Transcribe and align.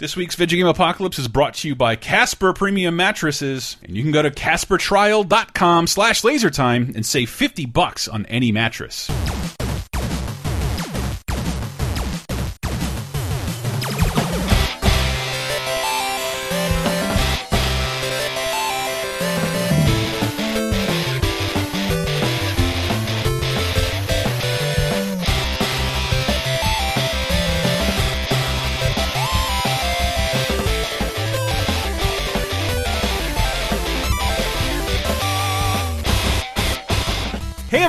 This 0.00 0.14
week's 0.14 0.36
Vidjagame 0.36 0.70
Apocalypse 0.70 1.18
is 1.18 1.26
brought 1.26 1.54
to 1.54 1.66
you 1.66 1.74
by 1.74 1.96
Casper 1.96 2.52
Premium 2.52 2.94
Mattresses, 2.94 3.78
and 3.82 3.96
you 3.96 4.02
can 4.04 4.12
go 4.12 4.22
to 4.22 4.30
caspertrial.com 4.30 5.88
slash 5.88 6.22
lasertime 6.22 6.94
and 6.94 7.04
save 7.04 7.28
50 7.28 7.66
bucks 7.66 8.06
on 8.06 8.24
any 8.26 8.52
mattress. 8.52 9.10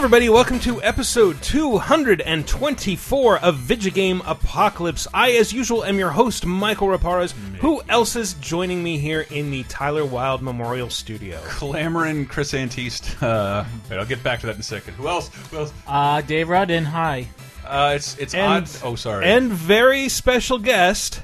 Everybody, 0.10 0.30
welcome 0.30 0.60
to 0.62 0.82
episode 0.82 1.40
224 1.44 3.38
of 3.42 3.58
Vidjagame 3.58 4.24
Apocalypse. 4.26 5.08
I, 5.14 5.34
as 5.34 5.54
usual, 5.54 5.84
am 5.84 6.00
your 6.00 6.10
host, 6.10 6.48
Michael 6.48 6.88
Raparez. 6.88 7.34
Who 7.60 7.84
else 7.88 8.16
is 8.16 8.34
joining 8.34 8.82
me 8.82 8.98
here 8.98 9.28
in 9.30 9.52
the 9.52 9.62
Tyler 9.66 10.04
Wilde 10.04 10.42
Memorial 10.42 10.90
Studio? 10.90 11.40
Clamorin 11.42 12.28
Chris 12.28 12.54
Antista. 12.54 13.22
Uh, 13.22 13.66
wait, 13.88 14.00
I'll 14.00 14.06
get 14.08 14.24
back 14.24 14.40
to 14.40 14.48
that 14.48 14.56
in 14.56 14.62
a 14.62 14.64
second. 14.64 14.96
Who 14.96 15.08
else? 15.08 15.30
Who 15.52 15.58
else? 15.58 15.72
Uh, 15.86 16.22
Dave 16.22 16.50
Rudden, 16.50 16.86
hi. 16.86 17.28
Uh, 17.64 17.92
it's 17.96 18.18
it's 18.18 18.34
And- 18.34 18.64
odd. 18.64 18.70
Oh, 18.84 18.96
sorry. 18.96 19.26
And 19.28 19.52
very 19.52 20.10
special 20.10 20.58
guest. 20.58 21.22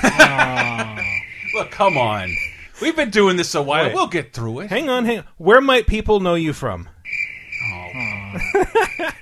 Look, 1.54 1.72
come 1.72 1.98
on. 1.98 2.36
We've 2.80 2.94
been 2.94 3.10
doing 3.10 3.36
this 3.36 3.52
a 3.56 3.62
while. 3.62 3.86
Wait. 3.86 3.94
We'll 3.94 4.06
get 4.06 4.32
through 4.32 4.60
it. 4.60 4.70
Hang 4.70 4.88
on, 4.88 5.06
hang 5.06 5.18
on. 5.18 5.24
Where 5.38 5.60
might 5.60 5.88
people 5.88 6.20
know 6.20 6.36
you 6.36 6.52
from? 6.52 6.88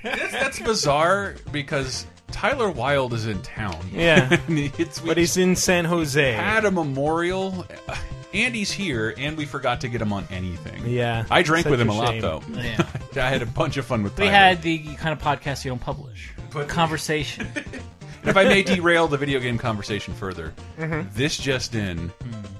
That's, 0.03 0.31
that's 0.31 0.59
bizarre 0.59 1.35
because 1.51 2.05
Tyler 2.31 2.69
Wilde 2.69 3.13
is 3.13 3.25
in 3.27 3.41
town. 3.41 3.77
Yeah. 3.91 4.37
it's, 4.49 4.99
But 4.99 5.17
he's 5.17 5.37
in 5.37 5.55
San 5.55 5.85
Jose. 5.85 6.31
had 6.33 6.65
a 6.65 6.71
memorial. 6.71 7.65
Uh, 7.87 7.95
Andy's 8.33 8.71
here, 8.71 9.13
and 9.17 9.37
we 9.37 9.45
forgot 9.45 9.81
to 9.81 9.87
get 9.87 10.01
him 10.01 10.11
on 10.11 10.27
anything. 10.31 10.87
Yeah. 10.87 11.25
I 11.29 11.43
drank 11.43 11.67
with 11.67 11.79
him 11.79 11.89
a 11.89 11.93
a 11.93 11.93
lot, 11.93 12.15
though. 12.19 12.41
Yeah. 12.51 12.85
I 13.15 13.29
had 13.29 13.43
a 13.43 13.45
bunch 13.45 13.77
of 13.77 13.85
fun 13.85 14.01
with 14.01 14.17
We 14.17 14.25
Tyler. 14.25 14.31
had 14.37 14.61
the 14.63 14.79
kind 14.95 15.13
of 15.13 15.19
podcast 15.19 15.63
you 15.63 15.69
don't 15.69 15.79
publish. 15.79 16.31
But- 16.51 16.67
Conversation. 16.67 17.47
if 18.23 18.35
I 18.35 18.43
may 18.45 18.63
derail 18.63 19.07
the 19.07 19.17
video 19.17 19.39
game 19.39 19.57
conversation 19.59 20.13
further, 20.15 20.51
Mm-hmm. 20.79 21.09
this 21.13 21.37
just 21.37 21.75
in: 21.75 22.11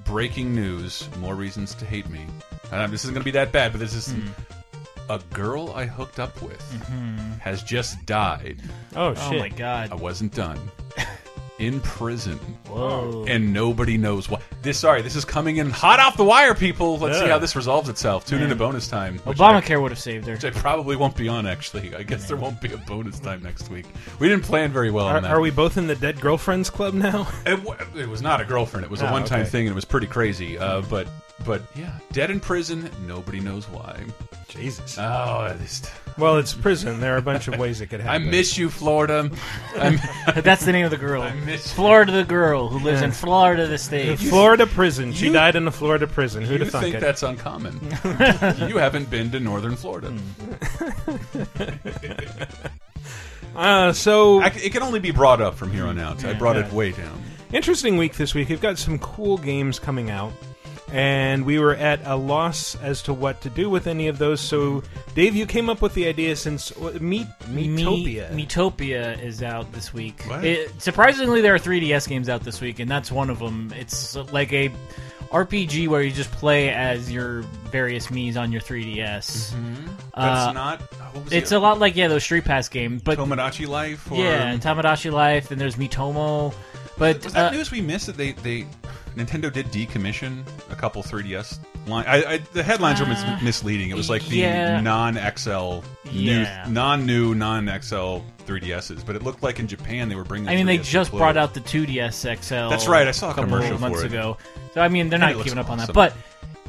breaking 0.05 0.53
news. 0.53 1.09
More 1.19 1.33
reasons 1.35 1.73
to 1.75 1.85
hate 1.85 2.07
me. 2.09 2.25
Uh, 2.71 2.85
this 2.87 3.03
isn't 3.03 3.13
going 3.15 3.21
to 3.21 3.25
be 3.25 3.31
that 3.31 3.51
bad, 3.51 3.71
but 3.71 3.79
this 3.79 3.95
is 3.95 4.09
Mm. 4.13 4.29
A 5.09 5.19
girl 5.33 5.71
I 5.75 5.85
hooked 5.85 6.19
up 6.19 6.41
with 6.41 6.59
Mm-hmm. 6.71 7.33
has 7.39 7.63
just 7.63 8.05
died. 8.05 8.57
Oh, 8.95 9.13
shit! 9.13 9.23
oh 9.33 9.39
my 9.39 9.49
god. 9.49 9.91
I 9.91 9.95
wasn't 9.95 10.33
done. 10.33 10.59
In 11.59 11.79
prison, 11.81 12.37
Whoa. 12.67 13.25
and 13.27 13.53
nobody 13.53 13.95
knows 13.95 14.27
why. 14.27 14.39
This, 14.63 14.79
sorry, 14.79 15.03
this 15.03 15.15
is 15.15 15.23
coming 15.23 15.57
in 15.57 15.69
hot 15.69 15.99
off 15.99 16.17
the 16.17 16.23
wire, 16.23 16.55
people. 16.55 16.97
Let's 16.97 17.19
see 17.19 17.27
how 17.27 17.37
this 17.37 17.55
resolves 17.55 17.89
itself. 17.89 18.25
Tune 18.25 18.41
into 18.41 18.55
bonus 18.55 18.87
time. 18.87 19.19
which 19.19 19.39
I- 19.39 19.61
Obamacare 19.61 19.79
would 19.79 19.91
have 19.91 19.99
saved 19.99 20.25
her. 20.25 20.33
which 20.33 20.43
I 20.45 20.49
probably 20.49 20.95
won't 20.95 21.15
be 21.15 21.27
on. 21.29 21.45
Actually, 21.45 21.95
I 21.95 22.01
guess 22.03 22.27
there 22.27 22.37
won't 22.37 22.59
be 22.59 22.73
a 22.73 22.77
bonus 22.77 23.19
time 23.19 23.43
next 23.43 23.69
week. 23.69 23.85
We 24.19 24.27
didn't 24.27 24.43
plan 24.45 24.71
very 24.73 24.89
well 24.89 25.05
Are, 25.05 25.17
on 25.17 25.23
that. 25.23 25.31
are 25.31 25.39
we 25.41 25.51
both 25.51 25.77
in 25.77 25.85
the 25.85 25.95
Dead 25.95 26.19
Girlfriends 26.19 26.71
Club 26.71 26.95
now? 26.95 27.27
It, 27.45 27.63
wa- 27.63 27.77
it 27.95 28.09
was 28.09 28.21
not 28.23 28.41
a 28.41 28.45
girlfriend. 28.45 28.83
It 28.85 28.89
was 28.91 29.01
a 29.03 29.07
Ah, 29.07 29.11
one-time 29.11 29.41
okay. 29.41 29.49
thing, 29.49 29.67
and 29.67 29.73
it 29.73 29.75
was 29.75 29.85
pretty 29.85 30.07
crazy. 30.07 30.57
Uh, 30.57 30.81
but 30.89 31.07
but 31.45 31.61
yeah, 31.75 31.91
dead 32.13 32.31
in 32.31 32.39
prison. 32.39 32.89
Nobody 33.05 33.39
knows 33.39 33.69
why. 33.69 34.01
Jesus. 34.47 34.97
Oh, 34.97 35.47
at 35.49 35.59
this, 35.59 35.81
Well, 36.17 36.37
it's 36.37 36.53
prison. 36.53 36.99
There 36.99 37.13
are 37.15 37.17
a 37.17 37.21
bunch 37.21 37.47
of 37.47 37.57
ways 37.57 37.81
it 37.81 37.87
could 37.87 37.99
happen. 38.01 38.27
I 38.27 38.31
miss 38.31 38.57
you, 38.57 38.69
Florida. 38.69 39.29
I'm, 39.75 39.99
That's 40.41 40.63
the 40.65 40.71
name 40.71 40.85
of 40.85 40.91
the 40.91 40.97
girl. 40.97 41.21
I 41.21 41.33
miss 41.33 41.65
you. 41.67 41.73
Florida 41.75 42.11
the 42.11 42.23
girl 42.23 42.67
who 42.69 42.79
lives 42.79 43.01
in 43.01 43.11
Florida 43.11 43.67
the 43.67 43.77
state. 43.77 44.19
Florida 44.19 44.67
prison. 44.67 45.11
She 45.13 45.27
You- 45.27 45.33
died 45.33 45.55
in 45.55 45.67
a 45.67 45.71
Florida 45.71 46.05
prison. 46.07 46.43
Who'd 46.43 46.59
you 46.59 46.65
have 46.65 46.71
thunk 46.71 46.83
think 46.83 46.95
it? 46.95 47.01
that's 47.01 47.23
uncommon? 47.23 47.79
you 48.69 48.77
haven't 48.77 49.09
been 49.09 49.31
to 49.31 49.39
northern 49.39 49.75
Florida. 49.75 50.13
Uh, 53.55 53.93
so 53.93 54.41
I 54.41 54.49
c 54.49 54.65
it 54.65 54.71
can 54.71 54.81
only 54.81 54.99
be 54.99 55.11
brought 55.11 55.39
up 55.39 55.53
from 55.53 55.71
here 55.71 55.85
on 55.85 55.99
out. 55.99 56.25
I 56.25 56.33
brought 56.33 56.55
it 56.57 56.71
way 56.73 56.91
down. 56.91 57.21
interesting 57.51 57.97
week 57.97 58.15
this 58.15 58.33
week. 58.33 58.49
We've 58.49 58.59
got 58.59 58.79
some 58.79 58.97
cool 58.97 59.37
games 59.37 59.77
coming 59.77 60.09
out, 60.09 60.33
and 60.93 61.43
we 61.43 61.57
were 61.57 61.73
at 61.73 61.99
a 62.05 62.15
loss 62.15 62.75
as 62.75 63.01
to 63.01 63.13
what 63.13 63.41
to 63.41 63.49
do 63.49 63.67
with 63.69 63.87
any 63.87 64.07
of 64.07 64.19
those. 64.19 64.39
So, 64.39 64.83
Dave, 65.15 65.35
you 65.35 65.47
came 65.47 65.67
up 65.69 65.81
with 65.81 65.95
the 65.95 66.05
idea 66.07 66.35
since 66.35 66.69
what, 66.77 67.01
Meet 67.01 67.27
Miitopia. 67.49 68.31
Me- 68.31 68.45
Miitopia 68.45 69.21
is 69.21 69.41
out 69.41 69.71
this 69.73 69.91
week. 69.93 70.21
It, 70.29 70.71
surprisingly, 70.79 71.41
there 71.41 71.55
are 71.55 71.59
3DS 71.59 72.07
games 72.07 72.29
out 72.29 72.43
this 72.43 72.61
week, 72.61 72.77
and 72.79 72.89
that's 72.89 73.11
one 73.11 73.31
of 73.31 73.39
them. 73.39 73.73
It's 73.75 74.15
like 74.31 74.53
a 74.53 74.69
RPG 75.31 75.87
where 75.87 76.03
you 76.03 76.11
just 76.11 76.31
play 76.31 76.69
as 76.69 77.11
your 77.11 77.41
various 77.71 78.11
Mii's 78.11 78.37
on 78.37 78.51
your 78.51 78.61
3DS. 78.61 79.51
That's 80.15 80.47
Uh, 80.47 80.51
not. 80.53 80.81
What 81.15 81.23
was 81.25 81.33
It's 81.33 81.51
it? 81.51 81.55
a 81.55 81.59
lot 81.59 81.79
like 81.79 81.95
yeah 81.95 82.07
those 82.07 82.23
Street 82.23 82.45
Pass 82.45 82.69
games, 82.69 83.01
but 83.01 83.17
Tomodachi 83.17 83.67
Life. 83.67 84.11
Or, 84.11 84.17
yeah, 84.19 84.43
and 84.51 84.61
Tomodachi 84.61 85.11
Life, 85.11 85.49
and 85.49 85.59
there's 85.59 85.75
Miitomo. 85.75 86.53
But 86.99 87.23
Was 87.23 87.33
that 87.33 87.47
uh, 87.51 87.55
news 87.55 87.71
we 87.71 87.81
missed 87.81 88.05
that 88.05 88.15
they 88.17 88.33
they 88.33 88.67
Nintendo 89.15 89.51
did 89.51 89.67
decommission 89.67 90.43
a 90.71 90.75
couple 90.75 91.03
3DS 91.03 91.59
line? 91.87 92.05
I, 92.07 92.23
I 92.33 92.37
the 92.53 92.63
headlines 92.63 92.99
were 92.99 93.05
mis 93.05 93.21
Uh, 93.23 93.39
misleading. 93.43 93.89
It 93.89 93.95
was 93.95 94.09
like 94.09 94.23
the 94.25 94.37
yeah. 94.37 94.81
non 94.81 95.15
XL, 95.15 95.79
Yeah. 96.11 96.63
new, 96.67 96.73
non 96.73 97.05
new, 97.05 97.35
non 97.35 97.67
XL 97.81 98.19
3DSs, 98.45 99.05
but 99.05 99.15
it 99.15 99.23
looked 99.23 99.41
like 99.43 99.59
in 99.59 99.67
Japan 99.67 100.09
they 100.09 100.15
were 100.15 100.23
bringing. 100.23 100.49
I 100.49 100.55
mean, 100.55 100.65
they 100.65 100.77
just 100.77 101.11
brought 101.11 101.37
out 101.37 101.53
the 101.53 101.61
2DS 101.61 102.41
XL. 102.43 102.69
That's 102.69 102.87
right, 102.87 103.07
I 103.07 103.11
saw 103.11 103.31
a 103.31 103.33
couple 103.33 103.51
commercial 103.51 103.79
months 103.79 104.01
ago. 104.03 104.37
So 104.73 104.81
I 104.81 104.87
mean, 104.89 105.09
they're 105.09 105.19
not 105.19 105.35
giving 105.43 105.59
up 105.59 105.69
on 105.69 105.77
that. 105.77 105.93
But 105.93 106.13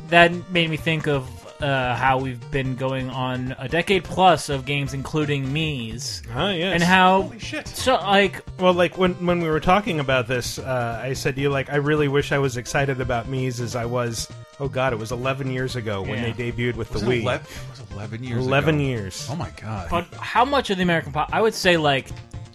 that 0.08 0.50
made 0.50 0.70
me 0.70 0.76
think 0.76 1.08
of 1.08 1.28
uh, 1.60 1.94
how 1.94 2.18
we've 2.18 2.50
been 2.50 2.74
going 2.76 3.08
on 3.10 3.54
a 3.58 3.68
decade 3.68 4.04
plus 4.04 4.48
of 4.48 4.64
games, 4.64 4.92
including 4.94 5.46
Mii's, 5.46 6.22
Ah, 6.34 6.50
yes. 6.50 6.74
and 6.74 6.82
how 6.82 7.22
Holy 7.22 7.38
shit! 7.38 7.66
so 7.68 7.94
like 7.94 8.42
Well, 8.58 8.74
like 8.74 8.98
when 8.98 9.14
when 9.26 9.40
we 9.40 9.48
were 9.48 9.60
talking 9.60 10.00
about 10.00 10.26
this, 10.28 10.58
uh, 10.58 11.00
I 11.02 11.12
said 11.12 11.36
to 11.36 11.40
you, 11.40 11.50
like, 11.50 11.70
I 11.70 11.76
really 11.76 12.08
wish 12.08 12.32
I 12.32 12.38
was 12.38 12.56
excited 12.56 13.00
about 13.00 13.26
Mii's 13.28 13.60
as 13.60 13.76
I 13.76 13.84
was. 13.84 14.28
Oh 14.60 14.68
God, 14.68 14.92
it 14.92 14.98
was 15.00 15.10
11 15.10 15.50
years 15.50 15.74
ago 15.76 16.02
when 16.02 16.22
Yeah. 16.22 16.32
they 16.32 16.52
debuted 16.52 16.76
with 16.76 16.92
Was 16.92 17.02
the 17.02 17.10
it 17.10 17.18
Wii. 17.18 17.22
11, 17.22 17.46
it 17.46 17.70
was 17.70 17.90
11 17.92 18.24
years 18.24 18.46
11 18.46 18.74
ago. 18.76 18.84
years. 18.84 19.28
Oh 19.30 19.36
my 19.36 19.50
god! 19.60 19.88
But 19.90 20.06
how 20.14 20.44
much 20.44 20.70
of 20.70 20.76
the 20.76 20.82
American 20.82 21.12
pop? 21.12 21.30
I 21.32 21.40
would 21.40 21.54
say 21.54 21.76
like 21.76 22.08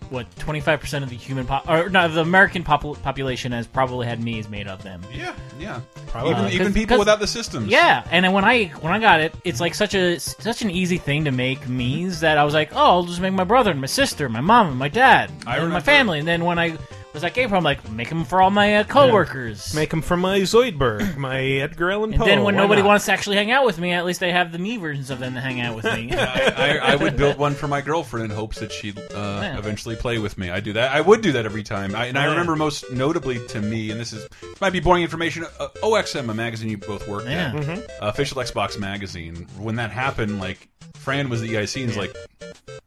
what 0.10 0.34
twenty 0.38 0.60
five 0.60 0.80
percent 0.80 1.04
of 1.04 1.10
the 1.10 1.16
human 1.16 1.46
pop 1.46 1.68
or 1.70 1.90
no, 1.90 2.08
the 2.08 2.22
American 2.22 2.64
pop- 2.64 3.02
population 3.04 3.52
has 3.52 3.68
probably 3.68 4.08
had 4.08 4.20
Mii's 4.22 4.50
made 4.50 4.68
of 4.68 4.82
them. 4.84 5.02
yeah, 5.14 5.34
yeah. 5.60 5.82
Probably. 6.08 6.32
Even, 6.32 6.46
Uh, 6.46 6.48
even 6.50 6.68
'cause- 6.68 6.74
people 6.74 6.88
'cause- 6.96 7.00
without 7.00 7.20
the 7.20 7.28
systems. 7.28 7.68
Yeah, 7.68 8.04
and 8.12 8.26
then 8.26 8.32
when 8.34 8.44
I 8.44 8.66
when 8.82 8.92
I 8.94 9.00
got 9.00 9.20
it, 9.22 9.34
it's 9.44 9.60
like 9.60 9.76
such 9.76 9.94
a 9.94 10.20
such 10.20 10.62
an 10.62 10.72
easy 10.72 10.98
thing 10.98 11.26
to 11.26 11.32
make 11.32 11.62
Mii's 11.68 12.20
that 12.22 12.38
I 12.38 12.44
was 12.44 12.54
like, 12.54 12.72
oh, 12.74 12.78
I'll 12.80 13.04
just 13.04 13.22
make 13.22 13.34
my 13.34 13.44
brother 13.44 13.72
and 13.72 13.80
my 13.82 13.88
sister, 13.88 14.28
my 14.30 14.42
mom 14.42 14.68
and 14.70 14.78
my 14.78 14.90
dad, 14.90 15.32
I 15.46 15.58
and 15.58 15.72
my 15.72 15.80
family. 15.82 16.20
And 16.20 16.28
then 16.28 16.44
when 16.46 16.58
I 16.60 16.78
was 17.14 17.24
at 17.24 17.34
GamePro, 17.34 17.54
I'm 17.54 17.64
like, 17.64 17.90
make 17.92 18.10
them 18.10 18.24
for 18.24 18.42
all 18.42 18.52
my 18.52 18.76
uh, 18.78 18.84
coworkers. 18.84 19.74
Make 19.74 19.90
them 19.90 20.02
for 20.02 20.16
my 20.16 20.42
Zoidberg, 20.42 21.18
my 21.18 21.40
Edgar 21.42 21.92
Allan 21.92 22.12
and 22.14 22.20
Poe. 22.22 22.26
then 22.26 22.44
when 22.44 22.56
Why 22.56 22.62
nobody 22.62 22.82
not? 22.82 22.88
wants 22.88 23.06
to 23.06 23.12
actually 23.12 23.38
hang 23.38 23.50
out 23.52 23.66
with 23.66 23.80
me, 23.80 23.92
at 23.94 24.06
least 24.06 24.22
I 24.22 24.28
have 24.32 24.52
the 24.52 24.60
me 24.60 24.78
versions 24.78 25.10
of 25.10 25.18
them 25.20 25.34
to 25.34 25.42
hang 25.42 25.60
out 25.60 25.76
with 25.76 25.86
me. 25.86 26.12
I, 26.16 26.78
I, 26.78 26.78
I 26.92 26.96
would 26.96 27.18
build 27.18 27.38
one 27.38 27.56
for 27.56 27.68
my 27.68 27.82
girlfriend 27.82 28.26
in 28.32 28.38
hopes 28.38 28.60
that 28.60 28.72
she'd 28.72 28.98
uh, 29.00 29.04
Yeah. 29.42 29.58
eventually 29.58 29.96
play 29.96 30.20
with 30.20 30.38
me. 30.38 30.50
I 30.52 30.60
do 30.60 30.74
that. 30.74 30.92
I 30.92 31.02
would 31.02 31.22
do 31.22 31.32
that 31.32 31.46
every 31.46 31.64
time. 31.64 31.96
I, 31.96 32.06
and 32.06 32.18
I 32.18 32.26
Yeah. 32.26 32.32
remember 32.32 32.56
most 32.56 32.92
notably 32.92 33.46
to 33.48 33.62
me, 33.62 33.90
and 33.92 34.00
this 34.00 34.14
is 34.14 34.28
might 34.62 34.74
be 34.74 34.80
boring 34.80 35.02
information. 35.04 35.46
Uh, 35.60 35.70
OXM, 35.82 36.30
a 36.30 36.34
magazine 36.34 36.70
you 36.70 36.78
both 36.78 37.08
worked 37.08 37.28
Yeah. 37.28 37.56
at, 37.56 37.68
uh, 37.80 37.82
official 38.02 38.38
Xbox 38.42 38.78
magazine. 38.80 39.48
When 39.58 39.76
that 39.78 39.90
happened, 39.92 40.40
like 40.40 40.68
Fran 40.94 41.30
was 41.30 41.42
the 41.42 41.50
EIC, 41.56 41.78
and 41.84 41.88
was 41.88 41.98
like, 41.98 42.16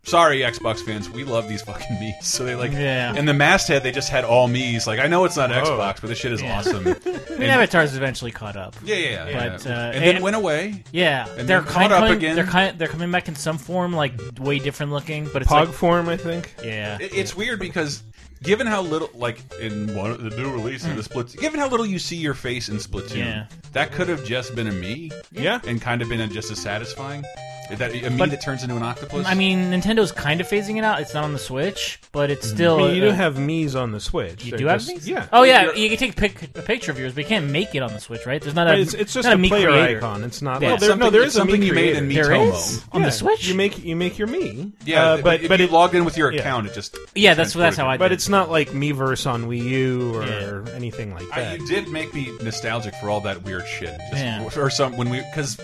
"Sorry, 0.04 0.40
Xbox 0.40 0.81
fans, 0.81 1.08
we 1.08 1.25
love 1.25 1.49
these 1.49 1.62
fucking 1.62 1.96
Mii's." 2.00 2.26
So 2.26 2.44
they 2.44 2.54
like, 2.54 2.72
Yeah. 2.72 3.14
And 3.16 3.28
the 3.28 3.34
masthead, 3.34 3.82
they 3.82 3.93
just 3.93 4.08
had 4.08 4.25
all 4.25 4.49
Mii's. 4.49 4.87
Like, 4.87 4.99
I 5.00 5.06
know 5.06 5.25
it's 5.25 5.37
not 5.37 5.50
Xbox, 5.50 6.00
but 6.00 6.08
this 6.08 6.19
shit 6.19 6.32
is 6.32 6.43
Yeah. 6.43 6.58
awesome. 6.58 6.87
I 6.88 6.90
mean, 7.08 7.20
And- 7.31 7.44
Avatar's 7.44 7.96
eventually 7.96 8.31
caught 8.32 8.56
up. 8.56 8.75
yeah, 8.84 8.96
yeah, 8.96 9.28
yeah. 9.28 9.49
But, 9.50 9.64
yeah. 9.66 9.72
uh, 9.72 9.93
and 9.93 10.04
then 10.04 10.14
and- 10.16 10.25
went 10.25 10.37
away. 10.37 10.82
Yeah, 10.93 11.26
And 11.38 11.49
they're 11.49 11.60
then 11.60 11.72
kind 11.72 11.90
caught 11.90 11.93
up 11.93 11.99
coming, 12.04 12.16
again. 12.19 12.37
They're 12.37 12.44
kind 12.44 12.78
they're 12.78 12.88
coming 12.88 13.10
back 13.10 13.28
in 13.28 13.34
some 13.34 13.58
form, 13.58 13.93
like 13.93 14.14
way 14.40 14.58
different 14.58 14.93
looking, 14.93 15.28
but 15.32 15.43
it's 15.43 15.50
Pog 15.50 15.66
like 15.66 15.75
form, 15.75 16.08
I 16.08 16.16
think. 16.16 16.55
yeah, 16.64 16.98
It, 17.00 17.14
it's 17.14 17.37
weird 17.37 17.58
because 17.60 18.02
given 18.43 18.66
how 18.66 18.82
little, 18.82 19.08
like 19.14 19.40
in 19.60 19.94
one 19.94 20.10
of 20.10 20.20
the 20.22 20.31
new 20.31 20.50
release 20.52 20.84
of 20.84 20.96
the 20.96 21.02
Splatoon, 21.02 21.38
given 21.38 21.60
how 21.60 21.69
little 21.69 21.87
you 21.87 22.00
see 22.00 22.16
your 22.16 22.34
face 22.34 22.69
in 22.69 22.76
Splatoon, 22.78 23.16
Yeah. 23.19 23.46
that 23.72 23.93
could 23.93 24.08
have 24.08 24.25
just 24.25 24.56
been 24.56 24.66
a 24.66 24.72
me, 24.72 25.10
Yeah. 25.31 25.60
and 25.64 25.81
kind 25.81 26.02
of 26.02 26.08
been 26.08 26.20
a, 26.20 26.26
just 26.26 26.50
as 26.50 26.58
satisfying. 26.58 27.25
That 27.76 27.94
a 27.94 28.10
me 28.10 28.26
that 28.26 28.40
turns 28.40 28.62
into 28.62 28.76
an 28.76 28.82
octopus. 28.82 29.26
I 29.26 29.34
mean, 29.34 29.70
Nintendo's 29.70 30.12
kind 30.12 30.40
of 30.40 30.48
phasing 30.48 30.76
it 30.78 30.84
out. 30.84 31.00
It's 31.00 31.14
not 31.14 31.24
on 31.24 31.32
the 31.32 31.38
Switch, 31.38 32.00
but 32.12 32.30
it's 32.30 32.48
still. 32.48 32.78
I 32.78 32.88
mean, 32.88 32.96
you 32.96 33.02
uh, 33.04 33.06
do 33.10 33.12
have 33.12 33.34
Mii's 33.36 33.74
on 33.74 33.92
the 33.92 34.00
Switch. 34.00 34.44
You 34.44 34.50
They're 34.50 34.58
do 34.58 34.66
have 34.66 34.80
just- 34.80 34.88
these? 34.88 35.08
Yeah. 35.08 35.26
Oh 35.32 35.42
yeah, 35.42 35.72
you 35.72 35.88
can 35.88 35.98
take 35.98 36.16
pic, 36.16 36.42
a 36.56 36.62
picture 36.62 36.90
of 36.92 36.98
yours, 36.98 37.12
but 37.14 37.24
you 37.24 37.28
can't 37.28 37.50
make 37.50 37.74
it 37.74 37.82
on 37.82 37.92
the 37.92 38.00
Switch, 38.00 38.26
right? 38.26 38.40
There's 38.40 38.54
not 38.54 38.69
a. 38.69 38.78
It's, 38.78 38.94
it's 38.94 39.12
just 39.14 39.26
not 39.26 39.34
a 39.34 39.38
Mii 39.38 39.48
player 39.48 39.69
creator. 39.69 39.98
icon. 39.98 40.24
It's 40.24 40.42
not. 40.42 40.60
Yeah. 40.62 40.69
Well, 40.69 40.76
there, 40.78 40.88
no, 40.88 40.92
Something- 40.92 41.12
there 41.12 41.22
it's 41.22 41.28
is 41.30 41.36
a 41.36 41.38
something 41.38 41.62
you 41.62 41.72
made 41.74 41.96
in 41.96 42.06
creator. 42.06 42.28
There 42.28 42.32
Miitomo. 42.38 42.54
is 42.54 42.84
on 42.92 43.00
Yeah, 43.00 43.06
the 43.06 43.12
Switch. 43.12 43.48
You 43.48 43.54
make 43.54 43.84
you 43.84 43.96
make 43.96 44.19
your 44.19 44.28
Mii. 44.28 44.72
yeah, 44.84 45.02
uh, 45.02 45.16
but, 45.16 45.22
but 45.22 45.40
if 45.42 45.48
but 45.48 45.60
you 45.60 45.66
it, 45.66 45.72
logged 45.72 45.94
in 45.94 46.04
with 46.04 46.16
your 46.16 46.32
yeah. 46.32 46.40
account, 46.40 46.66
it 46.66 46.74
just 46.74 46.96
Yeah, 47.14 47.34
that's 47.34 47.52
that's 47.54 47.76
how 47.76 47.88
I. 47.88 47.96
but 47.96 48.12
it's 48.12 48.28
not 48.28 48.50
like 48.50 48.70
Miiverse 48.70 49.26
on 49.30 49.44
Wii 49.44 49.62
U 49.64 50.14
or 50.16 50.64
anything 50.74 51.14
like 51.14 51.28
that. 51.30 51.58
you 51.60 51.66
did 51.66 51.88
make 51.88 52.12
me 52.14 52.30
nostalgic 52.42 52.94
for 52.96 53.08
all 53.10 53.20
that 53.22 53.42
weird 53.42 53.66
shit. 53.66 53.98
Yeah. 54.12 54.48
Or 54.56 54.70
some 54.70 54.96
when 54.96 55.08
we 55.10 55.19
because 55.20 55.58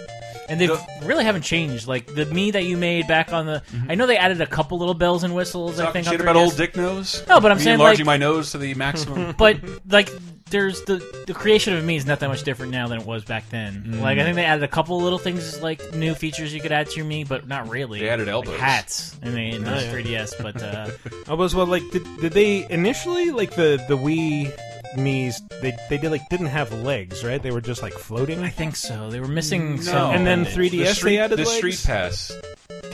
And 0.48 0.60
they 0.60 0.66
The- 0.66 0.82
really 1.02 1.24
haven't 1.24 1.42
changed. 1.42 1.86
Like 1.86 2.06
the 2.14 2.24
me 2.26 2.50
that 2.52 2.64
you 2.64 2.76
made 2.76 3.06
back 3.06 3.32
on 3.32 3.46
the. 3.46 3.62
I 3.88 3.94
know 3.94 4.06
they 4.06 4.16
added 4.16 4.40
a 4.40 4.46
couple 4.46 4.78
little 4.78 4.94
bells 4.94 5.22
and 5.24 5.34
whistles. 5.34 5.78
I 5.78 5.84
talking 5.86 6.04
think 6.04 6.12
shit 6.12 6.20
on 6.22 6.26
about 6.28 6.36
old 6.36 6.56
dick 6.56 6.76
nose. 6.76 7.22
No, 7.28 7.40
but 7.40 7.50
I'm 7.50 7.58
Me 7.58 7.64
saying, 7.64 7.74
enlarging 7.74 8.06
like- 8.06 8.20
my 8.20 8.26
nose 8.26 8.52
to 8.52 8.58
the 8.58 8.74
maximum. 8.74 9.34
But 9.38 9.58
like, 9.90 10.08
there's 10.50 10.80
the 10.84 11.04
the 11.26 11.34
creation 11.34 11.76
of 11.76 11.84
me 11.84 11.96
is 11.96 12.06
not 12.06 12.20
that 12.20 12.28
much 12.28 12.42
different 12.42 12.72
now 12.72 12.88
than 12.88 13.00
it 13.00 13.06
was 13.06 13.22
back 13.24 13.50
then. 13.50 13.84
Mm. 13.86 14.00
Like 14.00 14.18
I 14.18 14.24
think 14.24 14.36
they 14.36 14.44
added 14.46 14.64
a 14.64 14.68
couple 14.68 14.98
little 14.98 15.18
things 15.18 15.60
like 15.60 15.94
new 15.94 16.14
features 16.14 16.54
you 16.54 16.62
could 16.62 16.72
add 16.72 16.88
to 16.88 16.96
your 16.96 17.04
me, 17.04 17.24
but 17.24 17.46
not 17.46 17.68
really. 17.68 18.00
They 18.00 18.08
added 18.08 18.28
Like 18.28 18.32
elbows. 18.32 18.58
hats. 18.58 19.14
I 19.22 19.28
mean, 19.28 19.54
in 19.56 19.64
the 19.64 19.74
Oh, 19.76 19.78
yeah. 19.78 19.92
3DS, 19.92 20.42
but 20.42 20.62
uh, 20.62 20.90
I 21.30 21.34
was 21.34 21.54
well, 21.54 21.66
like, 21.66 21.82
did, 21.90 22.02
did 22.22 22.32
they 22.32 22.66
initially 22.70 23.30
like 23.30 23.50
the 23.54 23.84
the 23.88 23.98
Wii 23.98 24.50
Mii's? 24.96 25.40
They 25.62 25.76
they 25.88 25.98
did 25.98 26.10
like 26.10 26.28
didn't 26.28 26.46
have 26.46 26.72
legs, 26.72 27.24
right? 27.24 27.42
They 27.42 27.50
were 27.50 27.60
just 27.60 27.82
like 27.82 27.92
floating. 27.92 28.40
I 28.40 28.48
think 28.50 28.76
so. 28.76 29.10
They 29.10 29.20
were 29.20 29.28
missing 29.28 29.76
No. 29.76 29.82
some. 29.82 30.14
And 30.14 30.26
then 30.26 30.42
appendage. 30.42 30.72
3DS 30.72 30.78
the 30.88 30.94
street, 30.94 31.10
they 31.16 31.18
added 31.18 31.38
the 31.38 31.44
legs? 31.44 31.56
street 31.58 31.82
pass. 31.84 32.32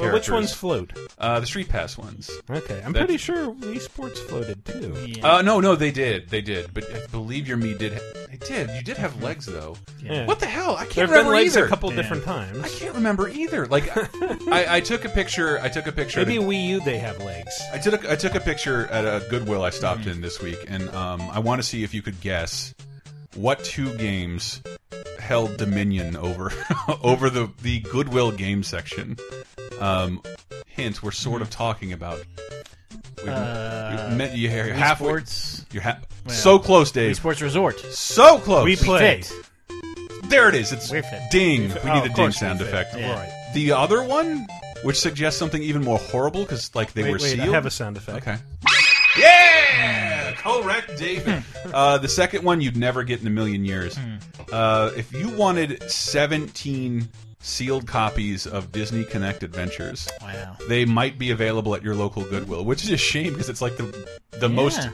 Well, 0.00 0.12
which 0.12 0.29
ones 0.29 0.52
float? 0.52 0.93
Uh, 1.19 1.38
the 1.41 1.46
street 1.46 1.69
pass 1.69 1.96
ones. 1.96 2.31
Okay, 2.50 2.82
I'm 2.85 2.93
That- 2.93 3.00
pretty 3.06 3.17
sure 3.19 3.52
Wii 3.55 3.81
Sports 3.81 4.20
floated 4.20 4.64
too. 4.64 4.93
Yeah. 5.06 5.37
Uh, 5.37 5.43
no, 5.43 5.61
no, 5.61 5.76
they 5.76 5.93
did, 5.93 6.31
they 6.31 6.41
did. 6.41 6.75
But 6.75 6.85
I 6.93 7.06
believe 7.12 7.46
your 7.46 7.56
me 7.56 7.75
did. 7.75 8.00
They 8.40 8.46
did. 8.46 8.70
You 8.70 8.82
did 8.82 8.96
have 8.96 9.22
legs 9.22 9.46
though. 9.46 9.76
Yeah. 10.02 10.26
What 10.26 10.40
the 10.40 10.46
hell? 10.46 10.75
I 10.76 10.84
can't 10.86 10.94
There 10.94 11.06
have 11.06 11.25
been 11.25 11.32
legs 11.32 11.56
either. 11.56 11.66
a 11.66 11.69
couple 11.69 11.90
Yeah. 11.90 11.96
different 12.02 12.25
times. 12.25 12.58
I 12.64 12.69
can't 12.69 12.94
remember 12.94 13.28
either. 13.28 13.66
Like, 13.66 13.88
I, 14.50 14.76
I 14.76 14.81
took 14.81 15.04
a 15.04 15.08
picture. 15.08 15.60
I 15.60 15.69
took 15.69 15.86
a 15.86 15.92
picture. 15.92 16.20
at 16.20 16.28
a- 16.28 16.31
Wii 16.32 16.66
U 16.69 16.81
they 16.81 16.98
have 16.98 17.22
legs. 17.22 17.52
I 17.72 17.78
took 17.78 18.02
a, 18.04 18.12
I 18.12 18.16
took 18.16 18.34
a 18.34 18.40
picture 18.40 18.86
at 18.86 19.04
a 19.04 19.25
Goodwill 19.31 19.62
I 19.62 19.70
stopped 19.70 20.06
in 20.06 20.20
this 20.20 20.40
week, 20.42 20.58
and 20.66 20.88
um, 20.90 21.20
I 21.31 21.38
want 21.38 21.60
to 21.62 21.66
see 21.66 21.84
if 21.84 21.94
you 21.94 22.02
could 22.02 22.20
guess 22.20 22.75
what 23.36 23.62
two 23.62 23.92
games 23.98 24.60
held 25.20 25.56
dominion 25.56 26.16
over 26.16 26.52
over 27.02 27.30
the 27.30 27.50
the 27.62 27.80
Goodwill 27.80 28.32
game 28.32 28.62
section. 28.64 29.16
Um, 29.80 30.22
hint: 30.66 31.02
We're 31.04 31.12
sort 31.12 31.40
of 31.40 31.50
talking 31.50 31.92
about. 31.92 32.22
We- 33.25 33.29
Uh, 33.31 34.11
you, 34.11 34.17
met- 34.17 34.37
you, 34.37 34.49
are 34.50 34.52
Wii 34.69 34.73
halfway. 34.73 35.06
Sports. 35.08 35.64
You're 35.73 35.82
ha 35.82 35.99
Well, 36.26 36.35
so 36.35 36.58
close, 36.58 36.91
Wii 36.91 36.94
Dave. 36.94 37.17
Sports 37.17 37.41
Resort. 37.43 37.81
So 37.81 38.38
close. 38.38 38.64
We 38.64 38.76
play. 38.76 39.23
Fit. 39.23 39.32
There 40.31 40.49
it 40.49 40.55
is. 40.55 40.73
It's 40.73 40.91
Wii 40.91 41.08
Fit. 41.08 41.20
ding. 41.31 41.69
We 41.69 41.91
Oh, 41.91 41.94
need 41.94 42.06
of 42.06 42.12
a 42.12 42.14
ding 42.14 42.32
sound 42.32 42.61
Wii 42.61 42.64
effect. 42.69 42.96
Yeah. 42.96 43.12
Right. 43.14 43.50
The 43.55 43.73
other 43.73 44.02
one, 44.02 44.46
which 44.82 44.99
suggests 45.00 45.38
something 45.38 45.62
even 45.62 45.82
more 45.82 45.99
horrible, 45.99 46.43
because 46.43 46.75
like 46.75 46.93
they 46.93 47.02
Wait, 47.05 47.12
were 47.12 47.19
wait, 47.19 47.32
sealed. 47.37 47.49
I 47.49 47.52
have 47.52 47.67
a 47.67 47.70
sound 47.70 47.96
effect. 47.96 48.19
Okay. 48.26 48.37
Yeah, 49.17 50.32
correct, 50.38 50.99
David. 50.99 51.44
uh, 51.73 51.99
the 51.99 52.08
second 52.08 52.43
one 52.44 52.61
you'd 52.61 52.76
never 52.76 53.05
get 53.05 53.20
in 53.20 53.26
a 53.26 53.31
million 53.31 53.64
years. 53.64 53.97
Uh, 54.52 54.90
if 54.97 55.12
you 55.12 55.29
wanted 55.31 55.88
17 55.90 57.08
sealed 57.44 57.87
copies 57.87 58.46
of 58.46 58.73
Disney 58.73 59.05
Connect 59.05 59.43
Adventures, 59.43 60.08
Wow. 60.23 60.56
they 60.69 60.85
might 60.85 61.19
be 61.19 61.31
available 61.31 61.75
at 61.75 61.82
your 61.82 61.94
local 61.94 62.25
Goodwill, 62.25 62.64
which 62.64 62.82
is 62.85 62.91
a 62.91 62.96
shame 62.96 63.32
because 63.35 63.49
it's 63.50 63.61
like 63.62 63.76
the 63.76 64.08
the 64.41 64.49
most. 64.49 64.88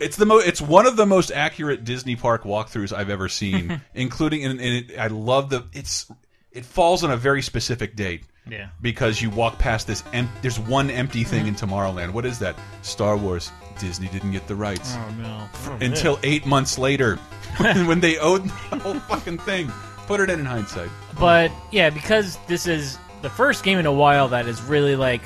It's 0.00 0.16
the 0.16 0.26
most. 0.26 0.46
It's 0.46 0.60
one 0.60 0.86
of 0.86 0.96
the 0.96 1.06
most 1.06 1.30
accurate 1.30 1.84
Disney 1.84 2.16
park 2.16 2.44
walkthroughs 2.44 2.92
I've 2.92 3.10
ever 3.10 3.28
seen, 3.28 3.80
including 3.94 4.44
and, 4.44 4.60
and 4.60 4.90
it, 4.90 4.98
I 4.98 5.08
love 5.08 5.50
the. 5.50 5.64
It's 5.72 6.10
it 6.52 6.64
falls 6.64 7.02
on 7.04 7.10
a 7.10 7.16
very 7.16 7.40
specific 7.42 7.96
date 7.96 8.24
Yeah. 8.48 8.68
because 8.82 9.22
you 9.22 9.30
walk 9.30 9.58
past 9.58 9.86
this 9.86 10.04
em 10.12 10.28
there's 10.42 10.58
one 10.60 10.90
empty 10.90 11.24
thing 11.24 11.46
in 11.46 11.54
Tomorrowland. 11.54 12.12
What 12.12 12.26
is 12.26 12.38
that? 12.40 12.56
Star 12.82 13.16
Wars. 13.16 13.50
Disney 13.78 14.06
didn't 14.08 14.32
get 14.32 14.46
the 14.46 14.54
rights 14.54 14.94
Oh 14.96 15.10
no. 15.18 15.48
until 15.80 16.18
eight 16.22 16.44
months 16.46 16.78
later 16.78 17.16
when 17.58 18.00
they 18.00 18.18
owed 18.18 18.44
the 18.44 18.78
whole 18.78 19.00
fucking 19.00 19.38
thing. 19.38 19.72
Put 20.06 20.20
it 20.20 20.30
in 20.30 20.40
in 20.40 20.46
hindsight. 20.46 20.90
But 21.18 21.50
yeah, 21.70 21.90
because 21.90 22.38
this 22.48 22.66
is 22.66 22.98
the 23.22 23.30
first 23.30 23.64
game 23.64 23.78
in 23.78 23.86
a 23.86 23.92
while 23.92 24.28
that 24.28 24.46
is 24.46 24.60
really 24.62 24.96
like 24.96 25.22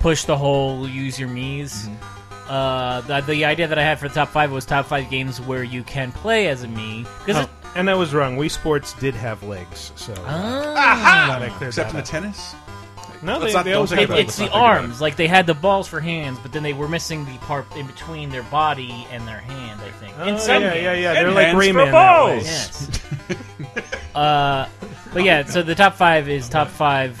push 0.00 0.24
the 0.24 0.36
whole 0.36 0.88
use 0.88 1.18
your 1.18 1.28
Mii's. 1.28 1.88
Mm-hmm. 1.88 2.12
Uh, 2.48 3.00
the, 3.02 3.20
the 3.22 3.44
idea 3.44 3.66
that 3.66 3.76
I 3.78 3.82
had 3.82 3.98
for 3.98 4.08
the 4.08 4.14
top 4.14 4.28
five 4.28 4.52
was 4.52 4.64
top 4.64 4.86
five 4.86 5.10
games 5.10 5.40
where 5.40 5.64
you 5.64 5.82
can 5.82 6.12
play 6.12 6.46
as 6.46 6.62
a 6.62 6.68
me. 6.68 7.04
Because 7.24 7.44
Oh, 7.46 7.50
and 7.74 7.90
I 7.90 7.94
was 7.94 8.14
wrong. 8.14 8.36
Wii 8.36 8.50
Sports 8.50 8.92
did 8.94 9.14
have 9.14 9.42
legs, 9.42 9.90
so 9.96 10.14
Ah. 10.26 11.36
glad 11.38 11.52
Except 11.66 11.90
in 11.90 11.96
the 11.96 12.02
tennis. 12.02 12.54
No, 13.22 13.38
Let's 13.38 13.46
they, 13.46 13.52
not- 13.52 13.64
they 13.64 13.70
don't 13.72 13.76
always 13.92 13.92
it, 13.92 14.10
it's 14.10 14.36
the 14.36 14.44
not 14.44 14.52
think 14.52 14.62
arms. 14.62 15.00
Like 15.00 15.16
they 15.16 15.26
had 15.28 15.46
the 15.46 15.54
balls 15.54 15.88
for 15.88 16.00
hands, 16.00 16.38
but 16.42 16.52
then 16.52 16.62
they 16.62 16.72
were 16.72 16.88
missing 16.88 17.24
the 17.24 17.36
part 17.38 17.66
in 17.76 17.86
between 17.86 18.30
their 18.30 18.42
body 18.44 19.06
and 19.10 19.26
their 19.26 19.38
hand. 19.40 19.80
I 19.80 19.90
think. 19.92 20.14
Oh, 20.18 20.24
in 20.28 20.38
some 20.38 20.62
yeah, 20.62 20.70
games. 20.74 20.84
yeah, 20.84 20.92
yeah. 20.94 21.12
They're 21.14 21.30
like 21.30 21.46
hands 21.46 21.54
for 21.56 21.62
Rayman 21.72 21.74
that 21.74 21.84
way. 21.86 21.90
balls. 21.92 22.44
Yes. 22.44 24.14
uh, 24.14 24.68
but 25.12 25.24
yeah, 25.24 25.44
so 25.44 25.62
the 25.62 25.74
top 25.74 25.94
five 25.94 26.28
is 26.28 26.48
top 26.48 26.68
five 26.68 27.20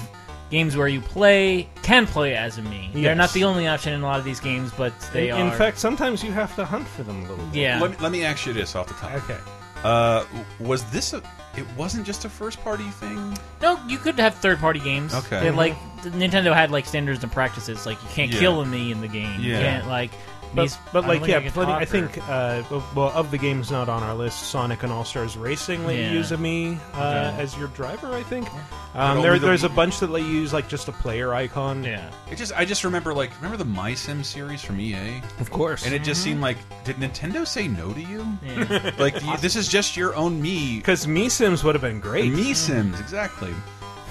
games 0.50 0.76
where 0.76 0.86
you 0.88 1.00
play 1.00 1.68
can 1.82 2.06
play 2.06 2.36
as 2.36 2.58
a 2.58 2.62
me. 2.62 2.90
They're 2.92 3.02
Yes. 3.02 3.16
not 3.16 3.32
the 3.32 3.44
only 3.44 3.66
option 3.66 3.92
in 3.92 4.02
a 4.02 4.04
lot 4.06 4.18
of 4.18 4.24
these 4.24 4.38
games, 4.40 4.70
but 4.76 4.92
they 5.12 5.30
in, 5.30 5.34
are. 5.36 5.44
in 5.46 5.50
fact, 5.52 5.78
sometimes 5.78 6.22
you 6.22 6.30
have 6.32 6.54
to 6.56 6.64
hunt 6.64 6.86
for 6.86 7.02
them 7.02 7.24
a 7.24 7.28
little 7.28 7.44
bit. 7.46 7.54
yeah. 7.56 7.80
Let 7.80 7.90
me, 7.92 7.96
let 8.00 8.12
me 8.12 8.24
ask 8.24 8.46
you 8.46 8.52
this 8.52 8.74
off 8.76 8.86
the 8.88 8.94
top. 8.94 9.12
Okay. 9.24 9.38
Uh, 9.82 10.24
was 10.60 10.84
this 10.90 11.12
a? 11.12 11.22
It 11.56 11.66
wasn't 11.76 12.06
just 12.06 12.24
a 12.24 12.28
first 12.28 12.60
party 12.62 12.84
thing. 12.90 13.36
No, 13.62 13.78
you 13.86 13.98
could 13.98 14.18
have 14.18 14.34
third 14.34 14.58
party 14.58 14.80
games. 14.80 15.14
Okay. 15.14 15.40
They, 15.40 15.50
like 15.50 15.74
Nintendo 16.02 16.54
had 16.54 16.70
like 16.70 16.84
standards 16.86 17.22
and 17.22 17.32
practices. 17.32 17.86
Like 17.86 18.00
you 18.02 18.08
can't 18.10 18.30
Yeah. 18.32 18.38
kill 18.40 18.60
a 18.60 18.66
me 18.66 18.92
in 18.92 19.00
the 19.00 19.08
game. 19.08 19.40
You 19.40 19.52
Yeah. 19.52 19.60
can't 19.60 19.88
like. 19.88 20.10
But, 20.56 20.78
but 20.92 21.06
like 21.06 21.26
yeah, 21.26 21.48
plenty, 21.50 21.72
I 21.72 21.84
think 21.84 22.18
uh, 22.28 22.62
well 22.94 23.10
of 23.14 23.30
the 23.30 23.38
games 23.38 23.70
not 23.70 23.88
on 23.88 24.02
our 24.02 24.14
list, 24.14 24.50
Sonic 24.50 24.82
and 24.82 24.92
All 24.92 25.04
Stars 25.04 25.36
Racing 25.36 25.84
let 25.86 25.96
Yeah. 25.96 26.10
you 26.10 26.16
use 26.18 26.32
a 26.32 26.36
me 26.36 26.78
uh, 26.94 27.30
Okay. 27.34 27.42
as 27.42 27.56
your 27.56 27.68
driver. 27.68 28.12
I 28.12 28.22
think 28.22 28.48
But 28.92 29.00
um, 29.00 29.18
only 29.18 29.22
there, 29.28 29.38
the 29.38 29.46
there's 29.46 29.64
a 29.64 29.68
bunch 29.68 30.00
that 30.00 30.10
let 30.10 30.22
you 30.22 30.28
use 30.28 30.52
like 30.52 30.68
just 30.68 30.88
a 30.88 30.92
player 30.92 31.34
icon. 31.34 31.84
yeah. 31.84 32.10
It 32.30 32.36
just 32.36 32.52
I 32.56 32.64
just 32.64 32.82
remember 32.84 33.12
like 33.14 33.34
remember 33.36 33.56
the 33.58 33.64
My 33.64 33.94
Sim 33.94 34.24
series 34.24 34.62
from 34.62 34.80
EA, 34.80 35.20
of 35.40 35.50
course. 35.50 35.84
and 35.84 35.94
it 35.94 36.02
just 36.02 36.22
seemed 36.22 36.40
like 36.40 36.56
did 36.84 36.96
Nintendo 36.96 37.46
say 37.46 37.68
no 37.68 37.92
to 37.92 38.00
you? 38.00 38.26
yeah. 38.44 38.92
Like 38.98 39.22
you, 39.22 39.36
this 39.38 39.54
is 39.56 39.68
just 39.68 39.96
your 39.96 40.14
own 40.16 40.40
me. 40.40 40.76
because 40.78 41.06
Me 41.06 41.28
Sims 41.28 41.62
would 41.62 41.74
have 41.74 41.82
been 41.82 42.00
great. 42.00 42.32
Me 42.32 42.54
Sims 42.54 42.98
exactly. 43.00 43.52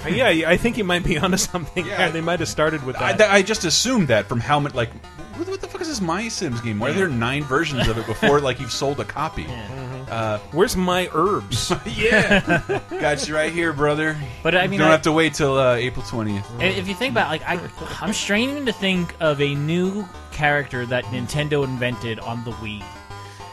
Uh, 0.05 0.09
yeah, 0.09 0.29
yeah, 0.29 0.47
I 0.49 0.55
think 0.57 0.77
you 0.77 0.83
might 0.83 1.03
be 1.03 1.17
onto 1.23 1.37
something. 1.37 1.83
Yeah. 1.83 1.97
Yeah, 2.05 2.09
they 2.11 2.21
might 2.21 2.39
have 2.39 2.49
started 2.49 2.83
with 2.85 2.95
I, 2.97 3.13
that. 3.13 3.17
th- 3.17 3.29
I 3.31 3.41
just 3.41 3.65
assumed 3.65 4.09
that 4.09 4.27
from 4.27 4.39
how 4.39 4.59
much 4.59 4.75
like 4.75 4.91
what, 5.37 5.47
what 5.47 5.61
the 5.61 5.67
fuck 5.67 5.81
is 5.81 5.87
this 5.87 6.01
My 6.01 6.27
Sims 6.27 6.61
game? 6.61 6.79
Why 6.79 6.89
are 6.89 6.93
there 6.93 7.07
nine 7.07 7.43
versions 7.55 7.87
of 7.87 7.97
it 7.97 8.05
before 8.05 8.39
like 8.41 8.59
you've 8.59 8.71
sold 8.71 8.99
a 8.99 9.05
copy? 9.05 9.47
Uh, 10.05 10.37
Where's 10.51 10.77
my 10.77 11.09
herbs? 11.15 11.73
yeah, 11.87 12.61
got 12.91 13.27
you 13.27 13.33
right 13.33 13.51
here, 13.51 13.73
brother. 13.73 14.15
But 14.43 14.53
I 14.53 14.59
mean, 14.59 14.63
You 14.65 14.69
mean, 14.69 14.79
don't 14.81 14.89
I- 14.89 14.91
have 14.91 15.01
to 15.01 15.11
wait 15.11 15.33
till 15.33 15.57
uh, 15.57 15.73
April 15.77 16.05
twentieth. 16.05 16.45
if 16.61 16.87
you 16.87 16.93
think 16.93 17.11
about 17.11 17.25
it, 17.25 17.41
like 17.41 17.41
I, 17.49 17.59
I'm 18.01 18.13
straining 18.13 18.67
to 18.67 18.71
think 18.71 19.15
of 19.19 19.41
a 19.41 19.55
new 19.55 20.05
character 20.31 20.85
that 20.85 21.05
Nintendo 21.05 21.63
invented 21.63 22.19
on 22.19 22.43
the 22.45 22.51
Wii. 22.51 22.83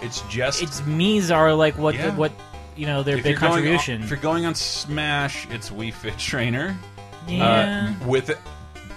It's 0.03 0.21
just 0.29 0.63
Its 0.63 0.83
Mii's 0.83 1.31
are 1.31 1.55
like 1.55 1.79
what 1.79 1.95
Yeah. 1.95 2.15
what 2.15 2.33
you 2.77 2.85
know 2.85 3.03
their 3.03 3.17
if 3.17 3.23
big 3.25 3.31
you're 3.31 3.41
going 3.41 3.53
on- 3.53 3.57
contribution. 3.61 4.03
if 4.03 4.11
you're 4.11 4.19
going 4.19 4.45
on 4.45 4.55
Smash, 4.55 5.47
it's 5.49 5.71
Wii 5.71 5.91
Fit 5.95 6.19
Trainer. 6.19 6.77
yeah. 7.27 7.95
Uh, 8.03 8.07
with 8.07 8.29
it, 8.29 8.39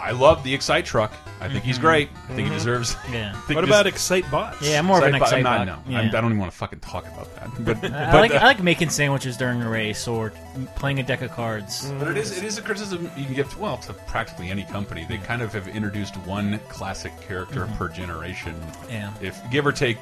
I 0.05 0.11
love 0.11 0.43
the 0.43 0.53
Excite 0.53 0.85
truck. 0.85 1.11
I 1.41 1.49
think 1.49 1.63
he's 1.65 1.77
great. 1.79 2.09
I 2.29 2.33
think 2.35 2.47
he 2.47 2.53
deserves. 2.53 2.95
yeah. 3.11 3.31
I 3.35 3.39
think 3.39 3.43
Mm-hmm. 3.45 3.55
what 3.55 3.61
this- 3.61 3.69
about 3.69 3.87
Excite 3.87 4.31
Bots? 4.31 4.61
Yeah, 4.61 4.79
I'm 4.79 4.85
more 4.85 4.97
of 4.99 5.03
an 5.03 5.15
Excite- 5.15 5.39
Excite 5.39 5.45
I'm 5.45 5.67
not. 5.67 5.85
No, 5.87 5.91
Yeah. 5.91 5.99
I'm, 5.99 6.07
I 6.07 6.11
don't 6.21 6.25
even 6.25 6.37
want 6.37 6.51
to 6.51 6.57
fucking 6.57 6.79
talk 6.79 7.05
about 7.07 7.33
that. 7.35 7.49
But, 7.65 7.77
I 7.91 8.11
but, 8.11 8.21
like 8.21 8.31
uh, 8.31 8.37
I 8.37 8.43
like 8.45 8.61
making 8.63 8.89
sandwiches 8.89 9.35
during 9.37 9.61
a 9.61 9.69
race 9.69 10.07
or 10.07 10.31
playing 10.75 10.99
a 10.99 11.03
deck 11.03 11.21
of 11.21 11.31
cards. 11.31 11.91
But 11.99 12.07
it 12.09 12.17
is 12.17 12.37
it 12.37 12.43
is 12.43 12.57
a 12.57 12.61
criticism 12.61 13.09
you 13.17 13.25
can 13.25 13.33
give 13.33 13.49
to, 13.51 13.59
well 13.59 13.77
to 13.79 13.93
practically 13.93 14.49
any 14.49 14.63
company. 14.65 15.05
They 15.09 15.17
kind 15.17 15.41
of 15.41 15.51
have 15.53 15.67
introduced 15.67 16.15
one 16.17 16.59
classic 16.69 17.19
character 17.21 17.67
per 17.77 17.89
generation. 17.89 18.55
Yeah. 18.89 19.11
If 19.21 19.39
give 19.51 19.65
or 19.65 19.71
take, 19.71 19.97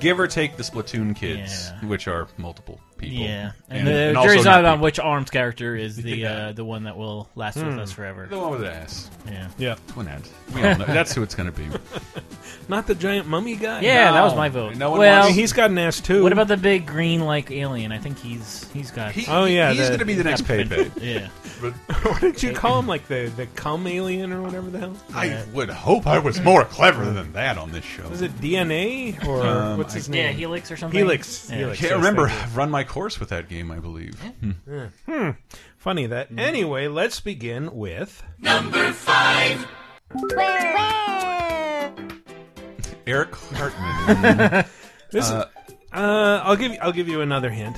give 0.00 0.18
or 0.20 0.26
take 0.26 0.56
the 0.56 0.62
Splatoon 0.62 1.14
kids, 1.16 1.70
Yeah. 1.82 1.88
which 1.88 2.08
are 2.08 2.28
multiple. 2.36 2.80
People. 2.98 3.24
Yeah, 3.26 3.52
and, 3.68 3.78
and, 3.80 3.86
the 3.88 3.92
and 3.92 4.16
also 4.16 4.28
jury's 4.30 4.44
not 4.46 4.60
out 4.60 4.64
on 4.64 4.80
which 4.80 4.98
arms 4.98 5.28
character 5.30 5.76
is 5.76 5.96
the 6.02 6.16
Yeah. 6.16 6.32
uh, 6.48 6.52
the 6.52 6.64
one 6.64 6.84
that 6.84 6.96
will 6.96 7.28
last 7.34 7.56
with 7.56 7.78
us 7.78 7.92
forever. 7.92 8.26
the 8.26 8.38
one 8.38 8.50
with 8.52 8.60
the 8.60 8.72
ass. 8.72 9.10
Yeah, 9.26 9.48
Yeah, 9.58 9.74
Twintelle. 9.88 10.26
We 10.54 10.62
all 10.66 10.78
know. 10.78 10.84
That's 10.86 11.12
who 11.14 11.22
it's 11.22 11.34
going 11.34 11.52
to 11.52 11.56
be. 11.58 11.66
not 12.68 12.86
the 12.86 12.94
giant 12.94 13.26
mummy 13.26 13.56
guy. 13.56 13.80
yeah, 13.80 14.12
that 14.12 14.22
was 14.22 14.34
my 14.34 14.48
vote. 14.48 14.76
No 14.76 14.90
one 14.92 15.00
I 15.00 15.02
well, 15.02 15.20
wants- 15.20 15.28
mean, 15.36 15.40
he's 15.40 15.52
got 15.52 15.70
an 15.70 15.78
ass 15.78 16.00
too. 16.00 16.22
what 16.22 16.32
about 16.32 16.48
the 16.48 16.56
big 16.56 16.86
green 16.86 17.20
like 17.20 17.50
alien? 17.50 17.92
I 17.92 17.98
think 17.98 18.18
he's 18.18 18.70
he's 18.72 18.90
got. 18.90 19.12
He, 19.12 19.26
Oh, 19.28 19.44
yeah, 19.44 19.72
he's 19.72 19.88
going 19.88 19.98
to 20.00 20.04
be 20.04 20.14
the 20.14 20.24
next 20.24 20.42
Pepe. 20.42 20.90
yeah, 21.00 21.28
But 21.60 21.72
what 22.04 22.20
did 22.20 22.42
you 22.42 22.52
call 22.52 22.78
him? 22.78 22.86
Like 22.86 23.08
the 23.08 23.30
the 23.36 23.46
cum 23.48 23.86
alien 23.86 24.32
or 24.32 24.40
whatever 24.42 24.70
the 24.70 24.78
hell? 24.78 24.96
I 25.14 25.44
would 25.52 25.68
hope 25.70 26.06
I 26.06 26.18
was 26.18 26.40
more 26.40 26.64
clever 26.64 27.04
than 27.04 27.32
that 27.32 27.58
on 27.58 27.72
this 27.72 27.84
show. 27.84 28.08
Was 28.08 28.22
it 28.22 28.32
DNA 28.40 29.22
or 29.26 29.44
Um, 29.46 29.78
what's 29.78 29.92
his 29.94 30.08
I- 30.08 30.12
name? 30.12 30.24
yeah, 30.26 30.32
Helix 30.32 30.70
or 30.70 30.76
something. 30.76 30.96
Helix. 30.98 31.50
Yeah. 31.50 31.56
Helix. 31.58 31.80
Can't 31.80 31.96
remember. 31.96 32.28
I've 32.28 32.56
run 32.56 32.70
my 32.70 32.84
course 32.86 33.20
with 33.20 33.28
that 33.30 33.48
game, 33.48 33.70
I 33.70 33.78
believe. 33.78 34.20
Hmm. 34.20 35.30
Funny 35.76 36.06
that. 36.06 36.32
Mm. 36.32 36.40
Anyway, 36.40 36.88
let's 36.88 37.20
begin 37.20 37.74
with. 37.74 38.22
number 38.38 38.92
five. 38.92 39.66
Eric 43.06 43.34
Hartman. 43.34 44.64
This 45.12 45.30
uh, 45.30 45.48
I'll 45.92 46.56
give 46.56 46.72
you, 46.72 46.78
I'll 46.82 46.92
give 46.92 47.08
you 47.08 47.20
another 47.20 47.48
hint. 47.48 47.76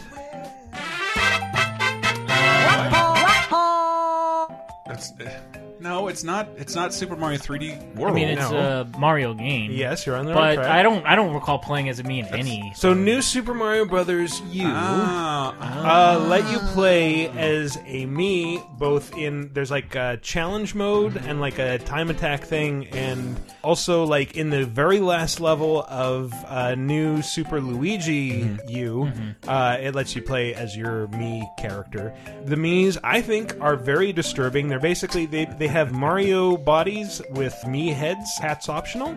That's, 4.87 5.13
uh, 5.21 5.41
no, 5.81 6.09
it's 6.09 6.25
not. 6.25 6.49
It's 6.57 6.75
not 6.75 6.93
Super 6.95 7.17
Mario 7.17 7.39
3D 7.39 7.95
World. 7.95 8.13
I 8.13 8.15
mean, 8.15 8.29
it's 8.29 8.51
No. 8.51 8.87
a 8.93 8.99
Mario 8.99 9.35
game. 9.35 9.71
Yes, 9.73 10.07
you're 10.07 10.17
on 10.17 10.27
the 10.27 10.35
right 10.35 10.57
but 10.57 10.63
track. 10.65 10.71
I 10.77 10.83
don't 10.83 11.05
I 11.07 11.15
don't 11.15 11.35
recall 11.35 11.59
playing 11.59 11.89
as 11.89 11.99
a 11.99 12.03
me 12.05 12.21
in 12.21 12.27
any. 12.27 12.73
So, 12.77 12.95
New 12.95 13.23
Super 13.23 13.55
Mario 13.55 13.85
Brothers 13.85 14.41
U 14.51 14.65
Ah, 14.67 16.15
uh, 16.15 16.19
let 16.27 16.51
you 16.51 16.59
play 16.75 17.29
as 17.29 17.79
a 17.87 18.07
me, 18.07 18.61
both 18.79 19.17
in 19.17 19.51
there's 19.53 19.71
like 19.71 19.95
a 19.95 20.19
challenge 20.23 20.75
mode 20.75 21.17
and 21.17 21.41
like 21.41 21.59
a 21.59 21.79
time 21.79 22.11
attack 22.11 22.45
thing, 22.45 22.87
and 22.89 23.39
also 23.63 24.05
like 24.05 24.37
in 24.37 24.51
the 24.51 24.65
very 24.65 25.01
last 25.01 25.41
level 25.41 25.85
of 25.89 26.33
uh, 26.47 26.75
New 26.75 27.23
Super 27.23 27.61
Luigi 27.61 28.57
U, 28.69 29.11
uh, 29.47 29.77
it 29.81 29.95
lets 29.95 30.15
you 30.17 30.23
play 30.23 30.55
as 30.55 30.77
your 30.77 31.09
me 31.09 31.49
character. 31.59 32.15
The 32.45 32.57
Mii's, 32.57 32.99
I 33.05 33.21
think, 33.21 33.55
are 33.61 33.77
very 33.77 34.13
disturbing. 34.13 34.69
They're 34.69 34.81
basically 34.81 35.27
they 35.27 35.45
they 35.45 35.68
have 35.69 35.93
Mario 35.93 36.57
bodies 36.57 37.23
with 37.31 37.57
me 37.67 37.89
heads, 37.89 38.39
hats 38.39 38.69
optional, 38.69 39.17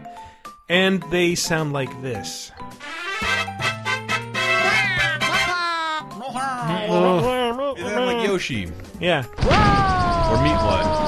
and 0.69 1.01
they 1.11 1.35
sound 1.35 1.73
like 1.73 1.89
this. 2.01 2.51
is 7.77 7.83
that 7.85 8.05
like 8.05 8.27
Yoshi 8.27 8.71
Yeah. 8.99 9.23
or 9.25 10.37
Meatwad? 10.37 11.01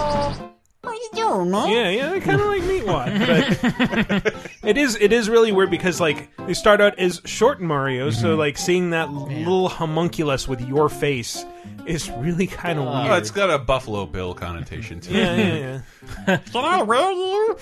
Yeah, 1.68 1.90
yeah, 1.90 2.10
they're 2.10 2.22
kind 2.22 2.40
of 2.40 2.48
like 2.48 2.62
Meatwad, 2.64 4.24
but 4.24 4.36
it 4.64 4.78
is 4.78 4.96
it 5.02 5.12
is 5.12 5.30
really 5.30 5.52
weird 5.52 5.72
because 5.72 6.00
like 6.00 6.30
they 6.46 6.54
start 6.54 6.80
out 6.80 6.98
as 7.00 7.22
short 7.26 7.60
Mario, 7.60 8.12
so 8.12 8.30
mm-hmm. 8.30 8.40
like 8.40 8.58
seeing 8.58 8.92
that 8.92 9.10
little 9.12 9.70
homunculus 9.70 10.48
with 10.48 10.62
your 10.62 10.90
face 10.90 11.44
is 11.86 12.10
really 12.12 12.48
kind 12.48 12.80
of 12.80 12.86
weird. 12.86 13.12
Oh, 13.12 13.16
it's 13.16 13.32
got 13.32 13.50
a 13.50 13.58
Buffalo 13.60 14.06
Bill 14.06 14.34
connotation 14.34 15.00
to 15.02 15.12
it. 15.12 15.16
yeah, 15.16 15.36
yeah, 15.36 15.82
yeah. 16.28 16.38
Can 16.38 16.66
I 16.66 16.82
wear 16.84 17.12
you? 17.12 17.58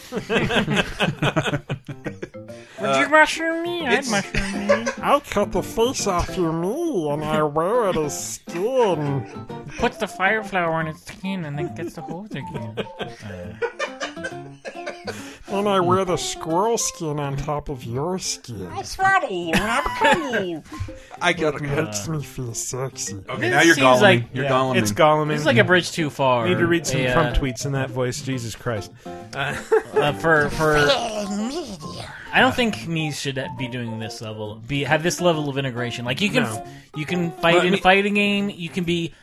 Would 2.82 2.96
you 2.98 3.06
uh, 3.06 3.10
mushroom 3.10 3.64
me? 3.64 3.86
I'd 3.86 3.94
it's- 4.00 4.10
mushroom 4.10 4.68
me. 4.68 4.92
I 5.02 5.20
cut 5.20 5.52
the 5.52 5.62
face 5.62 6.08
off 6.08 6.36
your 6.36 6.52
me 6.52 7.12
and 7.12 7.24
I 7.24 7.44
wear 7.44 7.90
it 7.90 7.98
as 7.98 8.36
skin. 8.36 9.28
Puts 9.78 9.98
the 9.98 10.08
fire 10.08 10.44
flower 10.44 10.74
on 10.74 10.88
its 10.88 11.06
skin 11.06 11.46
and 11.46 11.58
then 11.58 11.74
gets 11.76 11.94
the 11.94 12.02
hose 12.02 12.32
again. 12.32 12.78
Uh, 13.02 13.91
And 15.52 15.68
I 15.68 15.80
wear 15.82 16.06
the 16.06 16.18
squirrel 16.18 16.78
skin 16.78 17.20
on 17.20 17.36
top 17.36 17.68
of 17.70 17.84
your 17.84 18.18
skin. 18.20 18.68
I 21.22 21.34
got 21.34 21.56
It 21.62 21.62
it. 21.62 21.84
makes 21.86 22.08
me 22.08 22.24
feel 22.24 22.54
sexy. 22.54 23.16
Okay, 23.30 23.42
This 23.42 23.52
now 23.52 23.62
you're 23.62 23.76
seems 23.76 23.86
Gollum. 23.88 24.02
like- 24.02 24.26
you're 24.34 24.46
Yeah, 24.46 24.52
Gollum. 24.52 24.76
It's 24.78 24.92
Gollum. 24.92 25.32
It's 25.34 25.46
like 25.46 25.58
a 25.58 25.64
bridge 25.64 25.92
too 25.92 26.10
far. 26.10 26.48
Need 26.48 26.58
to 26.60 26.68
read 26.68 26.88
some 26.88 27.02
A, 27.02 27.12
Trump 27.14 27.36
tweets 27.36 27.66
in 27.66 27.74
that 27.74 27.90
voice. 27.90 28.22
Jesus 28.22 28.56
Christ. 28.56 28.92
uh, 29.34 29.54
for 30.14 30.50
for. 30.52 30.76
I 32.34 32.40
don't 32.40 32.56
think 32.56 32.76
Mii's 32.88 33.20
should 33.20 33.46
be 33.58 33.68
doing 33.68 34.00
this 34.00 34.22
level. 34.22 34.56
Be 34.56 34.84
have 34.86 35.04
this 35.04 35.20
level 35.20 35.50
of 35.50 35.58
integration. 35.58 36.06
Like 36.06 36.22
you 36.22 36.30
can 36.30 36.44
No. 36.44 36.66
you 36.96 37.06
can 37.06 37.32
fight 37.32 37.56
Well, 37.56 37.64
I 37.64 37.66
in 37.66 37.72
mean- 37.72 37.80
a 37.80 37.84
fighting 37.84 38.14
game. 38.14 38.50
You 38.50 38.70
can 38.70 38.84
be. 38.86 39.14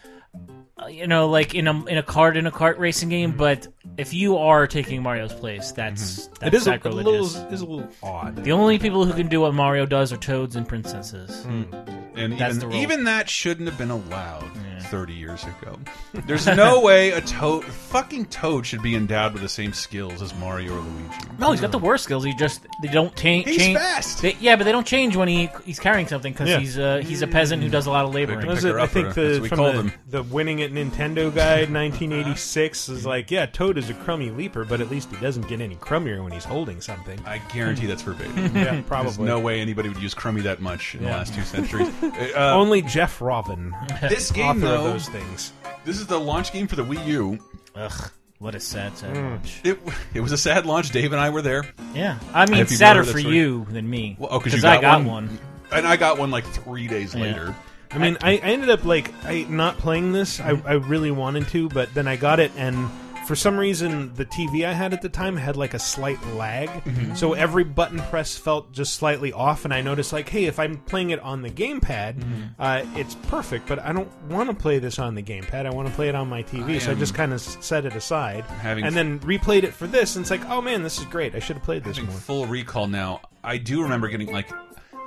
You 0.88 1.06
know, 1.06 1.28
like 1.28 1.54
in 1.54 1.66
a 1.66 1.86
in 1.86 1.98
a 1.98 2.02
kart 2.02 2.36
in 2.36 2.46
a 2.46 2.52
kart 2.52 2.78
racing 2.78 3.08
game, 3.08 3.30
mm-hmm. 3.30 3.38
but 3.38 3.66
if 3.96 4.14
you 4.14 4.38
are 4.38 4.66
taking 4.66 5.02
Mario's 5.02 5.32
place, 5.32 5.72
that's 5.72 6.20
mm-hmm. 6.20 6.34
that's 6.40 6.54
It 6.54 6.54
is 6.54 6.66
a, 6.66 6.70
a 6.70 6.74
sacrilegious. 6.74 7.34
little 7.34 7.52
is 7.52 7.60
a 7.60 7.66
little 7.66 7.88
odd. 8.02 8.36
The 8.44 8.52
only 8.52 8.78
people 8.78 9.04
who 9.04 9.12
can 9.12 9.28
do 9.28 9.40
what 9.40 9.54
Mario 9.54 9.86
does 9.86 10.12
are 10.12 10.16
toads 10.16 10.54
and 10.54 10.68
princesses. 10.68 11.44
Mm. 11.46 12.14
And 12.14 12.38
That's 12.38 12.56
even, 12.56 12.72
even 12.74 13.04
that 13.04 13.28
shouldn't 13.28 13.68
have 13.68 13.78
been 13.78 13.90
allowed 13.90 14.42
mm. 14.42 14.67
30 14.88 15.12
years 15.14 15.44
ago. 15.44 15.78
There's 16.26 16.46
no 16.46 16.80
way 16.88 17.10
a 17.10 17.20
toad, 17.20 17.64
fucking 17.64 18.26
toad, 18.26 18.66
should 18.66 18.82
be 18.82 18.94
endowed 18.94 19.32
with 19.32 19.42
the 19.42 19.48
same 19.48 19.72
skills 19.72 20.20
as 20.22 20.34
Mario 20.36 20.74
or 20.76 20.80
Luigi. 20.80 21.14
No, 21.38 21.52
he's 21.52 21.60
got 21.60 21.72
the 21.72 21.78
worst 21.78 22.04
skills. 22.04 22.24
He 22.24 22.34
just 22.34 22.66
they 22.82 22.88
don't 22.88 23.14
ta- 23.16 23.28
He's 23.28 23.56
change. 23.56 23.78
fast. 23.78 24.22
They, 24.22 24.36
yeah, 24.40 24.56
but 24.56 24.64
they 24.64 24.72
don't 24.72 24.86
change 24.86 25.14
when 25.16 25.28
he 25.28 25.48
he's 25.64 25.78
carrying 25.78 26.06
something 26.08 26.32
because 26.32 26.48
Yeah. 26.48 26.58
he's 26.58 26.78
uh, 26.78 26.98
he's 27.04 27.22
a 27.22 27.26
peasant 27.26 27.62
who 27.62 27.68
does 27.68 27.86
a 27.86 27.90
lot 27.90 28.04
of 28.04 28.14
laboring. 28.14 28.40
Pick 28.40 28.48
Was 28.48 28.64
it? 28.64 28.74
I 28.76 28.86
think 28.86 29.08
or- 29.08 29.12
the 29.12 29.20
that's 29.22 29.34
what 29.34 29.42
we 29.42 29.48
from 29.48 29.56
called 29.58 29.74
the, 29.76 29.82
him. 29.82 29.92
the 30.08 30.22
winning 30.24 30.62
at 30.62 30.72
Nintendo 30.72 31.34
guide 31.34 31.70
1986 31.72 32.88
is 32.88 33.06
like, 33.06 33.30
yeah, 33.30 33.46
Toad 33.46 33.78
is 33.78 33.90
a 33.90 33.94
crummy 33.94 34.30
leaper, 34.30 34.64
but 34.64 34.80
at 34.80 34.90
least 34.90 35.10
he 35.10 35.16
doesn't 35.20 35.46
get 35.48 35.60
any 35.60 35.76
crummier 35.76 36.22
when 36.22 36.32
he's 36.32 36.44
holding 36.44 36.80
something. 36.80 37.18
I 37.26 37.38
guarantee 37.52 37.86
that's 37.86 38.02
verbatim. 38.02 38.36
Yeah, 38.58 38.72
There's 38.72 38.84
probably. 38.86 39.24
no 39.26 39.38
way 39.38 39.60
anybody 39.60 39.88
would 39.88 39.98
use 40.02 40.14
Crummy 40.14 40.40
that 40.42 40.60
much 40.60 40.94
in 40.94 41.02
the 41.02 41.08
Yeah. 41.10 41.16
last 41.18 41.34
two 41.34 41.42
centuries. 41.42 41.88
Uh, 42.36 42.52
Only 42.54 42.82
Jeff 42.82 43.20
Rovin, 43.20 43.72
this 44.08 44.30
game, 44.30 44.62
author 44.62 44.77
of 44.86 44.92
those 44.92 45.08
things. 45.08 45.52
this 45.84 45.98
is 46.00 46.06
the 46.06 46.18
launch 46.18 46.52
game 46.52 46.66
for 46.66 46.76
the 46.76 46.84
Wii 46.84 47.06
U. 47.06 47.38
Ugh, 47.74 48.10
what 48.38 48.54
a 48.54 48.60
sad, 48.60 48.96
sad 48.96 49.16
Hmm. 49.16 49.24
launch. 49.30 49.60
It, 49.64 49.78
it 50.14 50.20
was 50.20 50.32
a 50.32 50.38
sad 50.38 50.66
launch. 50.66 50.90
Dave 50.90 51.12
and 51.12 51.20
I 51.20 51.30
were 51.30 51.42
there. 51.42 51.64
Yeah, 51.94 52.18
I 52.34 52.46
mean, 52.46 52.60
If 52.60 52.70
you've 52.70 52.78
sadder 52.78 53.04
for 53.04 53.14
that's 53.14 53.24
you 53.24 53.66
than 53.70 53.88
me. 53.88 54.16
Well, 54.18 54.28
oh, 54.32 54.38
because 54.40 54.64
I 54.64 54.76
got 54.76 54.82
got 54.82 54.98
one. 55.04 55.06
one. 55.28 55.38
And 55.72 55.86
I 55.86 55.96
got 55.96 56.18
one 56.18 56.30
like 56.30 56.44
three 56.46 56.86
days 56.88 57.14
later. 57.14 57.54
I 57.90 57.98
mean, 57.98 58.16
I, 58.22 58.32
I 58.32 58.36
ended 58.36 58.70
up 58.70 58.84
like 58.84 59.12
I 59.24 59.46
not 59.48 59.78
playing 59.78 60.12
this. 60.12 60.40
I, 60.40 60.50
I 60.66 60.72
really 60.74 61.10
wanted 61.10 61.48
to, 61.48 61.68
but 61.70 61.92
then 61.94 62.06
I 62.08 62.16
got 62.16 62.38
it, 62.40 62.52
and 62.56 62.88
for 63.28 63.36
some 63.36 63.58
reason, 63.58 64.14
the 64.14 64.24
TV 64.24 64.64
I 64.64 64.72
had 64.72 64.94
at 64.94 65.02
the 65.02 65.08
time 65.10 65.36
had 65.36 65.54
like 65.54 65.74
a 65.74 65.78
slight 65.78 66.18
lag, 66.28 66.70
mm-hmm. 66.70 67.14
so 67.14 67.34
every 67.34 67.62
button 67.62 67.98
press 67.98 68.38
felt 68.38 68.72
just 68.72 68.94
slightly 68.94 69.34
off. 69.34 69.66
And 69.66 69.74
I 69.74 69.82
noticed 69.82 70.14
like, 70.14 70.30
hey, 70.30 70.46
if 70.46 70.58
I'm 70.58 70.78
playing 70.78 71.10
it 71.10 71.20
on 71.20 71.42
the 71.42 71.50
gamepad, 71.50 72.20
mm-hmm. 72.20 72.42
uh, 72.58 72.86
it's 72.94 73.16
perfect. 73.16 73.68
But 73.68 73.80
I 73.80 73.92
don't 73.92 74.10
want 74.30 74.48
to 74.48 74.56
play 74.56 74.78
this 74.78 74.98
on 74.98 75.14
the 75.14 75.22
gamepad. 75.22 75.66
I 75.66 75.70
want 75.70 75.88
to 75.88 75.94
play 75.94 76.08
it 76.08 76.14
on 76.14 76.26
my 76.30 76.42
TV, 76.42 76.76
I 76.76 76.78
so 76.78 76.92
I 76.92 76.94
just 76.94 77.14
kind 77.14 77.34
of 77.34 77.42
set 77.42 77.84
it 77.84 77.94
aside, 77.94 78.46
and 78.64 78.96
then 78.96 79.20
replayed 79.20 79.64
it 79.64 79.74
for 79.74 79.86
this. 79.86 80.16
And 80.16 80.22
it's 80.22 80.30
like, 80.30 80.48
oh 80.48 80.62
man, 80.62 80.82
this 80.82 80.98
is 80.98 81.04
great. 81.04 81.34
I 81.34 81.38
should 81.38 81.56
have 81.56 81.64
played 81.64 81.84
this 81.84 81.98
Having 81.98 82.10
more. 82.10 82.20
full 82.20 82.46
recall 82.46 82.88
now, 82.88 83.20
I 83.44 83.58
do 83.58 83.82
remember 83.82 84.08
getting 84.08 84.32
like, 84.32 84.50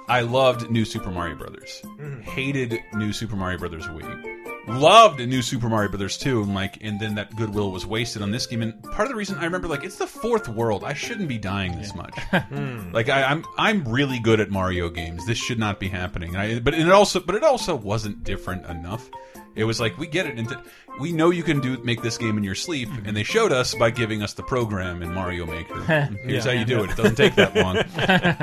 I 0.08 0.22
loved 0.22 0.70
New 0.70 0.86
Super 0.86 1.10
Mario 1.10 1.36
Brothers. 1.38 1.82
Mm-hmm. 1.84 2.22
Hated 2.22 2.80
New 2.94 3.14
Super 3.14 3.36
Mario 3.36 3.58
Brothers 3.58 3.88
Wii. 3.88 4.41
Loved 4.68 5.20
a 5.20 5.26
New 5.26 5.42
Super 5.42 5.70
Mario 5.70 5.90
Brothers 5.90 6.18
2, 6.18 6.44
and 6.44 6.54
like, 6.54 6.78
and 6.82 7.00
then 7.00 7.16
that 7.16 7.36
goodwill 7.36 7.72
was 7.72 7.86
wasted 7.86 8.22
on 8.22 8.32
this 8.32 8.46
game. 8.46 8.62
And 8.62 8.82
part 8.84 9.02
of 9.02 9.10
the 9.10 9.16
reason 9.16 9.38
I 9.38 9.46
remember, 9.46 9.68
like, 9.68 9.84
it's 9.84 9.98
the 9.98 10.06
fourth 10.06 10.48
world. 10.48 10.84
I 10.84 10.94
shouldn't 10.94 11.28
be 11.28 11.38
dying 11.38 11.78
this 11.78 11.96
much. 11.96 12.18
Hmm. 12.52 12.92
like, 12.92 13.08
I, 13.08 13.24
I'm 13.24 13.46
I'm 13.58 13.88
really 13.88 14.20
good 14.20 14.40
at 14.40 14.50
Mario 14.52 14.90
games. 14.90 15.26
This 15.26 15.38
should 15.38 15.60
not 15.60 15.80
be 15.80 15.88
happening. 15.88 16.36
I, 16.36 16.60
but 16.60 16.74
it 16.74 16.90
also, 16.90 17.20
but 17.20 17.36
it 17.36 17.44
also 17.44 17.76
wasn't 17.76 18.24
different 18.24 18.66
enough. 18.66 19.10
It 19.56 19.64
was 19.64 19.80
like 19.80 19.98
we 19.98 20.08
get 20.08 20.26
it, 20.26 20.38
and 20.38 20.54
we 21.00 21.12
know 21.12 21.30
you 21.30 21.44
can 21.44 21.60
do 21.60 21.78
make 21.84 22.02
this 22.02 22.18
game 22.18 22.38
in 22.38 22.44
your 22.44 22.56
sleep, 22.56 22.90
mm-hmm. 22.90 23.06
and 23.06 23.16
they 23.16 23.24
showed 23.24 23.52
us 23.52 23.74
by 23.74 23.90
giving 23.90 24.22
us 24.22 24.34
the 24.34 24.44
program 24.44 25.02
in 25.02 25.14
Mario 25.14 25.46
Maker. 25.46 25.82
Here's 26.24 26.46
how 26.46 26.52
you 26.52 26.66
do 26.66 26.84
it. 26.84 26.92
It 26.92 26.98
doesn't 26.98 27.16
take 27.16 27.36
that 27.36 27.56
long. 27.56 27.78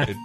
It- 0.08 0.16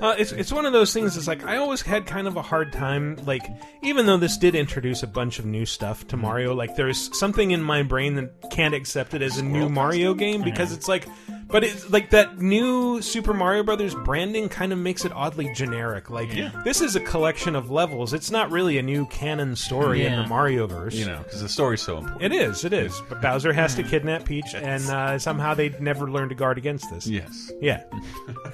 Uh, 0.00 0.14
it's 0.18 0.32
it's 0.32 0.52
one 0.52 0.64
of 0.64 0.72
those 0.72 0.92
things. 0.94 1.16
It's 1.16 1.26
like 1.26 1.44
I 1.44 1.58
always 1.58 1.82
had 1.82 2.06
kind 2.06 2.26
of 2.26 2.36
a 2.36 2.42
hard 2.42 2.72
time. 2.72 3.16
Like 3.26 3.42
even 3.82 4.06
though 4.06 4.16
this 4.16 4.38
did 4.38 4.54
introduce 4.54 5.02
a 5.02 5.06
bunch 5.06 5.38
of 5.38 5.44
new 5.44 5.66
stuff 5.66 6.06
to 6.08 6.16
Mario, 6.16 6.54
like 6.54 6.74
there's 6.74 7.16
something 7.18 7.50
in 7.50 7.62
my 7.62 7.82
brain 7.82 8.14
that 8.14 8.50
can't 8.50 8.74
accept 8.74 9.12
it 9.14 9.20
as 9.20 9.38
a 9.38 9.44
new 9.44 9.68
Mario 9.68 10.14
game 10.14 10.42
because 10.42 10.72
it's 10.72 10.88
like 10.88 11.06
But 11.50 11.64
it's 11.64 11.90
like 11.90 12.10
that 12.10 12.38
new 12.38 13.02
Super 13.02 13.34
Mario 13.34 13.62
Brothers 13.62 13.94
branding 13.94 14.48
kind 14.48 14.72
of 14.72 14.78
makes 14.78 15.04
it 15.04 15.12
oddly 15.12 15.52
generic. 15.54 16.08
Like 16.10 16.30
this 16.64 16.80
is 16.80 16.96
a 16.96 17.00
collection 17.00 17.56
of 17.56 17.70
levels. 17.70 18.12
It's 18.14 18.30
not 18.30 18.50
really 18.50 18.78
a 18.78 18.82
new 18.82 19.06
canon 19.06 19.56
story 19.56 20.06
in 20.06 20.14
the 20.16 20.26
Mario 20.26 20.66
verse. 20.66 20.94
You 20.94 21.06
know, 21.06 21.18
because 21.24 21.42
the 21.42 21.48
story's 21.48 21.82
so 21.82 21.98
important. 21.98 22.22
It 22.22 22.32
is, 22.32 22.64
it 22.64 22.72
is. 22.72 23.00
But 23.08 23.20
Bowser 23.20 23.52
has 23.52 23.74
to 23.74 23.82
kidnap 23.82 24.24
Peach, 24.24 24.54
and 24.54 24.82
uh, 24.84 25.18
somehow 25.18 25.54
they 25.54 25.70
never 25.80 26.10
learn 26.10 26.28
to 26.28 26.34
guard 26.34 26.58
against 26.58 26.90
this. 26.90 27.06
Yes. 27.06 27.50
Yeah. 27.60 27.82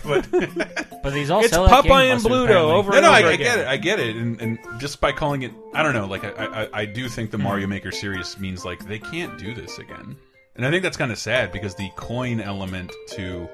But 0.04 0.28
But 0.30 1.12
these 1.12 1.30
all 1.30 1.42
It's 1.44 1.56
Popeye 1.56 2.10
and 2.12 2.20
gangbusters, 2.20 2.24
Bluto 2.30 2.44
apparently. 2.44 2.72
over 2.72 2.90
no, 2.92 2.96
and 2.98 3.04
no, 3.04 3.10
over 3.14 3.26
I, 3.28 3.30
I 3.32 3.36
get 3.36 3.58
it. 3.58 3.66
I 3.66 3.76
get 3.76 3.98
it. 4.00 4.16
And, 4.16 4.40
and 4.40 4.58
just 4.78 5.00
by 5.00 5.12
calling 5.12 5.42
it, 5.42 5.52
I 5.74 5.82
don't 5.82 5.94
know. 5.94 6.06
Like, 6.06 6.24
I, 6.24 6.62
I, 6.64 6.68
I 6.80 6.84
do 6.86 7.08
think 7.08 7.30
Hmm. 7.30 7.36
the 7.38 7.42
Mario 7.42 7.66
Maker 7.66 7.90
series 7.92 8.38
means 8.38 8.64
like 8.64 8.86
they 8.86 8.98
can't 8.98 9.36
do 9.38 9.54
this 9.54 9.78
again. 9.78 10.16
And 10.56 10.64
I 10.66 10.70
think 10.70 10.82
that's 10.82 10.96
kind 10.96 11.12
of 11.12 11.18
sad 11.18 11.52
because 11.52 11.74
the 11.74 11.90
coin 11.96 12.40
element 12.40 12.92
to, 13.10 13.48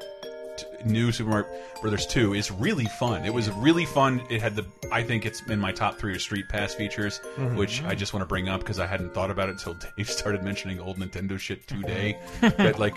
to 0.57 0.67
new 0.89 1.11
Super 1.13 1.31
Mario 1.31 1.47
Brothers 1.81 2.07
2 2.07 2.35
is 2.35 2.51
really 2.51 2.85
fun. 3.01 3.25
It 3.25 3.35
was 3.35 3.51
really 3.51 3.85
fun. 3.87 4.23
It 4.31 4.41
had 4.41 4.55
the, 4.55 4.65
I 4.93 5.03
think 5.03 5.27
it's 5.27 5.43
in 5.49 5.59
my 5.59 5.73
top 5.73 5.99
three 5.99 6.15
of 6.15 6.21
Street 6.23 6.49
Pass 6.49 6.75
features, 6.75 7.21
Mm-hmm. 7.37 7.57
which 7.57 7.83
I 7.83 7.95
just 7.97 8.13
want 8.13 8.23
to 8.23 8.27
bring 8.27 8.49
up 8.49 8.61
because 8.61 8.79
I 8.79 8.87
hadn't 8.87 9.15
thought 9.15 9.31
about 9.31 9.49
it 9.49 9.53
until 9.53 9.75
Dave 9.97 10.09
started 10.09 10.43
mentioning 10.45 10.79
old 10.81 10.99
Nintendo 10.99 11.39
shit 11.39 11.67
today. 11.67 12.19
that 12.41 12.79
like. 12.79 12.95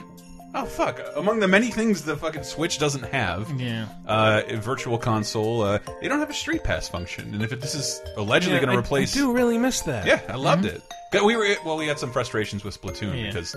Oh 0.58 0.64
fuck! 0.64 1.02
Among 1.18 1.42
the 1.42 1.50
many 1.50 1.70
things 1.70 2.04
the 2.06 2.16
fucking 2.16 2.44
Switch 2.44 2.80
doesn't 2.80 3.04
have, 3.12 3.60
Yeah. 3.60 3.88
uh, 4.08 4.42
virtual 4.60 4.98
console. 4.98 5.64
Uh, 5.64 5.80
they 6.00 6.08
don't 6.08 6.20
have 6.20 6.30
a 6.30 6.34
Street 6.34 6.64
Pass 6.64 6.88
function, 6.88 7.34
and 7.34 7.44
if 7.44 7.52
it, 7.52 7.60
this 7.60 7.76
is 7.76 8.02
allegedly 8.16 8.60
going 8.60 8.72
to 8.72 8.78
replace, 8.80 9.14
I 9.18 9.20
do 9.20 9.34
really 9.34 9.58
miss 9.58 9.82
that. 9.82 10.06
yeah, 10.08 10.22
I 10.30 10.38
loved 10.38 10.64
it. 10.64 10.82
We 11.12 11.36
were 11.36 11.56
well, 11.66 11.76
we 11.76 11.88
had 11.88 12.00
some 12.00 12.10
frustrations 12.10 12.64
with 12.64 12.80
Splatoon 12.82 13.20
Yeah. 13.20 13.28
because 13.28 13.54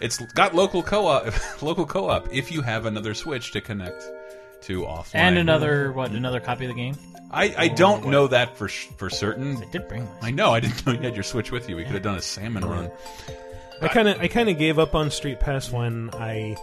it's 0.00 0.18
got 0.34 0.54
local 0.54 0.82
co-op, 0.82 1.32
local 1.62 1.86
co-op. 1.86 2.32
If 2.32 2.50
you 2.50 2.62
have 2.62 2.86
another 2.86 3.14
Switch 3.14 3.52
to 3.52 3.60
connect 3.60 4.02
to 4.62 4.82
offline, 4.82 5.14
And 5.14 5.38
another 5.38 5.92
what? 5.92 6.10
Another 6.10 6.40
copy 6.40 6.64
of 6.64 6.68
the 6.70 6.74
game? 6.74 6.96
I, 7.30 7.54
I 7.56 7.68
don't 7.68 8.06
know 8.06 8.26
that 8.28 8.56
for 8.56 8.68
for 8.68 9.10
certain. 9.10 9.56
I 9.58 9.64
did 9.70 9.86
bring 9.88 10.04
this. 10.04 10.14
I 10.22 10.30
know 10.30 10.52
I 10.52 10.60
didn't 10.60 10.84
know 10.86 10.92
you 10.92 11.00
had 11.00 11.14
your 11.14 11.22
Switch 11.24 11.50
with 11.52 11.68
you. 11.68 11.76
We 11.76 11.84
could 11.84 11.94
have 11.94 12.02
done 12.02 12.16
a 12.16 12.22
salmon 12.22 12.64
run. 12.64 12.90
I 13.80 13.88
kind 13.88 14.08
of 14.08 14.20
I 14.20 14.28
kind 14.28 14.48
of 14.48 14.58
gave 14.58 14.78
up 14.78 14.94
on 14.94 15.10
Street 15.10 15.38
Pass 15.40 15.70
when 15.70 16.10
I, 16.14 16.56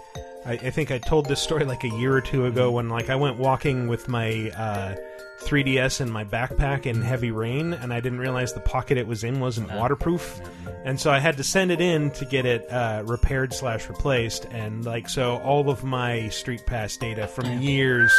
I 0.46 0.54
I 0.54 0.70
think 0.72 0.92
I 0.92 0.98
told 0.98 1.28
this 1.28 1.42
story 1.42 1.64
like 1.66 1.84
a 1.84 1.90
year 1.90 2.14
or 2.14 2.22
two 2.22 2.46
ago 2.46 2.72
when 2.72 2.90
like 2.90 3.10
I 3.10 3.16
went 3.16 3.38
walking 3.38 3.88
with 3.88 4.08
my 4.08 4.50
uh, 4.58 4.96
3DS 5.42 6.02
in 6.02 6.10
my 6.12 6.24
backpack 6.24 6.86
in 6.86 7.02
heavy 7.02 7.32
rain 7.32 7.74
and 7.74 7.94
I 7.94 8.00
didn't 8.00 8.20
realize 8.20 8.54
the 8.54 8.60
pocket 8.62 8.98
it 8.98 9.08
was 9.08 9.24
in 9.24 9.40
wasn't 9.40 9.72
waterproof, 9.74 10.40
and 10.84 11.00
so 11.00 11.12
I 11.12 11.20
had 11.20 11.38
to 11.38 11.44
send 11.44 11.72
it 11.72 11.82
in 11.82 12.12
to 12.12 12.26
get 12.26 12.46
it 12.46 12.70
uh, 12.72 13.04
repaired 13.06 13.54
slash 13.54 13.88
replaced 13.90 14.46
and 14.46 14.86
like 14.86 15.10
so 15.10 15.38
all 15.38 15.70
of 15.70 15.84
my 15.84 16.30
Street 16.30 16.66
Pass 16.66 16.98
data 16.98 17.28
from 17.28 17.62
years 17.62 18.12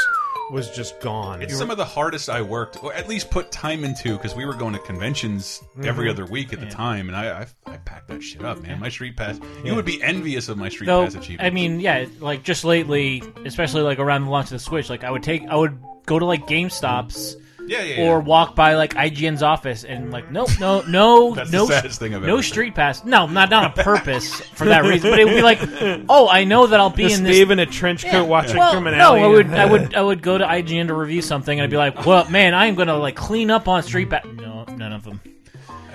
was 0.51 0.71
just 0.71 1.01
gone. 1.01 1.43
It's 1.43 1.57
some 1.57 1.71
of 1.71 1.77
the 1.77 1.85
hardest 1.85 2.29
I 2.29 2.43
worked, 2.43 2.83
or 2.83 2.93
at 2.95 3.09
least 3.09 3.31
put 3.31 3.51
time 3.51 3.85
into, 3.85 4.17
because 4.17 4.35
we 4.35 4.45
were 4.45 4.55
going 4.55 4.75
to 4.75 4.79
conventions 4.81 5.63
every 5.83 6.09
other 6.09 6.25
week 6.25 6.53
at 6.53 6.61
the 6.61 6.67
time, 6.67 7.09
and 7.09 7.17
I, 7.17 7.41
I 7.41 7.73
I 7.73 7.77
packed 7.79 8.09
that 8.09 8.23
shit 8.23 8.45
up, 8.45 8.61
man. 8.63 8.79
My 8.79 8.89
Street 8.89 9.17
Pass, 9.17 9.41
you 9.65 9.75
would 9.75 9.85
be 9.85 10.01
envious 10.03 10.49
of 10.49 10.57
my 10.57 10.69
Street 10.69 10.87
Though, 10.87 11.05
Pass 11.05 11.15
achievements. 11.15 11.45
I 11.45 11.51
mean, 11.51 11.81
yeah, 11.81 12.07
like 12.21 12.43
just 12.43 12.65
lately, 12.65 13.23
especially 13.45 13.83
like 13.83 13.99
around 13.99 14.25
the 14.27 14.31
launch 14.31 14.47
of 14.47 14.51
the 14.53 14.59
Switch, 14.61 14.89
like 14.89 15.03
I 15.05 15.11
would 15.11 15.23
take, 15.23 15.43
I 15.49 15.57
would 15.57 15.79
go 16.07 16.19
to 16.19 16.25
like 16.25 16.47
GameStops 16.47 17.37
yeah, 17.67 17.83
yeah, 17.83 18.03
or 18.05 18.21
walk 18.21 18.55
by 18.55 18.75
like 18.75 18.95
IGN's 18.95 19.43
office 19.43 19.85
and 19.85 20.13
like, 20.13 20.31
nope, 20.31 20.49
no, 20.61 20.83
no, 20.83 21.35
That's 21.35 21.51
the 21.51 21.57
no, 21.59 21.67
saddest 21.67 21.99
thing 21.99 22.15
I've 22.15 22.23
no 22.23 22.35
ever 22.35 22.43
Street 22.43 22.75
Pass. 22.75 23.05
No, 23.05 23.27
not 23.27 23.51
not 23.51 23.65
on 23.65 23.85
purpose 23.85 24.41
for 24.41 24.67
that 24.67 24.85
reason, 24.85 25.11
but 25.11 25.19
it 25.19 25.25
would 25.25 25.35
be 25.35 25.43
like, 25.43 25.59
oh, 26.09 26.29
I 26.29 26.45
know 26.45 26.69
that 26.69 26.79
I'll 26.79 26.91
be 26.91 27.05
Just 27.05 27.19
in 27.19 27.25
this 27.25 27.37
Dave 27.37 27.51
in 27.51 27.59
a 27.59 27.67
trench 27.67 28.05
coat 28.05 28.13
Yeah. 28.13 28.23
watching 28.23 28.57
well, 28.57 28.73
from 28.73 28.87
an 28.87 28.97
no, 28.97 29.17
alley. 29.17 29.23
I 29.23 29.27
would, 29.27 29.51
I 29.51 29.65
would, 29.67 29.95
I 29.95 30.03
would 30.03 30.23
go 30.23 30.39
to 30.39 30.45
IGN 30.45 30.89
to 30.89 30.95
review 30.95 31.23
something, 31.23 31.59
and 31.59 31.65
I'd 31.65 31.71
be 31.71 31.77
like, 31.77 32.07
"Well, 32.07 32.29
man, 32.31 32.55
I 32.55 32.67
am 32.67 32.75
gonna 32.75 32.97
like 32.97 33.17
clean 33.17 33.51
up 33.51 33.69
on 33.69 33.83
Street 33.83 34.11
Pass." 34.11 34.25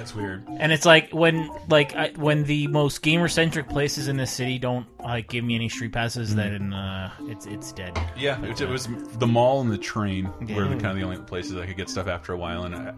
That's 0.02 0.16
weird. 0.16 0.44
And 0.58 0.72
it's 0.72 0.84
like 0.84 1.12
when, 1.12 1.48
like, 1.70 1.96
I, 1.96 2.12
when 2.16 2.44
the 2.46 2.66
most 2.66 3.04
gamer 3.04 3.28
centric 3.28 3.70
places 3.70 4.08
in 4.08 4.18
the 4.18 4.26
city 4.26 4.58
don't 4.58 4.88
like 5.00 5.30
give 5.30 5.46
me 5.46 5.54
any 5.54 5.70
street 5.70 5.94
passes, 5.94 6.34
then 6.34 6.74
uh, 6.74 7.12
it's 7.28 7.46
it's 7.46 7.72
dead. 7.72 7.96
Yeah, 8.18 8.44
it, 8.44 8.60
it 8.62 8.68
was 8.68 8.88
the 9.20 9.28
mall 9.28 9.62
and 9.62 9.70
the 9.72 9.78
train 9.78 10.26
were 10.56 10.64
the 10.68 10.70
kind 10.78 10.88
of 10.88 10.96
the 10.96 11.04
only 11.04 11.18
places 11.20 11.56
I 11.56 11.68
could 11.68 11.78
get 11.78 11.88
stuff 11.88 12.08
after 12.08 12.34
a 12.34 12.38
while. 12.38 12.64
And 12.64 12.76
I, 12.76 12.94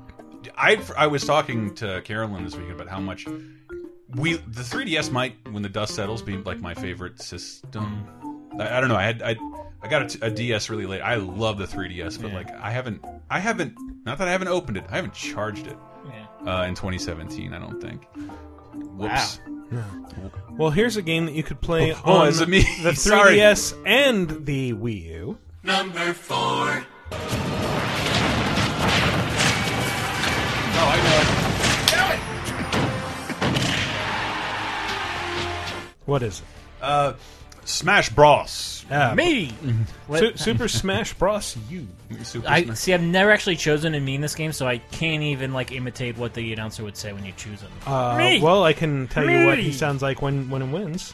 I, 0.58 0.82
I 0.96 1.08
was 1.08 1.26
talking 1.26 1.76
to 1.76 2.02
Carolyn 2.06 2.46
this 2.46 2.56
week 2.56 2.70
about 2.70 2.88
how 2.88 3.02
much 3.02 3.26
we 4.16 4.36
the 4.38 4.62
3ds 4.62 5.12
might, 5.12 5.36
when 5.52 5.62
the 5.62 5.68
dust 5.68 5.96
settles, 5.96 6.22
be 6.22 6.38
like 6.38 6.62
my 6.62 6.74
favorite 6.74 7.22
system. 7.22 8.08
I, 8.58 8.78
I 8.78 8.80
don't 8.80 8.88
know. 8.88 8.96
I 8.96 9.04
had 9.04 9.22
I 9.22 9.36
I 9.82 9.90
got 9.90 10.16
a 10.22 10.32
DS 10.32 10.70
really 10.70 10.86
late. 10.86 11.02
I 11.02 11.16
love 11.16 11.58
the 11.58 11.66
3ds, 11.66 12.22
but 12.22 12.30
Yeah. 12.30 12.38
like 12.38 12.50
I 12.52 12.72
haven't 12.72 13.04
I 13.30 13.40
haven't 13.40 13.74
not 14.06 14.20
that 14.20 14.30
I 14.30 14.32
haven't 14.32 14.48
opened 14.48 14.78
it. 14.78 14.86
I 14.90 14.96
haven't 14.96 15.14
charged 15.14 15.68
it. 15.68 15.78
Uh, 16.48 16.66
in 16.68 16.76
2017. 16.76 17.54
I 17.54 17.60
don't 17.60 17.80
think. 17.82 18.06
Whoops. 18.98 19.40
Well, 20.52 20.70
here's 20.70 20.98
a 20.98 21.02
game 21.02 21.26
that 21.26 21.34
you 21.34 21.42
could 21.44 21.60
play 21.62 21.94
Oh, 22.06 22.18
on 22.20 22.28
is 22.28 22.40
it 22.42 22.48
me? 22.50 22.62
the 22.84 22.92
3DS 22.92 23.74
and 23.86 24.46
the 24.46 24.74
Wii 24.74 25.04
U. 25.06 25.38
Number 25.64 26.14
four. 26.14 26.38
Oh, 30.76 30.88
I 30.90 30.98
know 31.04 31.20
it. 31.22 31.30
What 36.06 36.22
is 36.22 36.40
it? 36.40 36.46
Uh, 36.82 37.14
Smash 37.64 38.10
Bros. 38.10 38.83
Uh, 38.92 39.16
Me. 39.16 39.52
Su- 40.14 40.36
Super 40.36 40.68
Smash 40.68 41.14
Bros. 41.14 41.56
U. 41.70 41.88
Super 42.24 42.48
I 42.48 42.64
Smash- 42.64 42.78
see. 42.78 42.94
I've 42.94 43.02
never 43.02 43.32
actually 43.32 43.56
chosen 43.56 43.96
a 43.96 44.00
me 44.00 44.16
in 44.16 44.22
this 44.22 44.36
game, 44.36 44.52
so 44.52 44.68
I 44.68 44.78
can't 44.78 45.24
even 45.24 45.54
like 45.54 45.72
imitate 45.72 46.18
what 46.18 46.34
the 46.34 46.52
announcer 46.54 46.84
would 46.84 46.98
say 46.98 47.14
when 47.14 47.24
you 47.26 47.32
choose 47.38 47.62
him. 47.62 47.72
Uh, 47.88 48.18
Me. 48.18 48.42
well, 48.42 48.64
I 48.64 48.74
can 48.74 49.08
tell 49.08 49.30
you 49.30 49.46
what 49.46 49.58
he 49.58 49.68
Me. 49.68 49.72
sounds 49.74 50.02
like 50.02 50.22
when 50.22 50.50
when 50.50 50.62
it 50.62 50.68
wins. 50.72 51.14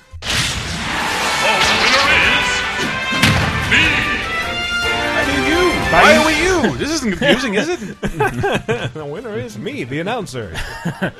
I 4.82 5.26
mean, 5.28 5.44
you. 5.48 5.72
Why 5.92 6.16
are 6.16 6.26
we 6.26 6.34
you? 6.72 6.78
This 6.78 6.92
isn't 6.96 7.12
confusing, 7.18 7.54
is 7.56 7.70
it? 7.70 7.80
the 8.94 9.06
winner 9.06 9.36
is 9.38 9.58
me, 9.58 9.84
the 9.84 10.00
announcer. 10.00 10.56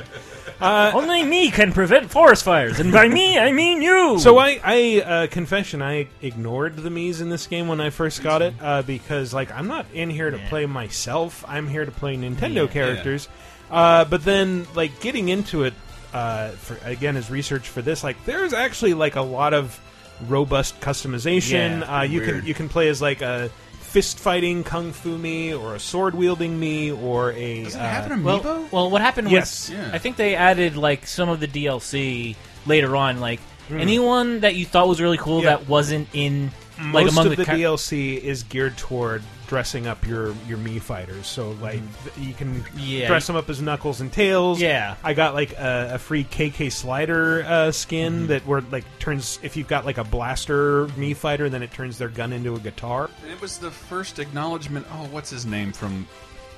Only 0.62 1.24
me 1.24 1.52
can 1.52 1.72
prevent 1.72 2.12
forest 2.12 2.44
fires, 2.44 2.80
and 2.80 2.92
by 2.92 3.08
me 3.08 3.38
I 3.38 3.52
mean 3.52 3.82
you. 3.82 4.20
So 4.20 4.38
I, 4.38 4.60
I 4.64 5.02
uh, 5.02 5.28
confession, 5.28 5.82
I 5.82 6.08
ignored 6.22 6.76
the 6.76 6.90
Mii's 6.90 7.22
in 7.22 7.30
this 7.30 7.48
game 7.48 7.68
when 7.68 7.80
I 7.80 7.90
first 7.90 8.22
got 8.24 8.42
it 8.42 8.54
uh, 8.62 8.82
because, 8.82 9.34
like, 9.34 9.52
I'm 9.52 9.68
not 9.68 9.86
in 9.94 10.10
here 10.10 10.30
to 10.32 10.38
play 10.50 10.66
myself. 10.66 11.46
I'm 11.48 11.68
here 11.68 11.86
to 11.86 11.92
play 11.92 12.18
Nintendo 12.18 12.70
characters. 12.70 13.30
Uh, 13.72 14.06
but 14.06 14.24
then, 14.24 14.68
like, 14.76 15.00
getting 15.00 15.30
into 15.30 15.64
it 15.64 15.74
uh, 16.14 16.50
for 16.50 16.78
again 16.88 17.16
as 17.16 17.30
research 17.30 17.68
for 17.70 17.82
this, 17.82 18.04
like, 18.04 18.24
there's 18.26 18.54
actually 18.54 18.94
like 18.94 19.16
a 19.16 19.22
lot 19.22 19.54
of 19.54 19.80
robust 20.28 20.80
customization. 20.82 21.80
Yeah, 21.80 22.00
uh, 22.00 22.02
you 22.02 22.20
weird. 22.20 22.40
can 22.40 22.48
you 22.48 22.54
can 22.54 22.68
play 22.68 22.90
as 22.90 23.02
like 23.02 23.22
a 23.22 23.50
fist 23.90 24.20
fighting 24.20 24.64
kung 24.64 24.92
fu 24.94 25.18
me 25.18 25.54
or 25.54 25.76
a 25.76 25.80
sword 25.80 26.14
wielding 26.16 26.60
me 26.60 26.92
or 26.92 27.32
a 27.34 27.64
Does 27.64 27.76
it 27.76 27.80
uh, 27.80 27.84
have 27.90 28.12
an 28.12 28.24
well, 28.24 28.40
amiibo? 28.42 28.72
well, 28.72 28.90
what 28.90 29.02
happened 29.02 29.30
Yes. 29.32 29.70
was 29.70 29.78
Yeah. 29.78 29.90
I 29.94 29.98
think 29.98 30.16
they 30.18 30.36
added 30.36 30.76
like 30.78 31.08
some 31.08 31.28
of 31.30 31.40
the 31.40 31.48
DLC 31.48 32.36
later 32.66 32.96
on. 32.96 33.20
Like 33.20 33.40
anyone 33.72 34.42
that 34.42 34.56
you 34.56 34.66
thought 34.66 34.88
was 34.88 35.02
really 35.02 35.18
cool 35.18 35.40
Hmm. 35.40 35.46
Yeah. 35.46 35.58
that 35.58 35.68
wasn't 35.68 36.08
in 36.14 36.52
like 36.94 37.06
most 37.06 37.12
among 37.14 37.28
of 37.28 37.38
the, 37.38 37.46
char- 37.46 37.56
DLC 37.56 38.18
is 38.22 38.44
geared 38.44 38.78
toward 38.78 39.22
dressing 39.50 39.88
up 39.88 40.06
your 40.08 40.28
your 40.48 40.58
Mii 40.60 40.80
fighters. 40.80 41.28
So 41.28 41.52
like 41.62 41.82
th- 42.04 42.18
you 42.26 42.34
can 42.34 42.64
Yeah. 42.78 43.08
dress 43.08 43.28
them 43.28 43.36
up 43.36 43.50
as 43.50 43.62
Knuckles 43.62 44.00
and 44.00 44.14
Tails. 44.14 44.62
Yeah. 44.62 44.96
I 45.04 45.14
got 45.14 45.34
like 45.34 45.52
a, 45.54 45.96
a 45.96 45.98
free 45.98 46.24
KK 46.24 46.72
Slider 46.72 47.44
uh, 47.46 47.72
skin 47.72 48.14
Mm-hmm. 48.14 48.28
that 48.28 48.46
where 48.48 48.62
like 48.72 48.86
turns 49.00 49.40
if 49.44 49.58
you've 49.58 49.68
got 49.68 49.86
like 49.86 49.98
a 49.98 50.04
blaster 50.06 50.86
Mii 50.90 51.16
fighter, 51.16 51.50
then 51.50 51.64
it 51.64 51.72
turns 51.74 51.98
their 51.98 52.10
gun 52.10 52.32
into 52.32 52.56
a 52.56 52.60
guitar. 52.60 53.10
It 53.30 53.42
was 53.42 53.58
the 53.58 53.72
first 53.72 54.20
acknowledgement. 54.20 54.86
Oh, 54.94 55.08
what's 55.12 55.30
his 55.32 55.46
name 55.46 55.74
from 55.74 56.08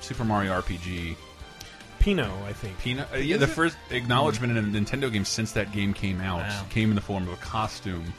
Super 0.01 0.23
Mario 0.25 0.51
RPG? 0.61 1.15
Pino, 1.99 2.29
I 2.47 2.53
think. 2.53 2.77
Peanut. 2.79 3.07
Uh, 3.13 3.17
yeah, 3.17 3.37
the 3.37 3.47
first 3.47 3.77
acknowledgement 3.91 4.57
in 4.57 4.75
a 4.75 4.79
Nintendo 4.79 5.11
game 5.11 5.23
since 5.23 5.51
that 5.53 5.71
game 5.71 5.93
came 5.93 6.19
out 6.19 6.39
Wow. 6.39 6.65
came 6.69 6.89
in 6.89 6.95
the 6.95 7.01
form 7.01 7.27
of 7.27 7.33
a 7.33 7.37
costume. 7.37 8.11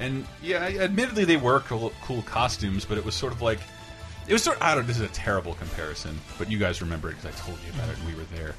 And 0.00 0.26
yeah, 0.42 0.58
admittedly 0.64 1.24
they 1.24 1.36
were 1.36 1.60
cool, 1.60 1.92
cool 2.02 2.22
costumes, 2.22 2.84
but 2.84 2.96
it 2.98 3.04
was 3.04 3.14
sort 3.14 3.32
of 3.32 3.42
like 3.42 3.60
it 4.28 4.32
was 4.32 4.42
sort. 4.42 4.56
Of, 4.56 4.62
I 4.62 4.74
don't. 4.74 4.86
This 4.86 4.96
is 4.96 5.02
a 5.02 5.08
terrible 5.08 5.54
comparison, 5.54 6.18
but 6.38 6.50
you 6.50 6.58
guys 6.58 6.80
remember 6.80 7.10
it 7.10 7.16
because 7.20 7.34
I 7.34 7.44
told 7.44 7.58
you 7.66 7.72
about 7.74 7.88
it. 7.88 7.98
and 7.98 8.06
We 8.06 8.14
were 8.14 8.26
there. 8.34 8.54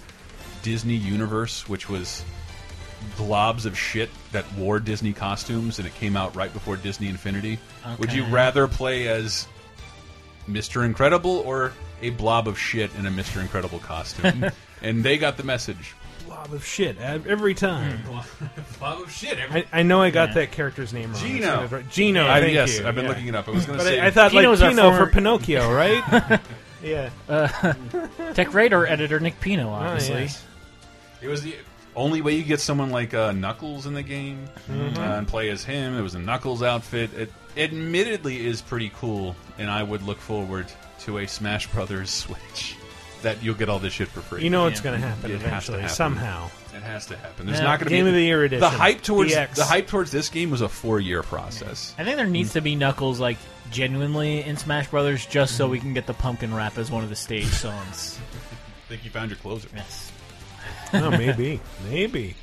Disney 0.63 0.95
Universe, 0.95 1.67
which 1.67 1.89
was 1.89 2.23
globs 3.15 3.65
of 3.65 3.77
shit 3.77 4.09
that 4.31 4.51
wore 4.53 4.79
Disney 4.79 5.13
costumes, 5.13 5.79
and 5.79 5.87
it 5.87 5.93
came 5.95 6.17
out 6.17 6.35
right 6.35 6.51
before 6.51 6.77
Disney 6.77 7.07
Infinity. 7.07 7.59
Would 7.99 8.11
you 8.11 8.25
rather 8.25 8.67
play 8.67 9.07
as 9.07 9.47
Mr. 10.49 10.83
Incredible 10.83 11.43
or 11.45 11.73
a 12.01 12.09
blob 12.11 12.47
of 12.47 12.57
shit 12.59 12.93
in 12.95 13.05
a 13.05 13.11
Mr. 13.11 13.41
Incredible 13.41 13.79
costume? 13.79 14.45
and 14.81 15.03
they 15.03 15.17
got 15.17 15.37
the 15.37 15.43
message. 15.43 15.95
Blob 16.37 16.53
of 16.53 16.65
shit 16.65 16.97
every 16.99 17.55
time. 17.55 17.99
Blob 18.79 19.01
of 19.01 19.11
shit. 19.11 19.39
Every- 19.39 19.63
I, 19.73 19.79
I 19.79 19.83
know 19.83 20.01
I 20.03 20.11
got 20.11 20.29
Yeah. 20.29 20.33
that 20.35 20.51
character's 20.51 20.93
name 20.93 21.11
wrong. 21.11 21.21
Geno. 21.21 21.63
It's 21.63 21.71
right. 21.71 21.89
Geno. 21.89 22.27
I, 22.27 22.41
thank 22.41 22.53
yes, 22.53 22.79
you. 22.79 22.87
I've 22.87 22.93
been 22.93 23.05
yeah. 23.05 23.09
looking 23.09 23.27
it 23.27 23.35
up. 23.35 23.47
I 23.47 23.51
was 23.51 23.65
going 23.65 23.79
to 23.79 23.83
But 23.83 23.89
say. 23.89 23.99
I, 23.99 24.07
I 24.07 24.11
thought 24.11 24.31
Pino's 24.31 24.61
like 24.61 24.77
our 24.77 24.91
Pino 24.91 24.97
for 25.05 25.11
Pinocchio, 25.11 25.73
right? 25.73 26.39
yeah. 26.83 27.09
Tech 28.35 28.53
Radar 28.53 28.85
editor 28.85 29.19
Nick 29.19 29.39
Pino, 29.39 29.69
Oh, 29.69 29.73
obviously. 29.73 30.21
yes. 30.21 30.43
It 31.23 31.27
was 31.27 31.41
the 31.41 31.55
only 31.95 32.21
way 32.21 32.35
you 32.35 32.43
get 32.43 32.59
someone 32.59 32.91
like 32.91 33.15
uh, 33.15 33.31
Knuckles 33.31 33.87
in 33.87 33.93
the 33.95 34.03
game 34.03 34.47
Mm-hmm. 34.69 34.97
uh, 34.99 35.17
and 35.17 35.27
play 35.27 35.49
as 35.49 35.63
him. 35.63 35.97
It 35.97 36.01
was 36.01 36.13
a 36.13 36.19
Knuckles 36.19 36.61
outfit. 36.61 37.11
It 37.15 37.31
admittedly 37.57 38.45
is 38.45 38.61
pretty 38.61 38.91
cool, 38.99 39.35
and 39.57 39.71
I 39.71 39.81
would 39.81 40.03
look 40.03 40.19
forward 40.19 40.67
to 40.99 41.17
a 41.17 41.27
Smash 41.27 41.65
Brothers 41.71 42.11
Switch 42.11 42.76
that 43.23 43.41
you'll 43.43 43.55
get 43.55 43.69
all 43.69 43.79
this 43.79 43.93
shit 43.93 44.07
for 44.07 44.21
free. 44.21 44.43
You 44.43 44.49
know 44.49 44.67
it's 44.67 44.79
Yeah. 44.79 44.83
going 44.91 45.01
to 45.01 45.07
happen 45.07 45.31
It 45.31 45.33
has 45.35 45.41
to 45.41 45.47
eventually, 45.47 45.79
happen. 45.81 45.95
somehow. 45.95 46.49
it 46.75 46.83
has 46.83 47.05
to 47.07 47.17
happen. 47.17 47.45
There's 47.47 47.57
Yeah. 47.59 47.65
not 47.65 47.79
going 47.79 47.85
to 47.85 47.89
be 47.89 47.95
Game 47.95 48.05
be 48.05 48.09
of 48.09 48.15
the 48.15 48.21
Year 48.23 48.43
edition. 48.43 48.59
The 48.61 48.69
hype 48.69 49.01
towards 49.01 49.33
DX. 49.33 49.55
the 49.55 49.65
hype 49.65 49.87
towards 49.87 50.11
this 50.11 50.29
game 50.29 50.51
was 50.51 50.61
a 50.61 50.69
four 50.69 50.99
year 50.99 51.23
process. 51.23 51.93
I 51.97 52.03
think 52.03 52.17
there 52.17 52.27
needs 52.27 52.53
to 52.53 52.61
be 52.61 52.75
Knuckles 52.75 53.19
like 53.19 53.37
genuinely 53.71 54.43
in 54.43 54.57
Smash 54.57 54.87
Brothers, 54.87 55.25
just 55.25 55.57
so 55.57 55.67
we 55.67 55.79
can 55.79 55.93
get 55.93 56.05
the 56.07 56.13
pumpkin 56.13 56.53
rap 56.53 56.77
as 56.77 56.89
one 56.91 57.03
of 57.03 57.09
the 57.09 57.15
stage 57.15 57.45
songs. 57.47 58.19
I 58.85 58.89
think 58.89 59.03
you 59.03 59.09
found 59.11 59.31
your 59.31 59.37
closer. 59.39 59.67
Yes. 59.75 60.11
oh, 60.93 61.09
maybe, 61.11 61.59
maybe. 61.89 62.35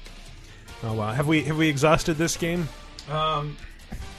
Oh 0.82 0.92
wow, 0.94 1.12
have 1.12 1.26
we 1.26 1.42
have 1.44 1.56
we 1.56 1.68
exhausted 1.68 2.14
this 2.18 2.36
game? 2.36 2.68
Um, 3.10 3.56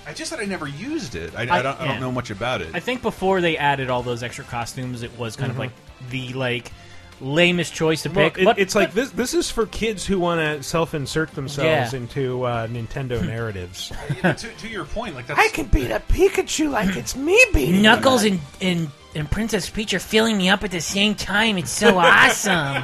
I 0.08 0.14
just 0.14 0.30
said 0.32 0.40
I 0.40 0.46
never 0.46 0.68
used 0.68 1.16
it. 1.16 1.36
I, 1.36 1.42
I, 1.42 1.60
I- 1.60 1.62
don't. 1.62 1.80
I 1.80 1.86
yeah. 1.86 1.92
don't 1.92 2.00
know 2.02 2.12
much 2.12 2.32
about 2.32 2.62
it. 2.62 2.70
I 2.74 2.80
think 2.80 3.02
before 3.04 3.42
they 3.42 3.58
added 3.58 3.90
all 3.92 4.02
those 4.02 4.24
extra 4.24 4.46
costumes, 4.46 5.04
it 5.04 5.16
was 5.20 5.36
kind 5.36 5.52
of 5.52 5.60
like 5.60 5.72
the 6.10 6.34
like 6.34 6.72
lamest 7.22 7.74
choice 7.74 8.04
to 8.04 8.10
Mm-hmm. 8.10 8.18
Well, 8.20 8.30
pick. 8.30 8.40
it- 8.42 8.46
but 8.46 8.60
it's 8.60 8.76
like 8.76 8.94
this. 8.94 9.10
This 9.12 9.34
is 9.34 9.50
for 9.50 9.66
kids 9.68 10.06
who 10.06 10.20
want 10.20 10.42
to 10.42 10.62
self-insert 10.64 11.32
themselves 11.34 11.94
Yeah. 11.94 11.98
into 12.00 12.44
uh, 12.44 12.68
Nintendo 12.68 13.26
narratives. 13.26 13.92
Yeah, 14.24 14.34
to, 14.34 14.48
to 14.50 14.68
your 14.68 14.86
point, 14.86 15.16
like 15.16 15.28
that's 15.28 15.40
I 15.40 15.48
can 15.50 15.68
beat 15.68 15.92
a 15.92 16.00
Pikachu 16.00 16.70
like 16.72 16.96
it's 16.98 17.16
me 17.16 17.42
beating 17.54 17.82
Knuckles 17.82 18.24
and, 18.26 18.40
and, 18.62 18.90
and 19.16 19.30
Princess 19.32 19.70
Peach 19.70 19.94
are 19.94 20.00
filling 20.00 20.38
me 20.38 20.50
up 20.50 20.64
at 20.64 20.72
the 20.72 20.82
same 20.82 21.16
time. 21.16 21.58
It's 21.58 21.72
so 21.72 21.98
awesome. 22.00 22.84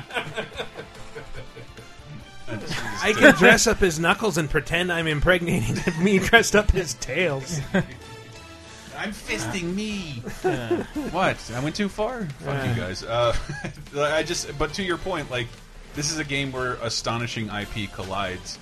I 3.03 3.13
can 3.17 3.33
dress 3.35 3.65
up 3.67 3.81
as 3.81 3.97
Knuckles 3.99 4.37
and 4.37 4.49
pretend 4.49 4.91
I'm 4.91 5.07
impregnating 5.07 5.77
me 6.03 6.19
dressed 6.19 6.55
up 6.55 6.73
as 6.75 6.93
Tails. 6.95 7.59
I'm 9.01 9.11
fisting 9.11 9.73
me. 9.73 10.21
what? 11.11 11.51
I 11.55 11.59
went 11.59 11.75
too 11.75 11.89
far. 11.89 12.25
Fuck 12.39 12.67
you 12.67 12.75
guys. 12.79 13.03
Uh, 13.03 13.35
I 13.97 14.21
just. 14.21 14.57
But 14.59 14.73
to 14.75 14.83
your 14.83 14.97
point, 14.97 15.31
like 15.31 15.47
this 15.95 16.11
is 16.11 16.19
a 16.19 16.23
game 16.23 16.51
where 16.51 16.73
astonishing 16.75 17.47
IP 17.49 17.91
collides. 17.91 18.59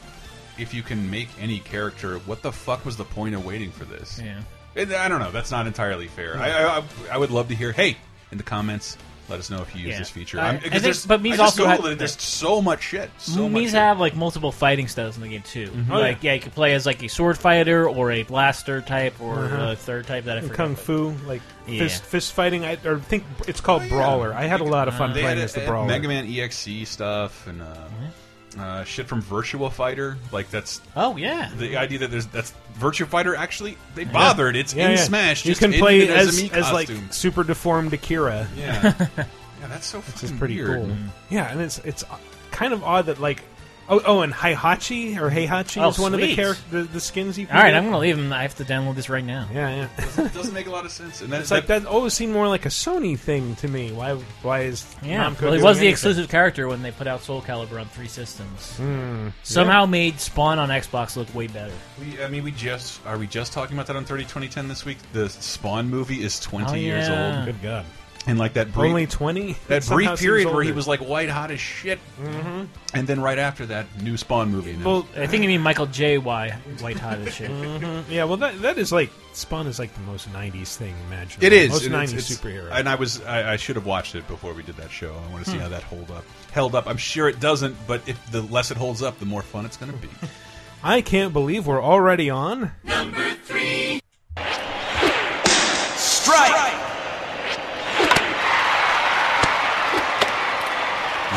If 0.58 0.74
you 0.74 0.82
can 0.82 1.10
make 1.10 1.30
any 1.40 1.60
character, 1.60 2.20
what 2.20 2.42
the 2.42 2.52
fuck 2.52 2.86
was 2.86 2.98
the 2.98 3.06
point 3.06 3.36
of 3.36 3.46
waiting 3.46 3.72
for 3.72 3.86
this? 3.86 4.20
yeah. 4.24 4.42
And 4.76 4.94
I 4.94 5.08
don't 5.10 5.20
know. 5.20 5.32
That's 5.32 5.52
not 5.52 5.68
entirely 5.68 6.08
fair. 6.08 6.38
I, 6.38 6.78
I 6.78 6.84
I 7.12 7.18
would 7.18 7.32
love 7.32 7.48
to 7.50 7.56
hear. 7.56 7.72
Hey, 7.72 7.98
in 8.32 8.38
the 8.38 8.44
comments, 8.44 8.98
let 9.30 9.40
us 9.40 9.50
know 9.50 9.62
if 9.62 9.76
you 9.76 9.82
use 9.82 9.90
Yeah. 9.92 10.00
this 10.00 10.10
feature. 10.10 10.40
I- 10.40 10.46
I'm- 10.48 10.56
I 10.56 10.60
because 10.60 10.82
think- 10.84 11.08
but 11.08 11.22
Mii's 11.22 11.34
I 11.34 11.38
just 11.46 11.60
also 11.60 11.70
had- 11.70 11.92
it, 11.92 11.98
There's 12.00 12.20
so 12.22 12.62
much 12.62 12.82
shit. 12.84 13.10
So 13.18 13.48
much 13.48 13.60
These 13.62 13.72
shit. 13.72 13.80
have 13.80 14.00
like 14.00 14.16
multiple 14.16 14.52
fighting 14.52 14.88
styles 14.88 15.16
in 15.16 15.22
the 15.22 15.30
game 15.30 15.42
too. 15.44 15.72
Oh, 15.92 15.98
like 16.00 16.24
yeah. 16.24 16.34
you 16.34 16.40
can 16.40 16.52
play 16.52 16.74
as 16.74 16.86
like 16.86 17.04
a 17.04 17.08
sword 17.08 17.38
fighter 17.38 17.88
or 17.88 18.12
a 18.12 18.24
blaster 18.24 18.82
type 18.82 19.16
or 19.22 19.46
Uh-huh. 19.46 19.72
a 19.72 19.76
third 19.76 20.08
type 20.08 20.26
that 20.26 20.38
I 20.38 20.42
forget. 20.42 20.56
Kung 20.58 20.76
Fu, 20.76 21.16
like 21.28 21.42
Yeah. 21.68 21.80
fist 21.80 22.04
fist 22.04 22.34
fighting. 22.34 22.66
I 22.66 22.78
or 22.86 23.00
think 23.00 23.24
it's 23.48 23.62
called 23.62 23.82
Oh, 23.84 23.86
yeah. 23.86 23.92
Brawler. 23.92 24.34
I 24.34 24.46
had 24.46 24.62
a 24.62 24.66
lot 24.66 24.88
of 24.88 24.96
fun 24.96 25.14
They 25.14 25.22
playing 25.22 25.38
had, 25.38 25.46
as 25.46 25.54
the 25.54 25.64
uh, 25.64 25.68
Brawler. 25.68 25.88
Mega 25.88 26.08
Man 26.08 26.26
EXE 26.26 26.86
stuff 26.90 27.46
and 27.48 27.62
uh, 27.62 27.66
Mm-hmm. 27.66 28.06
Uh, 28.58 28.84
shit 28.84 29.08
from 29.08 29.22
Virtua 29.22 29.72
Fighter. 29.72 30.18
Like 30.32 30.50
that's 30.50 30.82
Oh 30.96 31.18
yeah. 31.18 31.52
the 31.58 31.78
idea 31.78 32.00
that 32.00 32.12
there's 32.12 32.26
that's 32.28 32.54
Virtua 32.80 33.08
Fighter. 33.08 33.36
Actually, 33.36 33.78
they 33.96 34.06
bothered. 34.06 34.56
It's 34.56 34.74
Yeah, 34.74 34.86
in 34.86 34.92
yeah. 34.92 34.98
Smash. 35.04 35.46
You 35.46 35.52
just 35.52 35.62
can 35.62 35.74
play 35.74 36.00
it 36.02 36.10
as 36.10 36.40
a 36.40 36.44
Mii 36.44 36.52
as 36.54 36.72
like 36.72 36.90
super 37.12 37.44
deformed 37.44 37.94
Akira. 37.94 38.48
yeah, 38.58 38.94
yeah. 39.18 39.26
That's 39.68 39.86
so 39.88 40.00
This 40.02 40.24
is 40.24 40.32
pretty 40.32 40.56
weird. 40.56 40.82
cool. 40.86 40.96
Yeah, 41.30 41.52
and 41.52 41.62
it's 41.62 41.80
it's 41.80 42.04
kind 42.52 42.74
of 42.74 42.84
odd 42.84 43.06
that 43.08 43.20
like 43.20 43.44
oh 43.90 44.02
oh 44.06 44.22
and 44.22 44.34
Heihachi 44.34 45.18
or 45.20 45.30
Heihachi 45.30 45.82
Oh, 45.84 45.90
is 45.90 46.00
one 46.00 46.14
of 46.14 46.20
the 46.20 46.28
sweet. 46.28 46.36
character 46.36 46.64
the, 46.72 46.84
the 46.84 47.00
skins 47.00 47.38
you 47.38 47.48
can 47.48 47.56
All 47.56 47.62
right, 47.64 47.72
get. 47.72 47.78
I'm 47.78 47.86
gonna 47.86 47.98
leave 48.00 48.18
them. 48.18 48.32
I 48.32 48.44
have 48.44 48.56
to 48.58 48.64
download 48.66 48.96
this 48.96 49.10
right 49.10 49.24
now. 49.24 49.48
yeah 49.54 49.88
yeah. 49.98 50.24
It 50.26 50.34
doesn't 50.34 50.54
make 50.54 50.68
a 50.68 50.70
lot 50.72 50.86
of 50.86 50.92
sense. 50.92 51.22
And 51.22 51.34
It's 51.34 51.52
like 51.52 51.68
that 51.68 51.86
always 51.86 52.14
seemed 52.14 52.34
more 52.34 52.48
like 52.48 52.66
a 52.66 52.70
Sony 52.70 53.18
thing 53.18 53.56
to 53.58 53.68
me. 53.68 53.92
Why 53.92 54.14
why 54.44 54.62
is 54.62 54.86
Yeah, 55.04 55.26
Namco 55.30 55.42
well, 55.42 55.52
he 55.54 55.58
doing 55.58 55.64
was 55.64 55.78
the 55.78 55.82
anything? 55.88 55.92
exclusive 55.92 56.30
character 56.30 56.68
when 56.68 56.82
they 56.82 56.92
put 56.92 57.08
out 57.08 57.22
Soul 57.22 57.42
Calibur 57.42 57.80
on 57.80 57.88
three 57.88 58.08
systems. 58.08 58.76
Hmm. 58.78 59.30
Somehow 59.44 59.86
made 59.86 60.20
Spawn 60.20 60.60
on 60.60 60.70
Xbox 60.70 61.16
look 61.16 61.34
way 61.34 61.48
better. 61.48 61.74
We, 62.00 62.22
I 62.24 62.30
mean, 62.30 62.44
we 62.44 62.52
just 62.52 63.06
are 63.06 63.18
we 63.18 63.28
just 63.28 63.54
talking 63.54 63.76
about 63.76 63.88
that 63.88 63.96
on 63.96 64.06
30 64.06 64.24
2010 64.24 64.68
this 64.68 64.86
week? 64.86 64.98
The 65.14 65.30
Spawn 65.30 65.90
movie 65.90 66.24
is 66.24 66.40
20 66.40 66.66
Oh, 66.70 66.74
years 66.76 67.08
yeah. 67.08 67.38
old, 67.38 67.46
Good 67.46 67.62
God, 67.62 67.86
and 68.30 68.38
like 68.40 68.54
that 68.54 68.72
brief, 68.72 68.90
only 68.90 69.08
twenty. 69.08 69.58
that 69.68 69.86
brief 69.88 70.20
period 70.20 70.54
where 70.54 70.64
he 70.64 70.72
was 70.72 70.88
like 70.88 71.00
white 71.00 71.30
hot 71.30 71.52
as 71.52 71.60
shit, 71.60 72.00
Mm-hmm. 72.22 72.64
and 72.94 73.08
then 73.08 73.20
right 73.22 73.38
after 73.40 73.66
that, 73.68 73.86
new 74.04 74.18
Spawn 74.18 74.52
movie. 74.52 74.74
Then- 74.74 74.84
Well, 74.84 75.08
I 75.18 75.26
think 75.28 75.44
you 75.44 75.50
mean 75.50 75.62
Michael 75.62 75.88
Jai 75.88 76.18
White 76.18 76.52
Hot 77.00 77.18
as 77.20 77.34
shit. 77.34 77.50
yeah, 78.10 78.24
well 78.26 78.38
that 78.38 78.62
that 78.62 78.78
is 78.78 78.92
like 78.92 79.10
Spawn 79.34 79.68
is 79.68 79.80
like 79.80 79.94
the 79.96 80.02
most 80.02 80.32
'90s 80.32 80.76
thing 80.76 80.96
imaginable. 81.08 81.46
It 81.46 81.54
is 81.54 81.70
most 81.72 81.86
and 81.86 81.94
'90s 81.96 82.04
it's- 82.14 82.32
it's- 82.32 82.38
superhero. 82.40 82.70
and 82.72 82.88
I 82.88 82.96
was 82.96 83.22
I, 83.24 83.54
I 83.54 83.56
should 83.58 83.76
have 83.76 83.86
watched 83.86 84.16
it 84.16 84.28
before 84.28 84.54
we 84.54 84.64
did 84.64 84.78
that 84.78 84.92
show. 84.92 85.14
I 85.28 85.32
want 85.32 85.44
to 85.46 85.50
see 85.52 85.58
Hmm. 85.58 85.64
how 85.64 85.70
that 85.70 85.84
hold 85.84 86.12
up. 86.12 86.24
Held 86.52 86.76
up. 86.76 86.88
I'm 86.88 86.98
sure 86.98 87.28
it 87.30 87.40
doesn't, 87.40 87.76
but 87.88 88.02
if 88.08 88.32
the 88.32 88.42
less 88.44 88.72
it 88.72 88.78
holds 88.78 89.02
up, 89.02 89.20
the 89.20 89.26
more 89.26 89.42
fun 89.42 89.66
it's 89.66 89.78
going 89.78 89.92
to 89.92 89.98
be. 89.98 90.10
I 90.84 91.02
can't 91.02 91.34
believe 91.34 91.68
we're 91.68 91.82
already 91.84 92.30
on. 92.30 92.72
number 92.84 93.32
three. 93.44 94.02
Strike! 95.98 96.99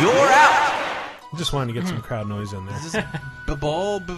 You're 0.00 0.10
out! 0.10 0.72
I 1.32 1.36
just 1.36 1.52
wanted 1.52 1.74
to 1.74 1.80
get 1.80 1.88
some 1.88 2.00
crowd 2.00 2.26
noise 2.28 2.52
in 2.52 2.64
there. 2.66 2.76
Babal. 3.46 4.06
b- 4.06 4.14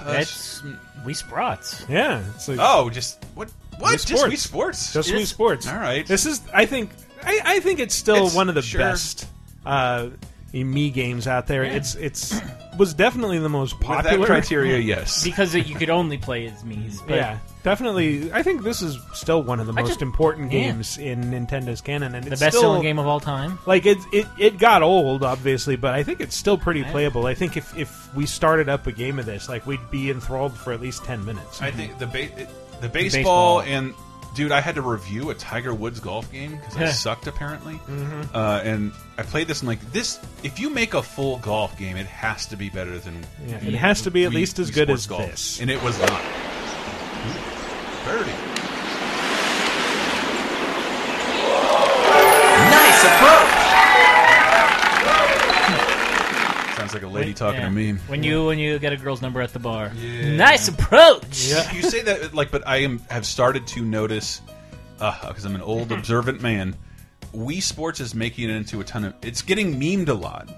uh, 0.00 0.12
That's 0.12 0.62
we 1.04 1.12
Sprats. 1.14 1.84
Yeah, 1.88 2.22
it's 2.34 2.48
like 2.48 2.58
oh, 2.60 2.88
just 2.90 3.22
what? 3.34 3.50
What? 3.78 3.90
Wii 3.98 4.06
Just 4.06 4.08
Sports. 4.08 4.34
Wii 4.34 4.36
Sports. 4.38 4.92
just 4.92 5.10
it 5.10 5.14
Wii 5.14 5.26
Sports. 5.26 5.68
All 5.68 5.76
right. 5.76 6.06
This 6.06 6.26
is, 6.26 6.40
I 6.54 6.66
think, 6.66 6.90
I, 7.22 7.40
I 7.44 7.60
think 7.60 7.80
it's 7.80 7.94
still 7.94 8.16
It's- 8.16 8.34
one 8.34 8.48
of 8.48 8.54
the 8.54 8.62
sure. 8.62 8.78
best 8.78 9.26
uh, 9.66 10.08
me 10.52 10.90
games 10.90 11.26
out 11.26 11.46
there. 11.46 11.62
It's 11.64 11.94
it's 11.94 12.40
was 12.78 12.94
definitely 12.94 13.38
the 13.38 13.48
most 13.48 13.78
With 13.78 13.88
that 13.88 14.04
popular. 14.04 14.26
criteria, 14.26 14.78
yes. 14.96 15.22
Because 15.24 15.54
it, 15.54 15.66
you 15.66 15.74
could 15.76 15.90
only 15.90 16.18
play 16.18 16.46
as 16.46 16.64
Mii's. 16.64 17.00
But 17.02 17.16
yeah, 17.16 17.38
definitely. 17.62 18.32
I 18.32 18.42
think 18.42 18.62
this 18.62 18.82
is 18.82 18.98
still 19.12 19.42
one 19.42 19.60
of 19.60 19.66
the 19.66 19.72
I 19.72 19.80
most 19.82 19.88
just- 19.88 20.02
important 20.02 20.52
yeah. 20.52 20.60
games 20.72 20.98
in 20.98 21.24
Nintendo's 21.24 21.80
canon, 21.80 22.14
and 22.14 22.24
The 22.24 22.30
best 22.30 22.48
still, 22.48 22.60
selling 22.62 22.82
game 22.82 22.98
of 22.98 23.06
all 23.06 23.20
time. 23.20 23.58
Like 23.66 23.86
it, 23.86 23.98
it, 24.12 24.26
it 24.38 24.58
got 24.58 24.82
old, 24.82 25.22
obviously, 25.22 25.76
but 25.76 25.94
I 25.94 26.02
think 26.02 26.20
it's 26.20 26.36
still 26.36 26.58
pretty 26.58 26.82
playable. 26.84 27.26
I 27.26 27.34
think 27.34 27.56
if 27.56 27.76
if 27.76 28.14
we 28.14 28.26
started 28.26 28.68
up 28.68 28.86
a 28.86 28.92
game 28.92 29.18
of 29.18 29.26
this, 29.26 29.48
like 29.48 29.66
we'd 29.66 29.90
be 29.90 30.10
enthralled 30.10 30.56
for 30.56 30.72
at 30.72 30.80
least 30.80 31.04
ten 31.04 31.24
minutes. 31.24 31.62
I 31.62 31.70
think 31.70 31.98
the 31.98 32.06
ba 32.06 32.22
it- 32.40 32.48
the 32.80 32.88
baseball, 32.88 33.60
baseball. 33.60 33.60
and 33.62 33.94
dude, 34.34 34.52
I 34.52 34.60
had 34.60 34.74
to 34.76 34.82
review 34.82 35.30
a 35.30 35.34
Tiger 35.34 35.74
Woods 35.74 36.00
golf 36.00 36.30
game 36.32 36.56
because 36.56 36.76
I 36.76 36.86
sucked 36.86 37.26
apparently. 37.26 37.74
Mm-hmm. 37.74 38.34
Uh, 38.34 38.60
and 38.64 38.92
I 39.18 39.22
played 39.22 39.48
this 39.48 39.60
and 39.60 39.68
like 39.68 39.80
this. 39.92 40.18
If 40.42 40.58
you 40.58 40.70
make 40.70 40.94
a 40.94 41.02
full 41.02 41.38
golf 41.38 41.76
game, 41.78 41.96
it 41.96 42.06
has 42.06 42.46
to 42.46 42.56
be 42.56 42.70
better 42.70 42.98
than. 42.98 43.24
Yeah, 43.46 43.56
it 43.56 43.74
has 43.74 44.02
to 44.02 44.10
be 44.10 44.24
at 44.24 44.32
Wii- 44.32 44.36
least 44.36 44.58
as 44.58 44.70
good 44.70 44.90
as 44.90 45.06
golf. 45.06 45.30
this. 45.30 45.60
and 45.60 45.70
it 45.70 45.82
was 45.82 45.98
not. 45.98 46.22
Birdie. 48.04 48.49
Sounds 57.22 57.40
like 57.40 57.52
a 57.52 57.54
lady 57.54 57.60
talking 57.60 57.60
Yeah. 57.60 57.68
to 57.68 57.70
me. 57.70 57.92
When 58.08 58.22
you 58.22 58.46
when 58.46 58.58
you 58.58 58.78
get 58.78 58.92
a 58.92 58.96
girl's 58.96 59.22
number 59.22 59.40
at 59.40 59.52
the 59.52 59.58
bar. 59.58 59.92
Yeah. 59.96 60.36
Nice 60.36 60.68
approach. 60.68 61.48
Yeah. 61.48 61.72
you 61.72 61.82
say 61.82 62.02
that 62.02 62.34
like, 62.34 62.50
but 62.50 62.66
I 62.66 62.78
am 62.78 62.98
have 63.10 63.26
started 63.26 63.66
to 63.68 63.84
notice 63.84 64.40
uh, 65.00 65.28
because 65.28 65.44
I'm 65.44 65.54
an 65.54 65.62
old 65.62 65.88
mm-hmm. 65.88 65.98
observant 65.98 66.42
man. 66.42 66.76
Wii 67.34 67.62
Sports 67.62 68.00
is 68.00 68.14
making 68.14 68.50
it 68.50 68.54
into 68.54 68.80
a 68.80 68.84
ton 68.84 69.04
of. 69.04 69.14
It's 69.22 69.42
getting 69.42 69.80
memed 69.80 70.08
a 70.08 70.14
lot. 70.14 70.48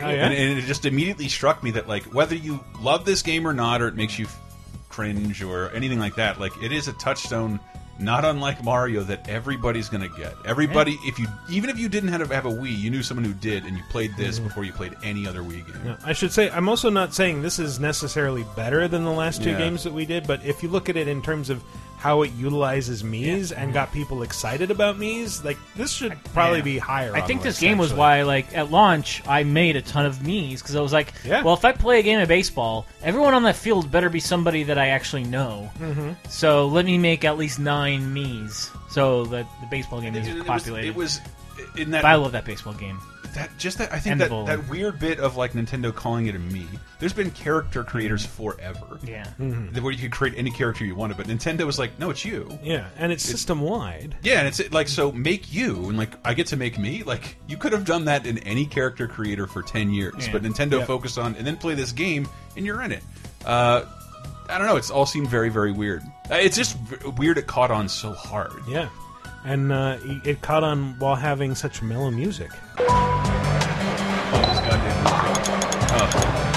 Oh, 0.00 0.08
yeah? 0.08 0.24
and, 0.26 0.34
and 0.34 0.58
it 0.58 0.62
just 0.62 0.86
immediately 0.86 1.28
struck 1.28 1.62
me 1.62 1.70
that 1.72 1.88
like 1.88 2.04
whether 2.14 2.34
you 2.34 2.62
love 2.80 3.04
this 3.04 3.22
game 3.22 3.46
or 3.46 3.52
not, 3.52 3.82
or 3.82 3.88
it 3.88 3.94
makes 3.94 4.18
you 4.18 4.26
cringe 4.88 5.42
or 5.42 5.70
anything 5.70 5.98
like 5.98 6.16
that, 6.16 6.40
like 6.40 6.52
it 6.62 6.72
is 6.72 6.88
a 6.88 6.92
touchstone. 6.94 7.60
Not 8.02 8.24
unlike 8.24 8.62
Mario, 8.64 9.02
that 9.04 9.28
everybody's 9.28 9.88
going 9.88 10.02
to 10.08 10.16
get. 10.18 10.34
Everybody, 10.44 10.98
if 11.04 11.18
you 11.18 11.26
even 11.48 11.70
if 11.70 11.78
you 11.78 11.88
didn't 11.88 12.10
have 12.10 12.28
a, 12.30 12.34
have 12.34 12.46
a 12.46 12.50
Wii, 12.50 12.76
you 12.76 12.90
knew 12.90 13.02
someone 13.02 13.24
who 13.24 13.34
did, 13.34 13.64
and 13.64 13.76
you 13.76 13.82
played 13.90 14.14
this 14.16 14.36
Mm-hmm. 14.38 14.48
before 14.48 14.64
you 14.64 14.72
played 14.72 14.94
any 15.04 15.26
other 15.26 15.40
Wii 15.42 15.66
game. 15.66 15.80
Yeah, 15.84 15.96
I 16.04 16.12
should 16.12 16.32
say 16.32 16.50
I'm 16.50 16.68
also 16.68 16.90
not 16.90 17.14
saying 17.14 17.42
this 17.42 17.58
is 17.58 17.78
necessarily 17.80 18.44
better 18.56 18.88
than 18.88 19.04
the 19.04 19.10
last 19.12 19.42
two 19.42 19.50
Yeah. 19.50 19.58
games 19.58 19.84
that 19.84 19.92
we 19.92 20.04
did, 20.06 20.26
but 20.26 20.44
if 20.44 20.62
you 20.62 20.68
look 20.68 20.88
at 20.88 20.96
it 20.96 21.06
in 21.08 21.22
terms 21.22 21.48
of 21.50 21.62
how 22.02 22.22
it 22.22 22.32
utilizes 22.32 23.04
Mii's 23.04 23.52
and 23.52 23.72
got 23.72 23.92
people 23.92 24.24
excited 24.24 24.72
about 24.72 24.98
Mii's, 24.98 25.44
like 25.44 25.56
this 25.76 25.92
should 25.92 26.12
probably 26.34 26.58
Yeah. 26.58 26.64
be 26.64 26.78
higher. 26.78 27.14
I 27.14 27.20
on 27.20 27.26
think 27.28 27.42
the 27.42 27.48
this 27.50 27.54
list, 27.54 27.60
game 27.60 27.78
was 27.78 27.90
actually. 27.90 27.98
why, 28.00 28.22
like, 28.22 28.56
at 28.56 28.72
launch, 28.72 29.22
I 29.26 29.44
made 29.44 29.76
a 29.76 29.82
ton 29.82 30.04
of 30.04 30.26
me's 30.26 30.60
because 30.60 30.74
I 30.74 30.80
was 30.80 30.92
like, 30.92 31.12
Yeah. 31.24 31.42
well, 31.44 31.54
if 31.54 31.64
I 31.64 31.70
play 31.70 32.00
a 32.00 32.02
game 32.02 32.18
of 32.18 32.26
baseball, 32.26 32.86
everyone 33.04 33.34
on 33.34 33.44
that 33.44 33.54
field 33.54 33.88
better 33.92 34.08
be 34.10 34.18
somebody 34.18 34.64
that 34.64 34.78
I 34.78 34.88
actually 34.88 35.22
know. 35.24 35.70
Mm-hmm. 35.80 36.10
So 36.28 36.66
let 36.66 36.84
me 36.86 36.98
make 36.98 37.24
at 37.24 37.38
least 37.38 37.60
nine 37.60 38.12
me's 38.12 38.68
so 38.90 39.24
that 39.26 39.46
the 39.60 39.66
baseball 39.70 40.00
game 40.00 40.16
is 40.16 40.26
It 40.26 40.34
was- 40.38 40.44
populated. 40.44 40.88
It 40.88 40.96
was 40.96 41.20
in 41.76 41.90
that 41.92 42.02
but 42.02 42.08
I 42.08 42.14
love 42.16 42.32
that 42.32 42.44
baseball 42.44 42.74
game. 42.74 42.98
that 43.34 43.50
just 43.58 43.78
that 43.78 43.92
I 43.92 43.98
think 43.98 44.12
And 44.12 44.20
that 44.20 44.46
that 44.46 44.68
weird 44.68 44.98
bit 44.98 45.18
of 45.18 45.36
like 45.36 45.52
Nintendo 45.52 45.94
calling 45.94 46.26
it 46.26 46.34
a 46.34 46.38
me. 46.38 46.66
There's 46.98 47.12
been 47.14 47.30
character 47.30 47.82
creators 47.82 48.24
forever. 48.26 48.98
Yeah. 49.02 49.26
Where 49.38 49.90
you 49.92 49.98
could 49.98 50.12
create 50.12 50.34
any 50.36 50.50
character 50.50 50.84
you 50.84 50.94
wanted, 50.94 51.16
but 51.16 51.26
Nintendo 51.26 51.64
was 51.64 51.78
like, 51.78 51.98
no, 51.98 52.10
it's 52.10 52.24
you. 52.24 52.58
Yeah, 52.62 52.88
and 52.98 53.10
it's 53.10 53.24
system 53.24 53.60
wide. 53.62 54.14
Yeah, 54.22 54.38
and 54.40 54.48
it's 54.48 54.70
like 54.72 54.86
so 54.88 55.10
make 55.12 55.52
you 55.52 55.88
and 55.88 55.96
like 55.96 56.10
I 56.24 56.34
get 56.34 56.48
to 56.48 56.56
make 56.56 56.78
me. 56.78 57.02
Like 57.04 57.36
you 57.48 57.56
could 57.56 57.72
have 57.72 57.84
done 57.84 58.04
that 58.04 58.26
in 58.26 58.38
any 58.38 58.66
character 58.66 59.08
creator 59.08 59.46
for 59.46 59.62
ten 59.62 59.90
years, 59.90 60.14
Yeah. 60.26 60.32
but 60.32 60.42
Nintendo 60.42 60.78
Yep. 60.78 60.86
focused 60.86 61.18
on 61.18 61.34
and 61.36 61.46
then 61.46 61.56
play 61.56 61.74
this 61.74 61.92
game 61.92 62.28
and 62.56 62.66
you're 62.66 62.82
in 62.82 62.92
it. 62.92 63.02
Uh, 63.46 63.84
I 64.48 64.58
don't 64.58 64.66
know. 64.66 64.76
It's 64.76 64.90
all 64.90 65.06
seemed 65.06 65.28
very 65.28 65.48
very 65.48 65.72
weird. 65.72 66.02
Uh, 66.30 66.34
It's 66.34 66.56
just 66.56 66.76
weird. 67.16 67.38
It 67.38 67.46
caught 67.46 67.70
on 67.70 67.88
so 67.88 68.12
hard. 68.12 68.52
Yeah, 68.68 68.88
and 69.44 69.72
uh, 69.72 69.98
it 70.02 70.40
caught 70.42 70.64
on 70.64 70.98
while 70.98 71.16
having 71.16 71.54
such 71.54 71.82
mellow 71.82 72.10
music. 72.10 72.50
This 72.50 72.88
goddamn 74.60 75.04
music. 75.04 76.52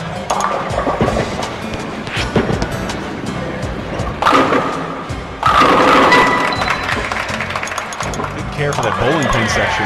Didn't 8.36 8.54
care 8.54 8.74
for 8.74 8.82
that 8.82 8.98
bowling 9.00 9.28
pin 9.32 9.50
section. 9.50 9.86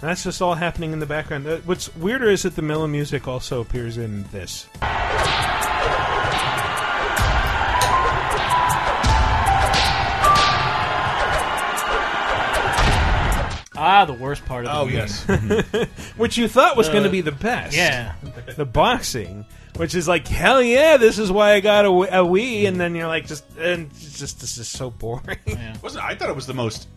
That's 0.00 0.24
just 0.24 0.42
all 0.42 0.54
happening 0.54 0.92
in 0.92 0.98
the 0.98 1.06
background. 1.06 1.46
Uh, 1.46 1.58
What's 1.58 1.94
weirder 1.96 2.28
is 2.30 2.42
that 2.42 2.56
the 2.56 2.62
mellow 2.62 2.86
music 2.86 3.28
also 3.28 3.60
appears 3.60 3.96
in 3.98 4.24
this. 4.32 4.66
Ah, 13.82 14.04
the 14.04 14.12
worst 14.12 14.44
part 14.46 14.64
of 14.66 14.70
the 14.72 14.78
Oh 14.78 14.86
game. 14.86 14.96
yes. 14.96 15.88
which 16.16 16.36
you 16.38 16.46
thought 16.48 16.76
was 16.76 16.88
going 16.88 17.02
to 17.04 17.10
be 17.10 17.20
the 17.20 17.32
best. 17.32 17.76
Yeah. 17.76 18.14
the 18.56 18.64
boxing, 18.64 19.44
which 19.76 19.94
is 19.94 20.06
like 20.06 20.26
hell 20.28 20.62
yeah, 20.62 20.96
this 20.96 21.18
is 21.18 21.32
why 21.32 21.52
I 21.54 21.60
got 21.60 21.84
a, 21.84 21.88
Wii- 21.88 22.08
a 22.08 22.24
Wii, 22.24 22.68
and 22.68 22.80
then 22.80 22.94
you're 22.94 23.08
like 23.08 23.26
just 23.26 23.44
and 23.58 23.90
it's 23.90 24.18
just 24.18 24.40
this 24.40 24.58
is 24.58 24.68
so 24.68 24.90
boring. 24.90 25.38
yeah. 25.46 25.74
Wasn't 25.82 26.04
I 26.04 26.14
thought 26.14 26.30
it 26.30 26.36
was 26.36 26.46
the 26.46 26.54
most. 26.54 26.88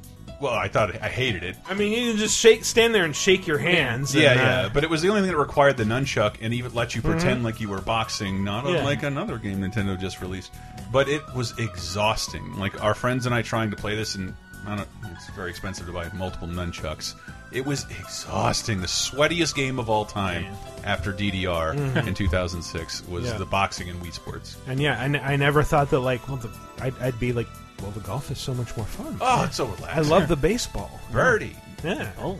Well, 0.41 0.53
I 0.53 0.67
thought 0.67 1.01
I 1.01 1.07
hated 1.07 1.43
it. 1.43 1.55
I 1.65 1.73
mean, 1.75 1.93
you 1.93 2.11
can 2.11 2.17
just 2.19 2.37
shake, 2.37 2.65
stand 2.65 2.93
there 2.93 3.05
and 3.05 3.15
shake 3.15 3.47
your 3.47 3.57
hands. 3.57 4.13
Yeah, 4.13 4.31
and, 4.31 4.39
yeah, 4.41 4.59
uh, 4.65 4.69
but 4.69 4.83
it 4.83 4.89
was 4.89 5.01
the 5.01 5.07
only 5.07 5.21
thing 5.21 5.31
that 5.31 5.37
required 5.37 5.77
the 5.77 5.85
nunchuck 5.85 6.35
and 6.41 6.53
even 6.53 6.73
let 6.73 6.93
you 6.93 7.01
pretend 7.01 7.45
like 7.45 7.61
you 7.61 7.69
were 7.69 7.79
boxing, 7.79 8.43
not 8.43 8.65
Yeah. 8.65 8.79
unlike 8.79 9.03
another 9.03 9.37
game 9.37 9.59
Nintendo 9.61 9.97
just 9.97 10.19
released. 10.19 10.53
But 10.91 11.07
it 11.07 11.21
was 11.33 11.57
exhausting. 11.57 12.57
Like 12.57 12.83
our 12.83 12.93
friends 12.93 13.25
and 13.25 13.33
I 13.33 13.43
trying 13.43 13.69
to 13.71 13.77
play 13.77 13.95
this, 13.95 14.15
and 14.15 14.29
I 14.29 14.33
don't, 14.33 14.44
it's 14.67 15.29
very 15.35 15.49
expensive 15.49 15.85
to 15.87 15.91
buy 15.93 16.09
multiple 16.13 16.47
nunchucks. 16.47 17.15
It 17.51 17.65
was 17.65 17.85
exhausting. 17.99 18.81
The 18.81 18.87
sweatiest 18.87 19.55
game 19.55 19.79
of 19.79 19.89
all 19.89 20.05
time 20.05 20.45
after 20.83 21.13
DDR 21.13 21.75
mm-hmm. 21.75 22.07
in 22.07 22.13
2006 22.13 23.07
was 23.07 23.25
Yeah. 23.25 23.37
the 23.37 23.45
boxing 23.45 23.87
in 23.87 23.99
Wii 24.01 24.13
Sports. 24.13 24.57
and 24.67 24.79
yeah, 24.79 24.99
I 25.01 25.35
never 25.35 25.63
thought 25.63 25.89
that 25.91 25.99
like 25.99 26.27
well, 26.27 26.37
the, 26.37 26.49
I'd, 26.81 26.97
I'd 26.99 27.19
be 27.19 27.31
like, 27.33 27.47
well, 27.81 27.91
the 27.91 27.99
golf 28.01 28.31
is 28.31 28.39
so 28.39 28.53
much 28.53 28.75
more 28.75 28.85
fun. 28.85 29.17
Oh, 29.21 29.43
it's 29.45 29.57
so 29.57 29.65
relaxing. 29.65 29.89
I 29.89 30.01
love 30.01 30.27
the 30.27 30.35
baseball. 30.35 30.99
birdie. 31.11 31.55
Yeah, 31.83 32.11
Oh. 32.19 32.39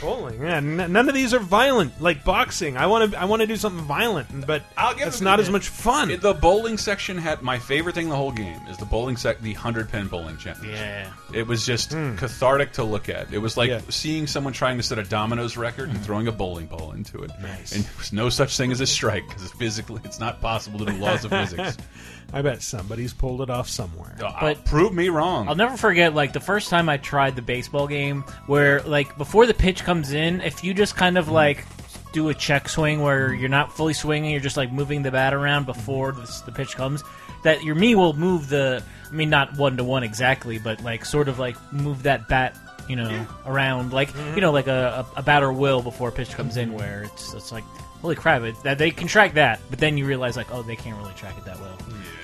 Bowling. 0.00 0.40
Yeah, 0.40 0.56
n- 0.56 0.92
none 0.92 1.08
of 1.08 1.14
these 1.14 1.34
are 1.34 1.38
violent 1.38 2.00
like 2.00 2.24
boxing. 2.24 2.76
I 2.76 2.86
want 2.86 3.12
to 3.12 3.20
I 3.20 3.24
want 3.24 3.40
to 3.40 3.46
do 3.46 3.56
something 3.56 3.84
violent, 3.84 4.46
but 4.46 4.62
I'll 4.76 4.94
give 4.94 5.08
it's 5.08 5.20
it- 5.20 5.24
not 5.24 5.40
as 5.40 5.50
much 5.50 5.68
fun. 5.68 6.10
It- 6.10 6.20
the 6.20 6.34
bowling 6.34 6.78
section 6.78 7.18
had 7.18 7.42
my 7.42 7.58
favorite 7.58 7.94
thing 7.94 8.08
the 8.08 8.16
whole 8.16 8.32
game 8.32 8.60
is 8.68 8.76
the 8.76 8.84
bowling 8.84 9.16
sec 9.16 9.40
the 9.40 9.52
hundred 9.52 9.90
pin 9.90 10.08
bowling 10.08 10.36
challenge. 10.36 10.68
Yeah. 10.68 11.10
It 11.32 11.46
was 11.46 11.66
just 11.66 11.92
hmm. 11.92 12.16
cathartic 12.16 12.72
to 12.74 12.84
look 12.84 13.08
at. 13.08 13.32
It 13.32 13.38
was 13.38 13.56
like 13.56 13.70
Yeah. 13.70 13.80
seeing 13.88 14.26
someone 14.26 14.52
trying 14.52 14.76
to 14.76 14.82
set 14.82 14.98
a 14.98 15.04
dominoes 15.04 15.56
record 15.56 15.88
and 15.88 15.98
hmm. 15.98 16.04
throwing 16.04 16.28
a 16.28 16.32
bowling 16.32 16.66
ball 16.66 16.92
into 16.92 17.22
it. 17.22 17.30
Nice. 17.40 17.72
And 17.74 17.84
there's 17.84 18.12
no 18.12 18.28
such 18.28 18.56
thing 18.56 18.72
as 18.72 18.80
a 18.80 18.86
strike 18.86 19.26
because 19.28 19.50
physically 19.52 20.00
it's 20.04 20.20
not 20.20 20.40
possible 20.40 20.78
to 20.78 20.86
do 20.86 20.92
laws 20.92 21.24
of 21.24 21.30
physics. 21.30 21.76
I 22.32 22.42
bet 22.42 22.62
somebody's 22.62 23.12
pulled 23.12 23.40
it 23.42 23.50
off 23.50 23.68
somewhere. 23.68 24.16
But- 24.18 24.64
prove 24.64 24.92
me 24.92 25.08
wrong. 25.08 25.48
I'll 25.48 25.54
never 25.54 25.76
forget 25.76 26.14
like 26.14 26.32
the 26.32 26.40
first 26.40 26.70
time 26.70 26.88
I 26.88 26.96
tried 26.96 27.36
the 27.36 27.42
baseball 27.42 27.86
game 27.86 28.22
where 28.46 28.82
like 28.82 29.16
before 29.16 29.46
the 29.46 29.54
pitch 29.54 29.84
comes 29.84 30.12
in, 30.12 30.40
if 30.40 30.64
you 30.64 30.74
just 30.74 30.96
kind 30.96 31.18
of 31.18 31.28
like 31.28 31.64
do 32.12 32.28
a 32.28 32.34
check 32.34 32.68
swing 32.68 33.00
where 33.00 33.32
you're 33.32 33.48
not 33.48 33.72
fully 33.72 33.92
swinging, 33.92 34.30
you're 34.30 34.40
just 34.40 34.56
like 34.56 34.72
moving 34.72 35.02
the 35.02 35.10
bat 35.10 35.34
around 35.34 35.66
before 35.66 36.12
mm-hmm. 36.12 36.22
the, 36.22 36.42
the 36.46 36.52
pitch 36.52 36.74
comes, 36.74 37.04
that 37.42 37.62
your 37.62 37.74
me 37.74 37.94
will 37.94 38.14
move 38.14 38.48
the 38.48 38.82
I 39.08 39.12
mean 39.12 39.30
not 39.30 39.56
one 39.56 39.76
to 39.76 39.84
one 39.84 40.02
exactly, 40.02 40.58
but 40.58 40.82
like 40.82 41.04
sort 41.04 41.28
of 41.28 41.38
like 41.38 41.56
move 41.72 42.02
that 42.04 42.28
bat 42.28 42.56
you 42.88 42.96
know 42.96 43.26
around 43.46 43.92
like 43.92 44.12
mm-hmm. 44.12 44.34
you 44.34 44.40
know 44.40 44.52
like 44.52 44.66
a, 44.66 45.06
a, 45.16 45.20
a 45.20 45.22
batter 45.22 45.52
will 45.52 45.82
before 45.82 46.08
a 46.08 46.12
pitch 46.12 46.30
comes 46.30 46.56
in 46.56 46.72
where 46.72 47.02
it's 47.02 47.34
it's 47.34 47.52
like 47.52 47.64
holy 48.02 48.14
crap 48.14 48.42
it, 48.42 48.54
that 48.62 48.78
they 48.78 48.90
can 48.90 49.08
track 49.08 49.34
that 49.34 49.58
but 49.70 49.78
then 49.78 49.96
you 49.96 50.04
realize 50.06 50.36
like 50.36 50.46
oh 50.52 50.62
they 50.62 50.76
can't 50.76 50.96
really 50.98 51.14
track 51.14 51.36
it 51.38 51.44
that 51.44 51.58
well 51.60 51.76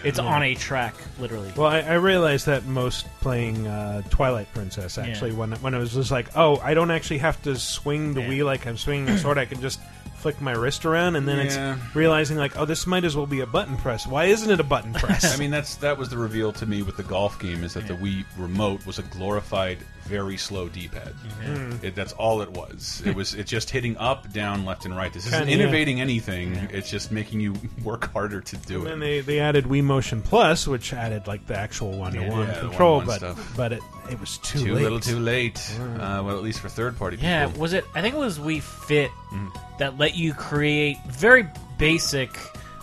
it's 0.05 0.19
on 0.19 0.43
a 0.43 0.55
track 0.57 0.95
literally 1.21 1.53
Well, 1.57 1.69
I, 1.69 1.81
I 1.81 1.95
realized 1.95 2.47
that 2.47 2.65
most 2.67 3.07
playing 3.21 3.67
uh, 3.69 4.03
Twilight 4.11 4.53
Princess 4.53 4.99
actually 4.99 5.33
when 5.33 5.53
when 5.53 5.75
it 5.75 5.79
was 5.79 5.95
just 5.95 6.11
like, 6.11 6.37
oh, 6.37 6.57
I 6.59 6.75
don't 6.75 6.91
actually 6.91 7.19
have 7.19 7.41
to 7.43 7.57
swing 7.57 8.13
the 8.15 8.21
Yeah. 8.23 8.29
Wii 8.29 8.45
like 8.45 8.67
I'm 8.67 8.77
swinging 8.77 9.09
a 9.11 9.19
sword. 9.19 9.39
I 9.39 9.45
can 9.45 9.61
just 9.61 9.79
flick 10.17 10.41
my 10.41 10.53
wrist 10.53 10.85
around, 10.85 11.15
and 11.17 11.27
then 11.29 11.47
Yeah. 11.47 11.77
it's 11.77 11.95
realizing 11.97 12.37
like, 12.37 12.57
oh, 12.59 12.65
this 12.65 12.85
might 12.87 13.05
as 13.05 13.17
well 13.17 13.27
be 13.27 13.41
a 13.41 13.47
button 13.47 13.77
press. 13.77 14.05
Why 14.07 14.25
isn't 14.25 14.51
it 14.51 14.59
a 14.59 14.65
button 14.65 14.93
press? 15.03 15.35
I 15.35 15.39
mean, 15.39 15.53
that's 15.53 15.77
that 15.77 15.97
was 15.97 16.09
the 16.09 16.19
reveal 16.19 16.53
to 16.55 16.67
me 16.67 16.83
with 16.83 16.97
the 16.97 17.03
golf 17.05 17.39
game 17.39 17.63
is 17.63 17.75
that 17.75 17.87
the 17.87 17.95
Wii 17.95 18.25
remote 18.37 18.85
was 18.85 18.99
a 18.99 19.03
glorified, 19.03 19.79
very 20.05 20.37
slow 20.37 20.69
D-pad. 20.69 21.15
Mm-hmm. 21.43 21.87
It, 21.87 21.95
that's 21.95 22.13
all 22.13 22.43
it 22.43 22.51
was. 22.51 23.03
It 23.05 23.15
was 23.15 23.35
it's 23.35 23.51
just 23.51 23.71
hitting 23.71 23.97
up, 23.97 24.33
down, 24.33 24.65
left, 24.65 24.85
and 24.85 24.97
right. 24.97 25.13
This 25.13 25.27
isn't 25.27 25.39
Kinda, 25.39 25.53
yeah. 25.55 25.63
innovating 25.63 26.01
anything. 26.01 26.55
It's 26.73 26.91
just 26.91 27.13
making 27.13 27.41
you 27.41 27.55
work 27.85 28.13
harder 28.13 28.41
to 28.41 28.57
do 28.57 28.81
And 28.81 28.87
it. 28.87 28.93
And 28.93 29.03
they, 29.03 29.21
they 29.21 29.41
added 29.41 29.65
Wii 29.65 29.83
Motion 29.85 30.23
Plus, 30.23 30.67
which 30.67 30.93
added 30.93 31.27
like 31.27 31.47
the 31.47 31.57
actual 31.57 31.93
one 31.93 32.13
to 32.13 32.21
one 32.29 32.49
Yeah, 32.49 32.61
control, 32.61 32.97
one-to-one 32.99 33.07
but 33.07 33.17
stuff. 33.19 33.55
but 33.57 33.73
it 33.73 33.83
it 34.11 34.21
was 34.21 34.39
too, 34.39 34.65
Too 34.65 34.75
late. 34.75 34.83
little, 34.83 35.01
too 35.01 35.19
late. 35.19 35.55
Mm. 35.55 35.95
Uh, 35.97 36.23
well, 36.25 36.37
at 36.37 36.43
least 36.43 36.61
for 36.61 36.69
third-party 36.69 37.17
people. 37.17 37.29
Yeah, 37.29 37.47
was 37.57 37.73
it? 37.73 37.85
I 37.95 38.03
think 38.03 38.15
it 38.15 38.19
was 38.19 38.39
Wii 38.39 38.61
Fit 38.61 39.11
mm-hmm. 39.11 39.49
that 39.79 39.97
let 39.99 40.17
you 40.17 40.35
create 40.35 40.99
very 41.09 41.49
basic, 41.79 42.37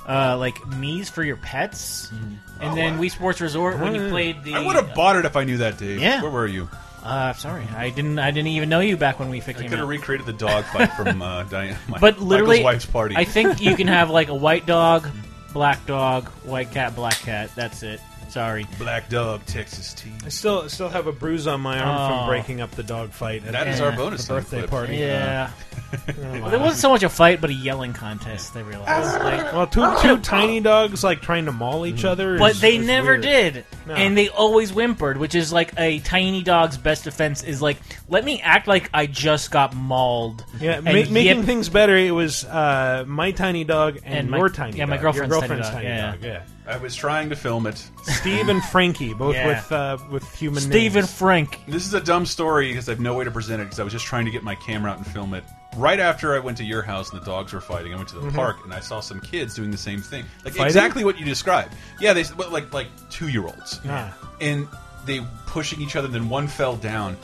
uh, 0.08 0.38
like 0.38 0.56
Mii's 0.56 1.10
for 1.10 1.24
your 1.24 1.36
pets, 1.38 2.08
mm-hmm. 2.08 2.62
and 2.62 2.78
then 2.78 2.98
oh, 2.98 3.02
Wii 3.02 3.12
Sports 3.12 3.42
Resort 3.42 3.80
when 3.80 3.94
you 3.96 4.02
mm. 4.02 4.10
played 4.10 4.44
the. 4.44 4.56
I 4.56 4.66
would 4.66 4.76
have 4.76 4.96
bought 4.96 5.18
it 5.18 5.26
if 5.26 5.36
I 5.36 5.44
knew 5.44 5.58
that, 5.58 5.78
Dave. 5.78 6.00
Yeah. 6.00 6.22
Where 6.22 6.32
were 6.32 6.48
you? 6.48 6.70
Uh, 7.04 7.34
sorry, 7.34 7.64
I 7.76 7.90
didn't. 7.90 8.20
I 8.20 8.32
didn't 8.32 8.48
even 8.48 8.70
know 8.70 8.80
you 8.82 8.98
back 8.98 9.20
when 9.20 9.30
We 9.30 9.38
I 9.38 9.42
came 9.42 9.56
could 9.56 9.72
have 9.72 9.80
out. 9.80 9.88
recreated 9.88 10.26
the 10.26 10.34
dog 10.34 10.66
fight 10.66 10.92
from 10.94 11.22
uh, 11.22 11.44
Diane, 11.50 11.78
my, 11.88 11.98
but 11.98 12.20
literally, 12.20 12.58
Michael's 12.58 12.64
wife's 12.66 12.86
party. 12.88 13.16
I 13.16 13.24
think 13.24 13.62
you 13.62 13.76
can 13.76 13.88
have 13.88 14.10
like 14.10 14.28
a 14.28 14.36
white 14.36 14.66
dog, 14.66 15.08
black 15.54 15.86
dog, 15.86 16.28
white 16.44 16.72
cat, 16.72 16.96
black 16.96 17.16
cat. 17.20 17.52
That's 17.56 17.84
it. 17.84 18.02
Sorry. 18.30 18.68
Black 18.78 19.10
Dog, 19.10 19.46
Texas 19.46 19.94
Tea. 19.94 20.12
I 20.26 20.30
still 20.30 20.70
still 20.70 20.90
have 20.90 21.08
a 21.08 21.12
bruise 21.12 21.48
on 21.48 21.62
my 21.62 21.80
arm 21.80 21.98
Oh. 21.98 22.18
from 22.20 22.28
breaking 22.30 22.62
up 22.62 22.72
the 22.72 22.84
dog 22.84 23.12
fight. 23.12 23.44
At 23.46 23.54
That 23.54 23.68
is 23.68 23.80
Yeah. 23.80 23.88
our 23.88 23.92
bonus 23.94 24.26
the 24.28 24.36
birthday 24.36 24.58
clip. 24.60 24.70
party. 24.70 24.98
Yeah. 24.98 25.50
Oh, 25.52 25.98
Well, 26.18 26.54
it 26.54 26.60
wasn't 26.60 26.76
so 26.78 26.90
much 26.92 27.02
a 27.02 27.10
fight, 27.10 27.42
but 27.42 27.50
a 27.50 27.54
yelling 27.54 27.94
contest. 27.94 28.54
They 28.54 28.62
realized. 28.62 29.20
Like, 29.24 29.52
Well, 29.54 29.66
two 29.66 29.96
two 30.02 30.18
tiny 30.20 30.60
dogs 30.60 31.04
like 31.04 31.22
trying 31.22 31.46
to 31.46 31.52
maul 31.52 31.88
each 31.88 32.06
other, 32.06 32.38
But 32.38 32.56
they 32.62 32.78
is 32.78 32.86
never 32.86 33.14
weird. 33.14 33.22
did. 33.24 33.66
No. 33.88 33.96
And 33.96 34.16
they 34.16 34.30
always 34.30 34.70
whimpered, 34.72 35.18
which 35.18 35.34
is 35.34 35.52
like 35.52 35.74
a 35.80 35.98
tiny 36.00 36.44
dog's 36.44 36.78
best 36.78 37.06
defense 37.06 37.42
is 37.44 37.62
like, 37.64 37.78
let 38.08 38.24
me 38.24 38.40
act 38.44 38.68
like 38.68 38.90
I 38.94 39.08
just 39.08 39.50
got 39.50 39.76
mauled. 39.76 40.46
Yeah, 40.60 40.74
and 40.74 40.86
ma- 40.86 40.92
making 40.92 41.16
yip- 41.24 41.46
things 41.46 41.70
better, 41.70 41.98
it 41.98 42.12
was 42.12 42.46
uh, 42.46 43.06
my 43.08 43.32
tiny 43.32 43.64
dog 43.64 43.98
and, 44.06 44.14
And 44.20 44.30
my- 44.30 44.38
your 44.38 44.50
tiny 44.50 44.78
yeah, 44.78 44.86
my 44.86 44.98
girlfriend's 44.98 45.32
your 45.32 45.42
tiny 45.42 45.62
girlfriend's 45.62 45.68
dog, 45.70 45.74
tiny 45.82 45.88
yeah. 45.88 46.12
dog. 46.12 46.24
Yeah, 46.24 46.42
I 46.70 46.78
was 46.78 46.96
trying 46.96 47.30
to 47.30 47.36
film 47.36 47.66
it. 47.68 47.84
Steve 48.04 48.48
and 48.48 48.64
Frankie, 48.66 49.14
both 49.14 49.34
Yeah. 49.36 49.48
with 49.48 49.72
uh, 49.72 49.98
with 50.12 50.24
human 50.36 50.62
Steve 50.62 50.96
and 50.96 51.06
names. 51.06 51.14
Frank. 51.18 51.62
This 51.68 51.86
is 51.86 51.94
a 51.94 52.00
dumb 52.02 52.26
story 52.26 52.70
because 52.70 52.88
I 52.88 52.92
have 52.92 53.00
no 53.00 53.16
way 53.16 53.26
to 53.26 53.32
present 53.32 53.62
it 53.62 53.66
because 53.66 53.80
I 53.80 53.84
was 53.84 53.94
just 53.94 54.06
trying 54.06 54.26
to 54.26 54.32
get 54.32 54.44
my 54.44 54.56
camera 54.56 54.92
out 54.92 54.98
and 54.98 55.08
film 55.08 55.34
it. 55.34 55.44
Right 55.76 56.00
after 56.00 56.36
I 56.36 56.40
went 56.40 56.58
to 56.60 56.64
your 56.64 56.82
house 56.82 57.12
and 57.12 57.22
the 57.22 57.26
dogs 57.26 57.54
were 57.54 57.62
fighting, 57.62 57.94
I 57.94 57.98
went 57.98 58.10
to 58.10 58.20
the 58.20 58.32
park 58.32 58.58
and 58.64 58.74
I 58.74 58.80
saw 58.80 59.00
some 59.00 59.20
kids 59.22 59.54
doing 59.56 59.72
the 59.72 59.78
same 59.78 60.02
thing, 60.02 60.26
like 60.44 60.54
Fighting? 60.54 60.66
exactly 60.68 61.04
what 61.04 61.18
you 61.20 61.26
described. 61.26 61.74
Yeah, 62.00 62.14
they 62.14 62.24
well, 62.38 62.50
like 62.52 62.72
like 62.74 62.88
two 63.10 63.30
year 63.30 63.44
olds, 63.46 63.80
Ah. 63.88 64.14
and 64.42 64.68
they 65.06 65.26
pushing 65.48 65.82
each 65.82 65.96
other. 65.96 66.08
Then 66.08 66.30
one 66.30 66.48
fell 66.48 66.76
down, 66.76 67.18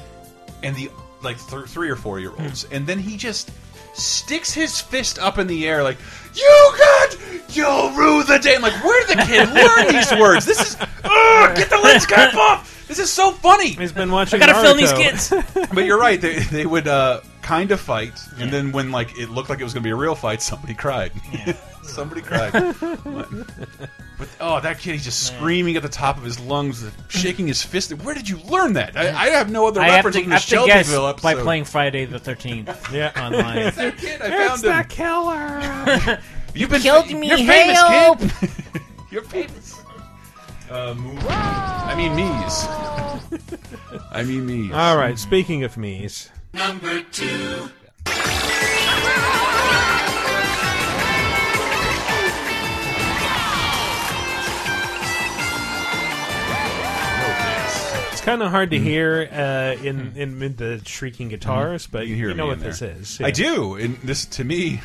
and 0.63 0.75
the 0.75 0.89
like 1.21 1.37
th 1.47 1.65
three 1.67 1.89
or 1.89 1.95
four 1.95 2.19
year 2.19 2.31
olds, 2.39 2.65
and 2.71 2.85
then 2.87 2.99
he 2.99 3.17
just 3.17 3.51
sticks 3.97 4.53
his 4.53 4.79
fist 4.79 5.19
up 5.19 5.37
in 5.37 5.47
the 5.47 5.67
air 5.67 5.83
like, 5.83 5.97
"You 6.33 6.73
got, 6.77 7.17
you'll 7.49 7.91
rue 7.91 8.23
the 8.23 8.39
day." 8.39 8.55
I'm 8.55 8.61
like, 8.61 8.83
where 8.83 9.05
did 9.07 9.17
the 9.17 9.23
kid 9.23 9.49
learn 9.53 9.93
these 9.93 10.11
words? 10.19 10.45
This 10.45 10.59
is, 10.61 10.77
ugh, 11.03 11.55
get 11.55 11.69
the 11.69 11.77
lens 11.77 12.05
cap 12.05 12.33
off. 12.35 12.87
This 12.87 12.99
is 12.99 13.11
so 13.11 13.31
funny. 13.31 13.69
He's 13.69 13.91
been 13.91 14.11
watching. 14.11 14.41
I 14.41 14.45
gotta 14.45 14.61
film 14.61 14.77
these 14.77 14.93
kids. 14.93 15.33
But 15.73 15.85
you're 15.85 15.99
right. 15.99 16.19
They 16.21 16.39
they 16.39 16.65
would 16.65 16.87
uh, 16.87 17.21
kind 17.45 17.71
of 17.71 17.79
fight, 17.79 18.19
and 18.39 18.51
then 18.51 18.71
when 18.71 18.91
like 18.91 19.17
it 19.19 19.29
looked 19.29 19.49
like 19.49 19.59
it 19.59 19.63
was 19.63 19.73
going 19.73 19.83
to 19.83 19.87
be 19.87 19.91
a 19.91 19.95
real 19.95 20.15
fight, 20.15 20.41
somebody 20.41 20.73
cried. 20.73 21.11
somebody 21.83 22.21
cried. 22.21 22.51
but, 22.51 23.03
but, 24.17 24.29
oh, 24.41 24.59
that 24.61 24.79
kid! 24.79 24.93
He's 24.93 25.03
just 25.03 25.27
screaming 25.27 25.75
at 25.77 25.83
the 25.83 25.89
top 25.89 26.17
of 26.17 26.23
his 26.23 26.39
lungs, 26.39 26.83
shaking 27.07 27.45
his 27.47 27.61
fist. 27.61 27.93
Where 28.03 28.15
did 28.15 28.27
you 28.27 28.37
learn 28.39 28.73
that? 28.73 28.97
I, 28.97 29.09
I 29.09 29.29
have 29.29 29.51
no 29.51 29.67
other 29.67 29.79
I 29.79 29.85
have 29.89 30.05
reference 30.05 30.15
to, 30.15 30.21
from 30.23 30.29
the 30.31 30.35
have 30.37 30.45
to 30.45 30.55
guess 30.65 30.87
Shelbyville 30.89 31.13
by 31.21 31.31
episode. 31.31 31.43
playing 31.43 31.63
Friday 31.65 32.05
the 32.05 32.19
Thirteenth 32.19 32.89
Yeah. 32.93 33.11
online. 33.15 33.73
that 33.75 33.97
kid. 33.97 34.21
I 34.21 34.27
It's 34.53 34.61
found 34.63 34.81
him. 34.81 34.87
killer. 34.89 36.19
You've 36.55 36.69
been 36.71 36.81
killed 36.81 37.11
me, 37.11 37.27
You're 37.27 37.37
famous, 37.37 37.77
help! 37.77 38.19
kid. 38.19 38.49
you're 39.11 39.21
famous. 39.23 39.75
Uh. 40.69 40.95
I 41.29 41.93
mean, 41.95 42.15
me's. 42.15 42.65
I 44.11 44.23
mean, 44.23 44.45
me's. 44.47 44.71
All 44.73 44.97
right. 44.97 45.19
Speaking 45.19 45.63
of 45.63 45.77
me's, 45.77 46.31
Number 46.55 47.01
two. 47.11 47.69
it's 58.11 58.21
kind 58.21 58.41
of 58.41 58.49
hard 58.51 58.71
to 58.71 58.79
hear 58.79 59.27
uh, 59.31 59.83
in, 59.83 60.13
in 60.15 60.41
in 60.41 60.55
the 60.55 60.81
shrieking 60.85 61.29
guitars, 61.29 61.87
but 61.87 62.07
You 62.07 62.15
can 62.15 62.23
hear 62.25 62.33
know 62.33 62.43
me 62.45 62.49
what 62.49 62.57
in 62.59 62.63
this 62.63 62.79
there. 62.79 62.91
is. 62.91 63.19
I 63.21 63.27
yeah. 63.27 63.31
do, 63.33 63.75
and 63.75 63.97
this 63.97 64.25
to 64.27 64.43
me 64.43 64.81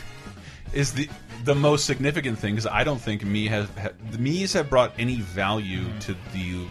is 0.72 0.92
the 0.92 1.08
the 1.44 1.54
most 1.54 1.86
significant 1.86 2.38
thing 2.38 2.54
because 2.54 2.66
I 2.66 2.84
don't 2.84 3.00
think 3.00 3.24
me 3.24 3.46
has 3.48 3.68
ha, 3.78 3.88
the 4.10 4.18
Mii's 4.18 4.52
have 4.54 4.68
brought 4.68 4.92
any 4.98 5.16
value 5.20 5.84
Hmm. 5.84 5.98
to 6.00 6.16
the 6.32 6.66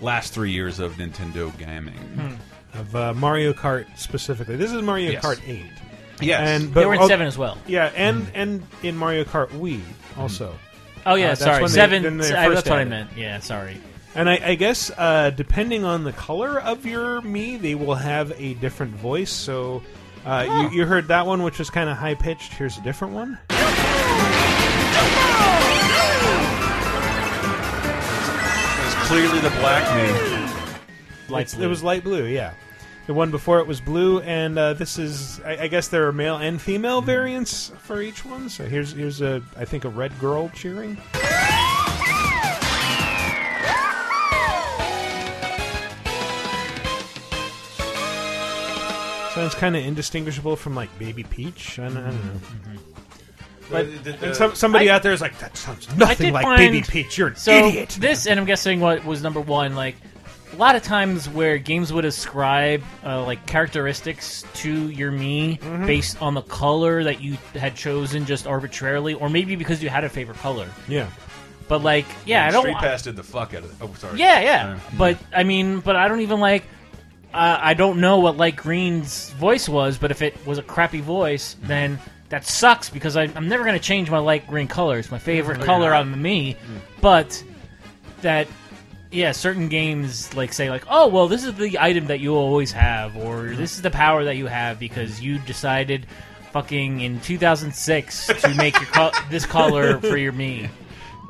last 0.00 0.32
three 0.34 0.50
years 0.50 0.80
of 0.80 0.94
Nintendo 0.94 1.56
gaming. 1.58 2.38
Of 2.74 2.96
uh, 2.96 3.12
Mario 3.14 3.52
Kart 3.52 3.86
specifically, 3.98 4.56
this 4.56 4.72
is 4.72 4.80
Mario 4.82 5.10
Yes. 5.12 5.24
Kart 5.24 5.46
Eight. 5.46 5.66
Yes, 6.20 6.40
And 6.40 6.72
but 6.72 6.80
they 6.80 6.86
were 6.86 6.94
in 6.94 7.00
oh, 7.00 7.08
seven 7.08 7.26
as 7.26 7.36
well. 7.36 7.58
Yeah, 7.66 7.90
and 7.94 8.26
and 8.34 8.62
in 8.82 8.96
Mario 8.96 9.24
Kart 9.24 9.48
Wii 9.48 9.80
also. 10.16 10.54
Oh 11.04 11.14
yeah, 11.16 11.26
Uh, 11.26 11.28
that's 11.30 11.40
sorry, 11.42 11.62
when 11.62 11.70
they- 11.70 11.74
seven. 11.74 12.02
then 12.02 12.16
they 12.18 12.32
I- 12.34 12.46
first 12.46 12.56
that's 12.64 12.70
what 12.70 12.78
I 12.78 12.82
added. 12.82 12.90
meant. 12.90 13.10
Yeah, 13.16 13.40
sorry. 13.40 13.76
And 14.14 14.28
I, 14.28 14.40
I 14.42 14.54
guess 14.54 14.90
uh, 14.96 15.30
depending 15.30 15.84
on 15.84 16.04
the 16.04 16.12
color 16.12 16.60
of 16.60 16.86
your 16.86 17.20
me, 17.22 17.56
they 17.56 17.74
will 17.74 17.94
have 17.94 18.32
a 18.38 18.54
different 18.54 18.92
voice. 18.94 19.30
So 19.32 19.82
uh, 20.24 20.68
you, 20.72 20.80
you 20.80 20.86
heard 20.86 21.08
that 21.08 21.26
one, 21.26 21.42
which 21.42 21.58
was 21.58 21.70
kind 21.70 21.90
of 21.90 21.96
high 21.96 22.14
pitched. 22.14 22.52
Here's 22.54 22.78
a 22.78 22.82
different 22.82 23.14
one. 23.14 23.38
it 27.12 28.84
was 28.84 28.94
clearly 29.08 29.40
the 29.40 29.50
black 29.60 29.84
me. 29.96 30.31
Light 31.32 31.40
It's- 31.42 31.54
blue. 31.54 31.64
It 31.66 31.68
was 31.68 31.82
light 31.82 32.04
blue, 32.04 32.24
yeah. 32.26 32.52
The 33.08 33.14
one 33.14 33.32
before 33.32 33.58
it 33.58 33.66
was 33.66 33.80
blue, 33.80 34.20
and 34.20 34.56
uh, 34.56 34.74
this 34.74 34.96
is 34.96 35.40
I, 35.40 35.62
I 35.64 35.66
guess 35.66 35.88
there 35.88 36.06
are 36.06 36.12
male 36.12 36.36
and 36.36 36.60
female 36.62 37.00
hmm. 37.00 37.06
variants 37.06 37.72
for 37.78 38.00
each 38.00 38.24
one. 38.24 38.48
So 38.48 38.64
here's 38.64 38.92
here's 38.92 39.20
a 39.20 39.42
I 39.56 39.64
think 39.64 39.84
a 39.84 39.88
red 39.88 40.16
girl 40.20 40.50
cheering. 40.50 40.96
Sounds 49.34 49.54
kind 49.54 49.74
of 49.74 49.82
indistinguishable 49.84 50.56
from 50.56 50.74
like 50.74 50.96
Baby 50.98 51.22
Peach. 51.24 51.78
I 51.78 51.84
don't, 51.88 51.96
I 51.96 52.00
don't 52.10 52.14
know. 52.26 52.32
Mm-hmm. 52.32 52.74
Mm-hmm. 52.76 53.72
But 53.72 54.04
the- 54.04 54.12
the- 54.12 54.26
And 54.26 54.36
some, 54.36 54.54
somebody 54.54 54.90
I- 54.90 54.94
out 54.94 55.02
there 55.02 55.12
is 55.14 55.22
like, 55.22 55.38
that 55.38 55.56
sounds 55.56 55.88
nothing 55.96 56.34
like 56.34 56.44
find- 56.44 56.58
Baby 56.58 56.82
Peach. 56.82 57.16
You're 57.16 57.28
an 57.28 57.36
So 57.36 57.50
idiot. 57.68 57.96
this, 57.98 58.26
and 58.26 58.38
I'm 58.38 58.44
guessing 58.44 58.80
what 58.80 59.02
was 59.06 59.22
number 59.22 59.40
one, 59.40 59.74
like 59.74 59.96
a 60.52 60.56
lot 60.56 60.76
of 60.76 60.82
times 60.82 61.28
where 61.28 61.56
games 61.58 61.92
would 61.92 62.04
ascribe 62.04 62.82
uh, 63.04 63.24
like 63.24 63.46
characteristics 63.46 64.44
to 64.54 64.88
your 64.90 65.10
Mii 65.10 65.58
Mm-hmm. 65.60 65.86
based 65.86 66.20
on 66.20 66.34
the 66.34 66.42
color 66.42 67.02
that 67.04 67.20
you 67.20 67.36
had 67.54 67.74
chosen 67.74 68.26
just 68.26 68.46
arbitrarily, 68.46 69.14
or 69.14 69.28
maybe 69.30 69.56
because 69.56 69.82
you 69.82 69.88
had 69.88 70.04
a 70.04 70.08
favorite 70.08 70.38
color. 70.38 70.68
Yeah. 70.88 71.08
But 71.68 71.82
like, 71.82 72.04
yeah, 72.26 72.46
I 72.46 72.50
don't. 72.50 72.62
Street 72.62 72.76
Pass 72.76 73.02
did 73.02 73.16
the 73.16 73.22
fuck 73.22 73.54
out 73.54 73.62
of 73.64 73.70
it. 73.70 73.76
Oh, 73.80 73.94
sorry. 73.94 74.18
Yeah, 74.18 74.40
yeah. 74.40 74.72
Uh, 74.76 74.96
But 74.98 75.18
I 75.34 75.42
mean, 75.44 75.80
but 75.80 75.96
I 75.96 76.08
don't 76.08 76.20
even 76.20 76.40
like. 76.40 76.64
Uh, 77.32 77.58
I 77.62 77.72
don't 77.72 77.98
know 78.00 78.18
what 78.18 78.36
Light 78.36 78.56
Green's 78.56 79.30
voice 79.30 79.66
was, 79.68 79.96
but 79.96 80.10
if 80.10 80.20
it 80.20 80.36
was 80.46 80.58
a 80.58 80.62
crappy 80.62 81.00
voice, 81.00 81.56
then 81.62 81.98
that 82.28 82.46
sucks 82.46 82.90
because 82.90 83.16
I, 83.16 83.22
I'm 83.34 83.48
never 83.48 83.64
going 83.64 83.78
to 83.78 83.82
change 83.82 84.10
my 84.10 84.18
light 84.18 84.46
green 84.46 84.68
color. 84.68 84.98
It's 84.98 85.10
my 85.10 85.18
favorite 85.18 85.62
color 85.62 85.94
on 85.94 86.20
me. 86.20 86.56
But 87.00 87.42
that, 88.20 88.48
yeah, 89.12 89.32
certain 89.32 89.68
games 89.68 90.34
like 90.34 90.52
say 90.52 90.70
like, 90.70 90.84
oh 90.88 91.08
well, 91.08 91.28
this 91.28 91.44
is 91.44 91.54
the 91.54 91.78
item 91.78 92.06
that 92.06 92.20
you 92.20 92.34
always 92.34 92.72
have, 92.72 93.16
or 93.16 93.42
mm-hmm. 93.44 93.56
this 93.56 93.74
is 93.76 93.82
the 93.82 93.90
power 93.90 94.24
that 94.24 94.36
you 94.36 94.46
have 94.46 94.78
because 94.78 95.20
you 95.20 95.38
decided, 95.40 96.06
fucking 96.52 97.00
in 97.00 97.20
2006 97.20 98.26
to 98.42 98.54
make 98.54 98.74
your 98.74 98.86
co- 98.86 99.10
this 99.30 99.46
color 99.46 99.98
for 100.00 100.16
your 100.16 100.32
Mii. 100.32 100.68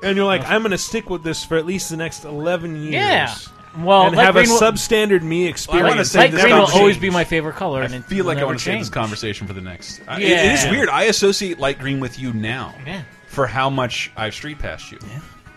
And 0.04 0.16
you're 0.16 0.26
like, 0.26 0.42
I'm 0.48 0.62
going 0.62 0.72
to 0.72 0.78
stick 0.78 1.08
with 1.08 1.22
this 1.22 1.44
for 1.44 1.56
at 1.56 1.64
least 1.64 1.88
the 1.88 1.96
next 1.96 2.24
11 2.24 2.74
years. 2.82 2.92
Yeah. 2.92 3.32
Well, 3.78 4.08
and 4.08 4.16
Light 4.16 4.24
have 4.24 4.34
a 4.34 4.40
Green 4.42 4.50
will- 4.50 4.60
substandard 4.60 5.22
me 5.22 5.46
I 5.46 5.50
experience. 5.50 5.88
wanna 5.90 6.04
say 6.04 6.18
Light 6.18 6.32
this 6.32 6.40
green 6.42 6.54
will 6.54 6.62
conversation- 6.62 6.80
always 6.80 6.98
be 6.98 7.08
my 7.10 7.22
favorite 7.22 7.54
color, 7.54 7.82
I 7.82 7.84
and 7.84 7.94
it 7.94 8.04
feel 8.06 8.18
will 8.18 8.26
like 8.26 8.38
I 8.38 8.40
never 8.40 8.46
want 8.48 8.58
to 8.58 8.64
save 8.64 8.72
change. 8.74 8.86
this 8.86 8.90
conversation 8.90 9.46
for 9.46 9.52
the 9.52 9.60
next. 9.60 10.00
I- 10.08 10.20
it- 10.20 10.28
Yeah. 10.28 10.42
it 10.42 10.52
is 10.54 10.70
weird. 10.72 10.88
I 10.88 11.04
associate 11.04 11.60
light 11.60 11.78
green 11.78 12.00
with 12.00 12.18
you 12.18 12.32
now. 12.32 12.74
Yeah. 12.84 13.02
For 13.28 13.46
how 13.46 13.70
much 13.70 14.10
I've 14.16 14.34
street 14.34 14.58
passed 14.58 14.90
you. 14.90 14.98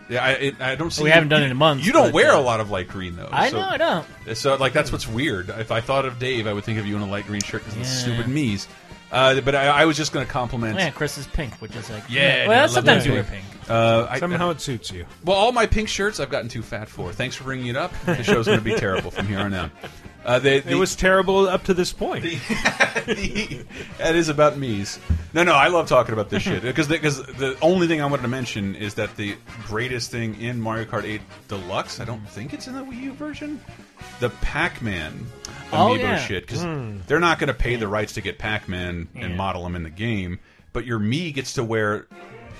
Yeah. 0.09 0.23
I, 0.23 0.29
it, 0.31 0.61
I 0.61 0.75
don't 0.75 0.91
see. 0.91 1.03
We 1.03 1.09
haven't 1.09 1.29
done 1.29 1.41
you- 1.41 1.47
it 1.47 1.51
in 1.51 1.57
months, 1.57 1.85
You 1.85 1.91
don't 1.93 2.07
but, 2.07 2.13
wear 2.13 2.31
uh, 2.33 2.39
a 2.39 2.41
lot 2.41 2.59
of 2.59 2.69
light 2.69 2.87
green 2.87 3.15
though. 3.15 3.29
I 3.31 3.49
so, 3.49 3.57
know, 3.59 3.67
I 3.67 3.77
don't. 3.77 4.07
So 4.37 4.55
like 4.55 4.73
that's 4.73 4.91
what's 4.91 5.07
weird. 5.07 5.49
If 5.49 5.71
I 5.71 5.81
thought 5.81 6.05
of 6.05 6.19
Dave, 6.19 6.45
I 6.47 6.53
would 6.53 6.63
think 6.63 6.77
of 6.79 6.85
you 6.85 6.95
in 6.95 7.01
a 7.01 7.07
light 7.07 7.25
green 7.25 7.41
shirt 7.41 7.61
because 7.63 7.73
of 7.75 7.81
Yeah. 7.81 7.87
stupid 7.87 8.25
Mii's. 8.27 8.67
Uh, 9.11 9.39
but 9.41 9.55
I, 9.55 9.67
I 9.67 9.85
was 9.85 9.95
just 9.97 10.11
going 10.13 10.25
to 10.25 10.31
compliment. 10.31 10.77
Yeah, 10.77 10.89
Chris 10.89 11.17
is 11.17 11.27
pink, 11.27 11.53
which 11.61 11.75
is 11.75 11.89
like 11.89 12.03
Yeah, 12.09 12.47
Well, 12.47 12.67
sometimes 12.67 13.05
you 13.05 13.13
wear 13.13 13.23
pink. 13.23 13.45
Uh, 13.67 14.05
I, 14.09 14.19
Somehow 14.19 14.51
it 14.51 14.61
suits 14.61 14.91
you. 14.91 15.05
well, 15.23 15.35
all 15.37 15.51
my 15.51 15.65
pink 15.65 15.89
shirts 15.89 16.19
I've 16.19 16.29
gotten 16.29 16.49
too 16.49 16.61
fat 16.61 16.87
for. 16.87 17.11
Thanks 17.11 17.35
for 17.35 17.45
bringing 17.45 17.67
it 17.67 17.75
up. 17.75 17.91
The 18.05 18.23
show's 18.23 18.45
going 18.45 18.59
to 18.59 18.63
be 18.63 18.75
terrible 18.75 19.09
from 19.11 19.27
here 19.27 19.39
on 19.39 19.53
out. 19.55 19.71
Uh, 20.23 20.39
they, 20.39 20.57
It 20.57 20.75
was 20.75 20.95
terrible 20.95 21.47
up 21.47 21.63
to 21.65 21.73
this 21.73 21.91
point. 21.93 22.23
that 23.05 24.15
is 24.15 24.29
about 24.29 24.53
Mii's. 24.55 24.99
No, 25.33 25.43
no, 25.43 25.53
I 25.53 25.67
love 25.67 25.87
talking 25.87 26.13
about 26.13 26.29
this 26.29 26.43
shit 26.43 26.61
because 26.63 26.87
because 26.87 27.17
the 27.23 27.57
only 27.61 27.87
thing 27.87 28.01
I 28.01 28.05
wanted 28.05 28.23
to 28.23 28.27
mention 28.27 28.75
is 28.75 28.95
that 28.95 29.15
the 29.17 29.35
greatest 29.67 30.11
thing 30.11 30.39
in 30.41 30.59
Mario 30.59 30.85
Kart 30.85 31.03
8 31.03 31.21
Deluxe, 31.47 31.99
I 31.99 32.05
don't 32.05 32.27
think 32.29 32.53
it's 32.53 32.67
in 32.67 32.73
the 32.73 32.81
Wii 32.81 33.01
U 33.01 33.13
version, 33.13 33.59
the 34.19 34.29
Pac-Man 34.29 35.25
Oh, 35.71 35.77
amiibo 35.89 35.99
yeah. 35.99 36.17
shit 36.19 36.45
because 36.47 36.63
they're 37.07 37.19
not 37.19 37.39
going 37.39 37.47
to 37.47 37.53
pay 37.53 37.75
the 37.75 37.87
rights 37.87 38.13
to 38.13 38.21
get 38.21 38.37
Pac-Man 38.37 39.07
and 39.15 39.35
model 39.35 39.65
him 39.65 39.75
in 39.75 39.83
the 39.83 39.89
game, 39.89 40.39
but 40.73 40.85
your 40.85 40.99
Mii 40.99 41.33
gets 41.33 41.53
to 41.53 41.63
wear. 41.63 42.07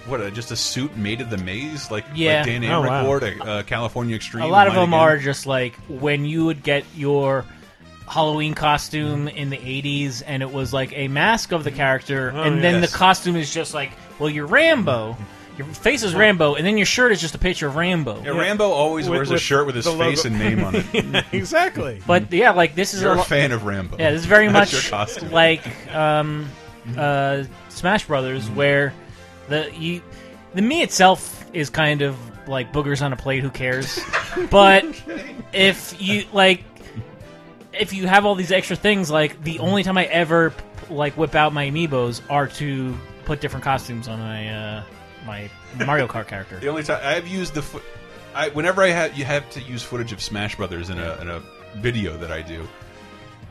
What 0.08 0.22
uh, 0.22 0.30
just 0.30 0.52
a 0.52 0.56
suit 0.56 0.96
made 0.96 1.20
of 1.22 1.30
the 1.30 1.38
maze, 1.38 1.90
like, 1.90 2.06
Yeah. 2.14 2.38
like 2.38 2.46
Dan 2.46 2.64
Oh, 2.66 2.82
Amrich 2.82 2.88
wow. 2.88 3.06
wore 3.06 3.20
to 3.22 3.44
uh, 3.44 3.64
California 3.64 4.16
Extreme. 4.16 4.44
A 4.44 4.48
lot 4.48 4.68
of 4.68 4.74
them 4.76 4.90
Again. 4.94 5.00
are 5.00 5.18
just 5.18 5.46
like 5.48 5.74
when 5.88 6.26
you 6.26 6.46
would 6.46 6.62
get 6.64 6.84
your 6.96 7.44
Halloween 8.08 8.54
costume 8.54 9.28
in 9.28 9.50
the 9.50 9.58
80s 9.58 10.22
and 10.26 10.44
it 10.44 10.52
was 10.52 10.72
like 10.72 10.94
a 10.96 11.08
mask 11.08 11.52
of 11.52 11.64
the 11.64 11.72
character 11.72 12.32
Oh, 12.36 12.44
and 12.44 12.64
then 12.64 12.82
the 12.82 12.88
costume 12.88 13.36
is 13.36 13.52
just 13.52 13.74
like, 13.74 13.92
well, 14.20 14.30
you're 14.30 14.46
Rambo. 14.46 15.18
Your 15.58 15.66
face 15.68 16.04
is 16.04 16.14
Rambo, 16.14 16.56
and 16.56 16.68
then 16.68 16.78
your 16.78 16.86
shirt 16.86 17.14
is 17.14 17.22
just 17.22 17.34
a 17.34 17.38
picture 17.38 17.66
of 17.68 17.78
Rambo. 17.78 18.22
Yeah, 18.24 18.32
Rambo 18.38 18.66
always 18.70 19.08
With- 19.10 19.20
wears 19.20 19.32
a 19.32 19.38
shirt 19.40 19.66
with 19.66 19.76
his 19.76 19.86
face 19.88 20.26
logo. 20.26 20.28
and 20.28 20.38
name 20.38 20.64
on 20.66 20.76
it. 20.76 21.26
exactly. 21.32 22.02
But 22.06 22.32
yeah, 22.34 22.52
like 22.52 22.76
this 22.76 22.94
is 22.94 23.02
You're 23.02 23.14
a 23.16 23.20
a 23.22 23.24
fan 23.24 23.54
of 23.54 23.64
Rambo. 23.66 23.96
Yeah, 23.98 24.12
this 24.12 24.20
is 24.20 24.26
very 24.28 24.50
much 24.50 24.92
like 25.32 25.66
um, 25.96 26.48
uh, 26.98 27.46
Smash 27.70 28.06
Brothers, 28.06 28.44
Mm-hmm. 28.46 28.56
where 28.56 28.94
the 29.50 29.72
you 29.76 30.02
the 30.54 30.62
Mii 30.62 30.84
itself 30.84 31.46
is 31.54 31.70
kind 31.70 32.02
of 32.02 32.18
like 32.48 32.72
boogers 32.74 33.02
on 33.02 33.14
a 33.14 33.18
plate. 33.18 33.42
Who 33.42 33.50
cares? 33.50 34.00
but 34.50 34.86
if 35.54 36.00
you 36.02 36.26
like, 36.34 36.64
if 37.74 37.94
you 37.94 38.08
have 38.08 38.26
all 38.26 38.36
these 38.36 38.52
extra 38.52 38.76
things, 38.76 39.12
like 39.12 39.44
the 39.44 39.60
only 39.60 39.84
time 39.84 39.98
I 39.98 40.06
ever 40.06 40.54
like 40.90 41.18
whip 41.18 41.36
out 41.36 41.54
my 41.54 41.70
amiibos 41.70 42.22
are 42.30 42.48
to 42.48 42.98
put 43.26 43.42
different 43.42 43.64
costumes 43.64 44.08
on 44.08 44.20
my 44.20 44.50
uh, 44.50 44.84
my 45.26 45.50
Mario 45.86 46.08
Kart 46.08 46.28
character. 46.28 46.58
The 46.62 46.68
only 46.68 46.84
time 46.84 47.02
I've 47.04 47.28
used 47.28 47.54
the 47.54 47.62
foot, 47.62 47.84
I 48.34 48.50
whenever 48.50 48.84
I 48.84 48.90
have 48.90 49.18
you 49.18 49.26
have 49.26 49.50
to 49.52 49.62
use 49.62 49.84
footage 49.84 50.12
of 50.12 50.22
Smash 50.22 50.56
Brothers 50.56 50.90
in 50.90 51.00
a 51.00 51.16
in 51.22 51.30
a 51.30 51.42
video 51.78 52.18
that 52.18 52.32
I 52.32 52.42
do. 52.42 52.68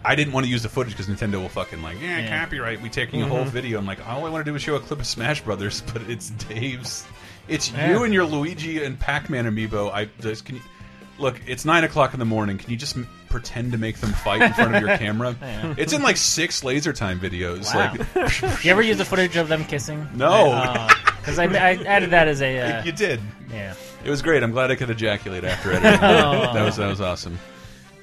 I 0.05 0.15
didn't 0.15 0.33
want 0.33 0.45
to 0.47 0.51
use 0.53 0.63
the 0.63 0.69
footage 0.69 0.97
because 0.97 1.07
Nintendo 1.15 1.41
will 1.41 1.49
fucking 1.49 1.83
like, 1.83 2.01
yeah, 2.01 2.19
Yeah. 2.19 2.41
copyright. 2.45 2.81
We 2.83 2.89
taking 2.91 3.23
a 3.23 3.27
whole 3.27 3.41
mm-hmm. 3.41 3.51
video. 3.51 3.79
I'm 3.79 3.87
like, 3.87 4.07
all 4.07 4.27
I 4.27 4.29
want 4.29 4.45
to 4.45 4.51
do 4.51 4.55
is 4.55 4.63
show 4.63 4.75
a 4.77 4.81
clip 4.81 5.01
of 5.01 5.07
Smash 5.07 5.41
Brothers, 5.43 5.81
but 5.93 6.03
it's 6.03 6.31
Dave's. 6.31 7.07
It's 7.49 7.73
Yeah. 7.73 7.91
you 7.91 8.05
and 8.05 8.13
your 8.13 8.25
Luigi 8.25 8.85
and 8.85 8.99
Pac-Man 8.99 9.47
amiibo. 9.47 9.93
I 9.93 10.09
just 10.21 10.45
can 10.45 10.57
you 10.57 10.63
look. 11.19 11.41
It's 11.47 11.65
nine 11.65 11.85
o'clock 11.85 12.13
in 12.13 12.19
the 12.19 12.27
morning. 12.27 12.59
Can 12.59 12.71
you 12.71 12.77
just 12.77 12.97
pretend 13.35 13.73
to 13.73 13.79
make 13.79 13.99
them 13.99 14.13
fight 14.13 14.41
in 14.41 14.53
front 14.53 14.77
of 14.77 14.81
your 14.81 14.97
camera. 15.05 15.35
It's 15.77 15.93
in 15.93 16.03
like 16.03 16.17
six 16.17 16.63
laser 16.63 16.93
time 16.93 17.19
videos. 17.19 17.75
Wow. 17.75 17.97
Like 18.15 18.65
You 18.65 18.71
ever 18.71 18.81
use 18.81 18.97
the 18.97 19.05
footage 19.05 19.35
of 19.37 19.49
them 19.49 19.65
kissing? 19.65 20.07
no, 20.15 20.87
Because 21.19 21.41
uh, 21.41 21.43
I, 21.43 21.47
I 21.47 21.71
added 21.85 22.11
that 22.11 22.29
as 22.29 22.41
a. 22.41 22.61
Uh, 22.61 22.85
you 22.85 22.93
did. 22.93 23.21
yeah. 23.51 23.75
It 24.05 24.11
was 24.11 24.23
great. 24.23 24.45
I'm 24.45 24.53
glad 24.53 24.71
I 24.71 24.77
could 24.77 24.89
ejaculate 24.89 25.43
after 25.43 25.73
editing. 25.73 25.99
Oh. 26.01 26.53
that 26.53 26.65
was 26.65 26.77
that 26.77 26.87
was 26.89 27.01
awesome. 27.01 27.39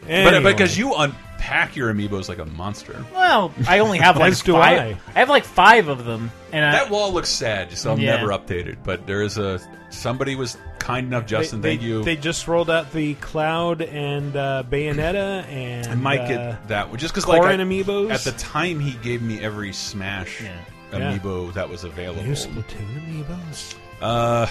But 0.05 0.43
because 0.43 0.77
you 0.77 0.93
unpack 1.41 1.75
your 1.75 1.91
amiibos 1.93 2.29
like 2.29 2.37
a 2.37 2.45
monster. 2.45 3.03
Well, 3.13 3.53
I 3.67 3.79
only 3.79 3.97
have 3.97 4.17
like 4.17 4.31
As 4.31 4.41
do 4.41 4.53
five. 4.53 4.79
I. 4.79 4.97
I 5.15 5.19
have 5.19 5.29
like 5.29 5.43
five 5.45 5.87
of 5.87 6.05
them, 6.05 6.31
and 6.51 6.63
I, 6.63 6.71
That 6.71 6.89
wall 6.89 7.11
looks 7.13 7.29
sad, 7.29 7.75
so 7.77 7.91
I'm 7.91 7.99
Yeah. 7.99 8.17
never 8.17 8.27
updated. 8.29 8.77
But 8.83 9.07
there 9.07 9.21
is 9.23 9.37
a 9.37 9.59
somebody 9.89 10.35
was 10.35 10.57
kind 10.79 11.07
enough, 11.07 11.25
Justin. 11.25 11.61
they, 11.61 11.71
thank 11.71 11.81
you. 11.81 12.03
They 12.03 12.15
just 12.15 12.47
rolled 12.47 12.69
out 12.69 12.91
the 12.93 13.15
Cloud 13.15 13.81
and 13.81 14.35
uh, 14.35 14.63
Bayonetta 14.69 15.45
and 15.47 15.87
I 15.87 15.95
might 15.95 16.21
uh, 16.21 16.27
get 16.27 16.67
that 16.69 16.89
one 16.89 16.97
just 16.99 17.13
because 17.13 17.27
like 17.27 17.41
Corrin 17.41 17.59
I- 17.59 17.63
amiibos. 17.63 18.11
at 18.11 18.21
the 18.21 18.31
time 18.33 18.79
he 18.79 18.93
gave 19.03 19.21
me 19.21 19.39
every 19.41 19.73
Smash 19.73 20.41
Yeah. 20.41 20.55
Yeah. 20.93 21.17
amiibo 21.17 21.53
that 21.53 21.69
was 21.69 21.83
available. 21.83 22.23
new 22.23 22.33
Splatoon 22.33 23.23
amiibos. 23.25 23.75
Uh, 24.01 24.47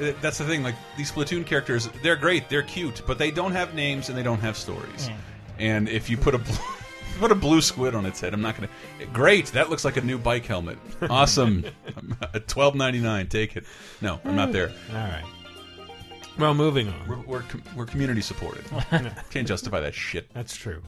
yeah, 0.00 0.12
that's 0.20 0.38
the 0.38 0.44
thing. 0.44 0.62
Like 0.62 0.74
these 0.96 1.10
Splatoon 1.12 1.44
characters, 1.46 1.88
they're 2.02 2.16
great, 2.16 2.48
they're 2.48 2.62
cute, 2.62 3.02
but 3.06 3.18
they 3.18 3.30
don't 3.30 3.52
have 3.52 3.74
names 3.74 4.08
and 4.08 4.16
they 4.18 4.22
don't 4.22 4.40
have 4.40 4.56
stories. 4.56 5.10
Yeah. 5.58 5.66
And 5.66 5.88
if 5.88 6.08
you 6.10 6.16
put 6.16 6.34
a 6.34 6.38
blue, 6.38 6.56
put 7.18 7.32
a 7.32 7.34
blue 7.34 7.60
squid 7.60 7.94
on 7.94 8.06
its 8.06 8.20
head, 8.20 8.34
I'm 8.34 8.42
not 8.42 8.56
gonna. 8.56 8.68
Great, 9.12 9.46
that 9.48 9.70
looks 9.70 9.84
like 9.84 9.96
a 9.96 10.00
new 10.00 10.18
bike 10.18 10.46
helmet. 10.46 10.78
Awesome, 11.02 11.64
twelve 12.46 12.74
ninety 12.74 13.00
nine. 13.00 13.28
Take 13.28 13.56
it. 13.56 13.64
No, 14.00 14.20
I'm 14.24 14.36
not 14.36 14.52
there. 14.52 14.70
All 14.90 14.96
right. 14.96 15.24
Well, 16.38 16.54
moving 16.54 16.88
on. 16.88 17.08
We're 17.08 17.20
we're, 17.20 17.42
com 17.42 17.62
we're 17.74 17.86
community 17.86 18.20
supported. 18.20 18.64
Can't 19.30 19.48
justify 19.48 19.80
that 19.80 19.94
shit. 19.94 20.32
That's 20.34 20.56
true. 20.56 20.82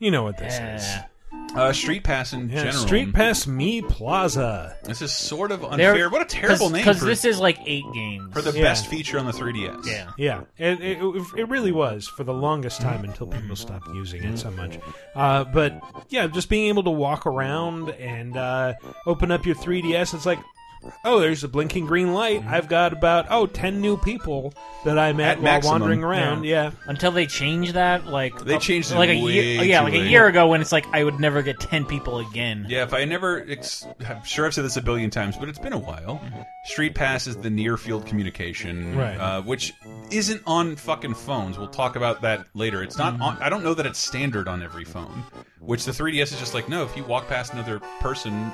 You 0.00 0.10
know 0.10 0.22
what 0.22 0.38
this 0.38 0.58
is. 0.58 0.96
Yeah. 1.54 1.62
Uh, 1.62 1.72
Street 1.72 2.04
Pass 2.04 2.32
in 2.32 2.48
Yeah, 2.48 2.56
general. 2.64 2.72
Street 2.86 3.12
Pass 3.12 3.46
Mii 3.46 3.88
Plaza. 3.88 4.76
This 4.84 5.02
is 5.02 5.12
sort 5.12 5.50
of 5.50 5.60
They're- 5.60 5.70
unfair. 5.90 6.10
What 6.10 6.22
a 6.22 6.24
terrible 6.24 6.70
name 6.70 6.82
Because 6.82 6.98
for, 7.00 7.06
this 7.06 7.24
is 7.24 7.40
like 7.40 7.58
eight 7.66 7.84
games. 7.94 8.32
for 8.32 8.42
the 8.42 8.52
Yeah. 8.52 8.62
best 8.64 8.86
feature 8.86 9.18
on 9.18 9.26
the 9.26 9.32
3DS. 9.32 9.86
yeah. 9.86 10.10
Yeah, 10.16 10.40
it, 10.58 10.80
it, 10.80 10.98
it 11.36 11.48
really 11.48 11.72
was 11.72 12.06
for 12.06 12.24
the 12.24 12.34
longest 12.34 12.80
time 12.80 13.04
until 13.04 13.26
people 13.26 13.56
stopped 13.56 13.88
using 13.94 14.22
it 14.24 14.38
so 14.38 14.50
much. 14.50 14.78
Uh, 15.16 15.44
but 15.44 15.80
yeah, 16.10 16.26
just 16.26 16.48
being 16.48 16.68
able 16.68 16.82
to 16.84 16.90
walk 16.90 17.26
around 17.26 17.90
and 17.90 18.36
uh, 18.36 18.74
open 19.06 19.30
up 19.30 19.44
your 19.46 19.54
3DS, 19.56 20.14
it's 20.14 20.26
like, 20.26 20.38
oh, 21.04 21.20
there's 21.20 21.44
a 21.44 21.48
blinking 21.48 21.86
green 21.86 22.12
light. 22.12 22.40
Mm-hmm. 22.40 22.48
I've 22.54 22.68
got 22.68 22.92
about 22.92 23.26
oh 23.30 23.46
10 23.46 23.80
new 23.80 23.96
people 23.96 24.52
that 24.84 24.98
I 24.98 25.12
met 25.12 25.30
At 25.30 25.36
while 25.38 25.44
maximum, 25.44 25.80
wandering 25.80 26.04
around. 26.04 26.44
Yeah. 26.44 26.70
Until 26.86 27.10
they 27.10 27.26
change 27.26 27.72
that, 27.72 28.06
like 28.06 28.38
They 28.44 28.58
changed 28.58 28.92
it 28.92 28.96
like 28.96 29.10
a 29.10 29.22
way 29.22 29.32
year, 29.32 29.64
yeah, 29.64 29.78
too 29.78 29.84
like 29.84 29.94
a 29.94 29.98
late. 29.98 30.10
year 30.10 30.26
ago 30.26 30.48
when 30.48 30.60
it's 30.60 30.72
like 30.72 30.86
I 30.92 31.04
would 31.04 31.18
never 31.20 31.42
get 31.42 31.60
ten 31.60 31.84
people 31.84 32.18
again. 32.18 32.66
Yeah, 32.68 32.84
if 32.84 32.94
I 32.94 33.04
never, 33.04 33.44
ex 33.48 33.86
I'm 34.06 34.24
sure 34.24 34.46
I've 34.46 34.54
said 34.54 34.64
this 34.64 34.76
a 34.76 34.82
billion 34.82 35.10
times, 35.10 35.36
but 35.36 35.48
it's 35.48 35.58
been 35.58 35.72
a 35.72 35.78
while. 35.78 36.20
Mm-hmm. 36.24 36.40
Street 36.64 36.94
Pass 36.94 37.26
is 37.26 37.36
the 37.36 37.50
near 37.50 37.76
field 37.76 38.06
communication, 38.06 38.96
Right. 38.96 39.16
uh, 39.16 39.42
which 39.42 39.72
isn't 40.10 40.42
on 40.46 40.76
fucking 40.76 41.14
phones. 41.14 41.58
We'll 41.58 41.68
talk 41.68 41.96
about 41.96 42.20
that 42.22 42.46
later. 42.54 42.82
It's 42.82 42.98
not 42.98 43.14
mm-hmm. 43.14 43.22
on. 43.22 43.38
I 43.38 43.48
don't 43.48 43.64
know 43.64 43.74
that 43.74 43.86
it's 43.86 43.98
standard 43.98 44.48
on 44.48 44.62
every 44.62 44.84
phone. 44.84 45.24
Which 45.60 45.84
the 45.84 45.92
3DS 45.92 46.32
is 46.32 46.38
just 46.38 46.54
like, 46.54 46.68
no. 46.68 46.84
If 46.84 46.96
you 46.96 47.04
walk 47.04 47.28
past 47.28 47.52
another 47.52 47.80
person, 48.00 48.50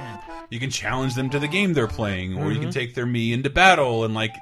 you 0.51 0.59
can 0.59 0.71
challenge 0.71 1.15
them 1.15 1.29
to 1.31 1.39
the 1.39 1.49
game 1.49 1.73
they're 1.75 1.87
playing, 1.87 2.37
or 2.39 2.51
you 2.51 2.59
can 2.61 2.71
take 2.71 2.95
their 2.95 3.07
Mii 3.07 3.33
into 3.33 3.51
battle, 3.51 4.05
and 4.05 4.15
like, 4.15 4.35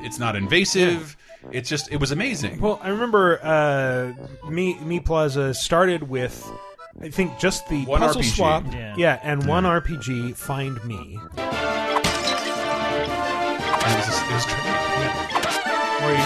it's 0.00 0.18
not 0.18 0.34
invasive. 0.36 1.16
It's 1.52 1.68
just, 1.68 1.90
it 1.92 1.98
was 2.00 2.10
amazing. 2.10 2.60
Well, 2.60 2.80
I 2.82 2.88
remember 2.88 3.38
uh, 3.42 4.12
Me 4.50 4.78
Me 4.80 4.98
Plaza 5.00 5.54
started 5.54 6.02
with. 6.08 6.44
I 7.00 7.10
think 7.10 7.38
just 7.38 7.68
the 7.68 7.84
One 7.84 8.00
puzzle 8.00 8.22
RPG. 8.22 8.34
swap, 8.36 8.64
Yeah. 8.96 9.20
and 9.22 9.46
one 9.46 9.62
RPG. 9.64 10.34
Find 10.36 10.76
Mii, 10.78 11.14
And 12.58 13.92
it 13.94 14.06
was, 14.06 14.08
it 14.08 14.34
was 14.34 14.44
great. 14.46 14.58
where 16.02 16.14
you, 16.18 16.24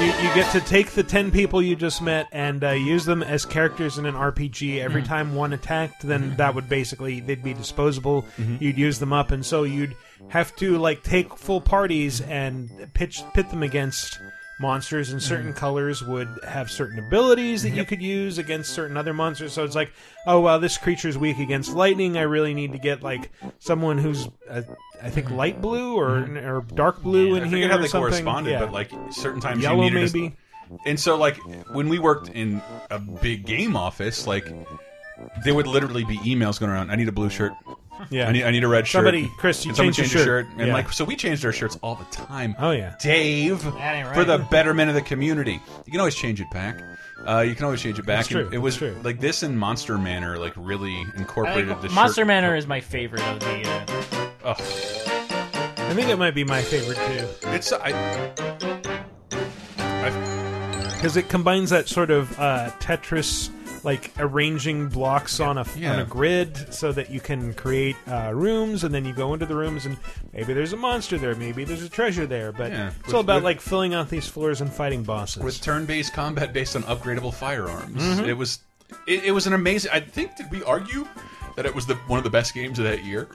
you 0.00 0.06
you 0.06 0.34
get 0.34 0.50
to 0.52 0.60
take 0.60 0.90
the 0.92 1.02
ten 1.02 1.30
people 1.30 1.60
you 1.60 1.74
just 1.74 2.00
met 2.00 2.28
and 2.30 2.62
uh, 2.62 2.70
use 2.70 3.04
them 3.04 3.22
as 3.22 3.44
characters 3.44 3.98
in 3.98 4.06
an 4.06 4.14
RPG. 4.14 4.78
Every 4.78 5.02
mm-hmm. 5.02 5.08
time 5.08 5.34
one 5.34 5.52
attacked, 5.52 6.02
then 6.06 6.22
mm-hmm. 6.22 6.36
that 6.36 6.54
would 6.54 6.68
basically 6.68 7.20
they'd 7.20 7.42
be 7.42 7.54
disposable. 7.54 8.22
Mm-hmm. 8.36 8.56
You'd 8.60 8.78
use 8.78 8.98
them 8.98 9.12
up, 9.12 9.30
and 9.32 9.44
so 9.44 9.64
you'd 9.64 9.96
have 10.28 10.54
to 10.56 10.78
like 10.78 11.02
take 11.02 11.36
full 11.36 11.60
parties 11.60 12.20
and 12.20 12.70
pitch 12.94 13.22
pit 13.34 13.50
them 13.50 13.62
against 13.62 14.20
monsters 14.60 15.10
and 15.10 15.22
certain 15.22 15.52
mm. 15.52 15.56
colors 15.56 16.02
would 16.02 16.28
have 16.46 16.70
certain 16.70 16.98
abilities 16.98 17.62
that 17.62 17.70
you 17.70 17.84
could 17.84 18.02
use 18.02 18.38
against 18.38 18.70
certain 18.72 18.96
other 18.96 19.14
monsters 19.14 19.52
so 19.52 19.64
it's 19.64 19.74
like 19.74 19.92
oh 20.26 20.40
well 20.40 20.58
this 20.58 20.76
creature's 20.76 21.16
weak 21.16 21.38
against 21.38 21.74
lightning 21.74 22.16
i 22.18 22.22
really 22.22 22.54
need 22.54 22.72
to 22.72 22.78
get 22.78 23.02
like 23.02 23.30
someone 23.58 23.98
who's 23.98 24.28
uh, 24.50 24.62
i 25.02 25.10
think 25.10 25.30
light 25.30 25.58
mm. 25.58 25.62
blue 25.62 25.96
or 25.96 26.22
mm. 26.22 26.44
or 26.44 26.60
dark 26.74 27.02
blue 27.02 27.34
in 27.36 27.44
I 27.44 27.46
here 27.46 27.68
how 27.68 27.76
or 27.76 27.82
they 27.82 27.88
something. 27.88 28.10
corresponded, 28.10 28.52
Yeah. 28.52 28.60
but 28.60 28.72
like 28.72 28.90
certain 29.10 29.40
times 29.40 29.62
yellow 29.62 29.84
you 29.84 29.90
needed 29.90 30.12
maybe 30.12 30.36
And 30.84 30.98
so, 31.00 31.16
like, 31.16 31.38
when 31.72 31.88
we 31.88 31.98
worked 31.98 32.28
in 32.28 32.60
a 32.90 32.98
big 32.98 33.46
game 33.46 33.76
office, 33.76 34.26
like, 34.26 34.46
there 35.44 35.54
would 35.54 35.66
literally 35.66 36.04
be 36.04 36.18
emails 36.18 36.60
going 36.60 36.70
around. 36.70 36.90
I 36.90 36.96
need 36.96 37.08
a 37.08 37.12
blue 37.12 37.30
shirt. 37.30 37.52
Yeah 38.10 38.28
I 38.28 38.32
need, 38.32 38.44
I 38.44 38.50
need 38.50 38.64
a 38.64 38.68
red 38.68 38.86
shirt. 38.86 38.98
Somebody- 38.98 39.30
Chris, 39.38 39.64
you 39.64 39.70
Can 39.70 39.76
someone 39.76 39.92
changed 39.92 40.12
change 40.12 40.26
your 40.26 40.36
your 40.36 40.44
shirt. 40.44 40.58
And 40.58 40.66
Yeah. 40.68 40.72
like, 40.74 40.92
so 40.92 41.04
we 41.04 41.16
changed 41.16 41.44
our 41.44 41.52
shirts 41.52 41.78
all 41.82 41.94
the 41.94 42.04
time. 42.06 42.54
Oh, 42.58 42.70
yeah. 42.70 42.94
Dave, 43.00 43.64
right. 43.66 44.14
for 44.14 44.24
the 44.24 44.38
betterment 44.38 44.88
of 44.88 44.94
the 44.94 45.02
community. 45.02 45.60
You 45.86 45.90
can 45.92 46.00
always 46.00 46.14
change 46.14 46.40
it 46.40 46.50
back. 46.50 46.80
Uh, 47.26 47.40
you 47.40 47.54
can 47.54 47.64
always 47.64 47.82
change 47.82 47.98
it 47.98 48.06
back. 48.06 48.18
That's 48.18 48.28
true, 48.28 48.44
And 48.46 48.54
It 48.54 48.58
was 48.58 48.78
that's 48.78 48.92
true. 48.94 49.02
like 49.02 49.20
this 49.20 49.42
and 49.42 49.58
Monster 49.58 49.98
Manor, 49.98 50.38
like 50.38 50.52
really 50.56 51.04
incorporated 51.16 51.68
think 51.68 51.80
the 51.82 51.88
Monster 51.90 52.20
shirt. 52.20 52.26
Manor 52.28 52.54
is 52.56 52.66
my 52.66 52.80
favorite 52.80 53.22
of 53.22 53.40
the. 53.40 53.68
Uh, 53.68 53.84
Oh, 54.44 54.52
i 54.52 55.94
think 55.94 56.08
it 56.08 56.16
might 56.18 56.34
be 56.34 56.44
my 56.44 56.62
favorite 56.62 56.96
too 56.96 57.48
it's 57.48 57.72
I, 57.72 57.90
I, 59.78 60.92
because 60.96 61.16
it 61.16 61.28
combines 61.28 61.70
that 61.70 61.88
sort 61.88 62.10
of 62.10 62.38
uh, 62.38 62.70
tetris 62.80 63.50
like 63.88 64.12
arranging 64.18 64.88
blocks 64.88 65.40
on 65.40 65.56
a 65.56 65.64
Yeah. 65.76 65.92
on 65.94 65.98
a 66.00 66.04
grid 66.04 66.50
so 66.74 66.92
that 66.92 67.10
you 67.10 67.20
can 67.20 67.54
create 67.54 67.96
uh, 68.06 68.32
rooms 68.34 68.84
and 68.84 68.92
then 68.94 69.04
you 69.06 69.14
go 69.14 69.32
into 69.34 69.46
the 69.46 69.54
rooms 69.54 69.86
and 69.86 69.96
maybe 70.34 70.52
there's 70.52 70.74
a 70.74 70.76
monster 70.76 71.16
there 71.16 71.34
maybe 71.34 71.64
there's 71.64 71.82
a 71.82 71.88
treasure 71.88 72.26
there 72.26 72.52
but 72.52 72.70
Yeah. 72.70 72.88
it's 72.98 73.06
With- 73.06 73.14
all 73.14 73.20
about 73.22 73.36
with- 73.36 73.44
like 73.50 73.60
filling 73.62 73.94
out 73.94 74.10
these 74.10 74.28
floors 74.28 74.60
and 74.60 74.70
fighting 74.70 75.02
bosses 75.04 75.42
with 75.42 75.60
turn-based 75.62 76.12
combat 76.12 76.52
based 76.52 76.76
on 76.76 76.82
upgradable 76.84 77.32
firearms. 77.32 78.02
Mm-hmm. 78.02 78.24
It 78.28 78.36
was 78.36 78.58
it, 79.06 79.24
it 79.24 79.32
was 79.32 79.46
an 79.46 79.52
amazing. 79.54 79.90
I 79.92 80.00
think 80.00 80.36
did 80.36 80.50
we 80.50 80.62
argue 80.64 81.06
that 81.56 81.64
it 81.66 81.74
was 81.74 81.86
the 81.86 81.94
one 82.12 82.18
of 82.18 82.24
the 82.24 82.30
best 82.38 82.52
games 82.54 82.78
of 82.78 82.84
that 82.84 83.04
year 83.04 83.28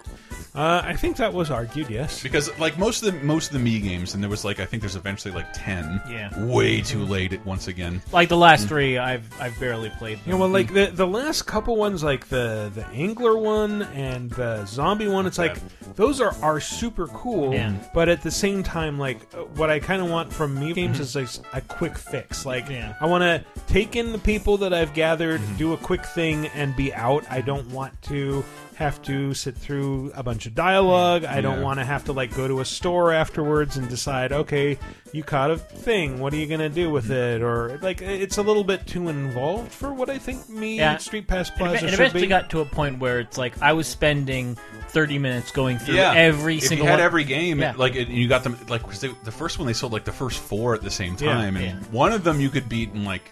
uh, 0.55 0.81
I 0.85 0.95
think 0.95 1.17
that 1.17 1.33
was 1.33 1.49
argued 1.49 1.89
yes 1.89 2.21
because 2.21 2.57
like 2.59 2.77
most 2.77 3.01
of 3.03 3.11
the 3.13 3.19
most 3.25 3.51
of 3.51 3.61
the 3.61 3.69
Mii 3.79 3.81
games 3.81 4.13
and 4.13 4.21
there 4.21 4.29
was 4.29 4.45
like 4.45 4.59
I 4.59 4.65
think 4.65 4.81
there's 4.81 4.95
eventually 4.95 5.33
like 5.33 5.47
ten. 5.53 6.01
Yeah. 6.09 6.29
way 6.45 6.81
too 6.81 7.03
late 7.03 7.43
once 7.45 7.67
again. 7.67 8.01
like 8.11 8.29
the 8.29 8.37
last 8.37 8.67
three, 8.67 8.97
I've 8.97 9.27
I've 9.41 9.59
barely 9.59 9.89
played. 9.91 10.19
Yeah, 10.25 10.35
well, 10.35 10.49
like 10.49 10.73
the 10.73 10.87
the 10.93 11.07
last 11.07 11.43
couple 11.43 11.75
ones, 11.75 12.03
like 12.03 12.27
the 12.29 12.71
the 12.75 12.85
angler 12.87 13.37
one 13.37 13.81
and 13.93 14.29
the 14.31 14.65
zombie 14.65 15.07
one, 15.07 15.25
it's 15.25 15.37
like 15.39 15.57
those 15.95 16.21
are 16.21 16.35
are 16.41 16.59
super 16.59 17.07
cool. 17.07 17.53
Yeah. 17.53 17.73
But 17.93 18.09
at 18.09 18.21
the 18.21 18.31
same 18.31 18.61
time, 18.63 18.99
like 18.99 19.19
uh, 19.33 19.39
what 19.55 19.69
I 19.69 19.79
kind 19.79 20.01
of 20.01 20.09
want 20.09 20.31
from 20.31 20.55
Mii 20.57 20.75
games 20.75 20.99
is 20.99 21.15
like 21.15 21.29
a 21.53 21.61
quick 21.61 21.97
fix. 21.97 22.45
Like 22.45 22.69
Yeah. 22.69 22.93
I 23.01 23.05
want 23.07 23.23
to 23.23 23.43
take 23.67 23.95
in 23.95 24.11
the 24.11 24.19
people 24.19 24.57
that 24.57 24.73
I've 24.73 24.93
gathered, 24.93 25.41
do 25.57 25.73
a 25.73 25.77
quick 25.77 26.05
thing, 26.05 26.47
and 26.47 26.75
be 26.75 26.93
out. 26.93 27.25
I 27.31 27.41
don't 27.41 27.67
want 27.71 27.99
to 28.03 28.43
have 28.75 29.01
to 29.03 29.33
sit 29.33 29.55
through 29.55 30.11
a 30.15 30.23
bunch 30.23 30.45
of 30.45 30.55
dialogue. 30.55 31.25
I 31.25 31.41
don't 31.41 31.59
Yeah. 31.59 31.63
want 31.63 31.79
to 31.79 31.85
have 31.85 32.05
to 32.05 32.13
like 32.13 32.35
go 32.35 32.47
to 32.47 32.59
a 32.59 32.65
store 32.65 33.11
afterwards 33.13 33.77
and 33.77 33.87
decide, 33.87 34.31
okay, 34.31 34.77
you 35.11 35.23
caught 35.23 35.51
a 35.51 35.57
thing. 35.57 36.19
What 36.19 36.33
are 36.33 36.37
you 36.37 36.47
gonna 36.47 36.69
do 36.69 36.89
with 36.89 37.09
mm. 37.09 37.35
it? 37.35 37.41
Or 37.41 37.77
like 37.81 38.01
it's 38.01 38.37
a 38.37 38.41
little 38.41 38.63
bit 38.63 38.87
too 38.87 39.09
involved 39.09 39.71
for 39.71 39.93
what 39.93 40.09
I 40.09 40.17
think 40.17 40.49
me 40.49 40.77
Yeah. 40.77 40.97
Street 40.97 41.27
Pass 41.27 41.49
Plaza 41.51 41.75
it 41.75 41.79
should 41.81 41.93
eventually 41.93 42.21
be. 42.23 42.27
got 42.27 42.49
to 42.51 42.61
a 42.61 42.65
point 42.65 42.99
where 42.99 43.19
it's 43.19 43.37
like 43.37 43.53
I 43.61 43.73
was 43.73 43.87
spending 43.87 44.57
thirty 44.89 45.19
minutes 45.19 45.51
going 45.51 45.77
through 45.77 45.95
Yeah, 45.95 46.13
every 46.13 46.57
if 46.57 46.63
single 46.63 46.85
you 46.85 46.89
had 46.89 46.97
one. 46.97 47.05
every 47.05 47.23
game, 47.23 47.59
Yeah. 47.59 47.73
like 47.77 47.95
it, 47.95 48.07
you 48.07 48.27
got 48.27 48.43
them 48.43 48.57
like 48.69 48.83
'cause 48.83 49.01
they, 49.01 49.09
the 49.23 49.31
first 49.31 49.59
one 49.59 49.67
they 49.67 49.73
sold 49.73 49.93
like 49.93 50.03
the 50.05 50.11
first 50.11 50.39
four 50.39 50.73
at 50.73 50.81
the 50.81 50.91
same 50.91 51.15
Yeah. 51.19 51.33
time, 51.33 51.57
and 51.57 51.65
Yeah. 51.81 51.87
one 51.91 52.11
of 52.11 52.23
them 52.23 52.39
you 52.39 52.49
could 52.49 52.67
beat 52.69 52.91
in 52.93 53.05
like 53.05 53.29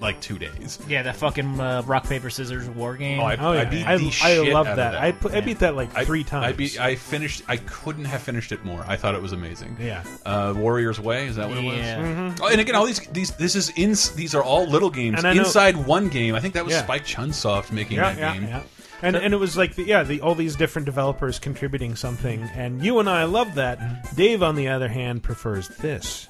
like 0.00 0.20
two 0.20 0.38
days. 0.38 0.78
yeah, 0.88 1.02
that 1.02 1.16
fucking 1.16 1.58
uh, 1.58 1.82
rock 1.86 2.04
paper 2.04 2.28
scissors 2.30 2.68
war 2.68 2.96
game. 2.96 3.20
Oh, 3.20 3.24
I, 3.24 3.36
Oh 3.36 3.52
yeah, 3.52 3.60
I 3.60 3.64
beat 3.64 3.86
I, 3.86 3.96
the 3.96 4.06
I 4.06 4.10
shit 4.10 4.52
love 4.52 4.66
out 4.66 4.70
of 4.72 4.76
that. 4.76 4.90
that. 4.92 5.00
I 5.02 5.12
put, 5.12 5.32
I 5.34 5.40
beat 5.40 5.58
that 5.60 5.74
like 5.74 5.94
I- 5.96 6.04
three 6.04 6.22
times. 6.24 6.46
I 6.46 6.52
beat. 6.52 6.78
I 6.80 6.94
finished. 6.96 7.42
I 7.48 7.56
couldn't 7.56 8.04
have 8.04 8.22
finished 8.22 8.52
it 8.52 8.64
more. 8.64 8.84
I 8.86 8.96
thought 8.96 9.14
it 9.14 9.22
was 9.22 9.32
amazing. 9.32 9.76
Yeah. 9.80 10.04
Uh, 10.24 10.54
Warrior's 10.56 11.00
Way. 11.00 11.26
Is 11.26 11.36
that 11.36 11.48
what 11.48 11.58
it 11.58 11.64
was? 11.64 11.76
yeah. 11.76 12.34
Oh, 12.40 12.48
and 12.48 12.60
again, 12.60 12.74
all 12.74 12.84
these 12.86 13.00
these 13.08 13.30
this 13.36 13.54
is 13.56 13.70
in 13.76 13.90
these 14.16 14.34
are 14.34 14.42
all 14.42 14.66
little 14.66 14.90
games 14.90 15.18
And 15.18 15.26
I 15.26 15.32
know- 15.32 15.42
inside 15.42 15.76
one 15.76 16.08
game. 16.08 16.34
I 16.34 16.40
think 16.40 16.54
that 16.54 16.64
was 16.64 16.74
Yeah. 16.74 16.82
Spike 16.84 17.04
Chunsoft 17.06 17.72
making 17.72 17.96
yeah, 17.96 18.12
that 18.12 18.18
yeah, 18.18 18.32
game. 18.34 18.42
yeah. 18.48 18.62
And 19.02 19.14
and 19.16 19.34
it 19.34 19.36
was 19.36 19.56
like 19.58 19.74
the, 19.74 19.84
yeah, 19.84 20.02
the 20.04 20.20
all 20.22 20.34
these 20.34 20.56
different 20.56 20.86
developers 20.86 21.38
contributing 21.38 21.96
something, 21.96 22.42
and 22.54 22.82
you 22.82 22.98
and 22.98 23.08
I 23.10 23.24
love 23.24 23.54
that. 23.56 24.14
Dave, 24.16 24.42
on 24.42 24.56
the 24.56 24.68
other 24.68 24.88
hand, 24.88 25.22
prefers 25.22 25.68
this. 25.68 26.28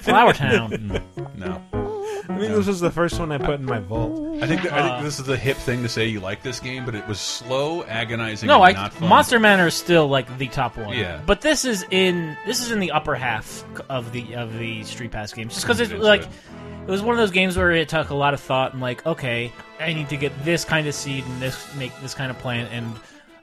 Flower 0.00 0.32
Town. 0.32 1.00
No. 1.36 1.60
I 1.72 2.38
think 2.38 2.54
this 2.54 2.66
was 2.68 2.78
the 2.80 2.90
first 2.90 3.18
one 3.18 3.32
I 3.32 3.38
put 3.38 3.58
in 3.58 3.64
my 3.66 3.80
vault. 3.80 4.40
I 4.42 4.46
think 4.46 4.64
I 4.72 4.78
Uh, 4.78 4.88
think 4.94 5.04
this 5.04 5.18
is 5.18 5.26
the 5.26 5.36
hip 5.36 5.56
thing 5.56 5.82
to 5.82 5.88
say 5.88 6.06
you 6.06 6.20
like 6.20 6.42
this 6.42 6.60
game, 6.60 6.84
but 6.84 6.94
it 6.94 7.06
was 7.08 7.18
slow, 7.18 7.82
agonizing, 7.84 8.46
No, 8.46 8.62
and 8.62 8.76
I 8.76 8.80
not 8.82 8.92
fun. 8.94 9.08
Monster 9.08 9.40
Manor 9.40 9.66
is 9.66 9.74
still 9.74 10.06
like 10.06 10.38
the 10.38 10.46
top 10.48 10.76
one. 10.76 10.96
Yeah. 10.96 11.20
but 11.26 11.40
this 11.40 11.64
is 11.64 11.84
in 11.90 12.36
this 12.46 12.60
is 12.60 12.70
in 12.70 12.78
the 12.78 12.92
upper 12.92 13.16
half 13.16 13.64
of 13.88 14.12
the 14.12 14.36
of 14.36 14.56
the 14.58 14.84
Street 14.84 15.10
Pass 15.10 15.32
games, 15.32 15.54
just 15.54 15.66
because 15.66 15.80
it's 15.80 15.90
It's 15.90 16.00
like 16.02 16.20
good. 16.22 16.30
it 16.86 16.90
was 16.90 17.02
one 17.02 17.14
of 17.14 17.18
those 17.18 17.32
games 17.32 17.56
where 17.56 17.72
it 17.72 17.88
took 17.88 18.10
a 18.10 18.14
lot 18.14 18.34
of 18.34 18.40
thought 18.40 18.72
and 18.72 18.80
like, 18.80 19.04
okay, 19.04 19.52
I 19.80 19.92
need 19.92 20.08
to 20.10 20.16
get 20.16 20.32
this 20.44 20.64
kind 20.64 20.86
of 20.86 20.94
seed 20.94 21.24
and 21.26 21.42
this 21.42 21.74
make 21.74 21.92
this 22.02 22.14
kind 22.14 22.30
of 22.30 22.38
plant 22.38 22.72
and 22.72 22.94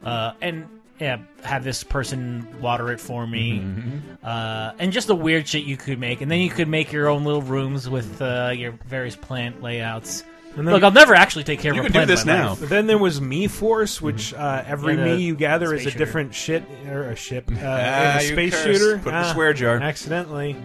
uh 0.07 0.31
and 0.41 0.65
yeah, 0.99 1.17
have 1.43 1.63
this 1.63 1.83
person 1.83 2.45
water 2.61 2.91
it 2.91 2.99
for 2.99 3.25
me, 3.25 3.59
Mm-hmm. 3.59 3.97
uh, 4.23 4.71
and 4.79 4.91
just 4.91 5.07
the 5.07 5.15
weird 5.15 5.47
shit 5.47 5.63
you 5.63 5.77
could 5.77 5.99
make, 5.99 6.21
and 6.21 6.29
then 6.29 6.39
you 6.39 6.49
could 6.49 6.67
make 6.67 6.91
your 6.91 7.07
own 7.07 7.23
little 7.23 7.41
rooms 7.41 7.89
with 7.89 8.21
uh, 8.21 8.51
your 8.55 8.73
various 8.87 9.15
plant 9.15 9.61
layouts. 9.61 10.23
And 10.57 10.67
then, 10.67 10.73
Look, 10.73 10.83
I'll 10.83 10.91
never 10.91 11.13
actually 11.15 11.43
take 11.45 11.59
care 11.59 11.73
You 11.75 11.81
of 11.81 11.85
a 11.85 11.89
can 11.89 11.93
do 11.93 11.97
plant 12.05 12.09
in 12.09 12.15
this 12.15 12.25
now. 12.25 12.49
life. 12.49 12.59
then 12.69 12.87
there 12.87 12.97
was 12.97 13.19
Mii 13.21 13.49
Force, 13.49 14.01
which 14.01 14.33
uh, 14.33 14.63
every 14.65 14.95
Yeah, 14.95 15.03
the 15.03 15.09
Mii 15.11 15.21
you 15.21 15.35
gather 15.35 15.65
is 15.67 15.71
a 15.71 15.75
space 15.83 15.93
shooter. 15.93 16.05
different 16.05 16.33
shit 16.35 16.63
or 16.89 17.03
a 17.03 17.15
ship, 17.15 17.49
uh, 17.51 17.55
Ah, 17.61 18.17
a 18.17 18.21
space 18.21 18.53
cursed. 18.53 18.63
shooter. 18.65 18.97
Put 18.97 19.13
it 19.13 19.15
in 19.15 19.21
the 19.21 19.27
Ah, 19.29 19.33
swear 19.33 19.53
jar. 19.53 19.75
accidentally. 19.77 20.55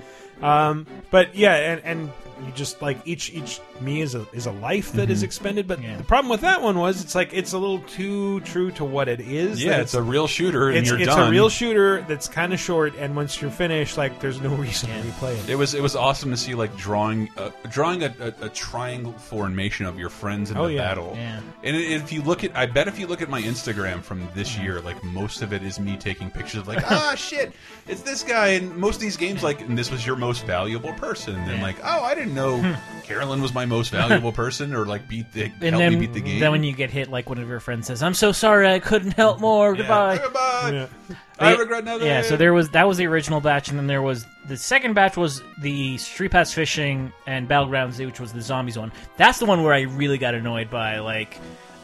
Um, 0.43 0.87
but 1.11 1.37
yeah, 1.37 1.55
and, 1.55 1.81
and 1.85 2.13
you 2.47 2.53
just 2.53 2.81
like 2.83 2.99
each 3.05 3.33
each 3.33 3.61
Mii 3.83 4.03
is 4.03 4.15
a 4.15 4.27
is 4.33 4.47
a 4.47 4.53
life 4.53 4.93
that 4.93 5.11
is 5.11 5.23
expended. 5.23 5.67
But 5.67 5.83
Yeah. 5.83 5.97
the 5.97 6.05
problem 6.05 6.31
with 6.31 6.43
that 6.43 6.63
one 6.63 6.79
was 6.79 7.01
it's 7.03 7.15
like 7.15 7.33
it's 7.33 7.53
a 7.53 7.59
little 7.59 7.81
too 7.81 8.41
true 8.41 8.71
to 8.73 8.85
what 8.85 9.09
it 9.09 9.21
is. 9.21 9.63
Yeah, 9.63 9.71
that 9.71 9.81
it's 9.81 9.95
a 9.95 10.03
real 10.03 10.27
shooter, 10.27 10.69
and 10.69 10.79
it's, 10.79 10.89
you're 10.89 10.99
done. 10.99 11.09
it's 11.09 11.17
done. 11.17 11.29
a 11.29 11.31
real 11.31 11.49
shooter 11.49 12.03
that's 12.03 12.29
kind 12.29 12.53
of 12.53 12.61
short, 12.61 12.95
and 12.97 13.17
once 13.17 13.41
you're 13.41 13.51
finished, 13.51 13.97
like 13.97 14.21
there's 14.21 14.41
no 14.41 14.51
reason 14.55 14.89
to 14.91 14.95
replay 15.09 15.37
it. 15.39 15.49
It 15.51 15.57
was 15.57 15.75
it 15.75 15.83
was 15.83 15.97
awesome 15.97 16.31
to 16.31 16.37
see 16.37 16.55
like 16.55 16.77
drawing 16.77 17.29
uh, 17.37 17.51
drawing 17.71 18.03
a, 18.03 18.15
a, 18.21 18.47
a 18.47 18.49
triangle 18.51 19.13
formation 19.13 19.87
of 19.87 19.99
your 19.99 20.09
friends 20.11 20.51
in 20.51 20.57
Oh, 20.57 20.67
the 20.67 20.75
yeah. 20.75 20.83
battle. 20.89 21.13
Yeah. 21.17 21.41
And 21.63 21.77
if 21.77 22.13
you 22.13 22.23
look 22.23 22.45
at, 22.45 22.55
I 22.57 22.67
bet 22.67 22.89
if 22.89 22.99
you 22.99 23.07
look 23.07 23.23
at 23.23 23.29
my 23.29 23.41
Instagram 23.43 24.03
from 24.03 24.27
this 24.35 24.57
year, 24.59 24.81
like 24.81 25.03
most 25.03 25.43
of 25.43 25.53
it 25.53 25.63
is 25.63 25.81
me 25.81 25.97
taking 25.97 26.31
pictures 26.31 26.61
of 26.61 26.69
like, 26.69 26.83
ah, 26.91 27.15
shit, 27.17 27.53
it's 27.89 28.03
this 28.03 28.23
guy. 28.23 28.49
And 28.49 28.77
most 28.77 28.97
of 28.97 29.01
these 29.01 29.17
games, 29.17 29.43
like, 29.43 29.61
and 29.63 29.77
this 29.77 29.91
was 29.91 30.07
your 30.07 30.17
most 30.17 30.45
valuable 30.45 30.93
person. 30.95 31.35
And 31.37 31.51
Yeah. 31.59 31.63
like, 31.63 31.77
oh, 31.83 32.03
I 32.03 32.15
didn't 32.15 32.34
know 32.35 32.59
hmm. 32.61 32.73
Carolyn 33.05 33.41
was 33.43 33.55
my 33.55 33.65
most 33.67 33.91
valuable 33.91 34.33
person, 34.33 34.75
or 34.75 34.85
like 34.87 35.09
beat 35.09 35.33
the 35.33 35.45
And 35.45 35.63
help 35.63 35.79
then, 35.79 35.93
me 35.95 36.01
beat 36.01 36.13
the 36.13 36.21
game. 36.21 36.41
then 36.41 36.51
when 36.53 36.65
you 36.65 36.73
get 36.73 36.91
hit, 36.91 37.11
like 37.11 37.29
one 37.29 37.39
of 37.39 37.49
your 37.49 37.61
friends 37.61 37.87
says, 37.87 38.03
"I'm 38.03 38.15
so 38.15 38.33
sorry, 38.33 38.69
I 38.69 38.79
couldn't 38.79 39.13
help 39.13 39.41
more. 39.41 39.73
Yeah. 39.73 39.79
Goodbye." 39.79 40.19
Goodbye. 40.19 40.71
Yeah. 40.73 41.17
I 41.39 41.53
Yeah, 41.53 41.59
regret 41.59 41.85
nothing. 41.85 42.07
Yeah, 42.07 42.23
so 42.23 42.37
there 42.37 42.53
was 42.55 42.71
that 42.71 42.87
was 42.87 42.97
the 42.97 43.07
original 43.07 43.41
batch, 43.41 43.69
and 43.69 43.79
then 43.79 43.87
there 43.87 44.03
was 44.03 44.27
the 44.49 44.57
second 44.57 44.95
batch 44.95 45.17
was 45.17 45.43
the 45.59 45.99
Street 45.99 46.31
Pass 46.31 46.53
Fishing 46.53 47.13
and 47.27 47.49
Battlegrounds, 47.49 48.05
which 48.05 48.21
was 48.21 48.33
the 48.33 48.43
zombies 48.43 48.79
one. 48.79 48.93
That's 49.17 49.39
the 49.39 49.47
one 49.47 49.63
where 49.63 49.75
I 49.75 49.83
really 49.83 50.19
got 50.19 50.35
annoyed 50.35 50.71
by 50.71 50.99
like 51.01 51.39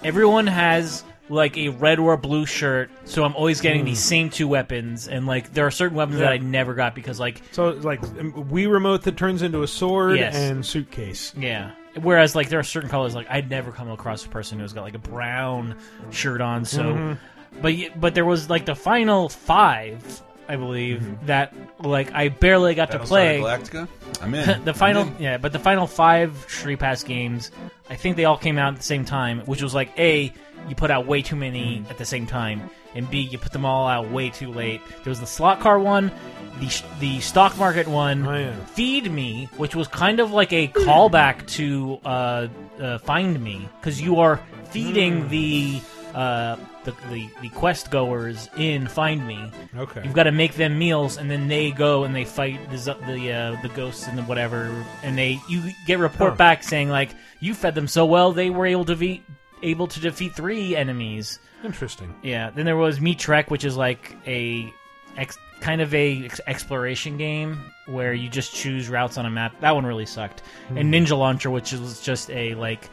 everyone 0.04 0.46
has 0.46 1.04
like 1.30 1.56
a 1.56 1.68
red 1.68 1.98
or 1.98 2.12
a 2.12 2.18
blue 2.18 2.44
shirt, 2.44 2.90
so 3.04 3.24
I'm 3.24 3.34
always 3.34 3.60
getting 3.62 3.84
these 3.86 4.00
same 4.04 4.28
two 4.28 4.46
weapons, 4.48 5.08
and 5.08 5.26
like 5.26 5.52
there 5.54 5.66
are 5.66 5.70
certain 5.70 5.96
weapons 5.96 6.18
that 6.18 6.30
I 6.32 6.36
never 6.38 6.74
got 6.74 6.94
because 6.94 7.18
like 7.18 7.40
So 7.52 7.68
it's 7.68 7.84
like 7.84 8.02
um, 8.02 8.32
Wii 8.50 8.70
remote 8.70 9.02
that 9.04 9.16
turns 9.16 9.40
into 9.42 9.62
a 9.62 9.66
sword 9.68 10.18
Yes. 10.18 10.34
and 10.36 10.66
suitcase. 10.66 11.32
Yeah. 11.38 11.70
Whereas, 12.00 12.36
like, 12.36 12.48
there 12.50 12.60
are 12.60 12.62
certain 12.62 12.88
colors, 12.88 13.16
like, 13.16 13.26
I'd 13.28 13.50
never 13.50 13.72
come 13.72 13.90
across 13.90 14.24
a 14.24 14.28
person 14.28 14.60
who's 14.60 14.72
got, 14.72 14.82
like, 14.82 14.94
a 14.94 14.98
brown 15.00 15.74
shirt 16.10 16.40
on, 16.40 16.64
so. 16.64 17.16
But, 17.60 17.72
y- 17.74 17.90
but 17.96 18.14
there 18.14 18.24
was, 18.24 18.48
like, 18.48 18.64
the 18.64 18.76
final 18.76 19.28
five, 19.28 20.22
I 20.50 20.56
believe, 20.56 21.26
that, 21.26 21.54
like, 21.80 22.12
I 22.12 22.28
barely 22.28 22.74
got 22.74 22.90
to 22.90 22.98
Battlestar 22.98 23.06
play. 23.06 23.38
Galactica. 23.40 23.88
I'm 24.20 24.34
in. 24.34 24.64
the 24.64 24.74
final, 24.74 25.02
in. 25.02 25.16
yeah, 25.20 25.38
but 25.38 25.52
the 25.52 25.58
final 25.60 25.86
five 25.86 26.44
Street 26.48 26.80
Pass 26.80 27.04
games, 27.04 27.50
I 27.88 27.94
think 27.94 28.16
they 28.16 28.24
all 28.24 28.36
came 28.36 28.58
out 28.58 28.72
at 28.72 28.78
the 28.78 28.84
same 28.84 29.04
time, 29.04 29.40
which 29.46 29.62
was 29.62 29.74
like 29.74 29.96
a 29.98 30.32
you 30.68 30.74
put 30.74 30.90
out 30.90 31.06
way 31.06 31.22
too 31.22 31.36
many 31.36 31.84
at 31.88 31.98
the 31.98 32.04
same 32.04 32.26
time, 32.26 32.68
and 32.94 33.08
b 33.10 33.20
you 33.20 33.38
put 33.38 33.52
them 33.52 33.64
all 33.64 33.86
out 33.86 34.10
way 34.10 34.30
too 34.30 34.52
late. 34.52 34.80
There 35.04 35.10
was 35.10 35.20
the 35.20 35.26
slot 35.26 35.60
car 35.60 35.78
one, 35.78 36.10
the 36.58 36.82
the 36.98 37.20
stock 37.20 37.56
market 37.56 37.88
one, 37.88 38.26
Oh, 38.26 38.36
yeah. 38.36 38.64
Feed 38.66 39.04
Mii, 39.06 39.48
which 39.58 39.74
was 39.74 39.88
kind 39.88 40.20
of 40.20 40.32
like 40.32 40.52
a 40.52 40.68
callback 40.68 41.46
to 41.52 41.98
uh, 42.04 42.48
uh, 42.80 42.98
Find 42.98 43.36
Mii, 43.38 43.68
because 43.80 44.00
you 44.00 44.20
are 44.20 44.40
feeding 44.70 45.28
the. 45.28 45.80
Uh, 46.14 46.56
the, 46.90 47.08
the 47.10 47.30
the 47.42 47.48
quest 47.50 47.90
goers 47.90 48.48
in 48.56 48.86
Find 48.86 49.22
Mii. 49.22 49.52
Okay. 49.76 50.02
You've 50.04 50.12
got 50.14 50.24
to 50.24 50.32
make 50.32 50.54
them 50.54 50.78
meals, 50.78 51.16
and 51.18 51.30
then 51.30 51.48
they 51.48 51.70
go 51.70 52.04
and 52.04 52.14
they 52.14 52.24
fight 52.24 52.70
the 52.70 52.78
zo- 52.78 52.98
the 53.06 53.32
uh, 53.32 53.62
the 53.62 53.68
ghosts 53.70 54.06
and 54.06 54.16
the 54.18 54.22
whatever, 54.22 54.84
and 55.02 55.16
they 55.16 55.38
you 55.48 55.62
get 55.86 55.98
report 55.98 56.30
Huh. 56.32 56.36
back 56.36 56.62
saying 56.62 56.88
like 56.90 57.10
you 57.40 57.54
fed 57.54 57.74
them 57.74 57.88
so 57.88 58.04
well 58.06 58.32
they 58.32 58.50
were 58.50 58.66
able 58.66 58.84
to 58.84 58.94
defeat 58.94 59.22
able 59.62 59.86
to 59.88 60.00
defeat 60.00 60.34
three 60.34 60.74
enemies. 60.76 61.38
Interesting. 61.64 62.14
Yeah. 62.22 62.50
Then 62.50 62.64
there 62.64 62.76
was 62.76 63.00
Meat 63.00 63.18
Trek, 63.18 63.50
which 63.50 63.64
is 63.64 63.76
like 63.76 64.16
a 64.26 64.72
ex- 65.18 65.36
kind 65.60 65.82
of 65.82 65.94
a 65.94 66.24
ex- 66.24 66.40
exploration 66.46 67.18
game 67.18 67.58
where 67.86 68.14
you 68.14 68.30
just 68.30 68.54
choose 68.54 68.88
routes 68.88 69.18
on 69.18 69.26
a 69.26 69.30
map. 69.30 69.60
That 69.60 69.74
one 69.74 69.84
really 69.84 70.06
sucked. 70.06 70.42
And 70.70 70.92
Ninja 70.94 71.18
Launcher, 71.18 71.50
which 71.50 71.72
was 71.72 72.00
just 72.00 72.30
a 72.30 72.54
like 72.54 72.88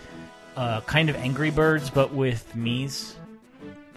uh, 0.57 0.81
kind 0.81 1.09
of 1.09 1.15
Angry 1.15 1.51
Birds 1.51 1.89
but 1.89 2.11
with 2.13 2.51
Mii's. 2.57 3.15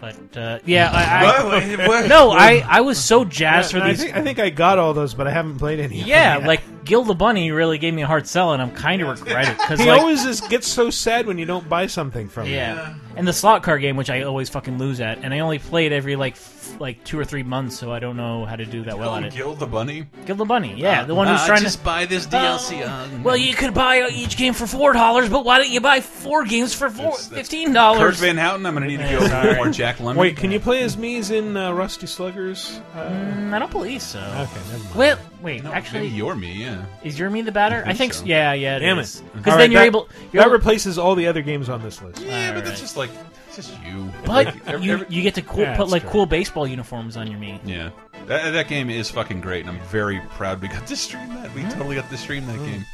But 0.01 0.35
uh, 0.35 0.59
yeah, 0.65 0.89
I, 0.91 1.03
I, 1.03 1.43
What? 1.45 1.51
Wait, 1.77 1.87
what? 1.87 2.09
no, 2.09 2.31
I 2.31 2.65
I 2.67 2.81
was 2.81 2.97
so 2.97 3.23
jazzed 3.23 3.71
Yeah, 3.71 3.79
for 3.81 3.85
I 3.85 3.89
these. 3.89 4.01
think 4.03 4.15
I 4.17 4.21
think 4.23 4.39
I 4.39 4.49
got 4.49 4.79
all 4.79 4.95
those, 4.95 5.13
but 5.13 5.27
I 5.27 5.31
haven't 5.31 5.59
played 5.59 5.79
any. 5.79 5.85
of 5.97 6.01
them 6.01 6.09
Yeah, 6.09 6.37
yet. 6.39 6.47
like 6.47 6.85
Gil 6.85 7.03
the 7.03 7.13
Bunny 7.13 7.51
really 7.51 7.77
gave 7.77 7.93
me 7.93 8.01
a 8.01 8.07
hard 8.07 8.25
sell, 8.25 8.53
and 8.53 8.61
I'm 8.63 8.71
kind 8.71 9.03
of 9.03 9.07
regret 9.19 9.47
it 9.49 9.57
because 9.59 9.79
he 9.79 9.87
like, 9.87 10.01
always 10.01 10.25
is, 10.25 10.41
gets 10.41 10.67
so 10.67 10.89
sad 10.89 11.27
when 11.27 11.37
you 11.37 11.45
don't 11.45 11.69
buy 11.69 11.85
something 11.85 12.27
from 12.29 12.47
him. 12.47 12.53
yeah. 12.55 12.95
And 13.15 13.27
the 13.27 13.33
slot 13.33 13.61
car 13.63 13.77
game, 13.77 13.97
which 13.97 14.09
I 14.09 14.21
always 14.23 14.49
fucking 14.49 14.77
lose 14.77 14.99
at, 15.01 15.19
and 15.23 15.33
I 15.33 15.39
only 15.39 15.59
play 15.59 15.85
it 15.85 15.91
every 15.91 16.15
like 16.15 16.33
f- 16.33 16.77
like 16.79 17.03
two 17.03 17.19
or 17.19 17.25
three 17.25 17.43
months, 17.43 17.77
so 17.77 17.91
I 17.91 17.99
don't 17.99 18.15
know 18.15 18.45
how 18.45 18.55
to 18.55 18.65
do 18.65 18.83
that 18.85 18.97
well 18.97 19.13
at 19.15 19.23
it. 19.25 19.33
Gil 19.33 19.53
the 19.53 19.67
bunny. 19.67 20.07
Gil 20.25 20.37
the 20.37 20.45
Bunny, 20.45 20.73
yeah, 20.77 21.03
the 21.03 21.13
one 21.13 21.27
who's 21.27 21.41
Ah, 21.41 21.45
trying 21.45 21.61
just 21.61 21.79
to. 21.79 21.83
buy 21.85 22.05
this 22.05 22.25
DLC. 22.25 22.87
on. 22.87 23.23
Well, 23.23 23.35
you 23.35 23.53
could 23.53 23.73
buy 23.73 24.07
each 24.11 24.37
game 24.37 24.53
for 24.53 24.65
four 24.65 24.93
dollars, 24.93 25.27
but 25.29 25.43
why 25.43 25.57
don't 25.57 25.69
you 25.69 25.81
buy 25.81 25.99
four 25.99 26.45
games 26.45 26.73
for 26.73 26.89
four, 26.89 27.03
That's- 27.11 27.27
that's 27.27 27.37
fifteen 27.49 27.67
Kirk 27.67 27.73
dollars? 27.75 28.19
Van 28.19 28.37
Houten. 28.37 28.65
I'm 28.65 28.73
gonna 28.73 28.87
need 28.87 28.97
to 28.99 29.09
go 29.19 29.27
sorry. 29.27 29.55
more 29.55 29.69
Jack 29.69 29.97
Lemmon. 29.97 30.15
Wait, 30.15 30.37
can 30.37 30.51
you 30.51 30.59
play 30.61 30.81
as 30.81 30.95
Mii's 30.95 31.31
in 31.31 31.57
uh, 31.57 31.73
Rusty 31.73 32.07
Sluggers? 32.07 32.79
Uh, 32.95 32.99
Mm, 33.09 33.53
I 33.53 33.59
don't 33.59 33.71
believe 33.71 34.01
so. 34.01 34.19
okay, 34.19 34.59
never 34.71 34.83
mind. 34.85 34.95
Well, 34.95 35.17
wait, 35.41 35.63
No, 35.63 35.71
actually, 35.71 36.01
maybe 36.01 36.15
you're 36.15 36.35
Mii. 36.35 36.57
Yeah. 36.59 36.85
is 37.03 37.17
your 37.19 37.29
Mii 37.29 37.43
the 37.45 37.51
batter? 37.51 37.81
I 37.85 37.93
think 37.93 37.97
think, 37.97 38.13
so. 38.13 38.19
so. 38.21 38.25
Yeah, 38.27 38.53
yeah. 38.53 38.79
Damn 38.79 38.99
it. 38.99 39.21
Because 39.33 39.53
All 39.53 39.57
then 39.57 39.57
right, 39.57 39.71
you're 39.71 39.79
that- 39.81 39.85
able. 39.85 40.09
You're 40.31 40.41
that 40.43 40.47
able- 40.47 40.57
replaces 40.57 40.97
all 40.97 41.15
the 41.15 41.27
other 41.27 41.41
games 41.41 41.69
on 41.69 41.81
this 41.81 42.01
list. 42.01 42.19
Yeah, 42.21 42.27
but 42.27 42.47
Alright. 42.57 42.65
that's 42.65 42.81
just 42.81 42.97
like 42.97 43.09
it's 43.47 43.55
just 43.57 43.73
you. 43.83 44.09
But 44.25 44.47
every- 44.67 44.85
you, 44.85 44.93
every- 44.93 45.07
you 45.09 45.21
get 45.21 45.35
to 45.35 45.41
cool, 45.41 45.61
Yeah, 45.61 45.75
put 45.75 45.83
that's 45.83 45.91
like 45.91 46.01
true. 46.03 46.11
cool 46.11 46.25
baseball 46.25 46.67
uniforms 46.67 47.17
on 47.17 47.29
your 47.29 47.39
Mii. 47.39 47.59
yeah, 47.65 47.89
that, 48.27 48.51
that 48.51 48.67
game 48.67 48.89
is 48.89 49.09
fucking 49.11 49.41
great, 49.41 49.65
and 49.65 49.69
I'm 49.77 49.83
very 49.87 50.21
proud 50.31 50.61
we 50.61 50.67
got 50.69 50.85
to 50.87 50.95
stream 50.95 51.27
that. 51.35 51.53
We 51.53 51.63
totally 51.63 51.95
got 51.95 52.09
to 52.09 52.17
stream 52.17 52.45
that 52.47 52.57
game. 52.65 52.85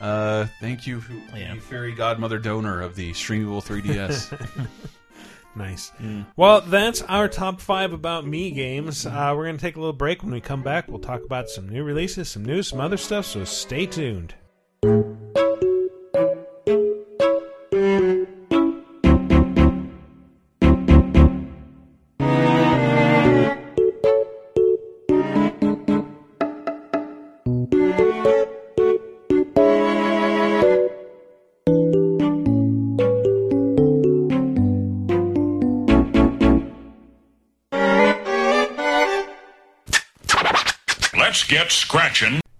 Uh, 0.00 0.46
thank 0.60 0.86
you, 0.86 1.02
Yeah. 1.34 1.54
you 1.54 1.60
fairy 1.60 1.90
godmother 1.92 2.38
donor 2.38 2.80
of 2.82 2.94
the 2.94 3.10
streamable 3.12 3.60
3DS. 3.64 4.32
Nice. 5.56 5.92
Well, 6.36 6.60
that's 6.60 7.02
our 7.02 7.28
top 7.28 7.60
five 7.60 7.92
about 7.92 8.24
Mii 8.24 8.54
games. 8.54 9.06
Uh, 9.06 9.32
we're 9.36 9.44
going 9.46 9.56
to 9.56 9.60
take 9.60 9.76
a 9.76 9.80
little 9.80 9.92
break. 9.92 10.22
When 10.22 10.32
we 10.32 10.40
come 10.40 10.62
back, 10.62 10.88
we'll 10.88 11.00
talk 11.00 11.24
about 11.24 11.48
some 11.48 11.68
new 11.68 11.82
releases, 11.82 12.28
some 12.28 12.44
news, 12.44 12.68
some 12.68 12.80
other 12.80 12.96
stuff. 12.96 13.26
So 13.26 13.44
stay 13.44 13.86
tuned. 13.86 14.34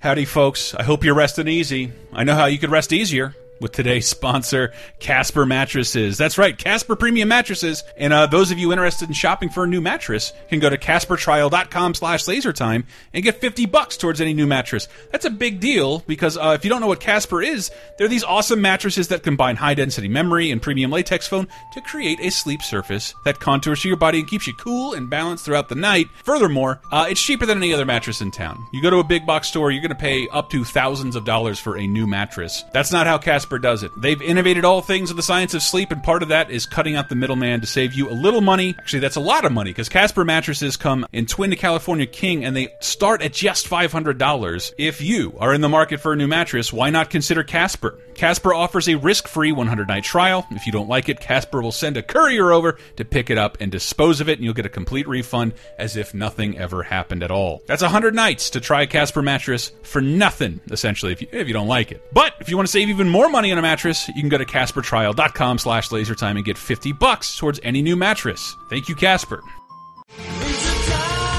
Howdy, 0.09 0.25
folks. 0.25 0.75
I 0.75 0.85
hope 0.85 1.05
you're 1.05 1.15
resting 1.15 1.49
easy. 1.49 1.93
I 2.15 2.25
know 2.25 2.35
how 2.35 2.47
you 2.47 2.59
could 2.59 2.71
rest 2.71 2.95
easier. 2.95 3.35
With 3.61 3.73
today's 3.73 4.09
sponsor, 4.19 4.73
Casper 4.99 5.47
Mattresses. 5.47 6.19
That's 6.19 6.39
right, 6.39 6.57
Casper 6.57 6.97
Premium 6.97 7.29
Mattresses. 7.29 7.85
And 7.97 8.13
uh, 8.13 8.27
those 8.27 8.51
of 8.51 8.59
you 8.59 8.73
interested 8.73 9.09
in 9.09 9.15
shopping 9.15 9.49
for 9.49 9.65
a 9.65 9.67
new 9.67 9.81
mattress 9.81 10.33
can 10.49 10.61
go 10.61 10.71
to 10.71 10.79
CasperTrial.com 10.79 11.95
slash 11.95 12.25
lasertime 12.25 12.85
and 13.13 13.25
get 13.25 13.41
50 13.41 13.67
bucks 13.67 13.97
towards 13.97 14.21
any 14.21 14.35
new 14.35 14.47
mattress. 14.47 14.89
That's 15.11 15.25
a 15.25 15.31
big 15.31 15.61
deal 15.61 16.01
because 16.01 16.37
uh, 16.37 16.57
if 16.59 16.65
you 16.65 16.71
don't 16.71 16.81
know 16.81 16.87
what 16.87 17.01
Casper 17.01 17.43
is, 17.43 17.71
they're 17.99 18.09
these 18.09 18.25
awesome 18.25 18.61
mattresses 18.61 19.09
that 19.09 19.23
combine 19.23 19.57
high-density 19.57 20.09
memory 20.09 20.51
and 20.51 20.61
premium 20.61 20.91
latex 20.91 21.27
foam 21.27 21.49
to 21.73 21.81
create 21.81 22.21
a 22.21 22.31
sleep 22.31 22.63
surface 22.63 23.15
that 23.25 23.41
contours 23.41 23.83
to 23.83 23.89
your 23.89 23.97
body 23.97 24.21
and 24.21 24.29
keeps 24.29 24.47
you 24.47 24.55
cool 24.55 24.95
and 24.95 25.11
balanced 25.11 25.45
throughout 25.45 25.69
the 25.69 25.75
night. 25.75 26.07
Furthermore, 26.25 26.81
uh, 26.93 27.07
it's 27.09 27.23
cheaper 27.23 27.47
than 27.47 27.59
any 27.59 27.73
other 27.73 27.87
mattress 27.87 28.21
in 28.21 28.31
town. 28.31 28.59
You 28.73 28.83
go 28.83 28.91
to 28.91 28.99
a 28.99 29.05
big 29.05 29.27
box 29.27 29.49
store, 29.49 29.71
you're 29.71 29.83
going 29.83 29.91
to 29.91 29.95
pay 29.95 30.29
up 30.29 30.51
to 30.51 30.65
thousands 30.65 31.17
of 31.17 31.25
dollars 31.25 31.59
for 31.59 31.77
a 31.77 31.87
new 31.87 32.07
mattress. 32.07 32.65
That's 32.73 32.93
not 32.93 33.07
how 33.07 33.19
Casper 33.19 33.48
does 33.57 33.83
it. 33.83 33.93
They've 33.97 34.21
innovated 34.21 34.67
all 34.67 34.83
things 34.83 35.11
of 35.11 35.17
the 35.17 35.23
science 35.23 35.55
of 35.55 35.63
sleep, 35.63 35.91
and 35.91 36.03
part 36.03 36.23
of 36.23 36.29
that 36.29 36.51
is 36.51 36.67
cutting 36.67 36.97
out 36.97 37.09
the 37.09 37.15
middleman 37.15 37.63
to 37.63 37.67
save 37.67 37.95
you 37.95 38.11
a 38.11 38.13
little 38.13 38.43
money. 38.43 38.75
Actually, 38.79 38.99
that's 38.99 39.17
a 39.17 39.21
lot 39.21 39.47
of 39.47 39.53
money 39.53 39.71
because 39.71 39.89
Casper 39.89 40.25
mattresses 40.25 40.77
come 40.77 41.07
in 41.13 41.25
twin 41.25 41.51
to 41.51 41.57
California 41.57 42.07
King 42.07 42.45
and 42.45 42.57
they 42.57 42.69
start 42.81 43.23
at 43.23 43.33
just 43.33 43.71
$500. 43.71 44.73
If 44.77 45.01
you 45.01 45.37
are 45.39 45.55
in 45.55 45.61
the 45.61 45.69
market 45.69 46.01
for 46.01 46.13
a 46.13 46.17
new 46.17 46.27
mattress, 46.27 46.73
why 46.73 46.91
not 46.91 47.09
consider 47.09 47.45
Casper? 47.45 47.99
Casper 48.19 48.53
offers 48.53 48.89
a 48.89 48.97
risk-free 48.97 49.53
100-night 49.53 50.03
trial. 50.03 50.45
If 50.51 50.67
you 50.67 50.73
don't 50.73 50.89
like 50.89 51.09
it, 51.09 51.21
Casper 51.21 51.63
will 51.63 51.71
send 51.71 51.97
a 51.97 52.03
courier 52.03 52.51
over 52.51 52.77
to 52.97 53.05
pick 53.05 53.31
it 53.31 53.39
up 53.39 53.59
and 53.61 53.71
dispose 53.71 54.21
of 54.21 54.29
it, 54.29 54.39
and 54.39 54.45
you'll 54.45 54.55
get 54.55 54.67
a 54.67 54.71
complete 54.71 55.07
refund 55.07 55.55
as 55.79 55.97
if 55.97 56.15
nothing 56.15 56.59
ever 56.59 56.83
happened 56.83 57.23
at 57.23 57.31
all. 57.31 57.63
That's 57.67 57.83
100 57.83 58.17
nights 58.17 58.51
to 58.51 58.61
try 58.61 58.83
a 58.83 58.87
Casper 58.89 59.23
mattress 59.23 59.71
for 59.85 60.01
nothing, 60.01 60.61
essentially, 60.69 61.13
if 61.13 61.23
you, 61.23 61.29
if 61.31 61.47
you 61.47 61.55
don't 61.55 61.69
like 61.69 61.93
it. 61.93 62.03
But 62.13 62.35
if 62.41 62.49
you 62.49 62.57
want 62.57 62.67
to 62.67 62.73
save 62.73 62.89
even 62.89 63.09
more 63.09 63.29
money 63.29 63.38
on 63.45 63.59
a 63.59 63.63
mattress, 63.63 64.09
you 64.09 64.15
can 64.15 64.29
go 64.29 64.39
to 64.39 64.45
CasperTrial.com 64.45 65.59
slash 65.59 65.91
lasertime 65.91 66.37
and 66.37 66.45
get 66.45 66.59
50 66.59 66.93
bucks 66.93 67.37
towards 67.37 67.61
any 67.63 67.83
new 67.83 67.97
mattress. 67.97 68.57
Thank 68.69 68.89
you, 68.89 68.95
Casper. 68.95 69.43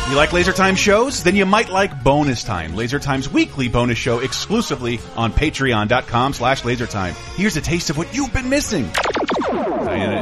You 0.10 0.16
like 0.16 0.34
Laser 0.34 0.54
Time 0.54 0.76
shows? 0.76 1.22
Then 1.24 1.36
you 1.36 1.46
might 1.46 1.70
like 1.70 2.04
Bonus 2.04 2.44
Time, 2.44 2.76
Laser 2.76 3.00
Time's 3.00 3.30
weekly 3.30 3.68
bonus 3.68 3.98
show 3.98 4.20
exclusively 4.20 5.00
on 5.16 5.32
patreon.com 5.32 6.34
slash 6.34 6.64
lasertime. 6.64 7.14
Here's 7.36 7.58
a 7.58 7.62
taste 7.62 7.90
of 7.92 7.98
what 7.98 8.16
you've 8.16 8.34
been 8.34 8.50
missing. 8.50 8.90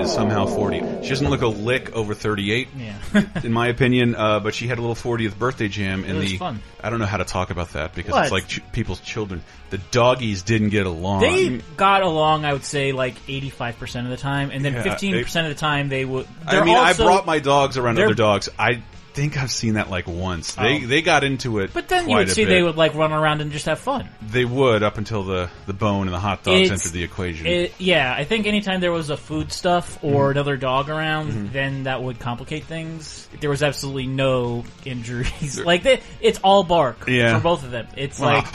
Diana 0.08 0.30
is 0.30 0.32
somehow 0.32 0.45
40. 0.45 1.03
She 1.03 1.10
doesn't 1.10 1.30
look 1.30 1.41
a 1.41 1.47
lick 1.47 1.93
over 1.95 2.14
38, 2.14 2.68
Yeah. 2.78 3.24
in 3.43 3.51
my 3.51 3.68
opinion, 3.68 4.16
uh, 4.16 4.39
but 4.39 4.53
she 4.55 4.68
had 4.68 4.78
a 4.78 4.82
little 4.82 4.95
40th 4.95 5.38
birthday 5.38 5.68
jam 5.68 6.03
in 6.05 6.18
was 6.18 6.32
the... 6.32 6.38
fun. 6.38 6.62
I 6.82 6.89
don't 6.89 6.99
know 6.99 7.05
how 7.05 7.18
to 7.18 7.26
talk 7.26 7.49
about 7.49 7.70
that 7.74 7.93
because 7.95 8.14
What? 8.14 8.24
it's 8.24 8.32
like 8.32 8.47
ch 8.47 8.62
people's 8.72 8.99
children. 9.01 9.43
The 9.70 9.78
doggies 9.91 10.43
didn't 10.43 10.70
get 10.70 10.86
along. 10.86 11.22
They 11.22 11.58
got 11.76 12.03
along, 12.03 12.45
I 12.45 12.53
would 12.53 12.64
say, 12.64 12.91
like 12.93 13.16
85% 13.28 14.03
of 14.05 14.10
the 14.10 14.18
time, 14.18 14.51
and 14.51 14.64
then 14.64 14.74
Yeah, 14.74 14.84
15% 14.95 15.43
of 15.43 15.49
the 15.49 15.55
time 15.60 15.89
they 15.89 16.05
would. 16.05 16.28
I 16.45 16.51
they're 16.51 16.66
mean, 16.66 16.78
also- 16.78 17.03
I 17.03 17.05
brought 17.08 17.26
my 17.26 17.39
dogs 17.39 17.78
around 17.78 17.95
they're- 17.95 18.05
other 18.05 18.14
dogs. 18.16 18.49
I 18.58 18.82
think 19.18 19.36
I've 19.36 19.51
seen 19.51 19.74
that 19.74 19.89
like 19.89 20.05
once. 20.07 20.53
They 20.53 20.84
Oh. 20.84 20.88
they 20.88 21.01
got 21.01 21.24
into 21.24 21.57
it. 21.59 21.72
But 21.74 21.88
then 21.88 22.07
you 22.07 22.15
would 22.18 22.30
see 22.30 22.45
bit. 22.45 22.51
they 22.51 22.61
would 22.61 22.76
like 22.78 22.93
run 22.93 23.11
around 23.11 23.41
and 23.41 23.51
just 23.51 23.65
have 23.65 23.80
fun. 23.80 24.07
They 24.22 24.45
would 24.45 24.84
up 24.84 24.97
until 24.99 25.24
the 25.24 25.49
the 25.65 25.74
bone 25.74 26.07
and 26.07 26.13
the 26.13 26.20
hot 26.20 26.43
dogs 26.43 26.61
It's- 26.61 26.72
entered 26.86 26.93
the 26.93 27.03
equation. 27.03 27.47
It, 27.47 27.74
yeah, 27.80 28.13
I 28.15 28.24
think 28.26 28.45
anytime 28.45 28.80
there 28.80 28.91
was 28.91 29.09
a 29.09 29.18
food 29.18 29.51
stuff 29.51 29.97
or 30.03 30.26
Mm-hmm. 30.26 30.32
another 30.32 30.55
dog 30.57 30.89
around, 30.89 31.51
then 31.51 31.84
that 31.84 32.03
would 32.03 32.20
complicate 32.20 32.65
things. 32.65 33.28
There 33.41 33.49
was 33.49 33.63
absolutely 33.63 34.05
no 34.07 34.63
injuries. 34.86 35.59
like 35.59 35.82
they, 35.84 36.01
it's 36.22 36.39
all 36.43 36.63
bark 36.63 37.05
Yeah. 37.07 37.36
for 37.38 37.41
both 37.43 37.63
of 37.63 37.72
them. 37.72 37.88
It's 37.97 38.20
like 38.20 38.45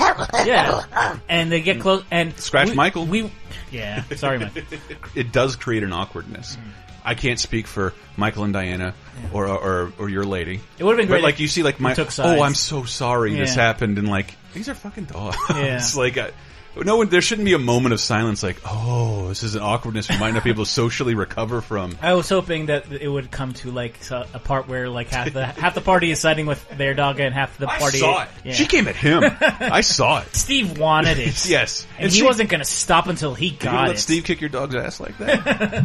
yeah, 0.47 1.17
and 1.29 1.51
they 1.51 1.61
get 1.61 1.81
close 1.81 2.05
and 2.11 2.39
Scratch 2.39 2.71
we- 2.71 2.75
Michael. 2.77 3.05
We 3.07 3.31
yeah, 3.73 4.05
sorry, 4.17 4.39
Mike. 4.39 4.65
it 5.15 5.33
does 5.33 5.57
create 5.57 5.83
an 5.83 5.93
awkwardness. 5.93 6.57
Mm. 6.57 6.61
I 7.05 7.15
can't 7.15 7.39
speak 7.39 7.67
for 7.67 7.95
Michael 8.17 8.45
and 8.45 8.53
Diana 8.53 8.95
or 9.33 9.47
or, 9.47 9.93
or 9.99 10.09
your 10.09 10.25
lady. 10.25 10.61
It 10.79 10.85
would've 10.85 10.99
been 10.99 11.09
But 11.09 11.15
great 11.15 11.25
like 11.25 11.41
you 11.41 11.49
see, 11.49 11.63
like 11.63 11.81
my 11.81 11.95
oh, 11.99 12.43
I'm 12.43 12.55
so 12.55 12.85
sorry 12.85 13.35
this 13.35 13.55
happened, 13.55 13.99
and 13.99 14.09
like 14.09 14.35
these 14.55 14.69
are 14.69 14.75
fucking 14.75 15.05
dogs. 15.05 15.37
Yeah. 15.51 15.83
like 15.97 16.19
I, 16.19 16.31
no 16.77 16.97
one. 16.97 17.09
There 17.09 17.21
shouldn't 17.21 17.45
be 17.45 17.53
a 17.53 17.59
moment 17.59 17.93
of 17.93 18.01
silence. 18.01 18.43
Like 18.43 18.57
oh, 18.65 19.29
this 19.29 19.43
is 19.43 19.55
an 19.55 19.63
awkwardness 19.63 20.09
we 20.09 20.19
might 20.19 20.33
not 20.33 20.45
be 20.45 20.51
able 20.51 20.65
to 20.65 20.71
socially 20.71 21.15
recover 21.15 21.61
from. 21.61 21.97
I 22.03 22.15
was 22.15 22.29
hoping 22.29 22.67
that 22.67 22.91
it 22.91 23.09
would 23.09 23.31
come 23.31 23.53
to 23.55 23.71
like 23.71 23.99
a 24.11 24.39
part 24.39 24.69
where 24.69 24.89
like 24.89 25.09
half 25.09 25.33
the 25.33 25.47
half 25.47 25.75
the 25.75 25.81
party 25.81 26.11
is 26.11 26.21
siding 26.21 26.47
with 26.47 26.67
their 26.77 26.95
dog 26.95 27.21
and 27.21 27.35
half 27.35 27.57
the 27.59 27.67
party. 27.67 27.99
I 27.99 28.01
saw 28.01 28.23
it. 28.23 28.29
Yeah. 28.45 28.53
She 28.53 28.67
came 28.67 28.89
at 28.89 28.97
him. 28.97 29.23
I 29.41 29.81
saw 29.83 30.21
it. 30.21 30.29
Steve 30.35 30.79
wanted 30.79 31.19
it. 31.19 31.33
Yes, 31.53 31.87
and, 31.99 32.11
he 32.11 32.23
wasn't 32.23 32.49
going 32.49 32.61
to 32.61 32.65
stop 32.65 33.09
until 33.09 33.35
he 33.35 33.51
got 33.51 33.87
it. 33.87 33.89
let 33.89 33.99
Steve 33.99 34.25
kick 34.25 34.41
your 34.41 34.49
dog's 34.49 34.75
ass 34.75 35.01
like 35.01 35.19
that? 35.19 35.85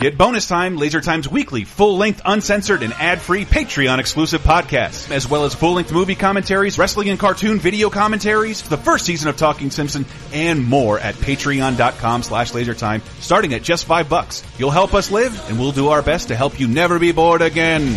Get 0.00 0.16
bonus 0.18 0.48
time, 0.48 0.76
Laser 0.76 1.00
Time's 1.00 1.28
weekly, 1.28 1.64
full-length, 1.64 2.22
uncensored, 2.24 2.82
and 2.82 2.92
ad-free 2.94 3.44
Patreon-exclusive 3.44 4.42
podcasts, 4.42 5.10
as 5.10 5.28
well 5.28 5.44
as 5.44 5.54
full-length 5.54 5.92
movie 5.92 6.14
commentaries, 6.14 6.78
wrestling 6.78 7.10
and 7.10 7.18
cartoon 7.18 7.58
video 7.58 7.90
commentaries, 7.90 8.62
the 8.62 8.76
first 8.76 9.04
season 9.04 9.28
of 9.28 9.36
Talking 9.36 9.70
Simpson, 9.70 10.04
and 10.32 10.64
more 10.64 10.98
at 10.98 11.14
patreon.com 11.14 12.22
slash 12.22 12.52
lasertime, 12.52 13.00
starting 13.20 13.54
at 13.54 13.62
just 13.62 13.84
five 13.84 14.08
bucks. 14.08 14.42
You'll 14.58 14.70
help 14.70 14.94
us 14.94 15.10
live, 15.10 15.48
and 15.48 15.58
we'll 15.58 15.72
do 15.72 15.88
our 15.88 16.02
best 16.02 16.28
to 16.28 16.36
help 16.36 16.58
you 16.58 16.68
never 16.68 16.98
be 16.98 17.12
bored 17.12 17.42
again. 17.42 17.96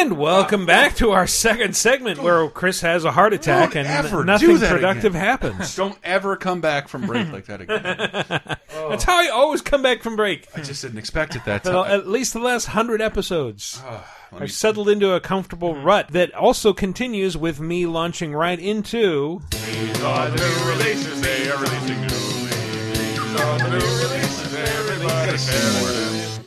And 0.00 0.16
welcome 0.16 0.64
back 0.64 0.94
to 0.96 1.10
our 1.10 1.26
second 1.26 1.76
segment 1.76 2.22
where 2.22 2.48
Chris 2.48 2.80
has 2.80 3.04
a 3.04 3.12
heart 3.12 3.34
attack 3.34 3.72
Don't 3.72 3.84
and 3.84 4.06
ever 4.06 4.24
nothing 4.24 4.48
do 4.48 4.56
that 4.56 4.70
productive 4.72 5.14
again. 5.14 5.26
happens. 5.26 5.76
Don't 5.76 5.98
ever 6.02 6.36
come 6.36 6.62
back 6.62 6.88
from 6.88 7.06
break 7.06 7.30
like 7.30 7.44
that 7.44 7.60
again. 7.60 7.84
That's 8.88 9.04
how 9.04 9.22
I 9.22 9.28
always 9.28 9.60
come 9.60 9.82
back 9.82 10.02
from 10.02 10.16
break. 10.16 10.48
I 10.56 10.62
just 10.62 10.80
didn't 10.80 10.96
expect 10.96 11.36
it 11.36 11.44
that 11.44 11.64
Well, 11.66 11.84
time. 11.84 11.92
at 11.92 12.08
least 12.08 12.32
the 12.32 12.38
last 12.38 12.64
hundred 12.68 13.02
episodes. 13.02 13.82
Ah, 13.84 14.10
let 14.32 14.40
me- 14.40 14.44
I've 14.44 14.52
settled 14.52 14.88
into 14.88 15.12
a 15.12 15.20
comfortable 15.20 15.74
hmm. 15.74 15.84
rut 15.84 16.08
that 16.12 16.34
also 16.34 16.72
continues 16.72 17.36
with 17.36 17.60
me 17.60 17.84
launching 17.84 18.32
right 18.32 18.58
into. 18.58 19.42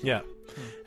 Yeah, 0.01 0.21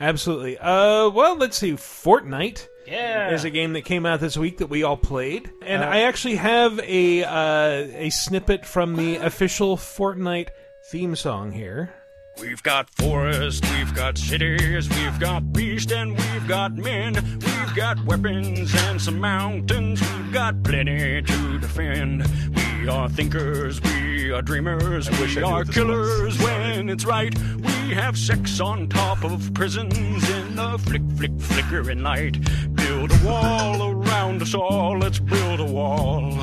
absolutely. 0.01 0.59
Uh, 0.59 1.09
well, 1.11 1.37
let's 1.37 1.57
see. 1.57 1.73
Fortnite 1.73 2.69
yeah. 2.87 3.31
is 3.31 3.45
a 3.45 3.51
game 3.51 3.73
that 3.75 3.85
came 3.85 4.07
out 4.07 4.21
this 4.21 4.37
week 4.37 4.59
that 4.59 4.69
we 4.69 4.83
all 4.83 4.97
played, 4.97 5.51
and 5.63 5.83
I 5.83 6.01
actually 6.01 6.37
have 6.37 6.79
a 6.81 7.25
uh, 7.25 7.89
a 7.95 8.11
snippet 8.11 8.65
from 8.65 8.97
the 8.97 9.17
official 9.17 9.77
Fortnite 9.77 10.49
theme 10.91 11.17
song 11.17 11.53
here. 11.53 11.93
We've 12.39 12.62
got 12.62 12.91
forests, 12.91 13.66
we've 13.72 13.95
got 13.95 14.18
cities, 14.18 14.91
we've 14.91 15.18
got 15.18 15.55
beasts 15.55 15.91
and 15.91 16.11
we've 16.11 16.47
got 16.47 16.76
men. 16.76 17.14
We've 17.14 17.74
got 17.74 18.05
weapons 18.05 18.74
and 18.74 19.01
some 19.01 19.18
mountains, 19.18 20.01
we've 20.01 20.32
got 20.32 20.62
plenty 20.62 21.22
to 21.22 21.59
defend. 21.59 22.26
We 22.55 22.89
are 22.89 23.09
thinkers, 23.09 23.80
we 23.80 24.32
are 24.32 24.43
dreamers, 24.43 25.09
I 25.09 25.20
we 25.22 25.43
are 25.43 25.64
killers 25.64 26.39
when 26.43 26.91
it's 26.91 27.07
right. 27.07 27.34
We 27.57 27.95
have 27.95 28.18
sex 28.18 28.61
on 28.61 28.89
top 28.89 29.24
of 29.24 29.55
prisons 29.55 30.28
in 30.28 30.57
the 30.57 30.78
flick, 30.78 31.03
flick, 31.16 31.41
flickering 31.41 32.03
light. 32.03 32.37
Build 32.74 33.12
a 33.12 33.26
wall 33.26 33.93
around 33.93 34.43
us 34.43 34.55
all, 34.55 34.99
let's 34.99 35.20
build 35.20 35.61
a 35.61 35.64
wall. 35.64 36.34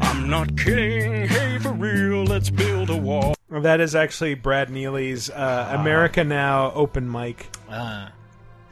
I'm 0.00 0.28
not 0.28 0.56
kidding, 0.56 1.28
hey 1.28 1.58
for 1.58 1.72
real, 1.72 2.24
let's 2.24 2.50
build 2.50 2.90
a 2.90 2.96
wall. 2.96 3.36
That 3.50 3.80
is 3.80 3.94
actually 3.96 4.34
Brad 4.34 4.70
Neely's 4.70 5.28
uh, 5.30 5.74
America 5.78 6.22
Now 6.24 6.72
open 6.72 7.10
mic. 7.10 7.48
Ah. 7.68 8.12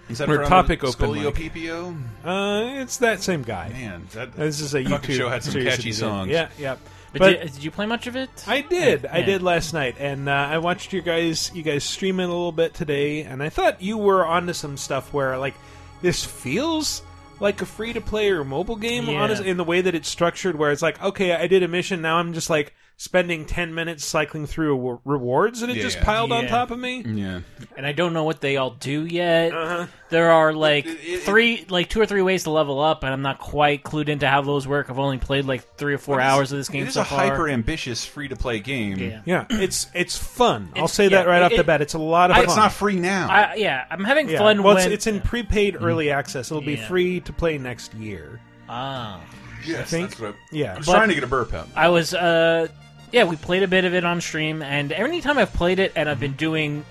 Is 0.09 0.19
that 0.19 0.31
Or 0.31 0.37
from 0.39 0.47
topic 0.49 0.85
open 0.85 1.11
Scolio 1.11 1.25
mic. 1.37 1.53
PPO? 1.53 1.97
Uh, 2.25 2.81
it's 2.83 2.99
that 2.99 3.21
same 3.21 3.43
guy. 3.43 3.69
Man, 3.71 4.07
that, 4.15 4.33
This 4.35 4.61
is 4.61 4.75
a 4.75 4.85
fucking 4.85 5.11
YouTube 5.11 5.17
show 5.19 5.29
had 5.29 5.43
some 5.43 5.53
series 5.53 5.65
that 5.67 5.71
catchy 5.73 5.83
he 5.83 5.91
did. 5.91 5.97
songs. 5.99 6.31
Yeah, 6.31 6.49
yeah. 6.59 6.77
But, 7.13 7.19
But- 7.19 7.29
did, 7.41 7.53
did 7.55 7.65
you 7.65 7.71
play 7.71 7.87
much 7.87 8.07
of 8.07 8.17
it? 8.17 8.31
I 8.47 8.61
did. 8.63 9.05
I 9.07 9.19
Yeah. 9.19 9.27
did 9.27 9.43
last 9.43 9.75
night, 9.75 9.97
and 9.99 10.29
uh, 10.29 10.33
I 10.33 10.59
watched 10.59 10.93
you 10.93 11.03
guys. 11.03 11.51
You 11.55 11.63
guys 11.63 11.83
stream 11.85 12.21
it 12.21 12.25
a 12.25 12.29
little 12.29 12.53
bit 12.53 12.73
today, 12.75 13.23
and 13.23 13.43
I 13.43 13.49
thought 13.49 13.83
you 13.83 13.99
were 13.99 14.25
onto 14.25 14.53
some 14.53 14.77
stuff 14.77 15.13
where 15.13 15.37
like 15.39 15.55
this 16.03 16.25
feels 16.25 17.03
like 17.41 17.61
a 17.63 17.67
free 17.67 17.93
to 17.93 18.01
play 18.01 18.31
or 18.31 18.45
mobile 18.45 18.77
game. 18.77 19.07
Yeah. 19.07 19.21
Honestly, 19.23 19.49
in 19.49 19.57
the 19.57 19.65
way 19.65 19.81
that 19.81 19.95
it's 19.95 20.09
structured, 20.09 20.57
where 20.57 20.71
it's 20.71 20.83
like, 20.83 21.03
okay, 21.03 21.33
I 21.35 21.47
did 21.49 21.63
a 21.63 21.69
mission, 21.69 22.01
now 22.03 22.17
I'm 22.19 22.33
just 22.33 22.49
like 22.51 22.75
spending 23.01 23.47
ten 23.47 23.73
minutes 23.73 24.05
cycling 24.05 24.45
through 24.45 24.75
wa- 24.75 24.99
rewards, 25.05 25.63
and 25.63 25.71
it 25.71 25.77
just 25.77 25.99
Yeah. 25.99 26.05
piled 26.05 26.33
on 26.33 26.43
Yeah. 26.45 26.51
top 26.51 26.71
of 26.73 26.79
me. 26.81 27.03
Yeah. 27.07 27.41
and 27.77 27.87
I 27.87 27.93
don't 27.93 28.13
know 28.13 28.25
what 28.25 28.41
they 28.41 28.57
all 28.57 28.71
do 28.71 29.07
yet. 29.07 29.53
Uh-huh. 29.53 29.87
There 30.11 30.33
are 30.33 30.53
like 30.53 30.85
It- 30.85 30.99
it- 31.05 31.23
three, 31.23 31.65
like 31.69 31.89
two 31.89 32.01
or 32.01 32.07
three 32.07 32.23
ways 32.23 32.43
to 32.43 32.51
level 32.51 32.81
up, 32.81 33.05
and 33.05 33.13
I'm 33.13 33.23
not 33.23 33.39
quite 33.39 33.85
clued 33.85 34.09
into 34.09 34.27
how 34.29 34.43
those 34.43 34.67
work. 34.67 34.91
I've 34.91 34.99
only 34.99 35.19
played 35.19 35.45
like 35.45 35.77
three 35.77 35.95
or 35.95 35.99
four 35.99 36.21
hours 36.21 36.51
of 36.51 36.59
this 36.59 36.69
game 36.69 36.83
It 36.83 36.89
is 36.89 36.95
so 36.95 37.03
a 37.03 37.05
far. 37.05 37.21
hyper 37.21 37.49
ambitious 37.49 38.05
free 38.05 38.27
to 38.27 38.35
play 38.35 38.59
game. 38.59 38.99
yeah. 38.99 39.21
Yeah, 39.25 39.45
it's 39.49 39.87
it's 39.95 40.17
fun. 40.19 40.71
I'll 40.73 40.79
It's- 40.87 40.93
say 40.95 41.07
that 41.07 41.25
yeah, 41.27 41.31
right 41.33 41.43
off 41.43 41.53
it- 41.53 41.57
the 41.59 41.63
bat. 41.65 41.81
It's 41.81 41.95
a 41.95 41.99
lot 41.99 42.31
of 42.31 42.37
But 42.37 42.41
fun. 42.41 42.45
it's 42.47 42.57
not 42.57 42.73
free 42.73 42.97
now. 42.97 43.29
I, 43.31 43.55
yeah, 43.55 43.85
I'm 43.93 44.03
having 44.03 44.29
Yeah. 44.29 44.39
fun 44.39 44.65
well, 44.65 44.75
when 44.75 44.85
it's, 44.87 44.93
it's 44.93 45.07
in 45.07 45.21
prepaid 45.21 45.77
early 45.81 46.11
access. 46.11 46.51
It'll 46.51 46.61
be 46.63 46.75
Yeah. 46.75 46.89
free 46.89 47.21
to 47.21 47.33
play 47.33 47.59
next 47.59 47.95
year. 47.95 48.41
ah. 48.69 49.21
Yes, 49.67 49.81
I 49.81 49.83
think. 49.85 50.09
that's 50.11 50.21
what 50.21 50.31
I- 50.35 50.37
yeah. 50.57 50.71
I'm 50.75 50.83
But- 50.85 50.93
trying 50.95 51.09
to 51.09 51.15
get 51.15 51.25
a 51.25 51.29
burp 51.29 51.53
out. 51.55 51.69
I 51.77 51.89
was, 51.89 52.15
uh, 52.15 52.69
yeah, 53.13 53.25
we 53.25 53.37
played 53.37 53.63
a 53.63 53.69
bit 53.69 53.85
of 53.85 53.95
it 53.95 54.05
on 54.05 54.21
stream, 54.21 54.63
and 54.63 54.93
anytime 54.93 55.39
I've 55.39 55.53
played 55.53 55.79
it 55.79 55.93
and 55.97 56.09
I've 56.09 56.21
been 56.21 56.35
doing 56.35 56.85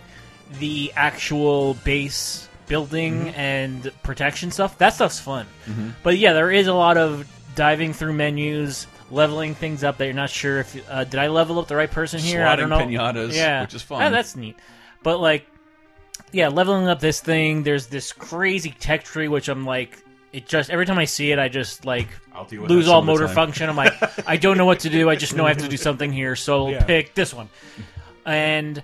the 0.59 0.91
actual 0.95 1.73
base 1.83 2.47
building 2.67 3.29
and 3.29 3.91
protection 4.03 4.51
stuff, 4.51 4.77
that 4.79 4.93
stuff's 4.93 5.19
fun. 5.19 5.45
But 6.03 6.17
yeah, 6.17 6.33
there 6.33 6.51
is 6.51 6.67
a 6.67 6.73
lot 6.73 6.97
of 6.97 7.27
diving 7.55 7.93
through 7.93 8.13
menus, 8.13 8.87
leveling 9.09 9.55
things 9.55 9.83
up 9.83 9.97
that 9.97 10.05
you're 10.05 10.13
not 10.13 10.29
sure 10.29 10.59
if 10.59 10.89
uh, 10.89 11.03
did 11.03 11.19
I 11.19 11.27
level 11.27 11.59
up 11.59 11.67
the 11.67 11.75
right 11.75 11.89
person 11.89 12.19
here? 12.19 12.45
I 12.45 12.55
don't 12.55 12.69
know. 12.69 12.79
Pinatas, 12.79 13.33
yeah, 13.35 13.61
which 13.61 13.73
is 13.73 13.81
fun. 13.81 14.01
Ah, 14.01 14.09
that's 14.09 14.35
neat. 14.35 14.57
But 15.03 15.19
like, 15.19 15.45
yeah, 16.31 16.49
leveling 16.49 16.87
up 16.87 16.99
this 16.99 17.21
thing. 17.21 17.63
There's 17.63 17.87
this 17.87 18.11
crazy 18.11 18.75
tech 18.79 19.03
tree, 19.03 19.27
which 19.27 19.47
I'm 19.47 19.65
like, 19.65 20.03
it 20.33 20.47
just 20.47 20.69
every 20.69 20.85
time 20.85 20.97
I 20.97 21.05
see 21.05 21.31
it, 21.31 21.39
I 21.39 21.47
just 21.49 21.85
like 21.85 22.07
lose 22.51 22.87
all 22.87 23.01
some 23.01 23.09
of 23.09 23.17
the 23.17 23.23
motor 23.23 23.33
function. 23.33 23.69
I'm 23.69 23.75
like, 23.75 23.93
I 24.27 24.37
don't 24.37 24.57
know 24.57 24.65
what 24.65 24.81
to 24.81 24.89
do. 24.89 25.09
I 25.09 25.15
just 25.15 25.35
know 25.35 25.45
I 25.45 25.49
have 25.49 25.57
to 25.59 25.67
do 25.67 25.77
something 25.87 26.11
here, 26.11 26.35
so 26.35 26.69
Yeah. 26.69 26.83
pick 26.83 27.13
this 27.15 27.33
one. 27.33 27.49
And 28.25 28.81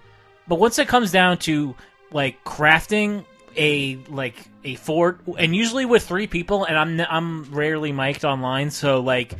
but 0.48 0.56
once 0.60 0.80
it 0.80 0.88
comes 0.88 1.12
down 1.12 1.38
to 1.40 1.76
like 2.12 2.44
crafting 2.44 3.26
a 3.58 3.98
like 4.08 4.36
a 4.64 4.76
fort, 4.76 5.20
and 5.38 5.56
usually 5.56 5.86
with 5.86 6.08
three 6.08 6.28
people, 6.28 6.66
and 6.66 6.78
I'm 6.78 7.02
I'm 7.10 7.44
rarely 7.54 7.92
mic'd 7.92 8.24
online, 8.26 8.72
so 8.72 9.02
like 9.02 9.34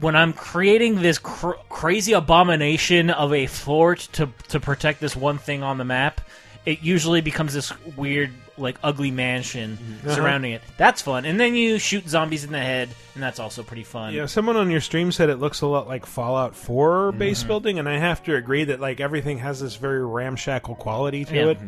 when 0.00 0.14
I'm 0.14 0.32
creating 0.32 1.02
this 1.02 1.18
cr- 1.18 1.58
crazy 1.68 2.12
abomination 2.12 3.10
of 3.10 3.32
a 3.32 3.46
fort 3.46 4.08
to 4.12 4.28
to 4.48 4.60
protect 4.60 5.00
this 5.00 5.16
one 5.16 5.38
thing 5.38 5.62
on 5.62 5.78
the 5.78 5.84
map, 5.84 6.20
it 6.66 6.82
usually 6.82 7.20
becomes 7.20 7.54
this 7.54 7.72
weird 7.96 8.30
like 8.58 8.78
ugly 8.82 9.10
mansion 9.10 9.78
Uh-huh. 10.04 10.14
surrounding 10.14 10.52
it. 10.52 10.62
That's 10.76 11.02
fun. 11.02 11.24
And 11.24 11.38
then 11.38 11.54
you 11.54 11.78
shoot 11.78 12.08
zombies 12.08 12.44
in 12.44 12.52
the 12.52 12.58
head, 12.58 12.88
and 13.14 13.22
that's 13.22 13.38
also 13.38 13.62
pretty 13.62 13.84
fun. 13.84 14.14
Yeah, 14.14 14.26
someone 14.26 14.56
on 14.56 14.70
your 14.70 14.80
stream 14.80 15.12
said 15.12 15.28
it 15.30 15.36
looks 15.36 15.60
a 15.60 15.66
lot 15.66 15.88
like 15.88 16.06
Fallout 16.06 16.54
4 16.54 17.12
base 17.12 17.40
Mm-hmm. 17.40 17.48
building, 17.48 17.78
and 17.78 17.88
I 17.88 17.98
have 17.98 18.22
to 18.24 18.34
agree 18.34 18.64
that 18.64 18.80
like 18.80 19.00
everything 19.00 19.38
has 19.38 19.60
this 19.60 19.76
very 19.76 20.04
ramshackle 20.04 20.74
quality 20.76 21.24
to 21.26 21.34
Yeah. 21.34 21.46
it. 21.46 21.58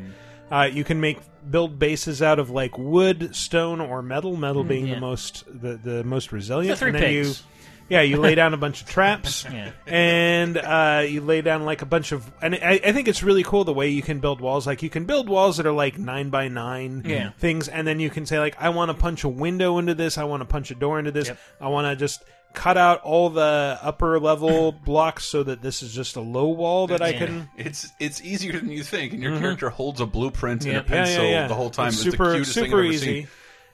Uh, 0.51 0.64
you 0.64 0.82
can 0.82 1.01
make 1.01 1.18
build 1.49 1.78
bases 1.78 2.20
out 2.22 2.38
of 2.41 2.51
like 2.51 2.76
wood, 2.76 3.36
stone, 3.36 3.80
or 3.80 4.03
metal. 4.03 4.36
Metal 4.36 4.64
being 4.64 4.86
Mm, 4.86 4.88
yeah. 4.88 4.95
the 4.97 5.01
most 5.01 5.45
the, 5.47 5.76
the 5.76 6.03
most 6.05 6.32
resilient. 6.32 6.76
The 6.78 6.84
three 6.84 6.88
and 6.88 6.97
then 6.97 7.03
pigs. 7.03 7.38
you, 7.41 7.45
yeah, 7.91 8.01
you 8.01 8.16
lay 8.16 8.34
down 8.34 8.55
a 8.55 8.57
bunch 8.57 8.80
of 8.80 8.88
traps, 8.88 9.45
Yeah. 9.53 9.72
and 9.86 10.57
uh, 10.57 11.05
you 11.07 11.20
lay 11.20 11.43
down 11.43 11.64
like 11.66 11.82
a 11.82 11.86
bunch 11.86 12.12
of. 12.12 12.30
And 12.41 12.55
I, 12.55 12.80
I 12.82 12.93
think 12.93 13.09
it's 13.09 13.22
really 13.22 13.43
cool 13.43 13.64
the 13.64 13.74
way 13.74 13.88
you 13.91 14.01
can 14.03 14.20
build 14.20 14.41
walls. 14.41 14.66
Like 14.66 14.82
you 14.82 14.88
can 14.88 15.05
build 15.05 15.28
walls 15.28 15.59
that 15.59 15.66
are 15.66 15.72
like 15.72 15.99
nine 15.99 16.30
by 16.30 16.49
nine 16.49 17.03
Yeah. 17.05 17.30
things, 17.38 17.68
and 17.68 17.86
then 17.86 18.01
you 18.01 18.09
can 18.09 18.24
say 18.24 18.38
like, 18.38 18.57
I 18.59 18.70
want 18.70 18.91
to 18.91 18.95
punch 18.95 19.24
a 19.24 19.28
window 19.28 19.76
into 19.78 19.95
this. 19.95 20.16
I 20.16 20.24
want 20.24 20.41
to 20.41 20.47
punch 20.47 20.70
a 20.70 20.74
door 20.74 20.99
into 20.99 21.11
this. 21.11 21.28
Yep. 21.28 21.38
I 21.61 21.68
want 21.68 21.86
to 21.86 21.97
just 21.97 22.22
cut 22.53 22.76
out 22.76 23.01
all 23.03 23.30
the 23.30 23.78
upper 23.80 24.18
level 24.18 24.72
blocks 24.84 25.24
so 25.24 25.43
that 25.45 25.62
this 25.62 25.82
is 25.84 25.95
just 25.95 26.16
a 26.16 26.20
low 26.20 26.49
wall 26.49 26.88
that 26.88 27.01
I 27.03 27.11
Yeah. 27.11 27.18
can. 27.18 27.49
It's 27.57 27.93
it's 28.01 28.20
easier 28.22 28.53
than 28.53 28.70
you 28.70 28.82
think, 28.82 29.12
and 29.12 29.22
your 29.22 29.38
character 29.38 29.68
holds 29.70 30.01
a 30.01 30.07
blueprint 30.07 30.64
and 30.64 30.72
Yeah. 30.74 30.78
a 30.80 30.82
pencil 30.82 31.16
Mm-hmm. 31.16 31.24
yeah, 31.24 31.30
yeah, 31.30 31.41
yeah. 31.43 31.47
the 31.49 31.55
whole 31.55 31.70
time. 31.70 31.88
It's 31.88 31.97
It's, 31.99 32.11
super 32.11 32.28
the 32.30 32.34
cutest 32.38 32.55
thing 32.55 32.64
I've 32.64 32.70
super 32.70 32.78
ever 32.82 32.93
easy. 32.93 33.07
seen. 33.22 33.28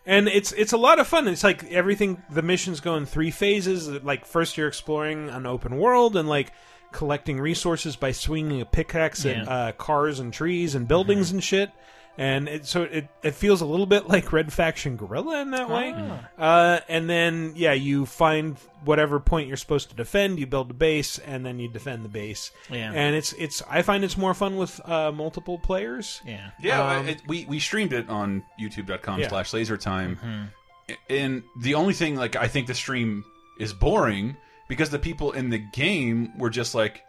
And 0.07 0.29
it's 0.29 0.53
it's 0.53 0.73
a 0.73 0.77
lot 0.77 1.01
of 1.01 1.07
fun. 1.09 1.27
It's 1.27 1.43
like 1.43 1.71
everything. 1.73 2.23
The 2.31 2.43
missions 2.43 2.79
go 2.81 2.95
in 2.95 3.07
three 3.07 3.33
phases. 3.33 3.89
Like 3.89 4.25
first, 4.25 4.57
you're 4.57 4.69
exploring 4.69 5.29
an 5.31 5.47
open 5.47 5.77
world 5.79 6.17
and 6.17 6.29
like 6.29 6.53
collecting 6.93 7.41
resources 7.41 7.97
by 7.97 8.13
swinging 8.13 8.61
a 8.61 8.65
pickaxe 8.65 9.27
at 9.27 9.37
Yeah. 9.37 9.43
uh, 9.43 9.73
cars 9.73 10.21
and 10.21 10.33
trees 10.33 10.75
and 10.77 10.87
buildings 10.87 11.33
and 11.33 11.43
shit. 11.43 11.71
And 12.19 12.49
it, 12.49 12.67
so 12.67 12.83
it 12.85 13.09
it 13.23 13.35
feels 13.35 13.61
a 13.61 13.67
little 13.67 13.85
bit 13.87 14.09
like 14.09 14.33
Red 14.33 14.53
Faction 14.53 14.97
Guerrilla 14.97 15.43
in 15.43 15.51
that 15.51 15.69
way. 15.69 15.95
Uh, 16.39 16.81
and 16.89 17.11
then 17.11 17.53
yeah, 17.57 17.73
you 17.75 18.07
find 18.07 18.57
whatever 18.85 19.21
point 19.21 19.49
you're 19.49 19.57
supposed 19.59 19.91
to 19.91 19.97
defend. 19.97 20.39
You 20.39 20.47
build 20.47 20.71
a 20.71 20.75
base, 20.75 21.19
and 21.19 21.45
then 21.45 21.59
you 21.59 21.69
defend 21.69 22.05
the 22.05 22.09
base. 22.09 22.53
Yeah. 22.71 22.91
And 22.95 23.15
it's 23.15 23.33
it's 23.35 23.63
I 23.69 23.83
find 23.83 24.03
it's 24.03 24.17
more 24.17 24.33
fun 24.33 24.57
with 24.57 24.81
uh, 24.89 25.13
multiple 25.13 25.59
players. 25.59 26.21
Yeah. 26.25 26.51
Yeah, 26.61 26.97
Um, 27.01 27.09
it, 27.09 27.21
we 27.27 27.45
we 27.45 27.61
streamed 27.61 27.93
it 27.93 28.09
on 28.09 28.43
YouTube.com 28.59 29.21
Yeah. 29.21 29.29
slash 29.29 29.53
Laser 29.53 29.77
Time, 29.77 30.17
Mm-hmm. 30.17 30.95
and 31.11 31.43
the 31.61 31.75
only 31.75 31.93
thing 31.95 32.17
like 32.17 32.35
I 32.37 32.49
think 32.49 32.67
the 32.67 32.75
stream 32.75 33.25
is 33.59 33.73
boring 33.73 34.37
because 34.69 34.91
the 34.91 34.99
people 34.99 35.33
in 35.33 35.51
the 35.51 35.59
game 35.59 36.33
were 36.39 36.51
just 36.51 36.75
like, 36.75 37.03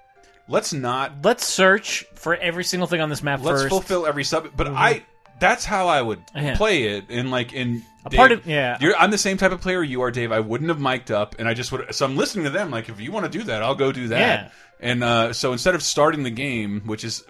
let's 0.48 0.74
not 0.74 1.14
Let's 1.24 1.46
search 1.46 2.06
for 2.16 2.36
every 2.36 2.64
single 2.64 2.88
thing 2.88 3.02
on 3.02 3.10
this 3.10 3.22
map 3.24 3.42
let's 3.44 3.62
first. 3.64 3.70
fulfill 3.70 4.06
every 4.06 4.24
sub. 4.24 4.50
But 4.56 4.68
I 4.68 5.04
that's 5.40 5.66
how 5.66 5.88
I 5.88 6.02
would 6.02 6.20
Yeah. 6.36 6.56
play 6.58 6.84
it, 6.98 7.06
and 7.10 7.30
like 7.30 7.54
in 7.54 7.84
A 8.06 8.10
part 8.10 8.32
of- 8.32 8.48
yeah. 8.48 8.78
you're, 8.82 8.96
I'm 8.98 9.12
the 9.12 9.18
same 9.20 9.38
type 9.38 9.52
of 9.52 9.62
player 9.62 9.84
you 9.84 10.02
are, 10.02 10.10
Dave. 10.12 10.32
I 10.32 10.40
wouldn't 10.40 10.70
have 10.70 10.80
mic'd 10.80 11.12
up, 11.12 11.36
and 11.38 11.48
I 11.48 11.54
just 11.54 11.72
would. 11.72 11.94
So 11.94 12.06
I'm 12.06 12.18
listening 12.18 12.46
to 12.46 12.50
them. 12.50 12.72
Like, 12.72 12.90
if 12.90 13.00
you 13.00 13.12
want 13.12 13.32
to 13.32 13.38
do 13.38 13.44
that, 13.46 13.62
I'll 13.62 13.76
go 13.76 13.92
do 13.92 14.08
that. 14.08 14.20
Yeah. 14.20 14.50
And 14.80 15.04
uh, 15.04 15.34
so 15.34 15.52
instead 15.52 15.76
of 15.76 15.84
starting 15.84 16.24
the 16.24 16.30
game, 16.32 16.82
which 16.86 17.04
is 17.04 17.24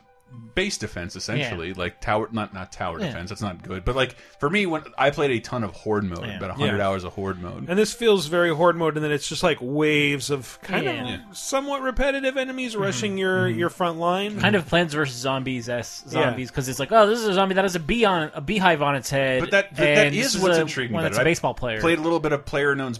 base 0.55 0.77
defense 0.77 1.15
essentially, 1.15 1.73
like 1.73 2.01
tower, 2.01 2.27
not 2.31 2.53
not 2.53 2.71
tower 2.71 2.99
Yeah. 2.99 3.07
defense. 3.07 3.29
That's 3.29 3.41
not 3.41 3.61
good. 3.63 3.85
But 3.85 3.95
like 3.95 4.15
for 4.39 4.49
me, 4.49 4.65
when 4.65 4.83
I 4.97 5.11
played 5.11 5.31
a 5.31 5.39
ton 5.39 5.63
of 5.63 5.71
horde 5.71 6.03
mode, 6.03 6.25
Yeah. 6.25 6.37
about 6.37 6.49
100 6.51 6.77
Yeah. 6.77 6.87
hours 6.87 7.03
of 7.03 7.13
horde 7.13 7.39
mode. 7.41 7.65
And 7.69 7.77
this 7.77 7.93
feels 7.93 8.25
very 8.27 8.53
horde 8.53 8.75
mode, 8.75 8.95
and 8.95 9.03
then 9.03 9.11
it's 9.11 9.27
just 9.29 9.43
like 9.43 9.57
waves 9.61 10.29
of 10.29 10.59
kind 10.63 10.85
Yeah. 10.85 10.91
of 10.91 11.07
Yeah. 11.07 11.17
somewhat 11.31 11.81
repetitive 11.81 12.37
enemies 12.37 12.75
rushing 12.75 13.17
your 13.17 13.47
your 13.47 13.69
front 13.69 13.99
line. 13.99 14.39
kind 14.39 14.55
of 14.55 14.67
Plants 14.67 14.93
versus 14.93 15.15
Zombies 15.15 15.69
s 15.69 16.03
zombies 16.07 16.49
because 16.51 16.67
it's 16.69 16.79
like 16.79 16.91
oh 16.91 17.07
this 17.07 17.19
is 17.19 17.27
a 17.27 17.33
zombie 17.33 17.55
that 17.55 17.63
has 17.63 17.75
a 17.75 17.79
bee 17.79 18.05
on 18.05 18.31
a 18.33 18.41
beehive 18.41 18.81
on 18.81 18.95
its 18.95 19.09
head. 19.09 19.41
But 19.41 19.51
that 19.51 19.75
that, 19.75 19.95
that 19.95 20.05
and 20.07 20.15
is 20.15 20.37
what's 20.37 20.57
a, 20.57 20.61
intriguing 20.61 20.93
One 20.93 21.03
about 21.03 21.13
that's 21.13 21.21
a 21.21 21.23
baseball 21.23 21.53
player. 21.53 21.79
Played 21.81 21.99
a 21.99 22.01
little 22.01 22.19
bit 22.19 22.31
of 22.31 22.45
player 22.45 22.75
knowns. 22.75 22.99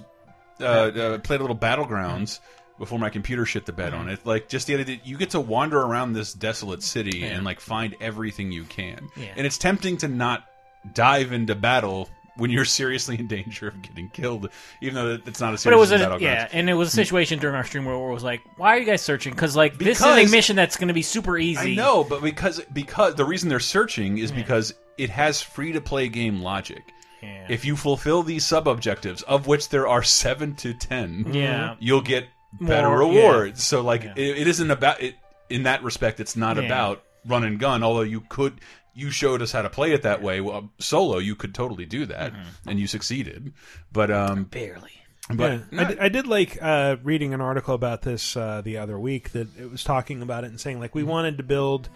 Uh, 0.60 0.64
uh, 0.64 1.18
played 1.20 1.40
a 1.40 1.44
little 1.44 1.56
battlegrounds 1.56 2.40
before 2.78 3.00
my 3.00 3.10
computer 3.10 3.46
shit 3.46 3.66
the 3.66 3.74
bed 3.74 3.94
on 3.94 4.02
mm-hmm. 4.02 4.10
it. 4.10 4.26
Like 4.26 4.50
just 4.50 4.68
the 4.68 4.74
idea 4.76 4.98
that 4.98 5.08
you 5.08 5.18
get 5.18 5.32
to 5.32 5.40
wander 5.40 5.80
around 5.80 6.14
this 6.14 6.34
desolate 6.34 6.84
city 6.84 7.24
and 7.24 7.44
like 7.44 7.60
find 7.60 7.96
everything 8.00 8.52
you 8.52 8.64
can. 8.64 9.10
Yeah. 9.16 9.34
And 9.36 9.46
it's 9.46 9.58
tempting 9.58 9.98
to 9.98 10.08
not 10.08 10.46
dive 10.94 11.32
into 11.32 11.56
battle 11.56 12.10
when 12.38 12.52
you're 12.52 12.66
seriously 12.66 13.18
in 13.20 13.28
danger 13.28 13.68
of 13.68 13.82
getting 13.82 14.10
killed, 14.10 14.50
even 14.82 14.96
though 14.96 15.18
it's 15.26 15.42
not 15.42 15.60
a 15.60 15.64
But 15.64 15.74
it 15.74 15.78
was 15.78 15.92
a 15.92 16.18
yeah, 16.20 16.48
and 16.52 16.70
it 16.70 16.76
was 16.76 16.90
a 16.90 16.92
situation 16.92 17.40
during 17.40 17.56
our 17.56 17.64
stream 17.64 17.86
where 17.86 17.96
it 17.96 18.14
was 18.14 18.24
like, 18.24 18.42
"Why 18.58 18.76
are 18.76 18.80
you 18.80 18.86
guys 18.86 19.02
searching?" 19.02 19.34
Because 19.34 19.56
like 19.56 19.78
this 19.78 20.00
is 20.00 20.06
a 20.06 20.28
mission 20.28 20.56
that's 20.56 20.78
going 20.78 20.88
to 20.88 20.94
be 20.94 21.02
super 21.02 21.38
easy. 21.38 21.74
I 21.74 21.76
know, 21.76 22.04
but 22.04 22.22
because 22.22 22.62
because 22.72 23.16
the 23.16 23.26
reason 23.26 23.50
they're 23.50 23.60
searching 23.60 24.20
is 24.20 24.32
because 24.32 24.74
it 24.98 25.10
has 25.10 25.42
free 25.42 25.74
to 25.74 25.82
play 25.82 26.08
game 26.08 26.42
logic. 26.42 26.94
Yeah. 27.22 27.48
If 27.50 27.66
you 27.66 27.76
fulfill 27.76 28.22
these 28.22 28.46
sub 28.46 28.68
objectives, 28.68 29.24
of 29.24 29.48
which 29.48 29.70
there 29.70 29.88
are 29.88 30.04
seven 30.04 30.56
to 30.58 30.74
ten, 30.76 31.34
Yeah. 31.34 31.76
you'll 31.80 32.02
get 32.02 32.28
better 32.60 32.88
More, 32.90 33.00
rewards. 33.00 33.64
So 33.64 33.82
like 33.82 34.04
Yeah. 34.04 34.14
it, 34.16 34.38
it 34.40 34.48
isn't 34.48 34.72
about 34.72 35.02
it 35.02 35.16
in 35.50 35.64
that 35.64 35.84
respect. 35.84 36.20
It's 36.20 36.36
not 36.36 36.58
Yeah. 36.58 36.64
about 36.64 37.04
run 37.26 37.44
and 37.44 37.60
gun. 37.60 37.84
Although 37.84 38.02
you 38.02 38.22
could. 38.22 38.60
You 38.94 39.12
showed 39.12 39.44
us 39.44 39.52
how 39.52 39.62
to 39.62 39.70
play 39.70 39.92
it 39.92 40.02
that 40.02 40.24
way. 40.24 40.42
Well, 40.42 40.72
solo, 40.80 41.20
you 41.20 41.36
could 41.36 41.54
totally 41.54 41.86
do 41.86 42.08
that, 42.08 42.34
Mm-hmm. 42.34 42.70
and 42.70 42.80
you 42.80 42.88
succeeded. 42.88 43.54
But 43.92 44.10
um, 44.10 44.46
barely. 44.46 44.90
but 45.30 45.62
yeah. 45.72 45.82
I, 45.82 45.84
did, 45.84 46.00
I 46.00 46.10
did 46.10 46.26
like 46.26 46.58
uh, 46.60 46.96
reading 47.04 47.36
an 47.36 47.40
article 47.42 47.76
about 47.76 48.02
this 48.02 48.36
uh, 48.36 48.62
the 48.66 48.78
other 48.80 48.98
week 49.00 49.34
that 49.34 49.56
it 49.56 49.70
was 49.70 49.84
talking 49.84 50.24
about 50.24 50.46
it 50.46 50.48
and 50.48 50.60
saying 50.60 50.80
like 50.80 50.96
we 50.96 51.04
wanted 51.04 51.38
to 51.38 51.44
build 51.44 51.90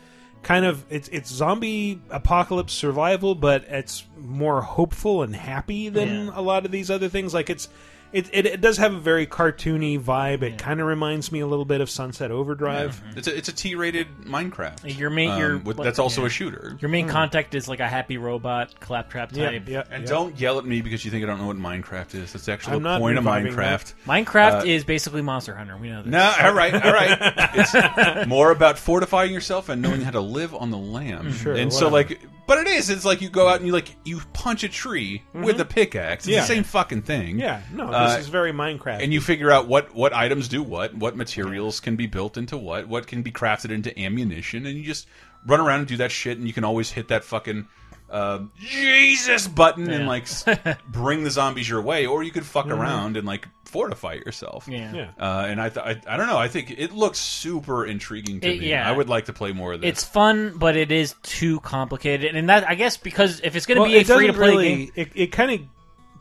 kind 0.43 0.63
of 0.63 0.85
it's 0.91 1.07
it's 1.07 1.31
zombie 1.31 1.99
apocalypse 2.11 2.73
survival, 2.73 3.33
but 3.33 3.63
it's 3.67 4.05
more 4.15 4.61
hopeful 4.61 5.23
and 5.23 5.35
happy 5.35 5.89
than 5.89 6.27
Yeah. 6.27 6.31
a 6.35 6.41
lot 6.43 6.65
of 6.65 6.71
these 6.71 6.91
other 6.91 7.09
things. 7.09 7.33
Like 7.33 7.49
it's. 7.49 7.67
It, 8.13 8.29
it, 8.33 8.45
it 8.45 8.61
does 8.61 8.77
have 8.77 8.93
a 8.93 8.99
very 8.99 9.25
cartoony 9.25 9.99
vibe. 9.99 10.41
It 10.41 10.57
kind 10.57 10.81
of 10.81 10.87
reminds 10.87 11.31
me 11.31 11.39
a 11.39 11.47
little 11.47 11.65
bit 11.65 11.81
of 11.81 11.89
Sunset 11.89 12.31
Overdrive. 12.31 13.01
it's 13.15 13.27
a 13.27 13.37
it's 13.37 13.49
a 13.49 13.53
T 13.53 13.75
rated 13.75 14.07
Minecraft. 14.23 14.97
Your 14.97 15.09
main- 15.09 15.37
your- 15.37 15.55
um, 15.55 15.63
with, 15.63 15.77
that's 15.77 15.99
also 15.99 16.21
yeah. 16.21 16.27
a 16.27 16.29
shooter. 16.29 16.77
Your 16.79 16.89
main 16.89 17.05
hmm. 17.05 17.11
contact 17.11 17.55
is 17.55 17.67
like 17.67 17.79
a 17.79 17.87
happy 17.87 18.17
robot 18.17 18.79
claptrap 18.79 19.31
type. 19.31 19.67
yeah, 19.67 19.83
And 19.89 20.03
yeah. 20.03 20.09
don't 20.09 20.39
yell 20.39 20.57
at 20.59 20.65
me 20.65 20.81
because 20.81 21.05
you 21.05 21.11
think 21.11 21.23
I 21.23 21.27
don't 21.27 21.39
know 21.39 21.47
what 21.47 21.57
Minecraft 21.57 22.15
is. 22.15 22.33
That's 22.33 22.49
actually 22.49 22.77
I'm 22.77 22.83
the 22.83 22.99
point 22.99 23.17
of 23.17 23.25
reviving 23.25 23.53
Minecraft. 23.53 23.93
Minecraft 24.05 24.61
Uh, 24.61 24.65
is 24.65 24.83
basically 24.83 25.21
Monster 25.21 25.55
Hunter. 25.55 25.77
We 25.77 25.89
know 25.89 26.01
this. 26.01 26.11
No, 26.11 26.33
all 26.41 26.53
right, 26.53 26.73
all 26.73 26.93
right. 26.93 27.17
It's 27.53 28.27
more 28.27 28.51
about 28.51 28.77
fortifying 28.77 29.33
yourself 29.33 29.69
and 29.69 29.81
knowing 29.81 30.01
how 30.01 30.11
to 30.11 30.21
live 30.21 30.53
on 30.55 30.71
the 30.71 30.77
land. 30.77 31.27
Mm, 31.27 31.33
sure, 31.33 31.53
and 31.53 31.71
so, 31.71 31.89
like, 31.89 32.19
but 32.51 32.67
it 32.67 32.67
is. 32.67 32.89
It's 32.89 33.05
like 33.05 33.21
you 33.21 33.29
go 33.29 33.47
out 33.47 33.57
and 33.59 33.65
you 33.65 33.71
like 33.71 33.95
you 34.03 34.19
punch 34.33 34.65
a 34.65 34.67
tree 34.67 35.23
with 35.33 35.57
a 35.61 35.63
pickaxe. 35.65 36.25
It's 36.25 36.33
Yeah. 36.33 36.41
the 36.41 36.47
same 36.47 36.63
fucking 36.63 37.03
thing. 37.03 37.39
Yeah, 37.39 37.61
no, 37.71 37.87
this 37.87 37.95
Uh, 37.95 38.17
is 38.19 38.27
very 38.27 38.51
Minecraft. 38.51 39.01
And 39.01 39.13
you 39.13 39.21
figure 39.21 39.49
out 39.49 39.69
what 39.69 39.95
what 39.95 40.11
items 40.13 40.49
do 40.49 40.61
what, 40.61 40.93
what 40.93 41.15
materials 41.15 41.79
can 41.79 41.95
be 41.95 42.07
built 42.07 42.37
into 42.37 42.57
what, 42.57 42.89
what 42.89 43.07
can 43.07 43.21
be 43.21 43.31
crafted 43.31 43.71
into 43.71 43.97
ammunition, 43.97 44.65
and 44.65 44.77
you 44.77 44.83
just 44.83 45.07
run 45.45 45.61
around 45.61 45.79
and 45.79 45.87
do 45.87 45.95
that 45.97 46.11
shit. 46.11 46.37
And 46.37 46.45
you 46.45 46.51
can 46.53 46.65
always 46.65 46.91
hit 46.91 47.07
that 47.07 47.23
fucking 47.23 47.67
uh, 48.11 48.39
Jesus 48.57 49.47
button 49.47 49.89
and 49.89 50.05
like 50.07 50.27
bring 50.87 51.23
the 51.23 51.31
zombies 51.31 51.67
your 51.69 51.81
way, 51.81 52.05
or 52.05 52.23
you 52.23 52.31
could 52.31 52.45
fuck 52.45 52.67
around 52.67 53.17
and 53.17 53.25
like 53.25 53.47
fortify 53.65 54.13
yourself. 54.13 54.67
Yeah. 54.67 54.93
yeah. 54.93 55.11
Uh, 55.17 55.45
and 55.47 55.61
I, 55.61 55.69
th 55.69 55.77
I, 55.85 56.01
I 56.13 56.17
don't 56.17 56.27
know. 56.27 56.37
I 56.37 56.49
think 56.49 56.71
it 56.77 56.91
looks 56.91 57.19
super 57.19 57.85
intriguing 57.85 58.41
to 58.41 58.49
It- 58.53 58.59
me. 58.59 58.69
yeah. 58.69 58.87
I 58.87 58.91
would 58.91 59.07
like 59.09 59.25
to 59.25 59.33
play 59.33 59.53
more 59.53 59.73
of 59.73 59.81
this. 59.81 59.89
It's 59.89 60.03
fun, 60.03 60.57
but 60.57 60.75
it 60.75 60.91
is 60.91 61.15
too 61.23 61.59
complicated, 61.61 62.35
and 62.35 62.49
that 62.49 62.67
I 62.67 62.75
guess 62.75 62.97
because 62.97 63.39
if 63.43 63.55
it's 63.55 63.65
going 63.65 63.77
to 63.77 63.81
Well, 63.83 63.89
be 63.91 63.97
a 63.97 64.01
it 64.01 64.07
doesn't 64.07 64.17
free 64.17 64.27
to 64.27 64.33
play 64.33 64.49
really, 64.49 64.67
game, 64.87 64.91
It, 64.95 65.11
it 65.15 65.27
kind 65.31 65.51
of 65.51 65.61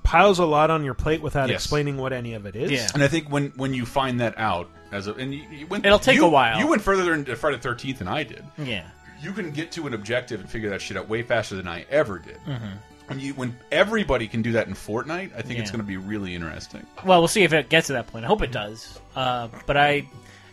piles 0.05 0.39
a 0.39 0.47
lot 0.47 0.71
on 0.71 0.85
your 0.85 0.95
plate 0.95 1.21
without 1.23 1.49
Yes. 1.49 1.63
explaining 1.63 1.97
what 1.97 2.13
any 2.13 2.35
of 2.35 2.47
it 2.47 2.55
is. 2.57 2.71
Yeah. 2.71 2.89
And 2.95 3.03
I 3.03 3.09
think 3.09 3.29
when 3.31 3.53
when 3.57 3.75
you 3.75 3.85
find 3.85 4.21
that 4.21 4.39
out 4.39 4.71
as 4.93 5.09
a 5.09 5.15
and 5.15 5.35
you, 5.35 5.43
you 5.51 5.67
went, 5.67 5.85
It'll 5.85 5.99
take 5.99 6.17
you- 6.17 6.25
a 6.27 6.29
while. 6.29 6.59
You 6.59 6.69
went 6.69 6.83
further 6.83 7.13
into 7.15 7.35
Friday 7.37 7.57
the 7.57 7.63
Thirteenth 7.63 7.99
than 7.99 8.09
I 8.09 8.23
did. 8.23 8.45
Yeah. 8.59 8.87
You 9.23 9.33
can 9.33 9.51
get 9.51 9.73
to 9.73 9.87
an 9.87 9.95
objective 9.95 10.41
and 10.41 10.49
figure 10.49 10.71
that 10.71 10.81
shit 10.81 10.97
out 10.97 11.09
way 11.09 11.23
faster 11.23 11.57
than 11.57 11.69
I 11.69 11.85
ever 11.91 12.19
did. 12.19 12.39
Mm-hmm. 12.47 12.67
When 13.07 13.21
you 13.21 13.35
when 13.35 13.57
everybody 13.73 14.29
can 14.29 14.41
do 14.41 14.53
that 14.53 14.69
in 14.69 14.75
Fortnite, 14.75 15.37
I 15.37 15.43
think 15.43 15.59
it's 15.59 15.71
going 15.71 15.81
to 15.81 15.87
be 15.87 15.97
really 15.97 16.35
interesting. 16.35 16.87
Well, 17.05 17.21
we'll 17.21 17.29
see 17.29 17.43
if 17.43 17.53
it 17.53 17.69
gets 17.69 17.89
to 17.89 17.95
that 17.95 18.07
point. 18.07 18.25
I 18.25 18.29
hope 18.29 18.41
it 18.43 18.53
does. 18.53 19.01
Uh, 19.17 19.49
but 19.67 19.77
I, 19.77 20.07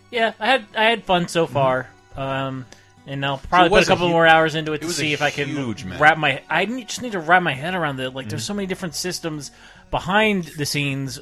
yeah, 0.10 0.34
I 0.40 0.48
had 0.48 0.66
I 0.76 0.86
had 0.86 1.04
fun 1.04 1.28
so 1.28 1.46
far. 1.46 1.88
Um, 2.16 2.66
and 3.08 3.26
I'll 3.26 3.38
probably 3.38 3.70
put 3.70 3.76
a 3.76 3.80
was 3.80 3.88
a 3.88 3.92
couple 3.92 4.10
more 4.10 4.28
hours 4.28 4.56
into 4.56 4.74
it, 4.74 4.84
it 4.84 4.88
to 4.88 4.92
see 4.92 5.14
if 5.14 5.22
I 5.22 5.30
can 5.30 5.54
map. 5.88 6.00
wrap 6.00 6.18
my. 6.18 6.42
I 6.50 6.66
need, 6.66 6.90
just 6.90 7.02
need 7.02 7.14
to 7.14 7.20
wrap 7.20 7.42
my 7.42 7.54
head 7.54 7.74
around 7.74 8.00
it. 8.00 8.14
Like, 8.14 8.28
there's 8.28 8.44
so 8.44 8.54
many 8.54 8.68
different 8.68 8.96
systems 8.96 9.52
behind 9.92 10.46
the 10.58 10.66
scenes 10.66 11.20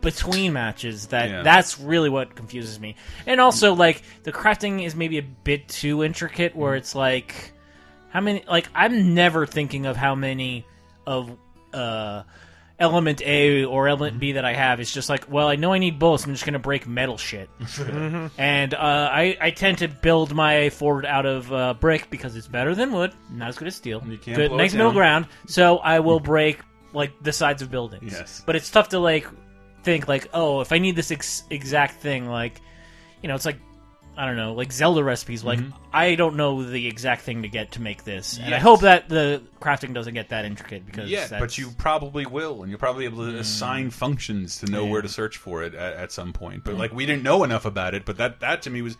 between 0.00 0.52
matches 0.52 1.06
that 1.08 1.30
Yeah. 1.30 1.42
that's 1.42 1.78
really 1.80 2.08
what 2.08 2.34
confuses 2.34 2.78
me. 2.80 2.96
And 3.26 3.40
also, 3.40 3.74
like 3.74 4.02
the 4.22 4.32
crafting 4.32 4.84
is 4.84 4.94
maybe 4.94 5.18
a 5.18 5.22
bit 5.22 5.68
too 5.68 6.02
intricate, 6.04 6.54
where 6.56 6.74
it's 6.74 6.94
like 6.94 7.52
how 8.10 8.20
many. 8.20 8.44
Like, 8.48 8.68
I'm 8.74 9.14
never 9.14 9.46
thinking 9.46 9.86
of 9.86 9.96
how 9.96 10.14
many 10.14 10.66
of 11.06 11.30
uh 11.72 12.22
element 12.78 13.22
A 13.22 13.64
or 13.64 13.86
element 13.86 14.18
B 14.18 14.32
that 14.32 14.44
I 14.44 14.54
have 14.54 14.80
is 14.80 14.92
just 14.92 15.08
like, 15.08 15.30
well, 15.30 15.46
I 15.46 15.54
know 15.54 15.72
I 15.72 15.78
need 15.78 16.00
bullets. 16.00 16.24
I'm 16.24 16.32
just 16.32 16.44
going 16.44 16.54
to 16.54 16.58
break 16.58 16.86
metal 16.86 17.16
shit. 17.16 17.48
And 18.38 18.74
uh, 18.74 19.08
I, 19.12 19.36
I 19.40 19.50
tend 19.52 19.78
to 19.78 19.88
build 19.88 20.34
my 20.34 20.68
fort 20.70 21.04
out 21.04 21.24
of 21.24 21.52
uh, 21.52 21.74
brick 21.74 22.10
because 22.10 22.34
it's 22.34 22.48
better 22.48 22.74
than 22.74 22.90
wood, 22.92 23.12
not 23.30 23.50
as 23.50 23.56
good 23.56 23.68
as 23.68 23.76
steel. 23.76 24.02
You 24.04 24.18
can't 24.18 24.36
Good, 24.36 24.50
nice 24.52 24.72
middle 24.74 24.90
ground. 24.92 25.28
So 25.46 25.78
I 25.78 26.00
will 26.00 26.18
break 26.18 26.58
like 26.92 27.12
the 27.22 27.32
sides 27.32 27.62
of 27.62 27.70
buildings. 27.70 28.12
Yes. 28.12 28.42
But 28.44 28.56
it's 28.56 28.68
tough 28.70 28.88
to 28.88 28.98
like 28.98 29.28
think 29.82 30.08
like, 30.08 30.28
oh, 30.32 30.60
if 30.60 30.72
I 30.72 30.78
need 30.78 30.96
this 30.96 31.10
ex- 31.10 31.44
exact 31.50 32.00
thing, 32.00 32.26
like, 32.26 32.60
you 33.22 33.28
know, 33.28 33.34
it's 33.34 33.46
like. 33.46 33.58
I 34.14 34.26
don't 34.26 34.36
know, 34.36 34.52
like 34.52 34.70
Zelda 34.72 35.02
recipes. 35.02 35.42
Like, 35.42 35.58
mm-hmm. 35.58 35.74
I 35.90 36.16
don't 36.16 36.36
know 36.36 36.62
the 36.62 36.86
exact 36.86 37.22
thing 37.22 37.44
to 37.44 37.48
get 37.48 37.72
to 37.72 37.80
make 37.80 38.04
this, 38.04 38.38
and 38.38 38.54
I 38.54 38.58
hope 38.58 38.82
that 38.82 39.08
the 39.08 39.42
crafting 39.58 39.94
doesn't 39.94 40.12
get 40.12 40.28
that 40.28 40.44
intricate 40.44 40.84
because 40.84 41.08
Yeah, 41.08 41.20
that's- 41.20 41.40
but 41.40 41.56
you 41.56 41.70
probably 41.78 42.26
will, 42.26 42.60
and 42.60 42.70
you'll 42.70 42.78
probably 42.78 43.08
be 43.08 43.14
able 43.14 43.32
to 43.32 43.38
assign 43.38 43.88
mm. 43.88 43.92
functions 43.94 44.58
to 44.58 44.66
know 44.66 44.84
Yeah. 44.84 44.90
where 44.90 45.00
to 45.00 45.08
search 45.08 45.38
for 45.38 45.62
it 45.62 45.74
at, 45.74 45.94
at 45.94 46.12
some 46.12 46.34
point. 46.34 46.62
But 46.62 46.74
mm. 46.74 46.78
like 46.80 46.92
we 46.92 47.06
didn't 47.06 47.22
know 47.22 47.42
enough 47.42 47.64
about 47.64 47.94
it. 47.94 48.04
But 48.04 48.18
that 48.18 48.40
that 48.40 48.60
to 48.62 48.70
me 48.70 48.82
was 48.82 48.98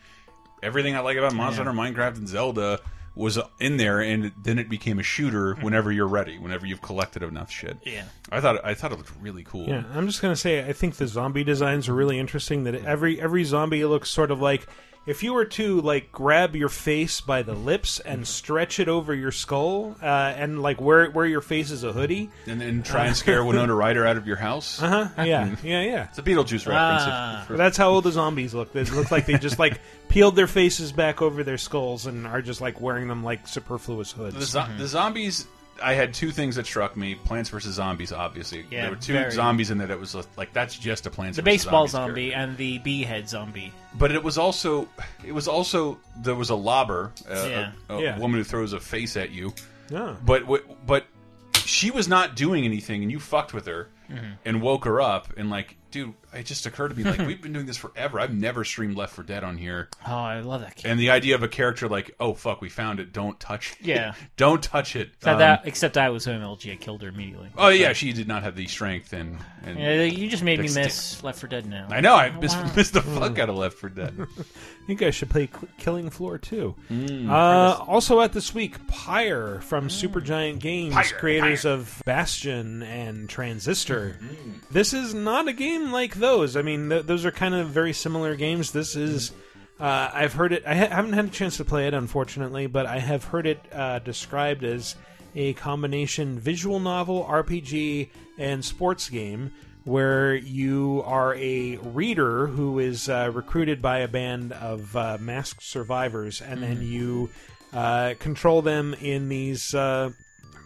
everything 0.63 0.97
I 0.97 1.01
like 1.01 1.19
about 1.19 1.35
Monster 1.35 1.63
Hunter, 1.63 1.79
Minecraft, 1.79 2.17
and 2.17 2.27
Zelda 2.27 2.81
was 3.15 3.39
in 3.61 3.77
there, 3.77 4.01
and 4.01 4.33
then 4.43 4.59
it 4.59 4.69
became 4.69 4.99
a 4.99 5.03
shooter 5.03 5.55
whenever 5.57 5.93
you're 5.93 6.07
ready, 6.09 6.39
whenever 6.39 6.67
you've 6.67 6.83
collected 6.83 7.23
enough 7.23 7.51
shit. 7.51 7.77
Yeah. 7.85 8.05
I 8.31 8.41
thought 8.41 8.65
I 8.65 8.75
thought 8.75 8.93
it 8.93 8.99
looked 8.99 9.13
really 9.21 9.45
cool. 9.45 9.69
Yeah, 9.69 9.85
I'm 9.95 10.07
just 10.07 10.23
gonna 10.23 10.37
say 10.37 10.67
I 10.67 10.73
think 10.73 10.97
the 10.97 11.07
zombie 11.07 11.45
designs 11.45 11.89
are 11.89 11.95
really 11.95 12.19
interesting. 12.19 12.65
That 12.65 12.75
every 12.75 13.21
every 13.21 13.45
zombie 13.45 13.85
looks 13.85 14.09
sort 14.09 14.31
of 14.31 14.41
like 14.41 14.67
if 15.05 15.23
you 15.23 15.33
were 15.35 15.45
to 15.47 15.81
like 15.81 16.13
grab 16.13 16.55
your 16.55 16.69
face 16.69 17.21
by 17.21 17.43
the 17.43 17.55
lips 17.55 17.99
and 18.01 18.27
stretch 18.27 18.79
it 18.79 18.89
over 18.89 19.13
your 19.15 19.33
skull, 19.33 19.97
uh, 20.03 20.07
and 20.07 20.63
like 20.63 20.81
where 20.81 21.11
where 21.11 21.27
your 21.27 21.41
face 21.41 21.71
is 21.71 21.83
a 21.85 21.93
hoodie. 21.93 22.31
And 22.47 22.61
then 22.61 22.83
try 22.83 23.07
and 23.07 23.17
scare 23.17 23.45
Winona 23.45 23.75
Ryder 23.75 24.07
out 24.07 24.17
of 24.17 24.27
your 24.27 24.37
house. 24.37 24.81
Uh 24.83 25.09
huh. 25.09 25.25
Yeah. 25.25 25.57
Yeah. 25.63 25.83
Yeah. 25.83 26.05
It's 26.09 26.19
a 26.19 26.23
Beetlejuice 26.23 26.67
reference. 26.67 27.03
if- 27.03 27.09
Ah. 27.13 27.45
for- 27.47 27.57
That's 27.57 27.77
how 27.77 27.91
old 27.91 28.05
the 28.05 28.13
zombies 28.13 28.55
look. 28.55 28.73
They 28.73 28.85
look 28.85 29.11
like 29.11 29.27
they 29.27 29.39
just 29.39 29.59
like 29.59 29.81
peeled 30.09 30.37
their 30.37 30.47
faces 30.47 30.93
back 30.93 31.21
over 31.23 31.43
their 31.43 31.59
skulls 31.59 32.07
and 32.07 32.27
are 32.27 32.43
just 32.43 32.61
like 32.61 32.81
wearing 32.81 33.09
them 33.09 33.25
like 33.25 33.49
superfluous 33.49 34.13
hoods. 34.13 34.37
The, 34.37 34.45
zo 34.45 34.67
the 34.79 34.87
zombies. 34.87 35.47
I 35.83 35.95
had 35.95 36.13
two 36.15 36.31
things 36.33 36.57
that 36.57 36.67
struck 36.67 36.97
me: 36.97 37.15
Plants 37.15 37.51
vs 37.51 37.75
Zombies. 37.75 38.13
Obviously, 38.13 38.65
Yeah, 38.71 38.83
there 38.83 38.91
were 38.91 38.97
two 38.97 39.13
very. 39.13 39.31
zombies 39.31 39.71
in 39.71 39.79
there 39.79 39.87
that 39.89 40.01
was 40.01 40.15
like 40.37 40.53
that's 40.53 40.77
just 40.77 41.07
a 41.07 41.11
Plants. 41.11 41.37
the 41.37 41.43
baseball 41.43 41.87
Zombies 41.87 41.91
zombie 41.91 42.31
character. 42.31 42.51
and 42.51 42.57
the 42.57 42.79
bee 42.79 43.03
head 43.05 43.29
zombie. 43.29 43.73
But 43.95 44.11
it 44.13 44.23
was 44.23 44.39
also, 44.39 44.89
it 45.25 45.33
was 45.33 45.47
also 45.49 45.99
there 46.17 46.35
was 46.35 46.51
a 46.51 46.55
lobber, 46.57 47.13
uh, 47.31 47.47
Yeah. 47.49 47.73
a, 47.89 47.95
a 47.97 48.03
Yeah. 48.03 48.19
woman 48.19 48.39
who 48.39 48.45
throws 48.45 48.73
a 48.73 48.81
face 48.81 49.17
at 49.17 49.31
you. 49.31 49.53
Yeah. 49.91 50.15
But 50.25 50.45
but 50.87 51.07
she 51.55 51.91
was 51.91 52.09
not 52.09 52.35
doing 52.37 52.65
anything, 52.65 53.03
and 53.03 53.11
you 53.13 53.21
fucked 53.21 53.55
with 53.55 53.67
her 53.67 53.89
Mm-hmm. 54.11 54.33
and 54.45 54.61
woke 54.61 54.85
her 54.85 55.01
up, 55.01 55.33
and 55.39 55.49
like, 55.49 55.77
dude, 55.91 56.13
it 56.33 56.47
just 56.47 56.67
occurred 56.67 56.89
to 56.89 56.95
me 56.97 57.05
like 57.05 57.19
we've 57.27 57.43
been 57.43 57.53
doing 57.53 57.67
this 57.67 57.77
forever. 57.77 58.19
I've 58.19 58.33
never 58.33 58.65
streamed 58.65 58.97
Left 58.97 59.15
for 59.15 59.23
Dead 59.23 59.45
on 59.45 59.59
here. 59.59 59.89
Oh, 60.07 60.15
I 60.15 60.41
love 60.41 60.63
that 60.63 60.77
game. 60.77 60.93
And 60.93 61.01
the 61.01 61.11
idea 61.11 61.35
of 61.35 61.43
a 61.43 61.49
character 61.49 61.89
like, 61.89 62.15
oh 62.19 62.35
fuck, 62.35 62.61
we 62.61 62.69
found 62.69 63.01
it. 63.01 63.13
Don't 63.13 63.39
touch. 63.39 63.73
It. 63.81 63.87
Yeah. 63.87 64.15
don't 64.37 64.63
touch 64.63 64.97
it. 64.97 65.11
Except, 65.17 65.27
Um, 65.35 65.39
that, 65.39 65.63
except 65.65 65.99
I 65.99 66.11
was 66.11 66.27
MLG. 66.27 66.73
I 66.73 66.77
killed 66.77 67.03
her 67.03 67.09
immediately. 67.09 67.51
Oh 67.57 67.69
yeah, 67.69 67.93
she 67.93 68.13
did 68.13 68.29
not 68.29 68.43
have 68.43 68.57
the 68.57 68.67
strength 68.67 69.13
and. 69.13 69.39
and 69.63 69.79
Yeah, 69.79 70.03
you 70.03 70.29
just 70.29 70.43
made 70.43 70.61
me 70.61 70.69
miss 70.73 71.23
Left 71.23 71.39
for 71.39 71.47
Dead 71.47 71.67
now. 71.67 71.89
I 71.91 72.01
know 72.01 72.15
I 72.15 72.31
missed, 72.31 72.57
wow. 72.57 72.73
missed 72.75 72.95
the 72.95 73.03
fuck 73.03 73.39
out 73.39 73.49
of 73.49 73.57
Left 73.57 73.77
for 73.77 73.89
Dead. 73.89 74.15
I 74.19 74.87
think 74.87 75.03
I 75.03 75.11
should 75.11 75.31
play 75.31 75.49
Killing 75.79 76.11
Floor 76.11 76.39
too. 76.39 76.75
Mm. 76.91 77.29
uh, 77.29 77.85
also 77.85 78.21
at 78.21 78.33
this 78.33 78.55
week, 78.55 78.85
Pyre 78.89 79.61
from 79.61 79.89
Supergiant 79.89 80.59
Games, 80.59 80.95
Pyre, 80.95 81.19
creators 81.19 81.65
of 81.65 82.03
Bastion 82.05 82.83
and 82.83 83.29
Transistor. 83.29 84.19
Mm-hmm. 84.21 84.51
This 84.71 84.93
is 84.93 85.15
not 85.15 85.47
a 85.47 85.53
game 85.53 85.93
like 85.93 86.15
those. 86.23 86.57
I 86.57 86.63
mean, 86.63 86.89
th- 86.89 87.05
those 87.05 87.27
are 87.27 87.31
kind 87.31 87.55
of 87.55 87.69
very 87.69 87.93
similar 87.93 88.35
games. 88.35 88.73
This 88.73 88.97
is. 88.97 89.33
Uh, 89.79 90.11
I've 90.13 90.33
heard 90.33 90.53
it. 90.53 90.63
I 90.67 90.75
ha- 90.75 90.89
haven't 90.89 91.13
had 91.13 91.27
a 91.27 91.31
chance 91.31 91.57
to 91.59 91.65
play 91.65 91.87
it, 91.87 91.95
unfortunately, 91.95 92.67
but 92.67 92.87
I 92.87 92.99
have 92.99 93.25
heard 93.25 93.47
it 93.47 93.61
uh, 93.73 93.99
described 93.99 94.65
as 94.65 94.97
a 95.35 95.53
combination 95.55 96.39
visual 96.39 96.81
novel, 96.81 97.25
RPG, 97.25 98.11
and 98.39 98.65
sports 98.65 99.09
game 99.09 99.53
where 99.85 100.35
you 100.35 101.03
are 101.05 101.35
a 101.35 101.77
reader 101.79 102.47
who 102.47 102.79
is 102.79 103.09
uh, 103.09 103.31
recruited 103.35 103.83
by 103.83 103.99
a 103.99 104.09
band 104.09 104.53
of 104.53 104.95
uh, 104.97 105.19
masked 105.21 105.63
survivors, 105.63 106.41
and 106.41 106.63
then 106.63 106.81
you 106.83 107.29
uh, 107.73 108.15
control 108.21 108.63
them 108.63 108.95
in 109.01 109.29
these 109.29 109.75
uh, 109.75 110.11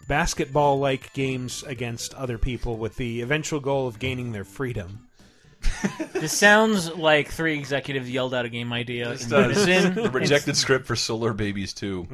basketball 0.07 0.77
like 0.77 1.11
games 1.13 1.63
against 1.63 2.13
other 2.13 2.37
people 2.37 2.77
with 2.77 2.95
the 2.97 3.21
eventual 3.21 3.59
goal 3.59 3.87
of 3.87 3.97
gaining 3.97 4.31
their 4.31 4.43
freedom. 4.43 5.06
This 6.13 6.35
sounds 6.35 6.91
like 6.95 7.29
three 7.29 7.57
executives 7.59 8.09
yelled 8.09 8.33
out 8.33 8.45
a 8.45 8.49
game 8.49 8.73
idea 8.73 9.11
in 9.11 9.17
does. 9.29 9.67
unison. 9.67 9.93
the 9.95 10.09
rejected 10.09 10.57
script 10.57 10.87
for 10.87 10.95
Solar 10.95 11.31
Babies 11.33 11.73
2. 11.73 12.07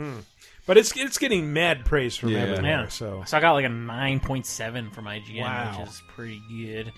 But 0.65 0.77
it's 0.77 0.95
it's 0.97 1.17
getting 1.17 1.53
mad 1.53 1.85
praise 1.85 2.15
from 2.17 2.29
Yeah. 2.29 2.39
everywhere. 2.39 2.63
Yeah. 2.65 2.87
So 2.89 3.23
So 3.25 3.37
I 3.37 3.39
got 3.41 3.53
like 3.53 3.65
a 3.65 3.69
9.7 3.69 4.91
from 4.93 5.05
IGN, 5.05 5.41
Wow. 5.41 5.79
which 5.79 5.89
is 5.89 6.01
pretty 6.09 6.41
good. 6.49 6.91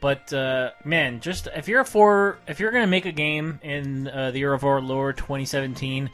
But 0.00 0.32
uh, 0.32 0.70
man, 0.84 1.20
just 1.20 1.46
if 1.54 1.68
you're 1.68 1.80
a 1.80 1.84
four, 1.84 2.38
if 2.48 2.58
you're 2.58 2.72
gonna 2.72 2.86
make 2.88 3.06
a 3.06 3.12
game 3.12 3.60
in 3.62 4.08
uh, 4.08 4.32
the 4.32 4.38
year 4.40 4.52
of 4.52 4.64
our 4.64 4.80
Lord 4.80 5.16
2017, 5.16 6.10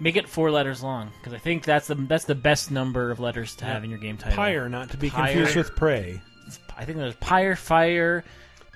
make 0.00 0.16
it 0.16 0.28
four 0.28 0.50
letters 0.50 0.82
long 0.82 1.12
because 1.20 1.32
I 1.32 1.38
think 1.38 1.62
that's 1.64 1.86
the 1.86 1.94
that's 1.94 2.24
the 2.24 2.34
best 2.34 2.72
number 2.72 3.12
of 3.12 3.20
letters 3.20 3.54
to 3.56 3.64
have 3.64 3.84
in 3.84 3.90
your 3.90 4.00
game 4.00 4.16
title. 4.16 4.34
Pyre, 4.36 4.68
not 4.68 4.90
to 4.90 4.96
be 4.96 5.08
Pyre. 5.08 5.26
confused 5.32 5.54
with 5.56 5.76
prey. 5.76 6.20
I 6.76 6.84
think 6.84 6.98
there's 6.98 7.14
Pyre, 7.16 7.54
Fire, 7.54 8.24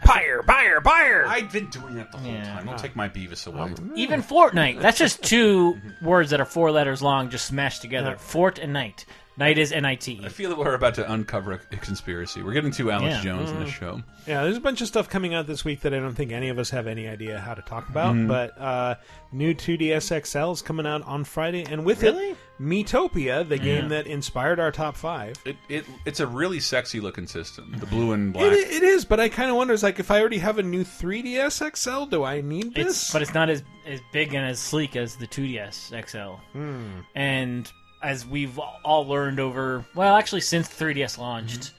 Pyre, 0.07 0.43
Pyre, 0.43 0.81
Pyre. 0.81 1.25
I've 1.27 1.53
been 1.53 1.67
doing 1.71 1.95
that 1.97 2.13
the 2.13 2.19
whole 2.19 2.31
Yeah. 2.33 2.45
time. 2.55 2.67
Don't 2.67 2.79
take 2.79 2.97
my 2.97 3.09
Beavis 3.09 3.47
away. 3.47 3.73
even 3.97 4.23
Fortnite. 4.23 4.81
That's 4.81 4.99
just 4.99 5.23
two 5.23 5.79
words 6.03 6.31
that 6.31 6.41
are 6.41 6.45
four 6.47 6.71
letters 6.71 7.03
long, 7.03 7.29
just 7.31 7.47
smashed 7.47 7.83
together. 7.83 8.17
Fort 8.19 8.59
and 8.59 8.73
night. 8.73 9.05
Night 9.39 9.59
is 9.59 9.71
N 9.71 9.85
I 9.85 9.97
T 9.97 10.19
I 10.23 10.27
E. 10.27 10.29
feel 10.31 10.49
that 10.49 10.57
we're 10.59 10.73
about 10.75 10.95
to 10.95 11.13
uncover 11.13 11.53
a 11.53 11.59
conspiracy. 11.77 12.43
We're 12.43 12.55
getting 12.55 12.71
to 12.71 12.91
Alex 12.91 13.17
Yeah. 13.17 13.23
Jones 13.23 13.51
in 13.51 13.59
the 13.61 13.71
show. 13.71 14.03
Yeah, 14.27 14.43
there's 14.45 14.57
a 14.57 14.61
bunch 14.63 14.81
of 14.81 14.87
stuff 14.89 15.11
coming 15.11 15.35
out 15.35 15.47
this 15.47 15.63
week 15.63 15.83
that 15.83 15.93
I 15.93 15.99
don't 15.99 16.15
think 16.15 16.33
any 16.33 16.49
of 16.49 16.59
us 16.59 16.71
have 16.71 16.87
any 16.87 17.07
idea 17.07 17.39
how 17.39 17.53
to 17.53 17.61
talk 17.61 17.87
about. 17.91 18.15
Mm-hmm. 18.15 18.29
But 18.29 18.59
uh, 18.59 18.95
new 19.33 19.53
2DS 19.55 20.25
XL 20.27 20.53
is 20.53 20.63
coming 20.63 20.87
out 20.87 21.03
on 21.03 21.25
Friday, 21.25 21.67
and 21.71 21.85
with 21.85 22.03
Really? 22.03 22.31
it, 22.31 22.37
Miitopia, 22.61 23.47
the 23.49 23.59
game 23.59 23.89
that 23.89 24.07
inspired 24.07 24.59
our 24.59 24.73
top 24.73 24.97
five. 24.97 25.37
It, 25.45 25.57
it 25.69 25.85
it's 26.05 26.21
a 26.21 26.27
really 26.27 26.61
sexy 26.61 27.01
looking 27.01 27.27
system. 27.27 27.75
The 27.79 27.87
blue 27.87 28.13
and 28.13 28.31
It, 28.35 28.39
black. 28.39 28.53
it 28.53 28.83
is, 28.83 29.05
but 29.05 29.21
I 29.21 29.29
kind 29.29 29.51
of 29.51 29.57
wonder, 29.57 29.75
is 29.75 29.83
like, 29.83 29.99
if 30.01 30.11
I 30.11 30.21
already 30.21 30.39
have 30.39 30.59
a 30.59 30.63
new 30.63 30.83
3DS 30.83 31.77
XL, 31.77 32.07
do 32.07 32.25
I 32.25 32.41
need 32.41 32.75
this? 32.75 32.87
It's 32.87 33.13
but 33.13 33.23
it's 33.23 33.35
not 33.35 33.51
as 33.51 33.63
as 33.87 34.01
big 34.13 34.35
and 34.35 34.45
as 34.45 34.59
sleek 34.59 34.97
as 34.97 35.17
the 35.17 35.27
2DS 35.27 36.09
XL. 36.09 36.41
Hmm. 36.53 37.01
And 37.15 37.71
as 38.03 38.27
we've 38.27 38.59
all 38.59 39.07
learned 39.07 39.39
over, 39.41 39.85
well, 39.95 40.17
actually 40.17 40.41
since 40.41 40.69
3DS 40.69 41.19
launched, 41.19 41.73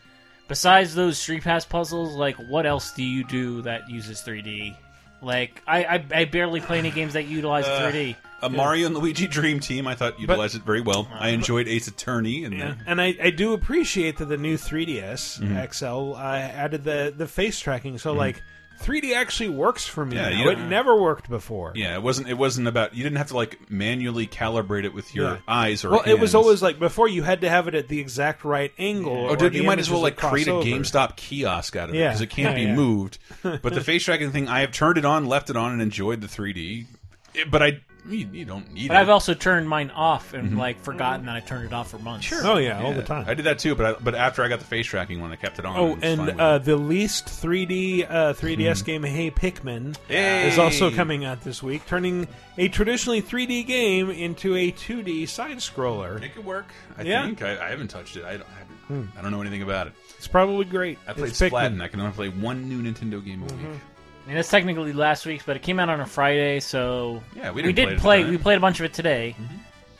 besides 0.47 0.93
those 0.95 1.17
Street 1.17 1.43
Pass 1.43 1.65
puzzles, 1.65 2.15
like 2.15 2.35
what 2.49 2.65
else 2.65 2.91
do 2.93 3.03
you 3.03 3.23
do 3.23 3.61
that 3.63 3.89
uses 3.89 4.21
3D? 4.21 4.75
Like 5.23 5.61
I 5.65 5.83
I, 5.85 6.05
I 6.13 6.25
barely 6.25 6.61
play 6.61 6.77
any 6.77 6.91
games 6.91 7.13
that 7.13 7.25
utilize 7.25 7.65
3D. 7.65 8.15
A 8.41 8.49
Mario 8.49 8.85
and 8.87 8.95
Luigi 8.95 9.27
Dream 9.27 9.59
Team. 9.59 9.87
I 9.87 9.95
thought 9.95 10.19
utilized 10.19 10.55
it 10.55 10.63
very 10.63 10.81
well. 10.81 11.07
I 11.11 11.29
enjoyed 11.29 11.67
Ace 11.67 11.87
Attorney 11.87 12.43
and 12.43 12.53
Yeah. 12.57 12.75
And 12.85 13.01
I, 13.01 13.15
I 13.21 13.29
do 13.31 13.53
appreciate 13.53 14.17
that 14.17 14.25
the 14.25 14.37
new 14.37 14.57
3DS 14.57 15.39
Mm-hmm. 15.39 15.71
XL 15.71 16.15
uh, 16.15 16.23
added 16.37 16.83
the, 16.83 17.13
the 17.15 17.27
face 17.27 17.59
tracking. 17.59 17.97
So, 17.97 18.13
like, 18.13 18.41
3D 18.81 19.15
actually 19.15 19.49
works 19.49 19.87
for 19.87 20.05
me. 20.05 20.17
Yeah, 20.17 20.29
now. 20.29 20.49
it 20.49 20.59
never 20.59 21.01
worked 21.01 21.27
before. 21.31 21.71
Yeah, 21.75 21.95
it 21.95 22.03
wasn't. 22.03 22.29
It 22.29 22.35
wasn't 22.37 22.67
about. 22.67 22.93
You 22.93 23.01
didn't 23.01 23.17
have 23.17 23.29
to 23.29 23.35
like 23.35 23.71
manually 23.71 24.27
calibrate 24.27 24.83
it 24.83 24.93
with 24.93 25.15
your 25.15 25.25
Yeah. 25.31 25.37
eyes 25.47 25.83
or. 25.83 25.89
Well, 25.89 26.03
it 26.05 26.19
was 26.19 26.35
always 26.35 26.61
like 26.61 26.77
before 26.77 27.07
you 27.07 27.23
had 27.23 27.41
to 27.41 27.49
have 27.49 27.67
it 27.67 27.73
at 27.73 27.87
the 27.87 27.99
exact 27.99 28.45
right 28.45 28.71
angle. 28.77 29.29
Oh, 29.31 29.35
dude, 29.35 29.55
you 29.55 29.63
might 29.63 29.79
as 29.79 29.89
well 29.89 30.01
like 30.01 30.15
create 30.17 30.47
a. 30.47 30.51
GameStop 30.51 31.15
kiosk 31.15 31.75
out 31.75 31.89
of 31.89 31.95
it 31.95 31.97
because 31.97 32.21
it 32.21 32.29
can't 32.29 32.55
Yeah, 32.55 32.65
be 32.65 32.69
yeah. 32.69 32.75
moved. 32.75 33.17
But 33.41 33.63
the 33.73 33.81
face 33.83 34.03
tracking 34.03 34.31
thing, 34.31 34.47
I 34.47 34.59
have 34.59 34.71
turned 34.73 34.99
it 34.99 35.05
on, 35.05 35.25
left 35.25 35.49
it 35.49 35.57
on, 35.57 35.71
and 35.71 35.81
enjoyed 35.81 36.21
the 36.21 36.27
3D. 36.27 36.85
It- 37.33 37.49
but 37.49 37.63
I, 37.63 37.79
you, 38.09 38.27
you 38.31 38.45
don't 38.45 38.71
need 38.73 38.87
But 38.87 38.97
it. 38.97 38.99
I've 38.99 39.09
also 39.09 39.33
turned 39.33 39.67
mine 39.67 39.89
off 39.91 40.33
and 40.33 40.49
Mm-hmm. 40.49 40.57
like 40.59 40.79
forgotten 40.81 41.25
that 41.25 41.35
I 41.35 41.39
turned 41.41 41.65
it 41.65 41.73
off 41.73 41.89
for 41.91 41.99
months. 41.99 42.25
Sure. 42.25 42.39
Oh 42.45 42.57
yeah, 42.57 42.79
yeah, 42.79 42.85
all 42.85 42.93
the 42.93 43.03
time. 43.03 43.25
I 43.27 43.33
did 43.33 43.45
that 43.45 43.59
too, 43.59 43.75
but 43.75 43.85
I, 43.85 43.99
but 43.99 44.15
after 44.15 44.43
I 44.43 44.47
got 44.47 44.59
the 44.59 44.65
face 44.65 44.85
tracking 44.87 45.19
one, 45.21 45.31
I 45.31 45.35
kept 45.35 45.59
it 45.59 45.65
on. 45.65 45.77
Oh, 45.77 45.93
was 45.95 46.03
and 46.03 46.39
uh, 46.41 46.57
the 46.59 46.75
least 46.77 47.25
3D 47.25 48.05
uh, 48.09 48.33
3DS 48.33 48.83
game, 48.85 49.03
Hey 49.03 49.29
Pikmin, 49.31 49.95
Hey! 50.07 50.47
is 50.47 50.57
also 50.57 50.89
coming 50.91 51.25
out 51.25 51.41
this 51.41 51.61
week, 51.61 51.85
turning 51.85 52.27
a 52.57 52.67
traditionally 52.69 53.21
3D 53.21 53.65
game 53.67 54.09
into 54.09 54.55
a 54.55 54.71
2D 54.71 55.27
side 55.27 55.57
scroller. 55.57 56.21
it 56.21 56.33
could 56.33 56.45
work. 56.45 56.67
I 56.97 57.03
Yeah. 57.03 57.25
think 57.25 57.41
I, 57.41 57.67
I 57.67 57.69
haven't 57.69 57.89
touched 57.89 58.15
it. 58.17 58.23
I 58.25 58.37
don't, 58.37 58.47
I, 58.49 58.59
haven't, 58.59 59.09
I 59.17 59.21
don't 59.21 59.31
know 59.31 59.41
anything 59.41 59.61
about 59.63 59.87
it. 59.87 59.93
It's 60.17 60.27
probably 60.27 60.65
great. 60.65 60.97
I 61.07 61.13
played 61.13 61.29
It's 61.29 61.39
Pikmin. 61.39 61.75
Splatoon. 61.77 61.81
I 61.81 61.87
can 61.89 61.99
only 61.99 62.13
play 62.13 62.29
one 62.29 62.67
new 62.69 62.81
Nintendo 62.81 63.23
game 63.23 63.43
a 63.43 63.45
week. 63.45 63.79
And 64.27 64.37
it's 64.37 64.49
technically 64.49 64.91
last 64.93 65.25
week's, 65.25 65.45
but 65.45 65.55
it 65.55 65.61
came 65.61 65.79
out 65.79 65.89
on 65.89 65.99
a 66.01 66.05
Friday, 66.05 66.59
so 66.59 67.23
Yeah, 67.35 67.51
we 67.51 67.61
we 67.63 67.71
didn't 67.73 67.75
did 67.75 67.99
play 67.99 68.19
it 68.19 68.23
at 68.23 68.25
the 68.25 68.27
play. 68.27 68.29
We 68.31 68.37
played 68.37 68.57
a 68.57 68.61
bunch 68.61 68.79
of 68.79 68.85
it 68.85 68.93
today. 68.93 69.35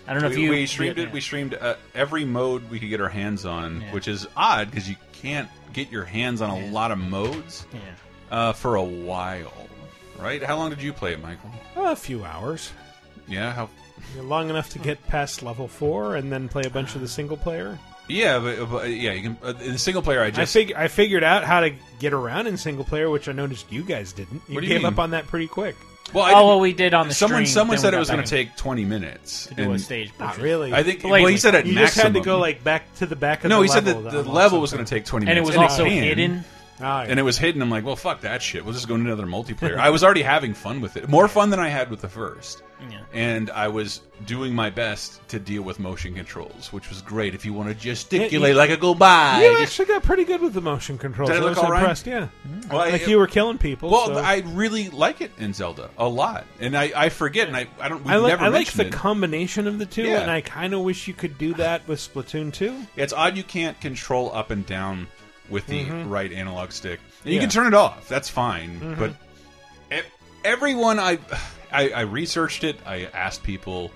I 0.07 0.13
don't 0.13 0.21
know 0.21 0.29
if 0.29 0.37
you 0.37 0.49
we 0.51 0.65
streamed 0.65 0.97
yeah, 0.97 1.03
it. 1.05 1.11
We 1.11 1.21
streamed 1.21 1.53
uh, 1.53 1.75
every 1.95 2.25
mode 2.25 2.69
we 2.69 2.79
could 2.79 2.89
get 2.89 2.99
our 3.01 3.09
hands 3.09 3.45
on, 3.45 3.81
Yeah. 3.81 3.93
which 3.93 4.07
is 4.07 4.27
odd 4.35 4.69
because 4.69 4.89
you 4.89 4.95
can't 5.13 5.49
get 5.73 5.91
your 5.91 6.03
hands 6.05 6.41
on 6.41 6.49
a 6.49 6.59
Yeah. 6.59 6.71
lot 6.71 6.91
of 6.91 6.97
modes 6.97 7.65
Yeah. 7.73 7.79
uh, 8.31 8.53
for 8.53 8.75
a 8.75 8.83
while, 8.83 9.53
right? 10.19 10.41
How 10.43 10.57
long 10.57 10.69
did 10.71 10.81
you 10.81 10.91
play 10.93 11.13
it, 11.13 11.21
Michael? 11.21 11.51
A 11.77 11.95
few 11.95 12.23
hours. 12.25 12.71
Yeah, 13.27 13.53
how? 13.53 13.69
Long 14.21 14.49
enough 14.49 14.69
to 14.71 14.79
get 14.79 15.05
past 15.07 15.41
level 15.43 15.67
four 15.67 16.15
and 16.15 16.31
then 16.31 16.47
play 16.49 16.63
a 16.65 16.69
bunch 16.69 16.95
of 16.95 17.01
the 17.01 17.07
single 17.07 17.35
player. 17.37 17.77
Yeah, 18.07 18.39
but, 18.39 18.69
but 18.71 18.89
yeah, 18.89 19.11
you 19.13 19.21
can. 19.21 19.37
Uh, 19.43 19.53
in 19.61 19.73
the 19.73 19.77
single 19.77 20.01
player, 20.01 20.21
I 20.21 20.27
I, 20.27 20.31
just 20.31 20.53
fig- 20.53 20.73
I 20.73 20.87
figured 20.87 21.23
out 21.23 21.43
how 21.43 21.59
to 21.61 21.71
get 21.99 22.13
around 22.13 22.47
in 22.47 22.57
single 22.57 22.85
player, 22.85 23.09
which 23.09 23.27
I 23.27 23.31
noticed 23.33 23.71
you 23.71 23.83
guys 23.83 24.13
didn't. 24.13 24.41
You 24.47 24.55
What 24.55 24.61
do 24.61 24.67
you 24.67 24.73
gave 24.73 24.83
mean? 24.83 24.93
up 24.93 24.99
on 24.99 25.11
that 25.11 25.27
pretty 25.27 25.47
quick. 25.47 25.75
well, 26.13 26.23
I 26.23 26.31
Oh 26.31 26.35
didn't- 26.35 26.47
well, 26.47 26.59
we 26.61 26.73
did 26.73 26.93
on 26.93 27.09
the 27.09 27.13
someone 27.13 27.45
stream, 27.45 27.53
someone 27.53 27.75
then 27.75 27.81
said 27.81 27.91
we 27.93 27.97
it 27.97 27.99
was 27.99 28.07
going 28.09 28.19
back 28.19 28.25
to 28.27 28.35
take 28.35 28.55
twenty 28.55 28.85
minutes. 28.85 29.47
to 29.47 29.55
do 29.55 29.63
a 29.63 29.69
and 29.71 29.81
stage. 29.81 30.11
Not 30.19 30.29
purchase. 30.29 30.43
really. 30.43 30.73
I 30.73 30.83
think. 30.83 31.01
But 31.01 31.11
Well, 31.11 31.25
he 31.27 31.37
said 31.37 31.53
at 31.55 31.65
you 31.65 31.73
maximum. 31.75 31.85
just 31.87 31.97
had 32.01 32.13
to 32.13 32.21
go 32.21 32.39
like 32.39 32.63
back 32.63 32.93
to 32.95 33.05
the 33.05 33.15
back 33.17 33.43
of 33.43 33.49
the 33.49 33.49
stage. 33.49 33.49
no, 33.49 33.57
the 33.59 33.63
he 33.63 33.67
said 33.69 33.85
that 33.85 33.93
to 33.95 34.01
the 34.01 34.19
unlock 34.21 34.33
level 34.35 34.61
was 34.61 34.69
something. 34.69 34.77
going 34.83 34.85
to 34.87 34.95
take 34.95 35.05
twenty 35.05 35.25
and 35.27 35.37
it 35.37 35.41
minutes, 35.41 35.57
was 35.57 35.71
also 35.71 35.83
can. 35.85 36.03
hidden. 36.03 36.45
Oh, 36.79 36.83
yeah. 36.83 37.05
and 37.09 37.19
it 37.19 37.23
was 37.23 37.37
hidden. 37.37 37.61
I'm 37.61 37.69
like, 37.71 37.83
well, 37.85 37.95
fuck 37.95 38.21
that 38.21 38.41
shit. 38.41 38.63
We'll 38.63 38.73
just 38.73 38.87
go 38.87 38.95
into 38.95 39.07
another 39.07 39.25
multiplayer. 39.27 39.77
I 39.77 39.89
was 39.89 40.03
already 40.03 40.21
having 40.21 40.53
fun 40.53 40.79
with 40.81 40.95
it, 40.97 41.09
more 41.09 41.27
fun 41.27 41.49
than 41.49 41.59
I 41.59 41.69
had 41.69 41.89
with 41.89 42.01
the 42.01 42.09
first. 42.09 42.61
Yeah. 42.91 42.99
And 43.11 43.49
I 43.49 43.69
was 43.69 44.01
doing 44.27 44.53
my 44.53 44.69
best 44.69 45.27
to 45.29 45.39
deal 45.39 45.63
with 45.63 45.79
motion 45.79 46.13
controls, 46.13 46.71
which 46.71 46.89
was 46.89 47.01
great. 47.01 47.33
If 47.33 47.43
you 47.43 47.51
want 47.51 47.69
to 47.69 47.73
gesticulate 47.73 48.51
you- 48.51 48.55
like 48.55 48.69
a 48.69 48.77
go 48.77 48.93
by, 48.93 49.41
You 49.43 49.57
actually 49.57 49.85
got 49.85 50.03
pretty 50.03 50.25
good 50.25 50.41
with 50.41 50.53
the 50.53 50.61
motion 50.61 50.99
controls. 50.99 51.31
Did 51.31 51.37
I 51.37 51.39
look 51.39 51.49
was 51.55 51.57
all 51.57 51.71
right? 51.71 51.79
impressed. 51.79 52.05
Yeah, 52.05 52.27
mm-hmm. 52.47 52.69
Well, 52.69 52.81
I- 52.81 52.89
like 52.91 53.07
you 53.07 53.17
were 53.17 53.25
killing 53.25 53.57
people. 53.57 53.89
Well, 53.89 54.05
so- 54.05 54.17
I 54.17 54.43
really 54.45 54.89
like 54.89 55.21
it 55.21 55.31
in 55.39 55.53
Zelda 55.55 55.89
a 55.97 56.07
lot, 56.07 56.45
and 56.59 56.77
I, 56.77 56.91
I 56.95 57.09
forget, 57.09 57.47
and 57.47 57.57
I, 57.57 57.65
I 57.79 57.89
don't. 57.89 58.03
We've 58.03 58.13
I, 58.13 58.17
li- 58.17 58.27
never 58.27 58.43
I 58.43 58.47
like 58.49 58.71
the 58.71 58.85
it. 58.85 58.93
combination 58.93 59.65
of 59.67 59.79
the 59.79 59.87
two, 59.87 60.03
Yeah. 60.03 60.19
and 60.21 60.29
I 60.29 60.41
kind 60.41 60.75
of 60.75 60.81
wish 60.81 61.07
you 61.07 61.15
could 61.15 61.39
do 61.39 61.55
that 61.55 61.87
with 61.87 61.97
Splatoon 61.99 62.53
2. 62.53 62.75
It's 62.95 63.11
odd 63.13 63.35
you 63.37 63.43
can't 63.43 63.79
control 63.81 64.31
up 64.35 64.51
and 64.51 64.63
down 64.67 65.07
with 65.49 65.65
the 65.67 65.85
right 66.05 66.31
analog 66.31 66.71
stick. 66.71 66.99
And 67.23 67.33
you. 67.33 67.39
Yeah. 67.39 67.39
Mm-hmm. 67.39 67.41
can 67.41 67.49
turn 67.49 67.67
it 67.67 67.73
off. 67.73 68.07
That's 68.07 68.29
fine. 68.29 68.95
But 68.97 69.11
e- 69.91 70.01
everyone 70.45 70.99
I, 70.99 71.19
I 71.71 71.89
I 71.89 72.01
researched 72.01 72.63
it. 72.63 72.77
I 72.85 73.05
asked 73.13 73.43
people. 73.43 73.91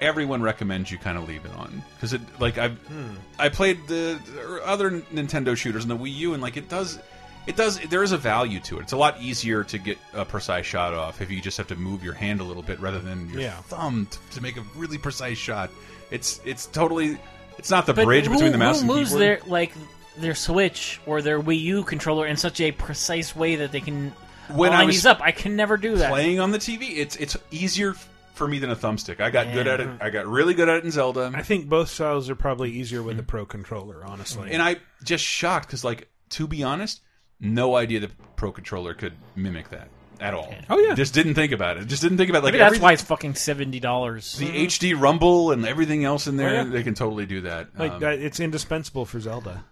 Everyone 0.00 0.42
recommends 0.42 0.90
you 0.90 0.98
kind 0.98 1.16
of 1.16 1.26
leave 1.28 1.44
it 1.44 1.52
on 1.52 1.82
because 1.94 2.12
it 2.12 2.20
like 2.40 2.58
I've 2.58 2.76
Hmm. 2.88 3.14
I 3.38 3.48
played 3.48 3.86
the 3.86 4.18
other 4.64 4.90
Nintendo 4.90 5.56
shooters 5.56 5.84
and 5.84 5.90
the 5.90 5.96
Wii 5.96 6.14
U 6.16 6.34
and 6.34 6.42
like 6.42 6.56
it 6.58 6.68
does 6.68 6.98
it 7.46 7.56
does 7.56 7.78
there 7.80 8.02
is 8.02 8.12
a 8.12 8.18
value 8.18 8.60
to 8.60 8.78
it. 8.78 8.82
It's 8.82 8.92
a 8.92 8.96
lot 8.98 9.20
easier 9.20 9.64
to 9.64 9.78
get 9.78 9.96
a 10.12 10.24
precise 10.24 10.66
shot 10.66 10.92
off 10.94 11.20
if 11.22 11.30
you 11.30 11.40
just 11.40 11.56
have 11.58 11.68
to 11.68 11.76
move 11.76 12.02
your 12.04 12.12
hand 12.12 12.40
a 12.40 12.44
little 12.44 12.62
bit 12.62 12.80
rather 12.80 12.98
than 12.98 13.30
your 13.30 13.40
Yeah. 13.40 13.52
thumb 13.62 14.06
to, 14.10 14.18
to 14.36 14.42
make 14.42 14.56
a 14.58 14.62
really 14.74 14.98
precise 14.98 15.38
shot. 15.38 15.70
It's 16.10 16.40
it's 16.44 16.66
totally 16.66 17.16
it's 17.56 17.70
not 17.70 17.86
the 17.86 17.94
But 17.94 18.04
bridge 18.04 18.26
who, 18.26 18.32
between 18.32 18.52
the 18.52 18.58
mouse 18.58 18.82
who 18.82 18.88
and 18.88 18.98
moves 18.98 19.10
keyboard. 19.10 19.22
their 19.22 19.40
like 19.46 19.72
their 20.16 20.34
Switch 20.34 21.00
or 21.06 21.22
their 21.22 21.40
Wii 21.40 21.60
U 21.60 21.84
controller 21.84 22.26
in 22.26 22.36
such 22.36 22.60
a 22.60 22.72
precise 22.72 23.34
way 23.34 23.56
that 23.56 23.72
they 23.72 23.80
can 23.80 24.12
When 24.52 24.72
I 24.72 24.78
line 24.78 24.86
was 24.86 24.96
these 24.96 25.06
up? 25.06 25.20
I 25.20 25.32
can 25.32 25.56
never 25.56 25.76
do 25.76 25.96
that. 25.96 26.10
playing 26.10 26.40
on 26.40 26.50
the 26.50 26.58
TV, 26.58 26.96
it's 26.98 27.16
it's 27.16 27.36
easier 27.50 27.94
for 28.34 28.48
me 28.48 28.58
than 28.58 28.70
a 28.70 28.76
thumbstick. 28.76 29.20
I 29.20 29.30
got 29.30 29.52
good 29.52 29.66
at 29.68 29.80
it. 29.80 29.88
I 30.00 30.10
got 30.10 30.26
really 30.26 30.54
good 30.54 30.68
at 30.68 30.78
it 30.78 30.84
in 30.84 30.90
Zelda, 30.90 31.30
I 31.34 31.42
think 31.42 31.68
both 31.68 31.88
styles 31.88 32.28
are 32.28 32.34
probably 32.34 32.70
easier 32.72 33.02
with 33.02 33.18
a 33.18 33.22
Pro 33.22 33.46
controller, 33.46 34.04
honestly. 34.04 34.50
and 34.50 34.60
I 34.60 34.76
just 35.04 35.24
shocked 35.24 35.68
because, 35.68 35.84
like, 35.84 36.08
to 36.30 36.48
be 36.48 36.62
honest, 36.64 37.00
no 37.38 37.76
idea 37.76 38.00
the 38.00 38.10
Pro 38.36 38.50
controller 38.50 38.92
could 38.94 39.12
mimic 39.36 39.68
that 39.70 39.88
at 40.20 40.34
all. 40.34 40.52
Oh, 40.68 40.78
yeah. 40.78 40.94
just 40.94 41.14
didn't 41.14 41.34
think 41.34 41.52
about 41.52 41.76
it. 41.76 41.86
Just 41.86 42.02
didn't 42.02 42.18
think 42.18 42.30
about 42.30 42.42
like 42.42 42.54
Maybe 42.54 42.64
that's 42.64 42.80
why 42.80 42.92
it's 42.92 43.02
fucking 43.02 43.34
seventy 43.36 43.78
dollars. 43.80 44.36
the 44.36 44.48
HD 44.66 44.98
Rumble 45.00 45.52
and 45.52 45.64
everything 45.66 46.04
else 46.04 46.26
in 46.26 46.36
there. 46.36 46.48
Oh, 46.48 46.52
yeah. 46.52 46.64
They 46.64 46.82
can 46.82 46.94
totally 46.94 47.26
do 47.26 47.42
that. 47.42 47.78
like 47.78 47.92
Um, 47.92 48.02
uh, 48.04 48.08
it's 48.08 48.40
indispensable 48.40 49.04
for 49.06 49.20
Zelda. 49.20 49.64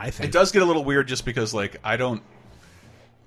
I 0.00 0.10
think 0.10 0.28
It 0.28 0.32
does 0.32 0.50
get 0.52 0.62
a 0.62 0.64
little 0.64 0.84
weird 0.84 1.08
just 1.08 1.24
because 1.24 1.52
like 1.54 1.76
I 1.84 1.96
don't. 1.96 2.22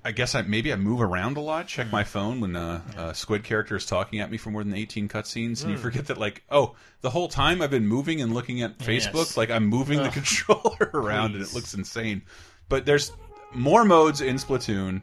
I 0.06 0.12
guess 0.12 0.34
I 0.34 0.42
maybe 0.42 0.70
I 0.70 0.76
move 0.76 1.00
around 1.00 1.38
a 1.38 1.40
lot. 1.40 1.66
Check 1.66 1.90
my 1.90 2.04
phone 2.04 2.40
when 2.42 2.56
a, 2.56 2.82
a 2.98 3.14
squid 3.14 3.42
character 3.42 3.74
is 3.76 3.86
talking 3.86 4.20
at 4.20 4.30
me 4.30 4.36
for 4.36 4.50
more 4.50 4.62
than 4.62 4.74
eighteen 4.74 5.08
cutscenes, 5.08 5.62
and 5.62 5.70
you 5.72 5.78
forget 5.78 6.08
that 6.08 6.18
like 6.18 6.42
oh 6.50 6.74
the 7.00 7.08
whole 7.08 7.28
time 7.28 7.62
I've 7.62 7.70
been 7.70 7.86
moving 7.86 8.20
and 8.20 8.34
looking 8.34 8.60
at 8.60 8.76
Facebook, 8.78 9.14
Yes. 9.14 9.36
like 9.38 9.50
I'm 9.50 9.64
moving 9.66 10.02
the 10.02 10.10
controller 10.10 10.90
around 10.94 11.34
and 11.36 11.42
it 11.42 11.54
looks 11.54 11.72
insane. 11.72 12.20
But 12.68 12.84
there's 12.84 13.12
more 13.54 13.84
modes 13.86 14.20
in 14.20 14.36
Splatoon. 14.36 15.00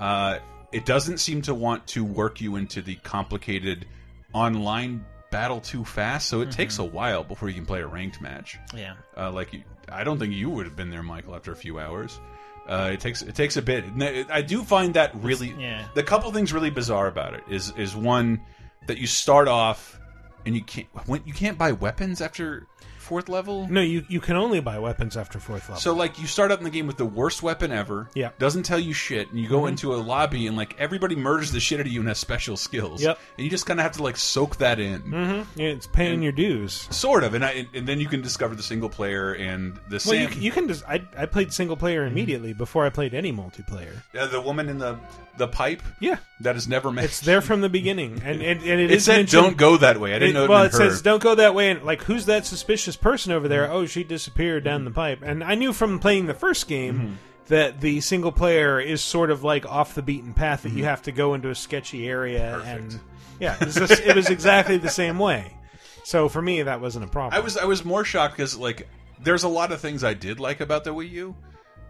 Uh, 0.00 0.38
it 0.72 0.84
doesn't 0.84 1.18
seem 1.18 1.42
to 1.42 1.54
want 1.54 1.86
to 1.88 2.02
work 2.04 2.40
you 2.40 2.56
into 2.56 2.82
the 2.82 2.96
complicated 2.96 3.86
online 4.32 5.04
battle 5.30 5.60
too 5.60 5.84
fast, 5.84 6.28
so 6.28 6.40
it 6.40 6.50
takes 6.50 6.78
a 6.80 6.84
while 6.84 7.22
before 7.22 7.48
you 7.48 7.54
can 7.54 7.66
play 7.66 7.82
a 7.82 7.86
ranked 7.86 8.20
match. 8.20 8.58
Yeah. 8.76 8.94
Uh, 9.16 9.30
like 9.30 9.52
you, 9.52 9.62
I 9.90 10.04
don't 10.04 10.18
think 10.18 10.34
you 10.34 10.50
would 10.50 10.66
have 10.66 10.76
been 10.76 10.90
there, 10.90 11.02
Michael, 11.02 11.34
after 11.34 11.52
a 11.52 11.56
few 11.56 11.78
hours. 11.78 12.20
Uh, 12.66 12.90
it 12.94 13.00
takes 13.00 13.20
it 13.20 13.34
takes 13.34 13.56
a 13.56 13.62
bit. 13.62 13.84
I 14.30 14.40
do 14.40 14.62
find 14.62 14.94
that 14.94 15.14
really 15.16 15.54
yeah. 15.58 15.86
the 15.94 16.02
couple 16.02 16.32
things 16.32 16.52
really 16.52 16.70
bizarre 16.70 17.06
about 17.06 17.34
it 17.34 17.44
is 17.48 17.72
is 17.76 17.94
one 17.94 18.40
that 18.86 18.96
you 18.96 19.06
start 19.06 19.48
off 19.48 20.00
and 20.46 20.54
you 20.54 20.62
can't 20.62 20.88
when, 21.06 21.22
you 21.26 21.34
can't 21.34 21.58
buy 21.58 21.72
weapons 21.72 22.22
after 22.22 22.66
fourth 23.04 23.28
level. 23.28 23.68
no, 23.68 23.80
you 23.80 24.04
you 24.08 24.20
can 24.20 24.36
only 24.36 24.60
buy 24.60 24.78
weapons 24.78 25.16
after 25.16 25.38
fourth 25.38 25.68
level. 25.68 25.80
So 25.80 25.94
like 25.94 26.18
you 26.20 26.26
start 26.26 26.50
out 26.50 26.58
in 26.58 26.64
the 26.64 26.70
game 26.70 26.86
with 26.86 26.96
the 26.96 27.04
worst 27.04 27.42
weapon 27.42 27.70
ever. 27.70 28.08
Yeah. 28.14 28.28
Mm-hmm. 28.28 28.38
Doesn't 28.38 28.62
tell 28.64 28.78
you 28.78 28.92
shit, 28.92 29.30
and 29.30 29.38
you 29.38 29.48
go 29.48 29.66
into 29.66 29.94
a 29.94 29.96
lobby 29.96 30.46
and 30.46 30.56
like 30.56 30.74
everybody 30.78 31.14
murders 31.14 31.52
the 31.52 31.60
shit 31.60 31.78
out 31.80 31.86
of 31.86 31.92
you 31.92 32.00
and 32.00 32.08
has 32.08 32.18
special 32.18 32.56
skills. 32.56 33.02
Yep. 33.02 33.18
And 33.38 33.44
you 33.44 33.50
just 33.50 33.66
kind 33.66 33.78
of 33.78 33.84
have 33.84 33.92
to 33.92 34.02
like 34.02 34.16
soak 34.16 34.56
that 34.56 34.80
in. 34.80 35.12
Yeah, 35.56 35.66
it's 35.66 35.86
paying 35.86 36.22
your 36.22 36.32
dues. 36.32 36.88
Sort 36.90 37.22
of, 37.24 37.34
and 37.34 37.44
I 37.44 37.66
and 37.74 37.86
then 37.86 38.00
you 38.00 38.08
can 38.08 38.22
discover 38.22 38.54
the 38.54 38.62
single 38.62 38.88
player 38.88 39.32
and 39.34 39.78
the 39.88 40.02
Well, 40.06 40.16
you, 40.16 40.28
you 40.40 40.50
can 40.50 40.66
just. 40.68 40.84
I, 40.88 41.02
I 41.16 41.26
played 41.26 41.52
single 41.52 41.76
player 41.76 42.04
immediately 42.06 42.52
before 42.52 42.84
I 42.86 42.90
played 42.90 43.14
any 43.14 43.32
multiplayer. 43.32 43.92
Yeah, 44.12 44.26
the 44.26 44.40
woman 44.40 44.68
in 44.68 44.78
the 44.78 44.98
the 45.36 45.48
pipe. 45.48 45.82
Yeah, 45.98 46.18
That 46.40 46.54
is 46.54 46.68
never 46.68 46.92
mentioned. 46.92 47.10
it's 47.10 47.20
there 47.20 47.40
from 47.40 47.60
the 47.60 47.68
beginning, 47.68 48.22
and 48.24 48.40
and, 48.40 48.62
and 48.62 48.80
it 48.80 48.90
It 48.90 48.92
is 48.92 49.04
said, 49.04 49.16
mentioned- 49.16 49.42
"Don't 49.42 49.56
go 49.56 49.76
that 49.78 49.98
way." 50.00 50.14
I 50.14 50.18
didn't 50.20 50.30
It- 50.30 50.34
know. 50.38 50.44
It 50.44 50.48
well, 50.50 50.62
it 50.64 50.72
her. 50.72 50.78
says 50.78 51.02
don't 51.02 51.22
go 51.22 51.34
that 51.34 51.54
way, 51.54 51.70
and 51.70 51.82
like 51.82 52.02
who's 52.04 52.26
that 52.26 52.46
suspicious 52.46 52.93
person 52.96 53.32
over 53.32 53.48
there? 53.48 53.70
Oh, 53.70 53.86
she 53.86 54.04
disappeared 54.04 54.64
down 54.64 54.84
the 54.84 54.90
pipe. 54.90 55.20
And 55.22 55.42
I 55.44 55.54
knew 55.54 55.72
from 55.72 55.98
playing 55.98 56.26
the 56.26 56.34
first 56.34 56.68
game 56.68 56.94
Mm-hmm. 56.98 57.14
that 57.48 57.80
the 57.80 58.00
single 58.00 58.32
player 58.32 58.80
is 58.80 59.02
sort 59.02 59.30
of 59.30 59.42
like 59.44 59.66
off 59.66 59.94
the 59.94 60.02
beaten 60.02 60.34
path 60.34 60.62
that 60.62 60.68
Mm-hmm. 60.70 60.78
you 60.78 60.84
have 60.84 61.02
to 61.02 61.12
go 61.12 61.34
into 61.34 61.50
a 61.50 61.54
sketchy 61.54 62.08
area 62.08 62.60
and 62.64 62.98
yeah, 63.40 63.56
it 63.60 63.66
was, 63.66 63.74
just, 63.74 64.00
it 64.00 64.14
was 64.16 64.30
exactly 64.30 64.78
the 64.78 64.88
same 64.88 65.18
way. 65.18 65.56
So 66.04 66.28
for 66.28 66.40
me, 66.40 66.62
that 66.62 66.80
wasn't 66.80 67.04
a 67.04 67.08
problem. 67.08 67.34
I 67.38 67.42
was 67.44 67.56
I 67.56 67.64
was 67.64 67.84
more 67.84 68.04
shocked 68.04 68.36
because 68.36 68.56
like 68.56 68.86
there's 69.22 69.42
a 69.42 69.48
lot 69.48 69.72
of 69.72 69.80
things 69.80 70.04
I 70.04 70.14
did 70.14 70.38
like 70.38 70.60
about 70.60 70.84
the 70.84 70.94
Wii 70.94 71.10
U, 71.12 71.34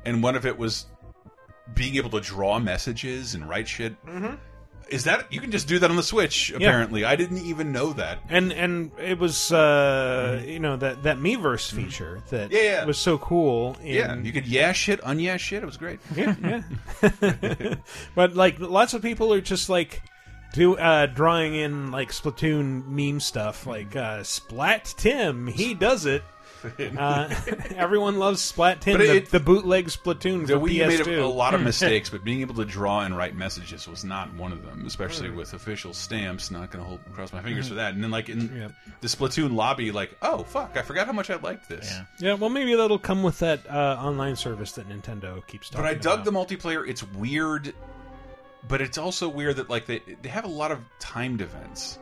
and 0.04 0.22
one 0.22 0.36
of 0.36 0.46
it 0.46 0.56
was 0.56 0.86
being 1.74 1.96
able 1.96 2.10
to 2.10 2.20
draw 2.20 2.58
messages 2.58 3.34
and 3.34 3.48
write 3.48 3.66
shit. 3.68 3.92
Mm-hmm. 4.06 4.34
Is 4.88 5.04
that 5.04 5.32
you 5.32 5.40
can 5.40 5.50
just 5.50 5.66
do 5.66 5.78
that 5.78 5.90
on 5.90 5.96
the 5.96 6.02
Switch? 6.02 6.50
Apparently, 6.50 7.04
I 7.04 7.16
didn't 7.16 7.38
even 7.38 7.72
know 7.72 7.92
that. 7.94 8.18
and 8.28 8.52
and 8.52 8.90
it 8.98 9.18
was 9.18 9.52
uh, 9.52 10.42
you 10.46 10.58
know 10.58 10.76
that 10.76 11.02
that 11.04 11.18
Miiverse 11.18 11.72
feature 11.72 12.22
that. 12.30 12.50
Yeah, 12.50 12.60
yeah. 12.60 12.84
was 12.84 12.98
so 12.98 13.18
cool. 13.18 13.76
In, 13.82 13.94
Yeah, 13.94 14.14
you 14.16 14.32
could 14.32 14.46
yeah 14.46 14.72
shit, 14.72 15.04
un 15.04 15.18
yeah 15.18 15.36
shit. 15.36 15.62
It 15.62 15.66
was 15.66 15.76
great. 15.76 16.00
yeah, 16.14 16.34
yeah. 16.42 17.74
but 18.14 18.34
like 18.34 18.58
lots 18.60 18.94
of 18.94 19.02
people 19.02 19.32
are 19.32 19.40
just 19.40 19.68
like 19.68 20.02
do 20.52 20.76
uh 20.76 21.06
drawing 21.06 21.54
in 21.54 21.90
like 21.90 22.10
Splatoon 22.10 22.86
meme 22.86 23.20
stuff 23.20 23.66
like 23.66 23.96
uh 23.96 24.22
Splat 24.22 24.94
Tim, 24.96 25.46
he 25.46 25.74
does 25.74 26.06
it. 26.06 26.22
Uh, 26.98 27.28
everyone 27.76 28.18
loves 28.18 28.40
Splat 28.40 28.80
Tim, 28.80 28.98
But 28.98 29.06
the, 29.06 29.16
it- 29.16 29.30
the 29.30 29.40
bootleg 29.40 29.86
Splatoon 29.86 30.46
The 30.46 30.54
for 30.54 30.60
Wii 30.66 30.72
U 30.74 30.86
made 30.86 31.00
PS2. 31.00 31.18
a, 31.18 31.24
a 31.24 31.26
lot 31.26 31.54
of 31.54 31.60
mistakes, 31.62 32.10
but 32.10 32.24
being 32.24 32.40
able 32.40 32.54
to 32.56 32.64
draw 32.64 33.00
and 33.00 33.16
write 33.16 33.34
messages 33.36 33.86
was 33.88 34.04
not 34.04 34.32
one 34.34 34.52
of 34.52 34.64
them. 34.64 34.84
Especially 34.86 35.30
with 35.30 35.52
official 35.54 35.92
stamps. 35.94 36.50
Not 36.50 36.70
going 36.70 36.82
to 36.82 36.88
hold 36.88 37.00
cross 37.14 37.32
my 37.32 37.42
fingers 37.42 37.68
for 37.68 37.74
that. 37.74 37.94
And 37.94 38.02
then, 38.02 38.10
like 38.10 38.28
in 38.28 38.54
Yep. 38.56 38.72
the 39.00 39.08
Splatoon 39.08 39.54
lobby, 39.54 39.92
like, 39.92 40.16
oh 40.22 40.42
fuck, 40.44 40.76
I 40.76 40.82
forgot 40.82 41.06
how 41.06 41.12
much 41.12 41.30
I 41.30 41.36
liked 41.36 41.68
this. 41.68 41.90
Yeah. 41.90 42.04
Yeah, 42.20 42.34
well, 42.34 42.50
maybe 42.50 42.74
that'll 42.74 42.98
come 42.98 43.22
with 43.22 43.38
that 43.40 43.68
uh, 43.70 43.96
online 44.00 44.36
service 44.36 44.72
that 44.72 44.88
Nintendo 44.88 45.46
keeps 45.46 45.68
talking 45.70 45.84
But 45.84 45.90
I 45.90 45.94
dug 45.94 46.20
about. 46.20 46.24
the 46.48 46.56
multiplayer. 46.56 46.88
It's 46.88 47.02
weird, 47.12 47.74
but 48.68 48.80
it's 48.80 48.98
also 48.98 49.28
weird 49.28 49.56
that 49.56 49.68
like 49.68 49.86
they 49.86 50.00
they 50.22 50.28
have 50.28 50.44
a 50.44 50.48
lot 50.48 50.70
of 50.70 50.78
timed 50.98 51.40
events 51.40 51.98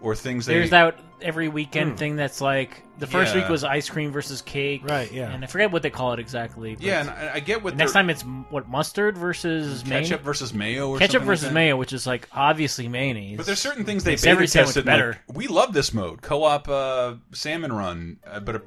or 0.00 0.14
things. 0.14 0.46
They, 0.46 0.54
There's 0.54 0.70
that 0.70 0.98
every 1.20 1.48
weekend 1.48 1.98
thing 1.98 2.14
that's 2.14 2.40
like 2.40 2.82
the 2.98 3.06
first 3.06 3.34
Yeah. 3.34 3.42
week 3.42 3.50
was 3.50 3.64
ice 3.64 3.88
cream 3.90 4.12
versus 4.12 4.40
cake, 4.42 4.82
Right, 4.88 5.10
yeah. 5.10 5.32
and 5.32 5.42
I 5.42 5.48
forget 5.48 5.72
what 5.72 5.82
they 5.82 5.90
call 5.90 6.12
it 6.12 6.20
exactly. 6.20 6.74
but- 6.76 6.84
Yeah, 6.84 7.00
and 7.00 7.10
I, 7.10 7.34
I 7.34 7.40
get 7.40 7.62
what 7.62 7.76
next 7.76 7.92
they're- 7.92 8.02
time 8.02 8.10
it's 8.10 8.22
m- 8.22 8.46
what 8.50 8.68
mustard 8.68 9.18
versus 9.18 9.82
ketchup 9.82 10.20
mayo? 10.20 10.24
versus 10.24 10.54
mayo 10.54 10.88
or 10.90 10.98
ketchup 10.98 11.12
something 11.12 11.20
like 11.20 11.26
versus 11.32 11.48
that. 11.48 11.54
mayo, 11.54 11.76
which 11.76 11.92
is 11.92 12.06
like 12.06 12.28
obviously 12.32 12.86
mayonnaise. 12.88 13.36
But 13.36 13.46
there's 13.46 13.58
certain 13.58 13.84
things 13.84 14.04
they 14.04 14.12
Makes 14.12 14.22
beta 14.22 14.30
every 14.32 14.46
sandwich 14.46 14.68
tested. 14.74 14.84
better. 14.84 15.18
Like, 15.28 15.36
we 15.36 15.46
love 15.48 15.72
this 15.72 15.92
mode, 15.92 16.22
co-op 16.22 16.68
uh, 16.68 17.14
salmon 17.32 17.72
run, 17.72 18.18
uh, 18.24 18.38
but 18.40 18.64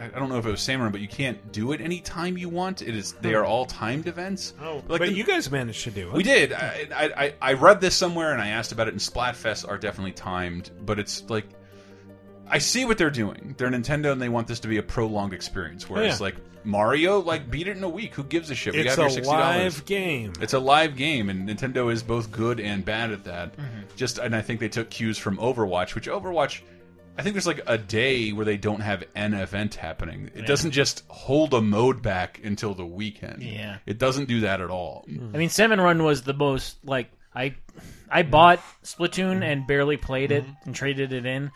I 0.00 0.18
don't 0.18 0.28
know 0.28 0.38
if 0.38 0.46
it 0.46 0.50
was 0.50 0.68
run, 0.68 0.92
but 0.92 1.00
you 1.00 1.08
can't 1.08 1.52
do 1.52 1.72
it 1.72 1.80
anytime 1.80 2.36
you 2.38 2.48
want. 2.48 2.82
It 2.82 2.96
is 2.96 3.12
they 3.14 3.34
are 3.34 3.44
oh. 3.44 3.48
all 3.48 3.66
timed 3.66 4.06
events. 4.06 4.54
Oh, 4.60 4.76
like 4.88 5.00
but 5.00 5.00
the- 5.00 5.12
you 5.12 5.24
guys 5.24 5.50
managed 5.50 5.84
to 5.84 5.90
do 5.90 6.08
it. 6.08 6.14
We 6.14 6.22
did. 6.22 6.52
I, 6.52 6.88
I 6.94 7.34
I 7.40 7.52
read 7.54 7.80
this 7.80 7.94
somewhere 7.94 8.32
and 8.32 8.40
I 8.40 8.48
asked 8.48 8.72
about 8.72 8.88
it. 8.88 8.94
And 8.94 9.00
Splatfests 9.00 9.68
are 9.68 9.78
definitely 9.78 10.12
timed, 10.12 10.70
but 10.80 10.98
it's 10.98 11.28
like 11.28 11.46
I 12.48 12.58
see 12.58 12.84
what 12.84 12.98
they're 12.98 13.10
doing. 13.10 13.54
They're 13.56 13.68
Nintendo 13.68 14.12
and 14.12 14.20
they 14.20 14.28
want 14.28 14.46
this 14.46 14.60
to 14.60 14.68
be 14.68 14.78
a 14.78 14.82
prolonged 14.82 15.32
experience. 15.32 15.88
Whereas 15.88 16.20
yeah. 16.20 16.24
like 16.24 16.36
Mario, 16.64 17.18
like 17.20 17.50
beat 17.50 17.68
it 17.68 17.76
in 17.76 17.82
a 17.82 17.88
week. 17.88 18.14
Who 18.14 18.24
gives 18.24 18.50
a 18.50 18.54
shit? 18.54 18.74
We 18.74 18.80
It's 18.80 18.96
got 18.96 19.02
your 19.02 19.08
a 19.08 19.10
sixty 19.10 19.32
dollars. 19.32 19.76
live 19.76 19.84
game. 19.86 20.32
It's 20.40 20.52
a 20.52 20.58
live 20.58 20.96
game, 20.96 21.30
and 21.30 21.48
Nintendo 21.48 21.92
is 21.92 22.02
both 22.02 22.30
good 22.30 22.60
and 22.60 22.84
bad 22.84 23.10
at 23.10 23.24
that. 23.24 23.56
Mm-hmm. 23.56 23.80
Just, 23.96 24.18
and 24.18 24.34
I 24.36 24.42
think 24.42 24.60
they 24.60 24.68
took 24.68 24.90
cues 24.90 25.18
from 25.18 25.38
Overwatch, 25.38 25.94
which 25.94 26.08
Overwatch, 26.08 26.60
I 27.18 27.22
think 27.22 27.34
there's 27.34 27.46
like 27.46 27.60
a 27.66 27.76
day 27.76 28.32
where 28.32 28.44
they 28.44 28.56
don't 28.56 28.80
have 28.80 29.04
an 29.14 29.34
event 29.34 29.74
happening. 29.74 30.30
It 30.34 30.46
doesn't 30.46 30.70
just 30.70 31.04
hold 31.08 31.52
a 31.52 31.60
mode 31.60 32.00
back 32.02 32.40
until 32.42 32.74
the 32.74 32.86
weekend. 32.86 33.42
Yeah. 33.42 33.78
it 33.84 33.98
doesn't 33.98 34.26
do 34.28 34.40
that 34.40 34.60
at 34.60 34.70
all. 34.70 35.04
I 35.08 35.36
mean, 35.36 35.50
Salmon 35.50 35.80
Run 35.80 36.02
was 36.02 36.22
the 36.22 36.32
most 36.32 36.78
like 36.84 37.10
I 37.34 37.54
I 38.10 38.22
bought 38.22 38.60
Splatoon 38.82 39.42
and 39.42 39.66
barely 39.66 39.96
played 39.96 40.32
it 40.32 40.44
and 40.64 40.74
traded 40.74 41.12
it 41.12 41.26
in, 41.26 41.50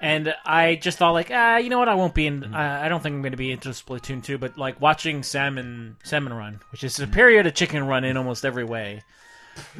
and 0.00 0.34
I 0.44 0.76
just 0.76 0.98
thought 0.98 1.12
like 1.12 1.30
ah 1.32 1.56
you 1.56 1.68
know 1.70 1.78
what 1.78 1.88
I 1.88 1.94
won't 1.94 2.14
be 2.14 2.26
in 2.26 2.54
I 2.54 2.86
I 2.86 2.88
don't 2.88 3.02
think 3.02 3.14
I'm 3.14 3.22
going 3.22 3.32
to 3.32 3.36
be 3.36 3.50
into 3.52 3.70
Splatoon 3.70 4.22
2, 4.22 4.38
but 4.38 4.56
like 4.56 4.80
watching 4.80 5.22
Salmon 5.24 5.96
Salmon 6.04 6.32
Run, 6.32 6.60
which 6.70 6.84
is 6.84 6.94
superior 6.94 7.42
to 7.42 7.50
Chicken 7.50 7.86
Run 7.86 8.04
in 8.04 8.16
almost 8.16 8.44
every 8.44 8.64
way. 8.64 9.02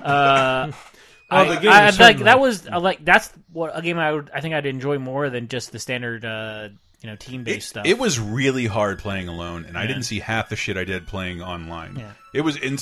Uh, 0.02 0.72
Oh, 1.32 1.44
the 1.44 1.58
I, 1.58 1.60
game 1.62 1.70
I- 1.72 1.88
is 1.88 2.00
like 2.00 2.18
that 2.20 2.40
was 2.40 2.68
like 2.68 3.04
that's 3.04 3.30
what 3.52 3.76
a 3.76 3.82
game 3.82 3.98
I 3.98 4.12
would 4.12 4.30
I 4.34 4.40
think 4.40 4.54
I'd 4.54 4.66
enjoy 4.66 4.98
more 4.98 5.30
than 5.30 5.48
just 5.48 5.72
the 5.72 5.78
standard 5.78 6.24
uh, 6.24 6.68
you 7.00 7.10
know 7.10 7.16
team 7.16 7.44
based 7.44 7.70
stuff. 7.70 7.86
it 7.86 7.98
was 7.98 8.18
really 8.18 8.66
hard 8.66 8.98
playing 8.98 9.28
alone, 9.28 9.64
and 9.66 9.76
I 9.76 9.86
didn't 9.86 10.04
see 10.04 10.20
half 10.20 10.48
the 10.48 10.56
shit 10.56 10.76
I 10.76 10.84
did 10.84 11.06
playing 11.06 11.42
online. 11.42 11.96
Yeah. 11.96 12.12
It 12.32 12.40
was 12.42 12.56
in, 12.56 12.78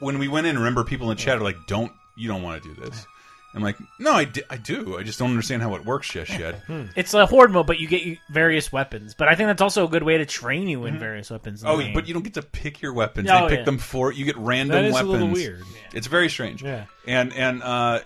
when 0.00 0.18
we 0.18 0.28
went 0.28 0.46
in. 0.46 0.56
Remember, 0.56 0.84
people 0.84 1.10
in 1.10 1.16
chat 1.16 1.38
are 1.38 1.42
like, 1.44 1.66
"Don't 1.66 1.92
you 2.16 2.28
don't 2.28 2.42
want 2.42 2.62
to 2.62 2.74
do 2.74 2.80
this?" 2.80 3.06
I'm 3.54 3.62
like, 3.62 3.76
"No, 3.98 4.12
I, 4.12 4.24
di- 4.24 4.42
I 4.50 4.56
do. 4.58 4.98
I 4.98 5.02
just 5.02 5.18
don't 5.18 5.30
understand 5.30 5.62
how 5.62 5.74
it 5.74 5.84
works 5.84 6.08
just 6.10 6.38
yet." 6.38 6.62
It's 6.96 7.14
a 7.14 7.24
horde 7.26 7.50
mode, 7.50 7.66
but 7.66 7.78
you 7.80 7.88
get 7.88 8.18
various 8.30 8.70
weapons. 8.70 9.14
But 9.14 9.28
I 9.28 9.34
think 9.34 9.46
that's 9.48 9.62
also 9.62 9.86
a 9.86 9.88
good 9.88 10.02
way 10.02 10.18
to 10.18 10.26
train 10.26 10.68
you 10.68 10.84
in 10.84 10.98
various 10.98 11.30
weapons. 11.30 11.62
in 11.62 11.68
Oh, 11.68 11.78
game. 11.78 11.94
but 11.94 12.06
you 12.06 12.14
don't 12.14 12.22
get 12.22 12.34
to 12.34 12.42
pick 12.42 12.82
your 12.82 12.92
weapons. 12.92 13.28
Oh, 13.30 13.44
they 13.44 13.48
pick 13.50 13.58
yeah. 13.60 13.64
them 13.64 13.78
for 13.78 14.12
you. 14.12 14.24
Get 14.26 14.36
random 14.36 14.74
That 14.76 14.84
is 14.84 14.90
a 14.92 14.94
weapons. 14.96 15.10
little 15.12 15.28
weird. 15.30 15.62
It's 15.94 16.06
very 16.06 16.28
strange. 16.28 16.62
Yeah. 16.62 16.84
And 17.06 17.32
and 17.32 17.62
uh, 17.62 18.00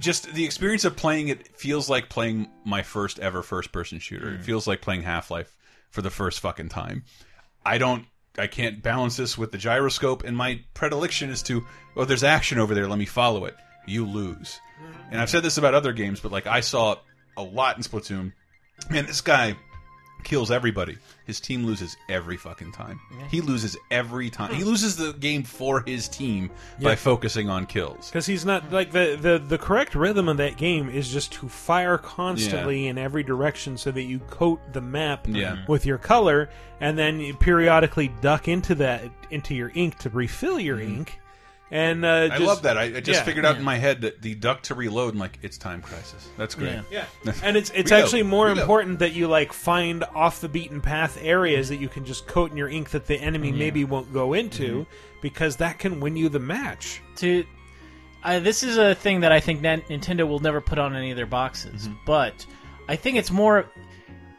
just 0.00 0.32
the 0.32 0.44
experience 0.44 0.84
of 0.84 0.96
playing 0.96 1.28
it 1.28 1.56
feels 1.58 1.88
like 1.88 2.08
playing 2.08 2.48
my 2.64 2.82
first 2.82 3.18
ever 3.18 3.42
first 3.42 3.72
person 3.72 3.98
shooter. 3.98 4.28
Hmm. 4.30 4.36
It 4.36 4.44
feels 4.44 4.66
like 4.66 4.80
playing 4.80 5.02
Half 5.02 5.30
Life 5.30 5.56
for 5.90 6.02
the 6.02 6.10
first 6.10 6.40
fucking 6.40 6.68
time. 6.68 7.04
I 7.66 7.78
don't. 7.78 8.06
I 8.36 8.48
can't 8.48 8.82
balance 8.82 9.16
this 9.16 9.38
with 9.38 9.52
the 9.52 9.58
gyroscope, 9.58 10.24
and 10.24 10.36
my 10.36 10.60
predilection 10.74 11.30
is 11.30 11.40
to, 11.44 11.64
oh, 11.96 12.04
there's 12.04 12.24
action 12.24 12.58
over 12.58 12.74
there. 12.74 12.88
Let 12.88 12.98
me 12.98 13.04
follow 13.04 13.44
it. 13.44 13.54
You 13.86 14.06
lose. 14.06 14.60
And 15.10 15.20
I've 15.20 15.30
said 15.30 15.42
this 15.42 15.58
about 15.58 15.74
other 15.74 15.92
games, 15.92 16.20
but 16.20 16.32
like 16.32 16.46
I 16.46 16.60
saw 16.60 16.96
a 17.36 17.42
lot 17.42 17.76
in 17.76 17.82
Splatoon. 17.82 18.32
Man, 18.90 19.06
this 19.06 19.20
guy 19.20 19.56
kills 20.24 20.50
everybody. 20.50 20.96
His 21.26 21.38
team 21.38 21.64
loses 21.64 21.96
every 22.08 22.36
fucking 22.36 22.72
time. 22.72 22.98
He 23.30 23.40
loses 23.40 23.76
every 23.90 24.30
time. 24.30 24.54
He 24.54 24.64
loses 24.64 24.96
the 24.96 25.12
game 25.12 25.42
for 25.42 25.82
his 25.82 26.08
team 26.08 26.50
by 26.82 26.96
focusing 26.96 27.48
on 27.48 27.66
kills. 27.66 28.08
Because 28.08 28.26
he's 28.26 28.44
not 28.44 28.72
like 28.72 28.90
the, 28.90 29.16
the 29.20 29.38
the 29.38 29.58
correct 29.58 29.94
rhythm 29.94 30.28
of 30.28 30.38
that 30.38 30.56
game 30.56 30.88
is 30.88 31.08
just 31.08 31.32
to 31.34 31.48
fire 31.48 31.98
constantly 31.98 32.88
in 32.88 32.98
every 32.98 33.22
direction 33.22 33.76
so 33.76 33.90
that 33.92 34.02
you 34.02 34.18
coat 34.18 34.60
the 34.72 34.80
map 34.80 35.26
Yeah. 35.28 35.64
with 35.68 35.86
your 35.86 35.98
color, 35.98 36.50
and 36.80 36.98
then 36.98 37.20
you 37.20 37.34
periodically 37.34 38.08
duck 38.20 38.48
into 38.48 38.74
that 38.76 39.02
into 39.30 39.54
your 39.54 39.70
ink 39.74 39.98
to 39.98 40.10
refill 40.10 40.58
your 40.58 40.78
mm-hmm. 40.78 40.96
ink. 40.96 41.20
And 41.74 42.04
uh, 42.04 42.08
Mm-hmm. 42.08 42.32
I 42.32 42.36
just, 42.38 42.46
love 42.46 42.62
that. 42.62 42.78
I, 42.78 42.82
I 42.84 43.00
just 43.00 43.18
yeah. 43.18 43.24
figured 43.24 43.44
out 43.44 43.56
in 43.56 43.64
my 43.64 43.76
head 43.78 44.02
that 44.02 44.22
the 44.22 44.36
duck 44.36 44.62
to 44.62 44.76
reload 44.76 45.14
and 45.14 45.18
like 45.20 45.40
it's 45.42 45.58
time 45.58 45.82
crisis. 45.82 46.28
That's 46.38 46.54
great. 46.54 46.78
Yeah. 46.90 47.04
Yeah, 47.24 47.32
and 47.42 47.56
it's 47.56 47.70
it's 47.70 47.90
Reload. 47.90 48.04
actually 48.04 48.22
more 48.22 48.44
Reload. 48.46 48.60
important 48.60 48.98
that 49.00 49.12
you 49.12 49.26
like 49.26 49.52
find 49.52 50.04
off 50.14 50.40
the 50.40 50.48
beaten 50.48 50.80
path 50.80 51.18
areas 51.20 51.68
that 51.70 51.78
you 51.78 51.88
can 51.88 52.04
just 52.04 52.28
coat 52.28 52.52
in 52.52 52.56
your 52.56 52.68
ink 52.68 52.90
that 52.90 53.06
the 53.06 53.16
enemy 53.16 53.50
maybe 53.50 53.84
won't 53.84 54.12
go 54.12 54.34
into 54.34 54.82
Mm-hmm. 54.82 55.18
because 55.20 55.56
that 55.56 55.80
can 55.80 55.98
win 55.98 56.16
you 56.16 56.28
the 56.28 56.38
match. 56.38 57.02
to 57.16 57.44
uh, 58.22 58.38
this 58.38 58.62
is 58.62 58.76
a 58.78 58.94
thing 58.94 59.20
that 59.20 59.32
I 59.32 59.40
think 59.40 59.60
Nintendo 59.60 60.26
will 60.28 60.38
never 60.38 60.60
put 60.60 60.78
on 60.78 60.94
any 60.94 61.10
of 61.10 61.16
their 61.16 61.26
boxes. 61.26 61.88
Mm-hmm. 61.88 61.96
But 62.06 62.46
I 62.88 62.94
think 62.96 63.16
it's 63.18 63.32
more. 63.32 63.66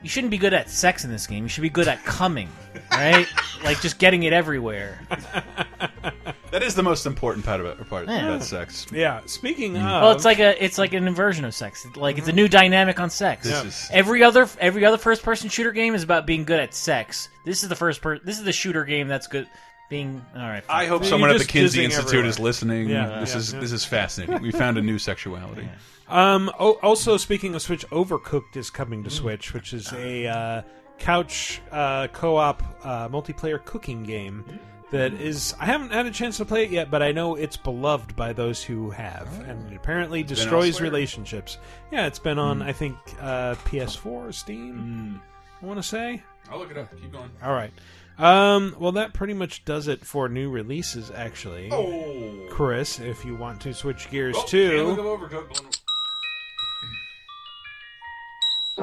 You 0.02 0.10
shouldn't 0.10 0.32
be 0.32 0.38
good 0.38 0.54
at 0.54 0.70
sex 0.70 1.04
in 1.04 1.12
this 1.12 1.28
game. 1.28 1.44
You 1.44 1.50
should 1.50 1.64
be 1.64 1.70
good 1.70 1.88
at 1.88 2.04
coming, 2.06 2.48
right? 2.92 3.28
like 3.64 3.82
just 3.82 4.00
getting 4.00 4.24
it 4.24 4.32
everywhere. 4.34 5.02
That 6.56 6.64
is 6.64 6.74
the 6.74 6.84
most 6.84 7.06
important 7.06 7.44
part 7.46 7.60
about 7.60 7.90
part 7.90 8.08
Yeah. 8.08 8.28
about 8.30 8.44
sex. 8.46 8.88
Yeah. 8.90 9.20
Speaking 9.26 9.74
Mm-hmm. 9.74 9.86
of, 9.86 10.02
Well, 10.04 10.12
it's 10.14 10.24
like 10.24 10.40
a 10.40 10.64
it's 10.64 10.78
like 10.78 10.94
an 10.94 11.06
inversion 11.06 11.44
of 11.44 11.54
sex. 11.54 11.86
Like 11.98 12.18
it's 12.18 12.30
a 12.30 12.32
new 12.32 12.48
dynamic 12.48 12.98
on 12.98 13.10
sex. 13.10 13.46
This 13.46 13.62
is- 13.66 13.90
Every 13.92 14.24
other 14.24 14.48
every 14.62 14.86
other 14.86 14.98
first 14.98 15.22
person 15.22 15.50
shooter 15.50 15.74
game 15.74 15.96
is 15.96 16.04
about 16.04 16.26
being 16.26 16.46
good 16.46 16.62
at 16.62 16.74
sex. 16.74 17.28
This 17.44 17.62
is 17.64 17.68
the 17.68 17.76
first 17.76 18.02
per 18.02 18.20
this 18.20 18.38
is 18.38 18.46
the 18.46 18.54
shooter 18.54 18.86
game 18.86 19.10
that's 19.10 19.28
good 19.28 19.50
being 19.90 20.26
all 20.34 20.44
right. 20.48 20.64
fine. 20.64 20.84
I 20.84 20.86
hope 20.86 21.02
You're 21.02 21.10
someone 21.10 21.30
at 21.30 21.40
the 21.40 21.44
Kinsey 21.44 21.84
Institute 21.84 22.08
everywhere. 22.08 22.30
is 22.30 22.40
listening. 22.40 22.88
Yeah, 22.90 23.20
this 23.20 23.32
yeah, 23.32 23.38
is 23.38 23.54
yeah. 23.54 23.60
this 23.60 23.72
is 23.74 23.84
fascinating. 23.84 24.42
We 24.42 24.52
found 24.52 24.78
a 24.78 24.82
new 24.82 24.98
sexuality. 24.98 25.68
Um. 26.08 26.50
Oh, 26.58 26.80
also, 26.82 27.18
speaking 27.18 27.54
of 27.56 27.64
Switch, 27.64 27.86
Overcooked 27.90 28.56
is 28.56 28.70
coming 28.70 29.04
to 29.04 29.10
Switch, 29.10 29.54
which 29.54 29.74
is 29.74 29.92
a 29.92 30.26
uh, 30.28 30.62
couch 31.00 31.62
uh, 31.74 32.08
co-op 32.14 32.64
uh, 32.82 33.10
multiplayer 33.10 33.62
cooking 33.66 34.04
game 34.04 34.46
that 34.92 35.14
is. 35.14 35.54
I 35.60 35.66
haven't 35.66 35.92
had 35.92 36.06
a 36.06 36.12
chance 36.12 36.38
to 36.38 36.46
play 36.46 36.64
it 36.64 36.70
yet, 36.72 36.90
but 36.92 37.02
I 37.02 37.12
know 37.12 37.36
it's 37.36 37.58
beloved 37.58 38.16
by 38.16 38.34
those 38.34 38.64
who 38.64 38.90
have, 38.92 39.28
and 39.48 39.72
it 39.72 39.76
apparently 39.76 40.24
destroys 40.24 40.80
relationships. 40.82 41.58
Yeah, 41.92 42.08
it's 42.08 42.20
been 42.20 42.40
on. 42.40 42.62
I 42.62 42.72
think 42.72 42.96
uh, 43.20 43.56
PS4, 43.66 44.34
Steam. 44.34 45.22
I 45.62 45.66
want 45.66 45.80
to 45.80 45.84
say. 45.84 46.22
I'll 46.52 46.60
look 46.60 46.72
it 46.72 46.78
up. 46.78 46.92
Keep 47.00 47.12
going. 47.14 47.32
All 47.44 47.54
right. 47.54 47.72
Um. 48.18 48.76
Well, 48.80 48.94
that 48.94 49.14
pretty 49.14 49.34
much 49.34 49.66
does 49.66 49.88
it 49.90 50.06
for 50.06 50.30
new 50.30 50.50
releases. 50.50 51.12
Actually, 51.12 51.70
Oh. 51.72 52.48
Chris, 52.50 53.00
if 53.00 53.26
you 53.26 53.36
want 53.36 53.60
to 53.62 53.74
switch 53.74 54.10
gears 54.10 54.36
Oh, 54.38 54.46
too. 54.46 54.84
look 54.84 55.00
up 55.00 55.06
Overcooked. 55.32 55.82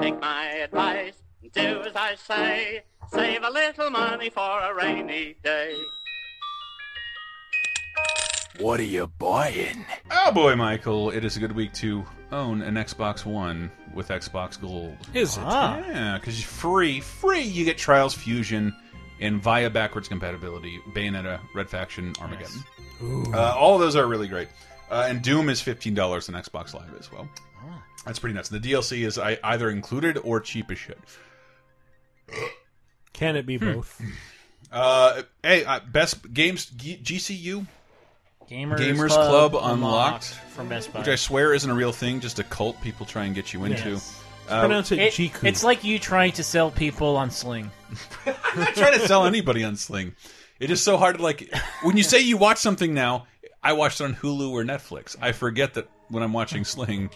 Take 0.00 0.20
my 0.20 0.44
advice, 0.46 1.14
do 1.52 1.82
as 1.82 1.94
I 1.94 2.14
say. 2.16 2.82
Save 3.10 3.42
a 3.42 3.50
little 3.50 3.90
money 3.90 4.30
for 4.30 4.60
a 4.60 4.74
rainy 4.74 5.36
day. 5.42 5.74
What 8.58 8.80
are 8.80 8.84
you 8.84 9.06
buying? 9.18 9.84
Oh 10.10 10.30
boy, 10.32 10.56
Michael! 10.56 11.10
It 11.10 11.24
is 11.24 11.36
a 11.36 11.40
good 11.40 11.52
week 11.52 11.72
to 11.74 12.04
own 12.30 12.62
an 12.62 12.74
Xbox 12.74 13.24
One 13.24 13.70
with 13.94 14.08
Xbox 14.08 14.60
Gold. 14.60 14.96
Is 15.14 15.36
it? 15.36 15.42
Ah. 15.44 15.78
Yeah, 15.86 16.18
because 16.18 16.42
free, 16.42 17.00
free, 17.00 17.40
you 17.42 17.64
get 17.64 17.76
Trials 17.78 18.14
Fusion 18.14 18.74
and 19.20 19.40
via 19.42 19.68
backwards 19.70 20.08
compatibility, 20.08 20.80
Bayonetta, 20.94 21.40
Red 21.54 21.68
Faction, 21.68 22.12
Armageddon. 22.20 22.62
Uh, 23.34 23.54
all 23.56 23.74
of 23.74 23.80
those 23.80 23.96
are 23.96 24.06
really 24.06 24.28
great. 24.28 24.48
Uh, 24.90 25.06
and 25.08 25.22
Doom 25.22 25.48
is 25.48 25.60
fifteen 25.60 25.94
dollars 25.94 26.28
on 26.28 26.34
Xbox 26.34 26.74
Live 26.74 26.94
as 26.98 27.10
well. 27.10 27.28
That's 28.04 28.18
pretty 28.18 28.34
nuts. 28.34 28.48
The 28.48 28.58
DLC 28.58 29.06
is 29.06 29.18
either 29.18 29.70
included 29.70 30.18
or 30.18 30.40
cheap 30.40 30.70
as 30.70 30.78
shit. 30.78 30.98
Can 33.12 33.36
it 33.36 33.46
be 33.46 33.56
both? 33.58 34.00
Uh, 34.70 35.20
hey, 35.42 35.66
uh, 35.66 35.80
best 35.80 36.32
games 36.32 36.64
G 36.64 36.96
GCU, 36.96 37.66
Gamers, 38.50 38.78
Gamers 38.78 39.08
Club, 39.08 39.50
Club 39.52 39.62
Unlocked. 39.74 40.24
from 40.54 40.70
Best 40.70 40.90
Buy. 40.94 41.00
which 41.00 41.08
I 41.08 41.16
swear 41.16 41.52
isn't 41.52 41.70
a 41.70 41.74
real 41.74 41.92
thing, 41.92 42.20
just 42.20 42.38
a 42.38 42.44
cult 42.44 42.80
people 42.80 43.04
try 43.04 43.24
and 43.24 43.34
get 43.34 43.52
you 43.52 43.64
into. 43.64 43.90
Yes. 43.90 44.18
Pronounce 44.48 44.90
it, 44.90 44.98
It- 44.98 45.12
Jiku. 45.12 45.44
it's 45.46 45.62
like 45.62 45.84
you 45.84 45.98
trying 45.98 46.32
to 46.32 46.42
sell 46.42 46.70
people 46.70 47.16
on 47.18 47.30
Sling. 47.30 47.70
I'm 48.26 48.60
not 48.60 48.74
trying 48.74 48.94
to 48.98 49.06
sell 49.06 49.26
anybody 49.26 49.62
on 49.62 49.76
Sling. 49.76 50.14
It 50.58 50.70
is 50.70 50.80
so 50.82 50.96
hard 50.96 51.18
to 51.18 51.22
like 51.22 51.52
when 51.82 51.98
you 51.98 52.02
say 52.02 52.20
you 52.20 52.38
watch 52.38 52.56
something 52.56 52.94
now. 52.94 53.26
I 53.62 53.74
watched 53.74 54.00
it 54.00 54.04
on 54.04 54.14
Hulu 54.14 54.52
or 54.52 54.64
Netflix. 54.64 55.16
I 55.20 55.32
forget 55.32 55.74
that 55.74 55.86
when 56.08 56.22
I'm 56.22 56.32
watching 56.32 56.64
Sling, 56.64 57.10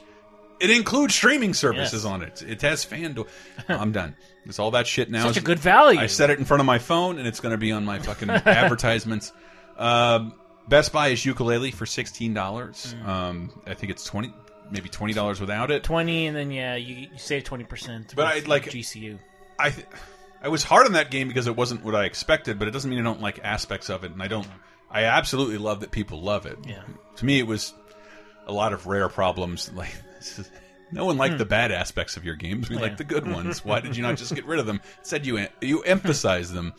it 0.61 0.69
includes 0.69 1.15
streaming 1.15 1.55
services 1.55 2.05
Yes. 2.05 2.13
on 2.13 2.21
it. 2.23 2.43
It 2.47 2.61
has 2.61 2.85
FanDuel. 2.85 3.29
I'm 3.67 3.93
done. 3.93 4.15
It's 4.47 4.59
all 4.59 4.73
that 4.73 4.87
shit 4.87 5.11
now. 5.11 5.25
Such 5.27 5.39
a 5.39 5.43
good 5.43 5.59
value. 5.59 5.99
I 6.01 6.07
set 6.07 6.31
it 6.31 6.39
in 6.39 6.45
front 6.45 6.61
of 6.61 6.67
my 6.67 6.79
phone, 6.79 7.19
and 7.19 7.27
it's 7.27 7.41
going 7.41 7.53
to 7.53 7.59
be 7.59 7.73
on 7.73 7.85
my 7.85 7.99
fucking 7.99 8.31
advertisements. 8.31 9.33
Um, 9.77 10.35
Best 10.69 10.93
Buy 10.93 11.09
is 11.09 11.21
Yooka-Laylee 11.21 11.75
for 11.75 11.87
sixteen 11.87 12.35
dollars. 12.35 12.95
Mm. 12.99 13.07
Um, 13.07 13.63
I 13.67 13.75
think 13.75 13.91
it's 13.91 14.05
twenty, 14.05 14.33
maybe 14.71 14.89
twenty 14.89 15.13
dollars 15.13 15.41
without 15.41 15.71
it. 15.71 15.85
Twenty, 15.85 16.27
and 16.27 16.37
then 16.37 16.51
yeah, 16.51 16.77
you, 16.77 16.95
you 16.95 17.09
save 17.17 17.45
twenty 17.45 17.65
percent. 17.65 18.15
But 18.17 18.27
I 18.27 18.39
like 18.41 18.65
GCU. 18.65 19.19
I 19.59 19.71
th 19.71 19.87
I 20.43 20.49
was 20.49 20.63
hard 20.63 20.87
on 20.87 20.93
that 20.93 21.11
game 21.11 21.29
because 21.29 21.47
it 21.47 21.57
wasn't 21.57 21.85
what 21.85 21.95
I 21.95 22.05
expected, 22.05 22.59
but 22.59 22.69
it 22.69 22.71
doesn't 22.73 22.91
mean 22.91 22.99
I 22.99 23.03
don't 23.03 23.21
like 23.21 23.41
aspects 23.43 23.91
of 23.91 24.05
it, 24.05 24.13
and 24.13 24.23
I 24.23 24.29
don't. 24.29 24.47
I 24.91 25.05
absolutely 25.05 25.59
love 25.59 25.81
that 25.81 25.91
people 25.91 26.23
love 26.23 26.47
it. 26.47 26.59
Yeah. 26.67 26.83
To 27.17 27.25
me, 27.25 27.39
it 27.39 27.47
was 27.47 27.75
a 28.47 28.53
lot 28.53 28.73
of 28.73 28.87
rare 28.87 29.09
problems. 29.09 29.71
Like 29.73 29.95
this 30.19 30.39
is, 30.39 30.51
no 30.93 31.05
one 31.05 31.17
liked 31.17 31.39
the 31.39 31.45
bad 31.45 31.73
aspects 31.73 32.17
of 32.17 32.25
your 32.25 32.35
games. 32.37 32.69
We 32.69 32.77
Yeah. 32.77 32.83
like 32.83 32.97
the 32.97 33.05
good 33.05 33.27
ones. 33.31 33.65
Why 33.65 33.81
did 33.81 33.97
you 33.97 34.03
not 34.03 34.17
just 34.17 34.35
get 34.35 34.45
rid 34.47 34.59
of 34.61 34.67
them? 34.67 34.81
Said 35.03 35.27
you 35.27 35.47
you 35.61 35.83
emphasize 35.83 36.53
them. 36.53 36.75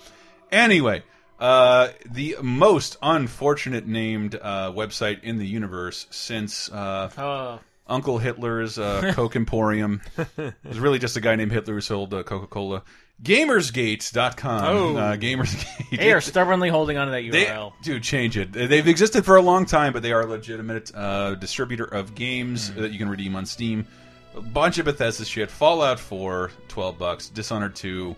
Anyway, 0.52 1.04
uh, 1.40 1.90
the 2.10 2.38
most 2.42 2.98
unfortunate 3.02 3.86
named 3.86 4.36
uh, 4.42 4.72
website 4.72 5.24
in 5.24 5.38
the 5.38 5.46
universe 5.48 6.08
since 6.10 6.72
uh, 6.72 7.10
Oh, 7.18 7.60
Uncle 7.88 8.18
Hitler's 8.18 8.80
uh, 8.80 9.12
Coke 9.14 9.36
Emporium. 9.36 10.02
it 10.38 10.54
was 10.64 10.80
really 10.80 11.00
just 11.00 11.18
a 11.18 11.22
guy 11.22 11.36
named 11.36 11.52
Hitler 11.52 11.76
who 11.76 11.82
sold 11.82 12.14
uh, 12.14 12.24
Coca 12.24 12.48
Cola. 12.48 12.84
Gamersgate.com. 13.24 14.64
Oh. 14.66 14.96
Uh, 14.98 15.16
Gamersgate. 15.18 15.98
they 15.98 16.12
are 16.12 16.22
stubbornly 16.22 16.70
holding 16.70 16.98
on 16.98 17.08
to 17.08 17.12
that 17.12 17.32
They- 17.32 17.46
URL. 17.46 17.74
dude, 17.82 18.04
change 18.04 18.38
it. 18.38 18.52
They've 18.54 18.88
existed 18.88 19.26
for 19.26 19.36
a 19.38 19.42
long 19.42 19.66
time, 19.66 19.94
but 19.94 20.04
they 20.04 20.12
are 20.12 20.22
a 20.22 20.26
legitimate 20.28 20.92
uh, 20.96 21.36
distributor 21.36 21.86
of 21.86 22.16
games 22.16 22.70
Hmm. 22.70 22.82
that 22.82 22.92
you 22.92 22.98
can 23.00 23.10
redeem 23.10 23.36
on 23.36 23.46
Steam. 23.46 23.86
A 24.36 24.42
bunch 24.42 24.78
of 24.78 24.86
Bethesda 24.86 25.26
shit. 25.26 25.50
Fallout 25.50 26.00
4, 26.00 26.52
12 26.68 26.98
bucks. 26.98 27.30
Dishonored 27.30 27.76
2 27.76 28.16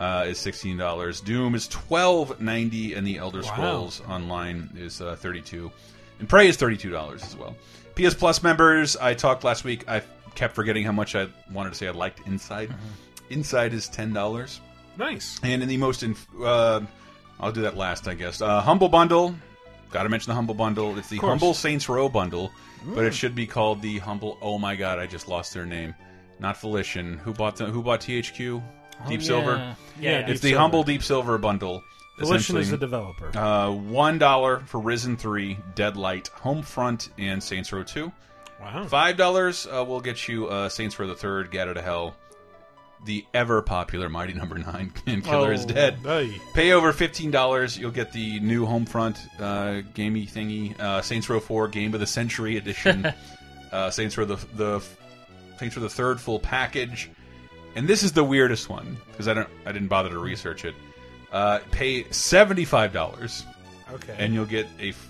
uh, 0.00 0.24
is 0.26 0.36
sixteen 0.38 0.76
dollars. 0.76 1.20
Doom 1.20 1.54
is 1.54 1.68
twelve 1.68 2.40
ninety, 2.40 2.94
and 2.94 3.06
the 3.06 3.18
Elder 3.18 3.42
Scrolls 3.42 4.00
Online 4.08 4.68
is 4.76 5.00
uh, 5.00 5.14
thirty 5.16 5.40
two, 5.40 5.70
and 6.18 6.28
Prey 6.28 6.48
is 6.48 6.56
thirty 6.56 6.76
two 6.76 6.90
dollars 6.90 7.22
as 7.22 7.36
well. 7.36 7.54
PS 7.94 8.14
Plus 8.14 8.42
members, 8.42 8.96
I 8.96 9.14
talked 9.14 9.44
last 9.44 9.62
week. 9.64 9.84
I 9.88 10.02
kept 10.34 10.54
forgetting 10.56 10.82
how 10.84 10.92
much 10.92 11.14
I 11.14 11.28
wanted 11.52 11.70
to 11.70 11.76
say 11.76 11.86
I 11.86 11.90
liked 11.92 12.26
Inside. 12.26 12.70
Mm-hmm. 12.70 12.88
Inside 13.32 13.72
is 13.72 13.88
ten 13.88 14.12
dollars. 14.12 14.60
nice. 14.98 15.40
And 15.42 15.62
in 15.62 15.68
the 15.68 15.76
most, 15.78 16.02
inf 16.02 16.26
uh, 16.42 16.80
I'll 17.40 17.52
do 17.52 17.62
that 17.62 17.76
last, 17.76 18.06
I 18.08 18.14
guess. 18.14 18.40
Uh, 18.40 18.60
Humble 18.60 18.88
Bundle. 18.88 19.34
Got 19.90 20.04
to 20.04 20.08
mention 20.08 20.30
the 20.30 20.34
Humble 20.34 20.54
Bundle. 20.54 20.96
It's 20.98 21.08
the. 21.08 21.18
Humble 21.18 21.54
Saints 21.54 21.88
Row 21.88 22.08
Bundle, 22.08 22.50
but 22.94 23.04
it 23.04 23.14
should 23.14 23.34
be 23.34 23.46
called 23.46 23.82
the 23.82 23.98
Humble. 23.98 24.38
Oh 24.40 24.58
my 24.58 24.76
God, 24.76 24.98
I 24.98 25.06
just 25.06 25.28
lost 25.28 25.52
their 25.54 25.66
name. 25.66 25.94
Not 26.38 26.56
Volition. 26.60 27.18
Who 27.18 27.32
bought 27.32 27.56
the, 27.56 27.66
Who 27.66 27.82
bought 27.82 28.00
THQ? 28.00 28.62
Deep 29.08 29.20
Oh, 29.20 29.22
Silver. 29.22 29.56
yeah. 29.56 29.74
Yeah, 30.00 30.10
Yeah, 30.10 30.20
Deep 30.22 30.28
It's 30.30 30.40
the 30.40 30.48
Silver. 30.50 30.60
Humble 30.60 30.82
Deep 30.84 31.02
Silver 31.02 31.38
Bundle. 31.38 31.82
Volition 32.18 32.56
is 32.58 32.68
essentially. 32.68 32.70
the 32.70 32.76
developer. 32.78 33.36
Uh, 33.38 33.70
one 33.72 34.18
dollar 34.18 34.60
for 34.60 34.80
Risen 34.80 35.16
Three, 35.16 35.58
Deadlight, 35.74 36.30
Homefront, 36.36 37.08
and 37.18 37.42
Saints 37.42 37.72
Row 37.72 37.82
Two. 37.82 38.12
wow. 38.60 38.84
Five 38.84 39.16
dollars 39.16 39.66
uh, 39.66 39.84
will 39.84 40.00
get 40.00 40.28
you 40.28 40.46
uh, 40.48 40.68
Saints 40.68 40.98
Row 40.98 41.06
the 41.06 41.14
Third, 41.14 41.50
Get 41.50 41.68
Out 41.68 41.76
of 41.76 41.84
Hell, 41.84 42.14
the 43.04 43.24
ever 43.34 43.62
popular 43.62 44.08
Mighty 44.08 44.32
Number 44.32 44.58
Nine, 44.58 44.92
and 45.06 45.24
Killer 45.24 45.52
is 45.52 45.64
Oh, 45.64 45.68
Dead. 45.68 45.98
hey. 46.04 46.40
Pay 46.54 46.72
over 46.72 46.92
fifteen 46.92 47.30
dollars, 47.30 47.76
you'll 47.78 47.90
get 47.90 48.12
the 48.12 48.40
new 48.40 48.66
Homefront 48.66 49.18
uh, 49.40 49.82
gamey 49.94 50.26
thingy, 50.26 50.78
uh, 50.80 51.02
Saints 51.02 51.28
Row 51.28 51.40
Four 51.40 51.68
Game 51.68 51.94
of 51.94 52.00
the 52.00 52.06
Century 52.06 52.56
edition, 52.56 53.12
uh, 53.72 53.90
Saints 53.90 54.16
Row 54.16 54.24
the 54.24 54.36
the 54.54 54.80
Saints 55.58 55.76
Row 55.76 55.82
the 55.82 55.88
Third 55.88 56.20
full 56.20 56.38
package, 56.40 57.10
and 57.74 57.88
this 57.88 58.02
is 58.02 58.12
the 58.12 58.24
weirdest 58.24 58.68
one 58.68 58.96
because 59.10 59.28
I 59.28 59.34
don't 59.34 59.48
I 59.66 59.72
didn't 59.72 59.88
bother 59.88 60.10
to 60.10 60.18
research 60.18 60.64
it. 60.64 60.74
Uh, 61.32 61.60
pay 61.70 62.04
seventy 62.10 62.64
five 62.64 62.92
dollars 62.92 63.44
Okay. 63.92 64.14
and 64.18 64.32
you'll 64.34 64.44
get 64.46 64.66
a 64.78 64.90
f- 64.90 65.08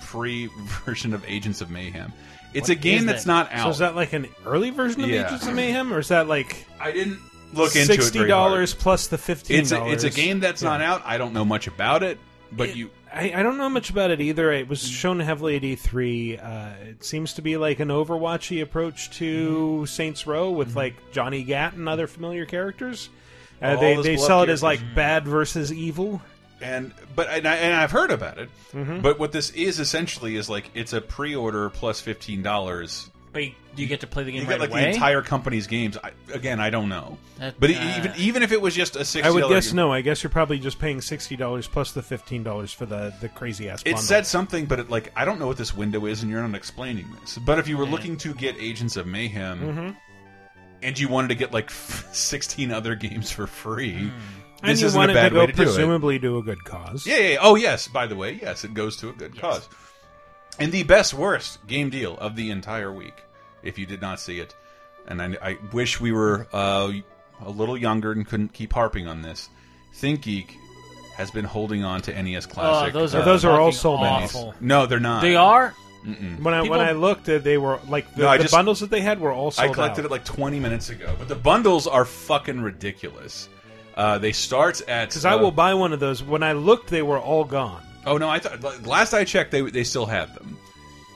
free 0.00 0.46
version 0.86 1.12
of 1.14 1.24
Agents 1.28 1.60
of 1.60 1.70
Mayhem. 1.70 2.12
It's 2.54 2.68
a 2.68 2.74
game 2.74 3.06
that's 3.06 3.24
that? 3.24 3.30
not 3.30 3.52
out. 3.52 3.64
so 3.64 3.70
is 3.70 3.78
that 3.78 3.94
like 3.94 4.12
an 4.12 4.28
early 4.46 4.70
version 4.70 5.02
of 5.04 5.10
Yeah. 5.10 5.26
Agents 5.26 5.46
of 5.46 5.54
Mayhem, 5.54 5.92
or 5.92 5.98
is 5.98 6.08
that 6.08 6.28
like 6.28 6.66
I 6.80 6.92
didn't 6.92 7.18
look 7.52 7.76
into 7.76 7.92
it 7.92 7.96
sixty 8.02 8.26
dollars 8.26 8.74
plus 8.74 9.06
the 9.08 9.18
fifteen 9.18 9.60
It's 9.60 9.72
a, 9.72 9.86
it's 9.90 10.04
a 10.04 10.10
game 10.10 10.40
that's 10.40 10.62
not 10.62 10.80
out. 10.80 11.02
I 11.04 11.18
don't 11.18 11.32
know 11.32 11.44
much 11.44 11.66
about 11.66 12.02
it, 12.02 12.18
but 12.52 12.70
It- 12.70 12.76
you 12.76 12.90
I, 13.10 13.32
I 13.36 13.42
don't 13.42 13.56
know 13.56 13.70
much 13.70 13.88
about 13.88 14.10
it 14.10 14.20
either. 14.20 14.52
It 14.52 14.68
was 14.68 14.86
shown 14.86 15.18
heavily 15.20 15.56
at 15.56 15.62
E3. 15.62 16.44
Uh, 16.44 16.70
it 16.90 17.02
seems 17.02 17.32
to 17.34 17.42
be 17.42 17.56
like 17.56 17.80
an 17.80 17.88
Overwatchy 17.88 18.60
approach 18.60 19.10
to 19.12 19.48
Mm-hmm. 19.48 19.84
Saints 19.86 20.26
Row 20.26 20.50
with 20.50 20.76
like 20.76 20.94
Johnny 21.10 21.42
Gat 21.42 21.72
and 21.72 21.88
other 21.88 22.06
familiar 22.06 22.44
characters. 22.44 23.08
Uh, 23.62 23.76
they 23.76 23.96
they 24.02 24.16
sell 24.18 24.42
it 24.42 24.50
as 24.50 24.62
like 24.62 24.80
bad 24.94 25.26
versus 25.26 25.72
evil. 25.72 26.20
And 26.60 26.92
but 27.14 27.28
and, 27.28 27.46
I, 27.46 27.56
and 27.56 27.74
I've 27.74 27.90
heard 27.90 28.10
about 28.10 28.38
it. 28.38 28.48
Mm-hmm. 28.72 29.00
But 29.00 29.18
what 29.18 29.32
this 29.32 29.50
is 29.50 29.78
essentially 29.80 30.36
is 30.36 30.48
like 30.48 30.70
it's 30.74 30.92
a 30.92 31.00
pre-order 31.00 31.70
plus 31.70 32.00
fifteen 32.00 32.42
dollars. 32.42 33.10
But 33.32 33.44
you- 33.44 33.52
do 33.76 33.82
you 33.82 33.88
get 33.88 34.00
to 34.00 34.08
play 34.08 34.24
the 34.24 34.32
game 34.32 34.40
You 34.42 34.48
right 34.48 34.54
get 34.54 34.60
like 34.62 34.70
away? 34.70 34.80
the 34.80 34.88
entire 34.88 35.22
company's 35.22 35.68
games. 35.68 35.96
I, 36.02 36.10
again, 36.34 36.58
I 36.58 36.68
don't 36.70 36.88
know. 36.88 37.16
That- 37.38 37.60
but 37.60 37.70
uh, 37.70 37.94
even 37.98 38.12
even 38.16 38.42
if 38.42 38.50
it 38.50 38.60
was 38.60 38.74
just 38.74 38.96
a 38.96 39.04
sixty, 39.04 39.22
I 39.22 39.30
would 39.30 39.48
guess 39.48 39.72
no. 39.72 39.92
I 39.92 40.00
guess 40.00 40.22
you're 40.24 40.30
probably 40.30 40.58
just 40.58 40.80
paying 40.80 41.00
sixty 41.00 41.36
dollars 41.36 41.68
plus 41.68 41.92
the 41.92 42.02
fifteen 42.02 42.42
dollars 42.42 42.72
for 42.72 42.86
the 42.86 43.14
the 43.20 43.28
crazy 43.28 43.68
ass. 43.68 43.82
It 43.86 43.98
said 43.98 44.26
something, 44.26 44.66
but 44.66 44.80
it, 44.80 44.90
like 44.90 45.12
I 45.14 45.24
don't 45.24 45.38
know 45.38 45.46
what 45.46 45.58
this 45.58 45.76
window 45.76 46.06
is, 46.06 46.22
and 46.22 46.30
you're 46.32 46.42
not 46.42 46.56
explaining 46.56 47.06
this. 47.20 47.38
But 47.38 47.60
if 47.60 47.68
you 47.68 47.76
were 47.78 47.86
looking 47.86 48.16
to 48.16 48.34
get 48.34 48.56
Agents 48.58 48.96
of 48.96 49.06
Mayhem, 49.06 49.60
Mm-hmm. 49.60 49.90
and 50.82 50.98
you 50.98 51.08
wanted 51.08 51.28
to 51.28 51.34
get 51.36 51.52
like 51.52 51.70
16 52.12 52.72
other 52.72 52.94
games 52.96 53.30
for 53.30 53.46
free, 53.46 53.94
and 53.94 54.12
this 54.62 54.80
you 54.80 54.86
isn't 54.88 54.98
want 54.98 55.10
a 55.10 55.14
bad 55.14 55.28
to 55.28 55.34
go 55.34 55.40
way 55.40 55.46
to 55.46 55.52
do 55.52 55.62
it. 55.62 55.64
presumably 55.66 56.18
to 56.18 56.38
a 56.38 56.42
good 56.42 56.64
cause. 56.64 57.06
Yeah, 57.06 57.16
yeah, 57.18 57.28
yeah. 57.28 57.38
Oh, 57.40 57.54
yes. 57.54 57.88
By 57.88 58.06
the 58.06 58.16
way, 58.16 58.38
yes, 58.42 58.64
it 58.64 58.74
goes 58.74 58.96
to 58.98 59.08
a 59.10 59.12
good 59.12 59.38
cause. 59.38 59.68
And 60.58 60.72
the 60.72 60.82
best 60.82 61.14
worst 61.14 61.64
game 61.66 61.90
deal 61.90 62.16
of 62.18 62.34
the 62.34 62.50
entire 62.50 62.92
week, 62.92 63.14
if 63.62 63.78
you 63.78 63.86
did 63.86 64.00
not 64.00 64.18
see 64.20 64.40
it, 64.40 64.54
and 65.06 65.22
I, 65.22 65.36
I 65.40 65.58
wish 65.72 66.00
we 66.00 66.10
were 66.12 66.48
uh, 66.52 66.92
a 67.44 67.50
little 67.50 67.76
younger 67.76 68.10
and 68.12 68.26
couldn't 68.26 68.52
keep 68.52 68.72
harping 68.72 69.06
on 69.06 69.22
this. 69.22 69.48
ThinkGeek 69.94 70.48
has 71.16 71.30
been 71.30 71.44
holding 71.44 71.84
on 71.84 72.00
to 72.02 72.22
NES 72.22 72.46
Classic. 72.46 72.94
Oh, 72.94 72.98
those 72.98 73.14
uh, 73.14 73.18
are 73.20 73.24
those 73.24 73.44
are 73.44 73.60
all 73.60 73.72
sold 73.72 74.00
out. 74.00 74.24
awful. 74.24 74.54
no, 74.60 74.86
they're 74.86 75.00
not. 75.00 75.22
They 75.22 75.36
are. 75.36 75.74
When 76.04 76.54
I 76.54 76.62
People- 76.62 76.78
when 76.78 76.80
I 76.86 76.92
looked, 76.92 77.28
uh, 77.28 77.38
they 77.38 77.58
were 77.58 77.80
like 77.88 78.14
the, 78.14 78.22
No, 78.22 78.28
I 78.28 78.36
the 78.38 78.44
just- 78.44 78.54
bundles 78.54 78.80
that 78.80 78.90
they 78.90 79.00
had 79.00 79.20
were 79.20 79.32
all 79.32 79.52
I 79.58 79.68
collected 79.68 80.02
out. 80.02 80.06
it 80.06 80.10
like 80.10 80.24
20 80.24 80.60
minutes 80.60 80.90
ago, 80.90 81.14
but 81.18 81.28
the 81.28 81.34
bundles 81.34 81.86
are 81.86 82.04
fucking 82.04 82.60
ridiculous. 82.60 83.48
Uh, 83.98 84.16
they 84.16 84.30
start 84.30 84.80
at 84.82 85.08
Because 85.08 85.24
I 85.24 85.32
uh, 85.32 85.38
will 85.38 85.50
buy 85.50 85.74
one 85.74 85.92
of 85.92 85.98
those. 85.98 86.22
When 86.22 86.44
I 86.44 86.52
looked, 86.52 86.88
they 86.88 87.02
were 87.02 87.18
all 87.18 87.42
gone. 87.42 87.82
Oh 88.06 88.16
no, 88.16 88.28
I 88.30 88.38
thought 88.38 88.86
last 88.86 89.12
I 89.12 89.24
checked 89.24 89.50
they 89.50 89.60
they 89.60 89.82
still 89.82 90.06
had 90.06 90.32
them, 90.36 90.56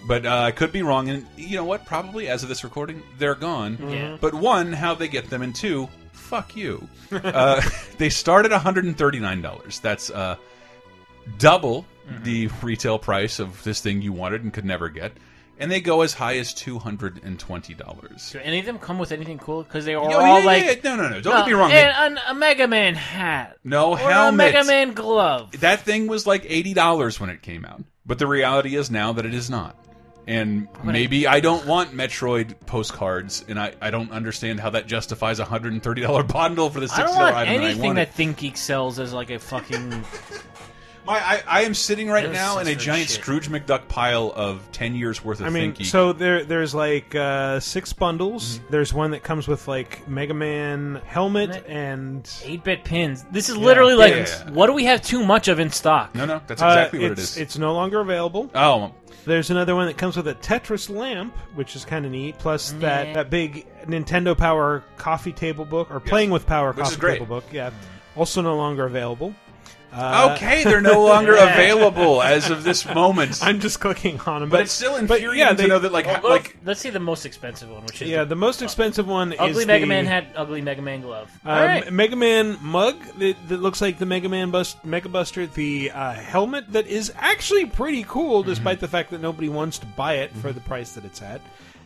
but 0.05 0.27
uh, 0.27 0.41
I 0.41 0.51
could 0.51 0.73
be 0.73 0.83
wrong. 0.83 1.09
And 1.09 1.25
you 1.37 1.57
know 1.57 1.65
what? 1.65 1.87
Probably 1.87 2.27
as 2.27 2.43
of 2.43 2.49
this 2.49 2.65
recording, 2.65 3.01
they're 3.19 3.37
gone. 3.37 3.79
Yeah. 3.89 4.19
But 4.21 4.35
one, 4.35 4.73
how 4.73 4.95
they 4.95 5.07
get 5.07 5.31
them, 5.31 5.43
and 5.43 5.55
two, 5.55 5.89
fuck 6.11 6.57
you. 6.57 6.89
uh, 7.13 7.63
they 7.99 8.09
start 8.09 8.47
at 8.47 8.51
one 8.51 8.61
hundred 8.61 8.85
and 8.85 8.99
thirty 8.99 9.21
nine 9.21 9.43
dollars. 9.43 9.79
That's 9.79 10.11
uh, 10.11 10.35
double 11.39 11.87
the 12.25 12.49
retail 12.63 12.99
price 12.99 13.39
of 13.39 13.63
this 13.63 13.81
thing 13.81 14.03
you 14.03 14.13
wanted 14.13 14.43
and 14.43 14.53
could 14.53 14.65
never 14.65 14.89
get, 14.89 15.13
and 15.63 15.71
they 15.71 15.81
go 15.81 16.03
as 16.03 16.13
high 16.13 16.39
as 16.39 16.53
two 16.53 16.81
hundred 16.81 17.23
and 17.23 17.39
twenty 17.39 17.73
dollars. 17.73 18.33
Do 18.33 18.41
any 18.41 18.59
of 18.59 18.67
them 18.67 18.81
come 18.81 18.99
with 18.99 19.13
anything 19.13 19.39
cool? 19.39 19.63
Because 19.63 19.85
they 19.85 19.95
are 19.95 20.03
all 20.03 20.41
yeah, 20.41 20.45
like 20.45 20.65
yeah, 20.65 20.75
no, 20.83 20.97
no, 20.97 21.09
no. 21.09 21.21
Don't 21.21 21.37
get 21.37 21.47
me 21.47 21.53
wrong. 21.53 21.71
And 21.71 22.19
a, 22.19 22.33
a 22.33 22.35
Mega 22.35 22.67
Man 22.67 22.97
hat. 22.97 23.59
No 23.63 23.93
or 23.93 23.99
helmet. 23.99 24.51
a 24.51 24.53
Mega 24.53 24.65
Man 24.65 24.93
glove. 24.93 25.53
that 25.61 25.83
thing 25.83 26.09
was 26.09 26.27
like 26.27 26.45
eighty 26.49 26.75
dollars 26.75 27.21
when 27.21 27.31
it 27.31 27.43
came 27.43 27.65
out, 27.65 27.85
but 28.05 28.19
the 28.19 28.27
reality 28.27 28.75
is 28.75 28.91
now 28.91 29.13
that 29.13 29.25
it 29.25 29.35
is 29.35 29.49
not. 29.49 29.79
And 30.27 30.69
maybe 30.85 31.27
I 31.27 31.41
don't 31.41 31.67
want 31.67 31.93
Metroid 31.93 32.55
postcards, 32.67 33.45
and 33.49 33.59
I, 33.59 33.75
I 33.81 33.91
don't 33.91 34.13
understand 34.13 34.61
how 34.61 34.71
that 34.71 34.87
justifies 34.87 35.39
a 35.39 35.45
hundred 35.45 35.75
and 35.75 35.83
thirty 35.83 36.03
dollar 36.03 36.25
bundle 36.25 36.71
for 36.71 36.81
the 36.81 36.89
six. 36.89 36.99
I 36.99 37.03
sixty 37.03 37.19
don't 37.19 37.35
want 37.35 37.35
that 37.37 37.49
I 37.49 37.55
anything 37.55 37.95
that 37.95 38.15
ThinkGeek 38.17 38.57
sells 38.57 38.99
as 38.99 39.13
like 39.13 39.31
a 39.31 39.39
fucking. 39.39 40.05
My, 41.05 41.15
I, 41.19 41.43
I 41.47 41.63
am 41.63 41.75
sitting 41.75 42.09
right 42.09 42.25
Those 42.27 42.35
now 42.35 42.59
in 42.59 42.69
a 42.69 42.75
giant 42.77 43.09
shit. 43.09 43.21
Scrooge 43.21 43.49
McDuck 43.49 43.89
pile 43.89 44.33
of 44.37 44.71
ten 44.73 44.95
years 44.95 45.25
worth 45.25 45.41
of 45.41 45.47
I 45.47 45.51
mean, 45.51 45.63
thinking. 45.71 45.87
so 45.87 46.13
there 46.13 46.45
there's 46.45 46.75
like 46.75 47.15
uh, 47.15 47.59
six 47.61 47.93
bundles. 47.93 48.59
Mm-hmm. 48.59 48.67
There's 48.71 48.95
one 48.95 49.11
that 49.11 49.23
comes 49.25 49.49
with 49.49 49.67
like 49.67 50.07
Mega 50.09 50.35
Man 50.35 51.01
helmet 51.07 51.65
and 51.67 52.23
8-bit 52.25 52.85
pins. 52.85 53.25
This 53.33 53.49
is 53.49 53.57
literally 53.57 53.95
like, 53.95 54.13
Yeah, 54.13 54.19
yeah, 54.29 54.45
yeah. 54.47 54.51
what 54.53 54.67
do 54.69 54.73
we 54.75 54.85
have 54.85 55.03
too 55.03 55.25
much 55.25 55.49
of 55.49 55.59
in 55.59 55.71
stock? 55.71 56.15
no, 56.15 56.25
no, 56.25 56.41
that's 56.47 56.63
uh, 56.63 56.67
exactly 56.67 57.01
what 57.01 57.13
it's- 57.13 57.37
It's 57.37 57.59
no 57.59 57.75
longer 57.75 58.01
available. 58.01 58.51
oh, 58.55 58.93
There's 59.25 59.51
another 59.51 59.75
one 59.75 59.87
that 59.89 59.97
comes 59.97 60.17
with 60.17 60.29
a 60.29 60.35
Tetris 60.37 60.89
lamp, 60.89 61.37
which 61.55 61.75
is 61.75 61.85
kind 61.85 62.05
of 62.07 62.13
neat. 62.13 62.39
Plus 62.39 62.73
that, 62.79 63.15
that 63.15 63.29
big 63.31 63.67
Nintendo 63.87 64.37
Power 64.39 64.85
coffee 64.97 65.33
table 65.33 65.65
book, 65.65 65.91
or 65.91 65.99
playing 66.01 66.31
with 66.31 66.47
Power 66.47 66.71
Which 66.73 66.83
is 66.85 66.91
coffee 66.91 67.01
great. 67.01 67.13
table 67.15 67.27
book. 67.27 67.45
Yeah, 67.53 67.71
also 68.17 68.41
no 68.43 68.57
longer 68.57 68.85
available. 68.87 69.35
Uh, 69.93 70.33
okay, 70.35 70.65
they're 70.65 70.81
no 70.81 71.05
longer 71.05 71.35
available 71.39 72.23
as 72.23 72.49
of 72.51 72.65
this 72.65 72.87
moment. 72.87 73.39
I'm 73.43 73.61
just 73.61 73.79
clicking 73.81 74.19
on 74.21 74.41
them, 74.41 74.49
but 74.51 74.61
it's 74.63 74.73
still 74.73 74.93
but 74.93 75.01
infuriating 75.19 75.39
yeah, 75.39 75.49
to 75.51 75.55
they- 75.55 75.67
know 75.69 75.79
that 75.79 75.93
like 75.93 76.07
Well, 76.07 76.33
like 76.33 76.57
let's 76.65 76.81
see 76.81 76.89
the 76.91 76.99
most 76.99 77.27
expensive 77.27 77.69
one, 77.71 77.83
which 77.85 78.01
is 78.01 78.09
yeah, 78.09 78.25
the 78.25 78.31
the 78.33 78.37
most 78.37 78.63
expensive 78.63 79.07
one 79.07 79.35
ugly 79.39 79.61
is 79.63 79.67
Mega 79.67 79.85
the, 79.85 79.89
Man 79.89 80.07
had 80.07 80.29
ugly 80.35 80.63
Mega 80.63 80.81
Man 80.81 81.03
glove. 81.03 81.31
Um, 81.45 81.51
All 81.59 81.65
right. 81.67 81.93
Mega 81.93 82.17
Man 82.17 82.57
mug 82.63 82.97
that, 83.19 83.37
that 83.49 83.61
looks 83.61 83.81
like 83.83 83.99
the 83.99 84.07
Mega 84.07 84.29
Man 84.31 84.51
bust, 84.51 84.83
Mega 84.85 85.11
Buster. 85.11 85.47
The 85.47 85.91
uh, 85.91 86.13
helmet 86.15 86.73
that 86.73 86.87
is 86.87 87.13
actually 87.17 87.67
pretty 87.67 88.05
cool, 88.05 88.41
Mm-hmm. 88.43 88.49
despite 88.51 88.81
the 88.81 88.89
fact 88.89 89.11
that 89.11 89.21
nobody 89.21 89.51
wants 89.51 89.79
to 89.81 89.87
buy 89.87 90.15
it 90.15 90.33
for 90.37 90.53
the 90.53 90.61
price 90.61 90.93
that 90.93 91.05
it's 91.05 91.21
at. 91.21 91.43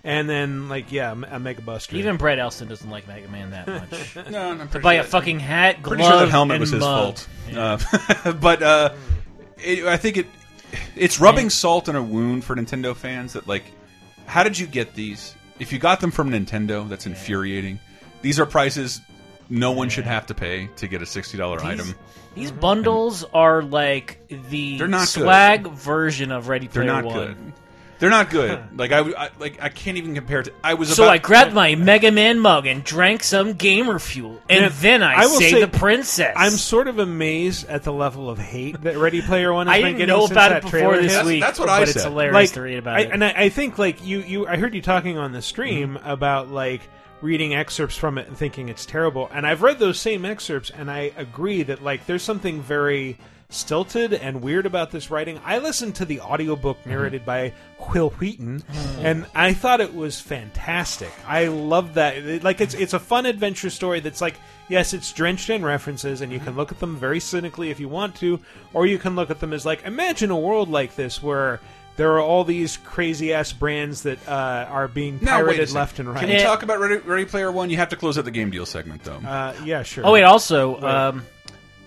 And 0.07 0.31
then, 0.31 0.69
like, 0.69 0.93
yeah, 0.93 1.11
a 1.11 1.41
Mega 1.41 1.63
Buster. 1.63 1.97
Even 1.97 2.17
Brett 2.17 2.39
Elston 2.39 2.69
doesn't 2.69 2.89
like 2.89 3.09
Mega 3.09 3.27
Man 3.27 3.51
that 3.51 3.67
much. 3.67 4.17
no, 4.31 4.51
I'm 4.53 4.69
pretty 4.69 4.85
Buy 4.85 4.95
sure 4.95 5.01
a 5.03 5.05
fucking 5.05 5.41
hat, 5.41 5.83
glove, 5.83 5.97
pretty 5.99 6.09
sure 6.09 6.21
that 6.21 6.29
helmet 6.29 6.55
and 6.55 6.61
was 6.61 6.71
his 6.71 6.81
mug. 6.81 7.19
fault. 7.19 7.29
Uh, 8.25 8.33
but 8.41 8.63
uh, 8.63 8.95
it, 9.59 9.85
I 9.85 9.97
think 9.97 10.17
it 10.19 10.27
it's 10.95 11.19
rubbing 11.19 11.51
salt 11.51 11.89
in 11.89 11.97
a 11.97 12.03
wound 12.03 12.45
for 12.45 12.55
Nintendo 12.55 12.95
fans 12.95 13.33
that 13.33 13.49
like, 13.49 13.65
how 14.27 14.45
did 14.45 14.57
you 14.57 14.69
get 14.69 14.95
these? 14.95 15.35
If 15.59 15.73
you 15.73 15.81
got 15.81 15.99
them 16.01 16.13
from 16.13 16.31
Nintendo, 16.31 16.89
that's 16.89 17.07
infuriating. 17.07 17.81
These 18.23 18.39
are 18.39 18.47
prices 18.47 19.01
no 19.49 19.73
one 19.73 19.89
should 19.89 20.05
have 20.05 20.27
to 20.27 20.35
pay 20.35 20.69
to 20.77 20.87
get 20.87 21.03
a 21.03 21.07
sixty 21.07 21.37
dollar 21.37 21.61
item. 21.65 21.97
these 22.37 22.53
bundles 22.53 23.25
are 23.35 23.61
like 23.61 24.21
the 24.51 24.79
They're 24.79 24.87
not 24.87 25.01
good. 25.01 25.09
swag 25.25 25.67
version 25.67 26.31
of 26.31 26.47
Ready 26.49 26.69
They're 26.69 26.85
Player 26.85 27.03
not 27.03 27.05
One. 27.07 27.15
good. 27.27 27.53
They're 27.99 28.11
not 28.11 28.29
good. 28.31 28.79
like 28.79 28.93
I, 28.93 28.99
I 29.01 29.31
like 29.39 29.63
I 29.63 29.69
can't 29.71 29.97
even 29.97 30.15
compare. 30.15 30.43
To, 30.43 30.53
I 30.63 30.75
was 30.75 30.95
So 30.95 31.05
about, 31.05 31.13
I 31.15 31.19
grabbed 31.19 31.55
my 31.55 31.75
Mega 31.77 32.11
Man 32.13 32.39
mug 32.39 32.67
and 32.67 32.85
drank 32.85 33.23
some 33.23 33.55
gamer 33.55 33.99
fuel, 33.99 34.41
and 34.51 34.61
Man, 34.63 34.73
then 34.81 35.03
I, 35.03 35.15
I 35.23 35.27
will 35.27 35.39
saved 35.39 35.53
say, 35.55 35.61
the 35.61 35.69
princess. 35.79 36.35
I'm 36.37 36.51
sort 36.51 36.89
of 36.89 36.99
amazed 36.99 37.67
at 37.69 37.85
the 37.85 37.93
level 37.93 38.29
of 38.29 38.39
hate 38.39 38.81
that 38.83 38.99
Ready 38.99 39.23
Player 39.23 39.53
One 39.53 39.67
has 39.67 39.75
I 39.75 39.79
been 39.79 39.85
didn't 39.87 39.99
getting 39.99 40.15
know 40.15 40.21
since 40.27 40.31
about 40.33 40.49
that 40.51 40.57
it 40.59 40.63
before 40.65 40.79
trailer 40.81 41.03
this 41.03 41.15
hit. 41.17 41.25
week. 41.25 41.41
that's 41.41 41.59
what 41.59 41.67
but 41.69 41.73
I 41.81 41.83
it's 41.83 42.03
hilarious 42.03 42.35
like 42.35 42.53
to 42.53 42.61
read 42.61 42.79
about 42.79 42.97
I, 42.97 43.01
it. 43.01 43.11
and 43.13 43.25
I, 43.25 43.29
I 43.31 43.49
think 43.49 43.79
like 43.79 44.05
you 44.07 44.19
you 44.21 44.47
I 44.47 44.57
heard 44.57 44.75
you 44.75 44.83
talking 44.83 45.17
on 45.19 45.33
the 45.33 45.43
stream 45.43 45.95
Mm-hmm. 45.97 46.07
about 46.09 46.51
like 46.51 46.83
reading 47.23 47.55
excerpts 47.55 47.97
from 47.97 48.19
it 48.19 48.29
and 48.29 48.37
thinking 48.37 48.69
it's 48.69 48.85
terrible 48.85 49.31
and 49.33 49.47
I've 49.47 49.63
read 49.63 49.79
those 49.79 49.99
same 49.99 50.27
excerpts 50.27 50.69
and 50.71 50.91
I 50.91 51.13
agree 51.17 51.63
that 51.63 51.83
like 51.83 52.05
there's 52.05 52.23
something 52.23 52.61
very 52.61 53.17
stilted 53.57 54.13
and 54.13 54.43
weird 54.43 54.67
about 54.67 54.91
this 54.91 55.11
writing. 55.11 55.41
I 55.45 55.59
listened 55.59 55.95
to 55.97 56.05
the 56.05 56.21
audiobook 56.21 56.79
Mm-hmm. 56.81 56.91
narrated 56.91 57.25
by 57.27 57.53
Wil 57.93 58.11
Wheaton 58.11 58.63
and 59.01 59.27
I 59.35 59.53
thought 59.55 59.81
it 59.81 59.95
was 59.95 60.21
fantastic. 60.21 61.13
I 61.27 61.47
love 61.49 61.95
that 61.95 62.17
It- 62.17 62.45
like 62.45 62.61
it's 62.61 62.75
it's 62.75 62.93
a 62.95 62.99
fun 63.01 63.27
adventure 63.27 63.71
story 63.71 64.01
that's 64.01 64.21
like 64.21 64.35
yes, 64.69 64.93
it's 64.95 65.13
drenched 65.13 65.51
in 65.51 65.65
references 65.65 66.21
and 66.21 66.31
you 66.33 66.39
Mm-hmm. 66.39 66.47
can 66.49 66.57
look 66.57 66.73
at 66.73 66.81
them 66.81 66.97
very 66.97 67.21
cynically 67.21 67.71
if 67.71 67.81
you 67.81 67.89
want 67.89 68.15
to 68.17 68.41
or 68.75 68.87
you 68.87 68.99
can 68.99 69.17
look 69.17 69.31
at 69.31 69.41
them 69.41 69.53
as 69.53 69.65
like 69.67 69.85
imagine 69.85 70.31
a 70.31 70.39
world 70.39 70.69
like 70.69 70.95
this 70.97 71.23
where 71.23 71.61
there 71.97 72.13
are 72.13 72.21
all 72.21 72.45
these 72.45 72.77
crazy 72.79 73.33
ass 73.33 73.55
brands 73.55 74.03
that 74.03 74.19
uh, 74.29 74.67
are 74.69 74.87
being 74.87 75.19
Now, 75.23 75.39
wait 75.39 75.41
a 75.41 75.45
pirated 75.47 75.69
second. 75.69 75.75
left 75.81 75.99
and 76.01 76.09
right. 76.11 76.21
Can 76.21 76.29
we 76.29 76.39
talk 76.43 76.63
about 76.63 76.79
Ready, 76.79 76.97
Ready 76.99 77.25
Player 77.25 77.51
One? 77.51 77.71
You 77.71 77.79
have 77.79 77.89
to 77.89 77.97
close 77.97 78.19
out 78.19 78.27
the 78.27 78.31
game 78.31 78.51
deal 78.51 78.67
segment 78.67 79.03
though. 79.03 79.17
Uh, 79.17 79.55
yeah, 79.65 79.83
sure. 79.83 80.07
oh 80.07 80.13
wait, 80.13 80.23
also 80.25 80.79
um, 80.83 81.25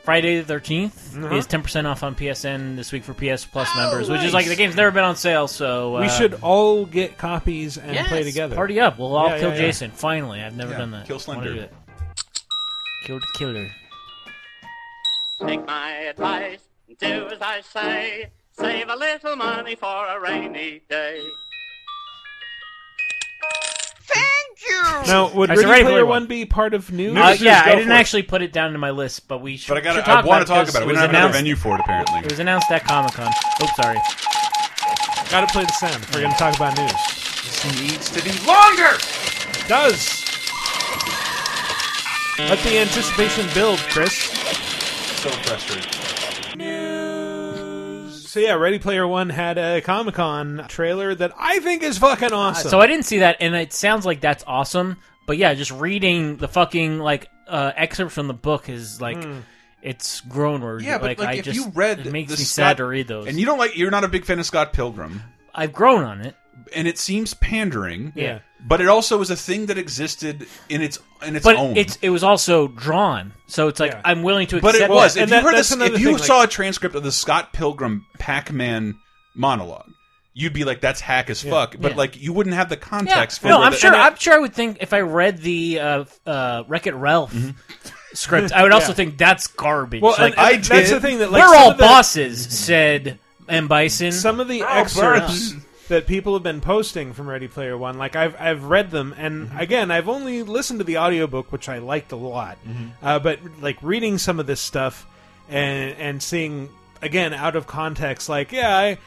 Friday 0.09 0.41
the 0.41 0.51
13th 0.55 1.23
Uh-huh. 1.23 1.35
is 1.35 1.45
10% 1.45 1.85
off 1.85 2.01
on 2.01 2.15
PSN 2.15 2.75
this 2.75 2.91
week 2.91 3.03
for 3.03 3.13
PS 3.13 3.45
Plus 3.45 3.69
members, 3.75 4.09
which 4.09 4.23
is 4.23 4.33
like 4.33 4.47
the 4.47 4.55
game's 4.55 4.75
never 4.75 4.89
been 4.89 5.03
on 5.03 5.15
sale. 5.15 5.47
So 5.47 5.97
uh, 5.97 6.01
we 6.01 6.09
should 6.09 6.33
all 6.41 6.87
get 6.87 7.19
copies 7.19 7.77
and 7.77 7.93
yes, 7.93 8.07
play 8.07 8.23
together. 8.23 8.55
Party 8.55 8.79
up! 8.79 8.97
We'll 8.97 9.15
all 9.15 9.27
Yeah, 9.29 9.39
kill 9.39 9.49
yeah, 9.49 9.55
yeah. 9.57 9.61
Jason. 9.61 9.91
Finally, 9.91 10.41
I've 10.41 10.55
never 10.55 10.71
Yeah, 10.71 10.77
done 10.79 10.91
that. 10.91 11.05
kill 11.05 11.19
Slender. 11.19 11.53
do 11.53 11.59
it. 11.59 11.73
Kill 13.05 13.19
the 13.19 13.27
killer. 13.37 13.67
Take 15.45 15.67
my 15.67 15.91
advice, 15.91 16.61
do 16.99 17.27
as 17.27 17.37
I 17.39 17.61
say. 17.61 18.29
Save 18.53 18.89
a 18.89 18.95
little 18.95 19.35
money 19.35 19.75
for 19.75 20.07
a 20.07 20.19
rainy 20.19 20.81
day. 20.89 21.21
Now, 25.07 25.31
would 25.33 25.49
Alright, 25.49 25.49
so 25.49 25.55
Ready 25.55 25.65
Ready 25.69 25.83
Player 25.83 25.83
Player 25.85 26.05
One 26.05 26.21
One. 26.23 26.25
be 26.27 26.45
part 26.45 26.73
of 26.73 26.91
news? 26.91 27.15
Uh, 27.17 27.29
News, 27.31 27.41
yeah, 27.41 27.63
go 27.65 27.71
I 27.71 27.75
didn't 27.75 27.87
for 27.87 27.93
it. 27.93 27.95
actually 27.95 28.23
put 28.23 28.41
it 28.41 28.51
down 28.51 28.73
to 28.73 28.77
my 28.77 28.89
list, 28.91 29.27
but 29.27 29.39
we 29.41 29.55
should. 29.57 29.69
but 29.69 29.77
I 29.77 29.81
got. 29.81 29.95
should 29.95 30.03
I 30.03 30.15
talk 30.15 30.25
want 30.25 30.45
to 30.45 30.53
about 30.53 30.65
talk 30.65 30.69
about 30.69 30.81
it. 30.83 30.85
We 30.85 30.91
was 30.93 31.01
don't 31.01 31.01
have 31.01 31.09
another 31.11 31.17
announced- 31.27 31.37
venue 31.39 31.55
for 31.55 31.75
it 31.75 31.81
apparently. 31.81 32.19
It 32.19 32.29
was 32.29 32.39
announced 32.39 32.69
at 32.71 32.83
Comic 32.83 33.13
Con. 33.13 33.31
Oops, 33.63 33.75
sorry. 33.75 33.97
Got 35.31 35.41
to 35.47 35.53
play 35.53 35.63
the 35.63 35.71
sound. 35.73 35.95
if 36.03 36.13
We're 36.13 36.21
going 36.21 36.33
to 36.33 36.37
talk 36.39 36.55
about 36.55 36.77
news. 36.77 36.91
This 36.91 37.81
needs 37.81 38.09
to 38.11 38.23
be 38.23 38.31
longer. 38.45 38.95
It 38.97 39.67
does. 39.67 40.25
Let 42.39 42.59
the 42.59 42.79
anticipation 42.79 43.47
build, 43.53 43.79
Chris. 43.79 44.13
So 45.21 45.29
frustrating. 45.29 46.88
So 48.29 48.39
yeah, 48.39 48.53
Ready 48.53 48.77
Player 48.77 49.07
One 49.07 49.29
had 49.31 49.57
a 49.57 49.81
Comic 49.81 50.13
Con 50.13 50.63
trailer 50.67 51.15
that 51.15 51.33
I 51.35 51.61
think 51.61 51.81
is 51.81 51.97
fucking 51.97 52.31
awesome. 52.31 52.69
So 52.69 52.79
I 52.79 52.85
didn't 52.85 53.05
see 53.05 53.19
that, 53.19 53.37
and 53.39 53.55
it 53.55 53.73
sounds 53.73 54.05
like 54.05 54.21
that's 54.21 54.43
awesome. 54.45 54.97
But 55.25 55.39
yeah, 55.39 55.55
just 55.55 55.71
reading 55.71 56.37
the 56.37 56.47
fucking 56.47 56.99
like 56.99 57.27
uh, 57.47 57.71
excerpt 57.75 58.11
from 58.11 58.27
the 58.27 58.35
book 58.35 58.69
is 58.69 59.01
like 59.01 59.17
it's 59.81 60.21
grown 60.21 60.61
word. 60.61 60.83
Yeah, 60.83 60.99
but 60.99 61.17
like, 61.17 61.27
I 61.27 61.33
if 61.37 61.45
just, 61.45 61.55
you 61.55 61.71
read 61.73 62.05
it 62.05 62.11
makes 62.11 62.29
me 62.29 62.35
Scott- 62.35 62.45
sad 62.45 62.77
to 62.77 62.85
read 62.85 63.07
those. 63.07 63.25
and 63.25 63.39
you 63.39 63.47
don't 63.47 63.57
like, 63.57 63.75
you're 63.75 63.89
not 63.89 64.03
a 64.03 64.07
big 64.07 64.25
fan 64.25 64.37
of 64.37 64.45
Scott 64.45 64.73
Pilgrim, 64.73 65.23
I've 65.55 65.73
grown 65.73 66.03
on 66.03 66.21
it. 66.21 66.35
And 66.75 66.87
it 66.87 66.97
seems 66.97 67.33
pandering. 67.35 68.13
Yeah. 68.15 68.39
But 68.65 68.81
it 68.81 68.87
also 68.87 69.21
is 69.21 69.29
a 69.29 69.35
thing 69.37 69.67
that 69.67 69.77
existed 69.77 70.45
in 70.67 70.81
its 70.81 70.99
in 71.25 71.35
its 71.35 71.45
But 71.45 71.55
own. 71.55 71.77
it's 71.77 71.97
it 72.01 72.09
was 72.09 72.23
also 72.23 72.67
drawn, 72.67 73.33
so 73.47 73.67
it's 73.69 73.79
like 73.79 73.91
Yeah. 73.91 74.01
I'm 74.03 74.21
willing 74.23 74.47
to 74.47 74.59
but 74.59 74.75
accept. 74.75 74.91
it 74.91 74.93
was. 74.93 75.13
that. 75.13 75.19
If 75.19 75.23
And 75.23 75.29
you 75.31 75.35
that- 75.37 75.43
heard 75.43 75.55
that's 75.55 75.69
this, 75.69 75.75
another 75.75 75.93
if 75.93 75.99
you 76.01 76.07
thing, 76.07 76.17
like- 76.17 76.23
saw 76.25 76.43
a 76.43 76.47
transcript 76.47 76.95
of 76.95 77.03
the 77.03 77.11
Scott 77.11 77.53
Pilgrim 77.53 78.05
Pac-Man 78.19 78.95
monologue, 79.33 79.89
you'd 80.33 80.51
be 80.53 80.65
like, 80.65 80.81
"That's 80.81 80.99
hack 80.99 81.29
as 81.29 81.41
fuck." 81.41 81.75
But 81.79 81.91
Yeah. 81.91 81.97
like, 81.97 82.21
you 82.21 82.33
wouldn't 82.33 82.55
have 82.55 82.67
the 82.69 82.75
Yeah, 82.75 82.81
context. 82.81 83.39
for 83.41 83.47
it. 83.47 83.51
no, 83.51 83.57
where 83.59 83.67
I'm 83.67 83.71
the- 83.71 83.77
sure. 83.79 83.93
and 83.93 84.01
I'm 84.01 84.15
sure. 84.17 84.33
I 84.33 84.39
would 84.39 84.53
think 84.53 84.77
if 84.81 84.93
I 84.93 85.01
read 85.01 85.37
the 85.41 85.79
uh, 85.79 86.03
uh, 86.25 86.63
Wreck 86.67 86.85
It 86.87 86.95
Ralph 86.95 87.33
Mm-hmm. 87.33 87.51
script, 88.13 88.51
I 88.51 88.63
would 88.63 88.73
also 88.73 88.89
Yeah. 88.89 88.93
think 88.95 89.17
that's 89.17 89.47
garbage. 89.47 90.01
well, 90.01 90.11
like, 90.19 90.31
and, 90.31 90.37
and 90.37 90.39
I 90.47 90.51
that's 90.57 90.67
did. 90.67 90.89
the 90.89 90.99
thing 90.99 91.19
that 91.19 91.31
like 91.31 91.41
we're 91.41 91.47
some 91.53 91.57
all 91.63 91.71
of 91.71 91.77
the- 91.77 91.83
bosses, 91.83 92.41
said 92.59 93.19
M 93.47 93.67
Bison. 93.69 94.11
Some 94.11 94.39
of 94.41 94.47
the 94.49 94.63
excerpts 94.63 95.53
that 95.89 96.07
people 96.07 96.33
have 96.33 96.43
been 96.43 96.61
posting 96.61 97.13
from 97.13 97.27
Ready 97.27 97.47
Player 97.47 97.77
One, 97.77 97.97
like 97.97 98.15
I've 98.15 98.35
I've 98.39 98.63
read 98.63 98.89
them, 98.91 99.13
and 99.17 99.51
again 99.57 99.91
I've 99.91 100.07
only 100.07 100.41
listened 100.43 100.79
to 100.79 100.83
the 100.85 100.97
audiobook, 100.97 101.51
which 101.51 101.67
I 101.67 101.79
liked 101.79 102.11
a 102.11 102.15
lot. 102.15 102.57
Uh, 103.03 103.19
but 103.19 103.39
like 103.61 103.77
reading 103.83 104.17
some 104.17 104.39
of 104.39 104.47
this 104.47 104.61
stuff 104.61 105.05
and 105.49 105.95
and 105.97 106.23
seeing 106.23 106.69
again 107.01 107.33
out 107.33 107.55
of 107.55 107.67
context, 107.67 108.29
like 108.29 108.51
yeah, 108.51 108.75
I 108.75 108.97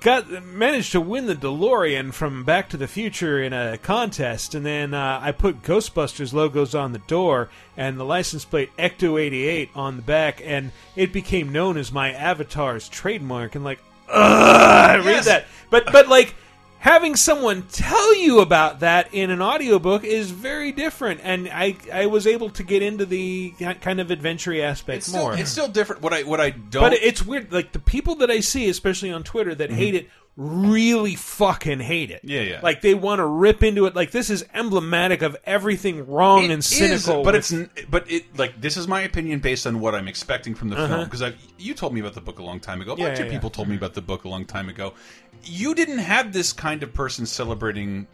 got 0.00 0.30
managed 0.44 0.92
to 0.92 1.00
win 1.00 1.26
the 1.26 1.34
DeLorean 1.34 2.12
from 2.12 2.44
Back 2.44 2.68
to 2.70 2.76
the 2.76 2.86
Future 2.86 3.42
in 3.42 3.52
a 3.54 3.78
contest, 3.78 4.54
and 4.54 4.64
then 4.64 4.92
uh, 4.92 5.18
I 5.22 5.32
put 5.32 5.62
Ghostbusters 5.62 6.32
logos 6.32 6.74
on 6.74 6.92
the 6.92 6.98
door 7.00 7.48
and 7.76 7.98
the 7.98 8.04
license 8.04 8.44
plate 8.44 8.70
Ecto 8.76 9.20
eighty 9.20 9.46
eight 9.46 9.70
on 9.74 9.96
the 9.96 10.02
back, 10.02 10.42
and 10.44 10.72
it 10.94 11.12
became 11.12 11.52
known 11.52 11.76
as 11.78 11.90
my 11.90 12.12
avatar's 12.12 12.88
trademark. 12.88 13.54
And 13.54 13.64
like, 13.64 13.80
ugh, 14.08 14.90
I 14.90 14.96
read 14.96 15.06
Yes. 15.06 15.24
that, 15.26 15.46
but 15.70 15.90
but 15.92 16.08
like 16.08 16.34
having 16.78 17.16
someone 17.16 17.62
tell 17.72 18.14
you 18.16 18.40
about 18.40 18.80
that 18.80 19.12
in 19.12 19.30
an 19.30 19.42
audiobook 19.42 20.04
is 20.04 20.30
very 20.30 20.70
different 20.70 21.20
and 21.24 21.48
i 21.52 21.76
i 21.92 22.06
was 22.06 22.24
able 22.26 22.48
to 22.48 22.62
get 22.62 22.82
into 22.82 23.04
the 23.04 23.50
kind 23.80 24.00
of 24.00 24.12
adventure 24.12 24.62
aspect 24.62 24.98
it's 24.98 25.06
still, 25.08 25.20
more 25.20 25.36
it's 25.36 25.50
still 25.50 25.66
different. 25.66 26.02
What 26.02 26.14
I 26.14 26.22
what 26.22 26.40
I 26.40 26.50
don't. 26.50 26.82
but 26.82 26.92
it's 26.92 27.24
weird 27.24 27.52
like 27.52 27.72
the 27.72 27.80
people 27.80 28.14
that 28.16 28.30
i 28.30 28.40
see 28.40 28.68
especially 28.68 29.10
on 29.10 29.24
twitter 29.24 29.54
that 29.56 29.70
mm-hmm. 29.70 29.78
hate 29.78 29.94
it 29.96 30.08
really 30.38 31.16
fucking 31.16 31.80
hate 31.80 32.12
it. 32.12 32.20
Yeah, 32.22 32.42
yeah. 32.42 32.60
like 32.62 32.80
they 32.80 32.94
want 32.94 33.18
to 33.18 33.26
rip 33.26 33.64
into 33.64 33.86
it 33.86 33.96
like 33.96 34.12
this 34.12 34.30
is 34.30 34.44
emblematic 34.54 35.20
of 35.22 35.36
everything 35.44 36.06
wrong 36.06 36.44
It 36.44 36.50
and 36.52 36.60
is, 36.60 36.66
cynical 36.66 37.24
but 37.24 37.34
with- 37.34 37.34
it's 37.34 37.52
n- 37.52 37.68
but 37.90 38.08
it 38.10 38.38
like 38.38 38.60
this 38.60 38.76
is 38.76 38.86
my 38.86 39.00
opinion 39.00 39.40
based 39.40 39.66
on 39.66 39.80
what 39.80 39.96
I'm 39.96 40.06
expecting 40.06 40.54
from 40.54 40.68
the 40.68 40.76
film 40.76 41.04
because 41.04 41.22
I 41.22 41.34
you 41.58 41.74
told 41.74 41.92
me 41.92 42.00
about 42.00 42.14
the 42.14 42.20
book 42.20 42.38
a 42.38 42.44
long 42.44 42.60
time 42.60 42.80
ago. 42.80 42.92
A 42.92 42.94
Uh-huh. 42.94 43.02
Yeah, 43.02 43.08
bunch 43.08 43.20
of 43.20 43.26
yeah, 43.26 43.32
people 43.32 43.50
told 43.50 43.66
me 43.68 43.74
about 43.76 43.94
the 43.94 44.00
book 44.02 44.24
a 44.24 44.28
long 44.28 44.44
time 44.44 44.68
ago. 44.68 44.94
You 45.42 45.74
didn't 45.74 45.98
have 45.98 46.32
this 46.32 46.52
kind 46.52 46.84
of 46.84 46.94
person 46.94 47.26
celebrating 47.26 48.06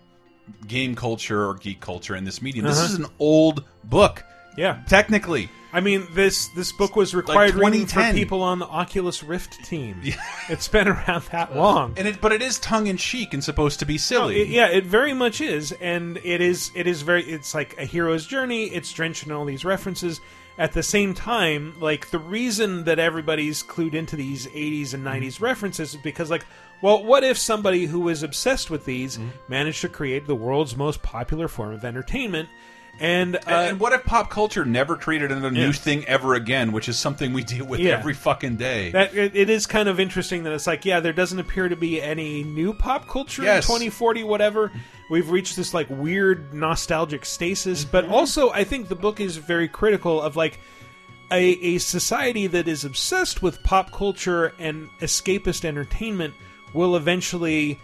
game 0.66 0.94
culture 0.94 1.46
or 1.46 1.54
geek 1.54 1.80
culture 1.80 2.16
in 2.16 2.24
this 2.24 2.40
medium. 2.40 2.64
Uh-huh. 2.66 2.74
This 2.74 2.90
is 2.90 2.96
an 2.98 3.06
old 3.18 3.64
book. 3.84 4.24
Yeah. 4.56 4.80
Technically, 4.86 5.50
I 5.74 5.80
mean, 5.80 6.06
this 6.12 6.46
this 6.48 6.70
book 6.70 6.94
was 6.94 7.16
required 7.16 7.54
reading 7.54 7.86
for 7.86 7.94
2010. 7.94 8.14
people 8.14 8.42
on 8.42 8.60
the 8.60 8.66
Oculus 8.66 9.24
Rift 9.24 9.64
team. 9.64 10.00
It's 10.48 10.68
been 10.68 10.86
around 10.86 11.24
that 11.32 11.56
long. 11.56 11.94
and 11.96 12.06
it, 12.06 12.20
but 12.20 12.30
it 12.30 12.42
is 12.42 12.60
tongue 12.60 12.86
in 12.86 12.96
cheek 12.96 13.34
and 13.34 13.42
supposed 13.42 13.80
to 13.80 13.84
be 13.84 13.94
No, 13.94 13.98
silly. 13.98 14.42
it- 14.42 14.48
yeah, 14.48 14.68
it 14.68 14.84
very 14.86 15.12
much 15.12 15.40
is, 15.40 15.72
and 15.72 16.18
it 16.18 16.40
is. 16.40 16.70
It 16.76 16.86
is 16.86 17.02
very. 17.02 17.24
It's 17.24 17.54
like 17.54 17.76
a 17.76 17.84
hero's 17.84 18.24
journey. 18.24 18.66
It's 18.66 18.92
drenched 18.92 19.26
in 19.26 19.32
all 19.32 19.44
these 19.44 19.64
references. 19.64 20.20
At 20.56 20.72
the 20.72 20.84
same 20.84 21.14
time, 21.14 21.74
like 21.80 22.10
the 22.10 22.20
reason 22.20 22.84
that 22.84 23.00
everybody's 23.00 23.64
clued 23.64 23.94
into 23.94 24.14
these 24.14 24.46
'80s 24.46 24.94
and 24.94 25.04
mm-hmm. 25.04 25.24
'90s 25.24 25.40
references 25.40 25.94
is 25.94 26.00
because, 26.00 26.30
like, 26.30 26.46
well, 26.80 27.02
what 27.02 27.24
if 27.24 27.36
somebody 27.36 27.86
who 27.86 27.98
was 27.98 28.22
obsessed 28.22 28.70
with 28.70 28.84
these 28.84 29.18
mm-hmm. 29.18 29.30
managed 29.48 29.80
to 29.80 29.88
create 29.88 30.28
the 30.28 30.36
world's 30.36 30.76
most 30.76 31.02
popular 31.02 31.48
form 31.48 31.74
of 31.74 31.84
entertainment? 31.84 32.48
And, 33.00 33.36
uh, 33.36 33.40
And, 33.46 33.54
and 33.70 33.80
what 33.80 33.92
if 33.92 34.04
pop 34.04 34.30
culture 34.30 34.64
never 34.64 34.96
created 34.96 35.32
a 35.32 35.50
new 35.50 35.72
thing 35.72 36.04
ever 36.06 36.34
again, 36.34 36.70
which 36.72 36.88
is 36.88 36.96
something 36.98 37.32
we 37.32 37.42
deal 37.42 37.64
with 37.66 37.80
Yeah. 37.80 37.98
every 37.98 38.14
fucking 38.14 38.56
day? 38.56 38.90
That 38.92 39.14
it, 39.14 39.34
it 39.34 39.50
is 39.50 39.66
kind 39.66 39.88
of 39.88 39.98
interesting 39.98 40.44
that 40.44 40.52
it's 40.52 40.66
like, 40.66 40.84
yeah, 40.84 41.00
there 41.00 41.12
doesn't 41.12 41.38
appear 41.38 41.68
to 41.68 41.76
be 41.76 42.00
any 42.00 42.44
new 42.44 42.72
pop 42.72 43.08
culture 43.08 43.42
Yes. 43.42 43.64
in 43.68 43.74
2040, 43.74 44.22
whatever. 44.24 44.70
We've 45.10 45.28
reached 45.30 45.56
this 45.56 45.74
like 45.74 45.88
weird 45.90 46.54
nostalgic 46.54 47.24
stasis, 47.26 47.84
but 47.84 48.04
Mm-hmm. 48.04 48.14
also 48.14 48.50
I 48.50 48.64
think 48.64 48.88
the 48.88 48.94
book 48.94 49.20
is 49.20 49.36
very 49.38 49.68
critical 49.68 50.22
of 50.22 50.36
like 50.36 50.60
a, 51.32 51.42
a 51.74 51.78
society 51.78 52.46
that 52.46 52.68
is 52.68 52.84
obsessed 52.84 53.42
with 53.42 53.62
pop 53.64 53.90
culture 53.90 54.52
and 54.58 54.88
escapist 55.00 55.64
entertainment 55.64 56.32
will 56.72 56.96
eventually 56.96 57.80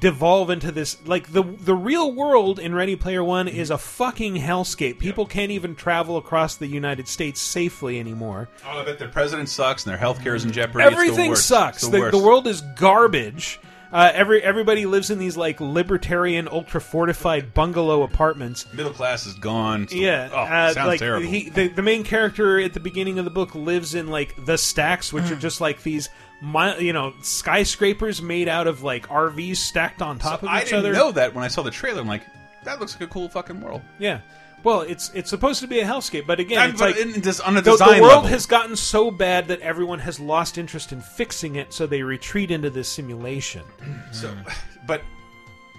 devolve 0.00 0.48
into 0.50 0.70
this 0.70 0.96
like 1.06 1.32
the 1.32 1.42
the 1.42 1.74
real 1.74 2.12
world 2.12 2.58
in 2.58 2.74
Ready 2.74 2.94
Player 2.96 3.22
One 3.24 3.48
is 3.48 3.70
a 3.70 3.78
fucking 3.78 4.36
hellscape. 4.36 4.98
People 4.98 5.26
can't 5.26 5.50
even 5.50 5.74
travel 5.74 6.16
across 6.16 6.56
the 6.56 6.66
United 6.66 7.08
States 7.08 7.40
safely 7.40 7.98
anymore. 7.98 8.48
oh, 8.64 8.78
I 8.80 8.84
bet 8.84 8.98
their 8.98 9.08
president 9.08 9.48
sucks 9.48 9.84
and 9.84 9.90
their 9.90 9.98
health 9.98 10.22
care 10.22 10.34
is 10.34 10.44
in 10.44 10.52
jeopardy. 10.52 10.84
It's 10.84 10.94
the 10.94 11.00
Everything 11.02 11.30
worst. 11.30 11.46
sucks. 11.46 11.86
The, 11.86 11.98
worst. 11.98 12.12
the 12.16 12.22
world 12.22 12.46
is 12.46 12.60
garbage. 12.78 13.58
Uh, 13.92 14.10
every 14.14 14.42
everybody 14.42 14.84
lives 14.84 15.10
in 15.10 15.18
these 15.18 15.36
like 15.36 15.60
libertarian, 15.60 16.48
ultra 16.48 16.80
fortified 16.80 17.54
bungalow 17.54 18.02
apartments. 18.02 18.66
middle 18.74 18.92
class 18.92 19.26
is 19.26 19.34
gone. 19.34 19.86
The- 19.86 19.96
Yeah, 19.96 20.28
oh, 20.32 20.36
uh, 20.38 20.72
sounds 20.72 20.86
like 20.88 20.98
terrible. 20.98 21.26
he, 21.26 21.48
the 21.50 21.68
the 21.68 21.82
main 21.82 22.02
character 22.02 22.60
at 22.60 22.72
the 22.74 22.80
beginning 22.80 23.18
of 23.18 23.24
the 23.24 23.30
book 23.30 23.54
lives 23.54 23.94
in 23.94 24.08
like 24.08 24.44
the 24.44 24.58
stacks, 24.58 25.12
which 25.12 25.30
are 25.30 25.36
just 25.36 25.60
like 25.60 25.82
these, 25.84 26.08
mi- 26.42 26.80
you 26.84 26.92
know, 26.92 27.14
skyscrapers 27.22 28.20
made 28.22 28.48
out 28.48 28.66
of 28.66 28.82
like 28.82 29.08
RVs 29.08 29.56
stacked 29.56 30.02
on 30.02 30.18
top 30.18 30.40
So 30.40 30.46
of 30.46 30.52
I 30.52 30.62
each 30.62 30.72
other. 30.72 30.88
I 30.88 30.92
didn't 30.92 30.94
know 31.06 31.12
that 31.12 31.34
when 31.34 31.44
I 31.44 31.48
saw 31.48 31.62
the 31.62 31.70
trailer. 31.70 32.00
I'm 32.00 32.08
like, 32.08 32.22
that 32.64 32.80
looks 32.80 32.94
like 32.94 33.08
a 33.08 33.12
cool 33.12 33.28
fucking 33.28 33.60
world. 33.60 33.82
Yeah. 33.98 34.20
Well, 34.64 34.80
it's 34.80 35.10
it's 35.14 35.30
supposed 35.30 35.60
to 35.60 35.68
be 35.68 35.80
a 35.80 35.84
hellscape, 35.84 36.26
but 36.26 36.40
again, 36.40 36.58
I'm- 36.58 36.70
it's 36.70 36.80
like 36.80 36.96
in- 36.96 37.08
on 37.44 37.56
a 37.56 37.60
the, 37.62 37.70
design 37.72 37.96
the 37.96 38.02
world 38.02 38.14
level. 38.14 38.28
has 38.30 38.46
gotten 38.46 38.74
so 38.74 39.10
bad 39.10 39.48
that 39.48 39.60
everyone 39.60 40.00
has 40.00 40.18
lost 40.18 40.58
interest 40.58 40.92
in 40.92 41.00
fixing 41.00 41.56
it, 41.56 41.72
so 41.72 41.86
they 41.86 42.02
retreat 42.02 42.50
into 42.50 42.70
this 42.70 42.88
simulation. 42.88 43.62
So, 44.12 44.34
but 44.86 45.02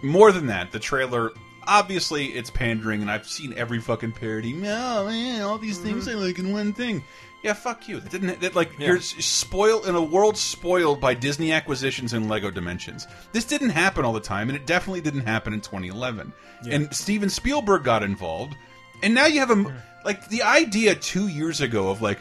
more 0.04 0.32
than 0.32 0.48
that, 0.48 0.72
the 0.72 0.80
trailer 0.80 1.32
obviously 1.68 2.28
it's 2.28 2.50
pandering, 2.50 3.02
and 3.02 3.12
I've 3.12 3.28
seen 3.28 3.54
every 3.58 3.80
fucking 3.80 4.14
parody. 4.14 4.54
Oh 4.66 5.06
man, 5.06 5.42
all 5.42 5.58
these 5.58 5.78
things 5.78 6.08
mm-hmm. 6.08 6.18
I 6.18 6.26
like 6.26 6.40
in 6.40 6.52
one 6.54 6.74
thing. 6.74 7.04
Yeah, 7.44 7.54
fuck 7.54 7.88
you. 7.88 8.00
That 8.00 8.12
didn't 8.12 8.42
that 8.42 8.56
like 8.56 8.72
you're 8.80 9.00
spoiled 9.00 9.88
in 9.88 9.96
a 9.96 10.02
world 10.02 10.36
spoiled 10.38 11.00
by 11.00 11.14
Disney 11.14 11.52
acquisitions 11.54 12.14
and 12.14 12.28
Lego 12.28 12.50
Dimensions. 12.52 13.08
This 13.32 13.46
didn't 13.46 13.70
happen 13.70 14.04
all 14.04 14.14
the 14.14 14.20
time, 14.20 14.50
and 14.50 14.56
it 14.58 14.66
definitely 14.66 15.02
didn't 15.02 15.22
happen 15.22 15.54
in 15.54 15.62
2011. 15.62 16.34
And 16.70 16.94
Steven 16.94 17.30
Spielberg 17.30 17.84
got 17.84 18.04
involved, 18.04 18.56
and 19.04 19.14
now 19.14 19.28
you 19.28 19.40
have 19.40 19.52
a 19.52 19.82
like 20.04 20.28
the 20.30 20.42
idea 20.44 20.96
two 20.96 21.28
years 21.28 21.62
ago 21.62 21.90
of 21.90 22.02
like 22.02 22.20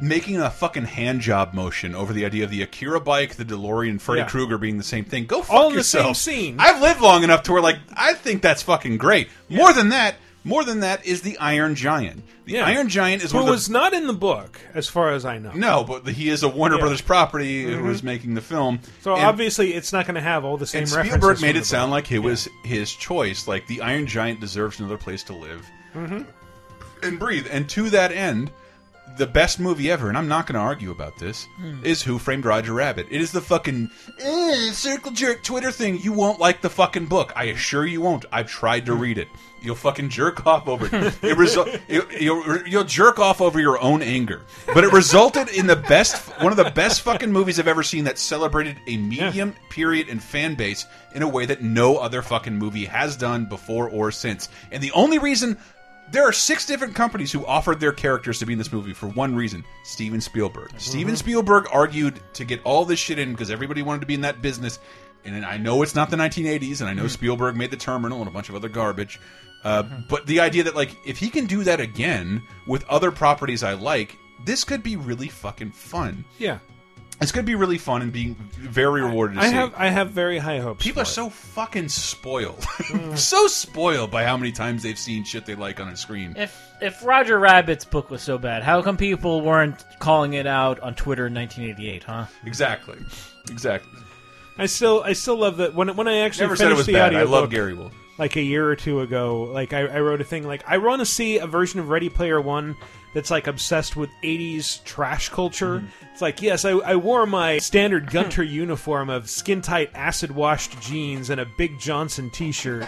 making 0.00 0.36
a 0.40 0.50
fucking 0.50 0.84
hand 0.84 1.20
job 1.22 1.54
motion 1.54 1.94
over 1.94 2.12
the 2.12 2.24
idea 2.24 2.44
of 2.44 2.50
the 2.50 2.62
Akira 2.62 3.00
bike, 3.00 3.34
the 3.34 3.44
DeLorean, 3.44 4.00
Freddy 4.00 4.20
Yeah. 4.20 4.28
Krueger 4.28 4.58
being 4.58 4.76
the 4.76 4.84
same 4.84 5.04
thing. 5.04 5.26
Go 5.26 5.42
fuck 5.42 5.50
All 5.56 5.70
in 5.70 5.76
the 5.76 5.82
same 5.82 6.00
yourself. 6.00 6.16
scene. 6.18 6.56
I've 6.60 6.80
lived 6.80 7.00
long 7.00 7.24
enough 7.24 7.42
to 7.44 7.52
where 7.52 7.62
like 7.62 7.78
I 7.96 8.14
think 8.14 8.42
that's 8.42 8.62
fucking 8.62 8.98
great. 8.98 9.28
More 9.48 9.72
than 9.72 9.88
that, 9.88 10.16
more 10.48 10.64
than 10.64 10.80
that 10.80 11.04
is 11.06 11.22
the 11.22 11.38
Iron 11.38 11.74
Giant. 11.74 12.22
The 12.46 12.54
Yeah. 12.54 12.66
Iron 12.66 12.88
Giant 12.88 13.22
is 13.22 13.32
Who 13.32 13.38
of 13.40 13.44
the 13.46 13.50
was 13.52 13.68
not 13.70 13.92
in 13.94 14.06
the 14.06 14.12
book, 14.12 14.58
as 14.74 14.88
far 14.88 15.12
as 15.12 15.24
I 15.24 15.38
know. 15.38 15.52
no, 15.52 15.84
but 15.84 16.06
he 16.08 16.28
is 16.28 16.42
a 16.42 16.48
Warner 16.48 16.74
Yeah. 16.74 16.78
Mm-hmm. 16.78 16.82
Brothers 16.84 17.00
property 17.02 17.64
who 17.64 17.88
is 17.90 18.02
making 18.02 18.34
the 18.34 18.40
film. 18.40 18.80
So 19.02 19.14
And- 19.14 19.24
obviously, 19.24 19.74
it's 19.74 19.92
not 19.92 20.06
going 20.06 20.14
to 20.16 20.20
have 20.20 20.44
all 20.44 20.56
the 20.56 20.66
same 20.66 20.82
and 20.84 20.90
references. 20.92 21.12
Spielberg 21.20 21.40
made 21.42 21.56
it 21.56 21.66
sound 21.66 21.90
like 21.90 22.10
it 22.10 22.18
was 22.20 22.48
his 22.64 22.92
choice. 22.92 23.46
Like 23.46 23.66
the 23.66 23.82
Iron 23.82 24.06
Giant 24.06 24.40
deserves 24.40 24.80
another 24.80 24.96
place 24.98 25.22
to 25.24 25.32
live 25.34 25.64
Mm-hmm. 25.94 26.22
and 27.02 27.18
breathe. 27.18 27.46
And 27.50 27.68
to 27.70 27.90
that 27.90 28.12
end, 28.12 28.50
the 29.18 29.26
best 29.26 29.60
movie 29.60 29.90
ever, 29.90 30.08
and 30.08 30.16
I'm 30.16 30.28
not 30.28 30.46
going 30.46 30.54
to 30.54 30.60
argue 30.60 30.90
about 30.90 31.18
this, 31.18 31.46
Hmm. 31.58 31.84
is 31.84 32.02
Who 32.02 32.18
Framed 32.18 32.44
Roger 32.44 32.72
Rabbit. 32.72 33.06
It 33.10 33.20
is 33.20 33.32
the 33.32 33.40
fucking 33.40 33.90
eh, 34.20 34.70
circle 34.72 35.10
jerk 35.12 35.42
Twitter 35.42 35.70
thing. 35.70 35.98
You 36.00 36.12
won't 36.12 36.40
like 36.40 36.60
the 36.62 36.70
fucking 36.70 37.06
book. 37.06 37.32
I 37.36 37.44
assure 37.44 37.84
you 37.86 38.00
won't. 38.00 38.24
I've 38.32 38.48
tried 38.48 38.86
to 38.86 38.94
read 38.94 39.18
it. 39.18 39.28
You'll 39.60 39.74
fucking 39.74 40.10
jerk 40.10 40.46
off 40.46 40.68
over 40.68 40.86
it. 40.86 40.92
it 40.94 41.36
resu- 41.36 41.80
you'll, 42.20 42.66
you'll 42.66 42.84
jerk 42.84 43.18
off 43.18 43.40
over 43.40 43.58
your 43.60 43.80
own 43.80 44.02
anger. 44.02 44.42
But 44.72 44.84
it 44.84 44.92
resulted 44.92 45.48
in 45.48 45.66
the 45.66 45.74
best, 45.76 46.16
one 46.40 46.52
of 46.52 46.56
the 46.56 46.70
best 46.70 47.00
fucking 47.02 47.32
movies 47.32 47.58
I've 47.58 47.66
ever 47.66 47.82
seen 47.82 48.04
that 48.04 48.18
celebrated 48.18 48.76
a 48.86 48.96
medium 48.96 49.54
period 49.68 50.08
and 50.08 50.22
fan 50.22 50.54
base 50.54 50.86
in 51.14 51.22
a 51.22 51.28
way 51.28 51.44
that 51.46 51.60
no 51.60 51.96
other 51.98 52.22
fucking 52.22 52.56
movie 52.56 52.84
has 52.84 53.16
done 53.16 53.46
before 53.46 53.88
or 53.90 54.12
since. 54.12 54.48
And 54.70 54.80
the 54.80 54.92
only 54.92 55.18
reason 55.18 55.58
there 56.12 56.26
are 56.26 56.32
six 56.32 56.66
different 56.66 56.94
companies 56.94 57.32
who 57.32 57.44
offered 57.46 57.80
their 57.80 57.92
characters 57.92 58.38
to 58.38 58.46
be 58.46 58.52
in 58.52 58.58
this 58.58 58.72
movie 58.72 58.92
for 58.92 59.08
one 59.08 59.34
reason 59.34 59.64
Steven 59.84 60.20
Spielberg. 60.20 60.70
Mhm. 60.70 60.80
Steven 60.80 61.16
Spielberg 61.16 61.66
argued 61.72 62.20
to 62.34 62.44
get 62.44 62.60
all 62.64 62.84
this 62.84 62.98
shit 62.98 63.18
in 63.18 63.32
because 63.32 63.50
everybody 63.50 63.82
wanted 63.82 64.00
to 64.00 64.06
be 64.06 64.14
in 64.14 64.22
that 64.22 64.40
business. 64.42 64.78
And 65.24 65.44
I 65.44 65.56
know 65.58 65.82
it's 65.82 65.94
not 65.94 66.10
the 66.10 66.16
1980s, 66.16 66.80
and 66.80 66.88
I 66.88 66.94
know 66.94 67.04
mhm. 67.04 67.10
Spielberg 67.10 67.56
made 67.56 67.70
the 67.70 67.76
Terminal 67.76 68.20
and 68.20 68.28
a 68.28 68.30
bunch 68.30 68.48
of 68.48 68.54
other 68.54 68.68
garbage. 68.68 69.20
Uh, 69.64 69.82
mhm. 69.82 70.08
But 70.08 70.26
the 70.26 70.40
idea 70.40 70.62
that, 70.64 70.76
like, 70.76 70.96
if 71.04 71.18
he 71.18 71.28
can 71.28 71.46
do 71.46 71.64
that 71.64 71.80
again 71.80 72.42
with 72.66 72.84
other 72.88 73.10
properties 73.10 73.62
I 73.62 73.74
like, 73.74 74.16
this 74.44 74.64
could 74.64 74.82
be 74.82 74.96
really 74.96 75.28
fucking 75.28 75.72
fun. 75.72 76.24
Yeah, 76.38 76.58
It's 77.20 77.32
going 77.32 77.44
to 77.44 77.50
be 77.50 77.56
really 77.56 77.78
fun 77.78 78.02
and 78.02 78.12
being 78.12 78.36
very 78.52 79.02
rewarded 79.02 79.38
to 79.38 79.42
I 79.42 79.48
see. 79.48 79.54
have 79.54 79.74
I 79.76 79.88
have 79.88 80.10
very 80.10 80.38
high 80.38 80.60
hopes. 80.60 80.84
People 80.84 81.00
are 81.00 81.02
it. 81.02 81.06
so 81.06 81.28
fucking 81.30 81.88
spoiled. 81.88 82.64
Hmm. 82.88 83.16
so 83.16 83.46
spoiled 83.48 84.10
by 84.10 84.24
how 84.24 84.36
many 84.36 84.50
times 84.52 84.82
they've 84.82 84.98
seen 84.98 85.22
shit 85.24 85.44
they 85.44 85.54
like 85.54 85.78
on 85.80 85.88
a 85.88 85.96
screen. 85.96 86.34
If 86.36 86.58
if 86.80 87.04
Roger 87.04 87.38
Rabbit's 87.38 87.84
book 87.84 88.08
was 88.10 88.22
so 88.22 88.38
bad, 88.38 88.62
how 88.62 88.80
come 88.82 88.96
people 88.96 89.40
weren't 89.42 89.84
calling 89.98 90.34
it 90.34 90.46
out 90.46 90.78
on 90.80 90.94
Twitter 90.94 91.26
in 91.26 91.34
1988? 91.34 92.04
Huh? 92.04 92.26
Exactly. 92.46 92.96
Exactly. 93.50 94.00
I 94.56 94.66
still 94.66 95.02
I 95.04 95.12
still 95.12 95.36
love 95.36 95.58
that 95.58 95.74
when 95.74 95.94
when 95.96 96.08
I 96.08 96.18
actually 96.20 96.44
Never 96.44 96.56
said 96.56 96.66
it 96.66 96.68
finished 96.68 96.78
was 96.78 96.86
the 96.86 96.92
bad. 96.94 97.12
I 97.14 97.16
audiobook, 97.22 97.30
love 97.32 97.50
Gary 97.50 97.74
Wolf. 97.74 97.92
Like 98.18 98.36
a 98.36 98.42
year 98.42 98.68
or 98.68 98.76
two 98.76 99.00
ago, 99.00 99.42
like 99.44 99.72
I, 99.72 99.82
I 99.86 100.00
wrote 100.00 100.20
a 100.20 100.24
thing 100.24 100.46
like 100.46 100.64
I 100.66 100.78
want 100.78 101.00
to 101.00 101.06
see 101.06 101.38
a 101.38 101.46
version 101.46 101.80
of 101.80 101.88
Ready 101.88 102.08
Player 102.08 102.40
One 102.40 102.76
that's 103.14 103.30
like 103.30 103.46
obsessed 103.46 103.96
with 103.96 104.10
'80s 104.22 104.82
trash 104.84 105.28
culture. 105.28 105.82
It's 106.12 106.20
like 106.20 106.42
yes, 106.42 106.64
I, 106.64 106.72
I 106.72 106.96
wore 106.96 107.26
my 107.26 107.58
standard 107.58 108.10
Gunter 108.10 108.42
uniform 108.44 109.08
of 109.08 109.30
skin 109.30 109.62
tight, 109.62 109.90
acid 109.94 110.30
washed 110.32 110.80
jeans 110.80 111.30
and 111.30 111.40
a 111.40 111.46
Big 111.46 111.78
Johnson 111.78 112.28
T-shirt. 112.30 112.86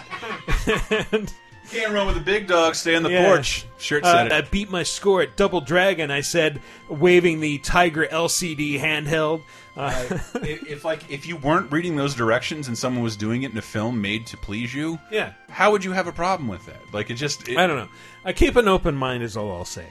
and, 1.11 1.33
Can't 1.69 1.93
run 1.93 2.05
with 2.07 2.15
the 2.15 2.21
big 2.21 2.47
dog. 2.47 2.75
Stay 2.75 2.95
on 2.95 3.03
the 3.03 3.09
Yeah. 3.11 3.27
porch. 3.27 3.65
Shirt 3.77 4.03
uh, 4.03 4.27
I 4.29 4.41
beat 4.41 4.69
my 4.69 4.83
score 4.83 5.21
at 5.21 5.37
Double 5.37 5.61
Dragon. 5.61 6.11
I 6.11 6.19
said, 6.19 6.61
waving 6.89 7.39
the 7.39 7.59
Tiger 7.59 8.05
LCD 8.05 8.77
handheld. 8.79 9.43
Uh, 9.75 10.05
if, 10.35 10.67
if 10.67 10.85
like 10.85 11.09
if 11.09 11.25
you 11.25 11.37
weren't 11.37 11.71
reading 11.71 11.95
those 11.95 12.13
directions 12.13 12.67
and 12.67 12.77
someone 12.77 13.03
was 13.03 13.15
doing 13.15 13.43
it 13.43 13.51
in 13.51 13.57
a 13.57 13.61
film 13.61 14.01
made 14.01 14.25
to 14.27 14.37
please 14.37 14.73
you, 14.73 14.99
yeah, 15.11 15.33
how 15.49 15.71
would 15.71 15.83
you 15.83 15.91
have 15.91 16.07
a 16.07 16.11
problem 16.11 16.47
with 16.47 16.65
that? 16.65 16.81
Like 16.93 17.09
it 17.09 17.15
just. 17.15 17.47
It, 17.47 17.57
I 17.57 17.67
don't 17.67 17.77
know. 17.77 17.89
I 18.25 18.33
keep 18.33 18.55
an 18.55 18.67
open 18.67 18.95
mind, 18.95 19.23
is 19.23 19.37
all 19.37 19.51
I'll 19.51 19.65
say. 19.65 19.87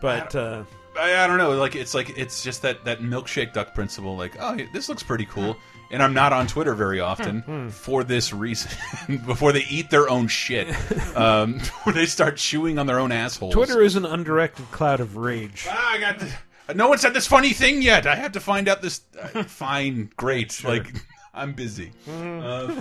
But 0.00 0.34
uh, 0.34 0.64
I, 0.98 1.24
I 1.24 1.26
don't 1.26 1.38
know. 1.38 1.52
Like 1.52 1.74
it's 1.76 1.94
like 1.94 2.18
it's 2.18 2.42
just 2.42 2.62
that 2.62 2.84
that 2.84 3.00
milkshake 3.00 3.52
duck 3.52 3.74
principle. 3.74 4.16
Like, 4.16 4.36
oh, 4.38 4.58
this 4.72 4.88
looks 4.88 5.02
pretty 5.02 5.24
cool. 5.26 5.56
And 5.90 6.02
I'm 6.02 6.12
not 6.12 6.34
on 6.34 6.46
Twitter 6.46 6.74
very 6.74 7.00
often 7.00 7.70
for 7.70 8.04
this 8.04 8.30
reason. 8.30 8.70
Before 9.26 9.52
they 9.52 9.64
eat 9.70 9.88
their 9.88 10.10
own 10.10 10.28
shit, 10.28 10.68
um, 11.16 11.60
when 11.84 11.94
they 11.94 12.04
start 12.04 12.36
chewing 12.36 12.78
on 12.78 12.86
their 12.86 12.98
own 12.98 13.10
assholes. 13.10 13.54
Twitter 13.54 13.80
is 13.80 13.96
an 13.96 14.04
undirected 14.04 14.70
cloud 14.70 15.00
of 15.00 15.16
rage. 15.16 15.66
Ah, 15.66 15.92
I 15.92 15.98
got. 15.98 16.18
The, 16.18 16.30
no 16.74 16.88
one 16.88 16.98
said 16.98 17.14
this 17.14 17.26
funny 17.26 17.52
thing 17.52 17.82
yet. 17.82 18.06
I 18.06 18.16
have 18.16 18.32
to 18.32 18.40
find 18.40 18.68
out 18.68 18.82
this. 18.82 19.00
Uh, 19.20 19.42
fine, 19.44 20.10
great. 20.16 20.62
Like 20.64 20.92
I'm 21.34 21.52
busy. 21.52 21.92
Uh, 22.08 22.80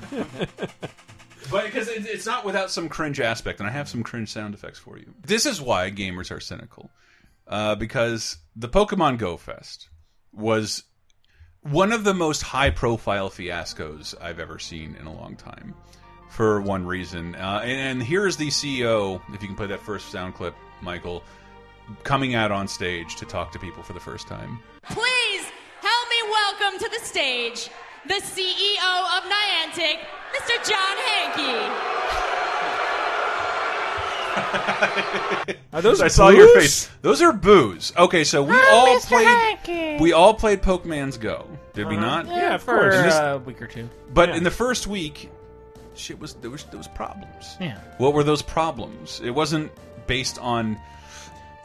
but 1.51 1.65
because 1.65 1.87
it, 1.87 2.05
it's 2.05 2.25
not 2.25 2.45
without 2.45 2.71
some 2.71 2.89
cringe 2.89 3.19
aspect, 3.19 3.59
and 3.59 3.69
I 3.69 3.71
have 3.71 3.87
some 3.87 4.03
cringe 4.03 4.29
sound 4.29 4.53
effects 4.53 4.79
for 4.79 4.97
you. 4.97 5.13
This 5.25 5.45
is 5.45 5.61
why 5.61 5.91
gamers 5.91 6.31
are 6.31 6.39
cynical, 6.39 6.89
uh, 7.47 7.75
because 7.75 8.37
the 8.55 8.69
Pokemon 8.69 9.17
Go 9.17 9.37
Fest 9.37 9.89
was 10.33 10.83
one 11.61 11.91
of 11.91 12.03
the 12.03 12.13
most 12.13 12.43
high-profile 12.43 13.29
fiascos 13.29 14.15
I've 14.21 14.39
ever 14.39 14.59
seen 14.59 14.95
in 14.95 15.07
a 15.07 15.13
long 15.13 15.35
time. 15.35 15.73
For 16.29 16.61
one 16.61 16.85
reason, 16.85 17.35
uh, 17.35 17.61
and, 17.63 17.79
and 17.79 18.03
here's 18.03 18.37
the 18.37 18.49
CEO. 18.49 19.21
If 19.33 19.41
you 19.41 19.47
can 19.47 19.55
play 19.55 19.67
that 19.67 19.79
first 19.79 20.11
sound 20.11 20.35
clip. 20.35 20.53
Michael, 20.81 21.23
coming 22.03 22.35
out 22.35 22.51
on 22.51 22.67
stage 22.67 23.15
to 23.17 23.25
talk 23.25 23.51
to 23.51 23.59
people 23.59 23.83
for 23.83 23.93
the 23.93 23.99
first 23.99 24.27
time. 24.27 24.59
Please 24.83 25.45
help 25.81 26.09
me 26.09 26.29
welcome 26.29 26.79
to 26.79 26.89
the 26.89 27.05
stage 27.05 27.69
the 28.07 28.13
CEO 28.13 29.17
of 29.17 29.23
Niantic, 29.25 29.99
Mr. 30.33 30.55
John 30.69 30.97
Hanke. 30.97 31.97
Are 35.73 35.81
those 35.81 36.01
I 36.01 36.07
saw 36.07 36.29
your 36.29 36.47
face. 36.55 36.89
Those 37.01 37.21
are 37.21 37.33
boos. 37.33 37.91
Okay, 37.97 38.23
so 38.23 38.43
we 38.43 38.53
oh, 38.55 38.69
all 38.71 38.99
played. 38.99 39.99
We 39.99 40.13
all 40.13 40.33
played 40.33 40.61
Pokemon's 40.61 41.17
Go, 41.17 41.47
did 41.73 41.87
we 41.87 41.97
uh-huh. 41.97 42.23
not? 42.23 42.27
Yeah, 42.27 42.55
of 42.55 42.63
for 42.63 42.75
course. 42.75 42.95
And 42.95 43.05
this- 43.05 43.15
a 43.15 43.41
week 43.45 43.61
or 43.61 43.67
two. 43.67 43.89
But 44.13 44.29
Yeah. 44.29 44.35
in 44.35 44.43
the 44.43 44.51
first 44.51 44.87
week, 44.87 45.29
shit 45.95 46.19
was 46.19 46.35
there 46.35 46.49
was 46.49 46.63
there 46.65 46.77
was 46.77 46.87
problems. 46.87 47.57
Yeah. 47.59 47.79
What 47.97 48.13
were 48.13 48.23
those 48.23 48.41
problems? 48.41 49.21
It 49.21 49.31
wasn't 49.31 49.71
based 50.07 50.39
on. 50.39 50.79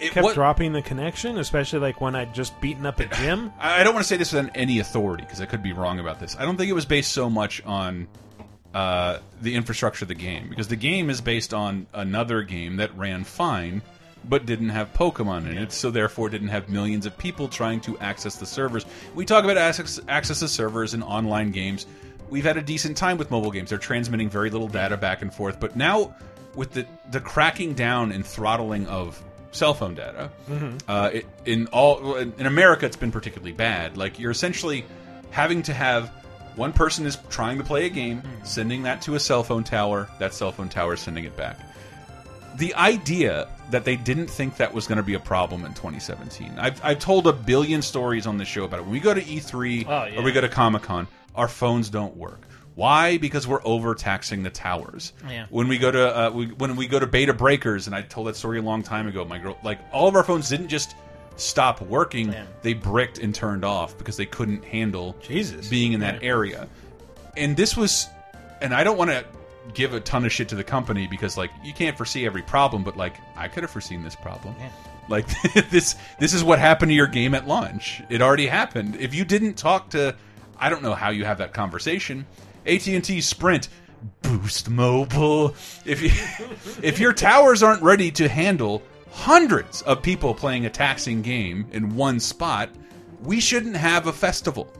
It 0.03 0.13
kept 0.13 0.25
what, 0.25 0.35
dropping 0.35 0.73
the 0.73 0.83
connection, 0.83 1.39
especially 1.39 1.79
like 1.79 2.01
when 2.01 2.17
I'd 2.17 2.35
just 2.35 2.61
beaten 2.61 2.87
up 2.87 2.99
a 2.99 3.07
gym. 3.07 3.53
I 3.61 3.85
don't 3.85 3.95
want 3.95 4.05
to 4.05 4.09
say 4.09 4.17
this 4.17 4.33
with 4.33 4.51
any 4.55 4.81
authority 4.81 5.23
because 5.25 5.41
I 5.41 5.47
could 5.47 5.63
be 5.63 5.73
wrong 5.73 6.01
about 6.01 6.19
this. 6.19 6.37
I 6.37 6.45
don't 6.45 6.57
think 6.57 6.69
it 6.69 6.75
was 6.75 6.87
based 6.87 7.13
so 7.13 7.31
much 7.31 7.63
on 7.65 8.09
uh, 8.75 9.19
the 9.41 9.55
infrastructure 9.55 10.05
of 10.05 10.09
the 10.09 10.15
game 10.15 10.49
because 10.49 10.67
the 10.67 10.77
game 10.77 11.09
is 11.09 11.21
based 11.21 11.55
on 11.55 11.87
another 11.95 12.43
game 12.43 12.77
that 12.77 12.97
ran 12.97 13.23
fine 13.23 13.81
but 14.29 14.47
didn't 14.47 14.69
have 14.69 14.93
Pokemon 14.93 15.51
in 15.51 15.59
it, 15.59 15.73
so 15.73 15.91
therefore 15.91 16.29
didn't 16.29 16.49
have 16.49 16.69
millions 16.69 17.07
of 17.07 17.17
people 17.19 17.49
trying 17.49 17.81
to 17.83 17.99
access 17.99 18.37
the 18.37 18.47
servers. 18.47 18.87
We 19.15 19.25
talk 19.25 19.45
about 19.45 19.57
access, 19.57 20.01
access 20.09 20.41
to 20.41 20.49
servers 20.49 20.95
in 20.95 21.03
online 21.03 21.51
games. 21.51 21.87
We've 22.31 22.45
had 22.45 22.57
a 22.57 22.63
decent 22.63 22.97
time 22.97 23.19
with 23.19 23.31
mobile 23.31 23.51
games. 23.51 23.71
They're 23.71 23.79
transmitting 23.79 24.31
very 24.31 24.51
little 24.51 24.69
data 24.69 24.97
back 24.97 25.23
and 25.23 25.33
forth, 25.33 25.61
but 25.61 25.77
now 25.77 26.15
with 26.55 26.73
the 26.73 26.87
the 27.11 27.21
cracking 27.21 27.75
down 27.75 28.13
and 28.13 28.25
throttling 28.25 28.87
of 28.87 29.23
cell 29.53 29.75
phone 29.75 29.95
data, 29.95 30.31
uh, 30.89 31.11
it, 31.13 31.27
in 31.47 31.67
all 31.69 32.17
in 32.17 32.47
America, 32.47 32.85
it's 32.87 32.97
been 32.97 33.13
particularly 33.13 33.53
bad. 33.53 33.97
Like 33.97 34.19
you're 34.19 34.31
essentially 34.33 34.85
having 35.31 35.63
to 35.63 35.73
have 35.73 36.09
one 36.57 36.73
person 36.73 37.07
is 37.07 37.17
trying 37.31 37.59
to 37.59 37.65
play 37.65 37.87
a 37.87 37.89
game, 37.89 38.23
sending 38.43 38.83
that 38.83 39.03
to 39.03 39.15
a 39.15 39.21
cell 39.21 39.43
phone 39.45 39.65
tower. 39.65 40.09
That 40.19 40.35
cell 40.35 40.53
phone 40.53 40.69
tower 40.69 40.95
is 40.95 41.01
sending 41.01 41.25
it 41.25 41.37
back 41.37 41.59
the 42.57 42.75
idea 42.75 43.49
that 43.71 43.87
they 43.87 43.97
didn't 43.97 44.27
think 44.27 44.59
that 44.59 44.75
was 44.75 44.87
going 44.87 44.99
to 44.99 45.03
be 45.03 45.15
a 45.15 45.19
problem 45.19 45.65
in 45.65 45.73
2017. 45.73 46.53
I've, 46.59 46.85
I've 46.85 46.99
told 46.99 47.27
a 47.27 47.33
billion 47.33 47.81
stories 47.81 48.27
on 48.27 48.37
this 48.37 48.47
show 48.47 48.65
about 48.65 48.81
it. 48.81 48.83
When 48.83 48.93
we 48.93 49.01
go 49.01 49.15
to 49.15 49.23
E3 49.23 49.87
Oh, 49.89 50.05
yeah. 50.05 50.19
or 50.21 50.23
we 50.23 50.33
go 50.33 50.43
to 50.43 50.51
Comic 50.51 50.83
Con, 50.83 51.09
our 51.35 51.49
phones 51.49 51.89
don't 51.89 52.15
work. 52.15 52.43
Why? 52.75 53.19
Because 53.19 53.47
we're 53.47 53.61
overtaxing 53.65 54.43
the 54.43 54.51
towers. 54.51 55.13
Yeah. 55.29 55.47
When 55.51 55.69
we 55.69 55.79
go 55.79 55.91
to 55.91 56.17
uh, 56.19 56.31
we, 56.31 56.47
when 56.47 56.77
we 56.77 56.87
go 56.87 56.99
to 56.99 57.07
Bay 57.07 57.27
to 57.27 57.35
Breakers, 57.35 57.87
and 57.87 57.95
I 57.95 58.03
told 58.03 58.29
that 58.29 58.37
story 58.37 58.59
a 58.59 58.63
long 58.63 58.83
time 58.83 59.07
ago. 59.07 59.25
My 59.25 59.39
girl, 59.39 59.59
like 59.63 59.79
all 59.93 60.09
of 60.09 60.15
our 60.17 60.25
phones 60.25 60.49
didn't 60.49 60.69
just 60.69 60.95
stop 61.37 61.83
working; 61.83 62.33
Yeah. 62.33 62.45
they 62.63 62.73
bricked 62.75 63.19
and 63.19 63.35
turned 63.35 63.65
off 63.65 63.97
because 63.99 64.17
they 64.17 64.27
couldn't 64.27 64.65
handle 64.65 65.15
Jesus. 65.21 65.69
being 65.69 65.93
in 65.93 66.01
that 66.01 66.23
area. 66.23 66.67
And 67.37 67.57
this 67.57 67.77
was, 67.77 68.09
and 68.61 68.75
I 68.75 68.85
don't 68.85 68.97
want 68.99 69.11
to 69.11 69.25
give 69.75 69.95
a 69.95 70.01
ton 70.01 70.25
of 70.25 70.33
shit 70.33 70.49
to 70.49 70.55
the 70.55 70.65
company 70.65 71.07
because 71.07 71.37
like 71.37 71.51
you 71.63 71.73
can't 71.73 71.97
foresee 71.97 72.25
every 72.27 72.43
problem, 72.43 72.83
but 72.85 72.97
like 72.97 73.17
I 73.37 73.49
could 73.49 73.63
have 73.65 73.71
foreseen 73.71 74.03
this 74.03 74.17
problem. 74.17 74.55
Yeah. 74.59 74.71
Like 75.09 75.27
this, 75.71 75.97
this 76.19 76.33
is 76.33 76.43
what 76.43 76.59
happened 76.59 76.91
to 76.91 76.95
your 76.95 77.07
game 77.07 77.35
at 77.35 77.47
launch. 77.47 78.01
It 78.09 78.23
already 78.23 78.47
happened. 78.47 78.97
If 78.97 79.15
you 79.15 79.25
didn't 79.25 79.55
talk 79.55 79.91
to, 79.91 80.17
I 80.59 80.69
don't 80.71 80.83
know 80.83 80.95
how 80.95 81.11
you 81.11 81.25
have 81.25 81.39
that 81.39 81.53
conversation. 81.53 82.27
AT 82.67 82.87
and 82.87 83.05
T 83.05 83.21
Sprint, 83.21 83.69
Boost 84.23 84.71
Mobile. 84.71 85.55
If 85.85 86.03
you, 86.03 86.11
if 86.83 86.99
your 86.99 87.13
towers 87.13 87.63
aren't 87.63 87.83
ready 87.83 88.11
to 88.13 88.29
handle 88.29 88.83
hundreds 89.11 89.83
of 89.83 90.03
people 90.03 90.35
playing 90.35 90.67
a 90.67 90.71
taxing 90.71 91.23
game 91.23 91.67
in 91.73 91.95
one 91.97 92.19
spot, 92.19 92.71
we 93.23 93.41
shouldn't 93.41 93.77
have 93.77 94.07
a 94.07 94.13
festival. 94.13 94.73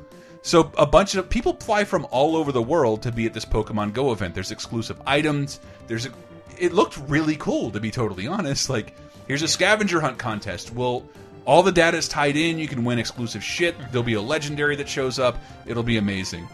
So 0.43 0.73
a 0.77 0.87
bunch 0.87 1.15
of 1.15 1.31
people 1.31 1.55
fly 1.55 1.85
from 1.85 2.07
all 2.11 2.35
over 2.35 2.51
the 2.51 2.63
world 2.63 3.03
to 3.03 3.13
be 3.13 3.27
at 3.27 3.35
this 3.35 3.45
Pokemon 3.45 3.93
Go 3.93 4.11
event. 4.13 4.35
There's 4.35 4.51
exclusive 4.51 5.01
items. 5.07 5.61
There's 5.87 6.07
a, 6.07 6.11
it 6.59 6.73
looked 6.73 6.97
really 7.09 7.37
cool 7.37 7.71
to 7.71 7.79
be 7.79 7.93
totally 7.93 8.27
honest. 8.27 8.69
Like 8.69 8.97
here's 9.29 9.43
a 9.43 9.49
scavenger 9.49 10.01
hunt 10.01 10.19
contest. 10.19 10.75
Well, 10.75 11.09
all 11.45 11.63
the 11.63 11.73
data 11.73 11.97
is 11.97 12.09
tied 12.09 12.37
in. 12.37 12.59
You 12.59 12.67
can 12.67 12.85
win 12.85 12.99
exclusive 12.99 13.43
shit. 13.43 13.77
There'll 13.91 14.03
be 14.03 14.15
a 14.15 14.23
legendary 14.23 14.77
that 14.77 14.89
shows 14.89 15.19
up. 15.19 15.39
It'll 15.67 15.83
be 15.83 15.97
amazing. 15.97 16.49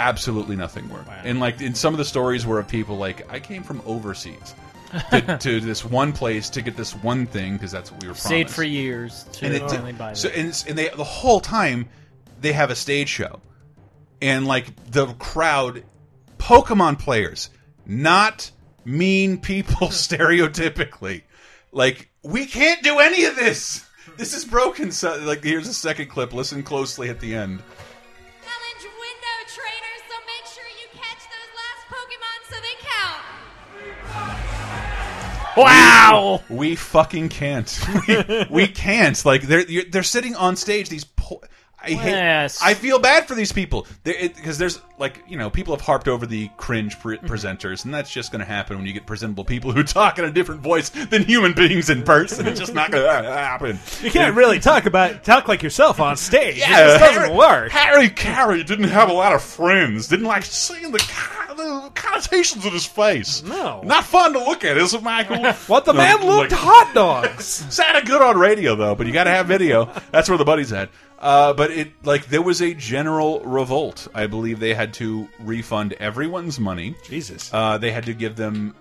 Absolutely 0.00 0.56
nothing 0.56 0.88
worked. 0.88 1.08
And 1.24 1.40
like 1.40 1.60
in 1.60 1.74
some 1.74 1.94
of 1.94 1.98
the 1.98 2.04
stories 2.04 2.46
were 2.46 2.58
of 2.58 2.68
people 2.68 2.96
like 2.96 3.30
I 3.32 3.40
came 3.40 3.62
from 3.62 3.82
overseas 3.84 4.54
to, 5.10 5.38
to 5.40 5.60
this 5.60 5.84
one 5.84 6.12
place 6.12 6.50
to 6.50 6.62
get 6.62 6.76
this 6.76 6.94
one 6.94 7.26
thing 7.26 7.54
because 7.54 7.72
that's 7.72 7.90
what 7.90 8.02
we 8.02 8.08
were 8.08 8.14
promised 8.14 8.26
Stayed 8.26 8.50
for 8.50 8.62
years 8.62 9.24
to 9.34 9.46
and 9.46 9.54
it 9.54 9.68
did- 9.68 9.98
buy 9.98 10.12
so 10.12 10.28
and, 10.28 10.64
and 10.68 10.78
they 10.78 10.88
the 10.88 11.04
whole 11.04 11.40
time 11.40 11.88
they 12.40 12.52
have 12.52 12.70
a 12.70 12.76
stage 12.76 13.08
show. 13.08 13.40
And 14.20 14.46
like 14.46 14.74
the 14.90 15.06
crowd 15.14 15.84
pokemon 16.38 16.98
players 16.98 17.50
not 17.86 18.50
mean 18.84 19.38
people 19.38 19.88
stereotypically. 19.88 21.22
Like 21.72 22.10
we 22.22 22.46
can't 22.46 22.82
do 22.82 22.98
any 22.98 23.24
of 23.24 23.36
this. 23.36 23.84
This 24.16 24.34
is 24.34 24.44
broken. 24.44 24.90
So 24.90 25.16
like 25.18 25.44
here's 25.44 25.68
a 25.68 25.74
second 25.74 26.08
clip. 26.08 26.32
Listen 26.32 26.62
closely 26.62 27.08
at 27.10 27.20
the 27.20 27.34
end 27.34 27.62
Wow! 35.64 36.42
we 36.48 36.74
fucking 36.76 37.28
can't 37.30 37.80
we, 38.08 38.46
we 38.50 38.66
can't 38.68 39.22
like 39.24 39.42
they're 39.42 39.66
you're- 39.68 39.88
they're 39.90 40.02
sitting 40.02 40.34
on 40.36 40.56
stage 40.56 40.88
these 40.88 41.04
po 41.04 41.40
I 41.80 41.90
hate. 41.90 42.10
Yes. 42.10 42.60
I 42.60 42.74
feel 42.74 42.98
bad 42.98 43.28
for 43.28 43.36
these 43.36 43.52
people 43.52 43.86
because 44.02 44.58
there's 44.58 44.80
like 44.98 45.22
you 45.28 45.38
know 45.38 45.48
people 45.48 45.72
have 45.76 45.80
harped 45.80 46.08
over 46.08 46.26
the 46.26 46.50
cringe 46.56 46.98
pre 46.98 47.16
mm-hmm. 47.18 47.26
presenters, 47.26 47.84
and 47.84 47.94
that's 47.94 48.10
just 48.10 48.32
going 48.32 48.40
to 48.40 48.44
happen 48.44 48.76
when 48.78 48.84
you 48.86 48.92
get 48.92 49.06
presentable 49.06 49.44
people 49.44 49.70
who 49.70 49.82
talk 49.84 50.18
in 50.18 50.24
a 50.24 50.30
different 50.32 50.60
voice 50.60 50.88
than 50.88 51.22
human 51.24 51.52
beings 51.52 51.88
in 51.88 52.02
person. 52.02 52.48
It's 52.48 52.58
just 52.58 52.74
not 52.74 52.90
going 52.90 53.04
to 53.22 53.30
happen. 53.30 53.78
You 54.02 54.10
can't 54.10 54.34
really 54.34 54.58
talk 54.58 54.86
about 54.86 55.22
talk 55.22 55.46
like 55.46 55.62
yourself 55.62 56.00
on 56.00 56.16
stage. 56.16 56.56
it 56.56 56.60
Yeah, 56.68 56.86
just 56.88 56.98
doesn't 56.98 57.22
Harry, 57.22 57.36
work. 57.36 57.70
Harry 57.70 58.08
Caray 58.10 58.64
didn't 58.64 58.88
have 58.88 59.08
a 59.08 59.12
lot 59.14 59.32
of 59.32 59.42
friends. 59.42 60.08
Didn't 60.08 60.26
like 60.26 60.44
seeing 60.44 60.90
the, 60.90 60.98
co- 60.98 61.47
the 61.58 61.90
connotations 61.94 62.64
of 62.64 62.72
his 62.72 62.86
face. 62.86 63.42
No. 63.42 63.82
not 63.82 64.04
fun 64.04 64.32
to 64.32 64.38
look 64.38 64.64
at, 64.64 64.78
is 64.78 64.94
it, 64.94 65.02
Michael? 65.02 65.52
What 65.66 65.84
the 65.84 65.92
No, 65.92 65.98
man 65.98 66.24
looked 66.26 66.52
like- 66.52 66.60
hot 66.60 66.94
dogs. 66.94 67.44
Sounded 67.74 68.06
good 68.06 68.22
on 68.22 68.38
radio 68.38 68.74
though, 68.74 68.94
but 68.94 69.06
you 69.06 69.12
got 69.12 69.24
to 69.24 69.30
have 69.30 69.46
video. 69.46 69.92
That's 70.10 70.28
where 70.30 70.38
the 70.38 70.44
buddies 70.46 70.72
at. 70.72 70.88
Uh, 71.18 71.52
but 71.52 71.70
it 71.72 71.92
like 72.04 72.26
there 72.26 72.40
was 72.42 72.62
a 72.62 72.72
general 72.74 73.40
revolt. 73.40 74.06
I 74.14 74.26
believe 74.28 74.60
they 74.60 74.72
had 74.72 74.94
to 74.94 75.28
refund 75.40 75.92
everyone's 75.94 76.58
money. 76.60 76.94
Jesus. 77.04 77.50
Uh, 77.52 77.76
they 77.76 77.90
had 77.90 78.06
to 78.06 78.14
give 78.14 78.36
them 78.36 78.74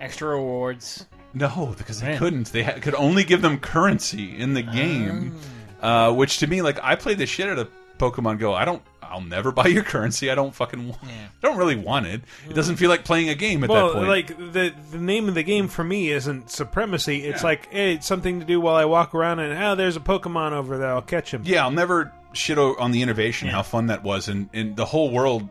Extra 0.00 0.28
rewards. 0.28 1.06
no 1.34 1.74
because 1.76 2.00
they 2.00 2.08
Man. 2.08 2.18
couldn't. 2.18 2.52
They 2.52 2.62
could 2.64 2.94
only 2.94 3.24
give 3.24 3.42
them 3.42 3.58
currency 3.58 4.36
in 4.38 4.54
the 4.54 4.62
game, 4.62 5.34
uh, 5.82 6.12
which 6.12 6.38
to 6.38 6.46
me 6.46 6.62
like 6.62 6.78
I 6.82 6.94
played 6.94 7.18
the 7.18 7.26
shit 7.26 7.48
out 7.48 7.58
of 7.58 7.68
Pokemon 7.98 8.38
Go. 8.38 8.54
I 8.54 8.64
don't. 8.64 8.82
I'll 9.14 9.20
never 9.20 9.52
buy 9.52 9.66
your 9.66 9.84
currency. 9.84 10.30
I 10.30 10.34
don't 10.34 10.54
fucking. 10.54 10.88
Want, 10.88 11.02
I 11.04 11.28
don't 11.40 11.56
really 11.56 11.76
want 11.76 12.06
it. 12.06 12.22
It 12.48 12.54
doesn't 12.54 12.74
mm. 12.74 12.78
feel 12.78 12.90
like 12.90 13.04
playing 13.04 13.28
a 13.28 13.34
game 13.34 13.62
at 13.62 13.70
that 13.70 13.92
point. 13.92 14.08
like 14.08 14.36
the 14.36 14.74
the 14.90 14.98
name 14.98 15.28
of 15.28 15.34
the 15.34 15.42
game 15.42 15.68
for 15.68 15.84
me 15.84 16.10
isn't 16.10 16.50
supremacy. 16.50 17.24
It's 17.24 17.44
like 17.44 17.72
hey, 17.72 17.94
it's 17.94 18.06
something 18.06 18.40
to 18.40 18.46
do 18.46 18.60
while 18.60 18.74
I 18.74 18.84
walk 18.84 19.14
around 19.14 19.38
and 19.38 19.62
oh, 19.62 19.74
there's 19.74 19.96
a 19.96 20.00
Pokemon 20.00 20.52
over 20.52 20.78
there. 20.78 20.90
I'll 20.90 21.02
catch 21.02 21.32
him. 21.32 21.42
yeah, 21.44 21.64
I'll 21.64 21.70
never 21.70 22.12
shit 22.32 22.58
on 22.58 22.90
the 22.90 23.02
innovation, 23.02 23.48
how 23.48 23.62
fun 23.62 23.86
that 23.86 24.02
was, 24.02 24.28
and, 24.28 24.48
and 24.52 24.76
the 24.76 24.84
whole 24.84 25.10
world 25.10 25.48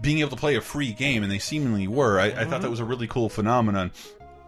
being 0.00 0.20
able 0.20 0.30
to 0.30 0.36
play 0.36 0.56
a 0.56 0.60
free 0.60 0.92
game, 0.92 1.22
and 1.22 1.30
they 1.30 1.38
seemingly 1.38 1.88
were. 1.88 2.18
I, 2.18 2.26
I 2.26 2.30
thought 2.30 2.44
mm-hmm. 2.44 2.62
that 2.62 2.70
was 2.70 2.80
a 2.80 2.84
really 2.84 3.06
cool 3.06 3.28
phenomenon. 3.28 3.90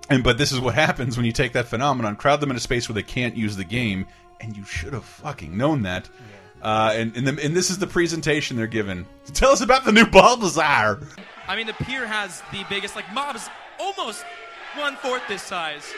And 0.08 0.24
but 0.24 0.38
this 0.38 0.52
is 0.52 0.60
what 0.60 0.74
happens 0.74 1.16
when 1.16 1.26
you 1.26 1.32
take 1.32 1.52
that 1.52 1.68
phenomenon, 1.68 2.16
crowd 2.16 2.40
them 2.40 2.50
in 2.50 2.56
a 2.56 2.60
space 2.60 2.88
where 2.88 2.94
they 2.94 3.02
can't 3.02 3.36
use 3.36 3.56
the 3.56 3.64
game, 3.64 4.06
and 4.40 4.56
you 4.56 4.64
should 4.64 4.92
have 4.92 5.04
fucking 5.04 5.56
known 5.56 5.82
that. 5.82 6.08
Uh, 6.62 6.92
and 6.94 7.16
and, 7.16 7.26
the, 7.26 7.44
and 7.44 7.56
this 7.56 7.70
is 7.70 7.78
the 7.78 7.86
presentation 7.88 8.56
they're 8.56 8.66
given. 8.68 9.04
Tell 9.34 9.50
us 9.50 9.60
about 9.60 9.84
the 9.84 9.90
new 9.92 10.04
Bulbasaur. 10.04 11.04
I 11.48 11.56
mean, 11.56 11.66
the 11.66 11.72
pier 11.74 12.06
has 12.06 12.40
the 12.52 12.64
biggest, 12.70 12.94
like, 12.94 13.12
mobs 13.12 13.48
almost 13.80 14.24
one 14.76 14.94
fourth 14.96 15.22
this 15.28 15.42
size 15.42 15.92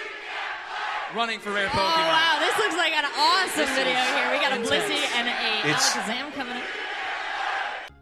running 1.15 1.39
for 1.39 1.51
rare 1.53 1.69
Pokemon. 1.69 1.75
Oh 1.75 1.79
Pokemon. 1.79 2.09
wow, 2.09 2.37
this 2.41 2.59
looks 2.59 2.77
like 2.77 2.93
an 2.95 3.05
awesome 3.05 3.61
This 3.61 3.71
video 3.77 3.95
here. 3.95 4.33
We 4.33 4.39
got 4.41 4.53
a 4.53 4.57
intense. 4.57 4.71
Blissey 4.93 5.17
and 5.17 5.29
a 5.29 5.69
It's- 5.69 5.93
Alakazam 5.93 6.33
coming 6.35 6.57
up. 6.57 6.63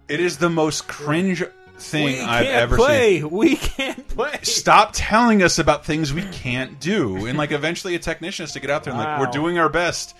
It 0.08 0.20
is 0.20 0.38
the 0.38 0.50
most 0.50 0.86
cringe 0.88 1.42
thing 1.78 2.04
we 2.06 2.20
I've 2.20 2.44
can't 2.44 2.56
ever 2.56 2.76
play. 2.76 3.20
seen. 3.20 3.30
We 3.30 3.56
can't 3.56 4.06
play. 4.08 4.38
Stop 4.42 4.90
telling 4.94 5.42
us 5.42 5.58
about 5.58 5.84
things 5.84 6.12
we 6.12 6.22
can't 6.22 6.78
do, 6.80 7.26
and 7.26 7.36
like 7.38 7.50
eventually 7.50 7.94
a 7.94 7.98
technician 7.98 8.44
has 8.44 8.52
to 8.52 8.60
get 8.60 8.70
out 8.70 8.84
there 8.84 8.92
and 8.94 9.02
like 9.02 9.18
we're 9.20 9.32
doing 9.32 9.58
our 9.58 9.68
best, 9.68 10.14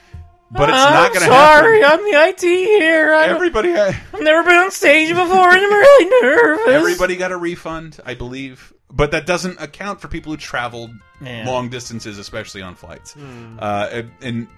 but 0.53 0.69
it's 0.69 0.79
I'm 0.79 0.93
not 0.93 1.13
going 1.15 1.27
to 1.27 1.33
happen. 1.35 1.65
sorry. 1.65 1.85
I'm 1.85 1.99
the 1.99 2.29
IT 2.29 2.41
here. 2.43 3.15
I 3.15 3.27
Everybody, 3.29 3.75
I, 3.75 3.91
have 3.93 4.21
never 4.21 4.43
been 4.43 4.57
on 4.59 4.71
stage 4.71 5.09
before, 5.09 5.51
and 5.51 5.61
I'm 5.61 5.73
really 5.73 6.23
nervous. 6.23 6.69
everybody 6.69 7.17
got 7.17 7.33
a 7.33 7.37
refund, 7.37 7.99
I 8.05 8.15
believe. 8.15 8.73
but 8.91 9.13
that 9.13 9.25
doesn't 9.27 9.61
account 9.61 10.01
for 10.01 10.09
people 10.09 10.33
who 10.33 10.37
traveled 10.37 10.91
Yeah. 11.23 11.45
long 11.47 11.69
distances, 11.71 12.19
especially 12.19 12.63
on 12.63 12.75
flights. 12.75 13.15
Hmm. 13.15 13.59
Uh, 13.59 13.89
and, 13.93 14.11
and 14.21 14.49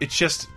it's 0.00 0.16
just, 0.16 0.48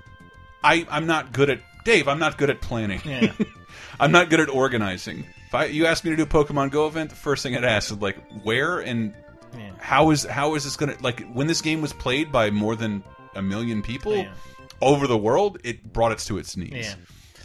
I 0.63 0.87
I'm 0.89 1.05
not 1.05 1.31
good 1.33 1.49
at 1.51 1.59
Dave. 1.85 2.07
I'm 2.07 2.19
not 2.19 2.37
good 2.37 2.49
at 2.49 2.61
planning. 2.61 3.01
Yeah. 3.05 3.31
I'm 3.99 4.11
not 4.11 4.29
good 4.29 4.39
at 4.39 4.49
organizing. 4.49 5.25
If 5.47 5.55
I, 5.55 5.65
you 5.65 5.85
asked 5.85 6.03
me 6.03 6.09
to 6.11 6.17
do 6.17 6.23
a 6.23 6.25
Pokemon 6.25 6.71
Go 6.71 6.87
event, 6.87 7.09
the 7.11 7.15
first 7.15 7.43
thing 7.43 7.55
I'd 7.55 7.63
ask 7.63 7.91
is 7.91 7.97
like, 7.99 8.17
where 8.43 8.79
and 8.79 9.13
Yeah. 9.57 9.71
how 9.79 10.09
is 10.11 10.23
how 10.25 10.55
is 10.55 10.63
this 10.65 10.75
gonna 10.75 10.95
like 11.01 11.23
when 11.31 11.47
this 11.47 11.61
game 11.61 11.81
was 11.81 11.93
played 11.93 12.31
by 12.31 12.49
more 12.49 12.75
than 12.75 13.03
a 13.35 13.41
million 13.41 13.81
people 13.81 14.15
Yeah. 14.15 14.33
Over 14.81 15.07
the 15.07 15.17
world? 15.17 15.59
It 15.63 15.91
brought 15.93 16.11
it 16.11 16.19
to 16.19 16.37
its 16.37 16.55
knees. 16.57 16.71
Yeah. 16.73 16.95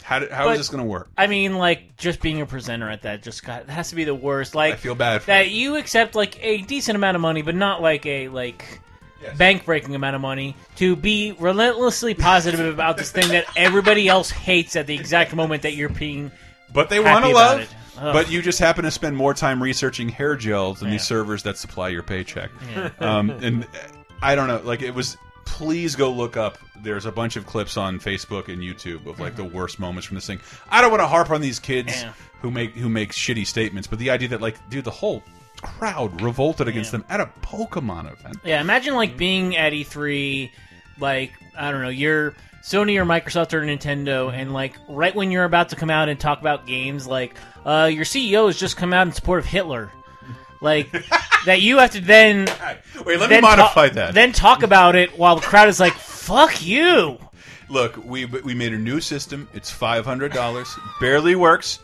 How 0.03 0.19
how 0.19 0.25
is 0.25 0.29
But- 0.29 0.57
this 0.57 0.69
going 0.69 0.83
to 0.83 0.89
work? 0.89 1.09
I 1.17 1.27
mean, 1.27 1.57
like 1.57 1.95
just 1.97 2.19
being 2.21 2.41
a 2.41 2.45
presenter 2.45 2.89
at 2.89 3.03
that 3.03 3.23
just 3.23 3.43
got 3.45 3.67
that 3.67 3.71
has 3.73 3.89
to 3.89 3.95
be 3.95 4.03
the 4.03 4.13
worst. 4.15 4.53
Like 4.55 4.73
I 4.73 4.77
feel 4.77 4.95
bad 4.95 5.21
for 5.21 5.27
that 5.27 5.49
you 5.49 5.77
accept 5.77 6.13
like 6.15 6.37
a 6.43 6.61
decent 6.63 6.95
amount 6.97 7.15
of 7.15 7.21
money, 7.21 7.41
but 7.41 7.55
not 7.55 7.81
like 7.81 8.05
a 8.05 8.27
like 8.27 8.81
bank 9.37 9.63
breaking 9.63 9.95
amount 9.95 10.15
of 10.17 10.21
money 10.21 10.53
to 10.75 10.97
be 10.97 11.31
relentlessly 11.39 12.13
positive 12.13 12.59
about 12.73 12.97
this 12.97 13.11
thing 13.11 13.29
that 13.29 13.45
everybody 13.55 14.09
else 14.09 14.29
hates 14.29 14.75
at 14.75 14.85
the 14.87 14.93
exact 14.95 15.33
moment 15.33 15.61
that 15.61 15.73
you're 15.75 15.87
being. 15.87 16.29
But 16.73 16.89
they 16.89 16.99
want 16.99 17.23
to 17.23 17.31
love. 17.31 17.61
it. 17.61 17.69
But 17.95 18.29
you 18.29 18.41
just 18.41 18.59
happen 18.59 18.83
to 18.83 18.91
spend 18.91 19.15
more 19.15 19.33
time 19.33 19.63
researching 19.63 20.09
hair 20.09 20.35
gels 20.35 20.79
than 20.79 20.89
Yeah. 20.89 20.95
these 20.95 21.03
servers 21.05 21.43
that 21.43 21.57
supply 21.57 21.87
your 21.89 22.03
paycheck. 22.03 22.49
Yeah. 22.75 22.89
Um, 22.99 23.29
and 23.29 23.65
I 24.21 24.35
don't 24.35 24.47
know, 24.49 24.59
like 24.65 24.81
it 24.81 24.93
was. 24.93 25.15
Please 25.45 25.95
go 25.95 26.11
look 26.11 26.37
up. 26.37 26.57
There's 26.81 27.05
a 27.05 27.11
bunch 27.11 27.35
of 27.35 27.45
clips 27.45 27.77
on 27.77 27.99
Facebook 27.99 28.47
and 28.47 28.61
YouTube 28.61 29.05
of 29.05 29.19
like 29.19 29.35
the 29.35 29.43
worst 29.43 29.79
moments 29.79 30.07
from 30.07 30.15
this 30.15 30.25
thing. 30.27 30.39
I 30.69 30.81
don't 30.81 30.91
want 30.91 31.01
to 31.01 31.07
harp 31.07 31.29
on 31.29 31.41
these 31.41 31.59
kids. 31.59 32.01
Yeah. 32.01 32.13
who 32.41 32.51
make 32.51 32.73
who 32.75 32.89
make 32.89 33.11
shitty 33.11 33.45
statements, 33.47 33.87
but 33.87 33.99
the 33.99 34.09
idea 34.09 34.29
that 34.29 34.41
like, 34.41 34.57
dude, 34.69 34.83
the 34.83 34.91
whole 34.91 35.23
crowd 35.61 36.21
revolted 36.21 36.67
against 36.67 36.91
them 36.91 37.05
at 37.09 37.21
a 37.21 37.29
Pokemon 37.41 38.11
event. 38.11 38.37
Yeah, 38.43 38.59
imagine 38.59 38.95
like 38.95 39.15
being 39.15 39.55
at 39.55 39.71
E3, 39.73 40.51
like 40.99 41.31
I 41.57 41.71
don't 41.71 41.81
know, 41.81 41.89
you're 41.89 42.33
Sony 42.63 42.97
or 42.97 43.05
Microsoft 43.05 43.53
or 43.53 43.61
Nintendo, 43.61 44.31
and 44.33 44.53
like 44.53 44.75
right 44.89 45.13
when 45.15 45.31
you're 45.31 45.45
about 45.45 45.69
to 45.69 45.75
come 45.75 45.89
out 45.89 46.09
and 46.09 46.19
talk 46.19 46.41
about 46.41 46.65
games, 46.67 47.07
like 47.07 47.35
uh, 47.65 47.89
your 47.91 48.05
CEO 48.05 48.47
has 48.47 48.57
just 48.57 48.75
come 48.75 48.91
out 48.93 49.07
in 49.07 49.13
support 49.13 49.39
of 49.39 49.45
Hitler, 49.45 49.91
like 50.63 50.89
that 51.45 51.61
you 51.61 51.77
have 51.77 51.91
to 51.91 52.01
then 52.01 52.47
Wait, 53.05 53.19
let 53.19 53.29
me 53.29 53.35
then 53.35 53.41
modify 53.41 53.89
ta- 53.89 53.95
that. 53.95 54.13
Then 54.13 54.31
talk 54.31 54.63
about 54.63 54.95
it 54.95 55.17
while 55.17 55.35
the 55.35 55.41
crowd 55.41 55.67
is 55.67 55.79
like, 55.79 55.93
"Fuck 55.93 56.65
you." 56.65 57.17
Look, 57.69 57.97
we 58.03 58.25
we 58.25 58.53
made 58.53 58.73
a 58.73 58.77
new 58.77 58.99
system. 59.01 59.47
It's 59.53 59.69
five 59.69 60.05
hundred 60.05 60.31
dollars, 60.31 60.73
barely 60.99 61.35
works, 61.35 61.79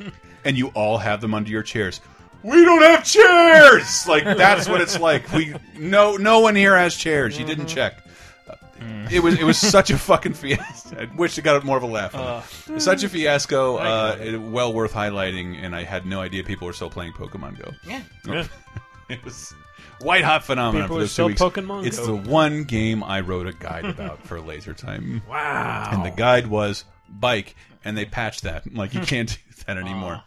and 0.46 0.58
you 0.58 0.68
all 0.70 0.98
have 0.98 1.22
them 1.22 1.34
under 1.34 1.52
your 1.52 1.64
chairs. 1.64 2.02
We 2.42 2.64
don't 2.64 2.82
have 2.82 3.04
chairs. 3.04 4.08
Like 4.08 4.24
that's 4.24 4.70
what 4.70 4.82
it's 4.82 5.00
like. 5.00 5.32
We 5.34 5.56
no 5.78 6.16
no 6.16 6.40
one 6.40 6.56
here 6.56 6.78
has 6.78 6.96
chairs. 6.96 7.38
You 7.38 7.46
didn't 7.46 7.66
mm-hmm. 7.66 7.76
check. 7.76 8.04
Uh, 8.82 9.08
It 9.12 9.22
was 9.22 9.40
it 9.40 9.44
was 9.44 9.58
such 9.58 9.90
a 9.90 9.98
fucking 9.98 10.34
fiasco. 10.34 10.98
I 11.02 11.06
wish 11.16 11.38
it 11.38 11.42
got 11.42 11.64
more 11.64 11.78
of 11.78 11.84
a 11.84 11.88
laugh. 11.88 12.16
on 12.16 12.44
it. 12.68 12.76
It. 12.76 12.82
Such 12.82 13.04
a 13.04 13.10
fiasco. 13.10 13.78
Uh, 13.78 14.18
it, 14.20 14.38
well 14.42 14.72
worth 14.74 14.94
highlighting, 14.94 15.58
and 15.64 15.76
I 15.76 15.84
had 15.84 16.06
no 16.06 16.22
idea 16.22 16.44
people 16.44 16.68
were 16.68 16.74
still 16.74 16.90
playing 16.90 17.14
Pokemon 17.14 17.58
Go. 17.62 17.72
Yeah. 17.86 18.02
Yeah. 18.28 18.48
it 19.10 19.24
was 19.26 19.54
white 20.02 20.24
hot 20.24 20.44
phenomenon 20.44 20.84
People 20.88 20.96
for 20.96 21.00
are 21.00 21.04
those 21.04 21.12
still 21.12 21.26
two 21.28 21.30
weeks. 21.30 21.42
Pokemon 21.42 21.86
it's 21.86 22.00
Go. 22.00 22.06
the 22.06 22.16
one 22.30 22.64
game 22.64 23.04
I 23.04 23.20
wrote 23.22 23.48
a 23.48 23.54
guide 23.54 23.86
about 23.96 24.24
for 24.26 24.40
Laser 24.40 24.74
Time. 24.74 25.22
Wow. 25.28 25.90
And 25.92 26.06
the 26.06 26.12
guide 26.12 26.48
was 26.48 26.86
bike, 27.10 27.56
and 27.84 27.98
they 27.98 28.06
patched 28.06 28.44
that. 28.44 28.74
Like 28.74 28.94
you 28.94 29.02
can't 29.02 29.30
do 29.30 29.64
that 29.66 29.78
anymore. 29.78 30.22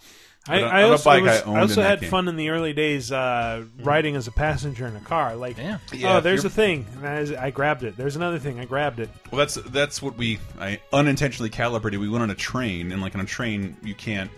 I, 0.49 0.63
on- 0.63 0.65
I 0.71 0.83
on 0.83 0.89
a 0.89 0.93
also, 0.93 1.11
bike 1.11 1.23
was- 1.23 1.43
I 1.43 1.53
I 1.53 1.61
also 1.61 1.83
had 1.83 2.01
game. 2.01 2.11
fun 2.11 2.27
in 2.29 2.37
the 2.37 2.49
early 2.51 2.73
days 2.73 3.13
uh, 3.13 3.65
riding 3.83 4.17
as 4.17 4.27
a 4.27 4.33
passenger 4.33 4.87
in 4.87 4.97
a 4.97 5.01
car. 5.01 5.37
Like, 5.37 5.57
Yeah. 5.57 5.79
Yeah, 5.93 6.15
oh, 6.15 6.19
if 6.19 6.25
there's 6.25 6.45
a 6.45 6.51
thing. 6.51 6.85
I, 7.03 7.47
I 7.47 7.51
grabbed 7.51 7.85
it. 7.85 7.97
There's 7.97 8.17
another 8.17 8.39
thing. 8.41 8.59
I 8.59 8.65
grabbed 8.65 8.99
it. 8.99 9.09
Well, 9.31 9.39
that's 9.39 9.55
that's 9.55 10.03
what 10.03 10.17
we 10.17 10.41
I 10.59 10.81
unintentionally 10.93 11.51
calibrated. 11.51 12.01
We 12.01 12.09
went 12.09 12.23
on 12.25 12.31
a 12.31 12.35
train, 12.35 12.91
and 12.91 13.01
like 13.01 13.15
on 13.15 13.21
a 13.21 13.25
train, 13.25 13.77
you 13.85 13.95
can't 13.95 14.31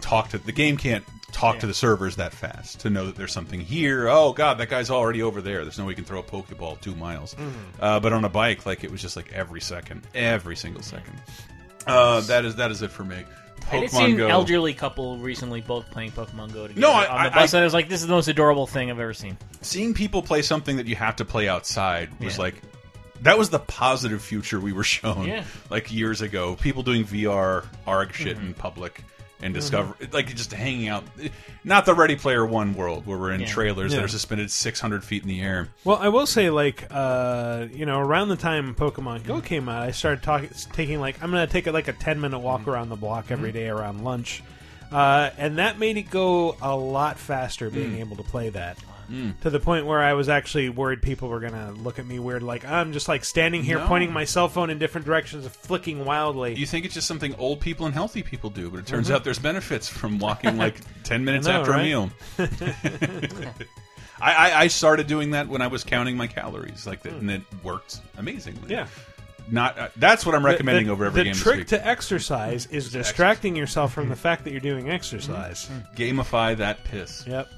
talk 0.00 0.28
to 0.30 0.38
the 0.38 0.52
game 0.52 0.76
can't 0.76 1.04
talk 1.32 1.58
to 1.58 1.66
the 1.66 1.74
servers 1.74 2.16
that 2.16 2.32
fast 2.32 2.80
to 2.80 2.88
know 2.88 3.04
that 3.06 3.16
there's 3.16 3.32
something 3.32 3.60
here. 3.60 4.08
Oh 4.08 4.32
God, 4.32 4.58
that 4.58 4.68
guy's 4.70 4.90
already 4.90 5.22
over 5.22 5.42
there. 5.42 5.62
There's 5.64 5.76
no 5.78 5.84
way 5.84 5.90
you 5.90 5.96
can 5.96 6.04
throw 6.04 6.20
a 6.20 6.22
Pokeball 6.22 6.80
two 6.80 6.94
miles. 6.94 7.34
Uh, 7.80 7.98
but 8.00 8.12
on 8.12 8.24
a 8.24 8.28
bike, 8.28 8.64
like 8.64 8.84
it 8.84 8.90
was 8.92 9.02
just 9.02 9.16
like 9.16 9.32
every 9.32 9.60
second, 9.60 10.06
every 10.14 10.54
single 10.56 10.82
second. 10.82 11.20
Uh, 11.86 12.20
that 12.22 12.44
is 12.44 12.54
that 12.56 12.70
is 12.70 12.80
it 12.82 12.90
for 12.92 13.04
me. 13.04 13.24
I 13.72 13.80
did 13.80 13.90
see 13.90 13.96
Pokemon 13.98 14.04
an 14.10 14.16
Go. 14.16 14.28
elderly 14.28 14.74
couple 14.74 15.18
recently 15.18 15.60
both 15.60 15.90
playing 15.90 16.12
Pokemon 16.12 16.52
Go 16.52 16.66
together 16.68 16.80
No, 16.80 16.92
I- 16.92 17.06
on 17.06 17.24
the 17.24 17.32
I- 17.32 17.34
bus, 17.34 17.54
I- 17.54 17.58
and 17.58 17.62
I 17.62 17.66
was 17.66 17.74
like, 17.74 17.88
"This 17.88 18.00
is 18.00 18.06
the 18.06 18.12
most 18.12 18.28
adorable 18.28 18.66
thing 18.66 18.90
I've 18.90 18.98
ever 19.00 19.14
seen." 19.14 19.36
seeing 19.60 19.92
people 19.94 20.22
play 20.22 20.40
something 20.42 20.76
that 20.76 20.86
you 20.86 20.94
have 20.96 21.16
to 21.16 21.24
play 21.24 21.48
outside 21.48 22.08
was 22.20 22.36
Yeah. 22.36 22.42
like 22.42 22.62
that 23.22 23.36
was 23.36 23.50
the 23.50 23.58
positive 23.58 24.22
future 24.22 24.60
we 24.60 24.72
were 24.72 24.84
shown 24.96 25.26
Yeah. 25.26 25.42
like 25.70 25.90
years 25.92 26.20
ago 26.22 26.54
people 26.60 26.82
doing 26.84 27.04
vr 27.04 27.64
arg 27.86 28.14
shit 28.14 28.36
Mm-hmm. 28.36 28.46
in 28.46 28.54
public 28.54 29.02
and 29.40 29.54
mm-hmm. 29.54 29.60
discover 29.60 29.94
like 30.12 30.34
just 30.34 30.52
hanging 30.52 30.88
out. 30.88 31.04
Not 31.64 31.86
the 31.86 31.94
ready 31.94 32.16
player 32.16 32.44
one 32.44 32.74
world 32.74 33.06
where 33.06 33.18
we're 33.18 33.32
in 33.32 33.40
Yeah. 33.40 33.46
trailers 33.46 33.92
that 33.92 34.02
are 34.02 34.08
suspended 34.08 34.50
600 34.50 35.04
feet 35.04 35.22
in 35.22 35.28
the 35.28 35.40
air. 35.40 35.68
Well, 35.84 35.96
I 35.96 36.08
will 36.08 36.26
say, 36.26 36.50
like, 36.50 36.86
uh, 36.90 37.66
you 37.72 37.86
know, 37.86 37.98
around 38.00 38.28
the 38.28 38.36
time 38.36 38.74
Pokemon 38.74 39.24
Go 39.24 39.34
mm-hmm. 39.34 39.46
came 39.46 39.68
out, 39.68 39.82
I 39.82 39.90
started 39.90 40.22
talking, 40.22 40.50
taking 40.72 41.00
like, 41.00 41.22
I'm 41.22 41.30
going 41.30 41.46
to 41.46 41.52
take 41.52 41.66
a, 41.66 41.72
like 41.72 41.88
a 41.88 41.92
10 41.92 42.20
minute 42.20 42.38
walk 42.38 42.62
mm-hmm. 42.62 42.70
around 42.70 42.88
the 42.88 42.96
block 42.96 43.30
every 43.30 43.52
day 43.52 43.68
around 43.68 44.04
lunch, 44.04 44.42
uh, 44.90 45.30
and 45.36 45.58
that 45.58 45.78
made 45.78 45.96
it 45.96 46.10
go 46.10 46.56
a 46.62 46.74
lot 46.74 47.18
faster 47.18 47.70
being 47.70 47.92
mm. 47.92 48.00
able 48.00 48.16
to 48.16 48.22
play 48.22 48.48
that. 48.50 48.78
To 49.42 49.50
the 49.50 49.58
point 49.60 49.86
where 49.86 50.00
I 50.00 50.12
was 50.12 50.28
actually 50.28 50.68
worried 50.68 51.00
people 51.02 51.28
were 51.28 51.40
gonna 51.40 51.72
look 51.72 51.98
at 51.98 52.06
me 52.06 52.18
weird, 52.18 52.42
like 52.42 52.64
I'm 52.64 52.92
just 52.92 53.08
like 53.08 53.24
standing 53.24 53.62
here 53.62 53.78
No. 53.78 53.86
pointing 53.86 54.12
my 54.12 54.24
cell 54.24 54.48
phone 54.48 54.68
in 54.70 54.78
different 54.78 55.06
directions, 55.06 55.44
and 55.44 55.52
flicking 55.54 56.04
wildly. 56.04 56.54
you 56.54 56.66
think 56.66 56.84
it's 56.84 56.94
just 56.94 57.06
something 57.08 57.34
old 57.36 57.60
people 57.60 57.86
and 57.86 57.94
healthy 57.94 58.22
people 58.22 58.50
do 58.50 58.70
but 58.70 58.78
it 58.80 58.86
turns 58.86 59.10
out 59.10 59.24
there's 59.24 59.38
benefits 59.38 59.88
from 59.88 60.18
walking 60.18 60.56
like 60.58 60.76
10 61.04 61.24
minutes 61.24 61.48
Mm-hmm. 61.48 61.54
know, 61.54 61.60
after 61.60 61.72
right? 61.72 61.80
a 61.80 61.84
meal 61.84 62.10
I, 64.20 64.32
I, 64.50 64.60
I 64.62 64.66
started 64.66 65.06
doing 65.06 65.30
that 65.30 65.48
when 65.48 65.62
I 65.62 65.68
was 65.68 65.84
counting 65.84 66.16
my 66.16 66.26
calories, 66.26 66.86
like, 66.86 67.02
that, 67.02 67.12
and 67.14 67.30
it 67.30 67.42
worked 67.62 68.00
amazingly. 68.16 68.62
Hmm. 68.66 68.70
Yeah. 68.72 68.86
not 69.50 69.78
uh, 69.78 69.88
that's 69.96 70.26
what 70.26 70.34
I'm 70.34 70.44
recommending 70.44 70.86
the, 70.86 70.92
over 70.92 71.04
every 71.06 71.20
the 71.20 71.24
game. 71.24 71.32
this 71.34 71.42
trick 71.42 71.66
to 71.68 71.86
exercise 71.86 72.66
is 72.66 72.90
distracting 72.90 73.54
yourself 73.56 73.92
from 73.94 74.08
the 74.08 74.16
fact 74.16 74.42
that 74.44 74.50
you're 74.50 74.60
doing 74.60 74.90
exercise. 74.90 75.70
gamify 75.96 76.56
that 76.56 76.82
piss. 76.84 77.24
Yep. 77.26 77.48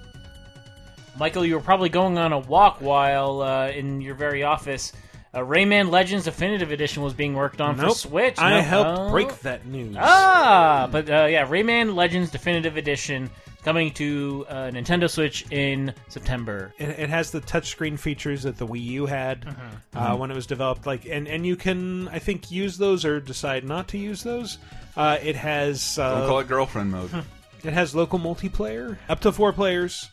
Michael, 1.18 1.44
you 1.44 1.54
were 1.54 1.60
probably 1.60 1.88
going 1.88 2.18
on 2.18 2.32
a 2.32 2.38
walk 2.38 2.80
while 2.80 3.42
uh, 3.42 3.68
in 3.68 4.00
your 4.00 4.14
very 4.14 4.42
office. 4.42 4.92
Uh, 5.32 5.38
Rayman 5.40 5.90
Legends 5.90 6.24
Definitive 6.24 6.72
Edition 6.72 7.02
was 7.04 7.14
being 7.14 7.34
worked 7.34 7.60
on 7.60 7.76
Nope. 7.76 7.90
for 7.90 7.94
Switch. 7.94 8.38
I 8.38 8.50
No? 8.56 8.60
helped 8.62 8.98
Oh. 9.00 9.10
break 9.10 9.38
that 9.40 9.64
news. 9.66 9.96
Ah, 9.98 10.88
but 10.90 11.08
uh, 11.08 11.26
yeah, 11.26 11.46
Rayman 11.46 11.94
Legends 11.94 12.30
Definitive 12.30 12.76
Edition 12.76 13.30
coming 13.62 13.92
to 13.92 14.44
uh, 14.48 14.54
Nintendo 14.72 15.08
Switch 15.08 15.44
in 15.52 15.94
September. 16.08 16.72
It, 16.78 16.88
it 16.98 17.08
has 17.10 17.30
the 17.30 17.40
touchscreen 17.42 17.96
features 17.98 18.42
that 18.42 18.56
the 18.56 18.66
Wii 18.66 18.82
U 18.82 19.06
had 19.06 19.42
Mm-hmm. 19.42 19.98
uh, 19.98 20.16
when 20.16 20.30
it 20.32 20.34
was 20.34 20.46
developed. 20.46 20.86
Like, 20.86 21.04
and 21.06 21.28
and 21.28 21.46
you 21.46 21.54
can, 21.54 22.08
I 22.08 22.18
think, 22.18 22.50
use 22.50 22.76
those 22.78 23.04
or 23.04 23.20
decide 23.20 23.62
not 23.64 23.86
to 23.88 23.98
use 23.98 24.22
those. 24.24 24.58
Uh, 24.96 25.18
it 25.22 25.36
has 25.36 25.96
uh, 25.98 26.20
Don't 26.20 26.28
call 26.28 26.38
it 26.40 26.48
girlfriend 26.48 26.90
mode. 26.90 27.10
it 27.62 27.72
has 27.72 27.94
local 27.94 28.18
multiplayer 28.18 28.96
up 29.08 29.20
to 29.20 29.30
four 29.30 29.52
players. 29.52 30.08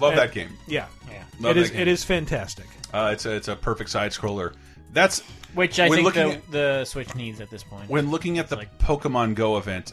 Love 0.00 0.12
And- 0.12 0.20
that 0.20 0.32
game. 0.32 0.50
Yeah, 0.66 0.86
Yeah. 1.10 1.22
Love 1.40 1.56
it 1.56 1.60
is. 1.62 1.70
game. 1.70 1.80
It 1.80 1.88
is 1.88 2.04
fantastic. 2.04 2.66
Uh, 2.92 3.10
it's 3.12 3.24
a 3.26 3.32
it's 3.34 3.48
a 3.48 3.56
perfect 3.56 3.90
side 3.90 4.10
scroller. 4.12 4.54
That's 4.92 5.20
Which 5.54 5.80
I 5.80 5.88
think 5.88 6.12
the, 6.14 6.20
at, 6.32 6.50
the 6.50 6.84
Switch 6.84 7.14
needs 7.14 7.40
at 7.40 7.50
this 7.50 7.62
point. 7.64 7.88
when 7.88 8.10
looking 8.10 8.38
at 8.38 8.48
the 8.48 8.56
like- 8.56 8.78
Pokemon 8.78 9.34
Go 9.34 9.56
event. 9.56 9.92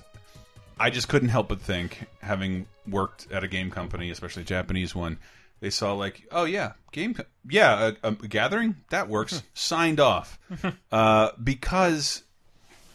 I 0.81 0.89
just 0.89 1.09
couldn't 1.09 1.27
help 1.29 1.49
but 1.49 1.59
think, 1.59 2.05
having 2.21 2.65
worked 2.87 3.29
at 3.33 3.43
a 3.43 3.49
game 3.49 3.69
company, 3.69 4.11
especially 4.11 4.43
a 4.43 4.45
Japanese 4.45 4.95
one, 4.95 5.17
they 5.59 5.69
saw 5.71 5.91
like, 5.93 6.25
oh 6.31 6.45
yeah, 6.45 6.71
game, 6.93 7.17
yeah, 7.49 7.91
a, 8.01 8.07
a 8.07 8.11
gathering 8.13 8.77
that 8.89 9.09
works, 9.09 9.43
signed 9.53 9.99
off, 9.99 10.39
uh, 10.93 11.31
because 11.43 12.23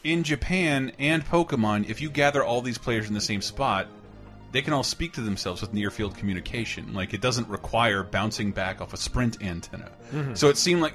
in 0.02 0.22
Japan 0.22 0.92
and 0.98 1.26
Pokemon, 1.26 1.90
if 1.90 2.00
you 2.00 2.08
gather 2.08 2.42
all 2.42 2.62
these 2.62 2.78
players 2.78 3.06
in 3.06 3.12
the 3.12 3.20
same 3.20 3.42
spot, 3.42 3.86
they 4.54 4.62
can 4.62 4.72
all 4.72 4.84
speak 4.84 5.14
to 5.14 5.20
themselves 5.20 5.60
with 5.60 5.74
near 5.74 5.90
field 5.90 6.16
communication. 6.16 6.94
Like 6.94 7.12
it 7.12 7.20
doesn't 7.20 7.48
require 7.48 8.04
bouncing 8.04 8.52
back 8.52 8.80
off 8.80 8.94
a 8.94 8.96
sprint 8.96 9.42
antenna. 9.42 9.90
So 10.34 10.48
it 10.48 10.56
seemed 10.56 10.80
like 10.80 10.94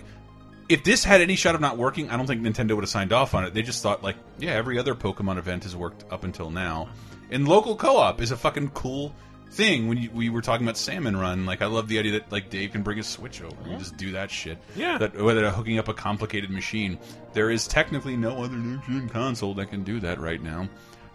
if 0.70 0.86
this 0.86 1.04
had 1.04 1.20
any 1.20 1.36
shot 1.36 1.56
of 1.56 1.62
not 1.62 1.78
working, 1.78 2.10
I 2.10 2.16
don't 2.16 2.26
think 2.26 2.42
Nintendo 2.42 2.76
would 2.76 2.84
have 2.84 2.90
signed 2.90 3.12
off 3.12 3.34
on 3.34 3.44
it. 3.44 3.54
They 3.54 3.62
just 3.62 3.84
thought 3.84 4.02
like, 4.02 4.16
yeah, 4.38 4.52
every 4.52 4.80
other 4.80 4.96
Pokemon 4.96 5.38
event 5.38 5.64
has 5.64 5.76
worked 5.76 6.06
up 6.10 6.24
until 6.24 6.50
now. 6.50 6.88
And 7.32 7.50
local 7.50 7.76
co-op 7.76 8.22
is 8.22 8.32
a 8.32 8.38
fucking 8.38 8.70
cool 8.70 9.14
thing. 9.52 9.90
When 9.90 9.98
you, 9.98 10.10
we 10.12 10.30
were 10.30 10.42
talking 10.42 10.66
about 10.66 10.78
Salmon 10.78 11.18
Run, 11.18 11.46
like 11.46 11.62
I 11.62 11.66
love 11.66 11.90
the 11.90 12.00
idea 12.00 12.14
that 12.14 12.32
like 12.32 12.50
Dave 12.50 12.72
can 12.72 12.82
bring 12.82 12.96
his 12.96 13.08
Switch 13.08 13.42
over 13.42 13.58
and 13.66 13.78
just 13.78 13.98
do 13.98 14.14
that 14.14 14.32
shit. 14.32 14.58
Yeah. 14.78 15.00
That 15.00 15.22
whether 15.22 15.42
they're 15.42 15.52
hooking 15.52 15.80
up 15.80 15.90
a 15.90 15.94
complicated 15.94 16.50
machine, 16.50 16.98
there 17.34 17.52
is 17.52 17.68
technically 17.68 18.16
no 18.16 18.42
other 18.42 18.56
next-gen 18.56 19.10
console 19.10 19.54
that 19.56 19.70
can 19.70 19.84
do 19.84 20.00
that 20.00 20.18
right 20.22 20.42
now, 20.42 20.70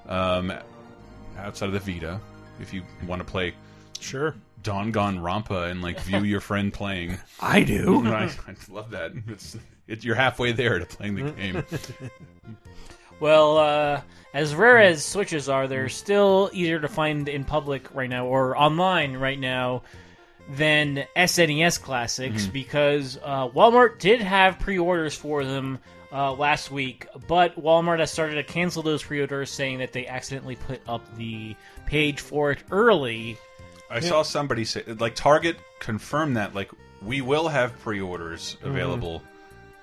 um, 0.06 0.52
outside 1.38 1.72
of 1.72 1.72
the 1.72 1.94
Vita. 1.94 2.20
If 2.60 2.72
you 2.72 2.82
want 3.06 3.20
to 3.20 3.24
play 3.24 3.54
Sure. 4.00 4.34
Danganronpa 4.62 5.70
and 5.70 5.82
like 5.82 5.98
view 6.00 6.20
your 6.24 6.40
friend 6.40 6.72
playing. 6.72 7.18
I 7.40 7.62
do. 7.62 8.06
I, 8.12 8.24
I 8.24 8.54
love 8.70 8.90
that. 8.90 9.12
It's, 9.28 9.56
it, 9.86 10.04
you're 10.04 10.14
halfway 10.14 10.52
there 10.52 10.78
to 10.78 10.86
playing 10.86 11.14
the 11.16 11.30
game. 11.32 11.64
Well, 13.20 13.58
uh, 13.58 14.00
as 14.34 14.54
rare 14.54 14.78
as 14.80 15.04
Switches 15.04 15.48
are, 15.48 15.68
they're 15.68 15.88
still 15.88 16.50
easier 16.52 16.80
to 16.80 16.88
find 16.88 17.28
in 17.28 17.44
public 17.44 17.94
right 17.94 18.10
now 18.10 18.26
or 18.26 18.56
online 18.58 19.16
right 19.16 19.38
now 19.38 19.82
than 20.50 21.06
SNES 21.16 21.80
classics 21.80 22.46
Mhm. 22.46 22.52
because 22.52 23.18
uh, 23.22 23.48
Walmart 23.48 23.98
did 24.00 24.20
have 24.20 24.58
pre-orders 24.58 25.14
for 25.16 25.44
them 25.44 25.78
uh, 26.14 26.32
last 26.32 26.70
week, 26.70 27.06
but 27.26 27.60
Walmart 27.60 27.98
has 27.98 28.10
started 28.10 28.36
to 28.36 28.44
cancel 28.44 28.82
those 28.82 29.02
pre-orders, 29.02 29.50
saying 29.50 29.78
that 29.78 29.92
they 29.92 30.06
accidentally 30.06 30.56
put 30.56 30.80
up 30.88 31.02
the 31.16 31.56
page 31.86 32.20
for 32.20 32.52
it 32.52 32.62
early. 32.70 33.36
I 33.90 34.00
saw 34.00 34.22
somebody 34.22 34.64
say 34.64 34.82
like 34.98 35.14
Target 35.16 35.56
confirmed 35.80 36.36
that 36.36 36.54
like 36.54 36.70
we 37.02 37.20
will 37.20 37.48
have 37.48 37.78
pre-orders 37.80 38.56
Mhm. 38.62 38.70
available 38.70 39.22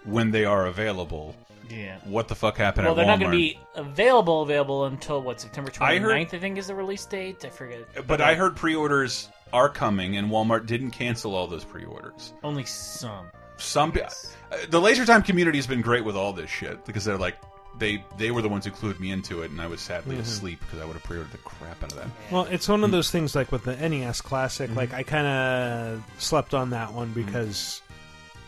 when 0.05 0.31
they 0.31 0.45
are 0.45 0.65
available. 0.65 1.35
Yeah. 1.69 1.97
What 2.03 2.27
the 2.27 2.35
fuck 2.35 2.57
happened 2.57 2.85
well, 2.85 2.93
at 2.93 2.95
they're 2.95 3.05
Walmart? 3.05 3.07
not 3.07 3.19
going 3.19 3.31
to 3.31 3.37
be 3.37 3.59
available 3.75 4.41
available 4.41 4.85
until 4.85 5.21
what 5.21 5.39
September 5.39 5.69
29th, 5.71 6.33
I 6.33 6.37
I, 6.37 6.39
think 6.39 6.57
is 6.57 6.67
the 6.67 6.75
release 6.75 7.05
date. 7.05 7.45
I 7.45 7.49
forget. 7.49 8.07
But 8.07 8.19
I 8.19 8.33
heard 8.35 8.55
pre-orders 8.57 9.29
are 9.53 9.69
coming, 9.69 10.17
and 10.17 10.29
Walmart 10.29 10.65
didn't 10.65 10.91
cancel 10.91 11.35
all 11.35 11.47
those 11.47 11.63
pre-orders. 11.63 12.33
only 12.43 12.65
some. 12.65 13.27
Some 13.61 13.91
pe- 13.91 14.01
uh, 14.01 14.07
the 14.69 14.81
Laser 14.81 15.05
Time 15.05 15.21
community 15.23 15.57
has 15.57 15.67
been 15.67 15.81
great 15.81 16.03
with 16.03 16.15
all 16.15 16.33
this 16.33 16.49
shit 16.49 16.83
because 16.85 17.05
they're 17.05 17.17
like 17.17 17.37
they 17.79 18.03
they 18.17 18.31
were 18.31 18.41
the 18.41 18.49
ones 18.49 18.65
who 18.65 18.71
clued 18.71 18.99
me 18.99 19.11
into 19.11 19.43
it, 19.43 19.51
and 19.51 19.61
I 19.61 19.67
was 19.67 19.79
sadly 19.81 20.17
Mhm. 20.17 20.21
asleep 20.21 20.59
because 20.61 20.79
I 20.81 20.85
would 20.85 20.93
have 20.93 21.03
pre-ordered 21.03 21.31
the 21.31 21.37
crap 21.39 21.81
out 21.83 21.91
of 21.93 21.97
that. 21.99 22.07
Well, 22.29 22.43
it's 22.51 22.67
one 22.67 22.83
of 22.83 22.91
those 22.91 23.09
things 23.11 23.33
like 23.35 23.51
with 23.51 23.63
the 23.63 23.75
NES 23.77 24.21
Classic. 24.21 24.69
Mhm. 24.69 24.75
Like 24.75 24.93
I 24.93 25.03
kind 25.03 25.25
of 25.27 26.03
slept 26.17 26.53
on 26.53 26.71
that 26.71 26.91
one 26.93 27.09
because, 27.13 27.81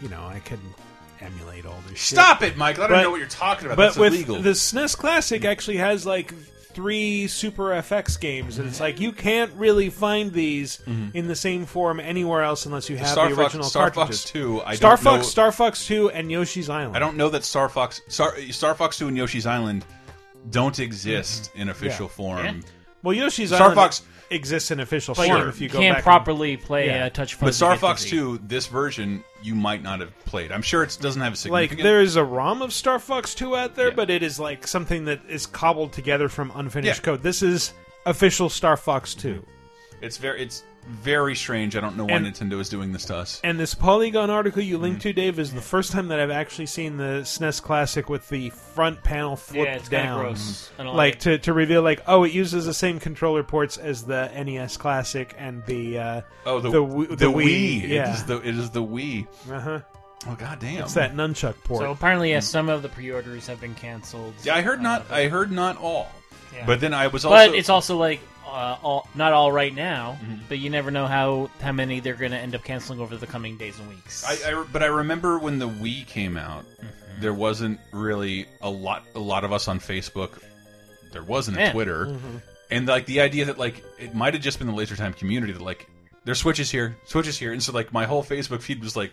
you 0.01 0.09
know, 0.09 0.23
I 0.25 0.39
couldn't 0.39 0.73
emulate 1.21 1.65
all 1.65 1.79
this. 1.87 1.99
shit. 1.99 2.17
Stop 2.19 2.41
it, 2.43 2.57
Mike! 2.57 2.79
I 2.79 2.87
don't 2.87 3.01
know 3.01 3.11
what 3.11 3.19
you're 3.19 3.29
talking 3.29 3.65
about. 3.67 3.77
But 3.77 3.83
That's 3.85 3.97
with 3.97 4.13
illegal. 4.13 4.41
the 4.41 4.49
SNES 4.55 4.95
Classic, 4.97 5.45
actually 5.45 5.77
has 5.77 6.05
like 6.05 6.33
three 6.73 7.27
Super 7.27 7.71
FX 7.71 8.19
games, 8.19 8.57
and 8.59 8.67
it's 8.67 8.79
like 8.79 8.99
you 8.99 9.11
can't 9.11 9.51
really 9.53 9.89
find 9.89 10.31
these 10.33 10.79
Mhm. 10.87 11.13
in 11.15 11.27
the 11.27 11.35
same 11.35 11.65
form 11.65 11.99
anywhere 11.99 12.43
else 12.43 12.65
unless 12.65 12.89
you 12.89 12.97
have 12.97 13.07
Star 13.09 13.29
the 13.29 13.35
Fox- 13.35 13.45
original 13.53 13.65
Star 13.69 13.87
Fox 13.87 13.95
cartridges. 13.95 14.23
2, 14.25 14.61
I 14.65 14.75
Star 14.75 14.95
don't 14.95 15.03
know- 15.05 15.11
Fox, 15.17 15.27
Star 15.27 15.51
Fox 15.51 15.85
Two, 15.85 16.09
and 16.09 16.31
Yoshi's 16.31 16.69
Island. 16.69 16.95
I 16.95 16.99
don't 16.99 17.17
know 17.17 17.29
that 17.29 17.43
Star 17.43 17.69
Fox 17.69 18.01
Star, 18.07 18.35
Star 18.51 18.75
Fox 18.75 18.97
Two 18.97 19.07
and 19.07 19.17
Yoshi's 19.17 19.45
Island 19.45 19.85
don't 20.49 20.77
exist 20.79 21.51
in 21.55 21.69
official 21.69 22.07
Mm-hmm. 22.09 22.21
Yeah. 22.21 22.41
form. 22.51 22.63
Well, 23.03 23.13
Yoshi's 23.15 23.49
Star 23.49 23.61
Island 23.63 23.75
Fox 23.75 24.01
exists 24.33 24.71
in 24.71 24.79
official 24.79 25.13
But 25.15 25.27
form 25.27 25.41
you 25.43 25.47
if 25.49 25.61
you 25.61 25.69
go 25.69 25.79
can't 25.79 25.91
back 25.93 25.97
and- 25.99 26.03
properly 26.03 26.57
play 26.57 26.87
Yeah. 26.87 27.05
uh, 27.05 27.09
touch 27.09 27.39
But 27.39 27.53
Star 27.53 27.77
Fox 27.77 28.03
dizzy. 28.03 28.17
2, 28.17 28.39
this 28.43 28.67
version, 28.67 29.23
you 29.41 29.55
might 29.55 29.81
not 29.83 29.99
have 29.99 30.17
played. 30.25 30.51
I'm 30.51 30.61
sure 30.61 30.83
it 30.83 30.97
doesn't 31.01 31.21
have 31.21 31.33
a 31.45 31.51
like 31.51 31.77
there 31.77 32.01
is 32.01 32.15
a 32.15 32.23
ROM 32.23 32.61
of 32.61 32.73
Star 32.73 32.99
Fox 32.99 33.33
2 33.35 33.55
out 33.55 33.75
there, 33.75 33.91
but 33.91 34.09
it 34.09 34.23
is 34.23 34.39
like 34.39 34.65
something 34.67 35.05
that 35.05 35.21
is 35.29 35.45
cobbled 35.45 35.93
together 35.93 36.29
from 36.29 36.51
unfinished 36.55 36.99
Yeah. 37.01 37.05
code. 37.05 37.23
This 37.23 37.41
is 37.41 37.73
official 38.05 38.49
Star 38.49 38.75
Fox 38.77 39.13
2. 39.15 39.45
it's 40.01 40.17
very, 40.17 40.41
it's 40.43 40.63
very 40.87 41.35
strange. 41.35 41.75
I 41.75 41.79
don't 41.81 41.95
know 41.97 42.05
why 42.05 42.13
And- 42.13 42.25
Nintendo 42.25 42.59
is 42.59 42.69
doing 42.69 42.91
this 42.91 43.05
to 43.05 43.15
us. 43.17 43.39
And 43.43 43.59
this 43.59 43.73
Polygon 43.73 44.29
article 44.29 44.61
you 44.61 44.77
linked 44.77 44.99
Mm-hmm. 45.01 45.09
to, 45.09 45.13
Dave, 45.13 45.39
is 45.39 45.53
the 45.53 45.61
first 45.61 45.91
time 45.91 46.09
that 46.09 46.19
I've 46.19 46.29
actually 46.31 46.65
seen 46.67 46.97
the 46.97 47.21
SNES 47.23 47.61
Classic 47.61 48.09
with 48.09 48.27
the 48.29 48.49
front 48.51 49.03
panel 49.03 49.35
flipped 49.35 49.69
it's 49.71 49.89
down, 49.89 50.21
gross. 50.21 50.69
I 50.77 50.83
don't 50.83 50.95
like 50.95 51.13
like 51.15 51.19
to 51.21 51.37
to 51.39 51.53
reveal 51.53 51.81
like 51.81 52.01
oh, 52.07 52.23
it 52.23 52.31
uses 52.33 52.65
the 52.65 52.73
same 52.73 52.99
controller 52.99 53.43
ports 53.43 53.77
as 53.77 54.03
the 54.03 54.29
NES 54.33 54.77
Classic 54.77 55.33
and 55.37 55.65
the 55.65 55.97
uh, 55.99 56.21
Oh, 56.45 56.59
the 56.59 56.69
the, 56.69 56.79
the, 56.79 56.85
Wii- 56.85 57.17
the 57.17 57.25
Wii. 57.25 57.89
yeah, 57.89 58.09
It 58.11 58.13
is 58.15 58.23
the 58.25 58.37
it 58.37 58.55
is 58.57 58.69
the 58.71 58.83
Wii. 58.83 59.27
uh 59.51 59.59
huh. 59.59 59.79
Oh 60.25 60.35
god 60.35 60.59
damn! 60.59 60.83
It's 60.83 60.93
that 60.93 61.15
nunchuck 61.15 61.55
port. 61.65 61.81
So 61.81 61.91
apparently, 61.91 62.29
yes, 62.29 62.47
some 62.47 62.69
of 62.69 62.81
the 62.81 62.87
pre-orders 62.87 63.45
have 63.47 63.59
been 63.59 63.75
canceled. 63.75 64.33
Yeah, 64.43 64.55
I 64.55 64.61
heard 64.61 64.81
not. 64.81 65.11
I 65.11 65.27
heard 65.27 65.51
not 65.51 65.77
all. 65.77 66.09
Yeah. 66.55 66.65
But 66.65 66.79
then 66.79 66.93
I 66.93 67.07
was 67.07 67.25
also. 67.25 67.35
But 67.49 67.57
it's 67.57 67.67
also 67.67 67.97
like 67.97 68.21
uh, 68.53 68.77
all, 68.83 69.09
not 69.15 69.33
all 69.33 69.51
right 69.51 69.73
now. 69.73 70.17
But 70.47 70.59
you 70.59 70.69
never 70.69 70.91
know 70.91 71.07
how 71.07 71.49
how 71.59 71.71
many 71.71 71.99
they're 71.99 72.13
going 72.13 72.31
to 72.31 72.37
end 72.37 72.53
up 72.55 72.63
canceling 72.63 72.99
over 72.99 73.17
the 73.17 73.27
coming 73.27 73.57
days 73.57 73.79
and 73.79 73.89
weeks. 73.89 74.23
I, 74.23 74.51
I 74.51 74.65
but 74.71 74.83
I 74.83 74.87
remember 74.87 75.39
when 75.39 75.57
the 75.59 75.67
Wii 75.67 76.05
came 76.07 76.37
out, 76.37 76.63
Mm-hmm. 76.65 77.21
there 77.21 77.33
wasn't 77.33 77.79
really 77.91 78.45
a 78.61 78.69
lot. 78.69 79.03
A 79.15 79.19
lot 79.19 79.43
of 79.43 79.51
us 79.53 79.67
on 79.67 79.79
Facebook. 79.79 80.31
There 81.11 81.23
wasn't 81.23 81.57
Yeah. 81.57 81.69
a 81.69 81.71
Twitter, 81.71 82.05
Mhm. 82.07 82.41
and 82.71 82.87
like 82.87 83.05
the 83.05 83.21
idea 83.21 83.45
that 83.45 83.57
like 83.57 83.83
it 83.99 84.15
might 84.15 84.33
have 84.33 84.41
just 84.43 84.57
been 84.59 84.67
the 84.67 84.73
Laser 84.73 84.95
Time 84.95 85.13
community 85.13 85.53
that 85.53 85.61
like 85.61 85.87
there's 86.25 86.39
switches 86.39 86.71
here, 86.71 86.95
switches 87.05 87.37
here, 87.37 87.51
and 87.53 87.61
so 87.61 87.71
like 87.71 87.91
my 87.93 88.05
whole 88.05 88.23
Facebook 88.23 88.61
feed 88.61 88.81
was 88.83 88.95
like. 88.95 89.11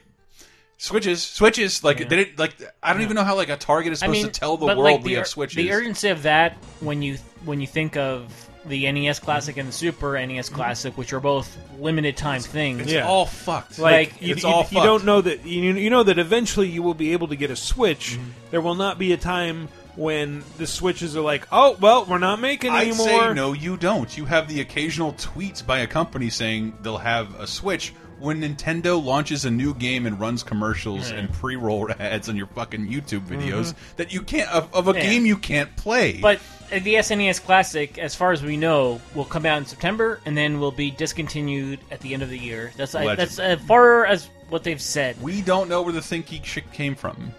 Switches, 0.83 1.23
switches. 1.23 1.85
Like 1.85 2.01
Yeah. 2.01 2.09
they 2.09 2.17
didn't 2.25 2.39
like. 2.39 2.55
I 2.83 2.95
don't 2.95 3.03
even 3.03 3.15
know 3.15 3.23
how 3.23 3.37
like 3.37 3.51
a 3.51 3.57
Target 3.59 3.93
is 3.93 4.03
I 4.03 4.07
supposed 4.07 4.23
mean, 4.25 4.33
to 4.33 4.41
tell 4.41 4.57
the 4.57 4.65
world 4.65 4.79
like, 4.79 5.05
we 5.05 5.12
have 5.12 5.27
switches. 5.27 5.57
The 5.57 5.73
urgency 5.73 6.09
of 6.09 6.23
that 6.23 6.57
when 6.81 7.03
you 7.03 7.19
when 7.45 7.61
you 7.61 7.67
think 7.67 7.99
of 7.99 8.33
the 8.66 8.91
NES 8.93 9.19
Classic 9.19 9.57
and 9.57 9.69
the 9.69 9.73
Super 9.73 10.24
NES 10.27 10.49
Classic, 10.51 10.97
which 10.99 11.12
are 11.12 11.20
both 11.20 11.57
limited 11.78 12.16
time 12.16 12.41
things. 12.43 12.93
it's 12.93 13.07
all 13.07 13.27
fucked. 13.27 13.78
Like, 13.78 14.20
you, 14.20 14.32
it's 14.32 14.43
you- 14.43 14.49
all 14.49 14.61
you 14.62 14.65
fucked. 14.65 14.85
don't 14.85 15.05
know 15.05 15.20
that 15.20 15.47
you, 15.47 15.62
you 15.74 15.91
know 15.91 16.03
that 16.03 16.19
eventually 16.19 16.69
you 16.69 16.82
will 16.82 16.95
be 16.95 17.12
able 17.12 17.28
to 17.28 17.37
get 17.37 17.51
a 17.51 17.57
Switch. 17.57 18.12
Mm-hmm. 18.19 18.31
There 18.51 18.61
will 18.61 18.74
not 18.74 18.99
be 18.99 19.12
a 19.12 19.16
time 19.16 19.69
when 19.97 20.45
the 20.59 20.66
Switches 20.66 21.16
are 21.16 21.20
like, 21.23 21.47
oh 21.51 21.77
well, 21.81 22.05
we're 22.05 22.19
not 22.19 22.41
making 22.41 22.70
I'd 22.73 22.89
anymore. 22.89 23.07
say 23.07 23.35
no, 23.35 23.53
you 23.53 23.77
don't. 23.77 24.16
You 24.16 24.24
have 24.27 24.47
the 24.49 24.61
occasional 24.61 25.12
tweets 25.15 25.65
by 25.66 25.81
a 25.81 25.87
company 25.87 26.31
saying 26.31 26.77
they'll 26.82 26.99
have 26.99 27.39
a 27.41 27.47
Switch 27.47 27.93
when 28.19 28.43
Nintendo 28.43 29.03
launches 29.03 29.47
a 29.47 29.51
new 29.51 29.73
game 29.73 30.05
and 30.05 30.20
runs 30.20 30.43
commercials 30.43 31.11
and 31.11 31.32
pre-roll 31.32 31.91
ads 31.99 32.28
on 32.28 32.37
your 32.37 32.49
fucking 32.49 32.87
YouTube 32.87 33.27
videos 33.27 33.73
Mhm. 33.73 33.74
that 33.97 34.12
you 34.12 34.20
can't 34.23 34.51
of, 34.51 34.73
of 34.74 34.89
a 34.89 34.93
Yeah. 34.93 35.01
game 35.07 35.24
you 35.24 35.39
can't 35.39 35.74
play. 35.77 36.19
But 36.20 36.39
the 36.70 36.94
SNES 36.94 37.44
Classic, 37.44 37.98
as 37.98 38.14
far 38.14 38.32
as 38.32 38.42
we 38.42 38.56
know, 38.56 39.01
will 39.14 39.24
come 39.24 39.44
out 39.47 39.59
in 39.59 39.66
September 39.66 40.20
and 40.24 40.36
then 40.36 40.60
will 40.60 40.72
be 40.72 40.90
discontinued 40.90 41.80
at 41.90 42.01
the 42.01 42.14
end 42.14 42.22
of 42.22 42.30
the 42.30 42.38
year. 42.38 42.72
That's 42.76 42.94
uh, 42.94 43.14
that's 43.14 43.38
as 43.38 43.60
far 43.62 44.06
as 44.06 44.28
what 44.48 44.64
they've 44.64 44.80
said. 44.80 45.20
we 45.22 45.42
don't 45.42 45.68
know 45.68 45.82
where 45.82 45.92
the 45.92 46.01
Think 46.02 46.26
Geek 46.26 46.44
shit 46.44 46.72
came 46.72 46.94
from. 46.94 47.32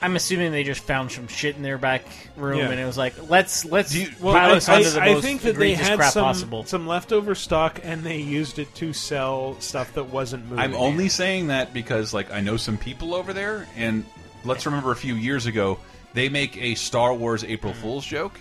I'm 0.00 0.14
assuming 0.14 0.52
they 0.52 0.62
just 0.62 0.82
found 0.82 1.10
some 1.10 1.26
shit 1.26 1.56
in 1.56 1.62
their 1.62 1.76
back 1.78 2.04
room 2.36 2.58
Yeah. 2.58 2.70
and 2.70 2.78
it 2.78 2.84
was 2.84 2.96
like, 2.96 3.28
let's 3.28 3.64
let's 3.64 3.92
Well, 4.20 4.32
pile 4.32 4.50
I, 4.52 4.54
this 4.54 4.68
onto 4.68 4.90
the 4.90 5.00
I- 5.00 5.06
I 5.06 5.12
most 5.14 5.24
think 5.24 5.40
that 5.42 5.56
they 5.56 5.72
egregious 5.72 5.88
had 5.88 5.98
crap 5.98 6.12
some 6.12 6.22
possible. 6.24 6.64
some 6.64 6.86
leftover 6.86 7.34
stock 7.34 7.80
and 7.82 8.04
they 8.04 8.18
used 8.18 8.60
it 8.60 8.72
to 8.76 8.92
sell 8.92 9.56
stuff 9.60 9.92
that 9.94 10.04
wasn't 10.04 10.44
moving. 10.44 10.60
I'm 10.60 10.76
only 10.76 11.08
saying 11.08 11.48
that 11.48 11.74
because 11.74 12.14
like 12.14 12.30
I 12.32 12.40
know 12.40 12.56
some 12.56 12.78
people 12.78 13.12
over 13.12 13.32
there, 13.32 13.66
and 13.76 14.04
let's 14.44 14.66
remember 14.66 14.92
a 14.92 14.96
few 14.96 15.14
years 15.16 15.46
ago 15.46 15.80
they 16.14 16.28
make 16.28 16.56
a 16.56 16.74
Star 16.74 17.14
Wars 17.14 17.44
April 17.44 17.72
Fool's 17.74 18.04
joke, 18.06 18.38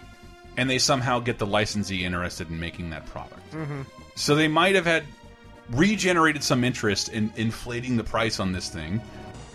and 0.58 0.70
they 0.70 0.80
somehow 0.80 1.20
get 1.20 1.38
the 1.40 1.48
licensee 1.48 2.04
interested 2.04 2.50
in 2.50 2.60
making 2.60 2.90
that 2.92 3.06
product. 3.08 3.52
Mhm. 3.54 3.86
So 4.16 4.36
they 4.36 4.48
might 4.48 4.76
have 4.76 4.86
had 4.86 5.04
regenerated 5.70 6.44
some 6.44 6.64
interest 6.64 7.10
in 7.10 7.32
inflating 7.36 7.98
the 7.98 8.04
price 8.04 8.40
on 8.40 8.52
this 8.54 8.70
thing. 8.70 9.02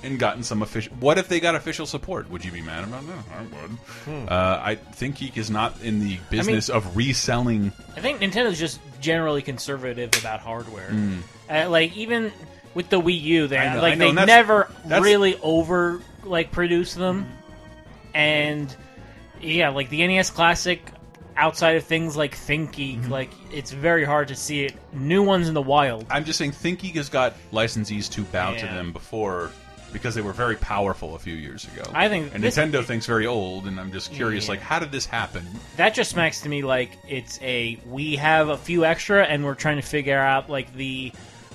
And 0.04 0.18
gotten 0.18 0.42
some 0.42 0.62
official. 0.62 0.92
What 0.98 1.16
if 1.16 1.28
they 1.28 1.38
got 1.38 1.54
official 1.54 1.86
support? 1.86 2.28
Would 2.28 2.44
you 2.44 2.50
be 2.50 2.60
mad 2.60 2.82
about 2.82 3.06
that? 3.06 3.18
I 3.38 3.42
would. 3.42 3.70
Hmm. 4.04 4.26
Uh, 4.28 4.60
I 4.60 4.74
think 4.74 5.18
Geek 5.18 5.36
is 5.38 5.48
not 5.48 5.80
in 5.80 6.00
the 6.00 6.18
business 6.28 6.68
of 6.68 6.96
reselling. 6.96 7.70
I 7.96 8.00
think 8.00 8.18
Nintendo's 8.18 8.58
just 8.58 8.80
generally 9.00 9.42
conservative 9.42 10.10
about 10.18 10.40
hardware. 10.40 10.90
Mm. 10.90 11.18
Uh, 11.48 11.70
like 11.70 11.96
even 11.96 12.32
with 12.74 12.88
the 12.88 13.00
Wii 13.00 13.20
U, 13.20 13.46
they 13.46 13.58
know, 13.58 13.80
like 13.80 13.96
know, 13.96 14.06
they 14.08 14.12
that's- 14.12 14.26
never 14.26 14.68
that's- 14.84 15.02
really 15.04 15.38
over 15.40 16.00
like 16.24 16.50
produce 16.50 16.94
them. 16.94 17.24
And 18.14 18.74
yeah, 19.40 19.70
like 19.70 19.88
the 19.90 20.06
NES 20.06 20.30
Classic, 20.30 20.82
outside 21.36 21.76
of 21.76 21.84
things 21.84 22.16
like 22.16 22.34
ThinkGeek, 22.36 23.00
Mm-hmm. 23.02 23.10
like 23.10 23.30
it's 23.52 23.70
very 23.70 24.04
hard 24.04 24.28
to 24.28 24.36
see 24.36 24.64
it. 24.64 24.74
New 24.92 25.22
ones 25.22 25.48
in 25.48 25.54
the 25.54 25.62
wild. 25.62 26.06
I'm 26.10 26.24
just 26.24 26.38
saying, 26.38 26.52
ThinkGeek 26.52 26.94
has 26.96 27.08
got 27.08 27.34
licensees 27.52 28.10
to 28.12 28.22
bow 28.24 28.54
to 28.54 28.66
them 28.66 28.92
before 28.92 29.50
because 29.92 30.14
they 30.14 30.22
were 30.22 30.32
very 30.32 30.56
powerful 30.56 31.14
a 31.14 31.18
few 31.18 31.34
years 31.34 31.64
ago. 31.66 31.82
I 31.94 32.08
think 32.08 32.34
and 32.34 32.42
this- 32.42 32.56
Nintendo 32.56 32.82
thinks 32.82 33.04
very 33.04 33.26
old, 33.26 33.66
and 33.66 33.78
I'm 33.78 33.92
just 33.92 34.10
curious, 34.12 34.44
Yeah. 34.46 34.52
like, 34.52 34.60
how 34.60 34.78
did 34.78 34.90
this 34.90 35.04
happen? 35.04 35.46
That 35.76 35.92
just 35.94 36.10
smacks 36.10 36.40
to 36.42 36.48
me 36.48 36.62
like 36.62 36.96
it's 37.08 37.38
a 37.42 37.78
we 37.86 38.16
have 38.16 38.48
a 38.48 38.56
few 38.56 38.84
extra 38.86 39.24
and 39.24 39.44
we're 39.44 39.54
trying 39.54 39.76
to 39.76 39.82
figure 39.86 40.18
out 40.18 40.48
like 40.48 40.74
the 40.74 41.12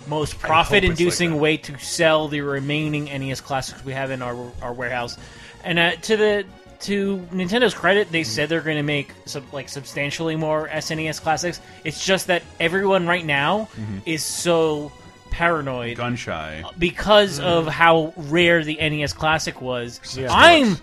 most 0.08 0.40
profit 0.40 0.84
inducing 0.84 1.34
like 1.34 1.42
way 1.42 1.58
to 1.58 1.78
sell 1.80 2.28
the 2.30 2.42
remaining 2.42 3.06
NES 3.06 3.42
classics 3.42 3.84
we 3.84 3.94
have 3.94 4.12
in 4.12 4.22
our 4.22 4.38
our 4.62 4.72
warehouse. 4.74 5.18
And 5.64 5.80
uh, 5.80 5.92
to 5.96 6.18
the 6.18 6.46
to 6.82 7.18
Nintendo's 7.32 7.74
credit, 7.74 8.12
they 8.12 8.24
said 8.24 8.50
they're 8.50 8.62
going 8.62 8.78
to 8.78 8.84
make 8.84 9.12
sub, 9.26 9.44
like 9.52 9.68
substantially 9.68 10.36
more 10.36 10.68
SNES 10.70 11.22
classics. 11.22 11.60
It's 11.84 12.06
just 12.06 12.28
that 12.28 12.44
everyone 12.60 13.08
right 13.08 13.26
now 13.26 13.68
Mhm. 13.76 14.02
is 14.06 14.24
so 14.24 14.92
paranoid 15.32 15.98
gun 15.98 16.16
shy 16.16 16.64
because 16.80 17.40
of 17.40 17.68
how 17.68 18.14
rare 18.16 18.64
the 18.64 18.78
NES 18.80 19.14
Classic 19.14 19.60
was. 19.62 20.00
Yeah. 20.18 20.30
I'm, 20.32 20.78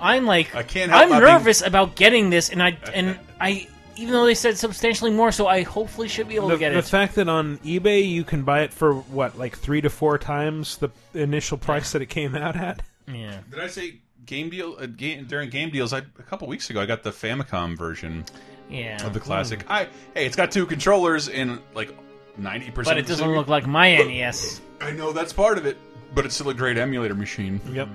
I'm 0.00 0.26
like, 0.26 0.54
I 0.54 0.62
can't 0.62 0.90
help 0.90 1.02
I'm 1.04 1.08
not 1.10 1.20
being- 1.20 1.32
nervous 1.32 1.62
about 1.62 1.94
getting 1.96 2.30
this, 2.30 2.50
and 2.50 2.62
I 2.62 2.76
and 2.94 3.18
I 3.40 3.66
even 3.96 4.12
though 4.12 4.26
they 4.26 4.34
said 4.34 4.56
substantially 4.58 5.10
more, 5.10 5.32
so 5.32 5.48
I 5.48 5.62
hopefully 5.62 6.06
should 6.08 6.28
be 6.28 6.36
able 6.36 6.48
The, 6.48 6.54
to 6.54 6.58
get 6.60 6.70
the 6.72 6.78
it. 6.78 6.82
The 6.82 6.88
fact 6.88 7.14
that 7.16 7.28
on 7.28 7.58
eBay 7.58 8.08
you 8.08 8.22
can 8.24 8.42
buy 8.44 8.62
it 8.62 8.72
for 8.72 8.94
what, 8.94 9.36
like 9.38 9.56
three 9.58 9.80
to 9.80 9.90
four 9.90 10.18
times 10.18 10.76
the 10.78 10.90
initial 11.14 11.58
price 11.58 11.90
that 11.92 12.02
it 12.02 12.06
came 12.06 12.36
out 12.36 12.54
at. 12.56 12.82
yeah. 13.12 13.38
Did 13.50 13.58
I 13.60 13.66
say 13.66 13.94
game 14.28 14.50
deal 14.50 14.76
uh, 14.78 14.86
game, 14.86 15.24
during 15.24 15.50
game 15.50 15.70
deals? 15.70 15.92
I, 15.92 15.98
a 15.98 16.22
couple 16.22 16.46
weeks 16.46 16.70
ago, 16.70 16.80
I 16.80 16.86
got 16.86 17.02
the 17.02 17.10
Famicom 17.10 17.76
version 17.76 18.24
Yeah. 18.70 19.04
of 19.04 19.12
the 19.14 19.20
classic. 19.20 19.64
I 19.68 19.88
hey, 20.14 20.24
it's 20.26 20.36
got 20.36 20.52
two 20.52 20.66
controllers 20.66 21.28
and 21.28 21.58
like 21.74 21.92
ninety 22.38 22.70
percent. 22.70 22.96
But 22.96 22.98
it 22.98 23.08
doesn't 23.08 23.28
look 23.32 23.48
like 23.48 23.66
my 23.66 23.96
NES. 23.96 24.60
I 24.80 24.92
know 24.92 25.10
that's 25.12 25.32
part 25.32 25.58
of 25.58 25.66
it, 25.66 25.76
but 26.14 26.24
it's 26.24 26.36
still 26.36 26.50
a 26.50 26.54
great 26.54 26.78
emulator 26.78 27.14
machine. 27.14 27.60
Yep. 27.72 27.88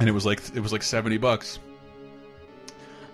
And 0.00 0.08
it 0.08 0.12
was 0.12 0.26
like 0.26 0.40
it 0.56 0.60
was 0.60 0.72
like 0.72 0.82
seventy 0.82 1.18
bucks. 1.18 1.60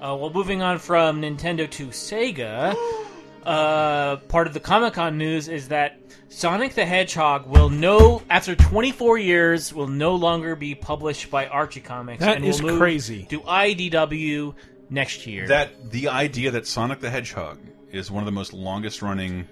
Uh, 0.00 0.14
well, 0.16 0.30
moving 0.30 0.62
on 0.62 0.78
from 0.78 1.22
Nintendo 1.22 1.68
to 1.70 1.86
Sega, 1.88 2.74
uh, 3.46 4.16
part 4.28 4.46
of 4.46 4.54
the 4.54 4.60
Comic 4.60 4.94
Con 4.94 5.18
news 5.18 5.48
is 5.48 5.68
that 5.68 5.98
Sonic 6.28 6.74
the 6.74 6.84
Hedgehog 6.84 7.46
will 7.46 7.68
no 7.70 8.22
after 8.28 8.54
24 8.56 9.18
years 9.18 9.72
will 9.72 9.86
no 9.86 10.14
longer 10.16 10.56
be 10.56 10.74
published 10.74 11.30
by 11.30 11.46
Archie 11.46 11.80
Comics. 11.80 12.20
That 12.20 12.36
and 12.36 12.44
is 12.44 12.62
will 12.62 12.70
move 12.70 12.80
crazy. 12.80 13.26
To 13.30 13.40
IDW 13.40 14.54
next 14.90 15.26
year. 15.26 15.46
That 15.48 15.90
the 15.90 16.08
idea 16.08 16.50
that 16.52 16.66
Sonic 16.66 17.00
the 17.00 17.10
Hedgehog 17.10 17.58
is 17.92 18.10
one 18.10 18.22
of 18.22 18.26
the 18.26 18.32
most 18.32 18.52
longest 18.52 19.02
running 19.02 19.46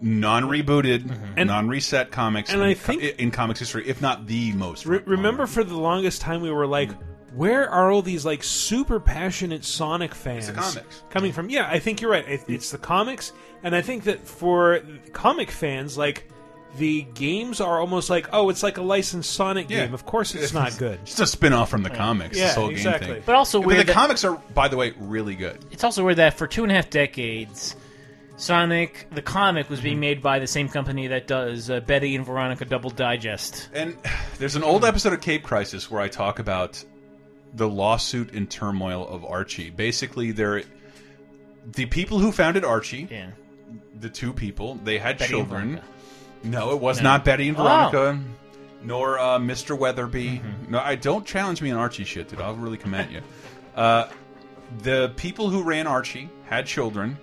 non-rebooted, 0.00 1.10
And- 1.36 1.48
non-reset 1.48 2.10
comics 2.10 2.52
and 2.52 2.62
in, 2.62 2.68
I 2.68 2.74
co- 2.74 2.80
think- 2.80 3.02
in 3.18 3.30
comics 3.30 3.60
history, 3.60 3.86
if 3.88 4.00
not 4.02 4.26
the 4.26 4.52
most. 4.52 4.86
Re- 4.86 5.00
remember, 5.06 5.46
for 5.46 5.64
the 5.64 5.76
longest 5.76 6.20
time, 6.20 6.42
we 6.42 6.50
were 6.50 6.66
like, 6.66 6.90
"Where 7.36 7.68
are 7.70 7.90
all 7.92 8.02
these 8.02 8.24
like 8.24 8.42
super 8.42 8.98
passionate 8.98 9.64
Sonic 9.64 10.14
fans 10.14 10.46
the 10.48 10.54
comics. 10.54 11.02
coming 11.10 11.32
from?" 11.32 11.50
Yeah, 11.50 11.68
I 11.70 11.78
think 11.78 12.00
you're 12.00 12.10
right. 12.10 12.26
It- 12.28 12.44
It's 12.48 12.70
the 12.70 12.78
comics, 12.78 13.32
and 13.62 13.74
I 13.76 13.82
think 13.82 14.04
that 14.04 14.26
for 14.26 14.80
comic 15.12 15.50
fans, 15.50 15.96
like 15.98 16.28
the 16.78 17.02
games 17.14 17.60
are 17.60 17.80
almost 17.80 18.10
like, 18.10 18.28
"Oh, 18.32 18.50
it's 18.50 18.62
like 18.62 18.76
a 18.76 18.82
licensed 18.82 19.32
Sonic 19.32 19.70
Yeah. 19.70 19.86
game." 19.86 19.94
Of 19.94 20.04
course, 20.04 20.34
it's 20.34 20.52
not 20.52 20.76
good. 20.78 20.98
It's 21.02 21.18
a 21.20 21.26
spin-off 21.26 21.70
from 21.70 21.82
the 21.82 21.90
comics. 21.90 22.36
Yeah, 22.36 22.46
this 22.46 22.54
whole 22.54 22.68
exactly. 22.70 23.06
game 23.06 23.14
thing. 23.16 23.22
But 23.24 23.34
also 23.34 23.60
but 23.60 23.66
weird 23.68 23.80
the 23.80 23.84
that- 23.84 23.92
comics 23.94 24.24
are, 24.24 24.36
by 24.54 24.68
the 24.68 24.76
way, 24.76 24.92
really 24.98 25.34
good. 25.36 25.64
it's 25.70 25.84
also 25.84 26.04
weird 26.04 26.18
that 26.18 26.34
for 26.36 26.46
two 26.46 26.64
and 26.64 26.72
a 26.72 26.74
half 26.74 26.90
decades, 26.90 27.76
Sonic 28.36 29.06
the 29.12 29.22
comic 29.22 29.70
was 29.70 29.80
being 29.80 29.98
made 30.00 30.20
by 30.20 30.38
the 30.38 30.46
same 30.46 30.68
company 30.68 31.06
that 31.06 31.26
does 31.26 31.70
uh, 31.70 31.80
Betty 31.80 32.14
and 32.16 32.26
Veronica 32.26 32.66
Double 32.66 32.90
Digest. 32.90 33.70
And 33.72 33.96
there's 34.38 34.56
an 34.56 34.62
old 34.62 34.84
episode 34.84 35.14
of 35.14 35.22
Cape 35.22 35.42
Crisis 35.42 35.90
where 35.90 36.02
I 36.02 36.08
talk 36.08 36.38
about 36.38 36.82
the 37.56 37.68
lawsuit 37.68 38.32
and 38.32 38.48
turmoil 38.50 39.06
of 39.08 39.24
Archie. 39.24 39.70
Basically, 39.70 40.30
they're 40.32 40.62
the 41.72 41.86
people 41.86 42.18
who 42.18 42.30
founded 42.32 42.64
Archie. 42.64 43.08
Yeah. 43.10 43.30
The 43.98 44.08
two 44.10 44.32
people 44.32 44.76
they 44.84 44.98
had 44.98 45.18
Betty 45.18 45.30
children. 45.30 45.80
No, 46.44 46.72
it 46.72 46.80
was 46.80 46.98
No. 46.98 47.04
not 47.04 47.24
Betty 47.24 47.48
and 47.48 47.56
Oh. 47.56 47.62
Veronica, 47.64 48.20
nor 48.84 49.18
uh, 49.18 49.38
Mr. 49.38 49.76
Weatherby. 49.76 50.42
Mm-hmm. 50.44 50.70
No, 50.72 50.78
I 50.80 50.94
don't 50.94 51.26
challenge 51.26 51.60
me 51.62 51.70
on 51.70 51.78
Archie 51.78 52.04
shit, 52.04 52.28
dude. 52.28 52.40
I'll 52.40 52.54
really 52.54 52.76
come 52.78 52.94
at 52.94 53.10
you. 53.10 53.20
Uh, 53.74 54.08
the 54.82 55.12
people 55.16 55.48
who 55.50 55.62
ran 55.62 55.86
Archie 55.86 56.28
had 56.44 56.66
children, 56.66 57.16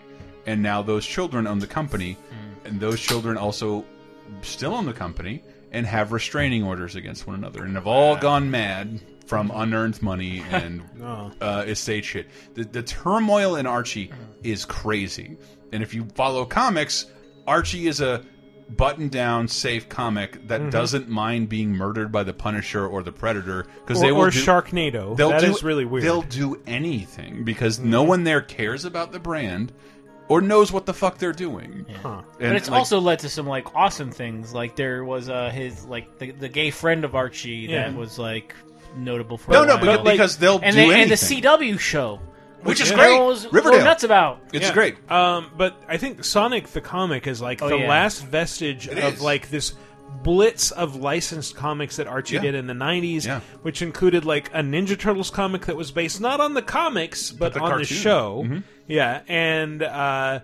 and 0.45 0.61
now 0.61 0.81
those 0.81 1.05
children 1.05 1.45
own 1.47 1.60
the 1.60 1.68
company, 1.68 2.18
Mm. 2.31 2.69
and 2.69 2.80
those 2.80 2.99
children 2.99 3.38
also 3.38 3.85
still 4.41 4.73
own 4.73 4.85
the 4.85 4.93
company 4.93 5.43
and 5.72 5.85
have 5.85 6.11
restraining 6.11 6.64
orders 6.64 6.95
against 6.95 7.26
one 7.27 7.35
another, 7.35 7.64
and 7.64 7.76
have 7.76 7.88
all 7.88 8.15
gone 8.15 8.49
mad 8.51 8.99
from 9.26 9.52
unearned 9.54 10.02
money 10.02 10.44
and 10.52 10.84
Oh. 11.02 11.32
uh, 11.41 11.64
estate 11.68 12.06
shit. 12.06 12.28
The, 12.56 12.64
the 12.66 12.84
turmoil 12.84 13.56
in 13.56 13.66
Archie 13.66 14.12
is 14.44 14.66
crazy, 14.66 15.38
and 15.72 15.82
if 15.84 15.94
you 15.94 16.06
follow 16.16 16.45
comics, 16.45 17.06
Archie 17.48 17.88
is 17.88 18.02
a 18.02 18.24
button-down, 18.70 19.48
safe 19.48 19.90
comic 19.90 20.48
that 20.48 20.62
Mhm. 20.62 20.72
doesn't 20.72 21.10
mind 21.10 21.50
being 21.50 21.72
murdered 21.76 22.12
by 22.12 22.24
the 22.24 22.34
Punisher 22.34 22.88
or 22.88 23.04
the 23.04 23.12
Predator 23.12 23.66
because 23.86 24.00
Or- 24.02 24.06
they 24.06 24.12
will 24.12 24.22
or 24.22 24.30
do, 24.32 24.40
Sharknado. 24.40 25.16
They'll 25.18 25.30
That 25.30 25.41
do, 25.41 25.52
is 25.52 25.64
really 25.64 25.86
weird. 25.86 26.04
They'll 26.06 26.22
do 26.24 26.60
anything 26.66 27.44
because 27.44 27.80
no 27.80 28.04
one 28.04 28.24
there 28.24 28.41
cares 28.41 28.86
about 28.86 29.12
the 29.12 29.20
brand 29.20 29.74
or 30.30 30.40
knows 30.41 30.72
what 30.72 30.86
the 30.86 30.94
fuck 30.94 31.18
they're 31.18 31.34
doing. 31.34 31.86
but 32.02 32.24
And, 32.40 32.56
it's 32.56 32.70
like, 32.70 32.80
also 32.80 33.00
led 33.00 33.20
to 33.20 33.30
some 33.30 33.45
like 33.45 33.68
awesome 33.76 34.10
things. 34.12 34.54
Like 34.54 34.76
there 34.78 35.04
was 35.04 35.30
uh, 35.30 35.50
his 35.54 35.86
like 35.86 36.18
the, 36.18 36.32
the 36.32 36.50
gay 36.50 36.72
friend 36.72 37.04
of 37.04 37.16
Archie 37.16 37.68
Yeah. 37.70 37.90
that 37.90 37.98
was 37.98 38.18
like 38.18 38.56
notable 38.95 39.38
for 39.38 39.52
No, 39.52 39.64
a 39.64 39.65
no, 39.65 39.76
while. 39.78 40.03
but- 40.03 40.11
because 40.11 40.38
they'll 40.38 40.60
and 40.61 40.76
do 40.76 40.88
they, 40.88 41.02
and 41.02 41.11
the 41.11 41.15
anything. 41.15 41.41
CW 41.44 41.80
show, 41.80 42.20
Which 42.64 42.80
is 42.82 42.91
everyone 42.91 43.18
great. 43.18 43.26
was 43.28 43.45
Riverdale. 43.45 43.72
going 43.72 43.84
nuts 43.86 44.03
about. 44.03 44.40
Yeah. 44.52 44.91
Um, 45.10 45.52
but 45.57 45.82
I 45.88 45.98
think 45.98 46.24
Sonic 46.24 46.68
the 46.70 46.82
comic 46.82 47.28
is 47.28 47.41
like 47.41 47.61
Oh, 47.61 47.70
the 47.70 47.78
yeah. 47.80 47.90
last 47.90 48.26
vestige 48.26 48.88
It 48.88 48.98
of 48.98 49.15
is. 49.15 49.22
like 49.22 49.49
this 49.49 49.74
blitz 50.22 50.72
of 50.72 50.95
licensed 50.95 51.56
comics 51.56 51.98
that 51.98 52.07
Archie 52.07 52.36
Yeah. 52.36 52.41
did 52.41 52.56
in 52.56 52.68
the 52.68 52.74
90s, 52.74 53.26
Yeah. 53.26 53.40
which 53.64 53.82
included 53.82 54.26
like 54.26 54.49
a 54.53 54.61
Ninja 54.61 54.98
Turtles 54.98 55.30
comic 55.30 55.65
that 55.65 55.76
was 55.76 55.91
based 55.91 56.22
not 56.22 56.40
on 56.40 56.53
the 56.53 56.61
comics 56.61 57.32
but, 57.32 57.53
the 57.53 57.60
on 57.60 57.65
the 57.65 57.76
cartoon. 57.78 57.98
show. 57.98 58.44
Mhm. 58.48 58.64
Yeah, 58.88 59.22
and 59.28 59.82
uh, 59.82 60.40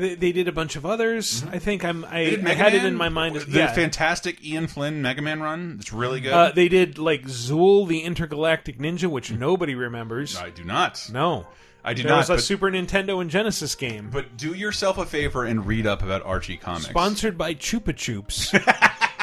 they, 0.00 0.14
they 0.14 0.32
did 0.32 0.48
a 0.48 0.52
bunch 0.52 0.76
of 0.76 0.84
others. 0.84 1.44
I 1.50 1.58
think 1.58 1.84
I'm 1.84 2.04
I, 2.04 2.08
Mm-hmm. 2.08 2.24
They 2.24 2.30
did 2.30 2.40
I 2.40 2.42
Mega 2.42 2.62
had 2.62 2.74
it 2.74 2.84
in 2.84 2.96
my 2.96 3.08
mind 3.08 3.36
as 3.36 3.46
The 3.46 3.58
yeah. 3.60 3.72
fantastic 3.72 4.44
Ian 4.44 4.66
Flynn 4.66 5.00
Mega 5.02 5.22
Man 5.22 5.40
run. 5.40 5.76
It's 5.80 5.92
really 5.92 6.20
good. 6.20 6.32
Uh, 6.32 6.52
they 6.52 6.68
did 6.68 6.98
like 6.98 7.22
Zool 7.22 7.86
the 7.86 8.00
Intergalactic 8.00 8.78
Ninja, 8.78 9.08
which 9.08 9.30
nobody 9.30 9.74
remembers. 9.74 10.36
I 10.36 10.50
do 10.50 10.64
not. 10.64 11.08
No, 11.12 11.46
I 11.84 11.94
do 11.94 12.02
there 12.02 12.12
not. 12.12 12.18
was 12.18 12.30
a 12.30 12.34
but, 12.34 12.42
Super 12.42 12.70
Nintendo 12.70 13.20
and 13.20 13.30
Genesis 13.30 13.74
game. 13.74 14.10
but 14.10 14.36
do 14.36 14.54
yourself 14.54 14.98
a 14.98 15.06
favor 15.06 15.44
and 15.44 15.66
read 15.66 15.86
up 15.86 16.02
about 16.02 16.22
Archie 16.22 16.56
comics. 16.56 16.86
Sponsored 16.86 17.38
by 17.38 17.54
Chupa 17.54 17.92
Chups. 17.94 18.50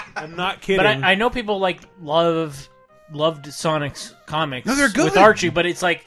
I'm 0.16 0.36
not 0.36 0.62
kidding. 0.62 0.78
But 0.78 0.86
I, 0.86 1.12
I 1.12 1.16
know 1.16 1.30
people 1.30 1.60
like 1.60 1.80
love 2.02 2.70
loved 3.12 3.52
Sonic's 3.52 4.16
comics. 4.26 4.68
No, 4.68 4.76
they're 4.76 4.90
good. 4.90 5.06
with 5.06 5.18
Archie. 5.18 5.50
But 5.50 5.66
it's 5.66 5.82
like 5.82 6.06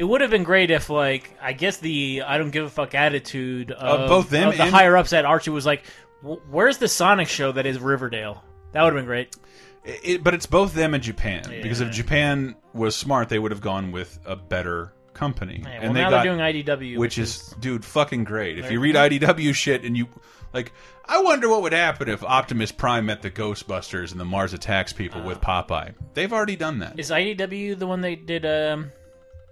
it 0.00 0.04
would 0.04 0.22
have 0.22 0.30
been 0.30 0.44
great 0.44 0.70
if 0.70 0.88
like 0.88 1.30
I 1.42 1.52
guess 1.52 1.76
the 1.76 2.22
I 2.26 2.38
don't 2.38 2.50
give 2.50 2.64
a 2.64 2.70
fuck 2.70 2.94
attitude 2.94 3.70
of 3.70 4.08
both 4.08 4.30
them 4.30 4.48
of 4.48 4.56
the 4.56 4.62
and- 4.64 4.74
higher 4.74 4.96
ups 4.96 5.12
at 5.12 5.26
Archie 5.26 5.50
was 5.50 5.66
like, 5.66 5.84
"W- 6.22 6.40
where's 6.50 6.78
the 6.78 6.88
Sonic 6.88 7.28
show 7.28 7.52
that 7.52 7.66
is 7.66 7.78
Riverdale? 7.78 8.42
That 8.72 8.82
would 8.82 8.94
have 8.94 8.98
been 8.98 9.04
great. 9.06 9.36
It- 9.84 10.00
it- 10.02 10.24
but 10.24 10.32
it's 10.32 10.46
both 10.46 10.72
them 10.72 10.94
and 10.94 11.02
Japan 11.02 11.42
because 11.62 11.82
if 11.82 11.88
Yeah. 11.88 11.92
Japan 11.92 12.56
was 12.72 12.96
smart, 12.96 13.28
they 13.28 13.38
would 13.38 13.50
have 13.50 13.60
gone 13.60 13.92
with 13.92 14.18
a 14.24 14.36
better 14.36 14.94
company. 15.12 15.60
Yeah, 15.62 15.68
well, 15.80 15.88
and 15.88 15.96
they 15.96 16.00
now 16.00 16.08
got, 16.10 16.22
they're 16.24 16.32
doing 16.34 16.40
IDW, 16.40 16.92
which 16.92 16.98
which 16.98 17.18
is 17.18 17.54
dude 17.60 17.84
fucking 17.84 18.24
great. 18.24 18.58
If 18.58 18.70
you 18.70 18.80
read 18.80 18.96
IDW 18.96 19.52
shit 19.54 19.84
and 19.84 19.98
you 19.98 20.08
like, 20.54 20.72
I 21.06 21.20
wonder 21.20 21.46
what 21.48 21.60
would 21.62 21.72
happen 21.74 22.08
if 22.08 22.24
Optimus 22.24 22.72
Prime 22.72 23.04
met 23.06 23.20
the 23.20 23.30
Ghostbusters 23.30 24.12
and 24.12 24.18
the 24.20 24.24
Mars 24.24 24.54
Attacks 24.54 24.92
people 24.94 25.20
with 25.22 25.40
Popeye. 25.42 25.92
They've 26.14 26.32
already 26.32 26.56
done 26.56 26.78
that. 26.78 26.98
Is 26.98 27.10
IDW 27.10 27.78
the 27.78 27.86
one 27.86 28.00
they 28.00 28.14
did? 28.16 28.46
Um, 28.46 28.92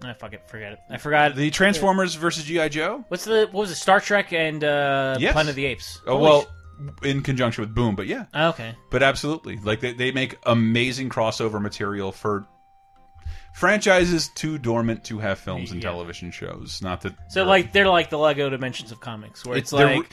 I 0.03 0.13
fuck 0.13 0.33
it, 0.33 0.47
forget 0.49 0.73
it. 0.73 0.79
I 0.89 0.97
forgot 0.97 1.35
The 1.35 1.49
Transformers 1.49 2.15
versus 2.15 2.45
GI 2.45 2.69
Joe. 2.69 3.03
What's 3.09 3.25
the 3.25 3.47
what 3.51 3.61
was 3.61 3.71
it? 3.71 3.75
Star 3.75 3.99
Trek 3.99 4.31
and 4.33 4.63
uh, 4.63 5.17
Yes. 5.19 5.33
Planet 5.33 5.49
of 5.49 5.55
the 5.55 5.65
Apes. 5.65 5.99
Oh 6.07 6.17
Holy 6.17 6.23
well, 6.23 6.47
in 7.03 7.21
conjunction 7.21 7.61
with 7.61 7.75
Boom, 7.75 7.95
but 7.95 8.07
yeah. 8.07 8.25
Okay. 8.33 8.75
But 8.91 9.03
absolutely, 9.03 9.57
like 9.57 9.81
they 9.81 9.91
they 9.93 10.11
make 10.11 10.37
amazing 10.43 11.09
crossover 11.09 11.61
material 11.61 12.11
for 12.13 12.47
franchises 13.53 14.29
too 14.35 14.57
dormant 14.57 15.03
to 15.05 15.19
have 15.19 15.39
films 15.39 15.71
and 15.71 15.81
television 15.81 16.31
shows. 16.31 16.81
Not 16.81 17.01
that 17.01 17.13
So 17.29 17.43
like 17.43 17.73
they're 17.73 17.89
like 17.89 18.09
the 18.09 18.17
Lego 18.17 18.49
dimensions 18.49 18.91
of 18.91 18.99
comics, 18.99 19.45
where 19.45 19.57
It's- 19.57 19.71
it's, 19.73 19.77
they're- 19.77 19.97
like 19.97 20.11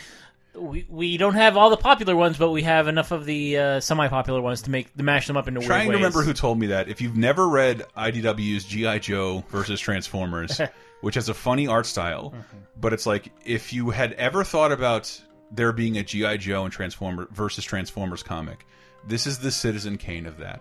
we, 0.58 0.86
we 0.88 1.16
don't 1.16 1.34
have 1.34 1.56
all 1.56 1.70
the 1.70 1.76
popular 1.76 2.16
ones, 2.16 2.36
but 2.38 2.50
we 2.50 2.62
have 2.62 2.88
enough 2.88 3.10
of 3.12 3.24
the 3.24 3.58
uh, 3.58 3.80
semi-popular 3.80 4.40
ones 4.40 4.62
to 4.62 4.70
make 4.70 4.94
to 4.96 5.02
mash 5.02 5.26
them 5.26 5.36
up 5.36 5.48
into 5.48 5.60
trying 5.60 5.88
weird 5.88 5.98
to 6.00 6.04
remember 6.04 6.22
who 6.22 6.32
told 6.32 6.58
me 6.58 6.68
that. 6.68 6.88
If 6.88 7.00
you've 7.00 7.16
never 7.16 7.48
read 7.48 7.84
IDW's 7.96 8.64
GI 8.64 9.00
Joe 9.00 9.44
versus 9.50 9.80
Transformers, 9.80 10.60
which 11.00 11.14
has 11.16 11.28
a 11.28 11.34
funny 11.34 11.66
art 11.66 11.86
style, 11.86 12.30
Mm-hmm. 12.36 12.56
but 12.80 12.92
it's 12.92 13.06
like 13.06 13.30
if 13.44 13.72
you 13.72 13.90
had 13.90 14.12
ever 14.14 14.44
thought 14.44 14.72
about 14.72 15.20
there 15.50 15.72
being 15.72 15.96
a 15.98 16.02
GI 16.02 16.38
Joe 16.38 16.64
and 16.64 16.72
Transformer 16.72 17.28
versus 17.30 17.64
Transformers 17.64 18.22
comic, 18.22 18.66
this 19.06 19.26
is 19.26 19.38
the 19.38 19.50
Citizen 19.50 19.96
Kane 19.98 20.26
of 20.26 20.38
that. 20.38 20.60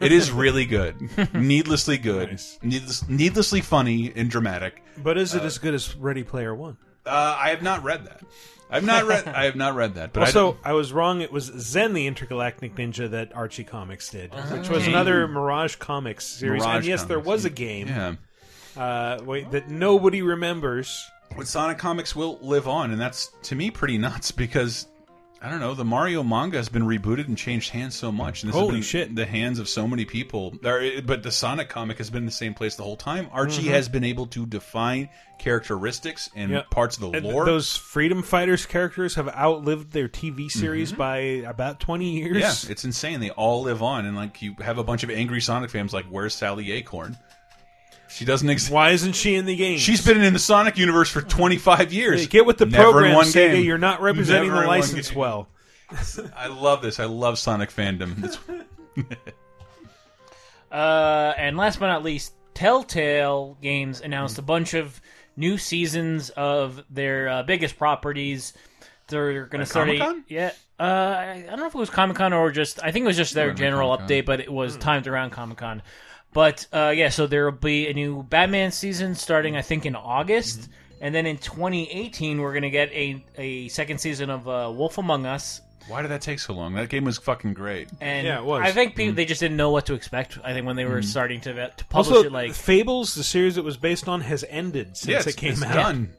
It 0.00 0.12
is 0.12 0.30
really 0.32 0.64
good, 0.64 0.96
needlessly 1.34 1.98
good, 1.98 2.40
needless, 2.62 3.06
needlessly 3.06 3.60
funny 3.60 4.10
and 4.16 4.30
dramatic. 4.30 4.82
but 4.96 5.18
is 5.18 5.34
it 5.34 5.42
as 5.42 5.58
good 5.58 5.74
as 5.74 5.94
Ready 5.96 6.22
Player 6.24 6.54
One? 6.54 6.78
Uh, 7.06 7.36
I 7.38 7.50
have 7.50 7.62
not 7.62 7.82
read 7.82 8.06
that. 8.06 8.20
I've 8.70 8.84
not 8.84 9.04
read. 9.06 9.28
I 9.28 9.44
have 9.44 9.56
not 9.56 9.74
read 9.74 9.94
that. 9.96 10.12
But 10.12 10.22
I 10.22 10.26
also, 10.26 10.52
don't- 10.52 10.58
I, 10.64 10.72
was 10.72 10.92
wrong. 10.92 11.20
It 11.20 11.30
was 11.30 11.44
Zen 11.44 11.92
the 11.92 12.06
Intergalactic 12.06 12.74
Ninja 12.74 13.10
that 13.10 13.34
Archie 13.34 13.62
Comics 13.64 14.08
did, 14.10 14.32
which 14.50 14.68
was 14.68 14.86
another 14.86 15.28
Mirage 15.28 15.76
Comics 15.76 16.26
series. 16.26 16.62
Mirage 16.62 16.76
and 16.76 16.84
yes, 16.86 17.04
there 17.04 17.20
was 17.20 17.44
a 17.44 17.50
game. 17.50 17.88
Yeah. 17.88 18.14
Uh, 18.76 19.22
wait, 19.24 19.50
that 19.52 19.68
nobody 19.68 20.22
remembers. 20.22 21.06
But 21.36 21.46
Sonic 21.46 21.78
comics 21.78 22.14
will 22.16 22.38
live 22.42 22.66
on, 22.68 22.90
and 22.90 23.00
that's 23.00 23.28
to 23.44 23.54
me 23.54 23.70
pretty 23.70 23.98
nuts 23.98 24.30
because 24.30 24.86
I 25.44 25.50
don't 25.50 25.60
know. 25.60 25.74
The 25.74 25.84
Mario 25.84 26.22
manga 26.22 26.56
has 26.56 26.70
been 26.70 26.84
rebooted 26.84 27.28
and 27.28 27.36
changed 27.36 27.68
hands 27.70 27.94
so 27.94 28.10
much. 28.10 28.42
And 28.42 28.48
this 28.50 28.58
Holy 28.58 28.66
has 28.68 28.74
been 28.76 28.82
shit. 28.82 29.14
The 29.14 29.26
hands 29.26 29.58
of 29.58 29.68
so 29.68 29.86
many 29.86 30.06
people. 30.06 30.54
But 30.62 31.22
the 31.22 31.30
Sonic 31.30 31.68
comic 31.68 31.98
has 31.98 32.08
been 32.08 32.22
in 32.22 32.26
the 32.26 32.32
same 32.32 32.54
place 32.54 32.76
the 32.76 32.82
whole 32.82 32.96
time. 32.96 33.28
Archie 33.30 33.64
Mhm. 33.64 33.70
has 33.72 33.88
been 33.90 34.04
able 34.04 34.26
to 34.28 34.46
define 34.46 35.10
characteristics 35.38 36.30
and 36.34 36.50
Yeah. 36.50 36.62
parts 36.70 36.96
of 36.96 37.02
the 37.02 37.10
And 37.18 37.26
lore. 37.26 37.44
Those 37.44 37.76
Freedom 37.76 38.22
Fighters 38.22 38.64
characters 38.66 39.16
have 39.16 39.28
outlived 39.28 39.92
their 39.92 40.08
TV 40.08 40.48
series 40.48 40.92
Mhm. 40.92 40.96
by 40.96 41.16
about 41.18 41.78
twenty 41.80 42.10
years. 42.20 42.38
Yeah, 42.38 42.70
it's 42.70 42.84
insane. 42.84 43.20
They 43.20 43.30
all 43.30 43.62
live 43.62 43.82
on, 43.82 44.06
and 44.06 44.16
like 44.16 44.40
you 44.40 44.54
have 44.60 44.78
a 44.78 44.84
bunch 44.84 45.02
of 45.02 45.10
angry 45.10 45.40
Sonic 45.42 45.70
fans. 45.70 45.92
Like, 45.92 46.06
where's 46.06 46.34
Sally 46.34 46.72
Acorn? 46.72 47.18
She 48.14 48.24
doesn't 48.24 48.48
exist. 48.48 48.72
Why 48.72 48.90
isn't 48.90 49.14
she 49.14 49.34
in 49.34 49.44
the 49.44 49.56
game? 49.56 49.78
She's 49.78 50.04
been 50.04 50.22
in 50.22 50.32
the 50.32 50.38
Sonic 50.38 50.78
universe 50.78 51.10
for 51.10 51.20
25 51.20 51.92
years. 51.92 52.20
Hey, 52.22 52.26
get 52.26 52.46
with 52.46 52.58
the 52.58 52.66
Never 52.66 52.84
in 52.86 52.92
program, 52.92 53.14
one 53.16 53.26
Sega. 53.26 53.52
game. 53.52 53.64
You're 53.64 53.76
not 53.78 54.00
representing 54.00 54.50
Never 54.50 54.62
the 54.62 54.68
license 54.68 55.10
game. 55.10 55.18
well. 55.18 55.48
I 56.36 56.46
love 56.46 56.80
this. 56.82 57.00
I 57.00 57.04
love 57.06 57.38
Sonic 57.38 57.70
fandom. 57.70 58.24
It's 58.24 58.38
Uh, 60.70 61.32
and 61.36 61.56
last 61.56 61.78
but 61.78 61.86
not 61.86 62.02
least, 62.02 62.34
Telltale 62.54 63.56
Games 63.62 64.00
announced 64.00 64.38
a 64.38 64.42
bunch 64.42 64.74
of 64.74 65.00
new 65.36 65.56
seasons 65.58 66.30
of 66.30 66.82
their 66.90 67.28
uh, 67.28 67.42
biggest 67.44 67.78
properties. 67.78 68.54
They're 69.08 69.46
going 69.46 69.58
to 69.58 69.62
At 69.62 69.68
start. 69.68 69.88
a- 69.90 70.22
yeah, 70.28 70.50
uh, 70.80 70.82
I 70.82 71.44
I 71.46 71.50
don't 71.50 71.58
know 71.60 71.66
if 71.66 71.74
it 71.74 71.78
was 71.78 71.90
Comic 71.90 72.16
Con 72.16 72.32
or 72.32 72.50
just. 72.50 72.82
I 72.82 72.90
think 72.90 73.04
it 73.04 73.06
was 73.06 73.16
just 73.16 73.34
their 73.34 73.52
general 73.52 73.90
Comic-Con. 73.90 74.08
update, 74.08 74.24
but 74.24 74.40
it 74.40 74.52
was 74.52 74.76
timed 74.78 75.06
around 75.06 75.30
Comic 75.30 75.58
Con. 75.58 75.82
But 76.34 76.66
uh, 76.72 76.92
yeah, 76.94 77.08
so 77.08 77.26
there 77.26 77.46
will 77.46 77.52
be 77.58 77.88
a 77.88 77.94
new 77.94 78.22
Batman 78.24 78.70
season 78.72 79.14
starting, 79.14 79.56
I 79.56 79.62
think, 79.62 79.86
in 79.86 79.96
August, 79.96 80.68
and 81.00 81.14
then 81.14 81.24
in 81.26 81.38
2018 81.38 82.40
we're 82.40 82.52
going 82.52 82.62
to 82.62 82.70
get 82.70 82.90
a 82.92 83.24
a 83.38 83.68
second 83.68 83.98
season 83.98 84.28
of 84.30 84.46
uh, 84.48 84.70
Wolf 84.74 84.98
Among 84.98 85.24
Us. 85.24 85.62
Why 85.86 86.00
did 86.02 86.10
that 86.12 86.22
take 86.22 86.38
so 86.40 86.54
long? 86.54 86.72
That 86.74 86.88
game 86.88 87.04
was 87.04 87.18
fucking 87.18 87.52
great. 87.54 87.88
And 88.00 88.26
yeah, 88.26 88.38
it 88.38 88.44
was. 88.44 88.62
I 88.64 88.72
think 88.72 88.96
people, 88.96 89.14
they 89.14 89.26
just 89.26 89.40
didn't 89.40 89.58
know 89.58 89.70
what 89.70 89.84
to 89.86 89.94
expect. 89.94 90.38
I 90.42 90.52
think 90.54 90.66
when 90.66 90.76
they 90.76 90.86
were 90.86 91.00
Mhm. 91.00 91.04
starting 91.04 91.40
to 91.42 91.52
to 91.52 91.84
publish 91.84 92.16
Also, 92.16 92.24
it, 92.26 92.32
like 92.32 92.54
Fables, 92.54 93.14
the 93.14 93.22
series 93.22 93.56
it 93.58 93.64
was 93.64 93.76
based 93.76 94.08
on, 94.08 94.22
has 94.22 94.44
ended 94.48 94.96
since 94.96 95.26
Yeah, 95.26 95.30
it 95.30 95.36
came 95.36 95.52
it's 95.52 95.62
out. 95.62 95.74
done. 95.74 96.10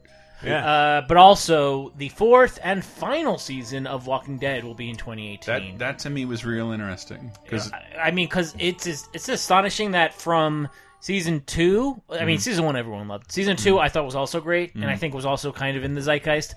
Yeah. 0.46 0.66
Uh, 0.66 1.02
but 1.08 1.18
also 1.18 1.92
the 1.98 2.10
fourth 2.10 2.60
and 2.64 2.84
final 2.84 3.38
season 3.38 3.88
of 3.88 4.08
Walking 4.08 4.38
Dead 4.38 4.64
will 4.64 4.76
be 4.76 4.90
in 4.90 4.96
2018. 4.96 5.78
That 5.78 5.80
that 5.80 6.00
to 6.00 6.10
me 6.10 6.26
was 6.26 6.46
real 6.46 6.72
interesting 6.72 7.32
because 7.44 7.72
I 8.00 8.12
mean, 8.12 8.28
because 8.28 8.56
it's 8.60 8.86
it's 8.88 9.30
astonishing 9.30 9.92
that 9.92 10.14
from 10.14 10.68
season 11.00 11.42
two. 11.46 12.02
I 12.10 12.26
mean, 12.26 12.38
Mhm. 12.38 12.42
season 12.42 12.66
one 12.66 12.76
everyone 12.76 13.08
loved. 13.08 13.32
Season 13.32 13.56
2 13.56 13.80
I 13.80 13.90
thought 13.90 14.06
was 14.06 14.16
also 14.16 14.40
great, 14.42 14.74
and 14.76 14.86
I 14.86 14.94
Mhm. 14.96 15.00
think 15.00 15.14
was 15.14 15.26
also 15.26 15.52
kind 15.52 15.78
of 15.78 15.84
in 15.84 15.94
the 15.96 16.02
zeitgeist. 16.02 16.56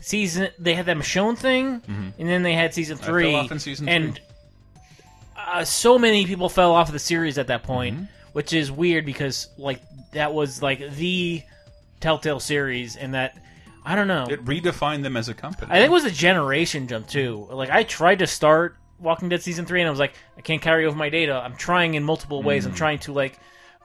Season 0.00 0.48
they 0.58 0.74
had 0.74 0.86
that 0.86 0.96
Michonne 0.96 1.36
thing, 1.38 1.80
Mhm. 1.80 2.12
and 2.18 2.28
then 2.28 2.42
they 2.42 2.54
had 2.54 2.74
season 2.74 2.98
I 3.02 3.04
three. 3.04 3.32
fell 3.32 3.40
off 3.40 3.52
in 3.52 3.58
season 3.60 3.88
and 3.88 4.14
three. 4.16 4.24
uh, 5.36 5.64
so 5.64 5.98
many 5.98 6.26
people 6.26 6.48
fell 6.48 6.72
off 6.72 6.88
of 6.88 6.92
the 6.92 6.98
series 6.98 7.38
at 7.38 7.46
that 7.48 7.62
point, 7.62 8.08
which 8.32 8.52
is 8.52 8.70
weird 8.72 9.04
because 9.06 9.48
like 9.58 9.80
that 10.12 10.32
was 10.34 10.60
like 10.62 10.94
the 10.96 11.42
Telltale 12.02 12.40
series, 12.40 12.96
and 12.96 13.14
that 13.14 13.36
I 13.84 13.94
don't 13.94 14.08
know. 14.08 14.26
it 14.28 14.44
redefined 14.44 15.02
them 15.02 15.16
as 15.16 15.28
a 15.30 15.34
company. 15.34 15.70
I 15.72 15.76
think 15.76 15.86
it 15.86 15.92
was 15.92 16.04
a 16.04 16.10
generation 16.10 16.86
jump 16.86 17.08
too. 17.08 17.48
Like 17.50 17.70
I 17.70 17.82
tried 17.84 18.18
to 18.18 18.26
start 18.26 18.76
Walking 19.00 19.28
Dead 19.30 19.42
season 19.42 19.64
three, 19.64 19.80
and 19.80 19.88
I 19.88 19.90
was 19.90 19.98
like, 19.98 20.12
I 20.36 20.40
can't 20.42 20.60
carry 20.62 20.84
over 20.86 20.96
my 20.96 21.08
data. 21.08 21.32
I'm 21.34 21.56
trying 21.56 21.94
in 21.94 22.04
multiple 22.04 22.42
ways. 22.42 22.66
I'm 22.66 22.72
Mm. 22.72 22.76
trying 22.76 22.98
to 23.00 23.12
like 23.12 23.38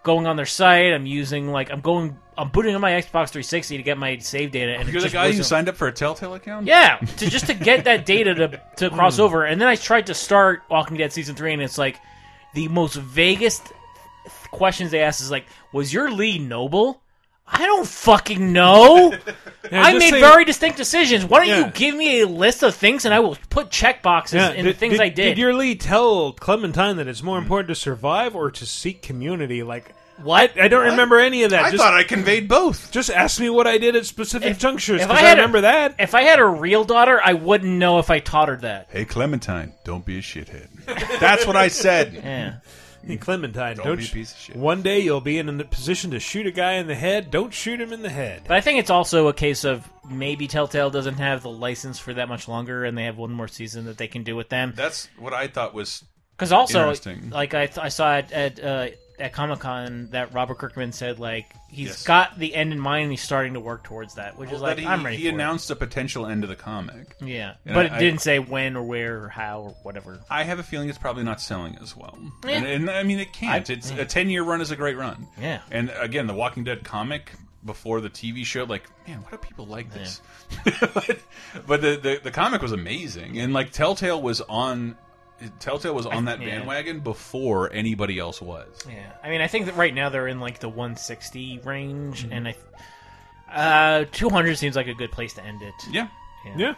going 0.04 0.28
on 0.28 0.36
their 0.36 0.46
site. 0.46 0.94
I'm 0.94 1.06
using 1.06 1.52
like 1.52 1.72
I'm 1.72 1.82
going. 1.82 2.18
I'm 2.40 2.50
booting 2.50 2.76
on 2.76 2.82
my 2.82 2.92
Xbox 2.92 3.30
360 3.34 3.78
to 3.78 3.84
get 3.84 3.98
my 3.98 4.20
save 4.20 4.52
data. 4.52 4.76
And 4.78 4.88
You're 4.90 5.02
the 5.02 5.10
guy 5.10 5.24
who 5.24 5.30
wasn't- 5.30 5.48
signed 5.48 5.70
up 5.70 5.76
for 5.76 5.88
a 5.88 5.92
Telltale 5.92 6.36
account. 6.36 6.68
yeah, 6.68 6.98
to 6.98 7.28
just 7.32 7.48
to 7.48 7.56
get 7.56 7.86
that 7.86 8.06
data 8.06 8.36
to 8.36 8.62
to 8.78 8.90
cross 8.98 9.18
Mm. 9.18 9.22
over, 9.22 9.44
and 9.46 9.60
then 9.60 9.68
I 9.68 9.76
tried 9.76 10.06
to 10.08 10.14
start 10.14 10.62
Walking 10.70 10.98
Dead 10.98 11.12
season 11.14 11.36
three, 11.36 11.52
and 11.54 11.62
it's 11.64 11.80
like 11.80 12.00
the 12.54 12.68
most 12.68 12.96
vaguest 12.98 13.72
questions 14.52 14.92
they 14.92 15.02
ask 15.02 15.22
is 15.22 15.32
like, 15.32 15.46
"Was 15.74 15.92
your 15.92 16.12
lead 16.12 16.42
noble?" 16.48 17.02
I 17.48 17.66
don't 17.66 17.88
fucking 17.88 18.52
know. 18.54 19.14
Yeah, 19.70 19.84
I 19.84 19.92
just 19.92 20.00
made 20.00 20.12
say- 20.12 20.20
very 20.22 20.46
distinct 20.46 20.78
decisions. 20.78 21.26
Why 21.26 21.40
don't 21.40 21.48
Yeah. 21.50 21.66
you 21.66 21.72
give 21.74 21.94
me 21.94 22.22
a 22.22 22.26
list 22.26 22.64
of 22.64 22.74
things 22.74 23.04
and 23.04 23.14
I 23.14 23.20
will 23.20 23.38
put 23.50 23.70
check 23.70 24.02
boxes 24.02 24.36
Yeah, 24.38 24.52
in 24.54 24.64
the 24.64 24.72
things 24.72 24.94
did, 24.94 25.02
I 25.02 25.10
did. 25.10 25.16
Did 25.32 25.38
your 25.40 25.54
lead 25.54 25.82
tell 25.82 26.32
Clementine 26.32 26.96
that 26.96 27.08
it's 27.10 27.22
more 27.22 27.38
mm. 27.38 27.42
important 27.42 27.68
to 27.68 27.76
survive 27.76 28.34
or 28.34 28.50
to 28.50 28.66
seek 28.66 29.02
community? 29.02 29.64
Like 29.64 29.94
what? 30.24 30.58
I, 30.58 30.64
I 30.64 30.68
don't 30.70 30.86
What? 30.86 30.92
remember 30.92 31.20
any 31.20 31.44
of 31.44 31.52
that. 31.52 31.66
I 31.66 31.72
Just- 31.72 31.84
thought 31.84 31.94
I 31.94 32.04
conveyed 32.04 32.48
both. 32.48 32.94
Just 32.94 33.10
ask 33.10 33.42
me 33.42 33.50
what 33.50 33.68
I 33.68 33.78
did 33.78 33.98
at 33.98 34.06
specific 34.06 34.58
junctures 34.58 35.02
if 35.02 35.08
because 35.10 35.22
I 35.22 35.26
I, 35.26 35.28
had 35.28 35.38
a- 35.38 35.42
remember 35.42 35.62
that. 35.62 35.96
If 36.00 36.16
I 36.16 36.22
had 36.22 36.40
a 36.40 36.46
real 36.48 36.86
daughter, 36.86 37.20
I 37.22 37.34
wouldn't 37.34 37.74
know 37.78 38.00
if 38.00 38.10
I 38.10 38.20
taught 38.20 38.48
her 38.48 38.56
that. 38.58 38.88
Hey 38.90 39.04
Clementine, 39.04 39.74
don't 39.84 40.06
be 40.06 40.18
a 40.18 40.22
shithead. 40.22 40.70
That's 41.20 41.46
what 41.46 41.58
I 41.58 41.68
said. 41.68 42.14
Yeah. 42.14 42.54
Hey, 43.12 43.18
Clementine, 43.18 43.76
Don't 43.78 43.86
don't, 43.86 43.98
be 43.98 44.04
a 44.04 44.06
sh- 44.06 44.14
piece 44.14 44.32
of 44.34 44.38
shit. 44.40 44.56
One 44.56 44.82
day 44.82 45.00
you'll 45.00 45.22
be 45.22 45.38
in 45.38 45.48
a 45.50 45.64
position 45.64 46.12
to 46.12 46.20
shoot 46.20 46.46
a 46.48 46.52
guy 46.52 46.74
in 46.74 46.88
the 46.88 46.96
head. 46.96 47.32
Don't 47.32 47.54
shoot 47.54 47.80
him 47.80 47.94
in 47.94 48.02
the 48.02 48.10
head. 48.10 48.44
But 48.48 48.58
I 48.58 48.62
think 48.62 48.80
it's 48.80 48.90
also 48.90 49.28
a 49.28 49.34
case 49.34 49.64
of 49.64 49.90
maybe 50.10 50.48
Telltale 50.48 50.90
doesn't 50.90 51.16
have 51.16 51.42
the 51.44 51.50
license 51.50 52.00
for 52.00 52.14
that 52.14 52.28
much 52.28 52.48
longer, 52.48 52.84
and 52.86 52.98
they 52.98 53.06
have 53.06 53.18
one 53.18 53.32
more 53.32 53.48
season 53.48 53.86
that 53.86 53.98
they 53.98 54.08
can 54.08 54.24
do 54.24 54.36
with 54.36 54.50
them. 54.50 54.74
That's 54.76 55.08
what 55.18 55.34
I 55.34 55.48
thought 55.48 55.74
was 55.74 56.04
Because 56.36 56.52
also, 56.52 56.80
interesting. 56.80 57.30
like 57.30 57.54
I, 57.54 57.68
th- 57.68 57.78
I 57.80 57.90
saw 57.90 58.18
it 58.18 58.32
at 58.32 58.64
uh, 58.64 58.88
at 59.20 59.34
Comic 59.34 59.60
Con 59.60 60.10
that 60.12 60.34
Robert 60.34 60.58
Kirkman 60.60 60.92
said 60.92 61.20
like 61.20 61.48
he's 61.70 61.88
Yes. 61.88 62.04
got 62.04 62.38
the 62.38 62.54
end 62.54 62.72
in 62.72 62.80
mind 62.80 63.04
and 63.04 63.12
he's 63.12 63.22
starting 63.24 63.54
to 63.56 63.60
work 63.60 63.84
towards 63.84 64.16
that, 64.16 64.38
which 64.38 64.52
is 64.52 64.62
like 64.62 64.78
he, 64.78 64.86
I'm 64.86 65.04
ready. 65.04 65.18
he 65.18 65.24
for 65.24 65.30
it. 65.30 65.34
announced 65.34 65.72
a 65.72 65.76
potential 65.76 66.26
end 66.28 66.44
to 66.44 66.48
the 66.48 66.56
comic. 66.56 67.16
Yeah, 67.20 67.56
And 67.66 67.74
but 67.76 67.92
I- 67.92 67.96
it 67.96 68.00
didn't 68.00 68.22
say 68.22 68.40
when 68.40 68.76
or 68.76 68.84
where 68.84 69.24
or 69.24 69.30
how 69.30 69.62
or 69.62 69.70
whatever. 69.84 70.20
I 70.30 70.44
have 70.44 70.60
a 70.60 70.64
feeling 70.64 70.88
it's 70.90 70.98
probably 70.98 71.24
not 71.24 71.42
selling 71.42 71.78
as 71.82 71.96
well. 71.98 72.18
Yeah. 72.46 72.52
And, 72.52 72.66
and 72.68 72.90
I 72.90 73.04
mean, 73.04 73.20
it 73.20 73.34
can't. 73.34 73.70
I- 73.70 73.74
it's 73.74 73.90
a 73.92 74.06
ten-year 74.06 74.44
run 74.44 74.62
is 74.62 74.72
a 74.72 74.76
great 74.76 74.98
run. 74.98 75.28
Yeah. 75.42 75.62
And 75.72 75.92
again, 76.00 76.28
the 76.28 76.34
Walking 76.36 76.64
Dead 76.64 76.84
comic 76.84 77.32
before 77.66 78.00
the 78.02 78.10
TV 78.10 78.46
show, 78.46 78.64
like, 78.66 78.84
man, 79.08 79.18
why 79.24 79.32
do 79.32 79.38
people 79.38 79.66
like 79.66 79.92
this? 79.94 80.22
but 80.94 81.18
but 81.66 81.82
the, 81.82 82.00
the 82.02 82.20
the 82.24 82.32
comic 82.32 82.62
was 82.62 82.72
amazing, 82.72 83.40
and 83.40 83.52
like 83.52 83.72
Telltale 83.72 84.22
was 84.22 84.42
on. 84.42 84.96
Telltale 85.60 85.94
was 85.94 86.06
on 86.06 86.26
that 86.26 86.40
yeah. 86.42 86.48
bandwagon 86.58 87.00
before 87.02 87.72
anybody 87.72 88.18
else 88.20 88.42
was. 88.42 88.68
Yeah, 88.90 89.12
I 89.24 89.30
mean, 89.30 89.42
I 89.42 89.48
think 89.48 89.66
that 89.68 89.76
right 89.76 89.94
now 89.94 90.10
they're 90.10 90.28
in 90.28 90.40
like 90.40 90.60
the 90.60 90.70
160 90.70 91.60
range, 91.64 92.24
Mm-hmm. 92.24 92.34
and 92.34 92.48
I, 92.48 94.02
uh, 94.02 94.06
200 94.12 94.58
seems 94.58 94.76
like 94.76 94.88
a 94.88 94.94
good 94.94 95.12
place 95.12 95.34
to 95.36 95.44
end 95.44 95.62
it. 95.62 95.74
Yeah. 95.92 96.08
Yeah. 96.58 96.76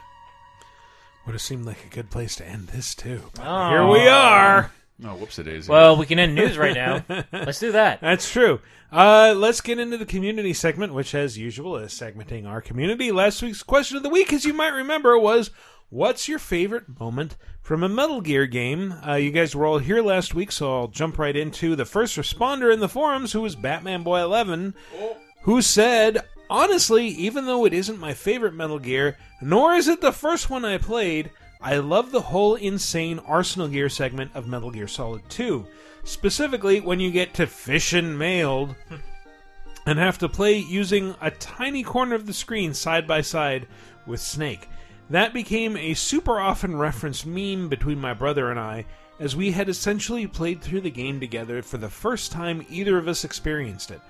Would 1.25 1.33
have 1.33 1.41
seemed 1.41 1.65
like 1.65 1.85
a 1.85 1.93
good 1.93 2.09
place 2.09 2.35
to 2.37 2.45
end 2.45 2.67
this 2.69 2.95
too. 2.95 3.21
Oh. 3.41 3.69
Here 3.69 3.87
we 3.87 4.07
are. 4.07 4.71
Oh, 5.05 5.15
whoops 5.15 5.39
it 5.39 5.47
is. 5.47 5.69
Well, 5.69 5.95
we 5.95 6.05
can 6.05 6.19
end 6.19 6.35
news 6.35 6.57
right 6.57 6.73
now. 6.75 7.03
Let's 7.31 7.59
do 7.59 7.71
that. 7.71 8.01
That's 8.01 8.29
true. 8.29 8.59
Uh, 8.91 9.35
let's 9.37 9.61
get 9.61 9.77
into 9.77 9.97
the 9.97 10.05
community 10.05 10.51
segment, 10.51 10.95
which, 10.95 11.13
as 11.13 11.37
usual, 11.37 11.77
is 11.77 11.93
segmenting 11.93 12.47
our 12.47 12.59
community. 12.59 13.11
Last 13.11 13.41
week's 13.43 13.61
question 13.61 13.97
of 13.97 14.03
the 14.03 14.09
week, 14.09 14.33
as 14.33 14.45
you 14.45 14.53
might 14.53 14.73
remember, 14.73 15.15
was 15.17 15.51
What's 15.91 16.27
your 16.27 16.37
favorite 16.37 16.99
moment 16.99 17.35
from 17.63 17.81
a 17.81 17.89
Metal 17.89 18.21
Gear 18.21 18.45
game? 18.45 18.93
Uh, 19.07 19.15
you 19.15 19.31
guys 19.31 19.55
were 19.55 19.65
all 19.65 19.79
here 19.79 20.03
last 20.03 20.35
week, 20.35 20.51
so 20.51 20.71
I'll 20.71 20.87
jump 20.87 21.17
right 21.17 21.35
into 21.35 21.75
the 21.75 21.83
first 21.85 22.15
responder 22.15 22.71
in 22.71 22.79
the 22.79 22.87
forums, 22.87 23.31
who 23.31 23.41
was 23.41 23.55
Batman 23.55 24.03
Boy 24.03 24.21
11, 24.21 24.75
who 25.41 25.63
said, 25.63 26.19
Honestly, 26.47 27.07
even 27.07 27.47
though 27.47 27.65
it 27.65 27.73
isn't 27.73 27.99
my 27.99 28.13
favorite 28.13 28.53
Metal 28.53 28.77
Gear, 28.77 29.17
nor 29.41 29.73
is 29.73 29.87
it 29.87 29.99
the 29.99 30.11
first 30.11 30.51
one 30.51 30.63
I 30.63 30.77
played, 30.77 31.31
I 31.59 31.77
love 31.77 32.11
the 32.11 32.21
whole 32.21 32.53
insane 32.53 33.17
Arsenal 33.25 33.67
Gear 33.67 33.89
segment 33.89 34.29
of 34.35 34.47
Metal 34.47 34.69
Gear 34.69 34.87
Solid 34.87 35.27
2. 35.29 35.65
Specifically, 36.03 36.81
when 36.81 36.99
you 36.99 37.09
get 37.09 37.33
to 37.33 37.47
Fission 37.47 38.15
Mailed 38.15 38.75
and 39.87 39.97
have 39.97 40.19
to 40.19 40.29
play 40.29 40.55
using 40.55 41.15
a 41.19 41.31
tiny 41.31 41.81
corner 41.81 42.13
of 42.13 42.27
the 42.27 42.33
screen 42.33 42.75
side 42.75 43.07
by 43.07 43.21
side 43.21 43.67
with 44.05 44.21
Snake. 44.21 44.67
That 45.09 45.33
became 45.33 45.75
a 45.75 45.95
super 45.95 46.39
often 46.39 46.77
referenced 46.77 47.25
meme 47.25 47.67
between 47.67 47.99
my 47.99 48.13
brother 48.13 48.51
and 48.51 48.59
I, 48.59 48.85
as 49.19 49.35
we 49.35 49.51
had 49.51 49.67
essentially 49.67 50.27
played 50.27 50.61
through 50.61 50.81
the 50.81 50.91
game 50.91 51.19
together 51.19 51.61
for 51.61 51.77
the 51.77 51.89
first 51.89 52.31
time 52.31 52.65
either 52.69 52.97
of 52.97 53.07
us 53.07 53.23
experienced 53.23 53.91
it. 53.91 54.01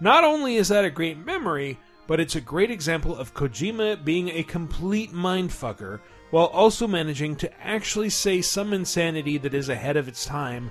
Not 0.00 0.24
only 0.24 0.56
is 0.56 0.68
that 0.68 0.84
a 0.84 0.90
great 0.90 1.24
memory, 1.24 1.78
but 2.06 2.20
it's 2.20 2.36
a 2.36 2.40
great 2.40 2.70
example 2.70 3.16
of 3.16 3.34
Kojima 3.34 4.04
being 4.04 4.30
a 4.30 4.42
complete 4.42 5.12
mindfucker 5.12 6.00
while 6.30 6.46
also 6.46 6.86
managing 6.86 7.36
to 7.36 7.60
actually 7.60 8.10
say 8.10 8.42
some 8.42 8.72
insanity 8.72 9.38
that 9.38 9.54
is 9.54 9.68
ahead 9.68 9.96
of 9.96 10.08
its 10.08 10.24
time. 10.24 10.70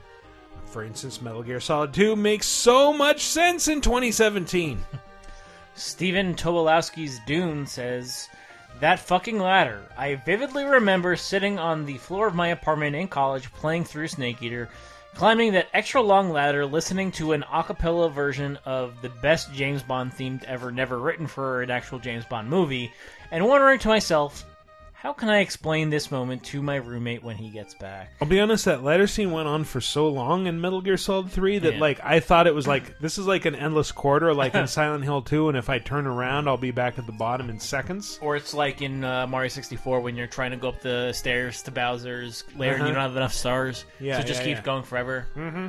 For 0.66 0.84
instance, 0.84 1.22
Metal 1.22 1.44
Gear 1.44 1.60
Solid 1.60 1.94
2 1.94 2.16
makes 2.16 2.46
so 2.46 2.92
much 2.92 3.22
sense 3.22 3.68
in 3.68 3.82
2017. 3.82 4.80
Steven 5.76 6.36
Tobolowsky's 6.36 7.20
Dune 7.26 7.66
says, 7.66 8.30
That 8.80 9.00
fucking 9.00 9.40
ladder. 9.40 9.82
I 9.98 10.16
vividly 10.16 10.64
remember 10.64 11.16
sitting 11.16 11.58
on 11.58 11.86
the 11.86 11.98
floor 11.98 12.28
of 12.28 12.36
my 12.36 12.50
apartment 12.50 12.96
in 12.96 13.08
college 13.08 13.52
playing 13.54 13.86
through 13.86 14.08
Snake 14.10 14.44
Eater, 14.44 14.70
climbing 15.16 15.54
that 15.54 15.70
extra 15.74 16.00
long 16.00 16.30
ladder, 16.30 16.64
listening 16.64 17.12
to 17.14 17.34
an 17.34 17.44
a 17.52 17.64
cappella 17.64 18.08
version 18.08 18.60
of 18.66 19.02
the 19.02 19.10
best 19.10 19.52
James 19.52 19.82
Bond 19.82 20.14
themed 20.14 20.44
ever 20.44 20.72
never 20.72 21.00
written 21.00 21.26
for 21.26 21.64
an 21.64 21.72
actual 21.72 21.98
James 21.98 22.26
Bond 22.26 22.52
movie, 22.52 22.94
and 23.32 23.48
wondering 23.48 23.80
to 23.80 23.88
myself, 23.88 24.46
How 25.08 25.14
can 25.14 25.30
I 25.30 25.40
explain 25.40 25.90
this 25.90 26.12
moment 26.12 26.44
to 26.48 26.62
my 26.62 26.76
roommate 26.76 27.24
when 27.24 27.38
he 27.38 27.50
gets 27.50 27.74
back? 27.74 28.12
I'll 28.22 28.28
be 28.28 28.42
honest, 28.42 28.66
that 28.66 28.84
letter 28.84 29.08
scene 29.08 29.32
went 29.32 29.48
on 29.48 29.64
for 29.64 29.80
so 29.80 30.10
long 30.10 30.48
in 30.48 30.60
Metal 30.60 30.82
Gear 30.82 30.98
Solid 30.98 31.32
3 31.32 31.60
that, 31.60 31.76
Yeah. 31.76 31.80
like, 31.80 32.02
I 32.04 32.20
thought 32.20 32.46
it 32.46 32.54
was 32.54 32.68
like, 32.68 33.00
this 33.00 33.18
is 33.18 33.26
like 33.26 33.46
an 33.46 33.56
endless 33.56 33.94
corridor, 33.94 34.34
like 34.34 34.54
in 34.54 34.68
Silent 34.68 35.06
Hill 35.06 35.22
2, 35.22 35.48
and 35.48 35.58
if 35.58 35.70
I 35.70 35.80
turn 35.80 36.08
around, 36.08 36.50
I'll 36.50 36.58
be 36.58 36.72
back 36.72 37.00
at 37.00 37.06
the 37.06 37.14
bottom 37.14 37.50
in 37.50 37.58
seconds. 37.58 38.20
Or 38.22 38.36
it's 38.36 38.54
like 38.54 38.82
in 38.82 39.06
uh, 39.06 39.26
Mario 39.28 39.48
64 39.48 40.02
when 40.02 40.18
you're 40.18 40.28
trying 40.28 40.52
to 40.52 40.58
go 40.58 40.68
up 40.68 40.82
the 40.82 41.14
stairs 41.14 41.64
to 41.64 41.72
Bowser's 41.72 42.44
lair 42.58 42.74
and 42.74 42.82
Uh-huh. 42.82 42.90
you 42.90 42.94
don't 42.94 43.02
have 43.04 43.16
enough 43.16 43.34
stars. 43.34 43.86
Yeah, 44.02 44.16
so 44.18 44.24
it 44.24 44.28
just 44.28 44.42
yeah, 44.42 44.46
keeps 44.48 44.58
yeah. 44.60 44.64
going 44.66 44.84
forever. 44.84 45.26
Mm-hmm. 45.38 45.68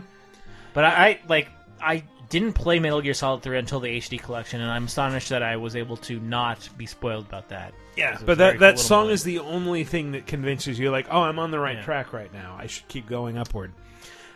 But 0.75 0.85
I, 0.85 0.89
I 0.89 1.21
like 1.29 1.49
I 1.81 2.03
didn't 2.29 2.53
play 2.53 2.79
Metal 2.79 3.01
Gear 3.01 3.15
Solid 3.15 3.43
3 3.43 3.59
until 3.59 3.81
the 3.81 3.89
HD 3.89 4.21
collection, 4.21 4.61
and 4.61 4.71
I'm 4.71 4.85
astonished 4.85 5.31
that 5.31 5.43
I 5.43 5.57
was 5.57 5.75
able 5.77 5.97
to 5.99 6.21
not 6.21 6.69
be 6.77 6.87
spoiled 6.87 7.27
about 7.27 7.49
that. 7.49 7.73
Yeah, 7.97 8.19
but 8.25 8.37
very 8.37 8.37
that, 8.37 8.53
cool 8.53 8.61
that 8.61 8.79
song 8.79 8.99
moment. 9.05 9.15
is 9.15 9.25
the 9.25 9.39
only 9.41 9.85
thing 9.85 10.13
that 10.13 10.27
convinces 10.27 10.79
you, 10.79 10.91
like, 10.91 11.07
oh, 11.11 11.23
I'm 11.23 11.39
on 11.39 11.51
the 11.51 11.59
right 11.59 11.77
Yeah. 11.77 11.85
track 11.85 12.13
right 12.13 12.33
now. 12.33 12.57
I 12.59 12.67
should 12.67 12.87
keep 12.89 13.07
going 13.09 13.37
upward. 13.39 13.73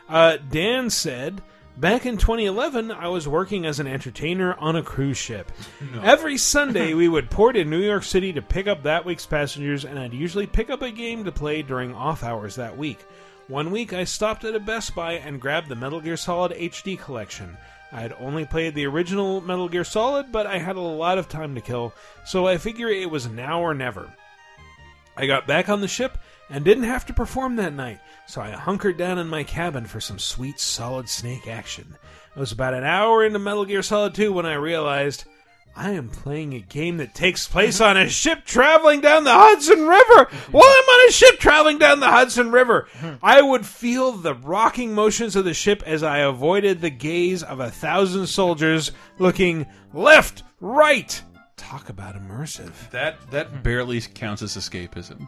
Uh, 0.09 0.39
Dan 0.51 0.91
said, 0.91 1.43
back 1.77 2.05
in 2.07 2.17
2011, 2.17 2.91
I 2.91 3.09
was 3.09 3.29
working 3.29 3.65
as 3.67 3.79
an 3.79 3.87
entertainer 3.87 4.55
on 4.55 4.75
a 4.77 4.83
cruise 4.83 5.17
ship. 5.19 5.53
Every 6.03 6.37
Sunday, 6.39 6.95
we 6.95 7.09
would 7.09 7.31
port 7.31 7.57
in 7.57 7.71
New 7.71 7.79
York 7.83 8.05
City 8.05 8.33
to 8.33 8.43
pick 8.43 8.67
up 8.67 8.83
that 8.83 9.05
week's 9.05 9.27
passengers, 9.27 9.85
and 9.85 9.99
I'd 9.99 10.13
usually 10.15 10.47
pick 10.47 10.71
up 10.71 10.83
a 10.83 10.91
game 10.91 11.25
to 11.25 11.33
play 11.33 11.63
during 11.63 11.95
off 11.95 12.23
hours 12.25 12.57
that 12.57 12.77
week. 12.77 12.99
One 13.49 13.71
week, 13.71 13.93
I 13.93 14.05
stopped 14.05 14.45
at 14.45 14.55
a 14.55 14.61
Best 14.61 14.95
Buy 14.95 15.15
and 15.15 15.41
grabbed 15.41 15.69
the 15.69 15.75
Metal 15.77 16.01
Gear 16.01 16.17
Solid 16.17 16.53
HD 16.53 16.99
collection. 16.99 17.57
I 17.93 18.01
had 18.01 18.15
only 18.19 18.47
played 18.47 18.75
the 18.75 18.87
original 18.87 19.43
Metal 19.43 19.69
Gear 19.69 19.85
Solid, 19.85 20.33
but 20.33 20.47
I 20.47 20.59
had 20.59 20.77
a 20.77 20.81
lot 20.81 21.19
of 21.19 21.29
time 21.29 21.55
to 21.55 21.61
kill, 21.61 21.93
so 22.25 22.47
I 22.47 22.57
figure 22.57 22.89
it 22.89 23.11
was 23.11 23.29
now 23.29 23.61
or 23.61 23.75
never. 23.75 24.11
I 25.15 25.27
got 25.27 25.47
back 25.47 25.69
on 25.69 25.83
the 25.83 25.89
ship 25.89 26.17
and 26.49 26.65
didn't 26.65 26.85
have 26.85 27.05
to 27.07 27.13
perform 27.13 27.57
that 27.57 27.75
night, 27.75 28.01
so 28.27 28.41
I 28.41 28.51
hunkered 28.51 28.97
down 28.97 29.19
in 29.19 29.29
my 29.29 29.45
cabin 29.45 29.85
for 29.85 30.01
some 30.01 30.19
sweet 30.19 30.59
Solid 30.59 31.09
Snake 31.09 31.47
action. 31.47 31.99
I 32.35 32.41
was 32.41 32.51
about 32.51 32.73
an 32.73 32.85
hour 32.85 33.25
into 33.25 33.39
Metal 33.39 33.67
Gear 33.67 33.83
Solid 33.83 34.15
2 34.15 34.33
when 34.33 34.47
I 34.47 34.55
realized 34.55 35.25
I 35.75 35.93
am 35.93 36.09
playing 36.11 36.53
a 36.55 36.61
game 36.61 36.99
that 36.99 37.15
takes 37.15 37.49
place 37.49 37.81
on 37.81 37.97
a 37.97 38.09
ship 38.09 38.45
traveling 38.45 39.01
down 39.01 39.25
the 39.25 39.33
Hudson 39.33 39.87
River. 39.87 40.29
While 40.51 40.65
I'm 40.65 40.85
on 40.89 41.09
a 41.09 41.13
ship 41.13 41.39
traveling 41.39 41.79
down 41.79 42.01
the 42.01 42.11
Hudson 42.11 42.53
River, 42.53 42.89
I 43.23 43.41
would 43.41 43.65
feel 43.65 44.13
the 44.13 44.35
rocking 44.35 44.95
motions 44.95 45.35
of 45.35 45.45
the 45.47 45.55
ship 45.55 45.83
as 45.87 46.03
I 46.03 46.19
avoided 46.19 46.81
the 46.81 46.91
gaze 46.91 47.43
of 47.43 47.59
a 47.61 47.71
thousand 47.71 48.27
soldiers 48.27 48.93
looking 49.19 49.67
left, 49.95 50.43
right. 50.61 51.23
Talk 51.57 51.89
about 51.89 52.17
immersive. 52.17 52.73
That 52.91 53.17
that 53.31 53.63
barely 53.63 54.01
counts 54.03 54.43
as 54.43 54.57
escapism 54.57 55.27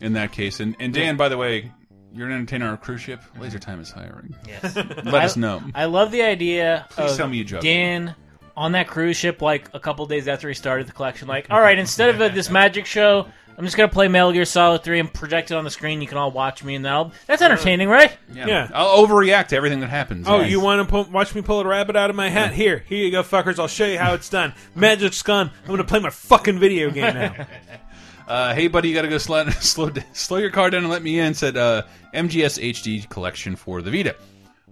in 0.00 0.14
that 0.14 0.32
case. 0.32 0.58
And 0.60 0.74
and 0.80 0.92
Dan, 0.92 1.16
by 1.16 1.28
the 1.28 1.36
way, 1.36 1.70
you're 2.12 2.26
an 2.26 2.32
entertainer 2.32 2.66
on 2.68 2.74
a 2.74 2.78
cruise 2.78 3.02
ship. 3.02 3.20
Laser 3.38 3.58
Time 3.60 3.78
is 3.80 3.90
hiring. 3.90 4.34
Yes. 4.46 4.74
Let 4.74 5.14
I- 5.14 5.24
us 5.24 5.36
know. 5.36 5.62
I 5.74 5.84
love 5.84 6.10
the 6.10 6.22
idea 6.22 6.86
Please 6.90 7.12
of 7.12 7.16
tell 7.16 7.28
me 7.28 7.36
you 7.36 7.44
joke. 7.44 7.60
Dan 7.62 8.14
on 8.58 8.72
that 8.72 8.88
cruise 8.88 9.16
ship, 9.16 9.40
like 9.40 9.68
a 9.72 9.80
couple 9.80 10.04
days 10.06 10.28
after 10.28 10.48
he 10.48 10.54
started 10.54 10.86
the 10.86 10.92
collection, 10.92 11.28
like, 11.28 11.46
all 11.50 11.60
right, 11.60 11.78
instead 11.78 12.10
of 12.10 12.20
uh, 12.20 12.28
this 12.28 12.50
magic 12.50 12.84
show, 12.86 13.26
I'm 13.56 13.64
just 13.64 13.76
gonna 13.76 13.88
play 13.88 14.06
Metal 14.08 14.30
Gear 14.32 14.44
Solid 14.44 14.84
3 14.84 15.00
and 15.00 15.12
project 15.12 15.50
it 15.50 15.54
on 15.54 15.64
the 15.64 15.70
screen. 15.70 16.00
You 16.00 16.06
can 16.06 16.16
all 16.18 16.30
watch 16.30 16.62
me, 16.62 16.74
and 16.76 16.84
that'll 16.84 17.12
that's 17.26 17.42
entertaining, 17.42 17.88
right? 17.88 18.16
Yeah. 18.32 18.68
I'll 18.72 19.04
overreact 19.04 19.48
to 19.48 19.56
everything 19.56 19.80
that 19.80 19.90
happens. 19.90 20.26
Oh, 20.28 20.40
Yes. 20.40 20.50
you 20.50 20.60
want 20.60 20.88
to 20.88 21.02
watch 21.10 21.34
me 21.34 21.42
pull 21.42 21.60
a 21.60 21.66
rabbit 21.66 21.96
out 21.96 22.08
of 22.10 22.14
my 22.16 22.28
hat? 22.28 22.52
Here, 22.52 22.84
here 22.88 23.04
you 23.04 23.10
go, 23.10 23.22
fuckers. 23.24 23.58
I'll 23.58 23.66
show 23.66 23.86
you 23.86 23.98
how 23.98 24.14
it's 24.14 24.28
done. 24.28 24.54
Magic's 24.76 25.22
gone. 25.22 25.50
I'm 25.62 25.66
going 25.66 25.78
to 25.78 25.84
play 25.84 25.98
my 25.98 26.10
fucking 26.10 26.58
video 26.58 26.90
game 26.90 27.14
now. 27.14 27.46
Uh, 28.28 28.54
hey, 28.54 28.68
buddy, 28.68 28.90
you 28.90 28.94
got 28.94 29.00
to 29.02 29.08
go 29.08 29.16
slow, 29.18 29.48
slow, 29.48 29.90
slow 30.12 30.36
your 30.36 30.50
car 30.50 30.68
down 30.68 30.82
and 30.82 30.90
let 30.92 31.02
me 31.02 31.18
in. 31.18 31.32
Said 31.32 31.56
uh, 31.56 31.84
MGS 32.14 32.62
HD 32.72 33.08
collection 33.08 33.56
for 33.56 33.80
the 33.80 33.90
Vita. 33.90 34.16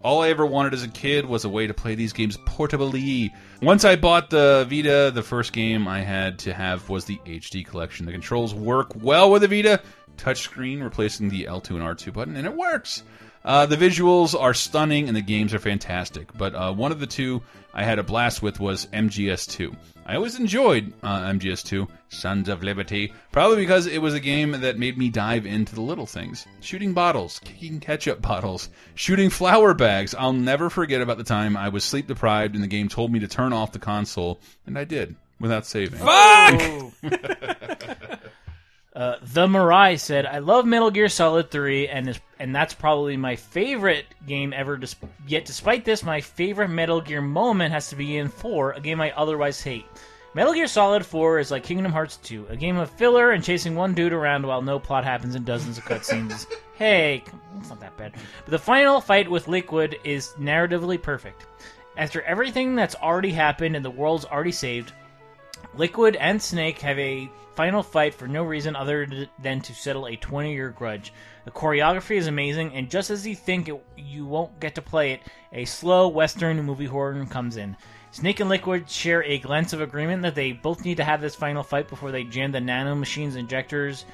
All 0.03 0.23
I 0.23 0.29
ever 0.29 0.47
wanted 0.47 0.75
as 0.75 0.85
a 0.85 0.89
kid 0.89 1.27
was 1.27 1.45
a 1.45 1.49
way 1.49 1.67
to 1.67 1.75
play 1.75 1.95
these 1.95 2.13
games 2.13 2.37
portably. 2.37 3.33
Once 3.61 3.85
I 3.85 3.97
bought 3.97 4.31
the 4.31 4.67
Vita, 4.71 5.11
the 5.13 5.23
first 5.23 5.53
game 5.53 5.89
I 5.89 6.01
had 6.01 6.39
to 6.41 6.55
have 6.55 6.89
was 6.89 7.07
the 7.07 7.19
HD 7.27 7.67
collection. 7.67 8.07
The 8.07 8.13
controls 8.13 8.55
work 8.55 8.93
well 8.95 9.31
with 9.31 9.43
the 9.43 9.49
Vita. 9.49 9.81
Touchscreen 10.17 10.83
replacing 10.83 11.29
the 11.29 11.45
L2 11.45 11.71
and 11.71 11.81
R2 11.81 12.13
button, 12.13 12.37
and 12.37 12.47
it 12.47 12.55
works. 12.55 13.03
Uh, 13.47 13.65
the 13.65 13.77
visuals 13.77 14.39
are 14.39 14.53
stunning 14.53 15.07
and 15.07 15.17
the 15.17 15.23
games 15.23 15.55
are 15.55 15.61
fantastic, 15.61 16.37
but 16.37 16.53
uh, 16.57 16.73
one 16.73 16.91
of 16.91 16.99
the 16.99 17.07
two 17.07 17.41
I 17.73 17.85
had 17.85 18.01
a 18.01 18.03
blast 18.03 18.43
with 18.43 18.59
was 18.59 18.87
MGS2. 18.87 19.73
I 20.05 20.17
always 20.17 20.41
enjoyed 20.41 20.93
uh, 21.05 21.21
MGS2, 21.31 21.89
Sons 22.09 22.49
of 22.49 22.65
Liberty, 22.65 23.13
probably 23.31 23.59
because 23.59 23.87
it 23.87 24.03
was 24.03 24.15
a 24.15 24.21
game 24.21 24.51
that 24.51 24.81
made 24.81 24.99
me 24.99 25.11
dive 25.11 25.47
into 25.47 25.77
the 25.77 25.81
little 25.81 26.07
things. 26.07 26.45
Shooting 26.61 26.93
bottles, 26.93 27.39
kicking 27.45 27.79
ketchup 27.79 28.21
bottles, 28.21 28.69
shooting 28.97 29.31
flour 29.31 29.75
bags. 29.75 30.13
I'll 30.13 30.33
never 30.33 30.69
forget 30.69 31.01
about 31.01 31.19
the 31.19 31.25
time 31.25 31.57
I 31.57 31.69
was 31.69 31.85
sleep 31.85 32.09
deprived 32.09 32.57
and 32.57 32.65
the 32.65 32.69
game 32.69 32.89
told 32.89 33.13
me 33.13 33.21
to 33.21 33.29
turn 33.29 33.53
off 33.53 33.71
the 33.71 33.79
console, 33.79 34.41
and 34.67 34.77
I 34.77 34.83
did, 34.83 35.15
without 35.39 35.67
saving. 35.67 36.01
Uh, 38.97 39.19
the 39.21 39.47
Mirai 39.47 40.01
said, 40.01 40.25
"I 40.25 40.39
love 40.39 40.65
Metal 40.65 40.91
Gear 40.91 41.11
Solid 41.11 41.51
3, 41.51 41.87
and 41.87 42.09
is, 42.09 42.19
and 42.41 42.57
that's 42.57 42.73
probably 42.73 43.19
my 43.19 43.37
favorite 43.37 44.07
game 44.27 44.55
ever. 44.55 44.79
Dis- 44.79 44.97
yet, 45.29 45.45
despite 45.45 45.85
this, 45.85 46.03
my 46.03 46.23
favorite 46.23 46.69
Metal 46.69 47.03
Gear 47.03 47.21
moment 47.21 47.75
has 47.75 47.91
to 47.91 47.97
be 47.97 48.17
in 48.17 48.29
4, 48.29 48.73
a 48.73 48.81
game 48.81 49.03
I 49.03 49.11
otherwise 49.11 49.61
hate. 49.61 49.85
Metal 50.33 50.55
Gear 50.55 50.67
Solid 50.67 51.05
4 51.05 51.41
is 51.41 51.51
like 51.51 51.63
Kingdom 51.63 51.93
Hearts 51.93 52.17
2, 52.17 52.47
a 52.49 52.57
game 52.57 52.79
of 52.79 52.89
filler 52.89 53.33
and 53.33 53.45
chasing 53.45 53.75
one 53.75 53.93
dude 53.93 54.15
around 54.15 54.47
while 54.47 54.63
no 54.63 54.79
plot 54.79 55.05
happens 55.05 55.35
and 55.35 55.45
dozens 55.45 55.77
of 55.77 55.85
cutscenes. 55.85 56.47
hey, 56.75 57.23
it's 57.59 57.69
not 57.69 57.81
that 57.81 57.99
bad. 57.99 58.15
But 58.45 58.51
the 58.51 58.59
final 58.59 59.03
fight 59.03 59.31
with 59.31 59.47
Liquid 59.47 59.99
is 60.05 60.33
narratively 60.41 61.01
perfect. 61.03 61.45
After 61.99 62.23
everything 62.23 62.75
that's 62.75 62.95
already 62.95 63.33
happened 63.33 63.77
and 63.77 63.85
the 63.85 63.91
world's 63.91 64.25
already 64.25 64.53
saved." 64.53 64.93
Liquid 65.77 66.17
and 66.17 66.41
Snake 66.41 66.81
have 66.81 66.99
a 66.99 67.31
final 67.55 67.83
fight 67.83 68.15
for 68.15 68.29
no 68.29 68.45
reason 68.45 68.77
other 68.77 69.29
than 69.39 69.61
to 69.61 69.75
settle 69.75 70.07
a 70.07 70.17
20 70.17 70.53
year 70.53 70.71
grudge. 70.71 71.13
The 71.45 71.51
choreography 71.51 72.17
is 72.17 72.27
amazing, 72.27 72.75
and 72.75 72.91
just 72.91 73.11
as 73.11 73.27
you 73.27 73.35
think 73.35 73.69
it, 73.69 73.83
you 73.97 74.27
won't 74.27 74.61
get 74.61 74.75
to 74.75 74.83
play 74.83 75.13
it, 75.13 75.21
a 75.53 75.65
slow 75.65 76.09
Western 76.09 76.63
movie 76.63 76.87
horn 76.87 77.27
comes 77.27 77.57
in. 77.57 77.77
Snake 78.11 78.41
and 78.41 78.49
Liquid 78.49 78.89
share 78.89 79.23
a 79.25 79.39
glance 79.39 79.73
of 79.73 79.81
agreement 79.81 80.23
that 80.23 80.35
they 80.35 80.53
both 80.53 80.85
need 80.85 80.97
to 80.97 81.05
have 81.05 81.21
this 81.21 81.35
final 81.35 81.63
fight 81.63 81.89
before 81.89 82.11
they 82.11 82.25
jam 82.25 82.53
the 82.53 82.61
nano 82.61 82.95
machines 82.95 83.37
injectors 83.37 84.07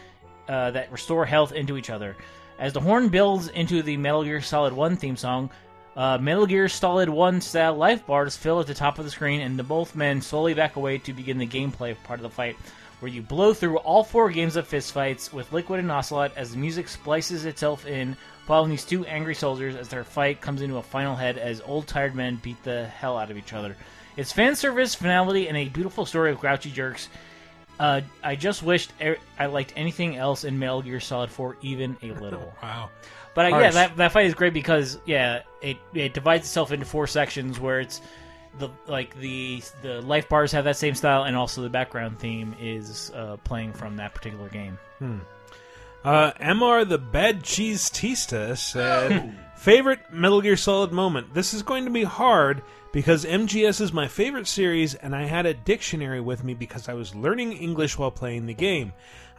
uh, 0.48 0.70
that 0.72 0.90
restore 0.90 1.24
health 1.24 1.52
into 1.52 1.76
each 1.76 1.90
other. 1.90 2.16
As 2.58 2.72
the 2.72 2.80
horn 2.80 3.08
builds 3.08 3.48
into 3.48 3.82
the 3.82 3.96
Metal 3.96 4.24
Gear 4.24 4.40
Solid 4.40 4.72
1 4.72 4.96
theme 4.96 5.16
song, 5.16 5.50
uh, 5.96 6.18
Metal 6.18 6.46
Gear 6.46 6.68
Solid 6.68 7.08
1 7.08 7.40
style 7.40 7.74
life 7.74 8.06
bars 8.06 8.36
fill 8.36 8.60
at 8.60 8.66
the 8.66 8.74
top 8.74 8.98
of 8.98 9.04
the 9.04 9.10
screen, 9.10 9.40
and 9.40 9.58
the 9.58 9.62
both 9.62 9.94
men 9.94 10.22
slowly 10.22 10.54
back 10.54 10.76
away 10.76 10.98
to 10.98 11.12
begin 11.12 11.38
the 11.38 11.46
gameplay 11.46 11.94
part 12.04 12.18
of 12.18 12.22
the 12.22 12.30
fight, 12.30 12.56
where 13.00 13.10
you 13.10 13.20
blow 13.20 13.52
through 13.52 13.78
all 13.78 14.04
four 14.04 14.30
games 14.30 14.56
of 14.56 14.68
fistfights 14.68 15.32
with 15.32 15.52
Liquid 15.52 15.80
and 15.80 15.90
Ocelot 15.90 16.32
as 16.36 16.52
the 16.52 16.58
music 16.58 16.88
splices 16.88 17.44
itself 17.44 17.86
in, 17.86 18.16
following 18.46 18.70
these 18.70 18.84
two 18.84 19.04
angry 19.06 19.34
soldiers 19.34 19.76
as 19.76 19.88
their 19.88 20.04
fight 20.04 20.40
comes 20.40 20.62
into 20.62 20.76
a 20.78 20.82
final 20.82 21.14
head 21.14 21.38
as 21.38 21.60
old 21.62 21.86
tired 21.86 22.14
men 22.14 22.40
beat 22.42 22.62
the 22.64 22.86
hell 22.86 23.18
out 23.18 23.30
of 23.30 23.36
each 23.36 23.52
other. 23.52 23.76
It's 24.16 24.32
fan 24.32 24.56
service, 24.56 24.94
finality, 24.94 25.48
and 25.48 25.56
a 25.56 25.68
beautiful 25.68 26.06
story 26.06 26.32
of 26.32 26.38
grouchy 26.38 26.70
jerks. 26.70 27.08
Uh, 27.80 28.02
I 28.22 28.36
just 28.36 28.62
wished 28.62 28.92
I 29.38 29.46
liked 29.46 29.72
anything 29.76 30.16
else 30.16 30.44
in 30.44 30.58
Metal 30.58 30.82
Gear 30.82 31.00
Solid 31.00 31.30
4 31.30 31.56
even 31.62 31.96
a 32.02 32.12
little. 32.12 32.52
wow. 32.62 32.90
But 33.34 33.52
uh, 33.52 33.58
yeah, 33.58 33.70
that 33.70 33.96
that 33.96 34.12
fight 34.12 34.26
is 34.26 34.34
great 34.34 34.52
because 34.52 34.98
yeah, 35.06 35.42
it 35.60 35.78
it 35.94 36.14
divides 36.14 36.44
itself 36.44 36.72
into 36.72 36.84
four 36.84 37.06
sections 37.06 37.58
where 37.58 37.80
it's 37.80 38.00
the 38.58 38.68
like 38.86 39.18
the 39.18 39.62
the 39.82 40.02
life 40.02 40.28
bars 40.28 40.52
have 40.52 40.64
that 40.64 40.76
same 40.76 40.94
style, 40.94 41.24
and 41.24 41.36
also 41.36 41.62
the 41.62 41.70
background 41.70 42.18
theme 42.18 42.54
is 42.60 43.10
uh, 43.14 43.36
playing 43.44 43.72
from 43.72 43.96
that 43.96 44.14
particular 44.14 44.48
game. 44.48 44.78
Hmm. 44.98 45.18
Uh, 46.04 46.32
Mr. 46.32 46.88
the 46.88 46.98
Bad 46.98 47.44
Cheese 47.44 47.88
Tista 47.88 48.56
said, 48.56 49.38
favorite 49.56 50.00
Metal 50.12 50.40
Gear 50.40 50.56
Solid 50.56 50.90
moment. 50.90 51.32
This 51.32 51.54
is 51.54 51.62
going 51.62 51.84
to 51.84 51.92
be 51.92 52.02
hard 52.02 52.62
because 52.92 53.24
MGS 53.24 53.80
is 53.80 53.92
my 53.92 54.08
favorite 54.08 54.48
series, 54.48 54.94
and 54.96 55.14
I 55.14 55.24
had 55.24 55.46
a 55.46 55.54
dictionary 55.54 56.20
with 56.20 56.42
me 56.42 56.54
because 56.54 56.88
I 56.88 56.94
was 56.94 57.14
learning 57.14 57.52
English 57.52 57.96
while 57.96 58.10
playing 58.10 58.46
the 58.46 58.54
game. 58.54 58.92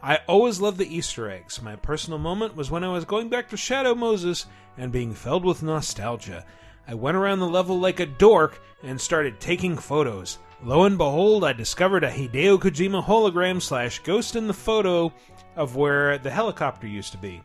I 0.04 0.20
always 0.28 0.60
love 0.60 0.76
the 0.76 0.94
Easter 0.94 1.30
eggs. 1.30 1.62
My 1.62 1.76
personal 1.76 2.18
moment 2.18 2.54
was 2.54 2.70
when 2.70 2.84
I 2.84 2.88
was 2.88 3.06
going 3.06 3.30
back 3.30 3.48
to 3.48 3.56
Shadow 3.56 3.94
Moses 3.94 4.44
and 4.76 4.92
being 4.92 5.14
filled 5.14 5.46
with 5.46 5.62
nostalgia. 5.62 6.44
I 6.86 6.92
went 6.92 7.16
around 7.16 7.38
the 7.38 7.48
level 7.48 7.80
like 7.80 8.00
a 8.00 8.04
dork 8.04 8.60
and 8.82 9.00
started 9.00 9.40
taking 9.40 9.78
photos. 9.78 10.36
Lo 10.62 10.84
and 10.84 10.98
behold, 10.98 11.42
I 11.42 11.54
discovered 11.54 12.04
a 12.04 12.10
Hideo 12.10 12.58
Kojima 12.58 13.02
hologram 13.02 13.62
slash 13.62 13.98
ghost 14.00 14.36
in 14.36 14.46
the 14.46 14.52
photo 14.52 15.10
of 15.56 15.74
where 15.74 16.18
the 16.18 16.30
helicopter 16.30 16.86
used 16.86 17.12
to 17.12 17.18
be. 17.18 17.40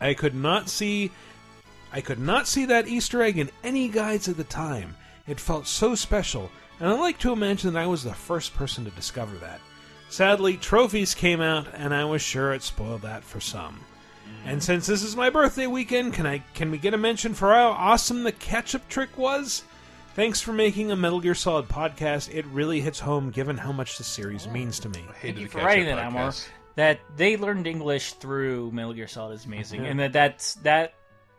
I 0.00 0.14
could 0.14 0.36
not 0.36 0.68
see 0.68 1.10
I 1.92 2.00
could 2.00 2.20
not 2.20 2.46
see 2.46 2.64
that 2.66 2.86
Easter 2.86 3.22
egg 3.22 3.38
in 3.38 3.50
any 3.64 3.88
guides 3.88 4.28
at 4.28 4.36
the 4.36 4.44
time. 4.44 4.94
It 5.26 5.40
felt 5.40 5.66
so 5.66 5.96
special, 5.96 6.48
and 6.78 6.88
I 6.88 6.92
like 6.92 7.18
to 7.18 7.32
imagine 7.32 7.72
that 7.72 7.82
I 7.82 7.86
was 7.88 8.04
the 8.04 8.14
first 8.14 8.54
person 8.54 8.84
to 8.84 8.90
discover 8.92 9.34
that. 9.38 9.60
Sadly, 10.14 10.56
trophies 10.56 11.12
came 11.12 11.40
out, 11.40 11.66
and 11.74 11.92
I 11.92 12.04
was 12.04 12.22
sure 12.22 12.52
it 12.52 12.62
spoiled 12.62 13.02
that 13.02 13.24
for 13.24 13.40
some. 13.40 13.80
And 14.46 14.62
since 14.62 14.86
this 14.86 15.02
is 15.02 15.16
my 15.16 15.28
birthday 15.28 15.66
weekend, 15.66 16.14
can 16.14 16.24
I 16.24 16.38
can 16.54 16.70
we 16.70 16.78
get 16.78 16.94
a 16.94 16.98
mention 16.98 17.34
for 17.34 17.52
how 17.52 17.70
awesome 17.70 18.22
the 18.22 18.30
ketchup 18.30 18.88
trick 18.88 19.18
was? 19.18 19.64
Thanks 20.14 20.40
for 20.40 20.52
making 20.52 20.92
a 20.92 20.96
Metal 20.96 21.18
Gear 21.20 21.34
Solid 21.34 21.66
podcast. 21.66 22.32
It 22.32 22.46
really 22.46 22.80
hits 22.80 23.00
home 23.00 23.30
given 23.30 23.56
how 23.56 23.72
much 23.72 23.98
the 23.98 24.04
series 24.04 24.46
means 24.46 24.78
to 24.80 24.88
me. 24.88 25.04
Thank 25.20 25.40
you 25.40 25.48
for 25.48 25.58
writing 25.58 25.86
that, 25.86 25.98
Amor. 25.98 26.30
That 26.76 27.00
they 27.16 27.36
learned 27.36 27.66
English 27.66 28.12
through 28.12 28.70
Metal 28.70 28.92
Gear 28.92 29.08
Solid 29.08 29.34
is 29.34 29.46
amazing, 29.46 29.82
Yeah. 29.82 29.90
and 29.90 29.98
that 29.98 30.12
that's 30.12 30.54
that 30.56 30.94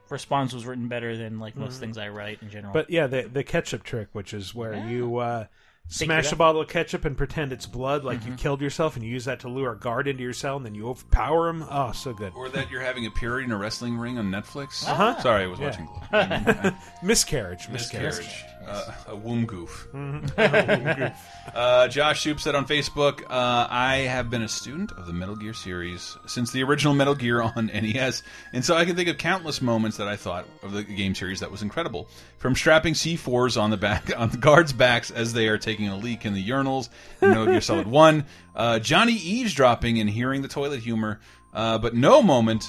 response 0.10 0.52
was 0.54 0.66
written 0.66 0.90
better 0.90 1.16
than 1.16 1.40
like 1.40 1.56
most 1.56 1.78
Mhm. 1.78 1.80
things 1.80 1.98
I 1.98 2.10
write 2.10 2.40
in 2.42 2.50
general. 2.50 2.74
But 2.74 2.90
yeah, 2.90 3.08
the 3.08 3.22
the 3.32 3.46
ketchup 3.46 3.84
trick, 3.84 4.10
which 4.12 4.34
is 4.34 4.54
where 4.54 4.76
you 4.76 5.16
uh, 5.18 5.40
Figure 5.40 5.50
smash 5.88 6.28
it 6.28 6.34
a 6.34 6.36
bottle 6.36 6.62
of 6.62 6.68
ketchup 6.68 7.06
and 7.06 7.18
pretend 7.18 7.52
it's 7.54 7.66
blood, 7.66 8.04
like 8.04 8.20
Mm-hmm. 8.22 8.32
you 8.32 8.36
killed 8.38 8.62
yourself, 8.62 8.96
and 8.96 9.06
you 9.06 9.12
use 9.12 9.26
that 9.26 9.40
to 9.42 9.48
lure 9.50 9.72
a 9.74 9.78
guard 9.78 10.08
into 10.08 10.24
your 10.24 10.34
cell, 10.34 10.58
and 10.58 10.66
then 10.66 10.74
you 10.76 10.88
overpower 10.90 11.50
him. 11.50 11.66
Oh, 11.70 11.92
so 11.92 12.14
good. 12.14 12.34
Or 12.36 12.50
that 12.50 12.72
you're 12.72 12.82
having 12.82 13.06
a 13.06 13.12
period 13.12 13.46
in 13.46 13.52
a 13.52 13.58
wrestling 13.58 13.98
ring 13.98 14.18
on 14.18 14.30
Netflix. 14.32 14.88
Uh-huh. 14.88 15.20
Sorry, 15.22 15.44
I 15.44 15.48
was 15.48 15.60
Yeah. 15.60 15.86
watching. 16.12 16.76
miscarriage, 17.04 17.70
Miscarriage. 17.70 18.16
Uh, 18.18 18.18
a 18.18 18.20
womb 18.20 18.22
goof. 18.22 18.55
Mhm. 18.68 19.08
A 19.08 19.16
womb 19.16 19.46
goof. 19.46 19.88
Uh, 21.54 21.88
Josh 21.88 22.22
Soup 22.22 22.40
said 22.40 22.54
on 22.56 22.66
Facebook, 22.66 23.22
uh, 23.24 23.68
I 23.70 23.98
have 24.10 24.30
been 24.30 24.42
a 24.42 24.48
student 24.48 24.92
of 24.94 25.06
the 25.06 25.14
Metal 25.14 25.36
Gear 25.36 25.54
series 25.54 26.18
since 26.26 26.52
the 26.52 26.64
original 26.64 26.94
Metal 26.94 27.16
Gear 27.16 27.42
on 27.42 27.68
NES, 27.74 28.24
and 28.52 28.66
so 28.66 28.76
I 28.76 28.84
can 28.84 28.96
think 28.96 29.08
of 29.08 29.18
countless 29.18 29.62
moments 29.62 29.96
that 29.98 30.08
I 30.08 30.16
thought 30.18 30.46
of 30.64 30.74
the 30.74 30.84
game 30.84 31.16
series 31.16 31.40
that 31.40 31.52
was 31.52 31.62
incredible. 31.62 32.10
From 32.40 32.56
strapping 32.56 32.94
C4s 32.94 33.62
on 33.62 33.70
the 33.70 33.78
back 33.78 34.12
on 34.18 34.30
the 34.30 34.38
guards' 34.38 34.74
backs 34.74 35.12
as 35.12 35.32
they 35.34 35.48
are 35.48 35.58
taking 35.58 35.88
a 35.88 35.96
leak 35.96 36.26
in 36.26 36.34
the 36.34 36.46
urinals 36.50 36.90
in 37.22 37.30
Metal 37.30 37.46
Gear 37.46 37.62
Solid 37.62 37.88
One, 37.88 38.26
uh, 38.56 38.80
Johnny 38.80 39.14
eavesdropping 39.14 40.00
and 40.02 40.10
hearing 40.10 40.42
the 40.42 40.48
toilet 40.50 40.82
humor, 40.82 41.22
uh, 41.54 41.78
but 41.78 41.94
no 41.96 42.22
moment 42.22 42.66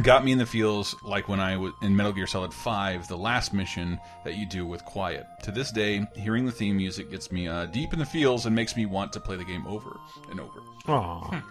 got 0.00 0.24
me 0.24 0.32
in 0.32 0.38
the 0.38 0.46
feels 0.46 0.94
like 1.02 1.28
when 1.28 1.40
I 1.40 1.56
was 1.56 1.72
in 1.82 1.94
Metal 1.94 2.12
Gear 2.12 2.26
Solid 2.26 2.54
5, 2.54 3.08
the 3.08 3.16
last 3.16 3.52
mission 3.52 4.00
that 4.24 4.36
you 4.36 4.46
do 4.46 4.64
with 4.64 4.84
Quiet. 4.84 5.26
To 5.42 5.50
this 5.50 5.70
day, 5.70 6.06
hearing 6.14 6.46
the 6.46 6.52
theme 6.52 6.76
music 6.76 7.10
gets 7.10 7.30
me 7.30 7.46
uh, 7.46 7.66
deep 7.66 7.92
in 7.92 7.98
the 7.98 8.06
feels 8.06 8.46
and 8.46 8.56
makes 8.56 8.74
me 8.74 8.86
want 8.86 9.12
to 9.12 9.20
play 9.20 9.36
the 9.36 9.44
game 9.44 9.66
over 9.66 9.98
and 10.30 10.40
over. 10.40 10.60
Aww. 10.86 11.42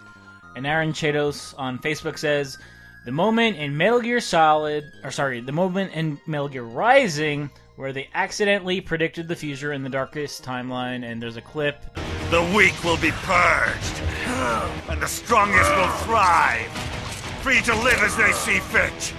And 0.56 0.66
Aaron 0.66 0.92
Chados 0.92 1.54
on 1.58 1.80
Facebook 1.80 2.18
says, 2.18 2.58
"The 3.06 3.12
moment 3.12 3.58
in 3.58 3.78
Metal 3.78 4.02
Gear 4.02 4.20
Solid, 4.20 4.92
or 5.04 5.12
sorry, 5.12 5.40
the 5.40 5.52
moment 5.52 5.94
in 5.94 6.20
Metal 6.26 6.50
Gear 6.50 6.64
Rising 6.64 7.50
where 7.78 7.94
they 7.94 8.10
accidentally 8.14 8.82
predicted 8.82 9.28
the 9.28 9.36
future 9.36 9.72
in 9.72 9.84
the 9.84 9.90
darkest 9.90 10.44
timeline." 10.44 11.06
And 11.06 11.22
there's 11.22 11.38
a 11.38 11.42
clip. 11.42 11.86
The 12.32 12.44
weak 12.56 12.84
will 12.84 12.98
be 12.98 13.12
purged, 13.12 14.02
and 14.90 15.02
the 15.02 15.08
strongest 15.08 15.70
will 15.76 15.90
thrive, 16.06 17.01
free 17.42 17.62
to 17.62 17.76
live 17.76 18.00
as 18.02 18.16
they 18.18 18.32
see 18.34 18.60
fit. 18.60 19.14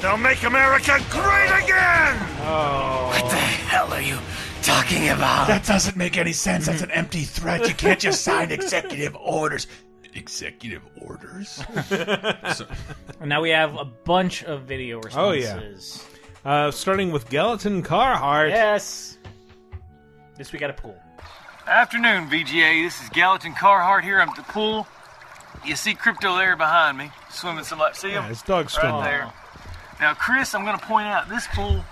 They'll 0.00 0.16
make 0.16 0.42
America 0.44 0.98
great 1.10 1.50
again! 1.64 2.16
Oh. 2.42 3.08
What 3.12 3.30
the 3.30 3.36
hell 3.36 3.92
are 3.92 4.00
you 4.00 4.18
talking 4.62 5.08
about? 5.08 5.48
That 5.48 5.64
doesn't 5.66 5.96
make 5.96 6.16
any 6.16 6.32
sense. 6.32 6.66
That's 6.66 6.82
an 6.82 6.90
empty 6.92 7.22
threat. 7.22 7.66
You 7.66 7.74
can't 7.74 7.98
just 7.98 8.22
sign 8.22 8.52
executive 8.52 9.16
orders. 9.16 9.66
Executive 10.14 10.82
orders? 11.00 11.62
And 13.20 13.28
now 13.30 13.40
we 13.40 13.50
have 13.50 13.76
a 13.76 13.84
bunch 13.84 14.44
of 14.44 14.62
video 14.62 15.00
responses. 15.00 15.16
Oh 15.18 15.32
yeah. 15.32 15.54
responses. 15.54 16.06
Uh, 16.44 16.70
starting 16.70 17.10
with 17.10 17.30
Gallatin 17.30 17.82
Carhart. 17.82 18.50
Yes. 18.50 19.16
This 20.36 20.52
we 20.52 20.58
got 20.58 20.68
a 20.70 20.74
pool. 20.74 20.98
Afternoon, 21.66 22.28
VGA. 22.28 22.84
This 22.84 23.00
is 23.02 23.08
Gallatin 23.10 23.54
Carhart 23.54 24.04
here. 24.04 24.20
I'm 24.20 24.28
at 24.28 24.36
the 24.36 24.42
pool. 24.42 24.86
You 25.66 25.76
see 25.76 25.94
Crypto 25.94 26.36
there 26.36 26.56
behind 26.56 26.98
me, 26.98 27.10
swimming 27.30 27.64
some 27.64 27.78
like. 27.78 27.94
See 27.94 28.10
him? 28.10 28.22
Yeah, 28.22 28.28
his 28.28 28.42
dog's 28.42 28.74
swimming. 28.74 28.96
right 28.96 29.04
there. 29.04 29.32
Now, 30.00 30.14
Chris, 30.14 30.54
I'm 30.54 30.64
going 30.64 30.78
to 30.78 30.84
point 30.84 31.06
out 31.06 31.28
this 31.28 31.46
pool. 31.54 31.84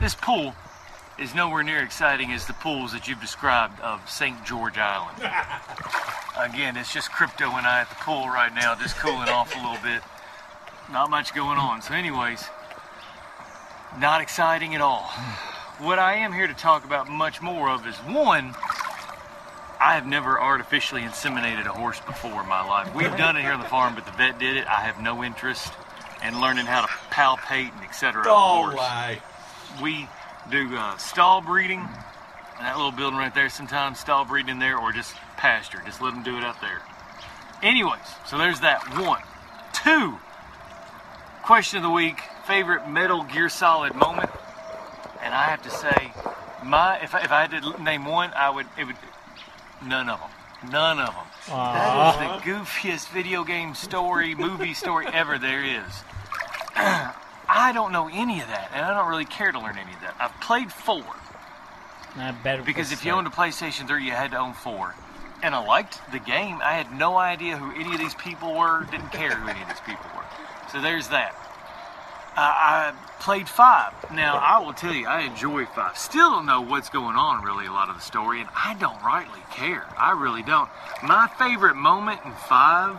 This 0.00 0.14
pool 0.14 0.54
is 1.18 1.34
nowhere 1.34 1.62
near 1.62 1.82
exciting 1.82 2.32
as 2.32 2.46
the 2.46 2.54
pools 2.54 2.92
that 2.92 3.06
you've 3.06 3.20
described 3.20 3.78
of 3.80 4.08
St. 4.08 4.44
George 4.44 4.78
Island. 4.78 5.18
Again, 6.38 6.76
it's 6.76 6.92
just 6.92 7.12
Crypto 7.12 7.44
and 7.50 7.66
I 7.66 7.80
at 7.82 7.90
the 7.90 7.96
pool 7.96 8.26
right 8.28 8.52
now, 8.54 8.74
just 8.74 8.96
cooling 8.96 9.28
off 9.28 9.54
a 9.54 9.58
little 9.58 9.82
bit. 9.82 10.02
Not 10.90 11.10
much 11.10 11.34
going 11.34 11.58
on. 11.58 11.82
So, 11.82 11.94
anyways, 11.94 12.44
not 13.98 14.20
exciting 14.20 14.74
at 14.74 14.80
all. 14.80 15.10
What 15.78 15.98
I 15.98 16.14
am 16.14 16.32
here 16.32 16.46
to 16.46 16.54
talk 16.54 16.84
about 16.84 17.08
much 17.08 17.42
more 17.42 17.68
of 17.68 17.86
is 17.86 17.96
one, 17.98 18.54
I 19.80 19.94
have 19.94 20.06
never 20.06 20.38
artificially 20.38 21.00
inseminated 21.00 21.64
a 21.64 21.72
horse 21.72 22.00
before 22.00 22.42
in 22.42 22.48
my 22.48 22.62
life. 22.68 22.94
We've 22.94 23.16
done 23.16 23.36
it 23.38 23.40
here 23.40 23.52
on 23.52 23.60
the 23.60 23.66
farm, 23.66 23.94
but 23.94 24.04
the 24.04 24.12
vet 24.12 24.38
did 24.38 24.58
it. 24.58 24.66
I 24.66 24.82
have 24.82 25.00
no 25.00 25.24
interest 25.24 25.72
in 26.22 26.38
learning 26.38 26.66
how 26.66 26.82
to 26.82 26.88
palpate 27.10 27.72
and 27.74 27.82
etc. 27.82 28.24
Don't 28.24 28.76
lie. 28.76 29.22
We 29.82 30.06
do 30.50 30.76
uh, 30.76 30.98
stall 30.98 31.40
breeding. 31.40 31.80
in 31.80 32.64
That 32.64 32.76
little 32.76 32.92
building 32.92 33.18
right 33.18 33.34
there, 33.34 33.48
sometimes 33.48 33.98
stall 33.98 34.26
breeding 34.26 34.50
in 34.50 34.58
there, 34.58 34.78
or 34.78 34.92
just 34.92 35.14
pasture. 35.38 35.80
Just 35.86 36.02
let 36.02 36.12
them 36.12 36.22
do 36.22 36.36
it 36.36 36.44
out 36.44 36.60
there. 36.60 36.82
Anyways, 37.62 38.00
so 38.26 38.36
there's 38.36 38.60
that 38.60 38.82
one. 38.98 39.22
Two. 39.72 40.18
Question 41.42 41.78
of 41.78 41.84
the 41.84 41.90
week: 41.90 42.20
favorite 42.44 42.86
Metal 42.86 43.24
Gear 43.24 43.48
Solid 43.48 43.94
moment. 43.94 44.28
And 45.22 45.34
I 45.34 45.44
have 45.44 45.62
to 45.62 45.70
say, 45.70 46.12
my 46.64 46.98
if 46.98 47.14
I, 47.14 47.22
if 47.22 47.32
I 47.32 47.46
had 47.46 47.62
to 47.62 47.82
name 47.82 48.04
one, 48.04 48.30
I 48.34 48.50
would 48.50 48.66
it 48.78 48.84
would 48.84 48.96
none 49.84 50.08
of 50.08 50.20
them. 50.20 50.30
None 50.70 50.98
of 50.98 51.14
them. 51.14 51.26
That 51.48 52.14
is 52.14 52.44
the 52.44 52.50
goofiest 52.50 53.08
video 53.10 53.44
game 53.44 53.74
story, 53.74 54.34
movie 54.34 54.74
story 54.74 55.06
ever 55.12 55.38
there 55.38 55.64
is. 55.64 56.04
I 57.52 57.72
don't 57.72 57.92
know 57.92 58.08
any 58.12 58.40
of 58.40 58.48
that, 58.48 58.70
and 58.74 58.84
I 58.84 58.94
don't 58.94 59.08
really 59.08 59.24
care 59.24 59.52
to 59.52 59.58
learn 59.58 59.78
any 59.78 59.92
of 59.92 60.00
that. 60.02 60.14
I've 60.20 60.38
played 60.40 60.70
four. 60.70 61.04
I 62.16 62.32
better 62.32 62.62
Because 62.62 62.92
if 62.92 63.04
you 63.04 63.12
owned 63.12 63.26
a 63.26 63.30
PlayStation 63.30 63.86
3, 63.86 64.04
you 64.04 64.12
had 64.12 64.32
to 64.32 64.38
own 64.38 64.52
four. 64.52 64.94
And 65.42 65.54
I 65.54 65.64
liked 65.64 66.00
the 66.12 66.18
game. 66.18 66.58
I 66.62 66.74
had 66.74 66.92
no 66.92 67.16
idea 67.16 67.56
who 67.56 67.72
any 67.80 67.94
of 67.94 67.98
these 67.98 68.14
people 68.14 68.54
were, 68.54 68.84
didn't 68.90 69.10
care 69.10 69.34
who 69.34 69.48
any 69.48 69.62
of 69.62 69.68
these 69.68 69.80
people 69.80 70.04
were. 70.14 70.24
So 70.70 70.80
there's 70.80 71.08
that. 71.08 71.34
Uh, 72.36 72.40
I 72.40 72.92
played 73.18 73.48
five. 73.48 73.92
Now, 74.12 74.36
I 74.36 74.64
will 74.64 74.72
tell 74.72 74.94
you, 74.94 75.06
I 75.06 75.22
enjoy 75.22 75.66
five. 75.66 75.98
Still 75.98 76.30
don't 76.30 76.46
know 76.46 76.60
what's 76.60 76.88
going 76.88 77.16
on, 77.16 77.44
really, 77.44 77.66
a 77.66 77.72
lot 77.72 77.88
of 77.88 77.96
the 77.96 78.00
story, 78.00 78.40
and 78.40 78.48
I 78.54 78.74
don't 78.74 79.02
rightly 79.02 79.40
care. 79.50 79.84
I 79.98 80.12
really 80.12 80.42
don't. 80.42 80.70
My 81.02 81.28
favorite 81.38 81.74
moment 81.74 82.20
in 82.24 82.32
five 82.32 82.96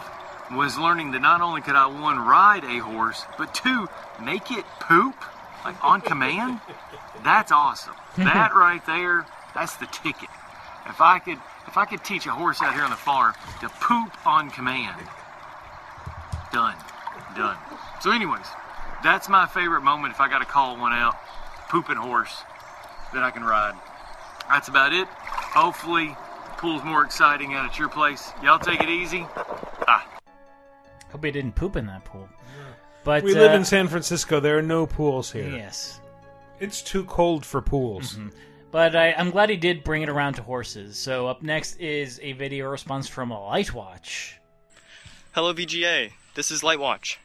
was 0.52 0.78
learning 0.78 1.12
that 1.12 1.22
not 1.22 1.42
only 1.42 1.62
could 1.62 1.76
I, 1.76 1.88
one, 1.88 2.20
ride 2.20 2.64
a 2.66 2.80
horse, 2.80 3.24
but 3.38 3.54
two, 3.54 3.88
make 4.22 4.52
it 4.52 4.66
poop, 4.80 5.16
like 5.64 5.82
on 5.84 6.02
command. 6.02 6.60
That's 7.24 7.52
awesome. 7.52 7.96
That 8.18 8.54
right 8.56 8.86
there, 8.86 9.26
that's 9.56 9.76
the 9.78 9.88
ticket. 9.88 10.30
If 10.88 11.00
I 11.00 11.20
could, 11.20 11.40
if 11.68 11.78
I 11.78 11.86
could 11.86 12.04
teach 12.04 12.26
a 12.26 12.32
horse 12.32 12.62
out 12.62 12.74
here 12.74 12.84
on 12.84 12.90
the 12.90 12.98
farm 12.98 13.34
to 13.62 13.70
poop 13.70 14.28
on 14.28 14.50
command, 14.50 15.02
done, 16.52 16.76
done. 17.36 17.58
So, 18.02 18.12
anyways, 18.12 18.46
that's 19.04 19.30
my 19.30 19.46
favorite 19.46 19.82
moment. 19.82 20.14
If 20.14 20.22
I 20.22 20.30
got 20.30 20.40
to 20.40 20.46
call 20.46 20.78
one 20.78 20.94
out, 20.94 21.16
pooping 21.70 21.96
horse 21.96 22.44
that 23.14 23.24
I 23.24 23.32
can 23.32 23.44
ride. 23.44 23.76
That's 24.50 24.68
about 24.68 24.94
it. 24.94 25.08
Hopefully, 25.08 26.16
pool's 26.58 26.84
more 26.84 27.04
exciting 27.04 27.54
out 27.54 27.66
at 27.66 27.80
your 27.80 27.90
place. 27.90 28.32
Y'all 28.44 28.60
take 28.60 28.82
it 28.82 28.90
easy. 28.90 29.26
Ah. 29.88 30.08
Hope 31.12 31.26
he 31.26 31.32
didn't 31.32 31.54
poop 31.54 31.76
in 31.76 31.86
that 31.88 32.06
pool. 32.06 32.28
But 33.04 33.24
we 33.24 33.34
live 33.34 33.52
uh, 33.52 33.56
in 33.56 33.66
San 33.66 33.88
Francisco. 33.88 34.40
There 34.40 34.58
are 34.58 34.62
no 34.62 34.86
pools 34.86 35.32
here. 35.32 35.50
Yes. 35.50 36.00
It's 36.60 36.82
too 36.82 37.04
cold 37.06 37.46
for 37.46 37.62
pools. 37.62 38.20
But 38.70 38.96
I, 38.96 39.14
I'm 39.14 39.32
glad 39.32 39.50
he 39.50 39.58
did 39.58 39.84
bring 39.84 40.04
it 40.04 40.10
around 40.10 40.36
to 40.36 40.44
horses. 40.44 40.98
So 40.98 41.28
up 41.28 41.42
next 41.42 41.78
is 41.78 42.20
a 42.22 42.34
video 42.34 42.70
response 42.70 43.08
from 43.08 43.30
Lightwatch. 43.30 44.34
Hello, 45.34 45.54
VGA. 45.54 46.12
This 46.36 46.52
is 46.52 46.62
Lightwatch. 46.62 47.18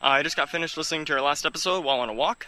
I 0.00 0.22
just 0.22 0.36
got 0.36 0.48
finished 0.48 0.76
listening 0.76 1.04
to 1.06 1.14
our 1.14 1.20
last 1.20 1.44
episode 1.44 1.84
while 1.84 2.00
on 2.00 2.08
a 2.08 2.14
walk, 2.14 2.46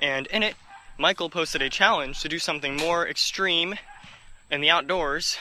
and 0.00 0.26
in 0.28 0.42
it, 0.42 0.54
Michael 0.98 1.30
posted 1.30 1.62
a 1.62 1.70
challenge 1.70 2.20
to 2.20 2.28
do 2.28 2.38
something 2.38 2.76
more 2.76 3.06
extreme 3.06 3.76
in 4.50 4.60
the 4.60 4.70
outdoors 4.70 5.38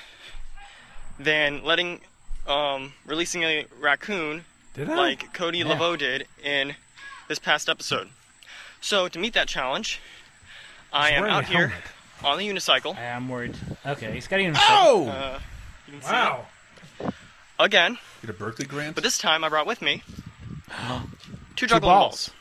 than 1.19 1.63
letting, 1.63 2.01
um, 2.47 2.93
releasing 3.05 3.43
a 3.43 3.65
raccoon 3.79 4.45
Did 4.75 4.89
I? 4.89 4.95
like 4.95 5.33
Cody 5.33 5.59
Yeah. 5.59 5.65
Laveau 5.65 5.97
did 5.97 6.27
in 6.43 6.75
this 7.27 7.39
past 7.39 7.69
episode. 7.69 8.09
So, 8.79 9.07
to 9.07 9.17
meet 9.17 9.33
that 9.33 9.47
challenge, 9.47 9.99
I 10.93 11.11
am 11.11 11.23
out 11.25 11.45
here 11.45 11.73
on 12.23 12.37
the 12.37 12.47
unicycle. 12.47 12.95
I 12.95 13.01
am 13.05 13.27
worried. 13.29 13.55
Okay, 13.83 14.11
he's 14.13 14.27
got 14.27 14.39
a 14.39 14.43
unicycle. 14.43 14.57
Oh! 14.69 15.07
Uh, 15.09 15.39
you 15.87 15.99
can 15.99 16.11
Wow. 16.11 16.45
it. 16.99 17.13
Again. 17.59 17.97
Get 18.21 18.29
a 18.29 18.33
Berkeley 18.33 18.65
grant? 18.65 18.93
But 18.93 19.03
this 19.03 19.17
time 19.17 19.43
I 19.43 19.49
brought 19.49 19.65
with 19.65 19.81
me 19.81 20.03
two 21.57 21.65
Two 21.65 21.73
juggling 21.75 21.91
balls. 21.91 22.29
balls. 22.29 22.31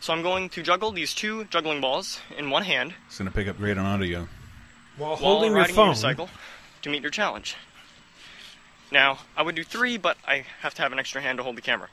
So 0.00 0.12
I'm 0.14 0.22
going 0.22 0.48
to 0.50 0.62
juggle 0.62 0.92
these 0.92 1.12
two 1.14 1.44
juggling 1.46 1.80
balls 1.80 2.20
in 2.38 2.48
one 2.50 2.62
hand 2.64 2.94
It's 3.06 3.18
going 3.18 3.28
to 3.30 3.34
pick 3.34 3.48
up 3.48 3.56
great 3.58 3.76
on 3.76 3.84
audio. 3.86 4.28
While 4.96 5.10
while 5.10 5.16
holding 5.16 5.50
your 5.50 5.60
riding 5.60 5.74
phone. 5.74 5.88
a 5.90 5.92
unicycle 5.92 6.28
to 6.82 6.88
meet 6.90 7.02
your 7.02 7.10
challenge. 7.10 7.56
Now, 8.92 9.18
I 9.36 9.42
would 9.42 9.54
do 9.56 9.64
three, 9.64 9.96
but 9.98 10.16
I 10.26 10.44
have 10.60 10.72
to 10.74 10.82
have 10.82 10.92
an 10.92 10.98
extra 10.98 11.20
hand 11.20 11.38
to 11.38 11.42
hold 11.44 11.56
the 11.56 11.60
camera. 11.62 11.88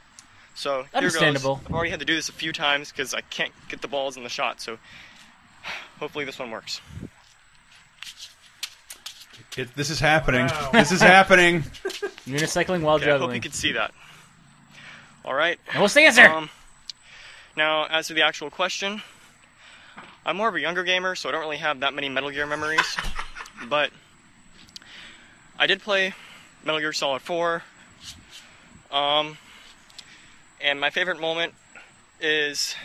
So 0.55 0.83
here 0.83 0.89
Understandable. 0.93 1.55
goes. 1.55 1.65
I've 1.67 1.73
already 1.73 1.89
had 1.89 1.99
to 2.01 2.05
do 2.05 2.15
this 2.15 2.29
a 2.29 2.33
few 2.33 2.53
times 2.53 2.91
because 2.91 3.13
I 3.13 3.21
can't 3.21 3.51
get 3.69 3.81
the 3.81 3.87
balls 3.87 4.15
in 4.17 4.23
the 4.23 4.29
shot. 4.29 4.61
So 4.61 4.77
hopefully 5.99 6.23
this 6.25 6.37
one 6.37 6.51
works. 6.51 6.79
It, 9.57 9.75
this 9.75 9.89
is 9.89 9.99
happening. 9.99 10.49
This 10.71 10.91
is 10.91 11.01
happening. 11.01 11.61
Unicycling 12.27 12.81
while 12.81 12.95
Okay, 12.95 13.05
I 13.05 13.11
hope 13.11 13.19
you 13.19 13.19
juggling. 13.19 13.41
can 13.41 13.51
see 13.51 13.71
that. 13.73 13.91
All 15.25 15.33
right. 15.33 15.59
And 15.71 15.81
what's 15.81 15.93
the 15.93 16.01
answer? 16.01 16.23
Um, 16.25 16.49
now, 17.55 17.85
as 17.85 18.07
to 18.07 18.13
the 18.13 18.21
actual 18.23 18.49
question, 18.49 19.01
I'm 20.25 20.35
more 20.37 20.49
of 20.49 20.55
a 20.55 20.59
younger 20.59 20.83
gamer, 20.83 21.15
so 21.15 21.29
I 21.29 21.31
don't 21.31 21.41
really 21.41 21.57
have 21.57 21.79
that 21.81 21.93
many 21.93 22.09
Metal 22.09 22.29
Gear 22.31 22.45
memories. 22.45 22.97
but 23.69 23.91
I 25.57 25.67
did 25.67 25.81
play 25.81 26.13
Metal 26.63 26.79
Gear 26.79 26.93
Solid 26.93 27.21
4. 27.21 27.63
Um, 28.91 29.37
and 30.61 30.79
my 30.79 30.89
favorite 30.89 31.19
moment 31.19 31.53
is 32.19 32.75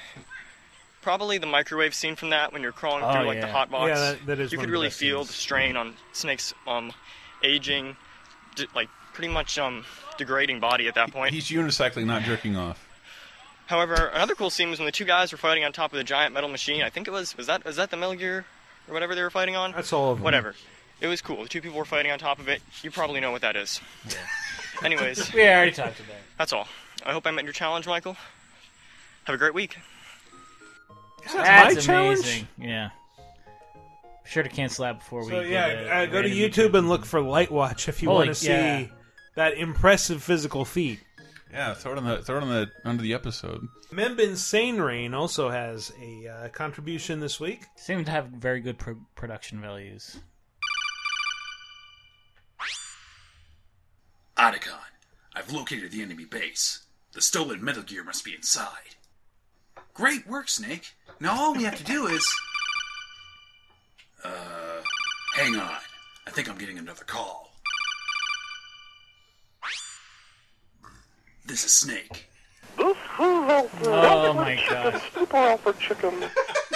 probably 1.03 1.39
the 1.39 1.47
microwave 1.47 1.95
scene 1.95 2.17
from 2.17 2.31
that 2.31 2.53
when 2.53 2.63
you're 2.63 2.73
crawling 2.73 3.05
Oh, 3.05 3.13
through 3.13 3.25
like 3.27 3.41
the 3.41 3.47
hot 3.47 3.71
box. 3.71 3.89
Yeah, 3.89 3.95
that- 3.99 4.27
that 4.27 4.39
is 4.41 4.53
you 4.53 4.59
one 4.59 4.63
could 4.65 4.69
of 4.69 4.71
the 4.71 4.73
really 4.73 4.87
best 4.89 4.99
feel 4.99 5.19
scenes. 5.25 5.29
the 5.29 5.35
strain 5.35 5.77
on 5.77 5.95
Snake's 6.13 6.53
um 6.67 6.93
aging, 7.43 7.97
d- 8.57 8.67
like 8.75 8.89
pretty 9.19 9.35
much 9.35 9.59
um 9.59 9.85
degrading 10.17 10.61
body 10.61 10.87
at 10.87 10.95
that 10.95 11.11
point. 11.11 11.35
He's 11.35 11.49
unicycling, 11.49 12.07
not 12.07 12.23
jerking 12.23 12.55
off. 12.55 12.87
However, 13.67 14.13
another 14.15 14.37
cool 14.37 14.49
scene 14.49 14.71
was 14.71 14.79
when 14.79 14.87
the 14.87 14.93
two 14.93 15.05
guys 15.05 15.33
were 15.33 15.39
fighting 15.39 15.65
on 15.65 15.73
top 15.73 15.93
of 15.93 15.97
the 15.97 16.05
giant 16.05 16.33
metal 16.33 16.49
machine. 16.49 16.83
I 16.83 16.89
think 16.89 17.09
it 17.09 17.11
was 17.11 17.37
was 17.37 17.49
that 17.49 17.65
was 17.65 17.75
that 17.75 17.91
the 17.91 17.97
Metal 17.97 18.15
Gear 18.15 18.45
or 18.87 18.95
whatever 18.95 19.17
they 19.17 19.23
were 19.23 19.31
fighting 19.31 19.57
on. 19.57 19.73
That's 19.73 19.93
all 19.93 20.13
of 20.13 20.19
them. 20.19 20.25
Whatever. 20.25 20.55
It 21.01 21.09
was 21.09 21.21
cool. 21.21 21.43
The 21.43 21.49
two 21.49 21.61
people 21.61 21.77
were 21.77 21.85
fighting 21.85 22.13
on 22.13 22.21
top 22.21 22.39
of 22.39 22.49
it. 22.49 22.63
You 22.83 22.93
probably 22.93 23.19
know 23.19 23.33
what 23.33 23.41
that 23.41 23.57
is. 23.57 23.81
Yeah. 24.09 24.15
Anyways, 24.85 25.33
We 25.35 25.43
already 25.43 25.73
talked 25.73 25.99
about 25.99 26.13
it. 26.13 26.23
That's 26.39 26.53
all. 26.53 26.69
I 27.05 27.13
hope 27.13 27.27
I 27.27 27.33
met 27.33 27.43
your 27.43 27.53
challenge, 27.53 27.89
Michael. 27.89 28.17
Have 29.25 29.35
a 29.35 29.39
great 29.39 29.55
week. 29.55 29.79
That's 31.23 31.35
my 31.35 31.75
challenge? 31.81 32.19
amazing. 32.21 32.49
Yeah. 32.57 32.91
Sure 34.25 34.45
to 34.45 34.49
cancel 34.49 34.85
that 34.85 35.01
before 35.01 35.25
we. 35.25 35.31
So 35.31 35.43
get 35.43 35.51
yeah, 35.51 35.67
a 35.67 36.03
uh, 36.05 36.07
go 36.07 36.23
to 36.23 36.29
random 36.29 36.33
YouTube 36.51 36.75
and 36.75 36.89
look 36.89 37.05
for 37.05 37.21
Light 37.21 37.51
Watch 37.51 37.89
if 37.89 38.01
you 38.01 38.11
Holy- 38.11 38.27
want 38.27 38.29
to 38.29 38.35
see 38.45 38.49
yeah. 38.49 38.87
That 39.35 39.55
impressive 39.55 40.23
physical 40.23 40.65
feat. 40.65 41.01
Yeah, 41.53 41.75
throw 41.75 41.93
it 41.93 41.99
on 41.99 42.05
the 42.05 42.23
throw 42.23 42.37
it 42.39 42.43
on 42.43 42.49
the 42.49 42.71
under 42.85 43.03
the 43.03 43.15
episode. 43.15 43.67
Membin 43.91 44.37
Sane 44.37 44.79
Rain 44.79 45.15
also 45.15 45.49
has 45.49 45.91
a 46.03 46.29
uh, 46.29 46.49
contribution 46.49 47.21
this 47.21 47.41
week. 47.41 47.63
Seem 47.77 48.05
to 48.05 48.11
have 48.11 48.27
very 48.27 48.61
good 48.61 48.79
pro- 48.79 49.01
production 49.15 49.61
values. 49.61 50.19
Otacon, 54.37 54.79
I've 55.35 55.53
located 55.53 55.91
the 55.91 56.03
enemy 56.03 56.25
base. 56.25 56.83
The 57.13 57.23
stolen 57.23 57.65
Metal 57.65 57.83
Gear 57.83 58.05
must 58.05 58.25
be 58.25 58.35
inside. 58.35 58.95
Great 59.95 60.27
work, 60.29 60.49
Snake. 60.49 60.93
Now 61.19 61.37
all 61.41 61.55
we 61.55 61.65
have 61.65 61.77
to 61.79 61.85
do 61.85 62.07
is. 62.07 62.25
Uh, 64.23 64.83
hang 65.35 65.57
on. 65.57 65.79
I 66.27 66.31
think 66.31 66.49
I'm 66.49 66.59
getting 66.59 66.79
another 66.79 67.05
call. 67.05 67.48
This 71.49 71.65
is 71.65 71.73
Snake. 71.73 72.29
This 72.77 72.95
is 72.95 72.99
Alfred. 73.19 73.87
Oh 73.87 74.35
my 74.35 74.55
chicken, 74.57 74.93
God. 74.93 75.03
Super 75.15 75.37
Alfred 75.39 75.79
chicken. 75.79 76.25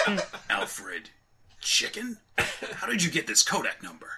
Alfred. 0.49 1.11
Chicken? 1.61 2.17
How 2.37 2.87
did 2.87 3.03
you 3.03 3.11
get 3.11 3.27
this 3.27 3.43
Codec 3.43 3.83
number? 3.83 4.09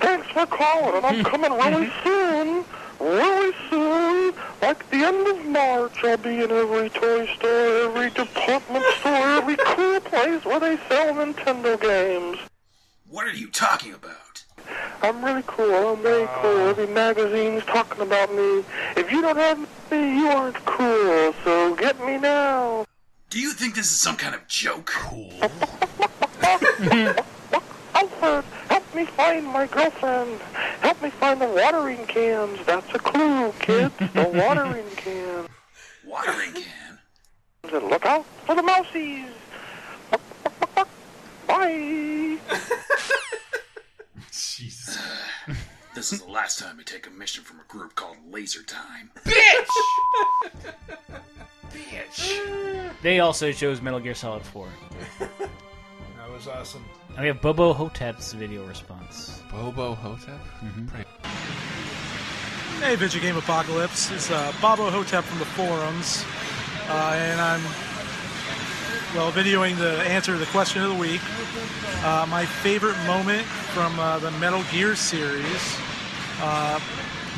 Thanks 0.00 0.26
for 0.28 0.44
calling, 0.44 0.94
and 0.94 1.06
I'm 1.06 1.24
coming 1.32 1.52
really 1.52 1.86
mm-hmm. 1.86 2.04
soon. 2.04 2.64
Really 3.00 3.54
soon. 3.70 4.34
Like 4.60 4.90
the 4.90 5.06
end 5.06 5.26
of 5.26 5.46
March, 5.46 6.04
I'll 6.04 6.18
be 6.18 6.42
in 6.42 6.50
every 6.50 6.90
toy 6.90 7.26
store, 7.36 7.84
every 7.86 8.10
department 8.10 8.84
store, 9.00 9.14
every 9.14 9.56
cool 9.56 10.00
place 10.00 10.44
where 10.44 10.60
they 10.60 10.76
sell 10.86 11.14
Nintendo 11.14 11.80
games. 11.80 12.36
What 13.08 13.26
are 13.26 13.32
you 13.32 13.48
talking 13.48 13.94
about? 13.94 14.27
I'm 15.02 15.24
really 15.24 15.44
cool. 15.46 15.92
I'm 15.92 16.02
very 16.02 16.28
cool. 16.40 16.68
Every 16.68 16.86
magazine's 16.86 17.64
talking 17.64 18.02
about 18.02 18.34
me. 18.34 18.64
If 18.96 19.12
you 19.12 19.22
don't 19.22 19.36
have 19.36 19.58
me, 19.90 20.18
you 20.18 20.26
aren't 20.28 20.64
cool. 20.64 21.32
So 21.44 21.74
get 21.76 22.04
me 22.04 22.18
now. 22.18 22.84
Do 23.30 23.38
you 23.38 23.52
think 23.52 23.74
this 23.74 23.86
is 23.86 24.00
some 24.00 24.16
kind 24.16 24.34
of 24.34 24.46
joke? 24.48 24.86
Cool. 24.86 25.32
Alfred, 27.94 28.44
help 28.68 28.94
me 28.94 29.04
find 29.04 29.46
my 29.46 29.66
girlfriend. 29.66 30.40
Help 30.80 31.02
me 31.02 31.10
find 31.10 31.40
the 31.40 31.48
watering 31.48 32.06
cans. 32.06 32.58
That's 32.64 32.94
a 32.94 32.98
clue, 32.98 33.52
kids. 33.60 33.94
the 33.98 34.28
watering 34.34 34.88
can. 34.96 35.46
Watering 36.06 36.52
can? 36.54 36.98
And 37.72 37.90
look 37.90 38.06
out 38.06 38.24
for 38.46 38.54
the 38.54 38.62
mousies. 38.62 39.28
Bye. 41.46 42.38
Jesus. 44.38 44.98
this 45.94 46.12
is 46.12 46.22
the 46.22 46.30
last 46.30 46.58
time 46.58 46.78
I 46.78 46.82
take 46.84 47.06
a 47.06 47.10
mission 47.10 47.42
from 47.44 47.60
a 47.60 47.64
group 47.64 47.94
called 47.94 48.16
Laser 48.30 48.62
Time. 48.62 49.10
Bitch! 49.24 49.66
Bitch! 51.72 52.94
They 53.02 53.20
also 53.20 53.52
chose 53.52 53.80
Metal 53.80 54.00
Gear 54.00 54.14
Solid 54.14 54.42
4. 54.42 54.68
That 56.16 56.30
was 56.34 56.48
awesome. 56.48 56.84
And 57.10 57.20
we 57.20 57.26
have 57.28 57.40
Bobo 57.40 57.72
Hotep's 57.72 58.32
video 58.32 58.66
response. 58.66 59.40
Bobo 59.50 59.94
Hotep? 59.94 60.40
Mm-hmm. 60.62 60.86
Hey, 62.82 62.96
Video 62.96 63.22
Game 63.22 63.36
Apocalypse. 63.36 64.10
It's 64.10 64.30
uh, 64.30 64.52
Bobo 64.60 64.90
Hotep 64.90 65.24
from 65.24 65.38
the 65.38 65.46
forums. 65.46 66.24
Uh, 66.88 67.14
and 67.16 67.40
I'm, 67.40 67.62
well, 69.14 69.32
videoing 69.32 69.76
the 69.78 70.00
answer 70.02 70.32
to 70.32 70.38
the 70.38 70.46
question 70.46 70.82
of 70.82 70.90
the 70.90 70.98
week. 70.98 71.20
Uh, 72.04 72.26
my 72.28 72.44
favorite 72.44 72.96
moment 73.06 73.46
from 73.74 73.98
uh, 73.98 74.18
the 74.18 74.30
Metal 74.32 74.62
Gear 74.70 74.94
series 74.94 75.76
uh, 76.40 76.80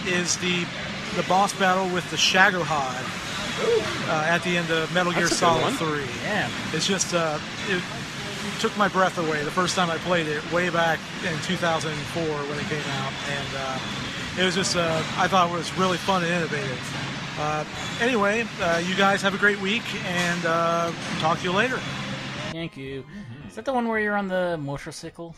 is 0.06 0.36
the 0.38 0.64
the 1.16 1.22
boss 1.24 1.52
battle 1.58 1.88
with 1.92 2.08
the 2.10 2.16
Shagohod 2.16 3.02
uh, 4.08 4.24
at 4.26 4.42
the 4.42 4.56
end 4.56 4.70
of 4.70 4.92
Metal 4.94 5.12
Gear 5.12 5.22
That's 5.22 5.36
Solid 5.36 5.74
3. 5.74 6.04
Yeah. 6.22 6.48
It's 6.72 6.86
just, 6.86 7.14
uh, 7.14 7.38
it 7.68 7.82
took 8.60 8.76
my 8.76 8.88
breath 8.88 9.18
away 9.18 9.42
the 9.42 9.50
first 9.50 9.74
time 9.74 9.90
I 9.90 9.98
played 9.98 10.28
it, 10.28 10.40
way 10.52 10.70
back 10.70 10.98
in 11.24 11.36
2004 11.42 12.22
when 12.22 12.58
it 12.58 12.66
came 12.66 12.82
out. 13.02 13.12
And 13.28 13.48
uh, 13.56 14.40
it 14.40 14.44
was 14.44 14.54
just, 14.54 14.76
uh, 14.76 15.02
I 15.16 15.26
thought 15.28 15.50
it 15.50 15.52
was 15.52 15.76
really 15.76 15.98
fun 15.98 16.22
and 16.22 16.32
innovative. 16.32 17.09
Uh, 17.40 17.64
anyway, 18.02 18.44
uh, 18.60 18.82
you 18.86 18.94
guys 18.96 19.22
have 19.22 19.34
a 19.34 19.38
great 19.38 19.58
week, 19.62 19.82
and 20.04 20.44
uh, 20.44 20.92
talk 21.20 21.38
to 21.38 21.44
you 21.44 21.52
later. 21.52 21.78
Thank 22.52 22.76
you. 22.76 23.02
Is 23.48 23.54
that 23.54 23.64
the 23.64 23.72
one 23.72 23.88
where 23.88 23.98
you're 23.98 24.16
on 24.16 24.28
the 24.28 24.58
motorcycle? 24.58 25.34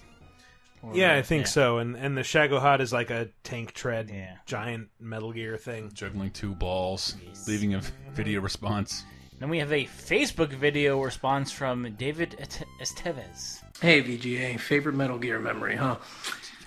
Or- 0.83 0.97
Yeah, 0.97 1.15
I 1.15 1.23
think 1.23 1.43
yeah. 1.45 1.49
so. 1.51 1.79
And 1.79 1.95
and 1.97 2.17
the 2.17 2.23
Shagohod 2.23 2.81
is 2.81 2.93
like 2.93 3.11
a 3.11 3.29
tank 3.45 3.73
tread, 3.73 4.11
Yeah. 4.13 4.35
giant 4.47 4.89
Metal 4.99 5.33
Gear 5.33 5.57
thing. 5.57 5.93
Juggling 5.95 6.33
two 6.33 6.55
balls, 6.57 7.15
leaving 7.47 7.75
a 7.75 7.83
video 8.13 8.41
response. 8.41 9.05
Then 9.39 9.49
we 9.49 9.59
have 9.59 9.73
a 9.73 9.85
Facebook 9.87 10.49
video 10.51 11.01
response 11.01 11.53
from 11.53 11.95
David 11.97 12.35
Est- 12.41 12.65
Estevez. 12.81 13.63
Hey 13.81 14.03
VGA, 14.03 14.59
favorite 14.59 14.97
Metal 14.97 15.19
Gear 15.19 15.39
memory, 15.39 15.77
huh? 15.77 15.97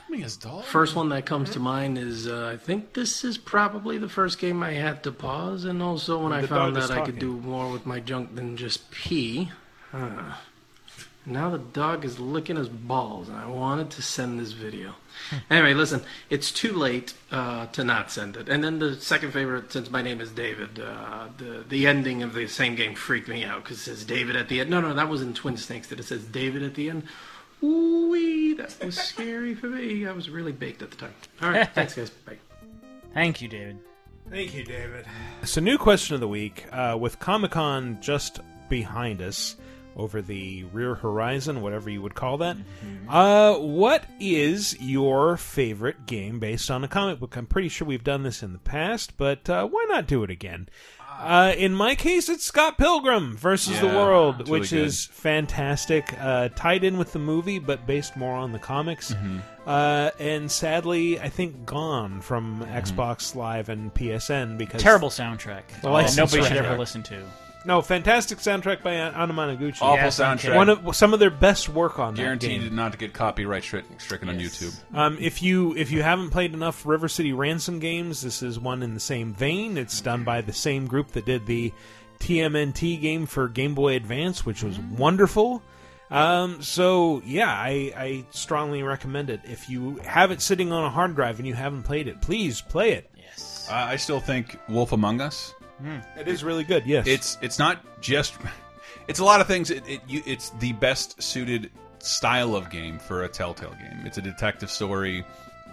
Me 0.10 0.22
his 0.22 0.38
dog. 0.38 0.64
First 0.66 0.96
one 0.96 1.10
that 1.10 1.26
comes 1.26 1.50
to 1.52 1.60
mind 1.60 1.98
is 1.98 2.28
uh, 2.28 2.52
I 2.54 2.58
think 2.58 2.94
this 2.94 3.24
is 3.24 3.38
probably 3.38 3.98
the 3.98 4.10
first 4.10 4.40
game 4.40 4.62
I 4.62 4.74
had 4.74 5.04
to 5.04 5.12
pause, 5.12 5.66
and 5.66 5.82
also 5.82 6.24
when 6.24 6.32
I 6.32 6.46
found 6.46 6.76
that 6.76 6.92
I 6.92 7.04
could 7.06 7.20
do 7.20 7.34
more 7.38 7.72
with 7.72 7.86
my 7.86 8.00
junk 8.00 8.36
than 8.36 8.56
just 8.56 8.92
pee. 8.92 9.52
Huh. 9.92 10.36
Now 11.26 11.50
the 11.50 11.58
dog 11.58 12.06
is 12.06 12.20
licking 12.20 12.56
his 12.56 12.70
balls, 12.70 13.30
and 13.30 13.38
I 13.38 13.48
wanted 13.48 13.90
to 13.92 14.04
send 14.04 14.40
this 14.40 14.52
video. 14.52 14.94
anyway, 15.50 15.74
listen, 15.74 16.04
it's 16.30 16.52
too 16.52 16.72
late 16.72 17.16
uh, 17.32 17.66
to 17.68 17.84
not 17.84 18.12
send 18.12 18.38
it. 18.38 18.48
And 18.48 18.64
then 18.64 18.78
the 18.78 18.96
second 18.96 19.32
favorite, 19.32 19.72
since 19.72 19.90
my 19.90 20.04
name 20.04 20.22
is 20.22 20.32
David, 20.32 20.80
uh, 20.80 21.30
the 21.38 21.64
the 21.68 21.88
ending 21.88 22.22
of 22.22 22.36
the 22.36 22.48
same 22.48 22.76
game 22.76 22.94
freaked 22.94 23.28
me 23.28 23.44
out 23.44 23.64
because 23.64 23.78
it 23.78 23.82
says 23.82 24.06
David 24.06 24.36
at 24.36 24.50
the 24.50 24.60
end. 24.60 24.70
No, 24.70 24.82
no, 24.82 24.94
that 24.94 25.10
was 25.10 25.24
in 25.24 25.34
Twin 25.34 25.58
Snakes 25.58 25.88
that 25.88 26.00
it 26.00 26.04
says 26.04 26.24
David 26.26 26.62
at 26.62 26.76
the 26.76 26.92
end. 26.92 27.04
Ooh, 27.64 28.56
that 28.56 28.84
was 28.84 28.96
scary 28.96 29.56
for 29.56 29.68
me. 29.68 30.06
I 30.06 30.12
was 30.12 30.30
really 30.30 30.52
baked 30.52 30.82
at 30.82 30.92
the 30.92 30.98
time. 30.98 31.14
All 31.42 31.50
right, 31.50 31.70
thanks, 31.74 31.96
guys. 31.96 32.10
Bye. 32.10 32.38
Thank 33.14 33.42
you, 33.42 33.48
David. 33.48 33.80
Thank 34.30 34.54
you, 34.56 34.64
David. 34.64 35.06
So, 35.44 35.62
new 35.62 35.78
question 35.78 36.16
of 36.16 36.20
the 36.20 36.28
week 36.28 36.66
uh, 36.72 36.98
with 37.00 37.20
Comic 37.20 37.52
Con 37.52 38.00
just 38.02 38.40
behind 38.70 39.22
us, 39.22 39.56
over 39.96 40.22
the 40.22 40.64
rear 40.66 40.96
horizon, 40.96 41.62
whatever 41.62 41.90
you 41.90 42.02
would 42.02 42.16
call 42.16 42.38
that. 42.38 42.58
Uh, 43.08 43.56
what 43.56 44.04
is 44.20 44.78
your 44.80 45.38
favorite 45.38 46.06
game 46.06 46.40
based 46.40 46.70
on 46.70 46.84
a 46.84 46.88
comic 46.88 47.20
book? 47.20 47.36
I'm 47.36 47.46
pretty 47.46 47.70
sure 47.70 47.88
we've 47.88 48.04
done 48.04 48.24
this 48.24 48.44
in 48.44 48.54
the 48.54 48.60
past, 48.60 49.18
but 49.18 49.50
uh, 49.50 49.66
why 49.68 49.86
not 49.88 50.08
do 50.08 50.24
it 50.24 50.30
again? 50.30 50.68
Uh, 51.20 51.54
in 51.58 51.74
my 51.74 51.96
case, 51.96 52.30
it's 52.30 52.44
Scott 52.46 52.78
Pilgrim 52.78 53.36
versus 53.38 53.80
the 53.80 53.88
Yeah, 53.88 53.96
World, 53.96 54.42
it's 54.42 54.50
really 54.50 54.60
which 54.62 54.70
good. 54.72 54.86
is 54.86 55.06
fantastic. 55.06 56.14
Uh, 56.20 56.50
tied 56.56 56.84
in 56.84 56.98
with 56.98 57.14
the 57.14 57.20
movie, 57.20 57.60
but 57.60 57.86
based 57.88 58.16
more 58.16 58.36
on 58.36 58.52
the 58.52 58.60
comics. 58.60 59.14
Mhm. 59.14 59.42
Uh, 59.66 60.12
and 60.20 60.52
sadly, 60.52 61.20
I 61.20 61.30
think 61.30 61.66
gone 61.66 62.22
from 62.22 62.60
Mm-hmm. 62.62 62.74
Xbox 62.76 63.34
Live 63.36 63.70
and 63.70 63.94
PSN 63.94 64.58
because 64.58 64.82
Terrible 64.82 65.10
soundtrack. 65.10 65.64
The 65.82 65.88
Oh, 65.90 65.94
license 65.94 66.18
nobody 66.18 66.44
should 66.48 66.58
ran 66.62 66.66
ever 66.72 66.78
listen 66.78 67.02
to. 67.04 67.22
No, 67.66 67.82
fantastic 67.82 68.38
soundtrack 68.38 68.84
by 68.84 68.94
An- 68.94 69.14
Anamanaguchi. 69.14 69.82
Awful 69.82 69.96
Yes, 69.96 70.20
soundtrack. 70.20 70.56
One 70.56 70.70
of 70.70 70.96
some 70.96 71.14
of 71.14 71.20
their 71.20 71.32
best 71.32 71.68
work 71.70 71.98
on 72.00 72.14
that 72.16 72.22
Guaranteed 72.22 72.62
game. 72.62 72.76
not 72.76 72.92
to 72.92 72.98
get 72.98 73.14
copyright 73.14 73.64
stri- 73.64 73.84
stricken 74.00 74.30
on 74.30 74.38
YouTube. 74.40 74.76
Um, 74.94 75.18
if 75.20 75.42
you 75.42 75.76
if 75.76 75.92
you 75.92 76.04
haven't 76.04 76.30
played 76.30 76.54
enough 76.54 76.86
River 76.86 77.08
City 77.08 77.34
Ransom 77.34 77.80
games, 77.80 78.22
this 78.22 78.44
is 78.44 78.60
one 78.60 78.84
in 78.84 78.94
the 78.94 79.00
same 79.00 79.34
vein. 79.34 79.78
It's 79.78 80.00
done 80.02 80.24
by 80.24 80.42
the 80.42 80.54
same 80.54 80.86
group 80.88 81.10
that 81.14 81.26
did 81.26 81.46
the 81.48 81.74
TMNT 82.20 83.00
game 83.02 83.26
for 83.26 83.48
Game 83.48 83.76
Boy 83.76 83.96
Advance, 83.96 84.46
which 84.46 84.64
was 84.64 84.80
wonderful. 84.80 85.62
Um, 86.12 86.62
so 86.62 87.22
yeah, 87.26 87.50
I, 87.52 87.92
I 87.98 88.26
strongly 88.30 88.84
recommend 88.84 89.30
it. 89.30 89.42
If 89.44 89.70
you 89.70 89.98
have 90.06 90.32
it 90.32 90.42
sitting 90.42 90.72
on 90.72 90.84
a 90.84 90.90
hard 90.90 91.16
drive 91.16 91.40
and 91.40 91.48
you 91.48 91.54
haven't 91.56 91.84
played 91.84 92.08
it, 92.08 92.22
please 92.22 92.62
play 92.62 92.92
it. 92.94 93.10
Yes, 93.18 93.68
Uh, 93.72 93.76
I 93.76 93.96
still 93.96 94.20
think 94.20 94.58
Wolf 94.70 94.92
Among 94.92 95.20
Us. 95.20 95.54
Hmm. 95.80 95.98
it 96.18 96.28
is 96.28 96.44
really 96.44 96.64
good. 96.64 96.86
Yes, 96.86 97.08
It's 97.08 97.38
it's 97.42 97.60
not 97.60 97.80
just 98.02 98.34
it's 99.08 99.20
a 99.20 99.26
lot 99.26 99.42
of 99.42 99.48
things. 99.48 99.72
It, 99.72 99.88
it 99.88 100.02
you, 100.08 100.22
it's 100.26 100.52
the 100.52 100.74
best 100.74 101.22
suited 101.22 101.72
style 102.00 102.56
of 102.56 102.70
game 102.70 103.00
for 103.00 103.24
a 103.24 103.30
Telltale 103.30 103.72
game. 103.72 104.06
It's 104.06 104.18
a 104.18 104.22
detective 104.22 104.70
story. 104.72 105.26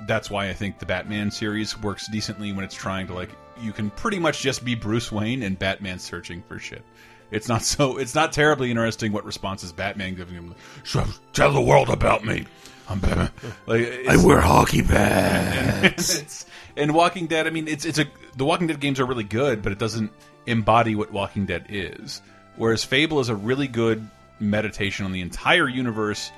That's 0.06 0.30
why 0.30 0.48
I 0.48 0.52
think 0.54 0.78
the 0.78 0.86
Batman 0.86 1.30
series 1.30 1.78
works 1.80 2.08
decently 2.08 2.52
when 2.52 2.64
it's 2.64 2.74
trying 2.74 3.06
to 3.08 3.14
like 3.14 3.30
you 3.60 3.72
can 3.72 3.90
pretty 3.90 4.18
much 4.18 4.40
just 4.40 4.64
be 4.64 4.74
Bruce 4.74 5.12
Wayne 5.12 5.42
and 5.42 5.58
Batman 5.58 5.98
searching 5.98 6.42
for 6.42 6.58
shit. 6.58 6.82
It's 7.30 7.48
not 7.48 7.62
so 7.62 7.98
it's 7.98 8.14
not 8.14 8.32
terribly 8.32 8.70
interesting 8.70 9.12
what 9.12 9.24
responses 9.24 9.72
Batman 9.72 10.14
giving 10.14 10.34
him. 10.34 10.54
"So, 10.84 11.04
Tell 11.32 11.52
the 11.52 11.60
world 11.60 11.88
about 11.88 12.24
me. 12.24 12.46
I'm 12.88 12.98
Batman. 12.98 13.30
Like, 13.66 14.06
I 14.08 14.16
wear 14.16 14.40
hockey 14.40 14.80
and, 14.80 14.88
pads. 14.88 16.46
and 16.76 16.94
Walking 16.94 17.26
Dead, 17.26 17.46
I 17.46 17.50
mean, 17.50 17.68
it's 17.68 17.84
it's 17.84 17.98
a 17.98 18.06
the 18.36 18.44
Walking 18.44 18.66
Dead 18.66 18.80
games 18.80 18.98
are 19.00 19.06
really 19.06 19.24
good, 19.24 19.62
but 19.62 19.72
it 19.72 19.78
doesn't 19.78 20.10
embody 20.46 20.94
what 20.94 21.12
Walking 21.12 21.46
Dead 21.46 21.66
is. 21.68 22.22
Whereas 22.56 22.84
Fable 22.84 23.20
is 23.20 23.28
a 23.28 23.34
really 23.34 23.66
good 23.68 24.06
meditation 24.40 25.04
on 25.06 25.12
the 25.12 25.20
entire 25.20 25.68
universe, 25.68 26.30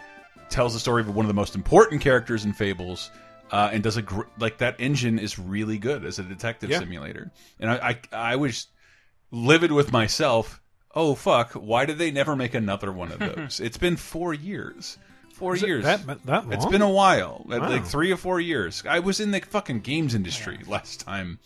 tells 0.51 0.75
the 0.75 0.81
story 0.81 1.03
of 1.03 1.15
one 1.15 1.25
of 1.25 1.29
the 1.29 1.35
most 1.35 1.55
important 1.55 2.01
characters 2.03 2.45
in 2.45 2.53
Fables, 2.53 3.11
uh, 3.51 3.71
and 3.73 3.83
does 3.83 3.97
a 3.97 4.03
gr 4.03 4.23
like 4.39 4.59
that 4.59 4.77
engine 4.79 5.19
is 5.19 5.39
really 5.39 5.79
good 5.79 6.05
as 6.05 6.19
a 6.19 6.23
detective 6.23 6.71
Yeah. 6.71 6.79
simulator. 6.81 7.31
And 7.61 7.71
I, 7.71 7.99
I 8.13 8.33
I 8.33 8.37
was 8.37 8.67
livid 9.31 9.73
with 9.73 9.93
myself. 9.93 10.61
Oh 10.95 11.15
fuck! 11.17 11.53
Why 11.53 11.87
did 11.87 11.99
they 11.99 12.11
never 12.13 12.37
make 12.37 12.55
another 12.55 12.93
one 12.93 13.11
of 13.13 13.19
those? 13.37 13.59
it's 13.61 13.79
been 13.79 13.97
four 13.97 14.33
years. 14.35 14.97
Four 15.35 15.55
Is 15.55 15.63
it 15.63 15.67
years. 15.69 15.85
that- 15.85 16.07
that 16.07 16.45
It's 16.51 16.63
long? 16.63 16.71
been 16.73 16.83
a 16.83 16.89
while. 16.89 17.45
Wow. 17.47 17.69
Like 17.69 17.85
three 17.87 18.13
or 18.13 18.17
four 18.17 18.41
years. 18.41 18.83
I 18.89 19.01
was 19.01 19.19
in 19.21 19.31
the 19.33 19.41
fucking 19.41 19.81
games 19.81 20.15
industry 20.15 20.59
last 20.67 21.01
time. 21.01 21.39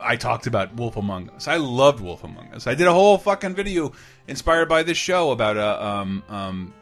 I 0.00 0.16
talked 0.16 0.46
about 0.46 0.74
Wolf 0.74 0.96
Among 0.96 1.28
Us. 1.30 1.46
I 1.48 1.56
loved 1.56 2.00
Wolf 2.00 2.24
Among 2.24 2.48
Us. 2.54 2.66
I 2.66 2.74
did 2.74 2.86
a 2.86 2.92
whole 2.92 3.18
fucking 3.18 3.54
video 3.54 3.92
inspired 4.26 4.68
by 4.68 4.82
this 4.82 4.96
show 4.96 5.30
about 5.32 5.56
uh, 5.56 5.78
um, 5.80 6.22
um, 6.28 6.74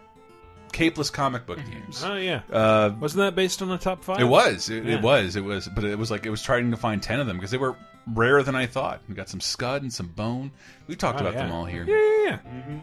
capeless 0.73 1.11
comic 1.11 1.45
book 1.47 1.59
games. 1.71 2.03
Oh 2.05 2.15
yeah, 2.17 2.41
Uh, 2.51 2.93
wasn't 3.01 3.19
that 3.25 3.35
based 3.35 3.61
on 3.63 3.69
the 3.69 3.77
top 3.79 4.05
five? 4.05 4.21
it 4.21 4.25
was. 4.25 4.71
It, 4.71 4.85
Yeah. 4.85 4.95
it 4.97 5.03
was. 5.03 5.37
It 5.37 5.45
was. 5.45 5.69
But 5.69 5.85
it 5.85 5.99
was 5.99 6.11
like 6.11 6.25
it 6.27 6.31
was 6.31 6.43
trying 6.43 6.71
to 6.71 6.77
find 6.77 7.03
ten 7.03 7.21
of 7.21 7.27
them 7.27 7.37
because 7.37 7.51
they 7.51 7.59
were 7.59 7.77
rarer 8.15 8.43
than 8.43 8.55
I 8.55 8.67
thought. 8.67 9.01
We 9.09 9.15
got 9.15 9.29
some 9.29 9.41
Scud 9.41 9.83
and 9.83 9.93
some 9.93 10.09
Bone. 10.09 10.51
We 10.87 10.97
talked 10.97 11.19
Oh, 11.19 11.23
about 11.23 11.35
yeah. 11.35 11.43
them 11.43 11.53
all 11.53 11.65
here. 11.67 11.85
Yeah, 11.85 12.31
yeah, 12.31 12.39
yeah. 12.69 12.81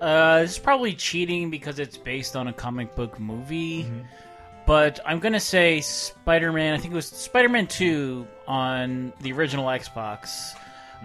Uh, 0.00 0.42
is 0.44 0.58
probably 0.58 0.94
cheating 0.94 1.50
because 1.50 1.78
it's 1.78 1.96
based 1.96 2.36
on 2.36 2.48
a 2.48 2.52
comic 2.52 2.94
book 2.94 3.18
movie. 3.18 3.84
Mm-hmm. 3.84 4.00
But 4.66 5.00
I'm 5.06 5.18
gonna 5.18 5.40
say 5.40 5.80
Spider-Man. 5.80 6.74
I 6.74 6.78
think 6.78 6.92
it 6.92 6.96
was 6.96 7.06
Spider-Man 7.06 7.66
Two 7.68 8.26
on 8.46 9.12
the 9.20 9.32
original 9.32 9.66
Xbox. 9.66 10.52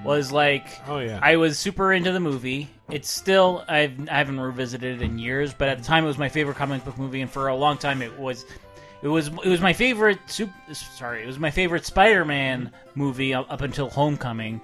Was 0.04 0.32
like, 0.32 0.68
Oh, 0.88 0.98
yeah. 1.00 1.20
I 1.22 1.36
was 1.36 1.60
super 1.60 1.94
into 1.94 2.12
the 2.12 2.20
movie. 2.20 2.68
It's 2.90 3.10
still 3.10 3.64
I've 3.68 4.10
I 4.10 4.18
haven't 4.18 4.40
revisited 4.40 5.02
it 5.02 5.06
in 5.06 5.18
years, 5.20 5.54
but 5.54 5.70
at 5.70 5.78
the 5.78 5.84
time 5.84 6.04
it 6.04 6.08
was 6.08 6.18
my 6.18 6.30
favorite 6.30 6.58
comic 6.58 6.84
book 6.84 6.98
movie, 6.98 7.22
and 7.22 7.30
for 7.32 7.48
a 7.48 7.56
long 7.56 7.78
time 7.78 8.02
it 8.02 8.18
was. 8.20 8.46
It 9.02 9.08
was 9.10 9.28
it 9.28 9.50
was 9.50 9.60
my 9.62 9.74
favorite. 9.74 10.18
Sup- 10.28 10.50
sorry, 10.72 11.24
it 11.24 11.28
was 11.28 11.38
my 11.38 11.52
favorite 11.52 11.86
Spider-Man 11.86 12.72
movie 12.96 13.34
up, 13.34 13.52
up 13.52 13.60
until 13.62 13.90
Homecoming, 13.90 14.62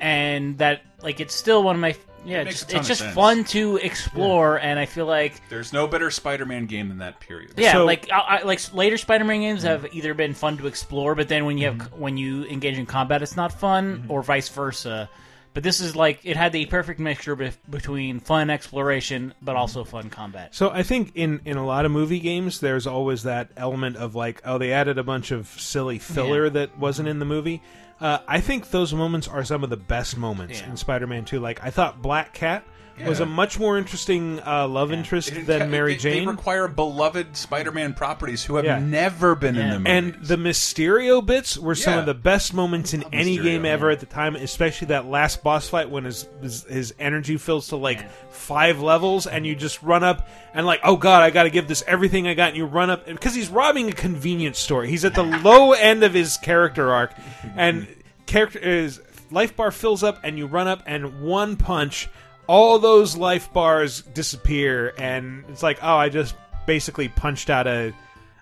and 0.00 0.56
that 0.58 0.82
like 1.02 1.20
it's 1.20 1.34
still 1.34 1.62
one 1.62 1.74
of 1.74 1.80
my 1.80 1.94
yeah. 2.24 2.44
makes 2.44 2.60
Just, 2.60 2.74
it's 2.74 2.88
just 2.88 3.00
sense. 3.00 3.14
fun 3.14 3.44
to 3.44 3.76
explore, 3.76 4.58
and 4.58 4.78
I 4.78 4.86
feel 4.86 5.06
like 5.06 5.40
There's 5.48 5.72
no 5.72 5.86
better 5.86 6.10
Spider-Man 6.10 6.66
game 6.66 6.88
than 6.88 6.98
that. 6.98 7.20
Period. 7.20 7.52
yeah, 7.56 7.78
like 7.78 8.10
I, 8.10 8.18
I, 8.18 8.42
like 8.42 8.74
later 8.74 8.96
Spider-Man 8.96 9.40
games 9.40 9.60
mm-hmm. 9.64 9.82
have 9.82 9.94
either 9.94 10.14
been 10.14 10.34
fun 10.34 10.58
to 10.58 10.66
explore, 10.66 11.14
but 11.14 11.28
then 11.28 11.44
when 11.44 11.58
you 11.58 11.66
have 11.66 11.74
Mm-hmm. 11.74 12.00
when 12.00 12.16
you 12.16 12.44
engage 12.44 12.78
in 12.78 12.86
combat, 12.86 13.22
it's 13.22 13.36
not 13.36 13.52
fun, 13.58 13.98
mm-hmm. 13.98 14.10
or 14.10 14.22
vice 14.22 14.48
versa. 14.48 15.08
But 15.54 15.62
this 15.62 15.80
is 15.80 15.94
like 15.94 16.20
it 16.24 16.36
had 16.36 16.52
the 16.52 16.66
perfect 16.66 16.98
mixture 16.98 17.36
bef- 17.36 17.56
between 17.70 18.18
fun 18.20 18.50
exploration, 18.50 19.34
but 19.40 19.54
also 19.56 19.82
mm-hmm. 19.82 19.90
fun 19.90 20.10
combat. 20.10 20.54
So 20.54 20.70
I 20.70 20.82
think 20.82 21.12
in 21.14 21.40
in 21.44 21.56
a 21.56 21.64
lot 21.64 21.84
of 21.84 21.92
movie 21.92 22.18
games, 22.20 22.60
there's 22.60 22.86
always 22.86 23.22
that 23.22 23.50
element 23.56 23.96
of 23.96 24.14
like, 24.14 24.42
oh, 24.44 24.58
they 24.58 24.72
added 24.72 24.98
a 24.98 25.04
bunch 25.04 25.30
of 25.30 25.46
silly 25.46 25.98
filler 25.98 26.44
Yeah. 26.44 26.50
that 26.50 26.78
wasn't 26.78 27.08
in 27.08 27.18
the 27.20 27.24
movie. 27.24 27.62
Uh, 28.00 28.18
I 28.26 28.40
think 28.40 28.70
those 28.70 28.92
moments 28.92 29.28
are 29.28 29.44
some 29.44 29.62
of 29.64 29.70
the 29.70 29.76
best 29.76 30.16
moments 30.16 30.60
Yeah. 30.60 30.70
in 30.70 30.76
Spider-Man 30.76 31.24
2. 31.24 31.38
Like 31.40 31.62
I 31.64 31.70
thought 31.70 32.02
Black 32.02 32.34
Cat 32.34 32.64
was 33.06 33.20
a 33.20 33.26
much 33.26 33.58
more 33.58 33.76
interesting 33.76 34.40
uh, 34.46 34.68
love 34.68 34.92
interest 34.92 35.32
It- 35.32 35.46
than 35.46 35.70
Mary 35.70 35.94
they, 35.94 35.98
Jane. 35.98 36.24
They 36.24 36.30
require 36.30 36.68
beloved 36.68 37.36
Spider-Man 37.36 37.94
properties 37.94 38.44
who 38.44 38.56
have 38.56 38.64
Yeah. 38.64 38.78
never 38.78 39.34
been 39.34 39.56
in 39.56 39.68
the 39.70 39.78
movie. 39.80 39.90
and 39.90 40.14
the 40.22 40.36
Mysterio 40.36 41.24
bits 41.24 41.58
were 41.58 41.74
some 41.74 41.94
Yeah. 41.94 42.00
of 42.00 42.06
the 42.06 42.14
best 42.14 42.54
moments 42.54 42.94
in 42.94 43.04
any 43.12 43.36
Mysterio, 43.38 43.42
game 43.42 43.64
ever 43.66 43.86
yeah. 43.88 43.92
at 43.94 44.00
the 44.00 44.06
time, 44.06 44.36
especially 44.36 44.86
that 44.88 45.06
last 45.06 45.42
boss 45.42 45.68
fight 45.68 45.90
when 45.90 46.04
his 46.04 46.28
his, 46.40 46.64
his 46.64 46.94
energy 46.98 47.36
fills 47.36 47.68
to 47.68 47.76
like 47.76 48.08
five 48.30 48.80
levels, 48.80 49.26
and 49.26 49.46
you 49.46 49.54
just 49.56 49.82
run 49.82 50.04
up 50.04 50.28
and 50.54 50.64
like, 50.66 50.80
oh 50.84 50.96
god, 50.96 51.22
I 51.22 51.30
got 51.30 51.44
to 51.44 51.50
give 51.50 51.66
this 51.68 51.82
everything 51.86 52.28
I 52.28 52.34
got, 52.34 52.48
and 52.48 52.56
you 52.56 52.64
run 52.66 52.90
up 52.90 53.06
because 53.06 53.34
he's 53.34 53.48
robbing 53.48 53.88
a 53.88 53.92
convenience 53.92 54.58
store. 54.58 54.84
He's 54.84 55.04
at 55.04 55.14
the 55.14 55.22
low 55.42 55.72
end 55.72 56.04
of 56.04 56.14
his 56.14 56.36
character 56.36 56.92
arc, 56.92 57.12
and 57.56 57.88
character 58.26 58.58
is 58.60 59.00
life 59.30 59.56
bar 59.56 59.70
fills 59.72 60.02
up, 60.04 60.20
and 60.22 60.38
you 60.38 60.46
run 60.46 60.68
up 60.68 60.82
and 60.86 61.22
one 61.22 61.56
punch. 61.56 62.08
All 62.46 62.78
those 62.78 63.16
life 63.16 63.52
bars 63.52 64.02
disappear, 64.02 64.92
and 64.98 65.44
it's 65.48 65.62
like, 65.62 65.78
oh, 65.82 65.96
I 65.96 66.08
just 66.10 66.34
basically 66.66 67.08
punched 67.08 67.50
out 67.50 67.66
a 67.66 67.92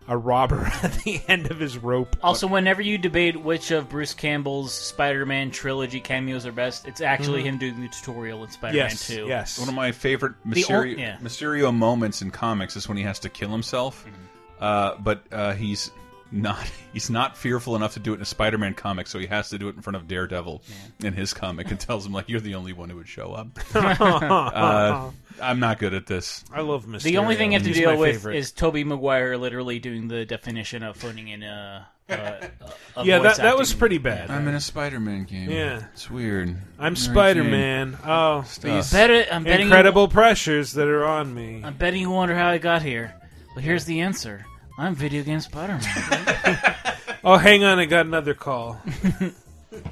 a 0.09 0.17
robber 0.17 0.65
at 0.83 0.93
the 1.05 1.21
end 1.29 1.49
of 1.53 1.61
his 1.61 1.79
rope. 1.79 2.17
Also, 2.25 2.49
whenever 2.49 2.83
you 2.83 2.99
debate 2.99 3.41
which 3.41 3.71
of 3.71 3.89
Bruce 3.89 4.13
Campbell's 4.15 4.73
Spider-Man 4.73 5.53
trilogy 5.53 6.01
cameos 6.01 6.45
are 6.45 6.51
best, 6.51 6.89
it's 6.89 7.01
actually 7.01 7.43
Mhm. 7.43 7.47
him 7.47 7.59
doing 7.59 7.81
the 7.81 7.89
tutorial 7.89 8.43
in 8.43 8.51
Spider-Man 8.51 8.89
Yes, 8.91 9.07
2. 9.07 9.27
yes. 9.29 9.61
One 9.61 9.69
of 9.69 9.77
my 9.77 9.93
favorite 9.93 10.33
The 10.45 10.57
Mysterio, 10.63 10.95
ol- 10.95 10.99
yeah. 10.99 11.17
Mysterio 11.23 11.73
moments 11.73 12.21
in 12.21 12.33
comics 12.33 12.75
is 12.75 12.89
when 12.89 12.97
he 12.99 13.05
has 13.05 13.21
to 13.21 13.29
kill 13.29 13.51
himself, 13.51 14.05
Mm-hmm. 14.05 14.65
uh, 14.65 14.95
but 14.99 15.23
uh, 15.31 15.53
he's 15.55 15.93
not 16.33 16.59
he's 16.93 17.11
not 17.11 17.37
fearful 17.37 17.77
enough 17.77 17.95
to 17.95 18.01
do 18.01 18.13
it 18.13 18.17
in 18.17 18.23
a 18.23 18.27
Spider-Man 18.27 18.75
comic, 18.75 19.07
so 19.07 19.19
he 19.19 19.27
has 19.27 19.51
to 19.51 19.59
do 19.59 19.69
it 19.69 19.77
in 19.77 19.83
front 19.83 19.97
of 19.97 20.09
Daredevil 20.09 20.63
in 21.05 21.13
his 21.13 21.33
comic 21.35 21.71
and 21.71 21.79
tells 21.79 22.07
him 22.07 22.13
like 22.13 22.29
you're 22.29 22.41
the 22.41 22.55
only 22.55 22.73
one 22.73 22.89
who 22.91 22.97
would 22.97 23.09
show 23.09 23.33
up. 23.33 23.59
uh, 23.75 25.11
I'm 25.41 25.61
not 25.61 25.79
good 25.79 25.95
at 25.95 26.07
this. 26.07 26.45
I 26.53 26.61
love 26.61 26.87
Mysterio. 26.87 27.03
The 27.03 27.19
only 27.19 27.37
thing 27.37 27.53
you 27.53 27.59
have 27.59 27.63
to 27.63 27.69
He's 27.69 27.79
deal 27.79 27.97
with 27.97 28.17
favorite. 28.17 28.37
is 28.37 28.53
Tobey 28.53 28.85
Maguire 28.85 29.37
literally 29.37 29.79
doing 29.79 30.09
the 30.09 30.25
definition 30.25 30.83
of 30.83 30.97
phoning 30.97 31.29
in 31.29 31.43
a, 31.43 31.89
a, 32.09 32.51
a 32.97 33.05
yeah, 33.05 33.19
voice 33.19 33.37
that, 33.37 33.43
that 33.43 33.57
was 33.59 33.73
pretty 33.73 33.99
bad. 33.99 34.31
I'm 34.31 34.47
in 34.47 34.55
a 34.55 34.61
Spider-Man 34.61 35.25
game. 35.25 35.51
Yeah. 35.51 35.85
it's 35.93 36.11
weird. 36.11 36.55
I'm 36.79 36.97
Spider-Man. 36.97 37.99
Oh, 38.05 38.43
Stuff. 38.43 38.63
these 38.63 38.93
Bet 38.93 39.11
it- 39.11 39.29
I'm 39.33 39.45
betting 39.45 39.61
you- 39.61 39.73
incredible 39.73 40.09
pressures 40.09 40.73
that 40.75 40.89
are 40.89 41.05
on 41.05 41.33
me. 41.35 41.63
I'm 41.65 41.77
betting 41.77 42.01
you 42.03 42.11
wonder 42.11 42.35
how 42.35 42.49
I 42.49 42.59
got 42.59 42.83
here. 42.83 43.15
Well, 43.55 43.65
here's 43.65 43.85
the 43.85 44.01
answer. 44.01 44.45
I'm 44.79 44.95
video 44.95 45.23
game 45.23 45.41
Spider-Man. 45.41 46.77
Oh, 47.25 47.37
hang 47.37 47.63
on, 47.63 47.79
I 47.79 47.85
got 47.85 48.05
another 48.05 48.35
call. 48.35 48.81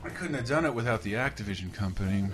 I 0.05 0.09
couldn't 0.09 0.35
have 0.35 0.49
done 0.49 0.65
it 0.65 0.75
without 0.75 1.03
the 1.03 1.13
Activision 1.13 1.73
company. 1.73 2.27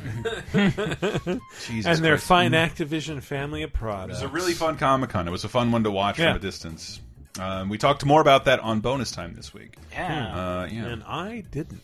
Jesus 1.66 1.86
and 1.86 1.98
their 2.02 2.14
Christ. 2.14 2.26
fine 2.26 2.52
mm. 2.52 2.66
Activision 2.66 3.22
family 3.22 3.62
of 3.62 3.74
products. 3.74 4.20
It 4.20 4.24
was 4.24 4.30
a 4.30 4.34
really 4.34 4.54
fun 4.54 4.78
Comic 4.78 5.10
Con. 5.10 5.28
It 5.28 5.32
was 5.32 5.44
a 5.44 5.50
fun 5.50 5.70
one 5.70 5.84
to 5.84 5.90
watch 5.90 6.18
Yeah. 6.18 6.28
from 6.28 6.36
a 6.36 6.40
distance. 6.40 7.00
Um, 7.38 7.68
we 7.68 7.78
talked 7.78 8.04
more 8.04 8.20
about 8.20 8.44
that 8.46 8.60
on 8.60 8.80
bonus 8.80 9.10
time 9.10 9.34
this 9.34 9.52
week. 9.52 9.76
Yeah. 9.92 10.28
Uh, 10.28 10.66
yeah. 10.70 10.86
And 10.86 11.02
I 11.04 11.44
didn't. 11.50 11.82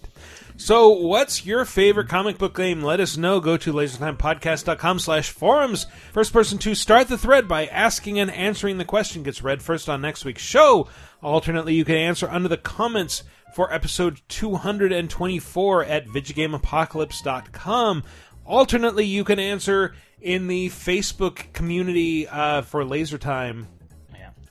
So, 0.56 0.90
what's 0.90 1.44
your 1.46 1.64
favorite 1.64 2.08
comic 2.08 2.38
book 2.38 2.56
game? 2.56 2.82
Let 2.82 3.00
us 3.00 3.16
know. 3.16 3.40
Go 3.40 3.56
to 3.56 3.72
lasertimepodcast.com 3.72 4.98
slash 4.98 5.30
forums. 5.30 5.86
First 6.12 6.32
person 6.32 6.58
to 6.58 6.74
start 6.74 7.08
the 7.08 7.18
thread 7.18 7.48
by 7.48 7.66
asking 7.66 8.18
and 8.18 8.30
answering 8.30 8.78
the 8.78 8.84
question 8.84 9.22
gets 9.22 9.42
read 9.42 9.62
first 9.62 9.88
on 9.88 10.00
next 10.02 10.24
week's 10.24 10.42
show. 10.42 10.88
Alternately, 11.22 11.74
you 11.74 11.84
can 11.84 11.96
answer 11.96 12.28
under 12.28 12.48
the 12.48 12.56
comments 12.56 13.24
for 13.54 13.72
episode 13.72 14.20
224 14.28 15.84
at 15.84 16.06
VidjagameApocalypse.com. 16.06 18.04
Alternately, 18.44 19.06
you 19.06 19.24
can 19.24 19.38
answer 19.38 19.94
in 20.20 20.46
the 20.46 20.68
Facebook 20.68 21.52
community 21.52 22.28
uh, 22.28 22.62
for 22.62 22.84
Laser 22.84 23.18
Time 23.18 23.68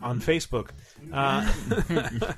on 0.02 0.20
Facebook. 0.20 0.70
Uh, 1.12 1.52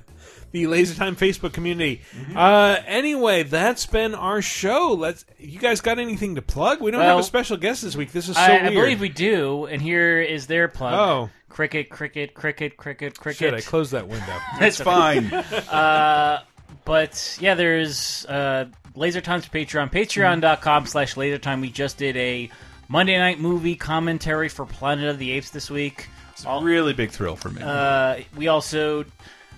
the 0.52 0.68
Laser 0.68 0.96
Time 0.96 1.16
Facebook 1.16 1.54
community. 1.54 2.02
Uh, 2.36 2.78
anyway, 2.86 3.44
that's 3.44 3.86
been 3.86 4.16
our 4.16 4.42
show. 4.42 4.96
Let's. 4.98 5.26
You 5.40 5.60
guys 5.60 5.82
got 5.82 6.00
anything 6.00 6.36
to 6.36 6.42
plug? 6.42 6.82
We 6.82 6.92
don't 6.92 7.02
have 7.02 7.20
a 7.20 7.24
special 7.24 7.58
guest 7.58 7.82
this 7.82 7.96
week. 7.96 8.12
This 8.12 8.30
is 8.30 8.36
so 8.36 8.42
I, 8.42 8.50
weird. 8.50 8.66
I 8.66 8.70
believe 8.70 9.02
we 9.02 9.10
do, 9.10 9.66
and 9.66 9.82
here 9.82 10.22
is 10.22 10.48
their 10.48 10.68
plug. 10.68 10.94
Oh. 10.94 11.30
cricket, 11.50 11.90
cricket, 11.90 12.34
cricket, 12.34 12.78
cricket, 12.78 13.20
cricket. 13.20 13.38
Shit, 13.38 13.54
I 13.54 13.62
closed 13.62 13.92
that 13.92 14.08
window. 14.08 14.26
That's 14.60 14.80
It's 14.80 14.82
fine. 14.82 15.34
uh, 15.34 16.44
but 16.86 17.38
yeah, 17.42 17.56
there's 17.56 18.26
uh, 18.28 18.66
Laser 18.96 19.22
Time's 19.22 19.48
Patreon, 19.48 19.92
patreon.com 19.92 20.86
slash 20.86 21.16
lasertime. 21.16 21.62
We 21.62 21.72
just 21.72 21.98
did 21.98 22.16
a 22.18 22.50
Monday 22.88 23.18
night 23.18 23.40
movie 23.40 23.76
commentary 23.76 24.50
for 24.50 24.66
Planet 24.66 25.10
of 25.10 25.18
the 25.18 25.32
Apes 25.32 25.50
this 25.50 25.72
week. 25.72 26.10
It's 26.44 26.62
a 26.62 26.62
really 26.62 26.92
big 26.92 27.12
thrill 27.12 27.38
for 27.38 27.50
me. 27.50 27.62
Uh, 27.62 28.20
we 28.36 28.50
also 28.50 29.06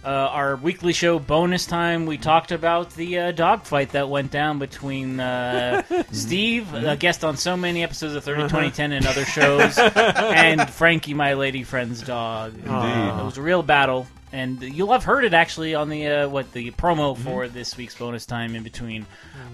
uh, 0.03 0.07
our 0.07 0.55
weekly 0.55 0.93
show 0.93 1.17
bonus 1.17 1.65
time. 1.65 2.05
We 2.05 2.19
talked 2.19 2.51
about 2.51 2.91
the 2.91 3.17
uh, 3.17 3.31
dog 3.31 3.63
fight 3.63 3.93
that 3.93 4.07
went 4.07 4.29
down 4.29 4.59
between 4.59 5.19
uh, 5.19 5.81
Steve, 6.11 6.71
a 6.75 6.95
guest 6.95 7.23
on 7.23 7.37
so 7.37 7.57
many 7.57 7.81
episodes 7.81 8.13
of 8.13 8.23
30 8.23 8.43
2010 8.43 8.91
and 8.91 9.07
other 9.07 9.25
shows, 9.25 9.77
and 9.95 10.69
Frankie, 10.69 11.15
my 11.15 11.33
lady 11.33 11.63
friend's 11.63 12.03
dog. 12.03 12.53
Uh, 12.67 13.17
it 13.19 13.25
was 13.25 13.39
a 13.39 13.41
real 13.41 13.63
battle. 13.63 14.05
And 14.35 14.61
you'll 14.61 14.91
have 14.91 15.05
heard 15.05 15.23
it 15.23 15.33
actually 15.33 15.75
on 15.75 15.87
the 15.87 16.07
uh, 16.07 16.27
what 16.27 16.51
the 16.51 16.71
promo 16.71 17.17
for 17.17 17.47
this 17.47 17.77
week's 17.77 17.95
bonus 17.95 18.25
time 18.25 18.53
in 18.53 18.63
between 18.63 19.05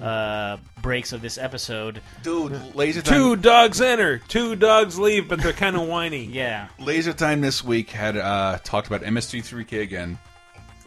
uh, 0.01 0.57
breaks 0.81 1.13
of 1.13 1.21
this 1.21 1.37
episode. 1.37 2.01
Dude, 2.23 2.59
Laser 2.75 3.03
time. 3.03 3.13
Two 3.13 3.35
dogs 3.35 3.79
enter, 3.79 4.17
two 4.17 4.55
dogs 4.55 4.97
leave, 4.97 5.29
but 5.29 5.39
they're 5.39 5.53
kind 5.53 5.75
of 5.75 5.87
whiny. 5.87 6.25
Yeah. 6.31 6.69
Laser 6.79 7.13
Time 7.13 7.41
this 7.41 7.63
week 7.63 7.91
had 7.91 8.17
uh, 8.17 8.57
talked 8.63 8.87
about 8.87 9.01
MST3K 9.03 9.81
again. 9.83 10.17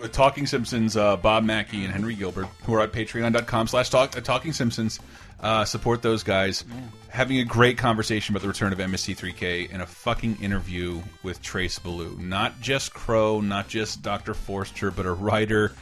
Uh, 0.03 0.09
Talking 0.09 0.47
Simpsons, 0.47 0.97
uh, 0.97 1.17
Bob 1.17 1.45
Mackey 1.45 1.85
and 1.85 1.93
Henry 1.93 2.15
Gilbert, 2.15 2.49
who 2.65 2.75
are 2.75 2.81
at 2.81 2.93
patreon.com 2.93 3.69
slash 3.69 3.91
talk, 3.91 4.17
uh, 4.17 4.21
Talking 4.21 4.53
Simpsons. 4.53 4.99
Uh, 5.45 5.63
support 5.63 6.01
those 6.01 6.23
guys. 6.23 6.65
Having 7.11 7.41
a 7.41 7.45
great 7.45 7.77
conversation 7.77 8.35
about 8.35 8.41
the 8.41 8.49
return 8.49 8.73
of 8.73 8.79
MST3K 8.79 9.71
and 9.71 9.83
a 9.83 9.87
fucking 9.87 10.39
interview 10.41 11.03
with 11.23 11.43
Trace 11.43 11.79
Beaulieu. 11.79 12.17
Not 12.19 12.63
just 12.63 12.95
Crow, 12.95 13.43
not 13.43 13.69
just 13.69 14.01
Dr. 14.01 14.33
Forrester, 14.33 14.91
but 14.91 15.05
a 15.05 15.13
writer. 15.13 15.73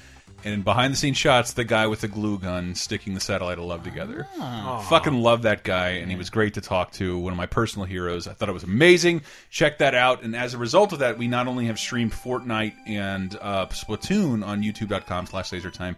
And 0.44 0.64
behind 0.64 0.92
the 0.92 0.96
scenes 0.96 1.16
shots, 1.16 1.52
the 1.52 1.62
guy 1.62 1.86
with 1.86 2.00
the 2.00 2.08
glue 2.08 2.40
gun 2.40 2.74
sticking 2.74 3.14
the 3.14 3.20
satellite 3.20 3.58
of 3.58 3.64
love 3.64 3.84
together. 3.84 4.26
Ah. 4.40 4.84
Fucking 4.90 5.14
love 5.14 5.42
that 5.42 5.62
guy, 5.62 5.90
and 5.90 6.10
he 6.10 6.16
was 6.16 6.28
great 6.28 6.54
to 6.54 6.60
talk 6.60 6.90
to. 6.94 7.16
One 7.16 7.32
of 7.32 7.36
my 7.36 7.46
personal 7.46 7.86
heroes. 7.86 8.26
I 8.26 8.32
thought 8.32 8.48
it 8.48 8.52
was 8.52 8.64
amazing. 8.64 9.22
Check 9.48 9.78
that 9.78 9.94
out. 9.94 10.24
And 10.24 10.34
as 10.34 10.54
a 10.54 10.58
result 10.58 10.92
of 10.92 10.98
that, 10.98 11.18
we 11.18 11.28
not 11.28 11.46
only 11.46 11.66
have 11.66 11.78
streamed 11.78 12.10
Fortnite 12.10 12.74
and 12.86 13.38
uh, 13.40 13.66
Splatoon 13.66 14.44
on 14.44 14.64
YouTube.com 14.64 15.26
slash 15.26 15.50
LaserTime. 15.50 15.94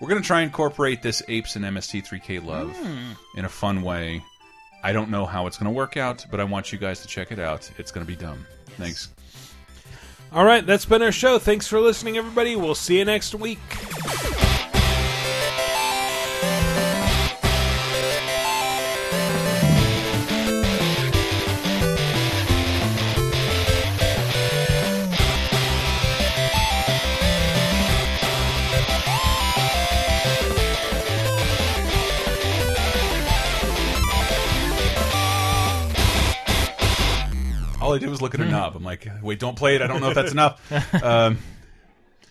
We're 0.00 0.08
gonna 0.08 0.20
try 0.20 0.40
and 0.42 0.48
incorporate 0.48 1.02
this 1.02 1.22
Apes 1.28 1.56
and 1.56 1.64
MST3K 1.64 2.44
love 2.44 2.76
Hmm. 2.76 3.12
in 3.38 3.44
a 3.44 3.48
fun 3.48 3.82
way. 3.82 4.22
I 4.84 4.92
don't 4.92 5.10
know 5.10 5.24
how 5.26 5.46
it's 5.46 5.56
gonna 5.56 5.70
work 5.72 5.96
out, 5.96 6.24
but 6.30 6.38
I 6.40 6.44
want 6.44 6.70
you 6.72 6.78
guys 6.78 7.00
to 7.00 7.08
check 7.08 7.32
it 7.32 7.38
out. 7.38 7.70
It's 7.78 7.90
gonna 7.90 8.06
be 8.06 8.16
dumb. 8.16 8.46
Thanks. 8.78 9.08
All 10.32 10.44
right, 10.44 10.66
that's 10.66 10.84
been 10.84 11.02
our 11.02 11.12
show. 11.12 11.38
Thanks 11.38 11.66
for 11.66 11.80
listening, 11.80 12.18
everybody. 12.18 12.56
We'll 12.56 12.74
see 12.74 12.98
you 12.98 13.04
next 13.04 13.34
week. 13.34 13.58
I 37.96 37.98
did 38.00 38.08
was 38.10 38.22
look 38.22 38.34
at 38.34 38.40
a 38.40 38.44
knob. 38.44 38.76
I'm 38.76 38.84
like, 38.84 39.06
wait, 39.22 39.38
don't 39.38 39.56
play 39.56 39.74
it. 39.76 39.82
I 39.82 39.86
don't 39.86 40.00
know 40.00 40.08
if 40.10 40.14
that's 40.14 40.32
enough. 40.32 40.60
Um, 41.02 41.38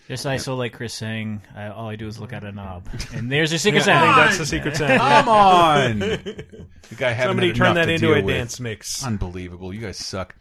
Just 0.08 0.24
I 0.26 0.36
so 0.36 0.54
like 0.54 0.72
Chris 0.72 0.94
saying, 0.94 1.42
I, 1.56 1.66
all 1.68 1.88
I 1.88 1.96
do 1.96 2.06
is 2.06 2.18
look 2.18 2.32
at 2.32 2.44
a 2.44 2.52
knob, 2.52 2.88
and 3.14 3.30
there's 3.30 3.50
your 3.52 3.58
secret 3.58 3.86
Yeah, 3.86 3.98
I 3.98 4.00
sound. 4.00 4.14
think 4.14 4.26
that's 4.26 4.38
the 4.38 4.46
secret 4.46 4.76
sound. 4.76 4.98
Come 5.00 5.28
on. 5.28 5.98
The 5.98 6.94
guy 6.96 7.10
haven't 7.12 7.30
Somebody 7.30 7.52
turn 7.52 7.74
that 7.74 7.86
to 7.86 7.92
into 7.94 8.12
a 8.12 8.22
with. 8.22 8.26
dance 8.34 8.60
mix. 8.60 9.04
Unbelievable. 9.04 9.72
You 9.74 9.80
guys 9.80 9.96
suck. 9.98 10.34